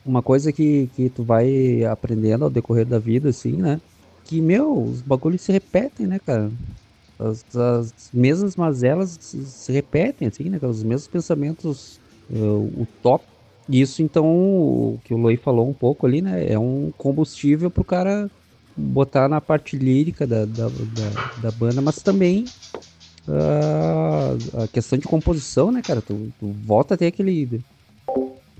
Uma 0.04 0.22
coisa 0.22 0.52
que, 0.52 0.88
que 0.88 1.10
tu 1.10 1.22
vai 1.24 1.84
aprendendo 1.84 2.44
ao 2.44 2.50
decorrer 2.50 2.86
da 2.86 2.98
vida, 2.98 3.28
assim, 3.28 3.52
né? 3.52 3.80
Que, 4.24 4.40
meu, 4.40 4.82
os 4.82 5.02
bagulhos 5.02 5.42
se 5.42 5.52
repetem, 5.52 6.06
né, 6.06 6.18
cara? 6.18 6.50
As, 7.18 7.44
as 7.54 8.10
mesmas 8.12 8.56
mazelas 8.56 9.18
se, 9.20 9.72
repetem, 9.72 10.28
assim, 10.28 10.48
né? 10.48 10.58
Os 10.62 10.82
mesmos 10.82 11.08
pensamentos 11.08 12.00
uh, 12.30 12.82
utópicos. 12.82 13.30
E 13.68 13.80
Isso, 13.80 14.02
então, 14.02 14.26
o 14.26 15.00
que 15.04 15.14
o 15.14 15.18
Loi 15.18 15.36
falou 15.36 15.68
um 15.68 15.74
pouco 15.74 16.06
ali, 16.06 16.22
né? 16.22 16.50
É 16.50 16.58
um 16.58 16.90
combustível 16.96 17.70
pro 17.70 17.84
cara 17.84 18.30
botar 18.76 19.28
na 19.28 19.40
parte 19.40 19.76
lírica 19.76 20.26
da, 20.26 20.44
da, 20.44 20.68
da, 20.68 21.10
da 21.36 21.50
banda, 21.50 21.80
mas 21.82 22.02
também 22.02 22.44
ah, 23.28 24.34
a 24.64 24.68
questão 24.68 24.98
de 24.98 25.06
composição, 25.06 25.70
né, 25.70 25.82
cara? 25.82 26.02
Tu, 26.02 26.32
tu 26.38 26.52
volta 26.52 26.94
a 26.94 26.96
ter 26.96 27.06
aquele 27.06 27.62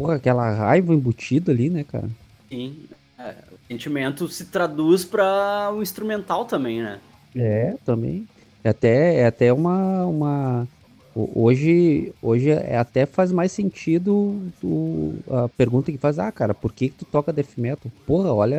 Porra, 0.00 0.14
aquela 0.14 0.50
raiva 0.50 0.94
embutida 0.94 1.52
ali, 1.52 1.68
né, 1.68 1.84
cara? 1.84 2.08
Sim. 2.50 2.88
É, 3.18 3.34
o 3.52 3.58
sentimento 3.70 4.26
se 4.28 4.46
traduz 4.46 5.04
para 5.04 5.70
o 5.74 5.82
instrumental 5.82 6.46
também, 6.46 6.82
né? 6.82 6.98
É, 7.36 7.74
também. 7.84 8.26
É 8.64 8.70
até, 8.70 9.16
é 9.16 9.26
até 9.26 9.52
uma, 9.52 10.06
uma. 10.06 10.68
ho- 11.14 11.44
Hoje, 11.44 12.14
hoje 12.22 12.48
é 12.48 12.78
até 12.78 13.04
faz 13.04 13.30
mais 13.30 13.52
sentido 13.52 14.50
o- 14.62 15.22
a 15.28 15.50
pergunta 15.50 15.92
que 15.92 15.98
faz, 15.98 16.18
ah, 16.18 16.32
cara, 16.32 16.54
por 16.54 16.72
que, 16.72 16.88
que 16.88 16.96
tu 16.96 17.04
toca 17.04 17.30
death 17.30 17.58
metal? 17.58 17.92
Porra, 18.06 18.32
olha 18.32 18.58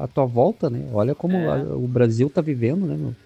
a, 0.00 0.06
tua 0.06 0.26
volta, 0.26 0.70
né? 0.70 0.88
Olha 0.92 1.12
como 1.12 1.36
É. 1.38 1.54
a- 1.54 1.76
o 1.76 1.88
Brasil 1.88 2.30
tá 2.30 2.40
vivendo, 2.40 2.86
né, 2.86 2.96
meu? 2.96 3.16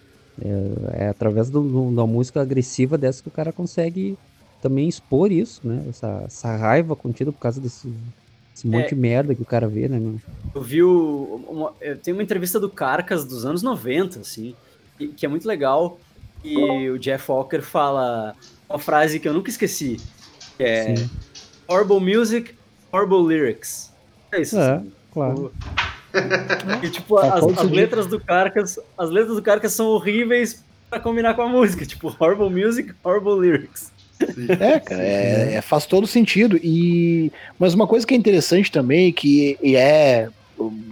É, 0.41 1.05
é 1.05 1.07
através 1.09 1.51
do- 1.51 1.91
da 1.95 2.07
música 2.07 2.41
agressiva 2.41 2.97
dessa 2.97 3.21
que 3.21 3.29
o 3.29 3.31
cara 3.31 3.53
consegue 3.53 4.17
também 4.63 4.87
expor 4.87 5.29
isso, 5.31 5.59
né? 5.67 5.85
Essa, 5.89 6.23
essa 6.25 6.55
raiva 6.55 6.95
contida 6.95 7.33
por 7.33 7.39
causa 7.39 7.59
desse, 7.59 7.93
desse 8.53 8.65
monte 8.65 8.85
É. 8.85 8.89
de 8.89 8.95
merda 8.95 9.35
que 9.35 9.41
o 9.41 9.45
cara 9.45 9.67
vê, 9.67 9.89
né, 9.89 9.99
meu? 9.99 10.15
Eu 10.55 10.61
vi 10.61 10.81
o, 10.81 11.43
uma, 11.49 11.73
eu 11.81 11.97
tenho 11.97 12.15
uma 12.15 12.23
entrevista 12.23 12.59
do 12.61 12.69
Carcas 12.69 13.25
dos 13.25 13.45
anos 13.45 13.61
90, 13.61 14.21
assim, 14.21 14.55
que, 14.97 15.09
que 15.09 15.25
é 15.25 15.29
muito 15.29 15.45
legal. 15.45 15.99
E 16.43 16.89
o 16.89 16.97
Jeff 16.97 17.29
Walker 17.29 17.61
fala 17.61 18.35
uma 18.69 18.79
frase 18.79 19.19
que 19.19 19.27
eu 19.27 19.33
nunca 19.33 19.49
esqueci, 19.49 19.99
que 20.57 20.63
é 20.63 20.95
Sim. 20.95 21.09
Horrible 21.67 21.99
Music, 21.99 22.53
Horrible 22.91 23.27
Lyrics. 23.27 23.91
É 24.31 24.41
isso. 24.41 24.57
É, 24.57 24.75
assim. 24.75 24.91
claro. 25.11 25.51
E, 26.83 26.89
tipo, 26.91 27.19
Faz 27.19 27.43
as, 27.43 27.57
as 27.57 27.71
letras 27.71 28.05
do 28.05 28.19
Carcas, 28.19 28.77
as 28.95 29.09
letras 29.09 29.35
do 29.35 29.41
Carcas 29.41 29.73
são 29.73 29.87
horríveis 29.87 30.63
pra 30.87 30.99
combinar 30.99 31.33
com 31.33 31.41
a 31.41 31.49
música, 31.49 31.87
tipo, 31.87 32.15
Horrible 32.19 32.51
Music, 32.51 32.93
Horrible 33.03 33.39
Lyrics. 33.39 33.91
É, 34.59 34.79
cara, 34.79 35.01
é- 35.03 35.53
é- 35.55 35.61
faz 35.61 35.85
todo 35.85 36.05
sentido. 36.07 36.59
E 36.63 37.31
mas 37.59 37.73
uma 37.73 37.87
coisa 37.87 38.05
que 38.05 38.13
é 38.13 38.17
interessante 38.17 38.71
também, 38.71 39.11
que 39.11 39.57
e 39.61 39.75
é 39.75 40.29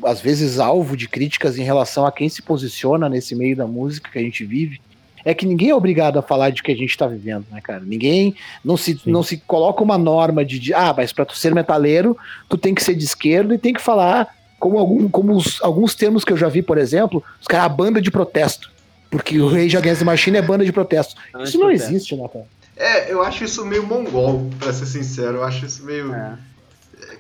às 0.04 0.20
vezes 0.20 0.60
alvo 0.60 0.98
de 0.98 1.08
críticas 1.08 1.58
em 1.58 1.64
relação 1.64 2.06
a 2.06 2.12
quem 2.12 2.28
se 2.28 2.42
posiciona 2.42 3.08
nesse 3.08 3.36
meio 3.36 3.56
da 3.56 3.66
música 3.68 4.10
que 4.12 4.18
a 4.20 4.22
gente 4.22 4.44
vive, 4.44 4.82
é 5.24 5.34
que 5.34 5.46
ninguém 5.46 5.70
é 5.70 5.76
obrigado 5.76 6.18
a 6.18 6.22
falar 6.22 6.50
de 6.50 6.64
que 6.64 6.72
a 6.72 6.76
gente 6.76 6.98
tá 6.98 7.06
vivendo, 7.08 7.46
né, 7.52 7.62
cara? 7.62 7.80
Ninguém 7.80 8.34
não 8.66 8.76
se, 8.76 9.00
não 9.06 9.22
se 9.22 9.38
coloca 9.38 9.84
uma 9.84 9.98
norma 9.98 10.44
de, 10.44 10.58
de 10.60 10.74
ah, 10.74 10.94
mas 10.98 11.14
para 11.14 11.26
tu 11.26 11.38
ser 11.38 11.54
metaleiro, 11.54 12.18
tu 12.50 12.58
tem 12.58 12.74
que 12.74 12.84
ser 12.84 12.96
de 12.96 13.04
esquerda 13.06 13.54
e 13.54 13.58
tem 13.60 13.72
que 13.74 13.82
falar 13.82 14.36
como, 14.60 14.78
algum, 14.80 15.08
como 15.08 15.34
os- 15.36 15.62
alguns 15.62 15.94
termos 15.96 16.26
que 16.26 16.34
eu 16.34 16.38
já 16.38 16.50
vi, 16.50 16.62
por 16.64 16.78
exemplo, 16.78 17.24
os 17.40 17.48
caras, 17.48 17.66
a 17.68 17.70
banda 17.70 18.02
de 18.02 18.10
protesto. 18.12 18.72
Porque 19.12 19.40
o 19.40 19.48
Rage 19.48 19.76
Against 19.78 20.00
the 20.00 20.06
Machine 20.06 20.38
é 20.38 20.42
banda 20.42 20.66
de 20.66 20.72
protesto. 20.72 21.16
Isso 21.44 21.58
não 21.60 21.68
existe, 21.86 22.16
né, 22.16 22.28
cara? 22.32 22.46
É, 22.82 23.12
eu 23.12 23.22
acho 23.22 23.44
isso 23.44 23.64
meio 23.66 23.86
mongol, 23.86 24.50
pra 24.60 24.74
ser 24.74 24.86
sincero. 24.86 25.38
Eu 25.38 25.44
acho 25.44 25.66
isso 25.66 25.86
meio. 25.86 26.14
É. 26.14 26.34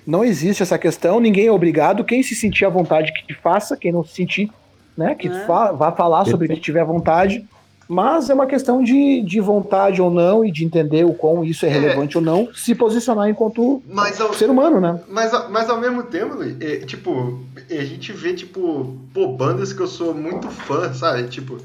Não 0.05 0.23
existe 0.23 0.63
essa 0.63 0.77
questão, 0.77 1.19
ninguém 1.19 1.47
é 1.47 1.51
obrigado. 1.51 2.03
Quem 2.03 2.23
se 2.23 2.33
sentir 2.35 2.65
à 2.65 2.69
vontade 2.69 3.11
que 3.13 3.33
faça, 3.33 3.77
quem 3.77 3.91
não 3.91 4.03
se 4.03 4.13
sentir, 4.13 4.49
né, 4.97 5.13
que 5.15 5.27
É. 5.27 5.45
fa- 5.45 5.71
vá 5.71 5.91
falar 5.91 6.25
sobre 6.25 6.47
o 6.47 6.49
que 6.55 6.59
tiver 6.59 6.83
vontade. 6.83 7.45
Mas 7.87 8.29
é 8.29 8.33
uma 8.33 8.45
questão 8.47 8.81
de, 8.81 9.21
de 9.21 9.41
vontade 9.41 10.01
ou 10.01 10.09
não 10.09 10.45
e 10.45 10.51
de 10.51 10.63
entender 10.63 11.03
o 11.05 11.13
quão 11.13 11.43
isso 11.43 11.65
é, 11.65 11.69
É. 11.69 11.73
relevante 11.73 12.17
ou 12.17 12.23
não, 12.23 12.47
se 12.53 12.73
posicionar 12.73 13.27
enquanto 13.29 13.83
Mas 13.85 14.19
ao, 14.21 14.33
ser 14.33 14.49
humano, 14.49 14.79
né? 14.79 14.97
mas, 15.09 15.33
ao- 15.33 15.49
mas 15.51 15.69
ao 15.69 15.77
mesmo 15.79 16.01
tempo, 16.03 16.35
Luiz, 16.35 16.55
é, 16.61 16.77
tipo, 16.77 17.39
a 17.69 17.83
gente 17.83 18.13
vê, 18.13 18.33
tipo, 18.33 18.95
pô, 19.13 19.27
bandas 19.33 19.73
que 19.73 19.81
eu 19.81 19.87
sou 19.87 20.13
muito 20.13 20.49
fã, 20.49 20.93
sabe? 20.93 21.23
Tipo, 21.23 21.57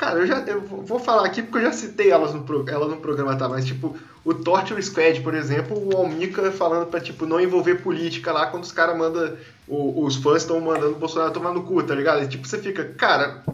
Cara, 0.00 0.20
eu 0.20 0.26
já 0.26 0.38
eu 0.46 0.62
vou 0.62 0.98
falar 0.98 1.26
aqui 1.26 1.42
porque 1.42 1.58
eu 1.58 1.62
já 1.70 1.72
citei 1.72 2.10
elas 2.10 2.32
no, 2.32 2.42
pro- 2.42 2.64
ela 2.66 2.88
no 2.88 2.96
programa, 2.96 3.36
tá? 3.36 3.46
Mas, 3.50 3.66
tipo, 3.66 3.94
o 4.24 4.32
Torture 4.32 4.82
Squad, 4.82 5.20
por 5.20 5.34
exemplo, 5.34 5.76
o 5.76 5.94
Almica 5.94 6.50
falando 6.50 6.86
pra, 6.86 6.98
tipo, 7.00 7.26
não 7.26 7.38
envolver 7.38 7.82
política 7.82 8.32
lá 8.32 8.46
quando 8.46 8.64
os 8.64 8.72
caras 8.72 8.96
mandam. 8.96 9.36
Os 9.68 10.16
fãs 10.16 10.40
estão 10.40 10.58
mandando 10.58 10.92
o 10.92 10.98
Bolsonaro 10.98 11.34
tomar 11.34 11.52
no 11.52 11.64
cu, 11.64 11.82
tá 11.82 11.94
ligado? 11.94 12.22
E, 12.22 12.28
tipo, 12.28 12.48
você 12.48 12.56
fica, 12.56 12.82
cara. 12.96 13.44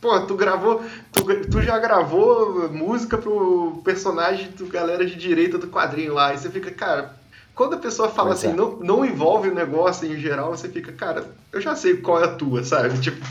Pô, 0.00 0.18
tu 0.22 0.34
gravou. 0.34 0.82
Tu, 1.12 1.24
tu 1.48 1.62
já 1.62 1.78
gravou 1.78 2.68
música 2.70 3.16
pro 3.16 3.80
personagem 3.84 4.50
do 4.50 4.66
galera 4.66 5.06
de 5.06 5.14
direita 5.14 5.58
do 5.58 5.68
quadrinho 5.68 6.12
lá. 6.12 6.34
E 6.34 6.38
você 6.38 6.50
fica, 6.50 6.72
cara. 6.72 7.14
Quando 7.54 7.74
a 7.74 7.78
pessoa 7.78 8.08
fala 8.08 8.30
Pois 8.30 8.40
assim, 8.40 8.52
é. 8.52 8.56
não, 8.56 8.76
não 8.80 9.04
envolve 9.04 9.48
o 9.48 9.54
negócio 9.54 10.12
em 10.12 10.18
geral, 10.18 10.50
você 10.50 10.68
fica, 10.68 10.90
cara, 10.90 11.24
eu 11.52 11.60
já 11.60 11.76
sei 11.76 11.98
qual 11.98 12.20
é 12.20 12.24
a 12.24 12.34
tua, 12.34 12.64
sabe? 12.64 12.98
Tipo, 12.98 13.24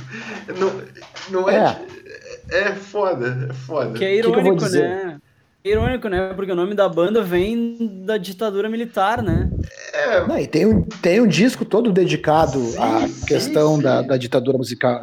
não, 0.57 0.81
não 1.29 1.49
é. 1.49 1.57
É. 1.57 2.02
É 2.49 2.73
foda, 2.73 3.47
é 3.49 3.53
foda. 3.53 3.97
Que 3.97 4.05
é 4.05 4.09
que 4.09 4.17
irônico, 4.17 4.55
dizer? 4.57 4.83
né? 4.83 5.17
É 5.63 5.69
irônico, 5.69 6.09
né? 6.09 6.33
Porque 6.33 6.51
o 6.51 6.55
nome 6.55 6.75
da 6.75 6.89
banda 6.89 7.23
vem 7.23 8.03
da 8.05 8.17
ditadura 8.17 8.69
militar, 8.69 9.21
né? 9.21 9.49
É, 9.93 10.27
Não, 10.27 10.37
e 10.37 10.45
tem 10.45 10.65
um, 10.65 10.83
tem 10.83 11.21
um 11.21 11.27
disco 11.27 11.63
todo 11.63 11.91
dedicado 11.91 12.59
Sim, 12.59 12.77
à 12.79 13.07
sim, 13.07 13.25
questão 13.25 13.77
sim. 13.77 13.81
Da, 13.81 14.01
da 14.01 14.17
ditadura 14.17 14.57
musical. 14.57 15.01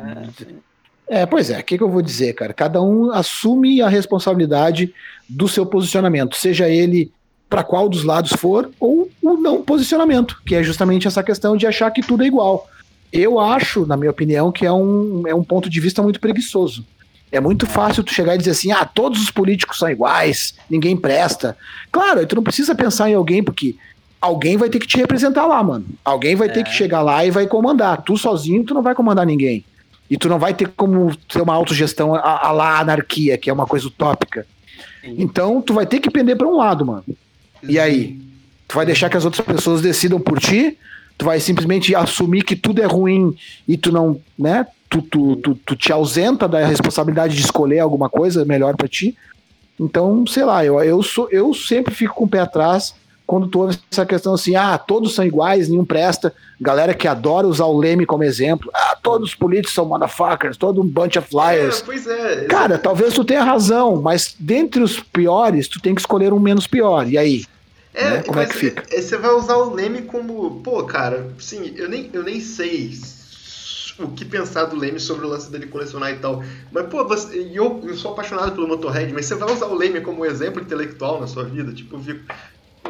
É, 1.08 1.26
pois 1.26 1.50
é, 1.50 1.58
o 1.58 1.64
que, 1.64 1.76
que 1.76 1.82
eu 1.82 1.90
vou 1.90 2.02
dizer, 2.02 2.34
cara? 2.34 2.52
Cada 2.52 2.80
um 2.80 3.10
assume 3.10 3.82
a 3.82 3.88
responsabilidade 3.88 4.94
do 5.28 5.48
seu 5.48 5.66
posicionamento, 5.66 6.36
seja 6.36 6.68
ele 6.68 7.10
para 7.48 7.64
qual 7.64 7.88
dos 7.88 8.04
lados 8.04 8.32
for, 8.34 8.70
ou 8.78 9.10
o 9.20 9.36
não 9.36 9.60
posicionamento, 9.60 10.40
que 10.46 10.54
é 10.54 10.62
justamente 10.62 11.08
essa 11.08 11.20
questão 11.20 11.56
de 11.56 11.66
achar 11.66 11.90
que 11.90 12.00
tudo 12.00 12.22
é 12.22 12.26
igual. 12.26 12.68
Eu 13.12 13.40
acho, 13.40 13.84
na 13.86 13.96
minha 13.96 14.10
opinião, 14.12 14.52
que 14.52 14.64
é 14.64 14.72
um, 14.72 15.24
é 15.26 15.34
um 15.34 15.42
ponto 15.42 15.68
de 15.68 15.80
vista 15.80 16.00
muito 16.00 16.20
preguiçoso. 16.20 16.86
É 17.32 17.38
muito 17.38 17.66
fácil 17.66 18.02
tu 18.02 18.12
chegar 18.12 18.34
e 18.34 18.38
dizer 18.38 18.50
assim, 18.50 18.72
ah, 18.72 18.84
todos 18.84 19.22
os 19.22 19.30
políticos 19.30 19.78
são 19.78 19.88
iguais, 19.88 20.54
ninguém 20.68 20.96
presta. 20.96 21.56
Claro, 21.92 22.26
tu 22.26 22.34
não 22.36 22.42
precisa 22.42 22.74
pensar 22.74 23.08
em 23.08 23.14
alguém, 23.14 23.42
porque 23.42 23.76
alguém 24.20 24.56
vai 24.56 24.68
ter 24.68 24.80
que 24.80 24.86
te 24.86 24.96
representar 24.96 25.46
lá, 25.46 25.62
mano. 25.62 25.86
Alguém 26.04 26.34
vai 26.34 26.48
ter 26.48 26.60
É. 26.60 26.62
que 26.64 26.72
chegar 26.72 27.02
lá 27.02 27.24
e 27.24 27.30
vai 27.30 27.46
comandar. 27.46 28.02
Tu 28.02 28.16
sozinho, 28.16 28.64
tu 28.64 28.74
não 28.74 28.82
vai 28.82 28.94
comandar 28.94 29.24
ninguém. 29.24 29.64
E 30.10 30.16
tu 30.16 30.28
não 30.28 30.40
vai 30.40 30.52
ter 30.52 30.68
como 30.76 31.14
ter 31.28 31.40
uma 31.40 31.54
autogestão 31.54 32.14
a, 32.16 32.48
a 32.48 32.50
lá 32.50 32.80
anarquia, 32.80 33.38
que 33.38 33.48
é 33.48 33.52
uma 33.52 33.66
coisa 33.66 33.86
utópica. 33.86 34.44
Sim. 35.00 35.14
Então, 35.18 35.62
tu 35.62 35.72
vai 35.72 35.86
ter 35.86 36.00
que 36.00 36.10
pender 36.10 36.36
para 36.36 36.48
um 36.48 36.56
lado, 36.56 36.84
mano. 36.84 37.04
E 37.62 37.78
aí? 37.78 38.20
Tu 38.66 38.74
vai 38.74 38.84
deixar 38.84 39.08
que 39.08 39.16
as 39.16 39.24
outras 39.24 39.46
pessoas 39.46 39.80
decidam 39.80 40.18
por 40.20 40.40
ti? 40.40 40.76
Tu 41.16 41.24
vai 41.24 41.38
simplesmente 41.38 41.94
assumir 41.94 42.42
que 42.42 42.56
tudo 42.56 42.82
é 42.82 42.86
ruim 42.86 43.36
e 43.68 43.76
tu 43.76 43.92
não, 43.92 44.20
né? 44.38 44.66
Tu, 44.90 45.00
tu, 45.02 45.36
tu, 45.36 45.54
tu 45.54 45.76
te 45.76 45.92
ausenta 45.92 46.48
da 46.48 46.66
responsabilidade 46.66 47.34
de 47.36 47.42
escolher 47.42 47.78
alguma 47.78 48.10
coisa 48.10 48.44
melhor 48.44 48.76
pra 48.76 48.88
ti. 48.88 49.16
Então, 49.78 50.26
sei 50.26 50.44
lá, 50.44 50.64
eu, 50.64 50.82
eu, 50.82 51.02
sou, 51.02 51.28
eu 51.30 51.54
sempre 51.54 51.94
fico 51.94 52.14
com 52.14 52.24
o 52.24 52.28
pé 52.28 52.40
atrás 52.40 52.94
quando 53.24 53.46
tu 53.46 53.60
ouve 53.60 53.78
essa 53.92 54.04
questão 54.04 54.34
assim, 54.34 54.56
ah, 54.56 54.76
todos 54.76 55.14
são 55.14 55.24
iguais, 55.24 55.68
nenhum 55.68 55.84
presta. 55.84 56.34
Galera 56.60 56.92
que 56.92 57.06
adora 57.06 57.46
usar 57.46 57.66
o 57.66 57.78
Leme 57.78 58.04
como 58.04 58.24
exemplo. 58.24 58.68
Ah, 58.74 58.98
todos 59.00 59.28
os 59.28 59.34
políticos 59.36 59.72
são 59.72 59.86
motherfuckers, 59.86 60.56
todo 60.56 60.82
um 60.82 60.86
bunch 60.86 61.16
of 61.16 61.28
liars. 61.32 61.80
é, 61.80 61.84
pois 61.84 62.06
é. 62.08 62.44
Cara, 62.46 62.76
talvez 62.76 63.14
tu 63.14 63.24
tenha 63.24 63.44
razão, 63.44 64.02
mas 64.02 64.34
dentre 64.36 64.82
os 64.82 64.98
piores, 64.98 65.68
tu 65.68 65.80
tem 65.80 65.94
que 65.94 66.00
escolher 66.00 66.32
um 66.32 66.40
menos 66.40 66.66
pior. 66.66 67.06
E 67.08 67.16
aí? 67.16 67.44
né? 67.94 68.24
Como 68.26 68.40
é 68.40 68.46
que 68.46 68.56
fica? 68.56 68.84
é- 68.90 69.00
Você 69.00 69.16
vai 69.16 69.30
usar 69.30 69.56
o 69.56 69.72
Leme 69.72 70.02
como. 70.02 70.60
Pô, 70.64 70.82
cara, 70.82 71.28
sim, 71.38 71.72
eu 71.76 71.88
nem, 71.88 72.10
eu 72.12 72.24
nem 72.24 72.40
sei 72.40 72.98
o 74.00 74.10
que 74.12 74.24
pensar 74.24 74.64
do 74.64 74.76
Leme 74.76 74.98
sobre 74.98 75.26
o 75.26 75.28
lance 75.28 75.50
dele 75.50 75.66
colecionar 75.66 76.10
e 76.10 76.16
tal. 76.16 76.42
Mas, 76.72 76.86
pô, 76.86 77.06
você, 77.06 77.40
e 77.40 77.56
eu, 77.56 77.80
eu 77.84 77.94
sou 77.94 78.12
apaixonado 78.12 78.52
pelo 78.52 78.68
Motorhead, 78.68 79.12
mas 79.12 79.26
você 79.26 79.34
vai 79.34 79.52
usar 79.52 79.66
o 79.66 79.74
Leme 79.74 80.00
como 80.00 80.24
exemplo 80.24 80.60
intelectual 80.60 81.20
na 81.20 81.26
sua 81.26 81.44
vida? 81.44 81.72
Tipo, 81.72 81.96
eu 81.96 82.00
fico. 82.00 82.34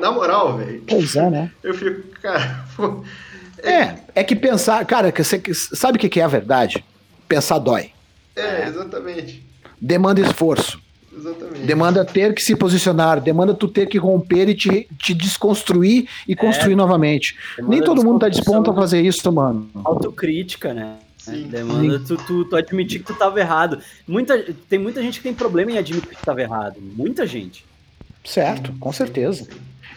Na 0.00 0.10
moral, 0.10 0.56
velho, 0.56 0.82
Pois 0.88 1.16
é, 1.16 1.28
né? 1.28 1.50
eu 1.62 1.74
fico, 1.74 2.02
cara, 2.20 2.64
pô. 2.76 3.04
É, 3.58 3.96
é 4.14 4.24
que 4.24 4.34
pensar, 4.34 4.84
cara, 4.86 5.12
que 5.12 5.22
você 5.22 5.42
sabe 5.52 5.98
o 5.98 6.00
que 6.00 6.20
é 6.20 6.22
a 6.22 6.28
verdade? 6.28 6.82
Pensar 7.28 7.58
dói. 7.58 7.90
É, 8.34 8.66
exatamente. 8.66 9.44
Demanda 9.80 10.20
esforço. 10.20 10.80
Exatamente. 11.12 11.66
Demanda 11.66 12.04
ter 12.04 12.34
que 12.34 12.42
se 12.42 12.54
posicionar, 12.54 13.20
demanda 13.20 13.52
tu 13.52 13.66
ter 13.66 13.86
que 13.86 13.98
romper 13.98 14.48
e 14.48 14.54
te, 14.54 14.88
te 14.98 15.12
desconstruir 15.12 16.08
e 16.26 16.36
construir 16.36 16.76
novamente. 16.76 17.36
Demanda 17.56 17.74
Nem 17.74 17.84
todo 17.84 18.04
mundo 18.04 18.20
tá 18.20 18.28
disposto 18.28 18.70
a 18.70 18.74
fazer 18.74 19.00
isso, 19.02 19.30
mano. 19.32 19.68
Autocrítica, 19.84 20.72
né? 20.72 20.96
Sim. 21.18 21.48
Demanda 21.48 22.00
tu, 22.00 22.16
tu, 22.16 22.44
tu 22.44 22.56
admitir 22.56 23.00
que 23.00 23.06
tu 23.06 23.14
tava 23.14 23.40
errado. 23.40 23.80
Muita, 24.06 24.42
tem 24.68 24.78
muita 24.78 25.02
gente 25.02 25.18
que 25.18 25.24
tem 25.24 25.34
problema 25.34 25.72
em 25.72 25.78
admitir 25.78 26.08
que 26.08 26.24
tava 26.24 26.40
errado. 26.40 26.76
Muita 26.80 27.26
gente. 27.26 27.64
Certo, 28.24 28.72
com 28.78 28.92
certeza. 28.92 29.48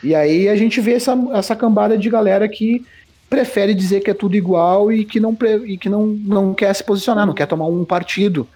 E 0.03 0.13
aí 0.13 0.49
a 0.49 0.55
gente 0.55 0.81
vê 0.81 0.93
essa, 0.93 1.17
essa 1.33 1.55
cambada 1.55 1.97
de 1.97 2.09
galera 2.09 2.47
que 2.49 2.85
prefere 3.29 3.73
dizer 3.73 4.01
que 4.01 4.11
é 4.11 4.13
tudo 4.13 4.35
igual 4.35 4.91
e 4.91 5.05
que 5.05 5.19
não, 5.19 5.35
e 5.65 5.77
que 5.77 5.89
não, 5.89 6.05
não 6.05 6.53
quer 6.53 6.73
se 6.73 6.83
posicionar, 6.83 7.25
não 7.25 7.33
quer 7.33 7.47
tomar 7.47 7.67
um 7.67 7.85
partido. 7.85 8.47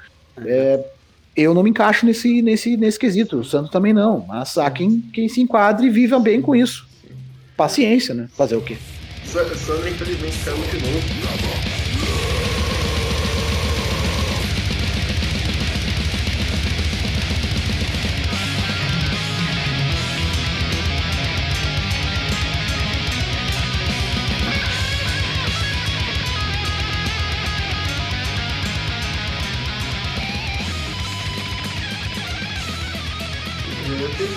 É, 0.45 0.85
eu 1.37 1.53
não 1.53 1.61
me 1.63 1.69
encaixo 1.69 2.05
nesse, 2.05 2.41
nesse, 2.41 2.75
nesse 2.75 2.97
quesito, 2.99 3.37
o 3.39 3.45
Santo 3.45 3.69
também 3.69 3.93
não. 3.93 4.25
Mas 4.27 4.57
há 4.57 4.69
quem, 4.71 4.99
quem 5.13 5.29
se 5.29 5.39
enquadre 5.39 5.87
e 5.87 5.89
viva 5.89 6.19
bem 6.19 6.41
com 6.41 6.55
isso. 6.55 6.87
Paciência, 7.55 8.13
né? 8.13 8.27
Fazer 8.35 8.55
o 8.55 8.61
quê? 8.61 8.75
Sa- 9.25 9.43
Sandra, 9.55 9.89
infelizmente, 9.89 10.37
caiu 10.43 10.57
de 10.57 10.77
novo. 10.81 11.86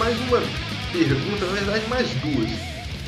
Mais 0.01 0.19
uma 0.19 0.41
pergunta, 0.91 1.45
na 1.45 1.53
verdade 1.53 1.87
mais 1.91 2.09
duas. 2.15 2.49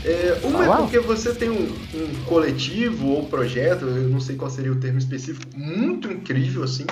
É, 0.05 0.39
uma 0.47 0.63
é 0.63 0.77
porque 0.77 0.99
você 0.99 1.33
tem 1.33 1.49
um, 1.49 1.65
um 1.65 2.25
coletivo 2.27 3.09
ou 3.09 3.25
projeto, 3.25 3.87
eu 3.87 4.11
não 4.11 4.21
sei 4.21 4.37
qual 4.37 4.51
seria 4.51 4.71
o 4.71 4.77
termo 4.77 4.99
específico, 4.99 5.57
muito 5.57 6.13
incrível 6.13 6.63
assim, 6.63 6.85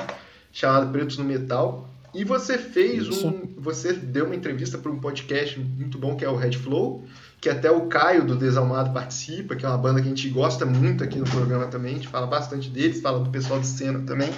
chamado 0.50 0.90
Pretos 0.90 1.18
no 1.18 1.24
Metal. 1.24 1.86
E 2.14 2.24
você 2.24 2.56
fez 2.56 3.04
Isso. 3.04 3.28
um. 3.28 3.54
Você 3.58 3.92
deu 3.92 4.24
uma 4.24 4.34
entrevista 4.34 4.78
para 4.78 4.90
um 4.90 4.98
podcast 4.98 5.60
muito 5.60 5.98
bom 5.98 6.16
que 6.16 6.24
é 6.24 6.28
o 6.28 6.34
Red 6.34 6.52
Flow, 6.52 7.04
que 7.38 7.50
até 7.50 7.70
o 7.70 7.82
Caio 7.82 8.24
do 8.24 8.34
Desalmado 8.34 8.92
participa, 8.92 9.54
que 9.54 9.66
é 9.66 9.68
uma 9.68 9.78
banda 9.78 10.00
que 10.00 10.06
a 10.06 10.10
gente 10.10 10.28
gosta 10.30 10.64
muito 10.64 11.04
aqui 11.04 11.18
no 11.18 11.26
programa 11.26 11.66
também, 11.66 11.92
a 11.92 11.96
gente 11.96 12.08
fala 12.08 12.26
bastante 12.26 12.70
deles, 12.70 13.02
fala 13.02 13.20
do 13.20 13.28
pessoal 13.28 13.60
de 13.60 13.66
cena 13.66 14.00
também. 14.06 14.30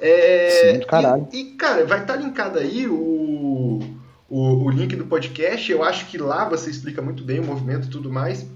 É, 0.00 0.74
Sim, 0.74 0.80
caralho. 0.86 1.28
E, 1.32 1.38
e, 1.38 1.44
cara, 1.52 1.86
vai 1.86 2.00
estar 2.00 2.16
linkado 2.16 2.58
aí 2.58 2.86
o, 2.86 3.80
o, 4.28 4.64
o 4.64 4.70
link 4.70 4.94
do 4.96 5.06
podcast. 5.06 5.70
Eu 5.70 5.82
acho 5.82 6.06
que 6.06 6.18
lá 6.18 6.48
você 6.48 6.70
explica 6.70 7.00
muito 7.02 7.22
bem 7.24 7.40
o 7.40 7.44
movimento 7.44 7.86
e 7.86 7.90
tudo 7.90 8.10
mais. 8.10 8.46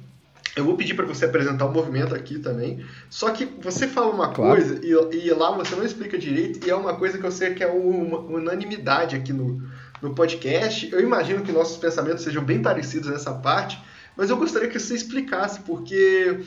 Eu 0.56 0.64
vou 0.64 0.76
pedir 0.76 0.94
para 0.94 1.06
você 1.06 1.26
apresentar 1.26 1.64
o 1.66 1.72
movimento 1.72 2.12
aqui 2.14 2.38
também. 2.38 2.84
Só 3.08 3.30
que 3.30 3.44
você 3.62 3.86
fala 3.86 4.10
uma 4.12 4.32
Claro. 4.32 4.56
coisa 4.60 4.80
e, 4.84 5.26
e 5.26 5.30
lá 5.30 5.52
você 5.56 5.76
não 5.76 5.84
explica 5.84 6.18
direito, 6.18 6.66
e 6.66 6.70
é 6.70 6.74
uma 6.74 6.94
coisa 6.96 7.18
que 7.18 7.24
eu 7.24 7.30
sei 7.30 7.54
que 7.54 7.62
é 7.62 7.68
uma 7.68 8.18
unanimidade 8.18 9.14
aqui 9.14 9.32
no, 9.32 9.62
no 10.02 10.12
podcast. 10.12 10.90
Eu 10.92 11.00
imagino 11.00 11.42
que 11.42 11.52
nossos 11.52 11.76
pensamentos 11.76 12.24
sejam 12.24 12.42
bem 12.42 12.60
parecidos 12.60 13.08
nessa 13.08 13.32
parte, 13.32 13.78
mas 14.16 14.28
eu 14.28 14.36
gostaria 14.36 14.68
que 14.68 14.78
você 14.78 14.94
explicasse, 14.94 15.60
porque 15.60 16.40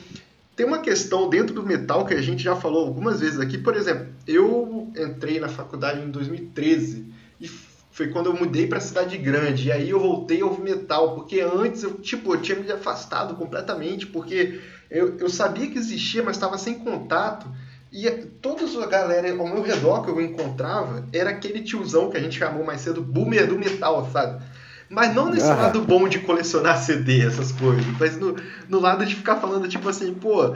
tem 0.54 0.66
uma 0.66 0.78
questão 0.80 1.30
dentro 1.30 1.54
do 1.54 1.62
metal 1.64 2.04
que 2.04 2.12
a 2.12 2.20
gente 2.20 2.42
já 2.44 2.54
falou 2.54 2.86
algumas 2.86 3.20
vezes 3.20 3.40
aqui. 3.40 3.56
Por 3.56 3.74
exemplo, 3.74 4.06
eu 4.26 4.92
entrei 4.96 5.40
na 5.40 5.48
faculdade 5.48 6.00
em 6.02 6.10
2013 6.10 7.06
e 7.40 7.48
foi 7.94 8.08
quando 8.08 8.26
eu 8.26 8.34
mudei 8.34 8.66
para 8.66 8.80
cidade 8.80 9.16
grande. 9.16 9.68
E 9.68 9.72
aí 9.72 9.90
eu 9.90 10.00
voltei 10.00 10.42
a 10.42 10.46
ouvir 10.46 10.62
metal, 10.62 11.14
porque 11.14 11.40
antes 11.40 11.84
eu, 11.84 11.94
tipo, 11.94 12.34
eu 12.34 12.42
tinha 12.42 12.58
me 12.58 12.70
afastado 12.70 13.36
completamente, 13.36 14.04
porque 14.08 14.60
eu, 14.90 15.16
eu 15.16 15.30
sabia 15.30 15.70
que 15.70 15.78
existia, 15.78 16.20
mas 16.20 16.36
estava 16.36 16.58
sem 16.58 16.74
contato. 16.74 17.46
E 17.92 18.10
toda 18.42 18.64
a 18.82 18.86
galera 18.86 19.30
ao 19.30 19.46
meu 19.46 19.62
redor 19.62 20.02
que 20.02 20.10
eu 20.10 20.20
encontrava 20.20 21.06
era 21.12 21.30
aquele 21.30 21.62
tiozão 21.62 22.10
que 22.10 22.16
a 22.16 22.20
gente 22.20 22.36
chamou 22.36 22.64
mais 22.64 22.80
cedo 22.80 23.00
boomer 23.00 23.46
do 23.46 23.56
metal, 23.56 24.10
sabe? 24.12 24.42
Mas 24.90 25.14
não 25.14 25.30
nesse 25.30 25.46
Aham. 25.46 25.62
lado 25.62 25.80
bom 25.82 26.08
de 26.08 26.18
colecionar 26.18 26.82
CD, 26.82 27.24
essas 27.24 27.52
coisas, 27.52 27.86
mas 27.98 28.18
no, 28.18 28.36
no 28.68 28.80
lado 28.80 29.06
de 29.06 29.14
ficar 29.14 29.36
falando, 29.36 29.68
tipo 29.68 29.88
assim, 29.88 30.12
pô, 30.12 30.52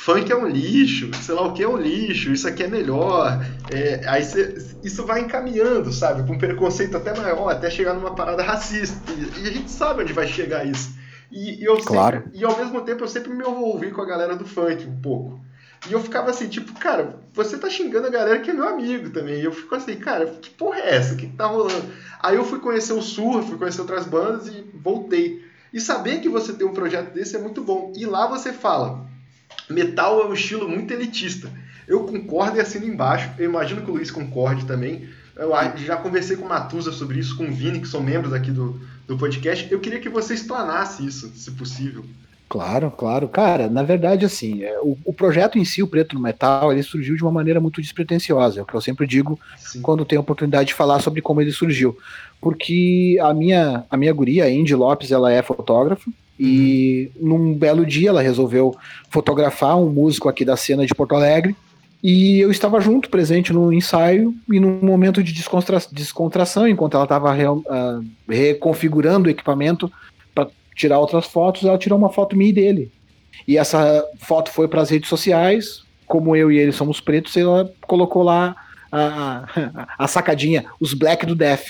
funk 0.00 0.30
é 0.30 0.36
um 0.36 0.46
lixo, 0.46 1.10
sei 1.20 1.34
lá 1.34 1.42
o 1.42 1.52
que 1.52 1.62
é 1.62 1.68
um 1.68 1.76
lixo, 1.76 2.30
isso 2.32 2.46
aqui 2.46 2.62
é 2.62 2.68
melhor. 2.68 3.44
É, 3.70 4.02
aí 4.08 4.22
cê- 4.24 4.56
isso 4.82 5.04
vai 5.04 5.20
encaminhando, 5.20 5.92
sabe, 5.92 6.26
com 6.26 6.34
um 6.34 6.38
preconceito 6.38 6.96
até 6.96 7.12
maior, 7.18 7.48
até 7.50 7.68
chegar 7.68 7.94
numa 7.94 8.14
parada 8.14 8.42
racista. 8.42 8.96
E, 9.12 9.42
e 9.44 9.48
a 9.48 9.52
gente 9.52 9.70
sabe 9.70 10.02
onde 10.02 10.12
vai 10.12 10.26
chegar 10.28 10.64
isso. 10.64 10.96
E, 11.32 11.60
e 11.60 11.64
eu 11.64 11.74
sempre- 11.76 11.88
Claro. 11.88 12.22
e 12.32 12.44
ao 12.44 12.56
mesmo 12.56 12.80
tempo 12.82 13.02
eu 13.04 13.08
sempre 13.08 13.32
me 13.34 13.42
envolvi 13.42 13.90
com 13.90 14.00
a 14.00 14.06
galera 14.06 14.36
do 14.36 14.46
funk 14.46 14.86
um 14.86 15.00
pouco. 15.00 15.40
E 15.88 15.92
eu 15.92 16.00
ficava 16.00 16.30
assim, 16.30 16.48
tipo, 16.48 16.72
cara, 16.78 17.16
você 17.34 17.58
tá 17.58 17.68
xingando 17.68 18.06
a 18.06 18.10
galera 18.10 18.38
que 18.40 18.50
é 18.50 18.54
meu 18.54 18.66
amigo 18.68 19.10
também. 19.10 19.40
E 19.40 19.44
eu 19.44 19.52
fico 19.52 19.74
assim, 19.74 19.96
cara, 19.96 20.26
que 20.26 20.50
porra 20.50 20.78
é 20.78 20.94
essa? 20.96 21.14
O 21.14 21.16
que, 21.16 21.26
que 21.26 21.36
tá 21.36 21.46
rolando? 21.46 21.84
Aí 22.20 22.36
eu 22.36 22.44
fui 22.44 22.60
conhecer 22.60 22.92
o 22.94 23.02
Surra, 23.02 23.42
fui 23.42 23.58
conhecer 23.58 23.80
outras 23.80 24.06
bandas 24.06 24.46
e 24.46 24.64
voltei. 24.74 25.44
E 25.72 25.80
saber 25.80 26.20
que 26.20 26.28
você 26.28 26.52
tem 26.52 26.66
um 26.66 26.72
projeto 26.72 27.12
desse 27.12 27.36
é 27.36 27.38
muito 27.38 27.62
bom. 27.62 27.92
E 27.96 28.06
lá 28.06 28.26
você 28.26 28.52
fala, 28.52 29.06
metal 29.68 30.20
é 30.20 30.26
um 30.26 30.34
estilo 30.34 30.68
muito 30.68 30.92
elitista. 30.92 31.50
Eu 31.86 32.04
concordo 32.04 32.58
e 32.58 32.60
assino 32.60 32.86
embaixo. 32.86 33.30
Eu 33.38 33.48
imagino 33.48 33.82
que 33.82 33.90
o 33.90 33.94
Luiz 33.94 34.10
concorde 34.10 34.66
também. 34.66 35.08
Eu 35.36 35.50
já 35.78 35.96
conversei 35.96 36.36
com 36.36 36.44
o 36.44 36.48
Matusa 36.48 36.92
sobre 36.92 37.18
isso, 37.18 37.36
com 37.36 37.44
o 37.44 37.52
Vini, 37.52 37.80
que 37.80 37.88
são 37.88 38.02
membros 38.02 38.32
aqui 38.32 38.50
do, 38.50 38.80
do 39.06 39.16
podcast. 39.16 39.70
Eu 39.70 39.80
queria 39.80 40.00
que 40.00 40.08
você 40.08 40.34
explanasse 40.34 41.06
isso, 41.06 41.32
se 41.34 41.52
possível. 41.52 42.04
Claro, 42.48 42.90
claro. 42.90 43.28
Cara, 43.28 43.68
na 43.68 43.82
verdade, 43.82 44.24
assim, 44.24 44.62
é, 44.62 44.78
o, 44.80 44.96
o, 45.04 45.12
projeto 45.12 45.58
em 45.58 45.64
si, 45.64 45.82
o 45.82 45.86
Preto 45.86 46.14
no 46.14 46.22
Metal, 46.22 46.72
ele 46.72 46.82
surgiu 46.82 47.14
de 47.14 47.22
uma 47.22 47.30
maneira 47.30 47.60
muito 47.60 47.82
despretensiosa. 47.82 48.58
É 48.58 48.62
o 48.62 48.66
que 48.66 48.74
eu 48.74 48.80
sempre 48.80 49.06
digo 49.06 49.38
Sim. 49.58 49.82
quando 49.82 50.04
tenho 50.04 50.20
a 50.20 50.22
oportunidade 50.22 50.68
de 50.68 50.74
falar 50.74 51.00
sobre 51.00 51.20
como 51.20 51.42
ele 51.42 51.52
surgiu. 51.52 51.96
Porque 52.40 53.18
a 53.20 53.34
minha, 53.34 53.84
a 53.90 53.96
minha 53.98 54.12
guria, 54.12 54.44
a 54.44 54.50
Indy 54.50 54.74
Lopes, 54.74 55.12
ela 55.12 55.30
é 55.30 55.42
fotógrafa. 55.42 56.10
E 56.40 57.10
uhum. 57.16 57.28
num 57.28 57.54
belo 57.54 57.84
dia 57.84 58.10
ela 58.10 58.22
resolveu 58.22 58.74
fotografar 59.10 59.76
um 59.76 59.90
músico 59.90 60.28
aqui 60.28 60.44
da 60.44 60.56
cena 60.56 60.86
de 60.86 60.94
Porto 60.94 61.14
Alegre. 61.14 61.54
E 62.02 62.38
eu 62.38 62.50
estava 62.50 62.80
junto, 62.80 63.10
presente 63.10 63.52
no 63.52 63.72
ensaio, 63.72 64.32
e 64.48 64.60
num 64.60 64.80
momento 64.80 65.22
de 65.22 65.32
descontra 65.32 65.82
descontração, 65.90 66.66
enquanto 66.66 66.94
ela 66.94 67.02
estava 67.02 67.34
uh, 67.34 68.04
reconfigurando 68.28 69.26
o 69.26 69.30
equipamento, 69.30 69.90
tirar 70.78 70.98
outras 70.98 71.26
fotos, 71.26 71.64
ela 71.64 71.76
tirou 71.76 71.98
uma 71.98 72.08
foto 72.08 72.36
minha 72.36 72.50
e 72.50 72.52
dele. 72.52 72.92
E 73.46 73.58
essa 73.58 74.04
foto 74.20 74.50
foi 74.50 74.68
para 74.68 74.80
as 74.80 74.90
redes 74.90 75.08
sociais, 75.08 75.82
como 76.06 76.34
eu 76.34 76.50
e 76.50 76.58
ele 76.58 76.72
somos 76.72 77.00
pretos, 77.00 77.36
ela 77.36 77.70
colocou 77.86 78.22
lá 78.22 78.56
a, 78.90 79.44
a, 79.98 80.04
a 80.04 80.08
sacadinha, 80.08 80.64
os 80.80 80.94
black 80.94 81.26
do 81.26 81.34
death. 81.34 81.64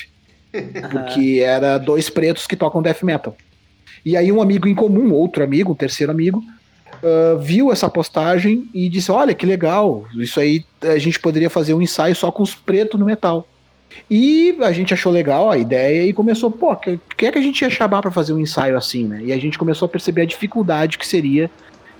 Porque 0.90 1.40
era 1.44 1.78
dois 1.78 2.08
pretos 2.10 2.46
que 2.46 2.56
tocam 2.56 2.82
death 2.82 3.02
metal. 3.02 3.36
E 4.04 4.16
aí 4.16 4.30
um 4.30 4.40
amigo 4.40 4.68
em 4.68 4.74
comum, 4.74 5.12
outro 5.12 5.42
amigo, 5.42 5.72
um 5.72 5.74
terceiro 5.74 6.12
amigo, 6.12 6.42
uh, 7.02 7.38
viu 7.38 7.72
essa 7.72 7.88
postagem 7.88 8.68
e 8.72 8.88
disse: 8.88 9.10
Olha, 9.10 9.34
que 9.34 9.44
legal, 9.44 10.06
isso 10.16 10.38
aí 10.38 10.64
a 10.82 10.98
gente 10.98 11.18
poderia 11.18 11.50
fazer 11.50 11.74
um 11.74 11.82
ensaio 11.82 12.14
só 12.14 12.30
com 12.30 12.42
os 12.42 12.54
pretos 12.54 12.98
no 12.98 13.06
metal. 13.06 13.46
E 14.10 14.56
a 14.60 14.72
gente 14.72 14.94
achou 14.94 15.12
legal 15.12 15.50
a 15.50 15.58
ideia 15.58 16.04
e 16.04 16.12
começou, 16.12 16.50
pô, 16.50 16.74
que, 16.76 16.98
que 17.16 17.26
é 17.26 17.32
que 17.32 17.38
a 17.38 17.42
gente 17.42 17.62
ia 17.62 17.70
chamar 17.70 18.02
para 18.02 18.10
fazer 18.10 18.32
um 18.32 18.38
ensaio 18.38 18.76
assim, 18.76 19.04
né? 19.04 19.22
E 19.24 19.32
a 19.32 19.38
gente 19.38 19.58
começou 19.58 19.86
a 19.86 19.88
perceber 19.88 20.22
a 20.22 20.26
dificuldade 20.26 20.98
que 20.98 21.06
seria 21.06 21.50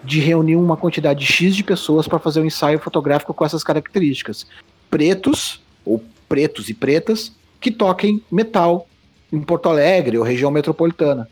de 0.05 0.21
reunir 0.21 0.57
uma 0.57 0.77
quantidade 0.77 1.25
X 1.25 1.57
de 1.57 1.65
pessoas 1.65 2.07
para 2.07 2.19
fazer 2.19 2.41
um 2.41 2.45
ensaio 2.45 2.79
fotográfico 2.79 3.35
com 3.35 3.45
essas 3.45 3.65
características. 3.65 4.47
Pretos, 4.91 5.61
ou 5.85 6.03
pretos 6.29 6.69
e 6.69 6.75
pretas, 6.75 7.33
que 7.61 7.71
toquem 7.71 8.23
metal 8.31 8.87
em 9.33 9.41
Porto 9.41 9.69
Alegre 9.69 10.17
ou 10.19 10.25
região 10.25 10.51
metropolitana. 10.51 11.29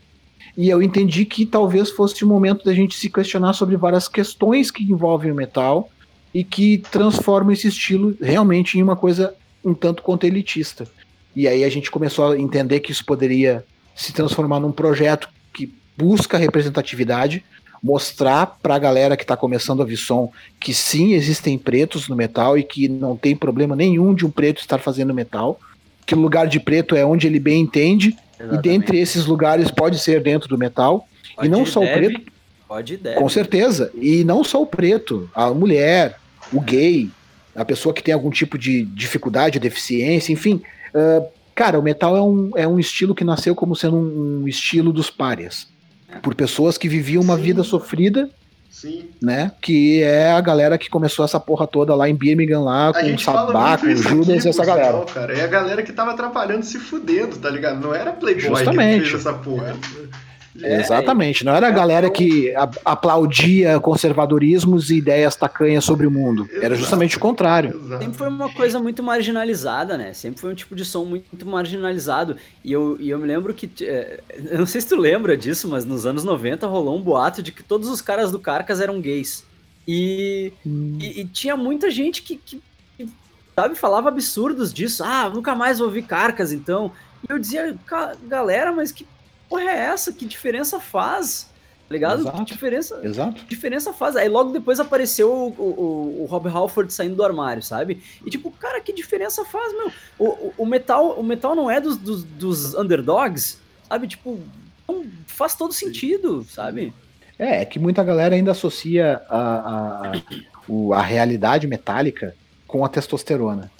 E 0.55 0.69
eu 0.69 0.81
entendi 0.81 1.23
que 1.23 1.45
talvez 1.45 1.91
fosse 1.91 2.23
o 2.23 2.27
momento 2.27 2.65
da 2.65 2.73
gente 2.73 2.95
se 2.95 3.09
questionar 3.09 3.53
sobre 3.53 3.77
várias 3.77 4.07
questões 4.07 4.71
que 4.71 4.83
envolvem 4.83 5.31
o 5.31 5.35
metal 5.35 5.89
e 6.33 6.43
que 6.43 6.79
transformam 6.91 7.53
esse 7.53 7.67
estilo 7.67 8.15
realmente 8.21 8.77
em 8.77 8.83
uma 8.83 8.95
coisa 8.95 9.33
um 9.67 9.73
tanto 9.73 10.01
quanto 10.01 10.25
elitista. 10.25 10.87
E 11.35 11.47
aí 11.47 11.63
a 11.63 11.69
gente 11.69 11.91
começou 11.91 12.31
a 12.31 12.39
entender 12.39 12.79
que 12.79 12.91
isso 12.91 13.05
poderia 13.05 13.63
se 13.95 14.13
transformar 14.13 14.59
num 14.59 14.71
projeto 14.71 15.29
que 15.53 15.71
busca 15.95 16.37
representatividade, 16.37 17.43
mostrar 17.81 18.57
para 18.61 18.75
a 18.75 18.79
galera 18.79 19.17
que 19.17 19.23
está 19.23 19.37
começando 19.37 19.81
a 19.81 19.85
ver 19.85 19.97
som 19.97 20.31
que 20.59 20.73
sim 20.73 21.13
existem 21.13 21.57
pretos 21.57 22.07
no 22.07 22.15
metal 22.15 22.57
e 22.57 22.63
que 22.63 22.87
não 22.87 23.15
tem 23.15 23.35
problema 23.35 23.75
nenhum 23.75 24.13
de 24.15 24.25
um 24.25 24.31
preto 24.31 24.61
estar 24.61 24.79
fazendo 24.79 25.13
metal, 25.13 25.59
que 26.05 26.15
o 26.15 26.19
lugar 26.19 26.47
de 26.47 26.59
preto 26.59 26.95
é 26.95 27.05
onde 27.05 27.27
ele 27.27 27.39
bem 27.39 27.61
entende 27.61 28.15
Exatamente. 28.39 28.59
e 28.59 28.61
dentre 28.61 28.99
esses 28.99 29.25
lugares 29.25 29.69
pode 29.69 29.99
ser 29.99 30.21
dentro 30.21 30.47
do 30.47 30.57
metal 30.57 31.07
pode 31.35 31.47
e 31.47 31.51
não 31.51 31.65
só 31.65 31.81
deve, 31.81 31.91
o 31.91 32.09
preto. 32.09 32.31
Pode 32.67 32.97
deve. 32.97 33.19
Com 33.19 33.29
certeza. 33.29 33.91
E 33.95 34.23
não 34.23 34.43
só 34.43 34.61
o 34.61 34.65
preto, 34.65 35.29
a 35.33 35.51
mulher, 35.51 36.19
o 36.51 36.59
gay, 36.59 37.09
a 37.57 37.65
pessoa 37.65 37.93
que 37.93 38.03
tem 38.03 38.13
algum 38.13 38.29
tipo 38.29 38.57
de 38.57 38.83
dificuldade, 38.83 39.59
deficiência, 39.59 40.31
enfim. 40.31 40.61
Uh, 40.93 41.27
cara, 41.55 41.79
o 41.79 41.83
metal 41.83 42.15
é 42.15 42.21
um, 42.21 42.51
é 42.55 42.67
um 42.67 42.79
estilo 42.79 43.15
que 43.15 43.23
nasceu 43.23 43.55
como 43.55 43.75
sendo 43.75 43.97
um, 43.97 44.43
um 44.43 44.47
estilo 44.47 44.93
dos 44.93 45.09
párias. 45.09 45.67
Por 46.21 46.35
pessoas 46.35 46.77
que 46.77 46.87
viviam 46.87 47.21
uma 47.21 47.35
Sim. 47.35 47.41
vida 47.41 47.63
sofrida 47.63 48.29
Sim. 48.69 49.09
Né? 49.19 49.51
Que 49.59 50.03
é 50.03 50.31
a 50.31 50.39
galera 50.39 50.77
que 50.77 50.87
começou 50.87 51.25
essa 51.25 51.39
porra 51.39 51.65
toda 51.65 51.95
lá 51.95 52.07
em 52.07 52.13
Birmingham, 52.15 52.63
lá, 52.63 52.93
com 52.93 53.11
o 53.11 53.17
Sabá, 53.19 53.75
com 53.75 53.87
o 53.87 53.95
Judas 53.95 54.45
e 54.45 54.49
essa 54.49 54.63
galera. 54.63 55.03
Cara. 55.05 55.35
É 55.35 55.43
a 55.43 55.47
galera 55.47 55.81
que 55.81 55.91
tava 55.91 56.11
atrapalhando 56.11 56.63
se 56.63 56.77
fudendo, 56.77 57.37
tá 57.37 57.49
ligado? 57.49 57.79
Não 57.79 57.91
era 57.91 58.11
Playboy 58.11 58.55
Justamente. 58.55 59.03
que 59.03 59.09
fez 59.09 59.19
essa 59.21 59.33
porra. 59.33 59.69
É. 59.69 60.26
É, 60.61 60.81
Exatamente, 60.81 61.45
não 61.45 61.53
era 61.53 61.67
a 61.67 61.71
galera 61.71 62.09
que 62.09 62.53
aplaudia 62.83 63.79
conservadorismos 63.79 64.89
e 64.89 64.97
ideias 64.97 65.35
tacanhas 65.35 65.83
sobre 65.83 66.07
o 66.07 66.11
mundo. 66.11 66.49
Era 66.61 66.75
justamente 66.75 67.17
o 67.17 67.19
contrário. 67.19 67.79
Sempre 67.99 68.17
foi 68.17 68.27
uma 68.27 68.51
coisa 68.51 68.79
muito 68.79 69.03
marginalizada, 69.03 69.97
né? 69.97 70.13
Sempre 70.13 70.41
foi 70.41 70.51
um 70.51 70.55
tipo 70.55 70.75
de 70.75 70.83
som 70.83 71.05
muito 71.05 71.45
marginalizado. 71.45 72.37
E 72.63 72.71
eu, 72.71 72.97
e 72.99 73.09
eu 73.09 73.19
me 73.19 73.27
lembro 73.27 73.53
que. 73.53 73.69
É, 73.83 74.19
eu 74.49 74.59
não 74.59 74.65
sei 74.65 74.81
se 74.81 74.87
tu 74.87 74.95
lembra 74.95 75.37
disso, 75.37 75.67
mas 75.67 75.85
nos 75.85 76.05
anos 76.05 76.23
90 76.23 76.65
rolou 76.67 76.97
um 76.97 77.01
boato 77.01 77.43
de 77.43 77.51
que 77.51 77.63
todos 77.63 77.89
os 77.89 78.01
caras 78.01 78.31
do 78.31 78.39
Carcas 78.39 78.81
eram 78.81 78.99
gays. 78.99 79.45
E, 79.87 80.51
hum. 80.65 80.97
e, 80.99 81.21
e, 81.21 81.25
tinha 81.25 81.55
muita 81.55 81.89
gente 81.89 82.21
que, 82.21 82.35
que, 82.35 82.61
que, 82.97 83.09
sabe, 83.55 83.75
falava 83.75 84.09
absurdos 84.09 84.73
disso. 84.73 85.03
Ah, 85.03 85.29
nunca 85.29 85.55
mais 85.55 85.79
vou 85.79 85.87
ouvir 85.87 86.01
Carcas, 86.01 86.51
então. 86.51 86.91
E 87.27 87.31
eu 87.31 87.39
dizia, 87.39 87.75
galera, 88.27 88.71
mas 88.71 88.91
que 88.91 89.05
porra 89.49 89.63
é 89.63 89.77
essa? 89.77 90.11
Que 90.11 90.25
diferença 90.25 90.79
faz? 90.79 91.49
Tá 91.87 91.93
ligado? 91.93 92.19
Exato. 92.21 92.37
Que 92.37 92.45
diferença, 92.45 92.99
Exato. 93.01 93.45
diferença 93.45 93.93
faz? 93.93 94.17
Aí 94.17 94.27
logo 94.27 94.51
depois 94.51 94.77
apareceu 94.77 95.31
o, 95.31 95.47
o, 95.57 96.23
o, 96.23 96.25
Rob 96.25 96.49
Halford 96.49 96.91
saindo 96.91 97.15
do 97.15 97.23
armário, 97.23 97.63
sabe? 97.63 98.03
E 98.25 98.29
tipo, 98.29 98.51
cara, 98.51 98.81
que 98.81 98.91
diferença 98.91 99.45
faz, 99.45 99.71
meu? 99.71 99.91
O, 100.19 100.53
o, 100.57 100.65
metal, 100.65 101.17
o 101.17 101.23
metal 101.23 101.55
não 101.55 101.71
é 101.71 101.79
dos, 101.79 101.95
dos, 101.95 102.25
dos 102.25 102.75
underdogs, 102.75 103.57
sabe? 103.87 104.05
Tipo, 104.05 104.37
faz 105.27 105.55
todo 105.55 105.73
sentido, 105.73 106.45
sabe? 106.49 106.93
É, 107.39 107.61
é 107.61 107.65
que 107.65 107.79
muita 107.79 108.03
galera 108.03 108.35
ainda 108.35 108.51
associa 108.51 109.21
a, 109.29 109.39
a, 109.39 110.11
a, 110.11 110.97
a 110.97 111.01
realidade 111.01 111.67
metálica 111.67 112.35
com 112.67 112.83
a 112.83 112.89
testosterona. 112.89 113.71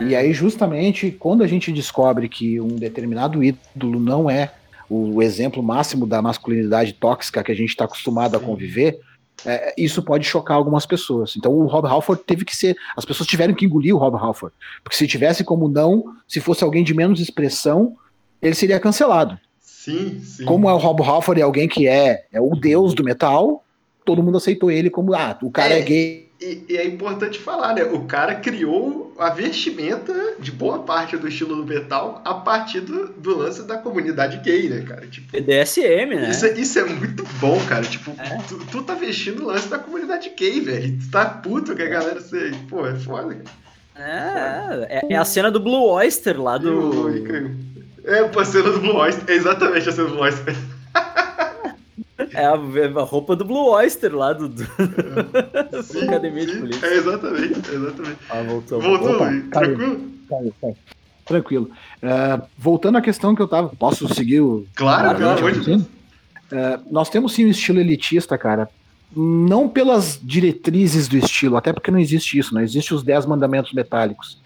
E 0.00 0.14
é. 0.14 0.18
aí, 0.18 0.32
justamente, 0.32 1.12
quando 1.12 1.44
a 1.44 1.46
gente 1.46 1.70
descobre 1.70 2.28
que 2.28 2.60
um 2.60 2.74
determinado 2.74 3.44
ídolo 3.44 4.00
não 4.00 4.28
é 4.28 4.52
o 4.88 5.22
exemplo 5.22 5.62
máximo 5.62 6.06
da 6.06 6.22
masculinidade 6.22 6.92
tóxica 6.92 7.42
que 7.42 7.52
a 7.52 7.54
gente 7.54 7.70
está 7.70 7.84
acostumado 7.84 8.36
Sim. 8.38 8.44
a 8.44 8.46
conviver, 8.46 9.00
é, 9.44 9.74
isso 9.76 10.02
pode 10.02 10.24
chocar 10.24 10.56
algumas 10.56 10.86
pessoas. 10.86 11.34
Então 11.36 11.52
o 11.52 11.66
Rob 11.66 11.86
Halford 11.86 12.22
teve 12.24 12.44
que 12.44 12.56
ser. 12.56 12.76
As 12.96 13.04
pessoas 13.04 13.28
tiveram 13.28 13.54
que 13.54 13.64
engolir 13.64 13.94
o 13.94 13.98
Rob 13.98 14.16
Halford. 14.16 14.54
Porque 14.82 14.96
se 14.96 15.06
tivesse 15.06 15.44
como 15.44 15.68
não, 15.68 16.04
se 16.26 16.40
fosse 16.40 16.64
alguém 16.64 16.82
de 16.82 16.94
menos 16.94 17.20
expressão, 17.20 17.96
ele 18.40 18.54
seria 18.54 18.80
cancelado. 18.80 19.38
Sim, 19.60 20.20
sim. 20.20 20.44
Como 20.44 20.68
é 20.68 20.72
o 20.72 20.78
Rob 20.78 21.02
Halford 21.02 21.40
é 21.40 21.44
alguém 21.44 21.68
que 21.68 21.86
é, 21.86 22.24
é 22.32 22.40
o 22.40 22.50
deus 22.56 22.94
do 22.94 23.04
metal, 23.04 23.64
todo 24.04 24.22
mundo 24.22 24.38
aceitou 24.38 24.70
ele 24.70 24.90
como, 24.90 25.14
ah, 25.14 25.38
o 25.42 25.50
cara 25.50 25.74
é, 25.74 25.78
é 25.78 25.82
gay 25.82 26.25
e, 26.40 26.64
e, 26.68 26.76
é 26.76 26.86
importante 26.86 27.38
falar, 27.38 27.74
né? 27.74 27.84
O 27.84 28.04
cara 28.04 28.34
criou 28.34 29.14
a 29.18 29.30
vestimenta 29.30 30.34
de 30.38 30.52
boa 30.52 30.80
parte 30.80 31.16
do 31.16 31.26
estilo 31.26 31.56
do 31.56 31.64
metal 31.64 32.20
a 32.24 32.34
partir 32.34 32.80
do, 32.80 33.08
do 33.08 33.38
lance 33.38 33.62
da 33.62 33.78
comunidade 33.78 34.38
gay, 34.38 34.68
né, 34.68 34.82
cara? 34.82 35.06
Tipo, 35.06 35.32
BDSM, 35.32 36.14
né? 36.14 36.30
Isso, 36.30 36.46
isso 36.46 36.78
é 36.78 36.84
muito 36.84 37.24
bom, 37.40 37.58
cara. 37.66 37.84
Tipo, 37.84 38.10
é. 38.18 38.38
tu, 38.48 38.58
tu, 38.70 38.82
tá 38.82 38.94
vestindo 38.94 39.44
o 39.44 39.46
lance 39.46 39.68
da 39.68 39.78
comunidade 39.78 40.30
gay, 40.36 40.60
velho. 40.60 40.98
Tu 40.98 41.10
tá 41.10 41.24
puto 41.24 41.74
que 41.74 41.82
a 41.82 41.88
galera 41.88 42.20
sei. 42.20 42.52
Pô, 42.68 42.86
é 42.86 42.94
foda, 42.94 43.34
cara. 43.34 43.66
É, 43.98 44.98
é, 44.98 45.14
é, 45.14 45.16
a 45.16 45.24
cena 45.24 45.50
do 45.50 45.58
Blue 45.58 45.88
Oyster 45.88 46.38
lá 46.40 46.58
do. 46.58 47.08
É, 48.04 48.18
a 48.20 48.44
cena 48.44 48.72
do 48.72 48.80
Blue 48.80 48.96
Oyster. 48.96 49.24
É 49.26 49.32
exatamente 49.32 49.88
a 49.88 49.92
cena 49.92 50.08
do 50.08 50.14
Blue 50.14 50.22
Oyster. 50.22 50.54
É 52.32 52.46
a, 52.46 52.52
a, 52.52 53.02
roupa 53.02 53.36
do 53.36 53.44
Blue 53.44 53.68
Oyster 53.72 54.14
lá 54.14 54.32
do, 54.32 54.48
do... 54.48 54.64
Sim, 55.84 56.04
Academia 56.04 56.46
sim. 56.46 56.52
de 56.52 56.58
Polícia. 56.60 56.86
É 56.86 56.94
exatamente, 56.94 57.70
exatamente. 57.70 58.18
Ah, 58.30 58.42
voltou. 58.42 58.80
Voltou, 58.80 59.16
Opa, 59.16 59.26
tranquilo? 59.52 60.00
Caiu, 60.28 60.54
caiu. 60.60 60.76
Tranquilo. 61.26 61.70
Uh, 62.02 62.42
voltando 62.56 62.96
à 62.96 63.02
questão 63.02 63.34
que 63.34 63.42
eu 63.42 63.48
tava. 63.48 63.68
Posso 63.68 64.12
seguir 64.14 64.40
o. 64.40 64.66
Claro, 64.74 65.18
pelo 65.18 65.30
amor 65.30 65.52
de 65.52 65.60
Deus. 65.60 65.82
Nós 66.90 67.10
temos 67.10 67.34
sim 67.34 67.44
um 67.44 67.50
estilo 67.50 67.80
elitista, 67.80 68.38
cara. 68.38 68.70
Não 69.14 69.68
pelas 69.68 70.18
diretrizes 70.22 71.08
do 71.08 71.16
estilo, 71.18 71.56
até 71.56 71.72
porque 71.72 71.90
não 71.90 71.98
existe 71.98 72.38
isso, 72.38 72.54
não 72.54 72.60
existe 72.60 72.94
os 72.94 73.02
10 73.02 73.26
mandamentos 73.26 73.72
metálicos. 73.72 74.40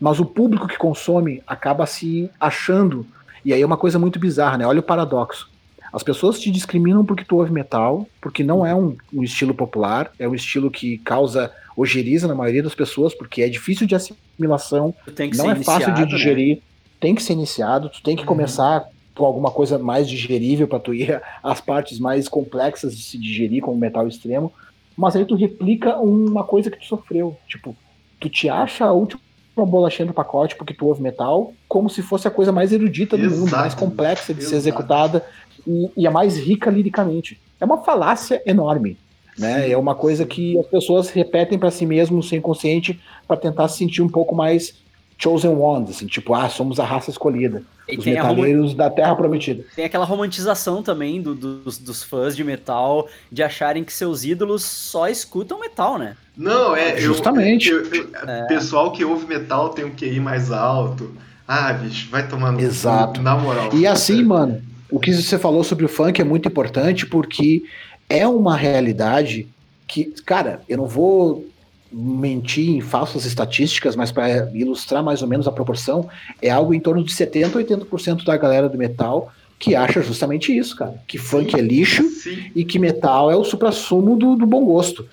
Mas 0.00 0.18
o 0.20 0.24
público 0.24 0.66
que 0.66 0.78
consome 0.78 1.42
acaba 1.46 1.84
se 1.84 2.30
achando. 2.40 3.06
E 3.44 3.52
aí 3.52 3.60
é 3.60 3.66
uma 3.66 3.76
coisa 3.76 3.98
muito 3.98 4.18
bizarra, 4.18 4.56
né? 4.56 4.66
Olha 4.66 4.80
o 4.80 4.82
paradoxo 4.82 5.49
As 5.92 6.02
pessoas 6.02 6.38
te 6.38 6.50
discriminam 6.50 7.04
porque 7.04 7.24
tu 7.24 7.36
ouve 7.36 7.52
metal, 7.52 8.08
porque 8.20 8.44
não 8.44 8.64
é 8.64 8.74
um, 8.74 8.96
um 9.12 9.22
estilo 9.22 9.54
popular, 9.54 10.10
é 10.18 10.28
um 10.28 10.34
estilo 10.34 10.70
que 10.70 10.98
causa 10.98 11.52
ojeriza 11.76 12.28
na 12.28 12.34
maioria 12.34 12.62
das 12.62 12.74
pessoas, 12.74 13.14
porque 13.14 13.42
é 13.42 13.48
difícil 13.48 13.86
de 13.86 13.94
assimilação, 13.94 14.94
Tem 15.16 15.30
que 15.30 15.36
não 15.36 15.46
ser 15.46 15.60
é 15.60 15.64
fácil 15.64 15.94
de 15.94 16.00
né? 16.02 16.06
digerir, 16.06 16.62
tem 17.00 17.14
que 17.14 17.22
ser 17.22 17.32
iniciado, 17.32 17.88
tu 17.90 18.02
tem 18.02 18.14
que 18.14 18.22
Uhum. 18.22 18.28
começar 18.28 18.84
com 19.16 19.24
alguma 19.24 19.50
coisa 19.50 19.78
mais 19.78 20.08
digerível 20.08 20.68
para 20.68 20.78
tu 20.80 20.94
ir 20.94 21.20
às 21.42 21.60
partes 21.60 21.98
mais 21.98 22.28
complexas 22.28 22.96
de 22.96 23.02
se 23.02 23.18
digerir, 23.18 23.62
como 23.62 23.78
metal 23.78 24.06
extremo, 24.06 24.52
mas 24.96 25.16
aí 25.16 25.24
tu 25.24 25.34
replica 25.34 25.98
uma 25.98 26.44
coisa 26.44 26.70
que 26.70 26.78
tu 26.78 26.84
sofreu, 26.86 27.36
tipo, 27.48 27.76
tu 28.18 28.28
te 28.28 28.48
acha 28.48 28.84
a 28.84 28.92
última 28.92 29.20
bolachinha 29.56 30.06
do 30.06 30.14
pacote 30.14 30.56
porque 30.56 30.74
tu 30.74 30.86
ouve 30.86 31.02
metal, 31.02 31.54
como 31.68 31.88
se 31.90 32.02
fosse 32.02 32.26
a 32.28 32.30
coisa 32.30 32.52
mais 32.52 32.72
erudita 32.72 33.16
do 33.16 33.24
mundo, 33.24 33.42
Exato. 33.48 33.56
mais 33.56 33.74
complexa 33.74 34.32
de 34.34 34.42
ser 34.42 34.56
Exato. 34.56 34.56
executada 34.56 35.26
e, 35.66 35.90
e 35.96 36.06
a 36.06 36.10
mais 36.10 36.36
rica 36.38 36.70
liricamente. 36.70 37.40
É 37.60 37.64
uma 37.64 37.78
falácia 37.78 38.42
enorme. 38.46 38.96
Né? 39.38 39.70
É 39.70 39.76
uma 39.76 39.94
coisa 39.94 40.26
que 40.26 40.58
as 40.58 40.66
pessoas 40.66 41.08
repetem 41.10 41.58
para 41.58 41.70
si 41.70 41.86
mesmos 41.86 42.28
sem 42.28 42.40
consciente 42.40 43.00
para 43.26 43.36
tentar 43.36 43.68
se 43.68 43.78
sentir 43.78 44.02
um 44.02 44.08
pouco 44.08 44.34
mais 44.34 44.74
chosen 45.16 45.50
ones, 45.50 45.90
assim, 45.90 46.06
tipo, 46.06 46.32
ah, 46.34 46.48
somos 46.48 46.80
a 46.80 46.84
raça 46.84 47.10
escolhida, 47.10 47.62
E 47.86 47.96
os 47.98 48.04
metaleiros 48.06 48.72
da 48.74 48.88
Terra 48.88 49.14
Prometida. 49.14 49.62
tem 49.76 49.84
aquela 49.84 50.06
romantização 50.06 50.82
também 50.82 51.20
do- 51.20 51.34
dos, 51.34 51.76
dos 51.76 52.02
fãs 52.02 52.34
de 52.34 52.42
metal 52.42 53.06
de 53.30 53.42
acharem 53.42 53.84
que 53.84 53.92
seus 53.92 54.24
ídolos 54.24 54.62
só 54.64 55.08
escutam 55.08 55.60
metal, 55.60 55.98
né? 55.98 56.16
Não, 56.34 56.74
é. 56.74 56.94
eu- 56.94 57.00
Justamente. 57.00 57.68
eu- 57.68 57.84
eu- 57.84 58.46
Pessoal 58.48 58.92
que 58.92 59.04
ouve 59.04 59.26
metal 59.26 59.68
tem 59.70 59.84
um 59.84 59.90
QI 59.90 60.18
mais 60.20 60.50
alto. 60.50 61.12
Ah, 61.46 61.70
bicho, 61.74 62.08
vai 62.10 62.26
tomar 62.26 62.52
no. 62.52 62.60
Exato. 62.60 63.20
Na 63.20 63.36
moral. 63.36 63.68
E 63.74 63.86
assim, 63.86 64.22
mano, 64.24 64.62
o 64.90 64.98
que 64.98 65.12
você 65.12 65.38
falou 65.38 65.62
sobre 65.64 65.84
o 65.84 65.88
funk 65.88 66.20
é 66.20 66.24
muito 66.24 66.48
importante 66.48 67.06
porque 67.06 67.62
é 68.08 68.26
uma 68.26 68.56
realidade 68.56 69.46
que, 69.86 70.04
cara, 70.24 70.60
eu 70.68 70.76
não 70.76 70.86
vou 70.86 71.46
mentir 71.92 72.70
em 72.70 72.80
falsas 72.80 73.24
estatísticas, 73.24 73.96
mas 73.96 74.12
para 74.12 74.50
ilustrar 74.54 75.02
mais 75.02 75.22
ou 75.22 75.28
menos 75.28 75.48
a 75.48 75.52
proporção, 75.52 76.08
é 76.40 76.50
algo 76.50 76.72
em 76.72 76.80
torno 76.80 77.02
de 77.02 77.12
70, 77.12 77.58
80% 77.58 78.24
da 78.24 78.36
galera 78.36 78.68
do 78.68 78.78
metal 78.78 79.32
que 79.58 79.74
acha 79.74 80.00
justamente 80.00 80.56
isso, 80.56 80.74
cara, 80.74 80.94
que 81.06 81.18
funk 81.18 81.54
é 81.54 81.60
lixo 81.60 82.02
Sim. 82.08 82.50
e 82.56 82.64
que 82.64 82.78
metal 82.78 83.30
é 83.30 83.36
o 83.36 83.44
suprassumo 83.44 84.16
do, 84.16 84.34
do 84.34 84.46
bom 84.46 84.64
gosto. 84.64 85.06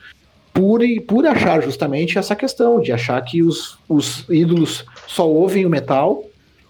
Por, 0.54 0.82
por 1.06 1.26
achar 1.26 1.62
justamente 1.62 2.18
essa 2.18 2.36
questão, 2.36 2.80
de 2.80 2.92
achar 2.92 3.22
que 3.22 3.44
os, 3.44 3.78
os 3.90 4.24
ídolos 4.30 4.86
só 5.06 5.30
ouvem 5.30 5.66
o 5.66 5.70
metal 5.70 6.24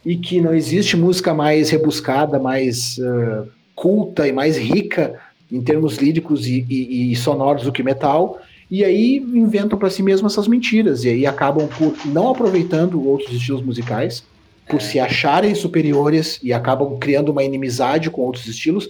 e 0.06 0.16
que 0.16 0.40
não 0.42 0.54
existe 0.54 0.96
música 0.96 1.34
mais 1.34 1.70
rebuscada, 1.70 2.40
mais 2.40 2.98
eh, 3.00 3.44
culta 3.76 4.28
e 4.28 4.32
mais 4.32 4.58
rica 4.58 5.20
em 5.52 5.62
termos 5.62 5.98
líricos 5.98 6.48
e, 6.48 6.66
e- 6.70 7.12
e 7.12 7.16
sonoros 7.16 7.64
do 7.64 7.72
que 7.72 7.84
metal. 7.84 8.40
E 8.70 8.84
aí 8.84 9.18
inventam 9.18 9.78
para 9.80 9.90
si 9.90 10.04
mesmos 10.04 10.34
essas 10.34 10.48
mentiras 10.48 11.04
e 11.04 11.10
aí 11.10 11.26
acabam 11.26 11.68
por 11.68 11.94
não 12.06 12.30
aproveitando 12.30 13.02
outros 13.08 13.34
estilos 13.34 13.62
musicais, 13.62 14.24
por 14.68 14.82
se 14.82 15.00
acharem 15.00 15.56
superiores 15.56 16.40
e 16.44 16.52
acabam 16.52 16.98
criando 17.00 17.30
uma 17.30 17.44
inimizade 17.44 18.10
com 18.10 18.22
outros 18.24 18.46
estilos. 18.48 18.90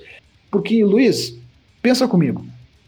Porque, 0.50 0.84
Luiz, 0.84 1.38
pensa 1.82 2.08
comigo. 2.08 2.44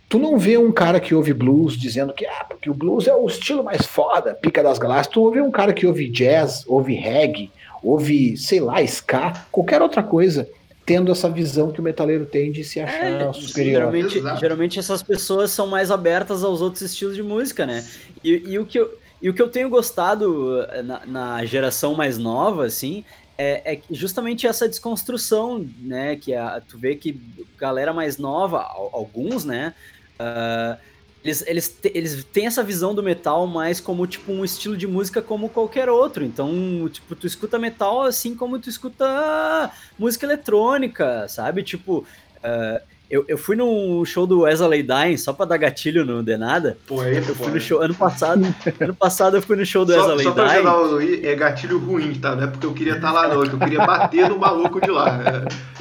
Tu 0.07 0.17
não 0.17 0.39
vê 0.39 0.57
um 0.57 0.71
cara 0.71 0.99
que 0.99 1.13
ouve 1.13 1.31
blues 1.33 1.77
dizendo 1.77 2.11
que 2.13 2.25
ah, 2.25 2.43
porque 2.49 2.67
o 2.67 2.73
blues 2.73 3.07
é 3.07 3.13
o 3.13 3.27
estilo 3.27 3.63
mais 3.63 3.85
foda, 3.85 4.33
pica 4.33 4.63
das 4.63 4.79
galáxias. 4.79 5.13
Tu 5.13 5.29
vê 5.29 5.39
um 5.41 5.51
cara 5.51 5.71
que 5.71 5.85
ouve 5.85 6.09
jazz, 6.09 6.63
ouve 6.67 6.95
reggae, 6.95 7.51
ouve, 7.81 8.37
sei 8.37 8.59
lá, 8.59 8.81
ska, 8.83 9.47
qualquer 9.51 9.81
outra 9.81 10.03
coisa, 10.03 10.47
tendo 10.85 11.11
essa 11.11 11.29
visão 11.29 11.71
que 11.71 11.79
o 11.79 11.83
metaleiro 11.83 12.25
tem 12.25 12.51
de 12.51 12.63
se 12.63 12.79
achar 12.79 13.29
É, 13.29 13.33
superior. 13.33 13.73
Geralmente, 13.73 14.19
geralmente 14.39 14.79
essas 14.79 15.03
pessoas 15.03 15.51
são 15.51 15.67
mais 15.67 15.91
abertas 15.91 16.43
aos 16.43 16.61
outros 16.61 16.81
estilos 16.81 17.15
de 17.15 17.23
música, 17.23 17.65
né? 17.65 17.85
E, 18.23 18.51
e 18.53 18.59
o, 18.59 18.65
que 18.65 18.79
eu, 18.79 18.89
e 19.21 19.29
o 19.29 19.33
que 19.33 19.41
eu 19.41 19.49
tenho 19.49 19.69
gostado 19.69 20.61
eh, 20.63 20.81
na, 20.83 21.05
na 21.05 21.45
geração 21.45 21.95
mais 21.95 22.17
nova, 22.17 22.65
assim, 22.65 23.03
é, 23.37 23.73
é 23.73 23.75
que 23.75 23.93
justamente 23.93 24.47
essa 24.47 24.67
desconstrução, 24.67 25.69
né? 25.77 26.15
Que 26.15 26.33
a, 26.33 26.59
tu 26.61 26.79
vê 26.79 26.95
que 26.95 27.21
galera 27.57 27.93
mais 27.93 28.17
nova, 28.17 28.59
al- 28.61 28.89
alguns, 28.93 29.45
né? 29.45 29.73
ah, 30.17 30.79
eles, 31.23 31.43
eles, 31.45 31.77
eles 31.83 32.23
têm 32.23 32.47
essa 32.47 32.63
visão 32.63 32.95
do 32.95 33.03
metal 33.03 33.45
mais 33.45 33.81
como, 33.81 34.07
tipo, 34.07 34.31
um 34.31 34.45
estilo 34.45 34.77
de 34.77 34.87
música 34.87 35.21
como 35.21 35.49
qualquer 35.49 35.89
outro. 35.89 36.23
Então, 36.23 36.89
tipo, 36.89 37.15
tu 37.15 37.27
escuta 37.27 37.59
metal 37.59 38.03
assim 38.03 38.35
como 38.35 38.59
tu 38.59 38.69
escuta 38.69 39.71
música 39.97 40.25
eletrônica, 40.25 41.27
sabe? 41.27 41.63
Tipo, 41.63 42.05
ah, 42.43 42.81
eu, 43.09 43.25
eu 43.27 43.37
fui 43.37 43.55
num 43.55 44.03
show 44.05 44.27
do 44.27 44.41
Wesley 44.41 44.83
Dine, 44.83 45.17
só 45.17 45.33
pra 45.33 45.45
dar 45.45 45.57
gatilho 45.57 46.05
no 46.05 46.21
Denada. 46.21 46.77
Pô, 46.85 47.01
aí, 47.01 47.17
Eu 47.17 47.23
pô, 47.25 47.33
fui 47.45 47.51
no 47.51 47.59
show, 47.59 47.81
ano 47.81 47.95
passado, 47.95 48.43
ano 48.79 48.93
passado 48.93 49.37
eu 49.37 49.41
fui 49.41 49.55
no 49.55 49.65
show 49.65 49.83
do 49.83 49.93
Só, 49.93 50.07
Wesley 50.07 50.23
só 50.25 50.31
pra 50.31 50.43
Dine. 50.45 50.55
ajudar 50.57 50.77
o 50.77 50.91
Luiz, 50.91 51.23
é 51.23 51.35
gatilho 51.35 51.79
ruim, 51.79 52.13
tá? 52.19 52.35
Não 52.35 52.43
é 52.43 52.47
porque 52.47 52.65
eu 52.65 52.73
queria 52.73 52.95
estar 52.95 53.11
lá, 53.11 53.27
não. 53.27 53.43
é 53.43 53.47
que 53.47 53.55
Eu 53.55 53.59
queria 53.59 53.85
bater 53.85 54.29
no 54.29 54.37
maluco 54.37 54.79
de 54.79 54.91
lá. 54.91 55.19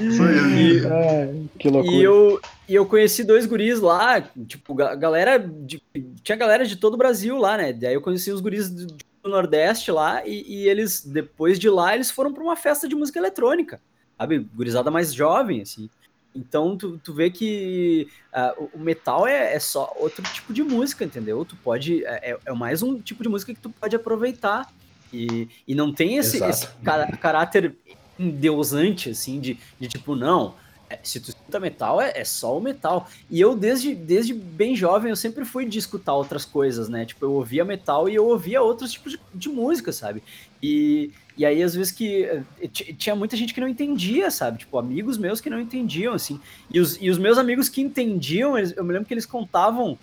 É, 0.00 0.02
isso. 0.02 0.22
Ai, 0.22 1.42
que 1.58 1.68
loucura. 1.68 1.94
E 1.96 2.02
eu, 2.02 2.40
e 2.68 2.74
eu 2.74 2.86
conheci 2.86 3.24
dois 3.24 3.46
guris 3.46 3.80
lá, 3.80 4.22
tipo, 4.46 4.74
ga- 4.74 4.94
galera. 4.94 5.38
De, 5.38 5.82
tinha 6.22 6.36
galera 6.36 6.64
de 6.66 6.76
todo 6.76 6.94
o 6.94 6.98
Brasil 6.98 7.36
lá, 7.38 7.56
né? 7.56 7.72
Daí 7.72 7.94
eu 7.94 8.00
conheci 8.00 8.30
os 8.30 8.40
guris 8.40 8.68
do, 8.70 8.86
do 8.86 9.28
Nordeste 9.30 9.90
lá, 9.90 10.22
e, 10.26 10.44
e 10.62 10.68
eles, 10.68 11.04
depois 11.04 11.58
de 11.58 11.68
lá, 11.68 11.94
eles 11.94 12.10
foram 12.10 12.32
pra 12.32 12.42
uma 12.42 12.56
festa 12.56 12.88
de 12.88 12.94
música 12.94 13.18
eletrônica, 13.18 13.80
sabe? 14.18 14.38
Gurizada 14.54 14.90
mais 14.90 15.12
jovem, 15.12 15.60
assim. 15.62 15.90
Então 16.38 16.76
tu, 16.76 16.98
tu 16.98 17.12
vê 17.12 17.30
que 17.30 18.08
ah, 18.32 18.54
o- 18.56 18.78
metal 18.78 19.26
é, 19.26 19.54
é 19.54 19.58
só 19.58 19.92
outro 19.96 20.22
tipo 20.32 20.52
de 20.52 20.62
música, 20.62 21.04
entendeu? 21.04 21.44
Tu 21.44 21.56
pode. 21.56 22.04
É, 22.04 22.30
é- 22.32 22.38
é 22.46 22.52
mais 22.52 22.82
um 22.82 23.00
tipo 23.00 23.22
de 23.22 23.28
música 23.28 23.52
que 23.52 23.60
tu 23.60 23.70
pode 23.70 23.96
aproveitar. 23.96 24.72
E, 25.12 25.48
e 25.66 25.74
não 25.74 25.92
tem 25.92 26.16
esse, 26.16 26.38
esse 26.50 26.66
cara- 26.84 27.06
caráter 27.16 27.74
endeusante, 28.18 29.10
assim, 29.10 29.40
de, 29.40 29.58
de 29.80 29.88
tipo, 29.88 30.14
não, 30.14 30.54
é, 30.90 30.98
se 31.02 31.18
tu 31.20 31.30
escuta 31.30 31.58
metal, 31.60 32.00
é, 32.00 32.12
é 32.14 32.24
só 32.24 32.56
o 32.56 32.60
metal. 32.60 33.08
E 33.30 33.40
eu, 33.40 33.54
desde, 33.56 33.94
desde 33.94 34.34
bem 34.34 34.74
jovem, 34.76 35.10
eu 35.10 35.16
sempre 35.16 35.44
fui 35.44 35.64
de 35.64 35.78
escutar 35.78 36.14
outras 36.14 36.44
coisas, 36.44 36.88
né? 36.88 37.04
Tipo, 37.06 37.24
eu 37.26 37.32
ouvia 37.32 37.64
metal 37.64 38.08
e 38.08 38.14
eu 38.14 38.26
ouvia 38.26 38.60
outros 38.62 38.92
tipos 38.92 39.12
de, 39.12 39.20
de 39.34 39.48
música, 39.48 39.92
sabe? 39.92 40.22
E, 40.62 41.10
e 41.36 41.46
aí, 41.46 41.62
às 41.62 41.74
vezes, 41.74 41.92
que 41.92 42.24
eh, 42.24 42.42
ti- 42.72 42.92
tinha 42.94 43.14
muita 43.14 43.36
gente 43.36 43.54
que 43.54 43.60
não 43.60 43.68
entendia, 43.68 44.30
sabe? 44.30 44.58
Tipo, 44.58 44.78
amigos 44.78 45.16
meus 45.18 45.40
que 45.40 45.48
não 45.50 45.60
entendiam, 45.60 46.14
assim. 46.14 46.40
E 46.72 46.80
os, 46.80 46.96
e 47.00 47.08
os 47.10 47.18
meus 47.18 47.38
amigos 47.38 47.68
que 47.68 47.80
entendiam, 47.80 48.58
eles- 48.58 48.74
eu 48.76 48.82
me 48.84 48.92
lembro 48.92 49.06
que 49.06 49.14
eles 49.14 49.26
contavam. 49.26 49.98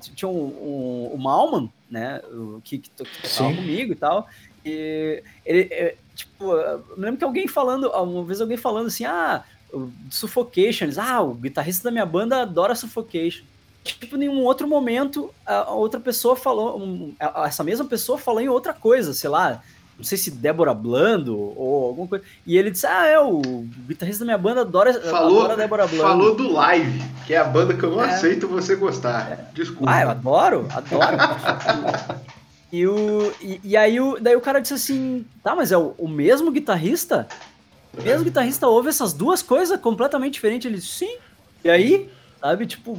t- 0.00 0.12
tinha 0.14 0.28
um, 0.28 0.44
um- 0.44 1.10
o 1.14 1.18
Malman, 1.18 1.68
né? 1.90 2.20
O, 2.32 2.60
que, 2.62 2.78
que, 2.78 2.88
to- 2.90 3.04
que 3.04 3.22
tocava 3.28 3.50
Sim. 3.50 3.56
comigo 3.56 3.92
e 3.92 3.96
tal. 3.96 4.28
E 4.64 5.20
ele, 5.44 5.68
eh, 5.70 5.96
tipo, 6.14 6.52
eu 6.52 6.78
me 6.96 7.04
lembro 7.04 7.18
que 7.18 7.24
alguém 7.24 7.48
falando, 7.48 7.88
uma 7.90 8.22
vez 8.24 8.40
alguém 8.40 8.56
falando 8.56 8.86
assim, 8.86 9.04
ah, 9.04 9.42
Suffocation, 10.10 10.84
eles, 10.84 10.96
ah, 10.98 11.20
o 11.20 11.34
guitarrista 11.34 11.84
da 11.84 11.90
minha 11.90 12.06
banda 12.06 12.42
adora 12.42 12.74
Suffocation. 12.74 13.42
Tipo, 13.82 14.16
em 14.16 14.20
nenhum 14.20 14.44
outro 14.44 14.66
momento, 14.66 15.34
a 15.44 15.72
outra 15.72 16.00
pessoa 16.00 16.36
falou, 16.36 16.80
um, 16.80 17.12
a- 17.20 17.46
essa 17.46 17.62
mesma 17.64 17.84
pessoa 17.84 18.16
falou 18.16 18.40
em 18.40 18.48
outra 18.48 18.72
coisa, 18.72 19.12
sei 19.12 19.28
lá, 19.28 19.62
não 19.96 20.04
sei 20.04 20.18
se 20.18 20.30
Débora 20.30 20.74
Blando 20.74 21.38
ou 21.38 21.86
alguma 21.86 22.08
coisa. 22.08 22.24
E 22.46 22.56
ele 22.56 22.70
disse, 22.70 22.86
ah, 22.86 23.06
é, 23.06 23.18
o 23.20 23.40
guitarrista 23.86 24.20
da 24.20 24.26
minha 24.26 24.38
banda 24.38 24.62
adora, 24.62 24.92
Falou, 25.00 25.42
adora 25.42 25.56
Débora 25.56 25.86
Blando. 25.86 26.02
falou 26.02 26.34
do 26.34 26.52
live, 26.52 27.02
que 27.26 27.34
é 27.34 27.38
a 27.38 27.44
banda 27.44 27.74
que 27.74 27.82
eu 27.82 27.90
não 27.90 28.02
É. 28.04 28.10
aceito 28.10 28.48
você 28.48 28.74
gostar. 28.76 29.50
Desculpa. 29.54 29.90
Ah, 29.92 30.02
eu 30.02 30.10
adoro, 30.10 30.66
adoro. 30.70 31.16
e, 32.72 32.86
o, 32.86 33.32
e, 33.40 33.60
e 33.62 33.76
aí 33.76 34.00
o, 34.00 34.18
daí 34.20 34.34
o 34.36 34.40
cara 34.40 34.60
disse 34.60 34.74
assim, 34.74 35.24
tá, 35.42 35.54
mas 35.54 35.70
é 35.70 35.78
o, 35.78 35.94
o 35.96 36.08
mesmo 36.08 36.50
guitarrista? 36.50 37.28
O 37.96 38.02
mesmo 38.02 38.24
guitarrista 38.24 38.66
ouve 38.66 38.88
essas 38.88 39.12
duas 39.12 39.42
coisas 39.42 39.78
completamente 39.80 40.34
diferentes? 40.34 40.66
Ele 40.66 40.76
disse, 40.78 40.88
sim. 40.88 41.16
E 41.62 41.70
aí, 41.70 42.10
sabe, 42.40 42.66
tipo, 42.66 42.98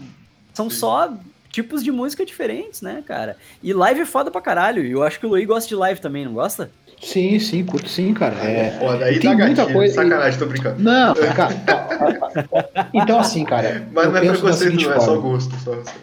são 0.53 0.69
só 0.69 1.13
tipos 1.51 1.83
de 1.83 1.91
música 1.91 2.25
diferentes, 2.25 2.81
né, 2.81 3.03
cara? 3.05 3.37
E 3.61 3.71
live 3.73 4.01
é 4.01 4.05
foda 4.05 4.31
pra 4.31 4.41
caralho. 4.41 4.83
E 4.85 4.91
eu 4.91 5.03
acho 5.03 5.19
que 5.19 5.25
o 5.25 5.29
Luiz 5.29 5.45
gosta 5.45 5.67
de 5.69 5.75
live 5.75 5.99
também, 6.01 6.25
não 6.25 6.33
gosta? 6.33 6.69
Sim, 7.05 7.37
sim, 7.39 7.63
curto 7.63 7.87
sim, 7.87 8.13
cara. 8.15 8.33
É, 8.43 8.71
Pô, 8.79 8.91
daí 8.95 9.19
tem 9.19 9.29
muita 9.35 9.53
gatilho. 9.61 9.73
coisa- 9.77 9.93
Sacanagem, 9.93 10.39
tô 10.39 10.45
brincando. 10.47 10.81
Não, 10.81 11.13
cara. 11.35 11.55
então, 12.93 13.19
assim, 13.19 13.45
cara. 13.45 13.87
Mas 13.93 14.07
não 14.11 14.17
é 14.17 14.21
preconceito, 14.29 14.81
não, 14.81 14.93
é 14.93 14.99
só 14.99 15.15
gosto. 15.17 15.55
Só, 15.59 15.75
gosto. 15.75 15.93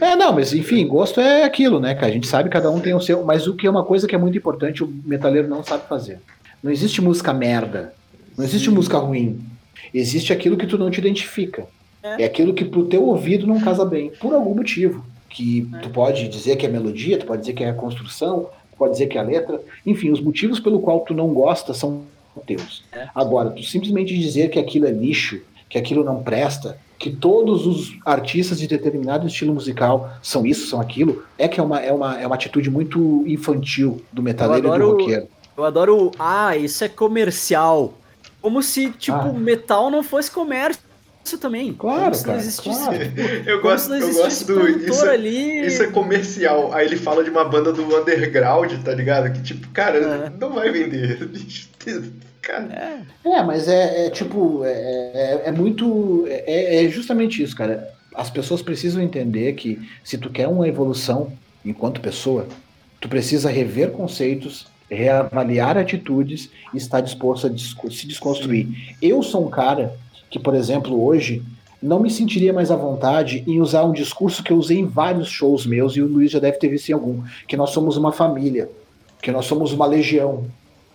É, 0.00 0.14
não, 0.14 0.32
mas 0.34 0.52
enfim, 0.52 0.86
gosto 0.86 1.20
é 1.20 1.44
aquilo, 1.44 1.80
né, 1.80 1.94
cara? 1.94 2.08
A 2.08 2.10
gente 2.10 2.26
sabe, 2.26 2.50
cada 2.50 2.70
um 2.70 2.80
tem 2.80 2.94
o 2.94 3.00
seu. 3.00 3.24
Mas 3.24 3.46
o 3.46 3.54
que 3.54 3.66
é 3.66 3.70
uma 3.70 3.82
coisa 3.84 4.06
que 4.06 4.14
é 4.14 4.18
muito 4.18 4.36
importante, 4.36 4.84
o 4.84 4.92
metaleiro 5.06 5.48
não 5.48 5.64
sabe 5.64 5.88
fazer. 5.88 6.18
Não 6.62 6.70
existe 6.70 7.00
música 7.00 7.32
merda. 7.32 7.94
Não 8.36 8.44
existe 8.44 8.70
música 8.70 8.98
ruim. 8.98 9.40
Existe 9.92 10.32
aquilo 10.34 10.56
que 10.56 10.66
tu 10.66 10.76
não 10.76 10.90
te 10.90 10.98
identifica. 10.98 11.64
É. 12.02 12.22
É, 12.22 12.24
aquilo 12.26 12.52
que 12.52 12.64
pro 12.64 12.84
teu 12.84 13.04
ouvido 13.06 13.46
não 13.46 13.58
casa 13.60 13.84
bem, 13.84 14.10
por 14.20 14.34
algum 14.34 14.54
motivo. 14.54 15.04
Que 15.30 15.66
tu 15.82 15.88
pode 15.88 16.28
dizer 16.28 16.56
que 16.56 16.66
é 16.66 16.68
melodia, 16.68 17.16
tu 17.18 17.24
pode 17.24 17.40
dizer 17.40 17.54
que 17.54 17.64
é 17.64 17.70
a 17.70 17.74
construção, 17.74 18.48
pode 18.78 18.92
dizer 18.92 19.06
que 19.06 19.16
é 19.18 19.20
a 19.20 19.24
letra. 19.24 19.60
Enfim, 19.86 20.10
os 20.10 20.20
motivos 20.20 20.58
pelo 20.60 20.80
qual 20.80 21.00
tu 21.00 21.14
não 21.14 21.28
gosta 21.28 21.72
são 21.74 22.02
teus. 22.46 22.82
É. 22.92 23.08
Agora, 23.14 23.50
tu 23.50 23.62
simplesmente 23.62 24.16
dizer 24.18 24.48
que 24.50 24.58
aquilo 24.58 24.86
é 24.86 24.90
lixo, 24.90 25.40
que 25.68 25.76
aquilo 25.78 26.02
não 26.02 26.22
presta, 26.22 26.78
que 26.98 27.10
todos 27.10 27.66
os 27.66 27.96
artistas 28.06 28.58
de 28.58 28.66
determinado 28.66 29.26
estilo 29.26 29.52
musical 29.52 30.10
são 30.22 30.46
isso, 30.46 30.66
são 30.68 30.80
aquilo, 30.80 31.22
é 31.36 31.46
que 31.48 31.58
é 31.60 31.62
uma, 31.62 31.80
é 31.80 31.92
uma, 31.92 32.20
é 32.20 32.26
uma 32.26 32.36
atitude 32.36 32.70
muito 32.70 33.24
infantil 33.26 34.02
do 34.12 34.22
metaleiro 34.22 34.66
e 34.66 34.68
do 34.68 34.74
adoro- 34.74 34.98
roqueiro. 35.00 35.26
Eu 35.56 35.64
adoro. 35.64 36.06
o, 36.06 36.10
Ah, 36.18 36.56
isso 36.56 36.82
é 36.84 36.88
comercial. 36.88 37.94
Como 38.40 38.62
se, 38.62 38.90
tipo, 38.90 39.16
Ah. 39.18 39.32
metal 39.32 39.90
não 39.90 40.02
fosse 40.02 40.30
comércio 40.30 40.82
também. 41.38 41.72
Claro, 41.72 42.20
cara, 42.22 42.38
existisse, 42.38 42.62
claro. 42.62 42.98
tipo, 42.98 43.20
Eu 43.48 43.60
gosto, 43.62 43.94
eu 43.94 44.12
gosto 44.14 44.44
do. 44.46 44.68
Isso, 44.68 45.04
é- 45.06 45.10
ali. 45.14 45.66
isso 45.66 45.82
é 45.82 45.86
comercial. 45.86 46.72
Aí 46.72 46.86
ele 46.86 46.96
fala 46.96 47.22
de 47.24 47.30
uma 47.30 47.44
banda 47.44 47.72
do 47.72 47.82
underground, 47.96 48.72
tá 48.84 48.92
ligado? 48.94 49.32
Que 49.32 49.42
tipo, 49.42 49.68
cara, 49.68 49.98
É. 49.98 50.32
não 50.38 50.52
vai 50.52 50.70
vender. 50.70 51.28
Cara, 52.42 53.04
É, 53.24 53.28
É, 53.38 53.42
mas 53.44 53.68
é, 53.68 54.06
é 54.06 54.10
tipo, 54.10 54.62
é, 54.64 54.72
é, 54.72 55.42
é 55.46 55.52
muito. 55.52 56.24
É, 56.26 56.84
é 56.84 56.88
justamente 56.88 57.40
isso, 57.40 57.56
cara. 57.56 57.88
As 58.14 58.30
pessoas 58.30 58.60
precisam 58.60 59.00
entender 59.00 59.52
que 59.52 59.78
se 60.02 60.18
tu 60.18 60.28
quer 60.28 60.48
uma 60.48 60.66
evolução 60.66 61.32
enquanto 61.64 62.00
pessoa, 62.00 62.48
tu 63.00 63.08
precisa 63.08 63.48
rever 63.48 63.92
conceitos, 63.92 64.66
reavaliar 64.90 65.78
atitudes 65.78 66.50
e 66.74 66.78
estar 66.78 67.00
disposto 67.00 67.46
a 67.46 67.90
se 67.90 68.06
desconstruir. 68.08 68.96
Eu 69.00 69.22
sou 69.22 69.46
um 69.46 69.50
cara 69.50 69.94
que, 70.32 70.38
por 70.38 70.54
exemplo, 70.54 71.04
hoje 71.04 71.42
não 71.80 72.00
me 72.00 72.10
sentiria 72.10 72.54
mais 72.54 72.70
à 72.70 72.76
vontade 72.76 73.44
em 73.46 73.60
usar 73.60 73.84
um 73.84 73.92
discurso 73.92 74.42
que 74.42 74.50
eu 74.50 74.56
usei 74.56 74.78
em 74.78 74.86
vários 74.86 75.28
shows 75.28 75.66
meus, 75.66 75.94
e 75.94 76.00
o 76.00 76.06
Luiz 76.06 76.30
já 76.30 76.38
deve 76.38 76.56
ter 76.56 76.68
visto 76.68 76.88
em 76.88 76.94
algum, 76.94 77.22
que 77.46 77.56
nós 77.56 77.70
somos 77.70 77.98
uma 77.98 78.12
família, 78.12 78.70
que 79.20 79.30
nós 79.30 79.44
somos 79.44 79.72
uma 79.72 79.84
legião. 79.84 80.44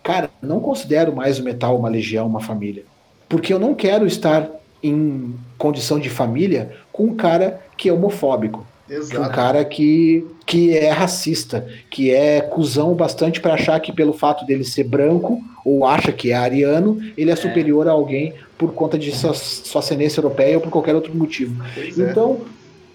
Cara, 0.02 0.30
não 0.42 0.60
considero 0.60 1.16
mais 1.16 1.38
o 1.38 1.44
metal 1.44 1.78
uma 1.78 1.88
legião, 1.88 2.26
uma 2.26 2.40
família. 2.40 2.84
Porque 3.30 3.54
eu 3.54 3.60
não 3.60 3.76
quero 3.76 4.08
estar 4.08 4.50
em 4.82 5.36
condição 5.56 6.00
de 6.00 6.10
família 6.10 6.72
com 6.92 7.04
um 7.04 7.16
cara 7.16 7.62
que 7.78 7.90
é 7.90 7.94
homofóbico, 7.94 8.66
com 8.88 8.94
um 8.94 8.98
exato. 8.98 9.36
cara 9.36 9.64
que, 9.64 10.26
que 10.48 10.76
é 10.76 10.90
racista, 10.90 11.68
que 11.92 12.10
é 12.10 12.42
cuzão 12.42 12.96
bastante 12.96 13.40
para 13.40 13.54
achar 13.54 13.80
que 13.80 13.92
pelo 13.92 14.14
fato 14.14 14.46
dele 14.46 14.64
ser 14.64 14.86
branco 14.86 15.40
ou 15.64 15.86
acha 15.86 16.12
que 16.12 16.32
é 16.32 16.36
ariano, 16.36 16.98
ele 17.18 17.30
é, 17.30 17.36
superior 17.36 17.88
a 17.88 17.92
alguém 17.92 18.34
por 18.58 18.74
conta 18.74 18.98
de 18.98 19.12
sua, 19.12 19.34
sua 19.34 19.80
ascendência 19.80 20.20
europeia 20.20 20.58
ou 20.58 20.62
por 20.62 20.72
qualquer 20.72 20.96
outro 20.96 21.16
motivo. 21.16 21.64
Pois 21.74 21.98
é. 22.00 22.12
Então, 22.12 22.42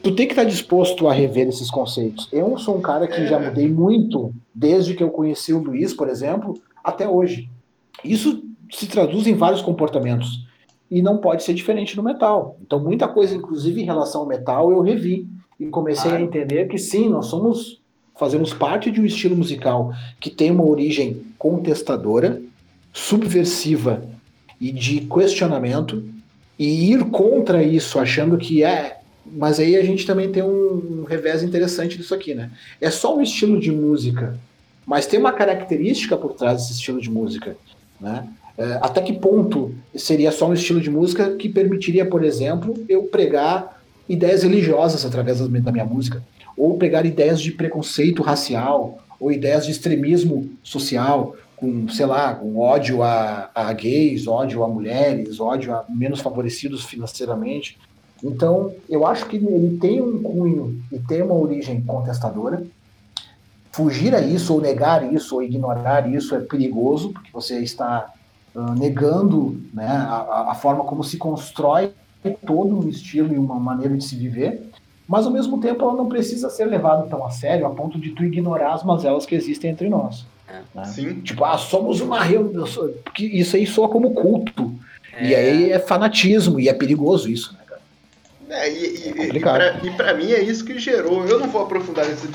tu 0.03 0.15
tem 0.15 0.27
que 0.27 0.33
estar 0.33 0.45
disposto 0.45 1.09
a 1.09 1.13
rever 1.13 1.49
esses 1.49 1.71
conceitos. 1.71 2.29
Eu 2.33 2.59
sou 2.59 2.77
um 2.77 2.81
cara 2.81 3.07
que 3.07 3.21
É. 3.21 3.27
já 3.27 3.39
mudei 3.39 3.69
muito 3.69 4.33
desde 4.55 4.95
que 4.95 5.03
eu 5.03 5.11
conheci 5.11 5.53
o 5.53 5.63
Luiz, 5.63 5.95
por 5.95 6.09
exemplo, 6.09 6.55
até 6.83 7.09
hoje. 7.09 7.49
Isso 8.05 8.43
se 8.71 8.87
traduz 8.87 9.27
em 9.27 9.35
vários 9.35 9.63
comportamentos. 9.63 10.47
E 10.91 11.01
não 11.01 11.19
pode 11.19 11.43
ser 11.43 11.55
diferente 11.55 11.97
no 11.97 12.03
metal. 12.03 12.57
Então, 12.61 12.79
muita 12.79 13.09
coisa, 13.09 13.35
inclusive 13.35 13.81
em 13.81 13.85
relação 13.87 14.23
ao 14.23 14.27
metal, 14.27 14.71
eu 14.71 14.81
revi. 14.83 15.27
E 15.59 15.67
comecei 15.67 16.11
a 16.11 16.21
entender 16.21 16.67
que 16.69 16.77
sim, 16.77 17.09
nós 17.09 17.27
somos. 17.27 17.81
Fazemos 18.19 18.53
parte 18.53 18.91
de 18.91 19.01
um 19.01 19.07
estilo 19.07 19.35
musical 19.35 19.91
que 20.21 20.29
tem 20.29 20.51
uma 20.51 20.65
origem 20.67 21.23
contestadora, 21.39 22.43
subversiva 22.93 24.03
e 24.63 24.71
de 24.71 25.01
questionamento, 25.01 26.05
e 26.57 26.93
ir 26.93 27.07
contra 27.07 27.61
isso, 27.65 27.99
achando 27.99 28.39
que 28.39 28.63
é. 28.63 29.01
Mas 29.27 29.59
aí 29.59 29.75
a 29.75 29.83
gente 29.83 30.07
também 30.07 30.31
tem 30.31 30.41
um, 30.41 31.01
um 31.01 31.05
revés 31.05 31.43
interessante 31.43 31.99
disso 31.99 32.15
aqui, 32.15 32.33
né? 32.33 32.49
É 32.81 32.89
só 32.89 33.17
um 33.17 33.21
estilo 33.21 33.59
de 33.59 33.73
música, 33.73 34.39
mas 34.87 35.05
tem 35.05 35.19
uma 35.19 35.33
característica 35.33 36.17
por 36.17 36.35
trás 36.35 36.59
desse 36.59 36.75
estilo 36.75 37.01
de 37.01 37.11
música, 37.11 37.57
né? 38.01 38.29
É, 38.57 38.79
até 38.81 39.01
que 39.01 39.15
ponto 39.15 39.75
seria 39.97 40.31
só 40.31 40.49
um 40.49 40.55
estilo 40.55 40.81
de 40.81 40.91
música 40.91 41.35
que 41.35 41.49
permitiria, 41.49 42.07
por 42.07 42.23
exemplo, 42.23 42.85
eu 42.89 43.03
pregar 43.05 43.83
ideias 44.09 44.45
religiosas 44.45 45.05
através 45.05 45.41
da 45.41 45.73
minha 45.73 45.85
música, 45.85 46.23
ou 46.57 46.79
pegar 46.79 47.05
ideias 47.05 47.41
de 47.41 47.51
preconceito 47.51 48.23
racial, 48.23 49.03
ou 49.19 49.33
ideias 49.33 49.67
de 49.67 49.73
extremismo 49.73 50.51
social, 50.63 51.35
com, 51.63 51.89
sei 51.89 52.07
lá, 52.07 52.35
com 52.35 52.59
ódio 52.59 53.05
a, 53.05 53.49
a 53.55 53.73
gays, 53.73 54.27
ódio 54.27 54.65
a 54.65 54.69
mulheres, 54.69 55.39
ódio 55.39 55.73
a 55.73 55.85
menos 55.89 56.21
favorecidos 56.21 56.85
financeiramente. 56.85 57.79
Então, 58.21 58.75
eu 58.91 59.07
acho 59.07 59.27
que 59.27 59.37
ele 59.37 59.79
tem 59.79 60.03
um 60.03 60.21
cunho 60.21 60.83
e 60.91 60.99
tem 60.99 61.23
uma 61.23 61.35
origem 61.35 61.81
contestadora. 61.81 62.65
Fugir 63.71 64.13
a 64.13 64.21
isso, 64.21 64.53
ou 64.53 64.61
negar 64.61 65.13
isso, 65.15 65.37
ou 65.37 65.43
ignorar 65.43 66.13
isso 66.13 66.35
é 66.35 66.41
perigoso, 66.41 67.13
porque 67.13 67.31
você 67.33 67.61
está 67.61 68.13
ah, 68.57 68.75
negando 68.77 69.63
né, 69.73 69.87
a- 69.87 70.49
a 70.51 70.55
forma 70.57 70.83
como 70.83 71.05
se 71.05 71.17
constrói 71.17 71.93
todo 72.45 72.77
um 72.77 72.89
estilo 72.89 73.33
e 73.33 73.39
uma 73.39 73.59
maneira 73.59 73.97
de 73.97 74.05
se 74.05 74.17
viver, 74.17 74.69
mas 75.09 75.27
ao 75.27 75.33
mesmo 75.33 75.61
tempo 75.61 75.83
ela 75.83 75.95
não 75.95 76.09
precisa 76.09 76.51
ser 76.51 76.65
levada 76.65 77.05
tão 77.05 77.25
a 77.25 77.31
sério 77.31 77.67
a 77.67 77.71
ponto 77.71 77.99
de 78.01 78.11
tu 78.11 78.25
ignorar 78.25 78.75
as 78.75 78.85
mazelas 78.85 79.25
que 79.25 79.35
existem 79.35 79.71
entre 79.71 79.89
nós. 79.89 80.27
Né? 80.47 80.85
Sim. 80.85 81.21
Tipo, 81.21 81.45
ah, 81.45 81.59
somos 81.59 82.01
uma 82.01 82.23
reunião. 82.23 82.67
Porque 83.05 83.25
isso 83.25 83.57
aí 83.57 83.67
soa 83.67 83.89
como 83.89 84.13
culto. 84.13 84.75
E 85.21 85.35
aí 85.35 85.71
é 85.71 85.79
fanatismo, 85.79 86.59
e 86.59 86.69
é 86.69 86.75
perigoso 86.75 87.29
isso, 87.31 87.53
né, 87.53 87.59
cara? 87.67 87.81
É, 88.49 88.71
e, 88.71 88.85
e, 88.97 89.31
e, 89.33 89.87
e 89.87 89.91
pra 89.91 90.15
mim 90.15 90.31
é 90.33 90.43
isso 90.43 90.65
que 90.65 90.79
gerou. 90.79 91.25
Eu 91.27 91.39
não 91.39 91.49
vou 91.49 91.63
aprofundar 91.63 92.07
nessa, 92.07 92.29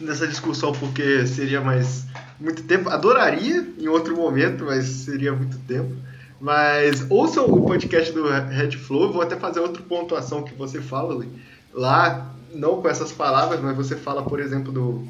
nessa 0.00 0.26
discussão 0.26 0.72
porque 0.72 1.26
seria 1.26 1.60
mais 1.60 2.04
muito 2.38 2.62
tempo. 2.64 2.88
Adoraria 2.90 3.66
em 3.78 3.88
outro 3.88 4.16
momento, 4.16 4.64
mas 4.64 4.86
seria 4.86 5.32
muito 5.32 5.58
tempo. 5.60 5.94
Mas 6.40 7.06
ouçam 7.08 7.46
o 7.46 7.64
podcast 7.64 8.12
do 8.12 8.28
Red 8.28 8.72
Flow, 8.72 9.12
vou 9.12 9.22
até 9.22 9.36
fazer 9.36 9.60
outra 9.60 9.80
pontuação 9.82 10.42
que 10.42 10.52
você 10.54 10.80
fala 10.80 11.14
Lee. 11.14 11.30
lá, 11.72 12.34
não 12.52 12.82
com 12.82 12.88
essas 12.88 13.12
palavras, 13.12 13.60
mas 13.60 13.76
você 13.76 13.94
fala, 13.94 14.24
por 14.24 14.40
exemplo, 14.40 14.72
do 14.72 15.06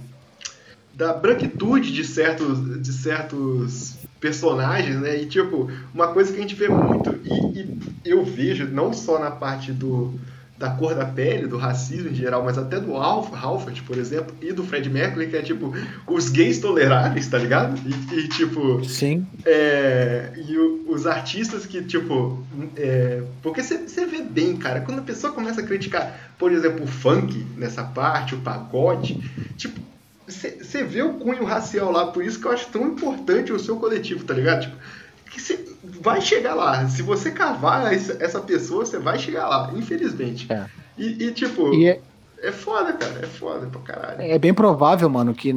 da 1.02 1.12
branquitude 1.12 1.92
de 1.92 2.05
certos, 2.05 2.81
de 2.81 2.92
certos 2.92 3.97
personagens, 4.20 5.00
né? 5.00 5.20
E 5.20 5.26
tipo, 5.26 5.68
uma 5.92 6.08
coisa 6.08 6.31
que 6.32 6.39
a 6.39 6.42
gente 6.42 6.55
vê 6.55 6.68
muito, 6.68 7.10
e, 7.24 7.60
e 7.60 7.78
eu 8.05 8.24
vejo 8.24 8.66
não 8.68 8.92
só 8.92 9.18
na 9.18 9.32
parte 9.32 9.72
do, 9.72 10.14
da 10.56 10.70
cor 10.70 10.94
da 10.94 11.05
pele, 11.05 11.48
do 11.48 11.56
racismo 11.56 12.10
em 12.10 12.14
geral, 12.14 12.44
mas 12.44 12.56
até 12.56 12.78
do 12.78 12.94
Alf, 12.97 13.34
Halford, 13.34 13.82
por 13.82 13.98
exemplo, 13.98 14.32
e 14.40 14.52
do 14.52 14.62
Fred 14.62 14.89
Mercury, 14.89 15.26
que 15.26 15.36
é 15.36 15.42
tipo, 15.42 15.74
os 16.06 16.28
gays 16.28 16.60
toleráveis, 16.60 17.26
tá 17.26 17.36
ligado? 17.36 17.76
E, 17.84 18.14
e, 18.20 18.28
tipo, 18.28 18.84
Sim. 18.84 19.26
é, 19.44 20.31
e 20.48 20.56
o- 20.56 20.84
os 20.89 21.05
artistas 21.05 21.66
que, 21.66 21.82
tipo. 21.82 22.47
é, 22.76 23.22
porque 23.42 23.60
você 23.60 24.06
vê 24.06 24.22
bem, 24.22 24.56
cara, 24.56 24.82
quando 24.82 25.00
a 25.00 25.02
pessoa 25.02 25.32
começa 25.32 25.62
a 25.62 25.64
criticar, 25.64 26.32
por 26.39 26.52
exemplo, 26.52 26.84
o 26.84 26.86
funk 26.86 27.44
nessa 27.56 27.82
parte, 27.82 28.36
o 28.36 28.39
pagode, 28.39 29.18
tipo, 29.56 29.81
você 30.32 30.84
vê 30.84 31.02
o 31.02 31.14
cunho 31.14 31.44
racial 31.44 31.90
lá, 31.92 32.06
por 32.06 32.24
isso 32.24 32.40
que 32.40 32.46
eu 32.46 32.52
acho 32.52 32.68
tão 32.68 32.86
importante 32.88 33.52
o 33.52 33.58
seu 33.58 33.76
coletivo, 33.76 34.24
tá 34.24 34.34
ligado? 34.34 34.62
Tipo, 34.62 34.76
que 35.32 35.40
você 35.40 35.64
vai 35.82 36.20
chegar 36.20 36.54
lá. 36.54 36.86
Se 36.88 37.02
você 37.02 37.30
cavar 37.30 37.92
essa, 37.92 38.40
pessoa, 38.40 38.84
você 38.84 38.98
vai 38.98 39.18
chegar 39.18 39.48
lá, 39.48 39.70
infelizmente. 39.74 40.46
É. 40.52 40.66
E, 40.96 41.24
e, 41.24 41.32
tipo, 41.32 41.72
E 41.72 41.86
é, 41.86 42.00
é 42.42 42.52
foda, 42.52 42.92
cara, 42.92 43.20
é 43.22 43.26
foda 43.26 43.66
pra 43.66 43.80
caralho. 43.80 44.20
é 44.20 44.38
bem 44.38 44.52
provável, 44.52 45.08
mano, 45.08 45.32
que 45.32 45.52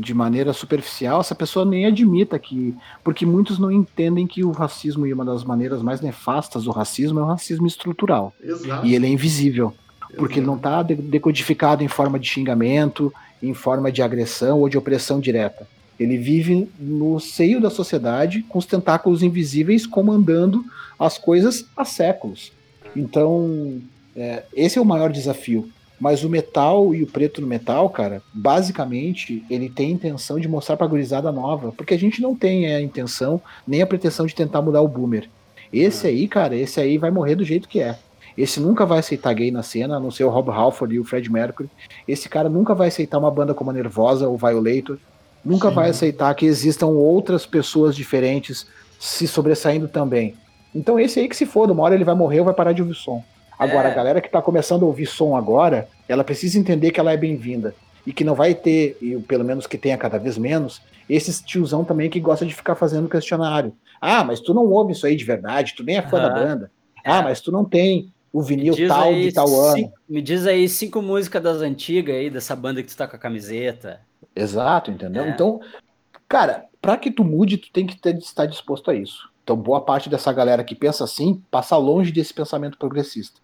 de 0.00 0.12
maneira 0.12 0.52
superficial 0.52 1.20
essa 1.20 1.34
pessoa 1.34 1.64
nem 1.64 1.86
admita 1.86 2.38
que. 2.38 2.74
Porque 3.04 3.24
muitos 3.24 3.58
não 3.58 3.70
entendem 3.70 4.26
que 4.26 4.44
o 4.44 4.50
racismo, 4.50 5.06
e 5.06 5.12
uma 5.12 5.24
das 5.24 5.44
maneiras 5.44 5.80
mais 5.80 6.00
nefastas 6.00 6.64
do 6.64 6.72
racismo, 6.72 7.20
é 7.20 7.22
o 7.22 7.26
racismo 7.26 7.66
estrutural. 7.66 8.32
Exato. 8.42 8.84
E 8.84 8.94
ele 8.94 9.06
é 9.06 9.10
invisível. 9.10 9.72
Porque 10.16 10.40
ele 10.40 10.46
exato. 10.46 10.46
não 10.46 10.56
está 10.56 10.82
decodificado 10.82 11.84
em 11.84 11.88
forma 11.88 12.18
de 12.18 12.26
xingamento, 12.26 13.12
em 13.42 13.54
forma 13.54 13.90
de 13.90 14.02
agressão 14.02 14.60
ou 14.60 14.68
de 14.68 14.78
opressão 14.78 15.20
direta. 15.20 15.66
Ele 15.98 16.16
vive 16.16 16.68
no 16.78 17.18
seio 17.18 17.60
da 17.60 17.70
sociedade 17.70 18.42
com 18.42 18.58
os 18.58 18.66
tentáculos 18.66 19.22
invisíveis 19.22 19.86
comandando 19.86 20.64
as 20.98 21.18
coisas 21.18 21.66
há 21.76 21.84
séculos. 21.84 22.52
Então, 22.94 23.80
é, 24.16 24.44
esse 24.54 24.78
é 24.78 24.80
o 24.80 24.84
maior 24.84 25.10
desafio. 25.10 25.68
Mas 26.00 26.22
o 26.22 26.28
metal 26.28 26.94
e 26.94 27.02
o 27.02 27.06
preto 27.08 27.40
no 27.40 27.46
metal, 27.46 27.90
cara, 27.90 28.22
basicamente, 28.32 29.44
ele 29.50 29.68
tem 29.68 29.88
a 29.88 29.94
intenção 29.94 30.38
de 30.38 30.46
mostrar 30.46 30.76
pra 30.76 30.86
gurizada 30.86 31.32
nova. 31.32 31.72
Porque 31.72 31.94
a 31.94 31.98
gente 31.98 32.22
não 32.22 32.36
tem 32.36 32.72
a 32.72 32.80
intenção, 32.80 33.40
nem 33.66 33.82
a 33.82 33.86
pretensão 33.86 34.24
de 34.24 34.34
tentar 34.34 34.62
mudar 34.62 34.80
o 34.80 34.88
boomer. 34.88 35.28
Esse 35.72 36.06
aí, 36.06 36.28
cara, 36.28 36.54
esse 36.54 36.80
aí 36.80 36.98
vai 36.98 37.10
morrer 37.10 37.34
do 37.34 37.44
jeito 37.44 37.68
que 37.68 37.80
é. 37.80 37.98
Esse 38.38 38.60
nunca 38.60 38.86
vai 38.86 39.00
aceitar 39.00 39.34
gay 39.34 39.50
na 39.50 39.64
cena, 39.64 39.96
a 39.96 40.00
não 40.00 40.12
ser 40.12 40.22
o 40.22 40.28
Rob 40.28 40.48
Halford 40.50 40.94
e 40.94 41.00
o 41.00 41.04
Fred 41.04 41.28
Mercury. 41.30 41.68
Esse 42.06 42.28
cara 42.28 42.48
nunca 42.48 42.72
vai 42.72 42.86
aceitar 42.86 43.18
uma 43.18 43.32
banda 43.32 43.52
como 43.52 43.70
a 43.70 43.72
Nervosa 43.72 44.28
ou 44.28 44.36
Violator. 44.38 44.96
Nunca 45.44 45.70
Sim. 45.70 45.74
vai 45.74 45.90
aceitar 45.90 46.32
que 46.36 46.46
existam 46.46 46.86
outras 46.86 47.44
pessoas 47.44 47.96
diferentes 47.96 48.64
se 48.96 49.26
sobressaindo 49.26 49.88
também. 49.88 50.36
Então 50.72 51.00
esse 51.00 51.18
aí 51.18 51.28
que 51.28 51.36
se 51.36 51.46
for, 51.46 51.68
uma 51.68 51.82
hora 51.82 51.96
ele 51.96 52.04
vai 52.04 52.14
morrer 52.14 52.38
ou 52.38 52.44
vai 52.44 52.54
parar 52.54 52.72
de 52.72 52.80
ouvir 52.80 52.94
som. 52.94 53.24
Agora, 53.58 53.88
É. 53.88 53.90
a 53.90 53.94
galera 53.94 54.20
que 54.20 54.30
tá 54.30 54.40
começando 54.40 54.84
a 54.84 54.86
ouvir 54.86 55.06
som 55.06 55.34
agora, 55.34 55.88
ela 56.08 56.22
precisa 56.22 56.60
entender 56.60 56.92
que 56.92 57.00
ela 57.00 57.10
é 57.12 57.16
bem-vinda. 57.16 57.74
E 58.06 58.12
que 58.12 58.22
não 58.22 58.36
vai 58.36 58.54
ter, 58.54 58.96
e 59.02 59.16
pelo 59.22 59.44
menos 59.44 59.66
que 59.66 59.76
tenha 59.76 59.98
cada 59.98 60.16
vez 60.16 60.38
menos, 60.38 60.80
esse 61.10 61.42
tiozão 61.44 61.84
também 61.84 62.08
que 62.08 62.20
gosta 62.20 62.46
de 62.46 62.54
ficar 62.54 62.76
fazendo 62.76 63.08
questionário. 63.08 63.72
Ah, 64.00 64.22
mas 64.22 64.38
tu 64.38 64.54
não 64.54 64.64
ouve 64.66 64.92
isso 64.92 65.06
aí 65.06 65.16
de 65.16 65.24
verdade, 65.24 65.74
tu 65.76 65.82
nem 65.82 65.96
é 65.96 66.02
fã 66.02 66.18
da 66.20 66.28
Aham. 66.28 66.34
banda. 66.34 66.70
Ah, 67.04 67.20
mas 67.20 67.40
tu 67.40 67.50
não 67.50 67.64
tem 67.64 68.12
o 68.32 68.42
vinil 68.42 68.74
tal 68.88 69.12
de 69.14 69.32
tal 69.32 69.48
ano. 69.60 69.74
cinco- 69.76 69.98
me 70.08 70.22
diz 70.22 70.46
aí 70.46 70.68
cinco 70.68 71.00
músicas 71.02 71.42
das 71.42 71.58
antigas 71.58 72.14
aí, 72.14 72.30
dessa 72.30 72.54
banda 72.54 72.82
que 72.82 72.88
tu 72.88 72.96
tá 72.96 73.06
com 73.06 73.16
a 73.16 73.18
camiseta. 73.18 74.00
Exato, 74.34 74.90
entendeu? 74.90 75.24
É. 75.24 75.30
Então, 75.30 75.60
cara, 76.28 76.64
pra 76.80 76.96
que 76.96 77.10
tu 77.10 77.24
mude, 77.24 77.56
tu 77.56 77.70
tem 77.72 77.86
que 77.86 77.96
ter, 77.96 78.16
estar 78.18 78.46
disposto 78.46 78.90
a 78.90 78.94
isso. 78.94 79.28
Então, 79.42 79.56
boa 79.56 79.80
parte 79.80 80.08
dessa 80.10 80.32
galera 80.32 80.62
que 80.62 80.74
pensa 80.74 81.04
assim, 81.04 81.42
passa 81.50 81.76
longe 81.76 82.12
desse 82.12 82.34
pensamento 82.34 82.76
progressista. 82.76 83.40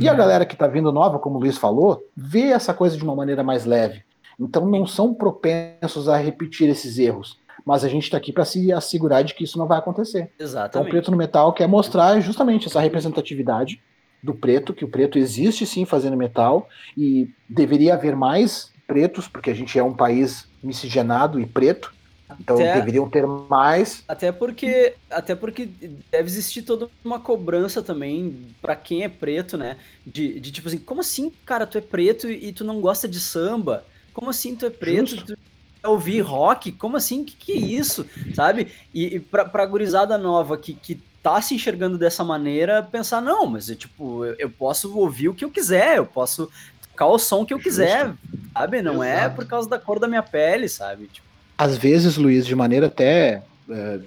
E 0.00 0.08
a 0.08 0.14
galera 0.14 0.44
que 0.44 0.56
tá 0.56 0.66
vindo 0.66 0.90
nova, 0.92 1.18
como 1.18 1.36
o 1.36 1.40
Luiz 1.40 1.56
falou, 1.56 2.02
vê 2.16 2.50
essa 2.50 2.74
coisa 2.74 2.96
de 2.96 3.02
uma 3.04 3.14
maneira 3.14 3.42
mais 3.42 3.64
leve. 3.64 4.02
Então, 4.38 4.66
não 4.66 4.86
são 4.86 5.12
propensos 5.14 6.08
a 6.08 6.16
repetir 6.16 6.68
esses 6.68 6.98
erros. 6.98 7.38
Mas 7.64 7.84
a 7.84 7.88
gente 7.88 8.08
tá 8.10 8.16
aqui 8.16 8.32
para 8.32 8.44
se 8.44 8.72
assegurar 8.72 9.22
de 9.24 9.34
que 9.34 9.44
isso 9.44 9.58
não 9.58 9.66
vai 9.66 9.78
acontecer. 9.78 10.30
Então, 10.34 10.46
o 10.46 10.48
Exatamente. 10.48 10.90
Preto 10.90 11.10
no 11.10 11.16
Metal 11.16 11.52
quer 11.52 11.66
mostrar 11.66 12.18
justamente 12.20 12.66
essa 12.66 12.80
representatividade 12.80 13.80
do 14.22 14.34
preto, 14.34 14.74
que 14.74 14.84
o 14.84 14.88
preto 14.88 15.18
existe 15.18 15.64
sim 15.66 15.84
fazendo 15.84 16.16
metal, 16.16 16.68
e 16.96 17.30
deveria 17.48 17.94
haver 17.94 18.16
mais 18.16 18.72
pretos, 18.86 19.28
porque 19.28 19.50
a 19.50 19.54
gente 19.54 19.78
é 19.78 19.82
um 19.82 19.94
país 19.94 20.46
miscigenado 20.62 21.38
e 21.40 21.46
preto, 21.46 21.92
então 22.40 22.56
Até- 22.56 22.74
deveriam 22.74 23.08
ter 23.08 23.26
mais. 23.26 24.02
Até 24.06 24.30
porque, 24.32 24.94
até 25.10 25.34
porque 25.34 25.66
deve 26.10 26.28
existir 26.28 26.62
toda 26.62 26.88
uma 27.04 27.18
cobrança 27.18 27.82
também 27.82 28.46
pra 28.60 28.76
quem 28.76 29.02
é 29.04 29.08
preto, 29.08 29.56
né? 29.56 29.76
De, 30.06 30.38
de 30.38 30.50
tipo 30.52 30.68
assim, 30.68 30.78
como 30.78 31.00
assim, 31.00 31.32
cara, 31.46 31.66
tu 31.66 31.78
é 31.78 31.80
preto 31.80 32.28
e 32.30 32.52
tu 32.52 32.64
não 32.64 32.80
gosta 32.80 33.08
de 33.08 33.18
samba? 33.20 33.84
Como 34.12 34.30
assim 34.30 34.54
tu 34.56 34.66
é 34.66 34.70
preto 34.70 35.14
e 35.14 35.16
Justo. 35.16 35.36
tu 35.36 35.38
quer 35.80 35.88
ouvir 35.88 36.20
rock? 36.20 36.72
Como 36.72 36.96
assim? 36.96 37.24
Que 37.24 37.34
que 37.36 37.52
é 37.52 37.56
isso? 37.56 38.04
Sabe? 38.34 38.68
E, 38.92 39.16
e 39.16 39.20
pra, 39.20 39.44
pra 39.44 39.64
gurizada 39.64 40.18
nova 40.18 40.58
que, 40.58 40.74
que 40.74 41.00
tá 41.34 41.42
se 41.42 41.54
enxergando 41.54 41.98
dessa 41.98 42.22
maneira, 42.24 42.82
pensar, 42.82 43.20
não, 43.20 43.46
mas 43.46 43.68
eu, 43.68 43.76
tipo, 43.76 44.24
eu, 44.24 44.34
eu 44.38 44.50
posso 44.50 44.96
ouvir 44.96 45.28
o 45.28 45.34
que 45.34 45.44
eu 45.44 45.50
quiser, 45.50 45.96
eu 45.98 46.06
posso 46.06 46.50
tocar 46.90 47.06
o 47.06 47.18
som 47.18 47.44
que 47.44 47.52
eu 47.54 47.58
quiser, 47.58 48.12
sabe? 48.52 48.82
Não 48.82 49.02
é 49.02 49.20
Exato. 49.20 49.36
por 49.36 49.46
causa 49.46 49.68
da 49.68 49.78
cor 49.78 49.98
da 49.98 50.08
minha 50.08 50.22
pele, 50.22 50.68
sabe? 50.68 51.06
Tipo, 51.06 51.26
Às 51.56 51.76
vezes, 51.76 52.16
Luiz, 52.16 52.46
de 52.46 52.54
maneira 52.54 52.86
até 52.86 53.42
é, 53.70 54.00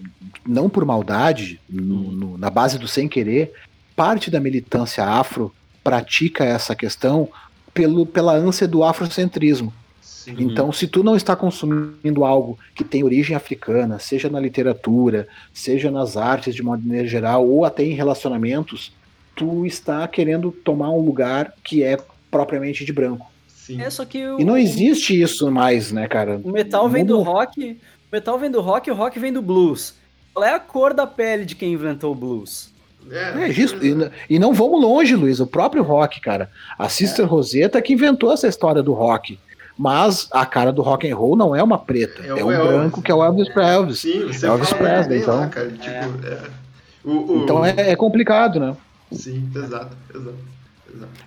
não 0.46 0.68
por 0.70 0.84
maldade, 0.86 1.60
no- 1.70 2.12
no- 2.12 2.38
na 2.38 2.50
base 2.50 2.80
do 2.80 2.88
sem 2.88 3.08
querer, 3.08 3.54
parte 3.96 4.32
da 4.32 4.40
militância 4.40 5.06
afro 5.06 5.54
pratica 5.84 6.44
essa 6.44 6.76
questão 6.76 7.30
pelo, 7.74 8.06
pela 8.06 8.34
ânsia 8.34 8.68
do 8.68 8.84
afrocentrismo. 8.84 9.72
Sim. 10.02 10.36
Então, 10.40 10.72
se 10.72 10.88
tu 10.88 11.04
não 11.04 11.16
está 11.16 11.36
consumindo 11.36 12.26
algo 12.26 12.58
que 12.76 12.84
tem 12.84 13.04
origem 13.04 13.36
africana, 13.36 14.00
seja 14.00 14.30
na 14.30 14.40
literatura, 14.40 15.28
seja 15.54 15.90
nas 15.90 16.18
artes 16.18 16.54
de 16.54 16.64
maneira 16.64 17.08
geral, 17.08 17.48
ou 17.48 17.66
até 17.66 17.84
em 17.84 17.94
relacionamentos, 17.94 18.92
tu 19.36 19.66
está 19.66 20.08
querendo 20.08 20.52
tomar 20.52 20.90
um 20.92 21.00
lugar 21.00 21.54
que 21.64 21.84
é 21.84 21.98
propriamente 22.30 22.84
de 22.86 22.94
branco. 22.94 23.32
Sim. 23.48 23.82
é 23.82 23.90
só 23.90 24.06
que 24.06 24.26
o, 24.26 24.40
E 24.40 24.44
não 24.44 24.58
existe 24.58 25.20
isso 25.20 25.50
mais, 25.52 25.92
né, 25.92 26.08
cara? 26.08 26.42
O 26.44 26.52
metal 26.52 26.90
vem 26.90 27.06
do 27.06 27.22
rock, 27.22 27.72
o 27.72 27.78
metal 28.12 28.40
vem 28.40 28.50
do 28.50 28.60
rock 28.60 28.90
e 28.90 28.92
o 28.92 28.96
rock 28.96 29.20
vem 29.20 29.32
do 29.32 29.42
blues. 29.42 29.96
Qual 30.34 30.44
é 30.44 30.54
a 30.54 30.60
cor 30.60 30.94
da 30.94 31.06
pele 31.06 31.46
de 31.46 31.56
quem 31.56 31.74
inventou 31.74 32.12
o 32.12 32.16
blues? 32.16 32.72
É 33.10 33.50
isso. 33.50 33.76
E, 33.84 34.36
e 34.36 34.40
não 34.40 34.54
vamos 34.54 34.82
longe, 34.82 35.16
Luiz. 35.16 35.40
O 35.40 35.48
próprio 35.48 35.84
rock, 35.84 36.22
cara. 36.22 36.50
A 36.78 36.88
Sister 36.88 37.26
Rosetta 37.26 37.82
que 37.82 37.94
inventou 37.94 38.32
essa 38.32 38.48
história 38.48 38.84
do 38.84 38.94
rock. 38.94 39.40
Mas 39.84 40.28
a 40.32 40.46
cara 40.46 40.72
do 40.72 40.84
rock 40.84 41.10
and 41.10 41.16
roll 41.16 41.36
não 41.36 41.56
é 41.56 41.64
uma 41.64 41.80
preta. 41.80 42.22
É 42.24 42.28
É, 42.40 42.44
o 42.44 42.48
um 42.48 42.52
Elvis. 42.52 42.72
branco 42.72 43.02
que 43.02 43.12
é 43.12 43.16
o 43.16 43.24
Elvis 43.24 43.50
Presley. 43.50 43.96
Sim, 43.96 44.28
você 44.28 44.46
Elvis 44.46 44.70
fala 44.70 44.82
Presley, 44.82 45.20
então. 45.22 45.36
lá, 45.40 45.48
cara. 45.48 45.72
Tipo, 45.72 46.28
é. 46.28 46.40
O, 47.04 47.12
o- 47.12 47.44
Então 47.44 47.66
é, 47.66 47.74
é 47.78 47.96
complicado, 47.96 48.60
né? 48.60 48.76
Sim, 49.12 49.50
exato, 49.56 49.98
exato. 50.14 50.36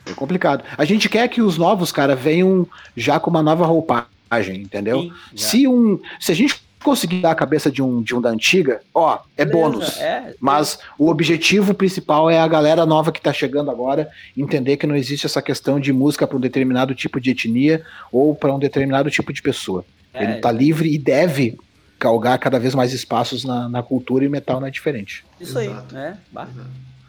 É 0.07 0.13
complicado. 0.13 0.63
A 0.79 0.85
gente 0.85 1.09
quer 1.09 1.27
que 1.27 1.43
os 1.43 1.59
novos, 1.59 1.91
cara, 1.91 2.15
venham 2.15 2.65
já 2.97 3.19
com 3.19 3.29
uma 3.29 3.43
nova 3.43 3.67
roupagem, 3.67 4.63
entendeu? 4.63 5.01
Sim. 5.03 5.13
Se 5.37 5.67
um. 5.67 5.99
Se 6.21 6.31
a 6.31 6.35
gente 6.37 6.63
conseguir 6.85 7.21
dar 7.23 7.33
a 7.33 7.35
cabeça 7.35 7.71
de 7.71 7.83
um, 7.83 8.03
de 8.03 8.15
um 8.15 8.21
da 8.21 8.29
antiga, 8.29 8.81
ó, 8.95 9.19
é 9.37 9.45
Beleza, 9.45 9.53
bônus. 9.69 10.01
É, 10.01 10.35
Mas 10.39 10.79
o 10.99 11.09
objetivo 11.09 11.75
principal 11.75 12.31
é 12.31 12.39
a 12.39 12.47
galera 12.47 12.85
nova 12.87 13.11
que 13.11 13.21
tá 13.21 13.33
chegando 13.33 13.71
agora 13.71 14.11
entender 14.37 14.77
que 14.77 14.87
não 14.87 14.95
existe 14.95 15.27
essa 15.27 15.43
questão 15.43 15.81
de 15.81 15.93
música 15.93 16.27
para 16.27 16.37
um 16.37 16.41
determinado 16.41 16.95
tipo 16.95 17.19
de 17.21 17.31
etnia 17.31 17.85
ou 18.13 18.35
para 18.35 18.55
um 18.55 18.59
determinado 18.59 19.11
tipo 19.11 19.33
de 19.33 19.43
pessoa. 19.43 19.85
é, 20.13 20.23
Ele 20.23 20.35
tá 20.35 20.53
livre 20.53 20.93
e 20.93 20.99
deve 20.99 21.59
galgar 21.99 22.39
cada 22.39 22.59
vez 22.59 22.75
mais 22.75 22.93
espaços 22.93 23.45
na, 23.45 23.69
na 23.69 23.83
cultura 23.83 24.25
e 24.25 24.29
o 24.29 24.31
metal 24.31 24.61
não 24.61 24.67
é 24.67 24.71
diferente. 24.71 25.25
Isso 25.41 25.59
aí, 25.59 25.69
Exato. 25.69 25.95
né? 25.95 26.19
Bah, 26.31 26.47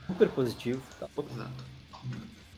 super 0.08 0.30
positivo. 0.30 0.82
Tá. 1.00 1.08
exato. 1.18 1.65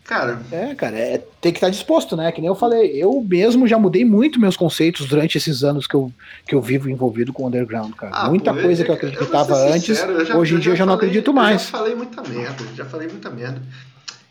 Cara, 0.08 0.42
É, 0.52 0.74
cara, 0.74 0.98
é, 0.98 1.18
tem 1.42 1.52
que 1.52 1.58
estar 1.58 1.70
disposto, 1.70 2.16
né? 2.16 2.32
Que 2.32 2.40
nem 2.40 2.48
eu 2.48 2.56
falei, 2.56 2.92
eu 2.96 3.22
mesmo 3.22 3.68
já 3.68 3.78
mudei 3.78 4.06
muito 4.06 4.40
meus 4.40 4.56
conceitos 4.56 5.06
durante 5.08 5.38
esses 5.38 5.64
anos 5.66 5.86
que 5.86 5.96
eu, 5.96 6.12
que 6.48 6.56
eu 6.56 6.62
vivo 6.62 6.90
envolvido 6.90 7.34
com 7.34 7.44
o 7.44 7.48
underground, 7.48 7.92
cara. 7.94 8.14
ah, 8.16 8.30
Muita 8.30 8.54
pô, 8.54 8.62
coisa 8.62 8.86
que 8.86 8.90
eu 8.90 8.96
acreditava 8.96 9.56
antes, 9.70 9.98
sincero, 9.98 10.14
eu 10.14 10.26
já- 10.26 10.38
hoje 10.38 10.56
em 10.56 10.60
dia 10.60 10.72
eu 10.72 10.76
já 10.78 10.86
não 10.86 10.94
falei- 10.94 11.10
acredito 11.10 11.30
Eu 11.32 11.34
mais. 11.34 11.62
já 11.64 11.68
falei 11.68 11.94
muita 11.96 12.22
merda, 12.24 12.64
já 12.76 12.86
falei 12.86 13.08
muita 13.10 13.30
merda. 13.30 13.62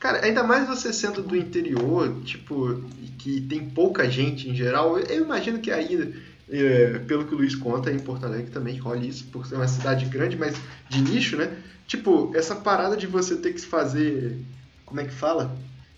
Cara, 0.01 0.25
ainda 0.25 0.43
mais 0.43 0.67
você 0.67 0.93
sendo 0.95 1.23
do 1.23 1.37
interior, 1.37 2.21
tipo, 2.25 2.83
que 3.19 3.43
tem 3.43 3.61
pouca 3.69 4.09
gente 4.11 4.49
em 4.49 4.55
geral, 4.55 4.99
eu 4.99 5.25
imagino 5.25 5.59
que 5.59 5.71
aí, 5.71 6.15
é, 6.51 7.01
pelo 7.07 7.27
que 7.27 7.35
o 7.35 7.39
Luiz 7.39 7.55
conta, 7.55 7.91
em 7.93 7.99
Porto 7.99 8.25
Alegre 8.25 8.51
também 8.51 8.79
rola 8.79 8.99
isso, 9.05 9.25
por 9.33 9.47
ser 9.47 9.57
uma 9.57 9.69
cidade 9.69 10.07
grande, 10.07 10.37
mas 10.39 10.55
de 10.89 11.03
nicho, 11.03 11.37
né? 11.37 11.51
Tipo, 11.87 12.31
essa 12.35 12.55
parada 12.55 12.97
de 12.97 13.07
você 13.07 13.37
ter 13.37 13.53
que 13.53 13.61
fazer, 13.61 14.39
como 14.87 15.01
é 15.01 15.05
que 15.05 15.13
fala? 15.13 15.55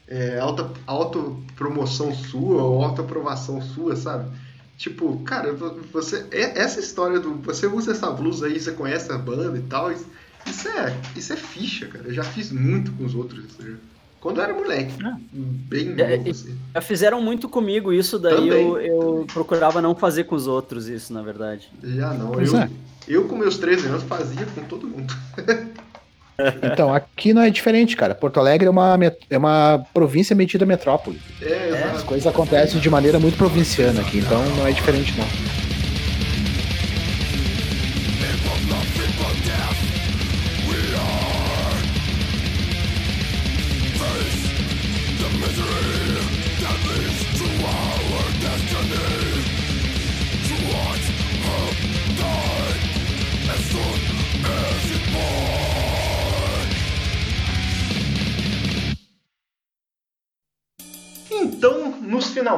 É, 0.08 0.38
auto, 0.40 0.70
autopromoção 0.86 2.12
sua 2.14 2.62
ou 2.62 2.82
autoaprovação 2.82 3.60
sua, 3.60 3.94
sabe? 3.94 4.30
Tipo, 4.76 5.18
cara, 5.18 5.52
vo- 5.52 5.80
você. 5.92 6.26
Essa 6.30 6.80
história 6.80 7.20
do. 7.20 7.34
Você 7.42 7.66
usa 7.66 7.92
essa 7.92 8.10
blusa 8.10 8.46
aí, 8.46 8.58
você 8.58 8.72
conhece 8.72 9.12
a 9.12 9.18
banda 9.18 9.58
e 9.58 9.62
tal. 9.62 9.90
Isso, 9.92 10.68
é, 10.68 10.96
isso 11.16 11.32
é 11.32 11.36
ficha, 11.36 11.86
cara. 11.88 12.06
Eu 12.06 12.14
já 12.14 12.22
fiz 12.24 12.50
muito 12.50 12.90
com 12.92 13.04
os 13.04 13.14
outros. 13.14 13.44
Quando 14.20 14.38
eu 14.38 14.44
era 14.44 14.54
moleque. 14.54 14.94
Bem 15.32 15.94
É, 16.00 16.16
novo, 16.16 16.30
assim. 16.30 16.56
Já 16.74 16.80
fizeram 16.80 17.20
muito 17.20 17.48
comigo 17.48 17.92
isso, 17.92 18.18
daí 18.18 18.34
Também. 18.36 18.66
eu, 18.66 18.80
eu 18.80 19.26
procurava 19.32 19.82
não 19.82 19.94
fazer 19.94 20.24
com 20.24 20.34
os 20.34 20.46
outros 20.46 20.88
isso, 20.88 21.12
na 21.12 21.22
verdade. 21.22 21.70
Já 21.82 22.14
não. 22.14 22.30
Pois 22.32 22.52
Eu, 22.52 22.58
é. 22.60 22.70
eu, 23.06 23.28
com 23.28 23.36
meus 23.36 23.58
13 23.58 23.86
anos, 23.88 24.02
fazia 24.04 24.46
com 24.46 24.62
todo 24.64 24.86
mundo. 24.88 25.12
Então, 26.62 26.94
aqui 26.94 27.34
não 27.34 27.42
é 27.42 27.50
diferente, 27.50 27.96
cara. 27.96 28.14
Porto 28.14 28.38
Alegre 28.38 28.68
é 28.68 28.70
uma, 28.70 28.96
é 29.28 29.36
uma 29.38 29.84
província 29.92 30.36
metida 30.36 30.64
metrópole. 30.64 31.20
É, 31.42 31.90
As 31.94 32.02
coisas 32.04 32.26
acontecem 32.26 32.80
de 32.80 32.88
maneira 32.88 33.18
muito 33.18 33.36
provinciana 33.36 34.00
aqui, 34.00 34.18
então 34.18 34.42
não 34.56 34.66
é 34.66 34.70
diferente, 34.70 35.14
não. 35.18 35.67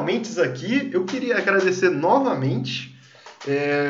Finalmente 0.05 0.39
aqui, 0.41 0.89
eu 0.93 1.05
queria 1.05 1.37
agradecer 1.37 1.89
novamente. 1.89 2.95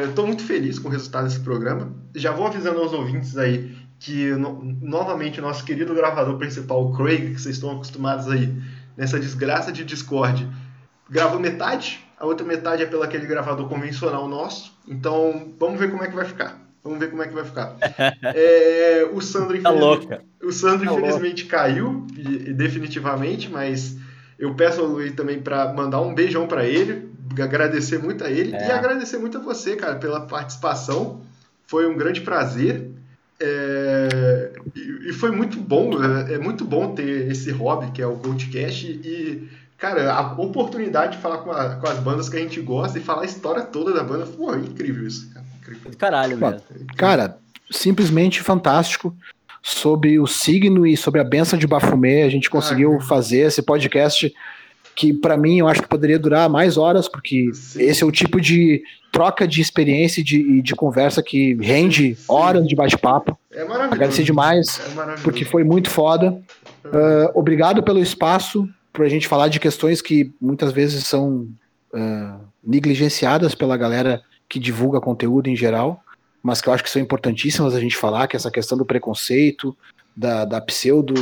Estou 0.07 0.25
muito 0.27 0.43
feliz 0.43 0.79
com 0.79 0.87
o 0.87 0.91
resultado 0.91 1.25
desse 1.25 1.39
programa. 1.39 1.93
Já 2.15 2.31
vou 2.31 2.47
avisando 2.47 2.79
aos 2.79 2.93
ouvintes 2.93 3.37
aí 3.37 3.75
que 3.99 4.31
no- 4.31 4.63
novamente 4.81 5.39
o 5.39 5.43
nosso 5.43 5.63
querido 5.63 5.93
gravador 5.93 6.37
principal, 6.37 6.85
o 6.85 6.95
Craig, 6.95 7.33
que 7.33 7.41
vocês 7.41 7.55
estão 7.55 7.71
acostumados 7.71 8.27
aí 8.29 8.51
nessa 8.97 9.19
desgraça 9.19 9.71
de 9.71 9.83
Discord, 9.83 10.47
gravou 11.09 11.39
metade, 11.39 11.99
a 12.19 12.25
outra 12.25 12.45
metade 12.45 12.83
é 12.83 12.85
pelo 12.85 13.03
aquele 13.03 13.25
gravador 13.27 13.67
convencional 13.67 14.27
nosso. 14.27 14.73
Então, 14.87 15.53
vamos 15.59 15.79
ver 15.79 15.91
como 15.91 16.03
é 16.03 16.07
que 16.07 16.15
vai 16.15 16.25
ficar. 16.25 16.59
Vamos 16.83 16.97
ver 16.99 17.09
como 17.11 17.21
é 17.21 17.27
que 17.27 17.33
vai 17.33 17.45
ficar. 17.45 17.75
É, 18.35 19.07
o 19.13 19.21
Sandro, 19.21 19.49
Tá 19.61 19.69
infelizmente- 19.71 20.07
louca. 20.07 20.21
o 20.43 20.51
Sandro, 20.51 20.87
Tá 20.89 20.93
infelizmente, 20.97 21.45
caiu, 21.45 22.07
e- 22.17 22.49
e 22.49 22.53
definitivamente, 22.53 23.49
mas 23.51 23.97
eu 24.41 24.53
peço 24.55 24.81
ao 24.81 24.87
Luiz 24.87 25.13
também 25.13 25.39
para 25.39 25.71
mandar 25.73 26.01
um 26.01 26.13
beijão 26.13 26.47
para 26.47 26.65
ele, 26.65 27.09
agradecer 27.41 27.97
muito 27.99 28.23
a 28.25 28.29
ele 28.29 28.53
É. 28.55 28.67
e 28.67 28.71
agradecer 28.71 29.17
muito 29.17 29.37
a 29.37 29.41
você, 29.41 29.75
cara, 29.77 29.95
pela 29.95 30.21
participação. 30.21 31.21
Foi 31.67 31.87
um 31.87 31.95
grande 31.95 32.19
prazer. 32.21 32.89
É, 33.39 34.51
e, 34.75 35.09
e 35.09 35.13
foi 35.13 35.31
muito 35.31 35.57
bom, 35.59 35.91
é, 36.03 36.33
é 36.33 36.37
muito 36.37 36.63
bom 36.63 36.93
ter 36.93 37.29
esse 37.31 37.49
hobby 37.51 37.91
que 37.91 38.01
é 38.01 38.05
o 38.05 38.15
Coachcast 38.17 38.85
e, 38.87 39.49
cara, 39.77 40.13
a 40.13 40.33
oportunidade 40.33 41.15
de 41.17 41.21
falar 41.23 41.39
com, 41.39 41.51
a- 41.51 41.75
com 41.75 41.87
as 41.87 41.97
bandas 41.99 42.29
que 42.29 42.37
a 42.37 42.39
gente 42.39 42.59
gosta 42.61 42.99
e 42.99 43.01
falar 43.01 43.23
a 43.23 43.25
história 43.25 43.63
toda 43.63 43.93
da 43.93 44.03
banda, 44.03 44.25
pô, 44.27 44.53
é 44.53 44.57
incrível 44.59 45.07
isso, 45.07 45.29
cara. 45.33 45.45
Incrível. 45.59 45.91
Caralho 45.97 46.37
mesmo. 46.37 46.61
Cara, 46.95 47.37
simplesmente 47.71 48.41
fantástico. 48.41 49.15
Sobre 49.61 50.19
o 50.19 50.25
signo 50.27 50.85
e 50.87 50.97
sobre 50.97 51.21
a 51.21 51.23
benção 51.23 51.57
de 51.57 51.67
Bafumê. 51.67 52.23
A 52.23 52.29
gente 52.29 52.49
conseguiu 52.49 52.95
Ah, 52.95 53.01
fazer 53.01 53.39
esse 53.47 53.61
podcast 53.61 54.33
que, 54.95 55.13
para 55.13 55.37
mim, 55.37 55.59
eu 55.59 55.67
acho 55.67 55.81
que 55.81 55.87
poderia 55.87 56.19
durar 56.19 56.49
mais 56.49 56.77
horas, 56.77 57.07
porque 57.07 57.49
Sim. 57.53 57.81
esse 57.83 58.03
é 58.03 58.05
o 58.05 58.11
tipo 58.11 58.41
de 58.41 58.83
troca 59.11 59.47
de 59.47 59.61
experiência 59.61 60.21
e 60.21 60.23
de, 60.23 60.61
de 60.61 60.75
conversa 60.75 61.21
que 61.23 61.55
rende 61.55 62.15
Sim. 62.15 62.23
horas 62.27 62.67
de 62.67 62.75
bate-papo. 62.75 63.37
É 63.51 63.63
maravilhoso. 63.63 63.93
Agradecer 63.93 64.23
demais, 64.23 64.79
É 64.97 65.21
porque 65.23 65.45
foi 65.45 65.63
muito 65.63 65.89
foda. 65.89 66.41
Ah, 66.85 67.31
obrigado 67.33 67.83
pelo 67.83 67.99
espaço 67.99 68.67
para 68.91 69.05
a 69.05 69.09
gente 69.09 69.27
falar 69.27 69.47
de 69.47 69.59
questões 69.59 70.01
que 70.01 70.31
muitas 70.41 70.71
vezes 70.73 71.05
são 71.05 71.47
ah, 71.93 72.39
negligenciadas 72.63 73.55
pela 73.55 73.77
galera 73.77 74.21
que 74.49 74.59
divulga 74.59 74.99
conteúdo 74.99 75.47
em 75.49 75.55
geral, 75.55 76.03
mas 76.41 76.61
que 76.61 76.69
eu 76.69 76.73
acho 76.73 76.83
que 76.83 76.89
são 76.89 77.01
importantíssimas 77.01 77.75
a 77.75 77.79
gente 77.79 77.95
falar, 77.95 78.27
que 78.27 78.35
é 78.35 78.37
essa 78.37 78.51
questão 78.51 78.77
do 78.77 78.85
preconceito, 78.85 79.75
da, 80.15 80.45
da 80.45 80.59
pseudo 80.61 81.13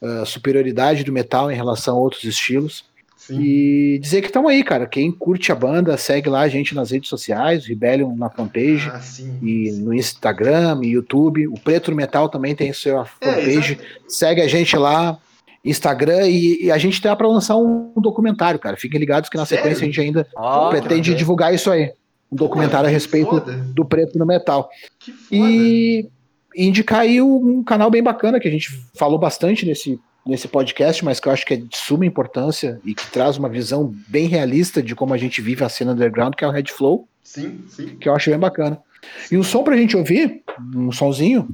ah, 0.00 0.24
superioridade 0.24 1.02
do 1.02 1.12
metal 1.12 1.50
em 1.50 1.56
relação 1.56 1.96
a 1.96 2.00
outros 2.00 2.22
estilos. 2.24 2.84
Sim. 3.16 3.40
E 3.40 3.98
dizer 3.98 4.20
que 4.20 4.28
estamos 4.28 4.50
aí, 4.50 4.62
cara. 4.62 4.86
Quem 4.86 5.10
curte 5.10 5.50
a 5.50 5.54
banda, 5.54 5.96
segue 5.96 6.30
lá 6.30 6.42
a 6.42 6.48
gente 6.48 6.74
nas 6.74 6.92
redes 6.92 7.08
sociais, 7.08 7.66
Rebellion 7.66 8.14
na 8.14 8.30
fanpage. 8.30 8.88
Ah, 8.90 9.00
sim. 9.00 9.38
E 9.42 9.72
no 9.72 9.92
Instagram, 9.92 10.80
e 10.84 10.90
YouTube, 10.90 11.48
o 11.48 11.54
Preto 11.54 11.90
no 11.90 11.96
Metal 11.96 12.28
também 12.28 12.54
tem 12.54 12.72
sua 12.72 13.06
É, 13.20 13.32
fanpage. 13.32 13.78
Segue 14.06 14.40
a 14.40 14.46
gente 14.46 14.76
lá, 14.76 15.18
Instagram, 15.64 16.28
e, 16.28 16.66
e 16.66 16.70
a 16.70 16.78
gente 16.78 17.02
tá 17.02 17.14
para 17.16 17.26
lançar 17.26 17.56
um, 17.56 17.92
documentário, 17.96 18.60
cara. 18.60 18.76
Fiquem 18.76 19.00
ligados 19.00 19.28
que 19.28 19.36
na 19.36 19.44
Sério? 19.44 19.64
sequência 19.64 19.82
a 19.82 19.86
gente 19.86 20.00
ainda 20.00 20.26
Ó, 20.36 20.70
pretende 20.70 21.12
divulgar 21.12 21.52
isso 21.52 21.70
aí. 21.72 21.92
Um 22.30 22.36
documentário 22.36 22.86
a 22.86 22.90
que 22.90 22.94
respeito 22.94 23.30
foda. 23.30 23.52
do 23.74 23.84
Preto 23.84 24.18
no 24.18 24.26
Metal. 24.26 24.68
Que 24.98 25.12
foda. 25.12 25.26
E 25.32 26.08
indicar 26.56 27.00
aí 27.00 27.20
um 27.22 27.62
canal 27.62 27.90
bem 27.90 28.02
bacana 28.02 28.38
que 28.40 28.48
a 28.48 28.50
gente 28.50 28.68
falou 28.94 29.18
bastante 29.18 29.64
nesse, 29.64 29.98
nesse 30.26 30.46
podcast, 30.48 31.04
mas 31.04 31.20
que 31.20 31.28
eu 31.28 31.32
acho 31.32 31.46
que 31.46 31.54
é 31.54 31.56
de 31.56 31.76
suma 31.76 32.04
importância 32.04 32.80
e 32.84 32.94
que 32.94 33.06
traz 33.10 33.36
uma 33.38 33.48
visão 33.48 33.94
bem 34.08 34.26
realista 34.26 34.82
de 34.82 34.94
como 34.94 35.14
a 35.14 35.18
gente 35.18 35.40
vive 35.40 35.64
a 35.64 35.68
cena 35.68 35.92
underground, 35.92 36.34
que 36.34 36.44
é 36.44 36.48
o 36.48 36.50
Red 36.50 36.64
Flow, 36.66 37.08
Sim, 37.22 37.60
sim. 37.68 37.96
que 37.96 38.08
eu 38.08 38.14
acho 38.14 38.28
bem 38.30 38.38
bacana. 38.38 38.78
E 39.30 39.36
um 39.38 39.42
som 39.42 39.62
pra 39.62 39.76
gente 39.76 39.96
ouvir, 39.96 40.42
um 40.74 40.90
sonzinho. 40.92 41.48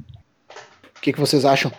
O 0.97 1.01
que, 1.01 1.13
que 1.13 1.19
vocês 1.19 1.45
acham? 1.45 1.71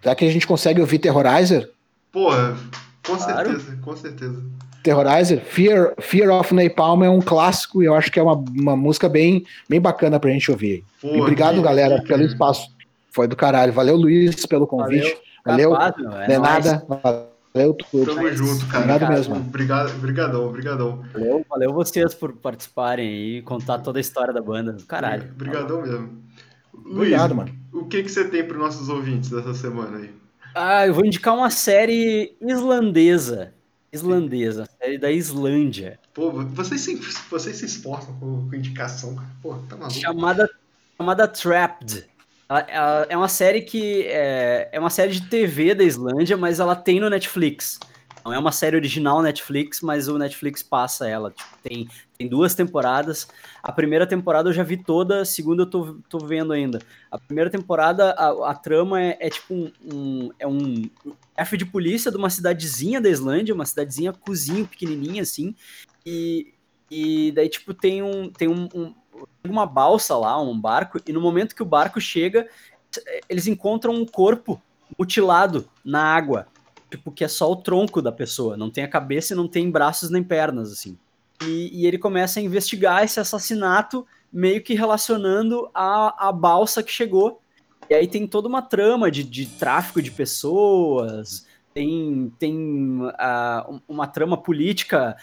Será 0.00 0.14
que 0.14 0.24
a 0.24 0.30
gente 0.30 0.46
consegue 0.46 0.80
ouvir 0.80 0.98
Terrorizer? 1.00 1.68
Porra, 2.12 2.56
com 3.04 3.16
Claro. 3.16 3.50
certeza, 3.50 3.78
com 3.82 3.96
certeza. 3.96 4.42
Terrorizer, 4.82 5.40
Fear, 5.44 5.94
Fear 5.98 6.30
of 6.30 6.54
Napalm 6.54 7.02
é 7.02 7.10
um 7.10 7.20
clássico 7.20 7.82
e 7.82 7.86
eu 7.86 7.94
acho 7.94 8.10
que 8.10 8.18
é 8.18 8.22
uma, 8.22 8.34
uma 8.34 8.76
música 8.76 9.08
bem, 9.08 9.44
bem 9.68 9.80
bacana 9.80 10.18
pra 10.18 10.30
gente 10.30 10.50
ouvir. 10.50 10.84
Porra, 11.00 11.16
e 11.16 11.20
obrigado, 11.20 11.56
que- 11.56 11.62
galera, 11.62 12.00
que- 12.00 12.06
pelo 12.08 12.22
espaço. 12.22 12.68
Foi 13.12 13.26
do 13.26 13.34
caralho. 13.34 13.72
Valeu, 13.72 13.96
Luiz, 13.96 14.46
pelo 14.46 14.66
convite. 14.66 15.16
Valeu. 15.44 15.72
Capaz, 15.72 15.94
é 16.28 16.32
é 16.34 16.38
nóis. 16.38 16.64
nada. 16.64 16.86
Valeu 17.52 17.74
tudo. 17.74 18.14
Tamo 18.14 18.32
junto, 18.32 18.66
cara. 18.66 18.78
Obrigado 18.84 19.00
Cara, 19.00 19.14
mesmo. 19.14 19.34
Obrigado, 19.36 19.90
obrigadão, 19.96 20.46
obrigadão. 20.46 21.04
Valeu, 21.12 21.46
valeu 21.50 21.72
vocês 21.72 22.14
por 22.14 22.32
participarem 22.34 23.08
aí 23.08 23.36
e 23.38 23.42
contar 23.42 23.78
toda 23.80 23.98
a 23.98 24.00
história 24.00 24.32
da 24.32 24.40
banda. 24.40 24.76
Caralho. 24.86 25.24
Obrigadão 25.34 25.82
mesmo. 25.82 26.22
Obrigado, 26.72 27.34
Luiz, 27.34 27.48
mano. 27.48 27.58
o 27.72 27.84
que, 27.86 28.02
que 28.04 28.08
você 28.08 28.24
tem 28.28 28.44
para 28.44 28.56
nossos 28.56 28.88
ouvintes 28.88 29.28
dessa 29.30 29.54
semana 29.54 29.98
aí? 29.98 30.10
Ah, 30.54 30.86
eu 30.86 30.94
vou 30.94 31.04
indicar 31.04 31.34
uma 31.36 31.50
série 31.50 32.36
islandesa. 32.40 33.52
Islandesa, 33.92 34.68
série 34.80 34.98
da 34.98 35.10
Islândia. 35.10 35.98
Pô, 36.14 36.30
vocês 36.30 36.80
se, 36.80 36.94
vocês 37.30 37.56
se 37.56 37.64
esforçam 37.66 38.14
com, 38.18 38.48
com 38.48 38.54
indicação, 38.54 39.14
cara. 39.16 39.28
Pô, 39.42 39.54
tá 39.68 39.76
maluco. 39.76 39.98
chamada, 39.98 40.50
chamada 40.96 41.26
Trapped. 41.28 42.06
Ela- 42.48 42.66
ela 42.68 43.06
é 43.08 43.16
uma 43.16 43.28
série 43.28 43.62
que 43.62 44.02
é, 44.06 44.68
é 44.72 44.80
uma 44.80 44.90
série 44.90 45.12
de 45.12 45.22
TV 45.28 45.74
da 45.74 45.84
Islândia, 45.84 46.36
mas 46.36 46.60
ela 46.60 46.74
tem 46.76 47.00
no 47.00 47.08
Netflix. 47.10 47.78
Não 48.24 48.34
é 48.34 48.38
uma 48.38 48.52
série 48.52 48.76
original 48.76 49.22
Netflix, 49.22 49.80
mas 49.80 50.06
o 50.06 50.18
Netflix 50.18 50.62
passa 50.62 51.08
ela. 51.08 51.30
Tipo, 51.30 51.48
tem, 51.62 51.88
tem 52.18 52.28
duas 52.28 52.54
temporadas. 52.54 53.26
A 53.62 53.72
primeira 53.72 54.06
temporada 54.06 54.50
eu 54.50 54.52
já 54.52 54.62
vi 54.62 54.76
toda, 54.76 55.22
a 55.22 55.24
segunda 55.24 55.62
eu 55.62 55.66
tô, 55.66 55.96
tô 56.06 56.18
vendo 56.18 56.52
ainda. 56.52 56.80
A 57.10 57.18
primeira 57.18 57.48
temporada, 57.48 58.10
a, 58.10 58.50
a 58.50 58.54
trama 58.54 59.00
é, 59.00 59.16
é 59.20 59.30
tipo 59.30 59.54
um, 59.54 59.72
um- 59.82 60.30
É 60.38 60.46
um 60.46 60.82
chefe 61.40 61.56
de 61.56 61.64
polícia 61.64 62.10
de 62.10 62.16
uma 62.16 62.30
cidadezinha 62.30 63.00
da 63.00 63.08
Islândia, 63.08 63.54
uma 63.54 63.64
cidadezinha 63.64 64.12
cozinho, 64.12 64.66
pequenininha 64.66 65.22
assim. 65.22 65.54
E, 66.04 66.52
e 66.90 67.32
daí, 67.32 67.48
tipo, 67.48 67.72
tem 67.72 68.02
um. 68.02 68.30
Tem 68.30 68.48
um, 68.48 68.68
um- 68.74 68.94
uma 69.46 69.66
balsa 69.66 70.16
lá, 70.16 70.40
um 70.40 70.58
barco, 70.58 70.98
e 71.06 71.12
no 71.12 71.20
momento 71.20 71.54
que 71.54 71.62
o 71.62 71.66
barco 71.66 72.00
chega, 72.00 72.48
eles 73.28 73.46
encontram 73.46 73.94
um 73.94 74.06
corpo 74.06 74.60
mutilado 74.98 75.68
na 75.84 76.02
água. 76.02 76.46
Tipo, 76.90 77.10
que 77.10 77.24
é 77.24 77.28
só 77.28 77.50
o 77.50 77.56
tronco 77.56 78.00
da 78.02 78.10
pessoa, 78.10 78.56
não 78.56 78.70
tem 78.70 78.82
a 78.84 78.88
cabeça 78.88 79.32
e 79.32 79.36
não 79.36 79.46
tem 79.46 79.70
braços 79.70 80.10
nem 80.10 80.22
pernas, 80.22 80.72
assim. 80.72 80.98
E, 81.42 81.70
e 81.82 81.86
ele 81.86 81.98
começa 81.98 82.40
a 82.40 82.42
investigar 82.42 83.04
esse 83.04 83.20
assassinato, 83.20 84.06
meio 84.32 84.62
que 84.62 84.74
relacionando 84.74 85.70
a, 85.74 86.28
a 86.28 86.32
balsa 86.32 86.82
que 86.82 86.90
chegou. 86.90 87.40
E 87.90 87.94
aí 87.94 88.08
tem 88.08 88.26
toda 88.26 88.48
uma 88.48 88.62
trama 88.62 89.10
de, 89.10 89.24
de 89.24 89.46
tráfico 89.46 90.00
de 90.02 90.12
pessoas, 90.12 91.46
tem, 91.74 92.32
tem 92.38 92.56
ah, 93.18 93.66
um- 93.68 93.80
uma 93.88 94.06
trama 94.06 94.40
política 94.40 95.16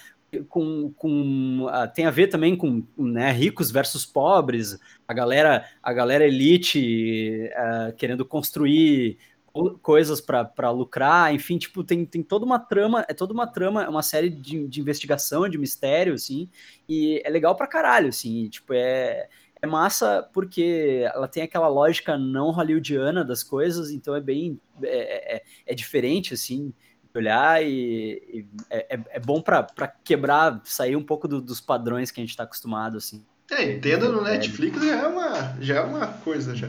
com, 0.49 0.91
com 0.93 1.67
ah, 1.69 1.87
tem 1.87 2.05
a 2.05 2.11
ver 2.11 2.27
também 2.27 2.55
com 2.57 2.85
né, 2.97 3.31
ricos 3.31 3.71
versus 3.71 4.05
pobres, 4.05 4.77
a 5.07 5.13
galera 5.13 5.65
a 5.81 5.93
galera 5.93 6.25
elite 6.27 7.49
ah, 7.55 7.93
querendo 7.97 8.25
construir 8.25 9.17
co- 9.45 9.79
coisas 9.79 10.19
para 10.21 10.69
lucrar, 10.71 11.33
enfim, 11.33 11.57
tipo 11.57 11.83
tem, 11.85 12.05
tem 12.05 12.21
toda 12.23 12.45
uma 12.45 12.59
trama, 12.59 13.05
é 13.07 13.13
toda 13.13 13.33
uma 13.33 13.47
trama, 13.47 13.83
é 13.83 13.89
uma 13.89 14.03
série 14.03 14.29
de, 14.29 14.67
de 14.67 14.81
investigação, 14.81 15.47
de 15.49 15.57
mistério, 15.57 16.13
assim, 16.13 16.49
e 16.87 17.21
é 17.25 17.29
legal 17.29 17.55
pra 17.55 17.67
caralho, 17.67 18.09
assim, 18.09 18.43
e, 18.43 18.49
tipo 18.49 18.73
é 18.73 19.29
é 19.61 19.67
massa 19.67 20.27
porque 20.33 21.03
ela 21.13 21.27
tem 21.27 21.43
aquela 21.43 21.67
lógica 21.67 22.17
não 22.17 22.51
hollywoodiana 22.51 23.23
das 23.23 23.43
coisas, 23.43 23.91
então 23.91 24.15
é 24.15 24.21
bem 24.21 24.59
é, 24.83 25.37
é, 25.37 25.43
é 25.65 25.75
diferente 25.75 26.33
assim 26.33 26.73
de 27.13 27.17
olhar 27.19 27.63
e, 27.63 28.21
e 28.31 28.47
é, 28.69 28.95
é- 28.95 29.03
é 29.11 29.19
bom 29.19 29.41
pra 29.41 29.63
pra 29.63 29.87
quebrar, 29.87 30.61
sair 30.63 30.95
um 30.95 31.03
pouco 31.03 31.27
do- 31.27 31.41
dos 31.41 31.59
padrões 31.61 32.11
que 32.11 32.19
a 32.21 32.23
gente 32.23 32.35
tá 32.37 32.43
acostumado 32.43 32.97
assim. 32.97 33.25
É, 33.49 33.63
entenda 33.71 34.09
no 34.09 34.21
Netflix 34.21 34.83
já 34.83 34.95
é 35.03 35.07
uma, 35.07 35.57
já 35.61 35.75
é 35.77 35.81
uma 35.81 36.07
coisa 36.07 36.53
já. 36.55 36.67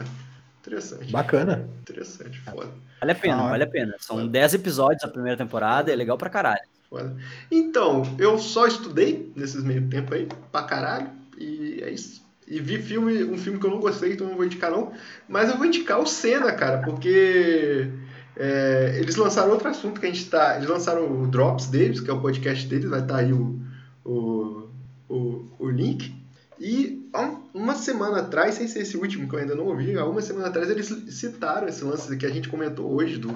Interessante. 0.60 1.10
Bacana. 1.10 1.68
Interessante, 1.80 2.38
foda. 2.40 2.70
Vale 3.00 3.12
a 3.12 3.14
pena, 3.14 3.42
Ah, 3.46 3.48
vale 3.50 3.64
a 3.64 3.66
pena. 3.66 3.94
São 3.98 4.16
Foda. 4.18 4.28
10 4.28 4.54
episódios 4.54 5.02
da 5.02 5.08
primeira 5.08 5.36
temporada, 5.36 5.90
é 5.92 5.96
legal 5.96 6.18
pra 6.18 6.28
caralho. 6.30 6.60
foda. 6.90 7.16
Então, 7.50 8.02
eu 8.18 8.38
só 8.38 8.66
estudei 8.66 9.32
nesses 9.34 9.62
meio 9.64 9.88
tempo 9.88 10.14
aí, 10.14 10.28
pra 10.52 10.62
caralho, 10.62 11.10
e 11.38 11.80
é 11.82 11.90
isso. 11.90 12.22
E 12.50 12.60
vi 12.60 12.80
filme, 12.80 13.24
um 13.24 13.36
filme 13.36 13.58
que 13.58 13.66
eu 13.66 13.70
não 13.70 13.80
gostei, 13.80 14.12
então 14.14 14.26
não 14.26 14.36
vou 14.36 14.44
indicar 14.44 14.70
não. 14.70 14.92
Mas 15.28 15.50
eu 15.50 15.56
vou 15.56 15.66
indicar 15.66 16.00
o 16.00 16.06
Senna, 16.06 16.52
cara, 16.52 16.78
porque 16.78 17.88
é, 18.36 18.96
eles 18.98 19.16
lançaram 19.16 19.50
outro 19.50 19.68
assunto 19.68 20.00
que 20.00 20.06
a 20.06 20.10
gente 20.10 20.28
tá. 20.30 20.56
Eles 20.56 20.68
lançaram 20.68 21.22
o 21.22 21.26
Drops 21.26 21.66
deles, 21.66 22.00
que 22.00 22.10
é 22.10 22.12
o 22.12 22.20
podcast 22.20 22.66
deles, 22.66 22.88
vai 22.88 23.00
estar 23.00 23.16
aí 23.18 23.32
o, 23.32 23.60
o, 24.04 24.68
o, 25.08 25.44
o 25.58 25.68
link. 25.68 26.16
E 26.60 27.08
um- 27.14 27.60
uma 27.60 27.74
semana 27.74 28.18
atrás, 28.18 28.54
sem 28.56 28.66
ser 28.66 28.80
esse 28.80 28.96
último 28.96 29.28
que 29.28 29.34
eu 29.34 29.38
ainda 29.38 29.54
não 29.54 29.66
ouvi, 29.66 29.96
há 29.96 30.04
uma 30.04 30.20
semana 30.20 30.48
atrás 30.48 30.68
eles 30.68 30.86
citaram 31.10 31.68
esse 31.68 31.84
lance 31.84 32.16
que 32.16 32.26
a 32.26 32.30
gente 32.30 32.48
comentou 32.48 32.92
hoje, 32.92 33.16
do 33.16 33.30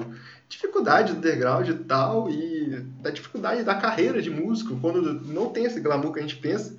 dificuldade 0.48 1.12
do 1.12 1.18
underground 1.18 1.68
e 1.68 1.74
tal, 1.74 2.28
e 2.30 2.84
da 3.00 3.10
dificuldade 3.10 3.62
da 3.62 3.74
carreira 3.76 4.20
de 4.20 4.28
músico, 4.30 4.76
quando 4.80 5.02
não 5.26 5.50
tem 5.50 5.64
esse 5.64 5.80
glamour 5.80 6.12
que 6.12 6.18
a 6.18 6.22
gente 6.22 6.36
pensa. 6.36 6.76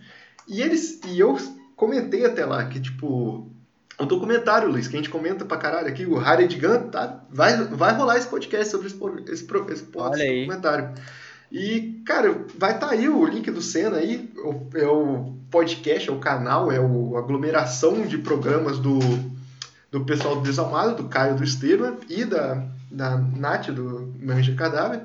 E 0.48 0.62
eles 0.62 1.00
e 1.08 1.18
eu 1.20 1.38
comentei 1.86 2.26
até 2.26 2.46
lá 2.46 2.66
que, 2.66 2.80
tipo, 2.80 3.48
o 4.00 4.06
documentário, 4.06 4.70
Luiz, 4.70 4.88
que 4.88 4.96
a 4.96 4.98
gente 4.98 5.10
comenta 5.10 5.46
pra 5.46 5.58
caralho 5.58 5.88
aqui, 5.88 6.06
o 6.06 6.18
Harry 6.18 6.48
Gun, 6.48 6.90
tá? 6.90 7.24
Vai, 7.30 7.64
vai 7.66 7.94
rolar 7.96 8.18
esse 8.18 8.28
podcast 8.28 8.70
sobre 8.72 8.88
esse, 8.88 8.96
esse, 9.32 9.46
esse, 9.46 9.46
esse 9.74 9.84
documentário. 10.42 10.90
E, 11.52 12.02
cara, 12.06 12.46
vai 12.58 12.74
estar 12.74 12.90
aí 12.90 13.08
o 13.08 13.26
link 13.26 13.50
do 13.52 13.62
Senna 13.62 13.98
aí, 13.98 14.32
o- 14.38 14.68
é 14.76 14.88
o 14.88 15.34
podcast, 15.52 16.10
é 16.10 16.12
o 16.12 16.20
canal, 16.20 16.72
é 16.72 16.80
o, 16.80 17.16
a 17.16 17.20
aglomeração 17.20 18.02
de 18.08 18.18
programas 18.18 18.80
do, 18.80 18.98
do 19.92 20.04
pessoal 20.04 20.36
do 20.38 20.42
Desalmado, 20.42 20.96
do 21.04 21.10
Caio 21.10 21.36
do 21.36 21.44
Esteban 21.44 21.98
e 22.10 22.26
da, 22.26 22.64
da 22.90 23.18
Nath, 23.18 23.68
do 23.70 24.12
Manja 24.20 24.56
Cadáver, 24.56 25.02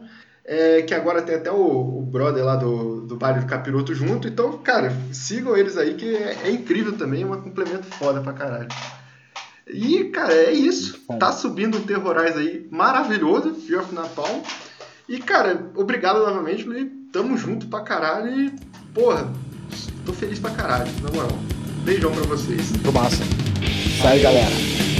é, 0.49 0.81
que 0.81 0.95
agora 0.95 1.21
tem 1.21 1.35
até 1.35 1.53
o, 1.53 1.99
o 1.99 2.03
brother 2.03 2.43
lá 2.43 2.57
do, 2.57 3.03
do 3.03 3.17
baile 3.17 3.41
do 3.41 3.47
Capiroto 3.47 3.95
junto. 3.95 4.27
Então, 4.27 4.57
cara, 4.59 4.91
sigam 5.13 5.55
eles 5.55 5.77
aí, 5.77 5.93
que 5.93 6.17
é, 6.17 6.39
é 6.45 6.51
incrível 6.51 6.97
também, 6.97 7.23
é 7.23 7.27
um 7.27 7.43
complemento 7.43 7.87
foda 7.97 8.23
pra 8.23 8.33
caralho. 8.33 8.69
E, 9.67 10.05
cara, 10.05 10.33
é 10.33 10.51
isso. 10.51 10.99
Tá 11.21 11.31
subindo 11.31 11.77
um 11.77 11.83
Terrorize 11.83 12.39
aí 12.39 12.67
maravilhoso, 12.71 13.55
Fear 13.55 13.83
of 13.83 13.95
Napalm. 13.95 14.41
E, 15.07 15.19
cara, 15.19 15.71
obrigado 15.77 16.21
novamente, 16.21 16.65
Luiz. 16.65 16.89
Tamo 17.13 17.37
junto 17.37 17.67
pra 17.67 17.81
caralho 17.81 18.31
e, 18.31 18.53
porra, 18.95 19.31
tô 20.07 20.15
feliz 20.15 20.39
pra 20.39 20.51
caralho, 20.51 20.91
na 21.03 21.11
moral. 21.11 21.39
Beijão 21.85 22.11
pra 22.11 22.23
vocês. 22.23 22.71
Muito 22.71 22.93
massa. 22.93 23.23
Sai, 24.01 24.21
galera. 24.21 24.98